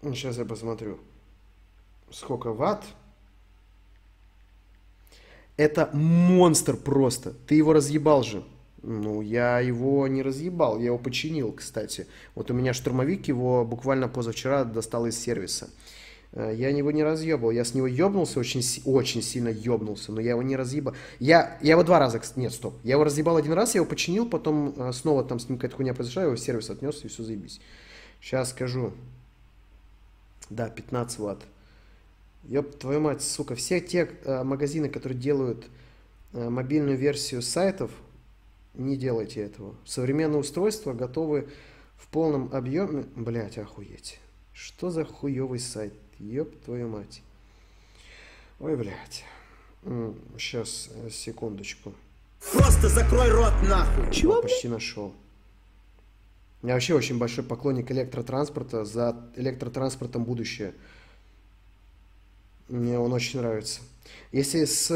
Сейчас 0.01 0.38
я 0.38 0.45
посмотрю. 0.45 0.99
Сколько 2.11 2.53
ватт? 2.53 2.85
Это 5.59 5.89
монстр 5.91 6.77
просто. 6.77 7.33
Ты 7.45 7.55
его 7.55 7.73
разъебал 7.73 8.23
же. 8.23 8.45
Ну, 8.81 9.19
я 9.19 9.59
его 9.59 10.07
не 10.07 10.21
разъебал, 10.21 10.79
я 10.79 10.85
его 10.85 10.97
починил, 10.97 11.51
кстати. 11.51 12.07
Вот 12.33 12.49
у 12.49 12.53
меня 12.53 12.73
штурмовик 12.73 13.27
его 13.27 13.65
буквально 13.65 14.07
позавчера 14.07 14.63
достал 14.63 15.05
из 15.05 15.19
сервиса. 15.19 15.69
Э, 16.31 16.53
Я 16.55 16.69
его 16.69 16.91
не 16.91 17.03
разъебал, 17.03 17.51
я 17.51 17.65
с 17.65 17.73
него 17.73 17.88
ебнулся, 17.88 18.39
очень, 18.39 18.61
очень 18.85 19.21
сильно 19.21 19.49
ебнулся, 19.49 20.13
но 20.13 20.21
я 20.21 20.29
его 20.29 20.43
не 20.43 20.55
разъебал. 20.55 20.93
Я, 21.19 21.57
я 21.61 21.71
его 21.71 21.83
два 21.83 21.99
раза, 21.99 22.21
нет, 22.38 22.53
стоп, 22.53 22.75
я 22.85 22.93
его 22.93 23.03
разъебал 23.03 23.35
один 23.35 23.51
раз, 23.51 23.75
я 23.75 23.79
его 23.79 23.89
починил, 23.89 24.29
потом 24.29 24.73
э, 24.77 24.93
снова 24.93 25.25
там 25.25 25.39
с 25.39 25.49
ним 25.49 25.57
какая-то 25.57 25.75
хуйня 25.75 25.93
произошла, 25.93 26.23
его 26.23 26.35
в 26.35 26.39
сервис 26.39 26.69
отнес, 26.69 27.03
и 27.03 27.09
все 27.09 27.21
заебись. 27.21 27.59
Сейчас 28.21 28.51
скажу. 28.51 28.93
Да, 30.49 30.69
15 30.69 31.19
ватт. 31.19 31.39
Ёб 32.43 32.77
твою 32.77 33.01
мать, 33.01 33.22
сука, 33.22 33.56
все 33.56 33.80
те 33.80 34.09
э, 34.24 34.43
магазины, 34.43 34.90
которые 34.90 35.19
делают 35.19 35.68
э, 36.34 36.50
мобильную 36.50 36.98
версию 36.98 37.42
сайтов, 37.42 37.92
не 38.74 38.98
делайте 38.98 39.42
этого. 39.42 39.76
Современные 39.85 40.40
устройства 40.40 40.93
готовы 40.93 41.50
в 41.98 42.08
полном 42.08 42.50
объеме... 42.53 43.06
Блять, 43.16 43.58
охуеть. 43.58 44.19
Что 44.53 44.90
за 44.90 45.06
хуёвый 45.06 45.59
сайт? 45.59 45.93
Ёб 46.18 46.53
твою 46.66 46.88
мать. 46.88 47.22
Ой, 48.59 48.76
блядь. 48.76 49.24
Сейчас, 50.38 50.90
секундочку. 51.09 51.93
Просто 52.53 52.90
закрой 52.90 53.30
рот 53.30 53.53
нахуй. 53.68 54.06
О, 54.26 54.42
почти 54.42 54.68
нашел. 54.68 55.14
Я 56.61 56.74
вообще 56.74 56.93
очень 56.93 57.18
большой 57.18 57.43
поклонник 57.43 57.90
электротранспорта. 57.92 58.84
За 58.84 59.16
электротранспортом 59.35 60.26
будущее. 60.26 60.74
Мне 62.69 62.99
он 62.99 63.11
очень 63.14 63.39
нравится. 63.39 63.81
Если 64.31 64.64
с... 64.65 64.91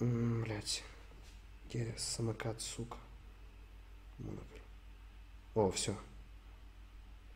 м, 0.00 0.42
Блядь. 0.42 0.82
Где 1.68 1.92
самокат, 1.96 2.60
сука? 2.60 2.96
Монопель. 4.18 4.62
О, 5.54 5.70
все. 5.70 5.94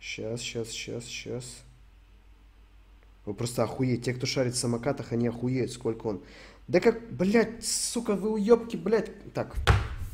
Сейчас, 0.00 0.40
сейчас, 0.40 0.68
сейчас, 0.68 1.04
сейчас. 1.04 1.62
Вы 3.24 3.34
просто 3.34 3.64
охуеть. 3.64 4.04
Те, 4.04 4.14
кто 4.14 4.26
шарит 4.26 4.54
в 4.54 4.58
самокатах, 4.58 5.12
они 5.12 5.28
охуеют, 5.28 5.72
сколько 5.72 6.06
он. 6.06 6.22
Да 6.68 6.80
как, 6.80 7.10
блядь, 7.12 7.64
сука, 7.64 8.14
вы 8.14 8.30
уебки, 8.32 8.76
блядь. 8.76 9.10
Так, 9.32 9.54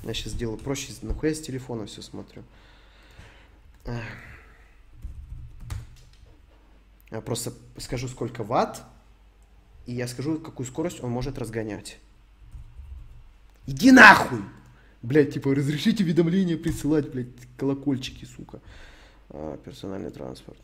я 0.04 0.14
сейчас 0.14 0.32
сделаю 0.32 0.58
проще. 0.58 0.92
Нахуя 1.02 1.34
с 1.34 1.40
телефона 1.40 1.86
все 1.86 2.02
смотрю. 2.02 2.44
Ах. 3.86 4.04
Я 7.10 7.20
просто 7.20 7.52
скажу, 7.78 8.08
сколько 8.08 8.44
ватт, 8.44 8.82
и 9.86 9.92
я 9.92 10.06
скажу, 10.06 10.38
какую 10.38 10.66
скорость 10.66 11.02
он 11.02 11.10
может 11.10 11.38
разгонять. 11.38 11.98
Иди 13.66 13.90
нахуй! 13.90 14.40
Блять, 15.02 15.32
типа, 15.32 15.54
разрешите 15.54 16.04
уведомления 16.04 16.56
присылать, 16.56 17.10
блядь, 17.10 17.28
колокольчики, 17.56 18.24
сука. 18.26 18.60
А, 19.30 19.56
персональный 19.58 20.10
транспорт. 20.10 20.60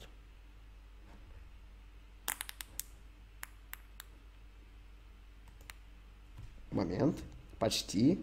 Момент. 6.70 7.16
Почти. 7.58 8.22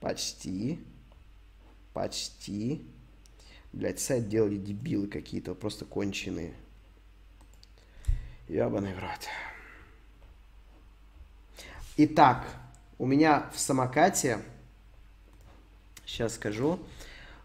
Почти. 0.00 0.78
Почти. 1.94 2.86
Блять, 3.72 4.00
сайт 4.00 4.28
делали 4.28 4.56
дебилы 4.56 5.08
какие-то, 5.08 5.54
просто 5.54 5.84
конченые. 5.86 6.54
Ебаный 8.48 8.94
в 8.94 8.98
рот. 8.98 9.28
Итак, 11.98 12.46
у 12.98 13.04
меня 13.04 13.50
в 13.52 13.60
самокате, 13.60 14.38
сейчас 16.06 16.36
скажу, 16.36 16.78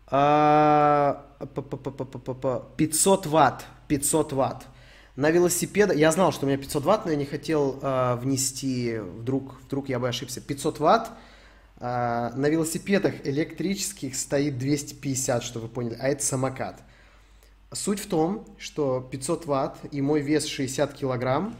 а, 0.08 1.26
па-па-па-па-па-па, 1.40 2.64
500 2.78 3.26
ватт, 3.26 3.66
500 3.90 4.32
ватт. 4.32 4.66
На 5.18 5.30
велосипеда, 5.30 5.94
я 5.94 6.10
знал, 6.14 6.32
что 6.32 6.46
у 6.46 6.50
меня 6.50 6.58
500 6.58 6.86
ватт, 6.86 7.06
но 7.06 7.12
я 7.12 7.18
не 7.18 7.26
хотел 7.26 7.80
а, 7.82 8.16
внести, 8.16 8.98
вдруг, 8.98 9.60
вдруг 9.66 9.90
я 9.90 10.00
бы 10.00 10.08
ошибся, 10.08 10.40
500 10.40 10.80
ватт. 10.80 11.12
А, 11.80 12.32
на 12.38 12.48
велосипедах 12.48 13.28
электрических 13.28 14.16
стоит 14.16 14.58
250, 14.58 15.44
чтобы 15.44 15.68
вы 15.68 15.74
поняли, 15.74 15.98
а 16.00 16.08
это 16.08 16.24
самокат. 16.24 16.82
Суть 17.74 18.00
в 18.00 18.08
том, 18.08 18.45
что 18.60 19.02
500 19.02 19.45
ватт 19.48 19.77
и 19.92 20.02
мой 20.02 20.22
вес 20.22 20.45
60 20.45 20.93
килограмм, 20.93 21.56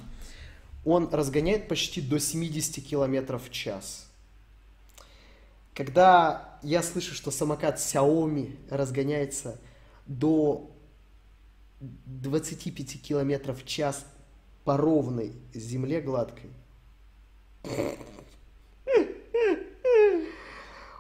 он 0.86 1.10
разгоняет 1.12 1.68
почти 1.68 2.02
до 2.02 2.20
70 2.20 2.86
километров 2.86 3.46
в 3.46 3.52
час. 3.52 4.08
Когда 5.74 6.60
я 6.62 6.84
слышу, 6.84 7.16
что 7.16 7.32
самокат 7.32 7.78
Xiaomi 7.78 8.56
разгоняется 8.70 9.60
до 10.06 10.70
25 11.80 13.02
километров 13.02 13.64
в 13.64 13.66
час 13.66 14.06
по 14.66 14.78
ровной 14.78 15.34
земле 15.54 16.00
гладкой, 16.00 16.52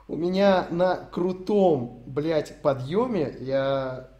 у 0.07 0.15
меня 0.15 0.67
на 0.71 0.95
крутом, 0.95 2.01
блядь, 2.07 2.61
подъеме, 2.61 3.37
я 3.39 4.12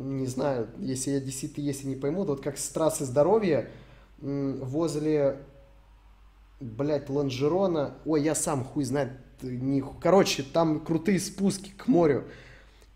не 0.00 0.26
знаю, 0.26 0.68
если 0.78 1.12
я 1.12 1.20
действительно, 1.20 1.64
если 1.64 1.86
не 1.86 1.96
пойму, 1.96 2.24
то 2.24 2.32
вот 2.32 2.42
как 2.42 2.58
с 2.58 2.68
трассы 2.68 3.04
здоровья 3.04 3.68
возле, 4.20 5.38
блядь, 6.60 7.08
Лонжерона, 7.08 7.94
ой, 8.04 8.22
я 8.22 8.34
сам 8.34 8.64
хуй 8.64 8.84
знает, 8.84 9.12
не, 9.42 9.82
короче, 10.00 10.42
там 10.42 10.80
крутые 10.80 11.18
спуски 11.20 11.72
к 11.76 11.86
морю, 11.86 12.24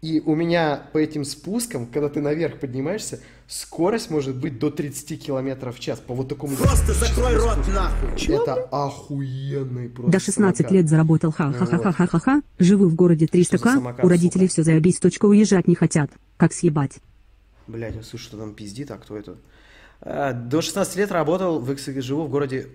и 0.02 0.20
у 0.20 0.34
меня 0.34 0.83
по 0.92 0.99
этим 0.99 1.24
спускам, 1.24 1.86
когда 1.86 2.10
ты 2.10 2.20
наверх 2.20 2.60
поднимаешься, 2.60 3.20
скорость 3.47 4.10
может 4.10 4.36
быть 4.36 4.58
до 4.58 4.70
30 4.70 5.24
километров 5.24 5.76
в 5.76 5.81
час 5.81 5.99
по 5.99 6.12
вот 6.12 6.28
такому... 6.28 6.57
Просто 6.57 6.92
закрой 6.92 7.36
рот 7.36 7.57
нахуй. 7.68 8.34
Это 8.34 8.55
охуенный 8.70 9.89
просто 9.89 10.12
До 10.12 10.18
16 10.20 10.58
самокат. 10.58 10.73
лет 10.73 10.89
заработал 10.91 11.33
ха-ха-ха-ха-ха-ха. 11.33 12.42
Живу 12.58 12.89
в 12.89 12.94
городе 12.94 13.26
300 13.26 13.57
Что 13.57 13.65
за 13.65 13.70
к 13.70 13.74
самокат, 13.76 14.05
У 14.05 14.08
родителей 14.08 14.47
сука? 14.49 14.52
все 14.52 14.62
заебись. 14.65 14.99
Точка 14.99 15.24
уезжать 15.24 15.68
не 15.68 15.74
хотят. 15.74 16.10
Как 16.36 16.52
съебать? 16.52 16.98
Блять, 17.66 17.94
я 17.94 18.02
слышу, 18.02 18.24
что 18.26 18.36
там 18.36 18.54
пиздит, 18.54 18.90
а 18.90 18.98
кто 18.98 19.16
это? 19.16 19.36
А, 20.00 20.32
До 20.32 20.60
16 20.60 20.96
лет 20.96 21.10
работал, 21.12 21.60
в 21.60 21.70
Икс- 21.70 22.00
живу 22.02 22.24
в 22.24 22.30
городе 22.30 22.68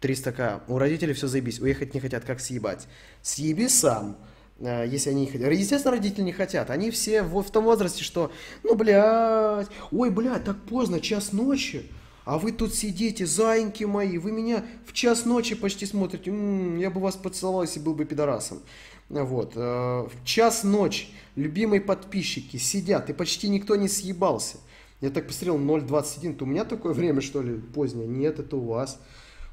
300к. 0.00 0.62
У 0.68 0.78
родителей 0.78 1.14
все 1.14 1.26
заебись, 1.26 1.58
уехать 1.60 1.94
не 1.94 2.00
хотят, 2.00 2.24
как 2.24 2.40
съебать? 2.40 2.86
Съеби 3.22 3.66
сам, 3.68 4.16
а, 4.60 4.84
если 4.84 5.10
они 5.10 5.22
не 5.22 5.26
хотят. 5.26 5.50
Естественно, 5.52 5.92
родители 5.96 6.22
не 6.22 6.32
хотят. 6.32 6.70
Они 6.70 6.90
все 6.90 7.22
в, 7.22 7.42
в 7.42 7.50
том 7.50 7.64
возрасте, 7.64 8.04
что, 8.04 8.30
ну, 8.62 8.74
блядь, 8.76 9.68
ой, 9.90 10.10
блядь, 10.10 10.44
так 10.44 10.62
поздно, 10.64 11.00
час 11.00 11.32
ночи. 11.32 11.90
А 12.24 12.38
вы 12.38 12.50
тут 12.50 12.74
сидите, 12.74 13.24
зайки 13.24 13.84
мои, 13.84 14.18
вы 14.18 14.32
меня 14.32 14.64
в 14.84 14.92
час 14.92 15.24
ночи 15.24 15.54
почти 15.54 15.86
смотрите. 15.86 16.30
М, 16.30 16.76
я 16.76 16.90
бы 16.90 17.00
вас 17.00 17.14
поцеловал, 17.16 17.62
если 17.62 17.78
был 17.80 17.94
бы 17.94 18.04
пидорасом. 18.04 18.62
Вот. 19.08 19.52
э, 19.54 19.60
В 19.60 20.24
час 20.24 20.64
ночи 20.64 21.08
любимые 21.36 21.80
подписчики 21.80 22.56
сидят, 22.56 23.10
и 23.10 23.12
почти 23.12 23.48
никто 23.48 23.76
не 23.76 23.88
съебался. 23.88 24.58
Я 25.00 25.10
так 25.10 25.26
посмотрел, 25.26 25.58
0.21, 25.58 26.36
то 26.36 26.44
у 26.44 26.48
меня 26.48 26.64
такое 26.64 26.94
время, 26.94 27.20
что 27.20 27.42
ли, 27.42 27.58
позднее? 27.58 28.06
Нет, 28.06 28.38
это 28.38 28.56
у 28.56 28.64
вас. 28.64 28.98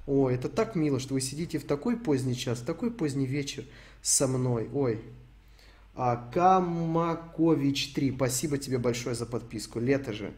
Ой, 0.08 0.36
это 0.36 0.50
так 0.50 0.76
мило, 0.76 1.00
что 1.00 1.14
вы 1.14 1.22
сидите 1.22 1.60
в 1.60 1.66
такой 1.66 1.98
поздний 1.98 2.36
час, 2.36 2.60
в 2.60 2.66
такой 2.66 2.92
поздний 2.92 3.26
вечер 3.26 3.66
со 4.02 4.28
мной. 4.28 4.70
Ой. 4.74 5.02
А, 5.96 6.30
Камакович 6.34 7.94
3, 7.94 8.14
спасибо 8.16 8.58
тебе 8.58 8.78
большое 8.78 9.16
за 9.16 9.26
подписку. 9.26 9.80
Лето 9.80 10.14
же. 10.14 10.34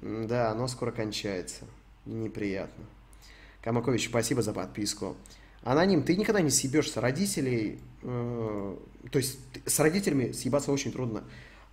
Да, 0.00 0.50
оно 0.50 0.68
скоро 0.68 0.90
кончается. 0.90 1.64
Неприятно. 2.04 2.84
Камакович, 3.62 4.08
спасибо 4.08 4.42
за 4.42 4.52
подписку. 4.52 5.16
Аноним, 5.62 6.04
ты 6.04 6.16
никогда 6.16 6.40
не 6.40 6.50
съебешься 6.50 7.00
родителей, 7.00 7.80
то 8.06 9.18
есть 9.18 9.38
с 9.64 9.80
родителями 9.80 10.30
съебаться 10.30 10.70
очень 10.70 10.92
трудно. 10.92 11.24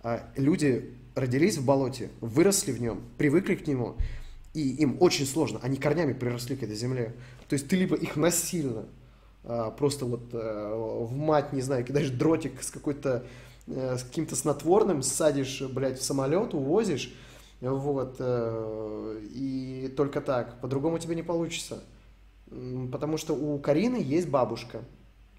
А 0.02 0.28
люди 0.36 0.94
родились 1.14 1.58
в 1.58 1.64
болоте, 1.64 2.10
выросли 2.20 2.72
в 2.72 2.80
нем, 2.80 3.02
привыкли 3.18 3.54
к 3.54 3.66
нему, 3.66 3.94
и 4.52 4.68
им 4.68 4.96
очень 5.00 5.26
сложно, 5.26 5.60
они 5.62 5.76
корнями 5.76 6.12
приросли 6.12 6.56
к 6.56 6.62
этой 6.62 6.76
земле. 6.76 7.14
То 7.48 7.54
есть 7.54 7.68
ты 7.68 7.76
либо 7.76 7.96
их 7.96 8.16
насильно 8.16 8.86
а, 9.44 9.70
просто 9.70 10.06
вот 10.06 10.32
э, 10.32 10.74
в 10.74 11.12
мать, 11.12 11.52
не 11.52 11.60
знаю, 11.60 11.84
кидаешь 11.84 12.10
дротик 12.10 12.62
с 12.62 12.70
какой-то, 12.70 13.26
э, 13.66 13.98
с 13.98 14.02
каким-то 14.02 14.36
снотворным, 14.36 15.02
садишь, 15.02 15.60
блядь, 15.62 15.98
в 15.98 16.02
самолет, 16.02 16.54
увозишь, 16.54 17.14
вот, 17.60 18.16
э, 18.18 19.20
и 19.34 19.92
только 19.96 20.20
так, 20.22 20.60
по-другому 20.60 20.98
тебе 20.98 21.14
не 21.14 21.22
получится. 21.22 21.82
Потому 22.90 23.16
что 23.16 23.34
у 23.34 23.58
Карины 23.58 23.96
есть 23.96 24.28
бабушка. 24.28 24.82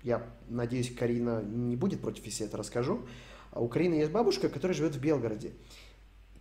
Я 0.06 0.24
надеюсь, 0.50 0.93
Карина 0.93 1.42
не 1.42 1.75
будет 1.75 2.00
против, 2.00 2.24
если 2.25 2.43
я 2.43 2.48
это 2.48 2.58
расскажу. 2.58 3.08
А 3.50 3.59
у 3.59 3.67
Карины 3.67 3.95
есть 3.95 4.11
бабушка, 4.11 4.50
которая 4.50 4.77
живет 4.77 4.93
в 4.93 5.00
Белгороде. 5.00 5.53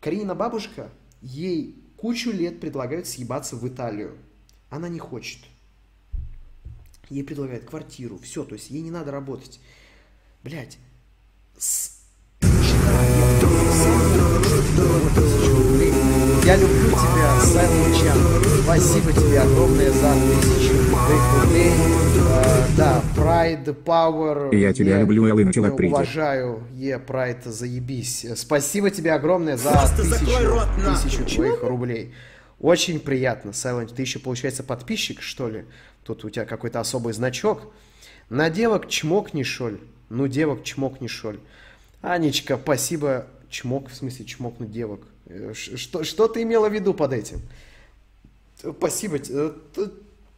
Каринина 0.02 0.34
бабушка, 0.34 0.90
ей 1.22 1.82
кучу 1.96 2.30
лет 2.30 2.60
предлагают 2.60 3.06
съебаться 3.06 3.56
в 3.56 3.66
Италию. 3.66 4.18
Она 4.68 4.90
не 4.90 4.98
хочет. 4.98 5.40
Ей 7.08 7.24
предлагают 7.24 7.64
квартиру, 7.64 8.18
все, 8.18 8.44
то 8.44 8.52
есть 8.54 8.68
ей 8.68 8.82
не 8.82 8.90
надо 8.90 9.12
работать. 9.12 9.58
Блять, 10.42 10.76
я 16.44 16.56
люблю 16.56 16.90
тебя, 16.90 17.40
Сайлент 17.40 17.96
Чан. 17.96 18.43
Спасибо 18.64 19.12
тебе 19.12 19.40
огромное 19.40 19.90
за 19.90 20.14
тысячу 20.14 20.72
рублей. 20.74 21.72
Э, 22.30 22.66
да, 22.78 23.02
Pride, 23.14 23.76
Power. 23.84 24.56
Я 24.56 24.72
тебя 24.72 25.00
люблю, 25.00 25.26
Элла, 25.26 25.40
начала 25.40 25.70
прийти. 25.70 25.92
Уважаю, 25.94 26.62
Е, 26.74 26.98
Pride, 26.98 27.46
заебись. 27.50 28.24
Спасибо 28.36 28.90
тебе 28.90 29.12
огромное 29.12 29.58
за 29.58 29.70
Просто 29.70 30.02
тысячу, 30.02 30.46
рот, 30.46 30.68
тысячу 30.82 31.24
твоих 31.26 31.62
рублей. 31.62 32.14
Очень 32.58 33.00
приятно, 33.00 33.50
Silent. 33.50 33.94
Ты 33.94 34.00
еще, 34.02 34.18
получается, 34.18 34.62
подписчик, 34.62 35.20
что 35.20 35.48
ли? 35.50 35.66
Тут 36.02 36.24
у 36.24 36.30
тебя 36.30 36.46
какой-то 36.46 36.80
особый 36.80 37.12
значок. 37.12 37.70
На 38.30 38.48
девок 38.48 38.88
чмокни, 38.88 39.42
шоль. 39.42 39.78
Ну, 40.08 40.26
девок 40.26 40.64
чмокни, 40.64 41.06
шоль. 41.06 41.38
Анечка, 42.00 42.58
спасибо. 42.60 43.26
Чмок, 43.50 43.90
в 43.90 43.94
смысле, 43.94 44.24
чмокнуть 44.24 44.72
девок. 44.72 45.00
Э, 45.26 45.52
Что, 45.54 46.02
что 46.02 46.28
ты 46.28 46.42
имела 46.42 46.70
в 46.70 46.72
виду 46.72 46.94
под 46.94 47.12
этим? 47.12 47.40
Спасибо. 48.78 49.16
э, 49.28 49.52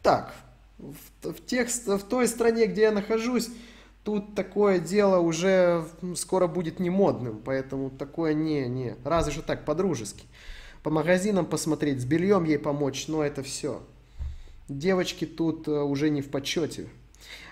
Так, 0.01 0.33
в, 0.77 1.33
с- 1.49 1.87
в 1.87 2.03
той 2.07 2.27
стране, 2.27 2.67
где 2.67 2.83
я 2.83 2.91
нахожусь, 2.91 3.49
тут 4.03 4.35
такое 4.35 4.79
дело 4.79 5.19
уже 5.19 5.85
скоро 6.15 6.47
будет 6.47 6.79
не 6.79 6.89
модным, 6.89 7.41
поэтому 7.43 7.89
такое 7.89 8.33
не, 8.33 8.67
не. 8.67 8.95
Разве 9.03 9.33
что 9.33 9.41
так, 9.41 9.65
по-дружески. 9.65 10.25
По 10.83 10.89
магазинам 10.89 11.45
посмотреть, 11.45 12.01
с 12.01 12.05
бельем 12.05 12.43
ей 12.45 12.59
помочь, 12.59 13.07
но 13.07 13.23
это 13.23 13.43
все. 13.43 13.81
Девочки 14.69 15.25
тут 15.25 15.67
э, 15.67 15.71
уже 15.71 16.09
не 16.09 16.21
в 16.21 16.29
почете. 16.29 16.87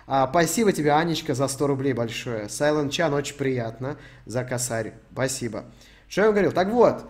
А, 0.07 0.27
спасибо 0.29 0.71
тебе, 0.71 0.91
Анечка, 0.91 1.33
за 1.33 1.47
100 1.47 1.67
рублей 1.67 1.93
большое. 1.93 2.45
Silent 2.45 2.89
Chan, 2.89 3.13
очень 3.15 3.35
приятно. 3.35 3.97
За 4.25 4.43
косарь. 4.43 4.93
Спасибо. 5.11 5.65
Что 6.07 6.21
я 6.21 6.27
вам 6.27 6.35
говорил? 6.35 6.51
Так 6.51 6.69
вот, 6.69 7.05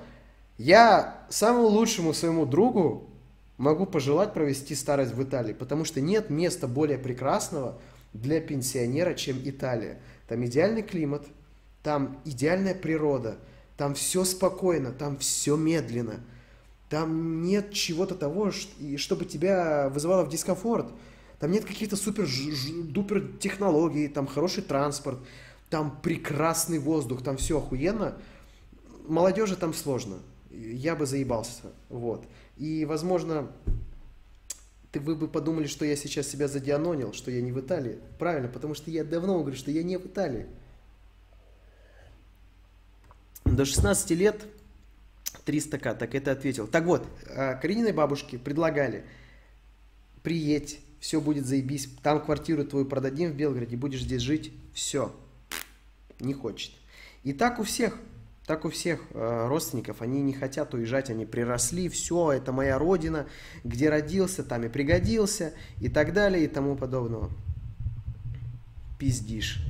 я 0.57 1.25
самому 1.29 1.67
лучшему 1.67 2.13
своему 2.13 2.45
другу 2.45 3.09
могу 3.57 3.85
пожелать 3.85 4.33
провести 4.33 4.75
старость 4.75 5.13
в 5.13 5.23
Италии, 5.23 5.53
потому 5.53 5.85
что 5.85 6.01
нет 6.01 6.29
места 6.29 6.67
более 6.67 6.97
прекрасного 6.97 7.79
для 8.13 8.41
пенсионера, 8.41 9.13
чем 9.13 9.37
Италия. 9.43 9.99
Там 10.27 10.45
идеальный 10.45 10.83
климат, 10.83 11.25
там 11.83 12.19
идеальная 12.25 12.75
природа, 12.75 13.37
там 13.77 13.93
все 13.93 14.23
спокойно, 14.23 14.91
там 14.91 15.17
все 15.17 15.55
медленно. 15.55 16.21
Там 16.89 17.41
нет 17.43 17.73
чего-то 17.73 18.15
того, 18.15 18.51
чтобы 18.97 19.25
тебя 19.25 19.89
вызывало 19.89 20.23
в 20.23 20.29
дискомфорт. 20.29 20.87
Там 21.39 21.51
нет 21.51 21.65
каких-то 21.65 21.95
супер-дупер 21.95 23.37
технологий, 23.39 24.07
там 24.07 24.27
хороший 24.27 24.63
транспорт, 24.63 25.19
там 25.69 25.99
прекрасный 26.01 26.79
воздух, 26.79 27.23
там 27.23 27.37
все 27.37 27.57
охуенно. 27.57 28.15
Молодежи 29.07 29.55
там 29.55 29.73
сложно. 29.73 30.17
Я 30.55 30.95
бы 30.95 31.05
заебался. 31.05 31.71
Вот. 31.89 32.25
И, 32.57 32.85
возможно, 32.85 33.51
ты, 34.91 34.99
вы 34.99 35.15
бы 35.15 35.27
подумали, 35.27 35.67
что 35.67 35.83
я 35.83 35.95
сейчас 35.95 36.27
себя 36.27 36.47
задианонил, 36.47 37.11
что 37.11 37.29
я 37.29 37.41
не 37.41 37.51
в 37.51 37.59
Италии. 37.59 37.99
Правильно, 38.17 38.47
потому 38.47 38.73
что 38.75 38.89
я 38.91 39.03
давно 39.03 39.39
говорю, 39.39 39.57
что 39.57 39.71
я 39.71 39.83
не 39.83 39.97
в 39.97 40.05
Италии. 40.05 40.45
До 43.43 43.65
16 43.65 44.11
лет 44.11 44.45
300к, 45.45 45.97
так 45.97 46.15
это 46.15 46.31
ответил. 46.31 46.67
Так 46.67 46.85
вот, 46.85 47.05
э, 47.25 47.59
Карининой 47.59 47.91
бабушке 47.91 48.37
предлагали, 48.37 49.05
приедь, 50.23 50.79
все 50.99 51.21
будет 51.21 51.45
заебись, 51.45 51.87
там 52.01 52.23
квартиру 52.23 52.65
твою 52.65 52.85
продадим 52.85 53.31
в 53.31 53.35
Белгороде, 53.35 53.77
будешь 53.77 54.01
здесь 54.01 54.21
жить, 54.21 54.51
все. 54.73 55.15
Не 56.19 56.33
хочет. 56.33 56.71
И 57.23 57.33
так 57.33 57.59
у 57.59 57.63
всех, 57.63 57.99
так 58.45 58.63
у 58.63 58.69
всех 58.69 59.01
э, 59.11 59.47
родственников, 59.47 60.01
они 60.01 60.21
не 60.21 60.33
хотят 60.33 60.73
уезжать, 60.73 61.09
они 61.09 61.25
приросли, 61.25 61.89
все, 61.89 62.31
это 62.31 62.51
моя 62.51 62.77
родина, 62.77 63.27
где 63.63 63.89
родился, 63.89 64.43
там 64.43 64.63
и 64.63 64.69
пригодился, 64.69 65.53
и 65.79 65.89
так 65.89 66.13
далее, 66.13 66.45
и 66.45 66.47
тому 66.47 66.75
подобного. 66.75 67.31
Пиздишь. 68.99 69.63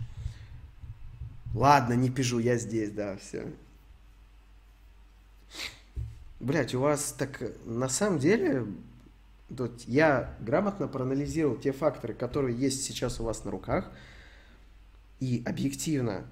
Ладно, 1.53 1.93
не 1.93 2.09
пижу, 2.09 2.39
я 2.39 2.57
здесь, 2.57 2.91
да, 2.91 3.15
все. 3.17 3.47
Блять, 6.41 6.75
у 6.75 6.81
вас 6.81 7.15
так 7.17 7.41
на 7.65 7.87
самом 7.87 8.19
деле, 8.19 8.65
вот 9.49 9.83
я 9.87 10.35
грамотно 10.41 10.89
проанализировал 10.89 11.55
те 11.55 11.71
факторы, 11.71 12.13
которые 12.13 12.57
есть 12.57 12.83
сейчас 12.83 13.21
у 13.21 13.23
вас 13.23 13.45
на 13.45 13.51
руках, 13.51 13.89
и 15.21 15.41
объективно 15.45 16.25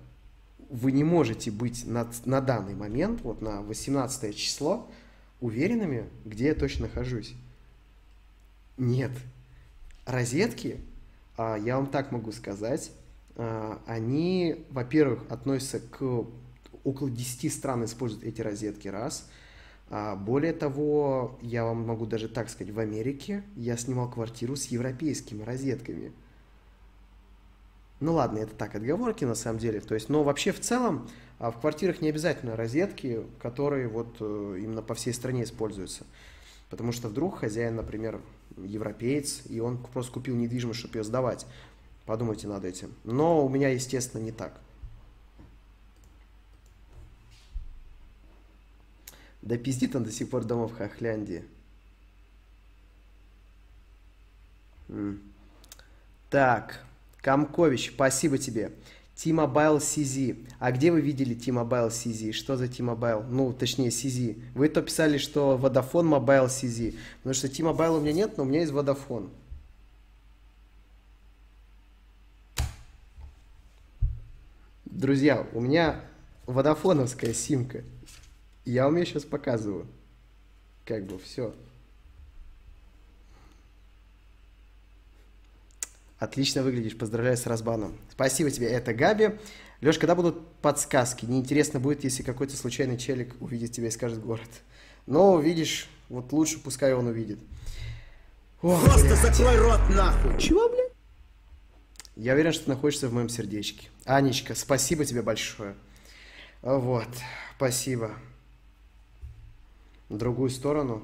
вы 0.70 0.92
не 0.92 1.04
можете 1.04 1.52
быть 1.52 1.86
на, 1.86 2.08
на 2.26 2.42
данный 2.42 2.76
момент, 2.76 3.22
вот 3.22 3.42
на 3.42 3.62
18 3.62 4.36
число, 4.36 4.90
уверенными, 5.42 6.10
где 6.26 6.48
я 6.48 6.56
точно 6.56 6.88
нахожусь. 6.88 7.36
Нет. 8.78 9.12
Розетки, 10.06 10.80
а, 11.38 11.58
я 11.58 11.78
вам 11.78 11.88
так 11.88 12.12
могу 12.12 12.32
сказать, 12.32 12.92
а, 13.36 13.82
они, 13.86 14.66
во-первых, 14.70 15.24
относятся 15.30 15.80
к... 15.80 16.26
Около 16.84 17.10
10 17.10 17.54
стран 17.54 17.86
используют 17.86 18.26
эти 18.26 18.42
розетки, 18.42 18.90
раз. 18.90 19.30
А, 19.90 20.16
Более 20.16 20.54
того, 20.54 21.38
я 21.42 21.64
вам 21.64 21.86
могу 21.86 22.06
даже 22.06 22.28
так 22.28 22.50
сказать, 22.50 22.74
в 22.74 22.80
Америке 22.80 23.44
я 23.56 23.78
снимал 23.78 24.10
квартиру 24.10 24.56
с 24.56 24.66
европейскими 24.66 25.44
розетками. 25.44 26.12
Ну 28.04 28.16
ладно, 28.16 28.40
это 28.40 28.54
так, 28.54 28.76
отговорки 28.76 29.24
на 29.24 29.34
самом 29.34 29.60
деле. 29.60 29.80
То 29.80 29.96
есть, 29.96 30.10
но 30.10 30.24
вообще 30.24 30.52
в 30.52 30.60
целом 30.60 31.08
а, 31.40 31.52
в 31.52 31.62
квартирах 31.62 32.02
не 32.02 32.10
обязательно 32.10 32.58
розетки, 32.58 33.26
которые 33.42 33.88
вот 33.88 34.18
э, 34.20 34.58
именно 34.62 34.82
по 34.82 34.94
всей 34.94 35.14
стране 35.14 35.44
используются. 35.44 36.06
Потому 36.70 36.92
что 36.92 37.08
вдруг 37.08 37.40
хозяин, 37.40 37.78
например, 37.78 38.20
европеец, 38.58 39.44
и 39.48 39.62
он 39.62 39.78
просто 39.78 40.12
купил 40.12 40.36
недвижимость, 40.36 40.82
чтобы 40.82 40.98
ее 40.98 41.06
сдавать. 41.06 41.46
Подумайте 42.06 42.46
над 42.50 42.66
этим. 42.66 42.94
Но 43.06 43.46
у 43.46 43.48
меня, 43.48 43.70
естественно, 43.70 44.22
не 44.22 44.34
так. 44.34 44.60
Да 49.42 49.56
пиздит 49.56 49.96
он 49.96 50.04
до 50.04 50.12
сих 50.12 50.30
пор 50.30 50.44
дома 50.44 50.68
в 50.68 50.76
Хохляндии. 50.76 51.46
Так, 56.30 56.84
Камкович, 57.24 57.92
спасибо 57.96 58.38
тебе. 58.38 58.74
T-Mobile 59.16 59.78
CZ. 59.78 60.46
А 60.60 60.72
где 60.74 60.92
вы 60.92 61.00
видели 61.00 61.34
T-Mobile 61.34 61.88
CZ? 61.88 62.34
Что 62.34 62.58
за 62.58 62.68
T-Mobile? 62.68 63.26
Ну, 63.30 63.54
точнее, 63.54 63.88
CZ. 63.88 64.42
Вы 64.54 64.68
то 64.68 64.82
писали, 64.82 65.18
что 65.18 65.58
Vodafone 65.62 66.20
Mobile 66.20 66.48
CZ. 66.48 66.96
Потому 67.20 67.34
что 67.34 67.48
T-Mobile 67.48 67.98
у 67.98 68.02
меня 68.02 68.12
нет, 68.12 68.38
но 68.38 68.44
у 68.44 68.46
меня 68.46 68.60
есть 68.60 68.74
Vodafone. 68.74 69.30
Друзья, 74.84 75.48
у 75.54 75.62
меня 75.62 76.02
водофоновская 76.46 77.34
симка. 77.34 77.84
Я 78.66 78.84
вам 78.86 78.98
ее 78.98 79.06
сейчас 79.06 79.24
показываю. 79.24 79.88
Как 80.86 81.06
бы 81.06 81.18
все. 81.20 81.56
Отлично 86.24 86.64
выглядишь, 86.64 86.98
поздравляю 86.98 87.36
с 87.36 87.46
разбаном. 87.46 87.98
Спасибо 88.10 88.50
тебе, 88.50 88.68
это 88.68 88.94
Габи. 88.94 89.32
Леш, 89.82 89.98
когда 89.98 90.16
будут 90.16 90.48
подсказки? 90.62 91.26
Неинтересно 91.26 91.82
будет, 91.82 92.06
если 92.06 92.24
какой-то 92.24 92.56
случайный 92.56 92.98
челик 92.98 93.36
увидит 93.42 93.74
тебя 93.74 93.88
и 93.88 93.92
скажет 93.92 94.24
город. 94.24 94.48
Но 95.06 95.38
видишь, 95.38 95.90
вот 96.08 96.32
лучше 96.32 96.60
пускай 96.64 96.94
он 96.94 97.08
увидит. 97.08 97.40
Ох, 98.62 98.82
Просто 98.86 99.06
блядь. 99.06 99.20
закрой 99.20 99.58
рот 99.58 99.82
нахуй. 99.90 100.40
Чего, 100.40 100.70
блядь? 100.70 100.94
Я 102.16 102.36
уверен, 102.36 102.54
что 102.54 102.64
ты 102.64 102.70
находишься 102.70 103.10
в 103.10 103.14
моем 103.14 103.28
сердечке. 103.28 103.90
Анечка, 104.06 104.56
спасибо 104.56 105.04
тебе 105.04 105.24
большое. 105.24 105.76
Вот, 106.62 107.10
спасибо. 107.58 108.12
В 110.08 110.16
другую 110.16 110.52
сторону. 110.52 111.04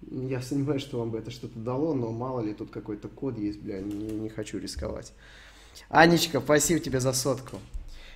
Я 0.00 0.40
сомневаюсь, 0.40 0.82
что 0.82 1.00
вам 1.00 1.10
бы 1.10 1.18
это 1.18 1.30
что-то 1.30 1.58
дало, 1.58 1.92
но 1.94 2.12
мало 2.12 2.40
ли 2.40 2.54
тут 2.54 2.70
какой-то 2.70 3.08
код 3.08 3.36
есть, 3.36 3.60
бля, 3.60 3.80
не, 3.80 3.94
не 3.94 4.28
хочу 4.28 4.58
рисковать. 4.58 5.12
Анечка, 5.88 6.40
спасибо 6.40 6.80
тебе 6.80 7.00
за 7.00 7.12
сотку. 7.12 7.58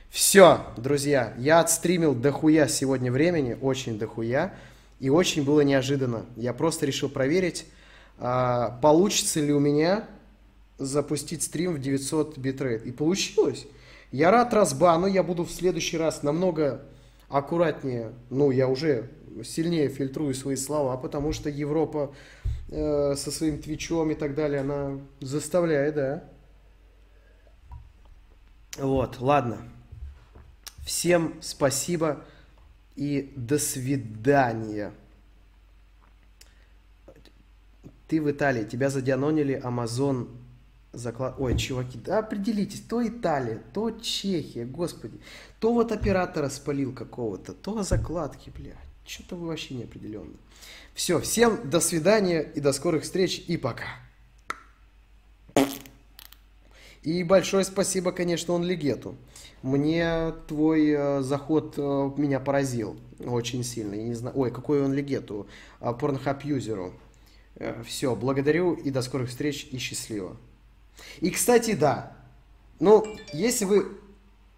Все, 0.09 0.61
друзья, 0.77 1.35
я 1.39 1.61
отстримил 1.61 2.15
дохуя 2.15 2.69
сегодня 2.69 3.11
времени, 3.11 3.57
очень 3.61 3.99
дохуя, 3.99 4.55
и 5.01 5.11
очень 5.11 5.45
было 5.45 5.63
неожиданно. 5.63 6.27
Я 6.37 6.53
просто 6.53 6.87
решил 6.87 7.09
проверить, 7.09 7.67
а, 8.19 8.79
получится 8.83 9.41
ли 9.41 9.53
у 9.53 9.59
меня 9.59 10.07
запустить 10.79 11.43
стрим 11.43 11.75
в 11.75 11.81
900 11.81 12.39
битрейт. 12.39 12.85
И 12.85 12.93
получилось. 12.93 13.67
Я 14.11 14.31
рад 14.31 14.53
разбану, 14.53 15.07
я 15.07 15.23
буду 15.23 15.45
в 15.45 15.51
следующий 15.51 15.97
раз 15.97 16.23
намного 16.23 16.83
аккуратнее, 17.29 18.13
ну, 18.29 18.51
я 18.51 18.69
уже 18.69 19.09
сильнее 19.45 19.89
фильтрую 19.89 20.35
свои 20.35 20.57
слова, 20.57 20.97
потому 20.97 21.33
что 21.33 21.49
Европа 21.49 22.15
э, 22.69 23.15
со 23.17 23.31
своим 23.31 23.61
твичом 23.61 24.11
и 24.11 24.15
так 24.15 24.35
далее, 24.35 24.61
она 24.61 24.99
заставляет, 25.21 25.95
да. 25.95 26.25
Вот, 28.79 29.21
ладно. 29.21 29.59
Всем 30.85 31.35
спасибо 31.41 32.25
и 32.97 33.33
до 33.37 33.59
свидания. 33.59 34.93
Ты 38.09 38.21
в 38.21 38.31
Италии, 38.31 38.65
тебя 38.65 38.91
задианонили 38.91 39.61
Amazon 39.63 40.29
заклад... 40.93 41.37
Ой, 41.39 41.57
чуваки, 41.57 41.99
да 41.99 42.19
определитесь, 42.19 42.83
то 42.83 43.07
Италия, 43.07 43.63
то 43.73 43.91
Чехия, 43.91 44.65
господи. 44.65 45.19
То 45.61 45.73
вот 45.73 45.93
оператора 45.93 46.49
спалил 46.49 46.95
какого-то, 46.95 47.53
то 47.53 47.83
закладки, 47.83 48.51
блядь. 48.51 48.77
Что-то 49.05 49.37
вы 49.37 49.49
вообще 49.49 49.75
неопределенно. 49.75 50.35
Все, 50.95 51.21
всем 51.21 51.69
до 51.69 51.81
свидания 51.81 52.43
и 52.43 52.61
до 52.61 52.73
скорых 52.73 53.05
встреч 53.05 53.45
и 53.47 53.57
пока. 53.57 53.87
И 57.03 57.25
большое 57.25 57.65
спасибо, 57.65 58.13
конечно, 58.13 58.55
он 58.55 58.63
Легету. 58.63 59.17
Мне 59.63 60.33
твой 60.47 60.91
э, 60.91 61.21
заход 61.23 61.75
э, 61.77 62.11
меня 62.17 62.39
поразил 62.39 62.97
очень 63.19 63.65
сильно. 63.65 63.95
Я 63.95 64.05
не 64.05 64.15
знаю, 64.15 64.37
ой, 64.39 64.53
какой 64.53 64.85
он 64.85 64.93
Легету, 64.93 65.49
э, 65.81 65.93
юзеру. 66.45 66.93
Все, 67.85 68.17
благодарю 68.17 68.75
и 68.75 68.91
до 68.91 69.03
скорых 69.03 69.29
встреч 69.29 69.69
и 69.71 69.79
счастливо. 69.79 70.37
И, 71.21 71.31
кстати, 71.31 71.75
да, 71.75 72.17
ну, 72.81 73.05
если 73.33 73.67
вы, 73.67 73.87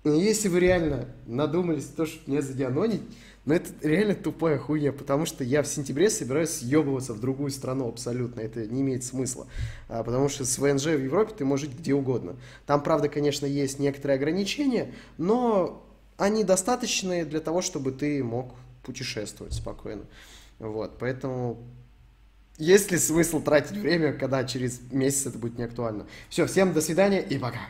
если 0.04 0.48
вы 0.48 0.60
реально 0.60 1.08
надумались 1.26 1.86
то, 1.86 2.06
что 2.06 2.30
меня 2.30 2.40
задианонить, 2.40 3.02
ну, 3.44 3.54
это 3.54 3.70
реально 3.86 4.14
тупая 4.14 4.58
хуйня, 4.58 4.92
потому 4.92 5.26
что 5.26 5.44
я 5.44 5.62
в 5.62 5.66
сентябре 5.66 6.08
собираюсь 6.08 6.50
съебываться 6.50 7.12
в 7.12 7.20
другую 7.20 7.50
страну 7.50 7.88
абсолютно, 7.88 8.40
это 8.40 8.66
не 8.66 8.80
имеет 8.80 9.04
смысла, 9.04 9.46
а, 9.88 10.02
потому 10.02 10.30
что 10.30 10.46
с 10.46 10.58
ВНЖ 10.58 10.86
в 10.86 11.04
Европе 11.04 11.34
ты 11.36 11.44
можешь 11.44 11.68
жить 11.68 11.78
где 11.78 11.94
угодно. 11.94 12.36
Там, 12.66 12.82
правда, 12.82 13.08
конечно, 13.08 13.44
есть 13.44 13.78
некоторые 13.78 14.16
ограничения, 14.16 14.94
но 15.18 15.86
они 16.16 16.42
достаточные 16.42 17.26
для 17.26 17.40
того, 17.40 17.60
чтобы 17.60 17.92
ты 17.92 18.24
мог 18.24 18.54
путешествовать 18.82 19.52
спокойно. 19.52 20.04
Вот, 20.58 20.96
поэтому 20.98 21.58
есть 22.56 22.92
ли 22.92 22.98
смысл 22.98 23.42
тратить 23.42 23.76
время, 23.76 24.12
когда 24.12 24.44
через 24.44 24.80
месяц 24.90 25.26
это 25.26 25.38
будет 25.38 25.58
не 25.58 25.64
актуально? 25.64 26.06
Все, 26.30 26.46
всем 26.46 26.72
до 26.72 26.80
свидания 26.80 27.20
и 27.20 27.36
пока. 27.36 27.60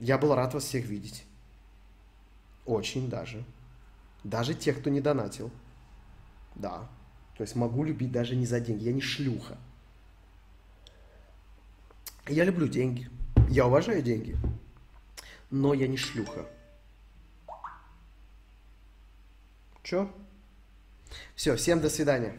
Я 0.00 0.18
был 0.18 0.34
рад 0.34 0.54
вас 0.54 0.64
всех 0.64 0.86
видеть. 0.86 1.24
Очень 2.64 3.08
даже. 3.08 3.44
Даже 4.22 4.54
тех, 4.54 4.80
кто 4.80 4.90
не 4.90 5.00
донатил. 5.00 5.50
Да. 6.54 6.88
То 7.36 7.42
есть 7.42 7.56
могу 7.56 7.84
любить 7.84 8.12
даже 8.12 8.36
не 8.36 8.46
за 8.46 8.60
деньги. 8.60 8.84
Я 8.84 8.92
не 8.92 9.00
шлюха. 9.00 9.58
Я 12.26 12.44
люблю 12.44 12.68
деньги. 12.68 13.10
Я 13.48 13.66
уважаю 13.66 14.02
деньги. 14.02 14.36
Но 15.50 15.74
я 15.74 15.86
не 15.86 15.96
шлюха. 15.96 16.46
Чё? 19.82 20.10
Все, 21.34 21.54
всем 21.56 21.80
до 21.80 21.90
свидания. 21.90 22.38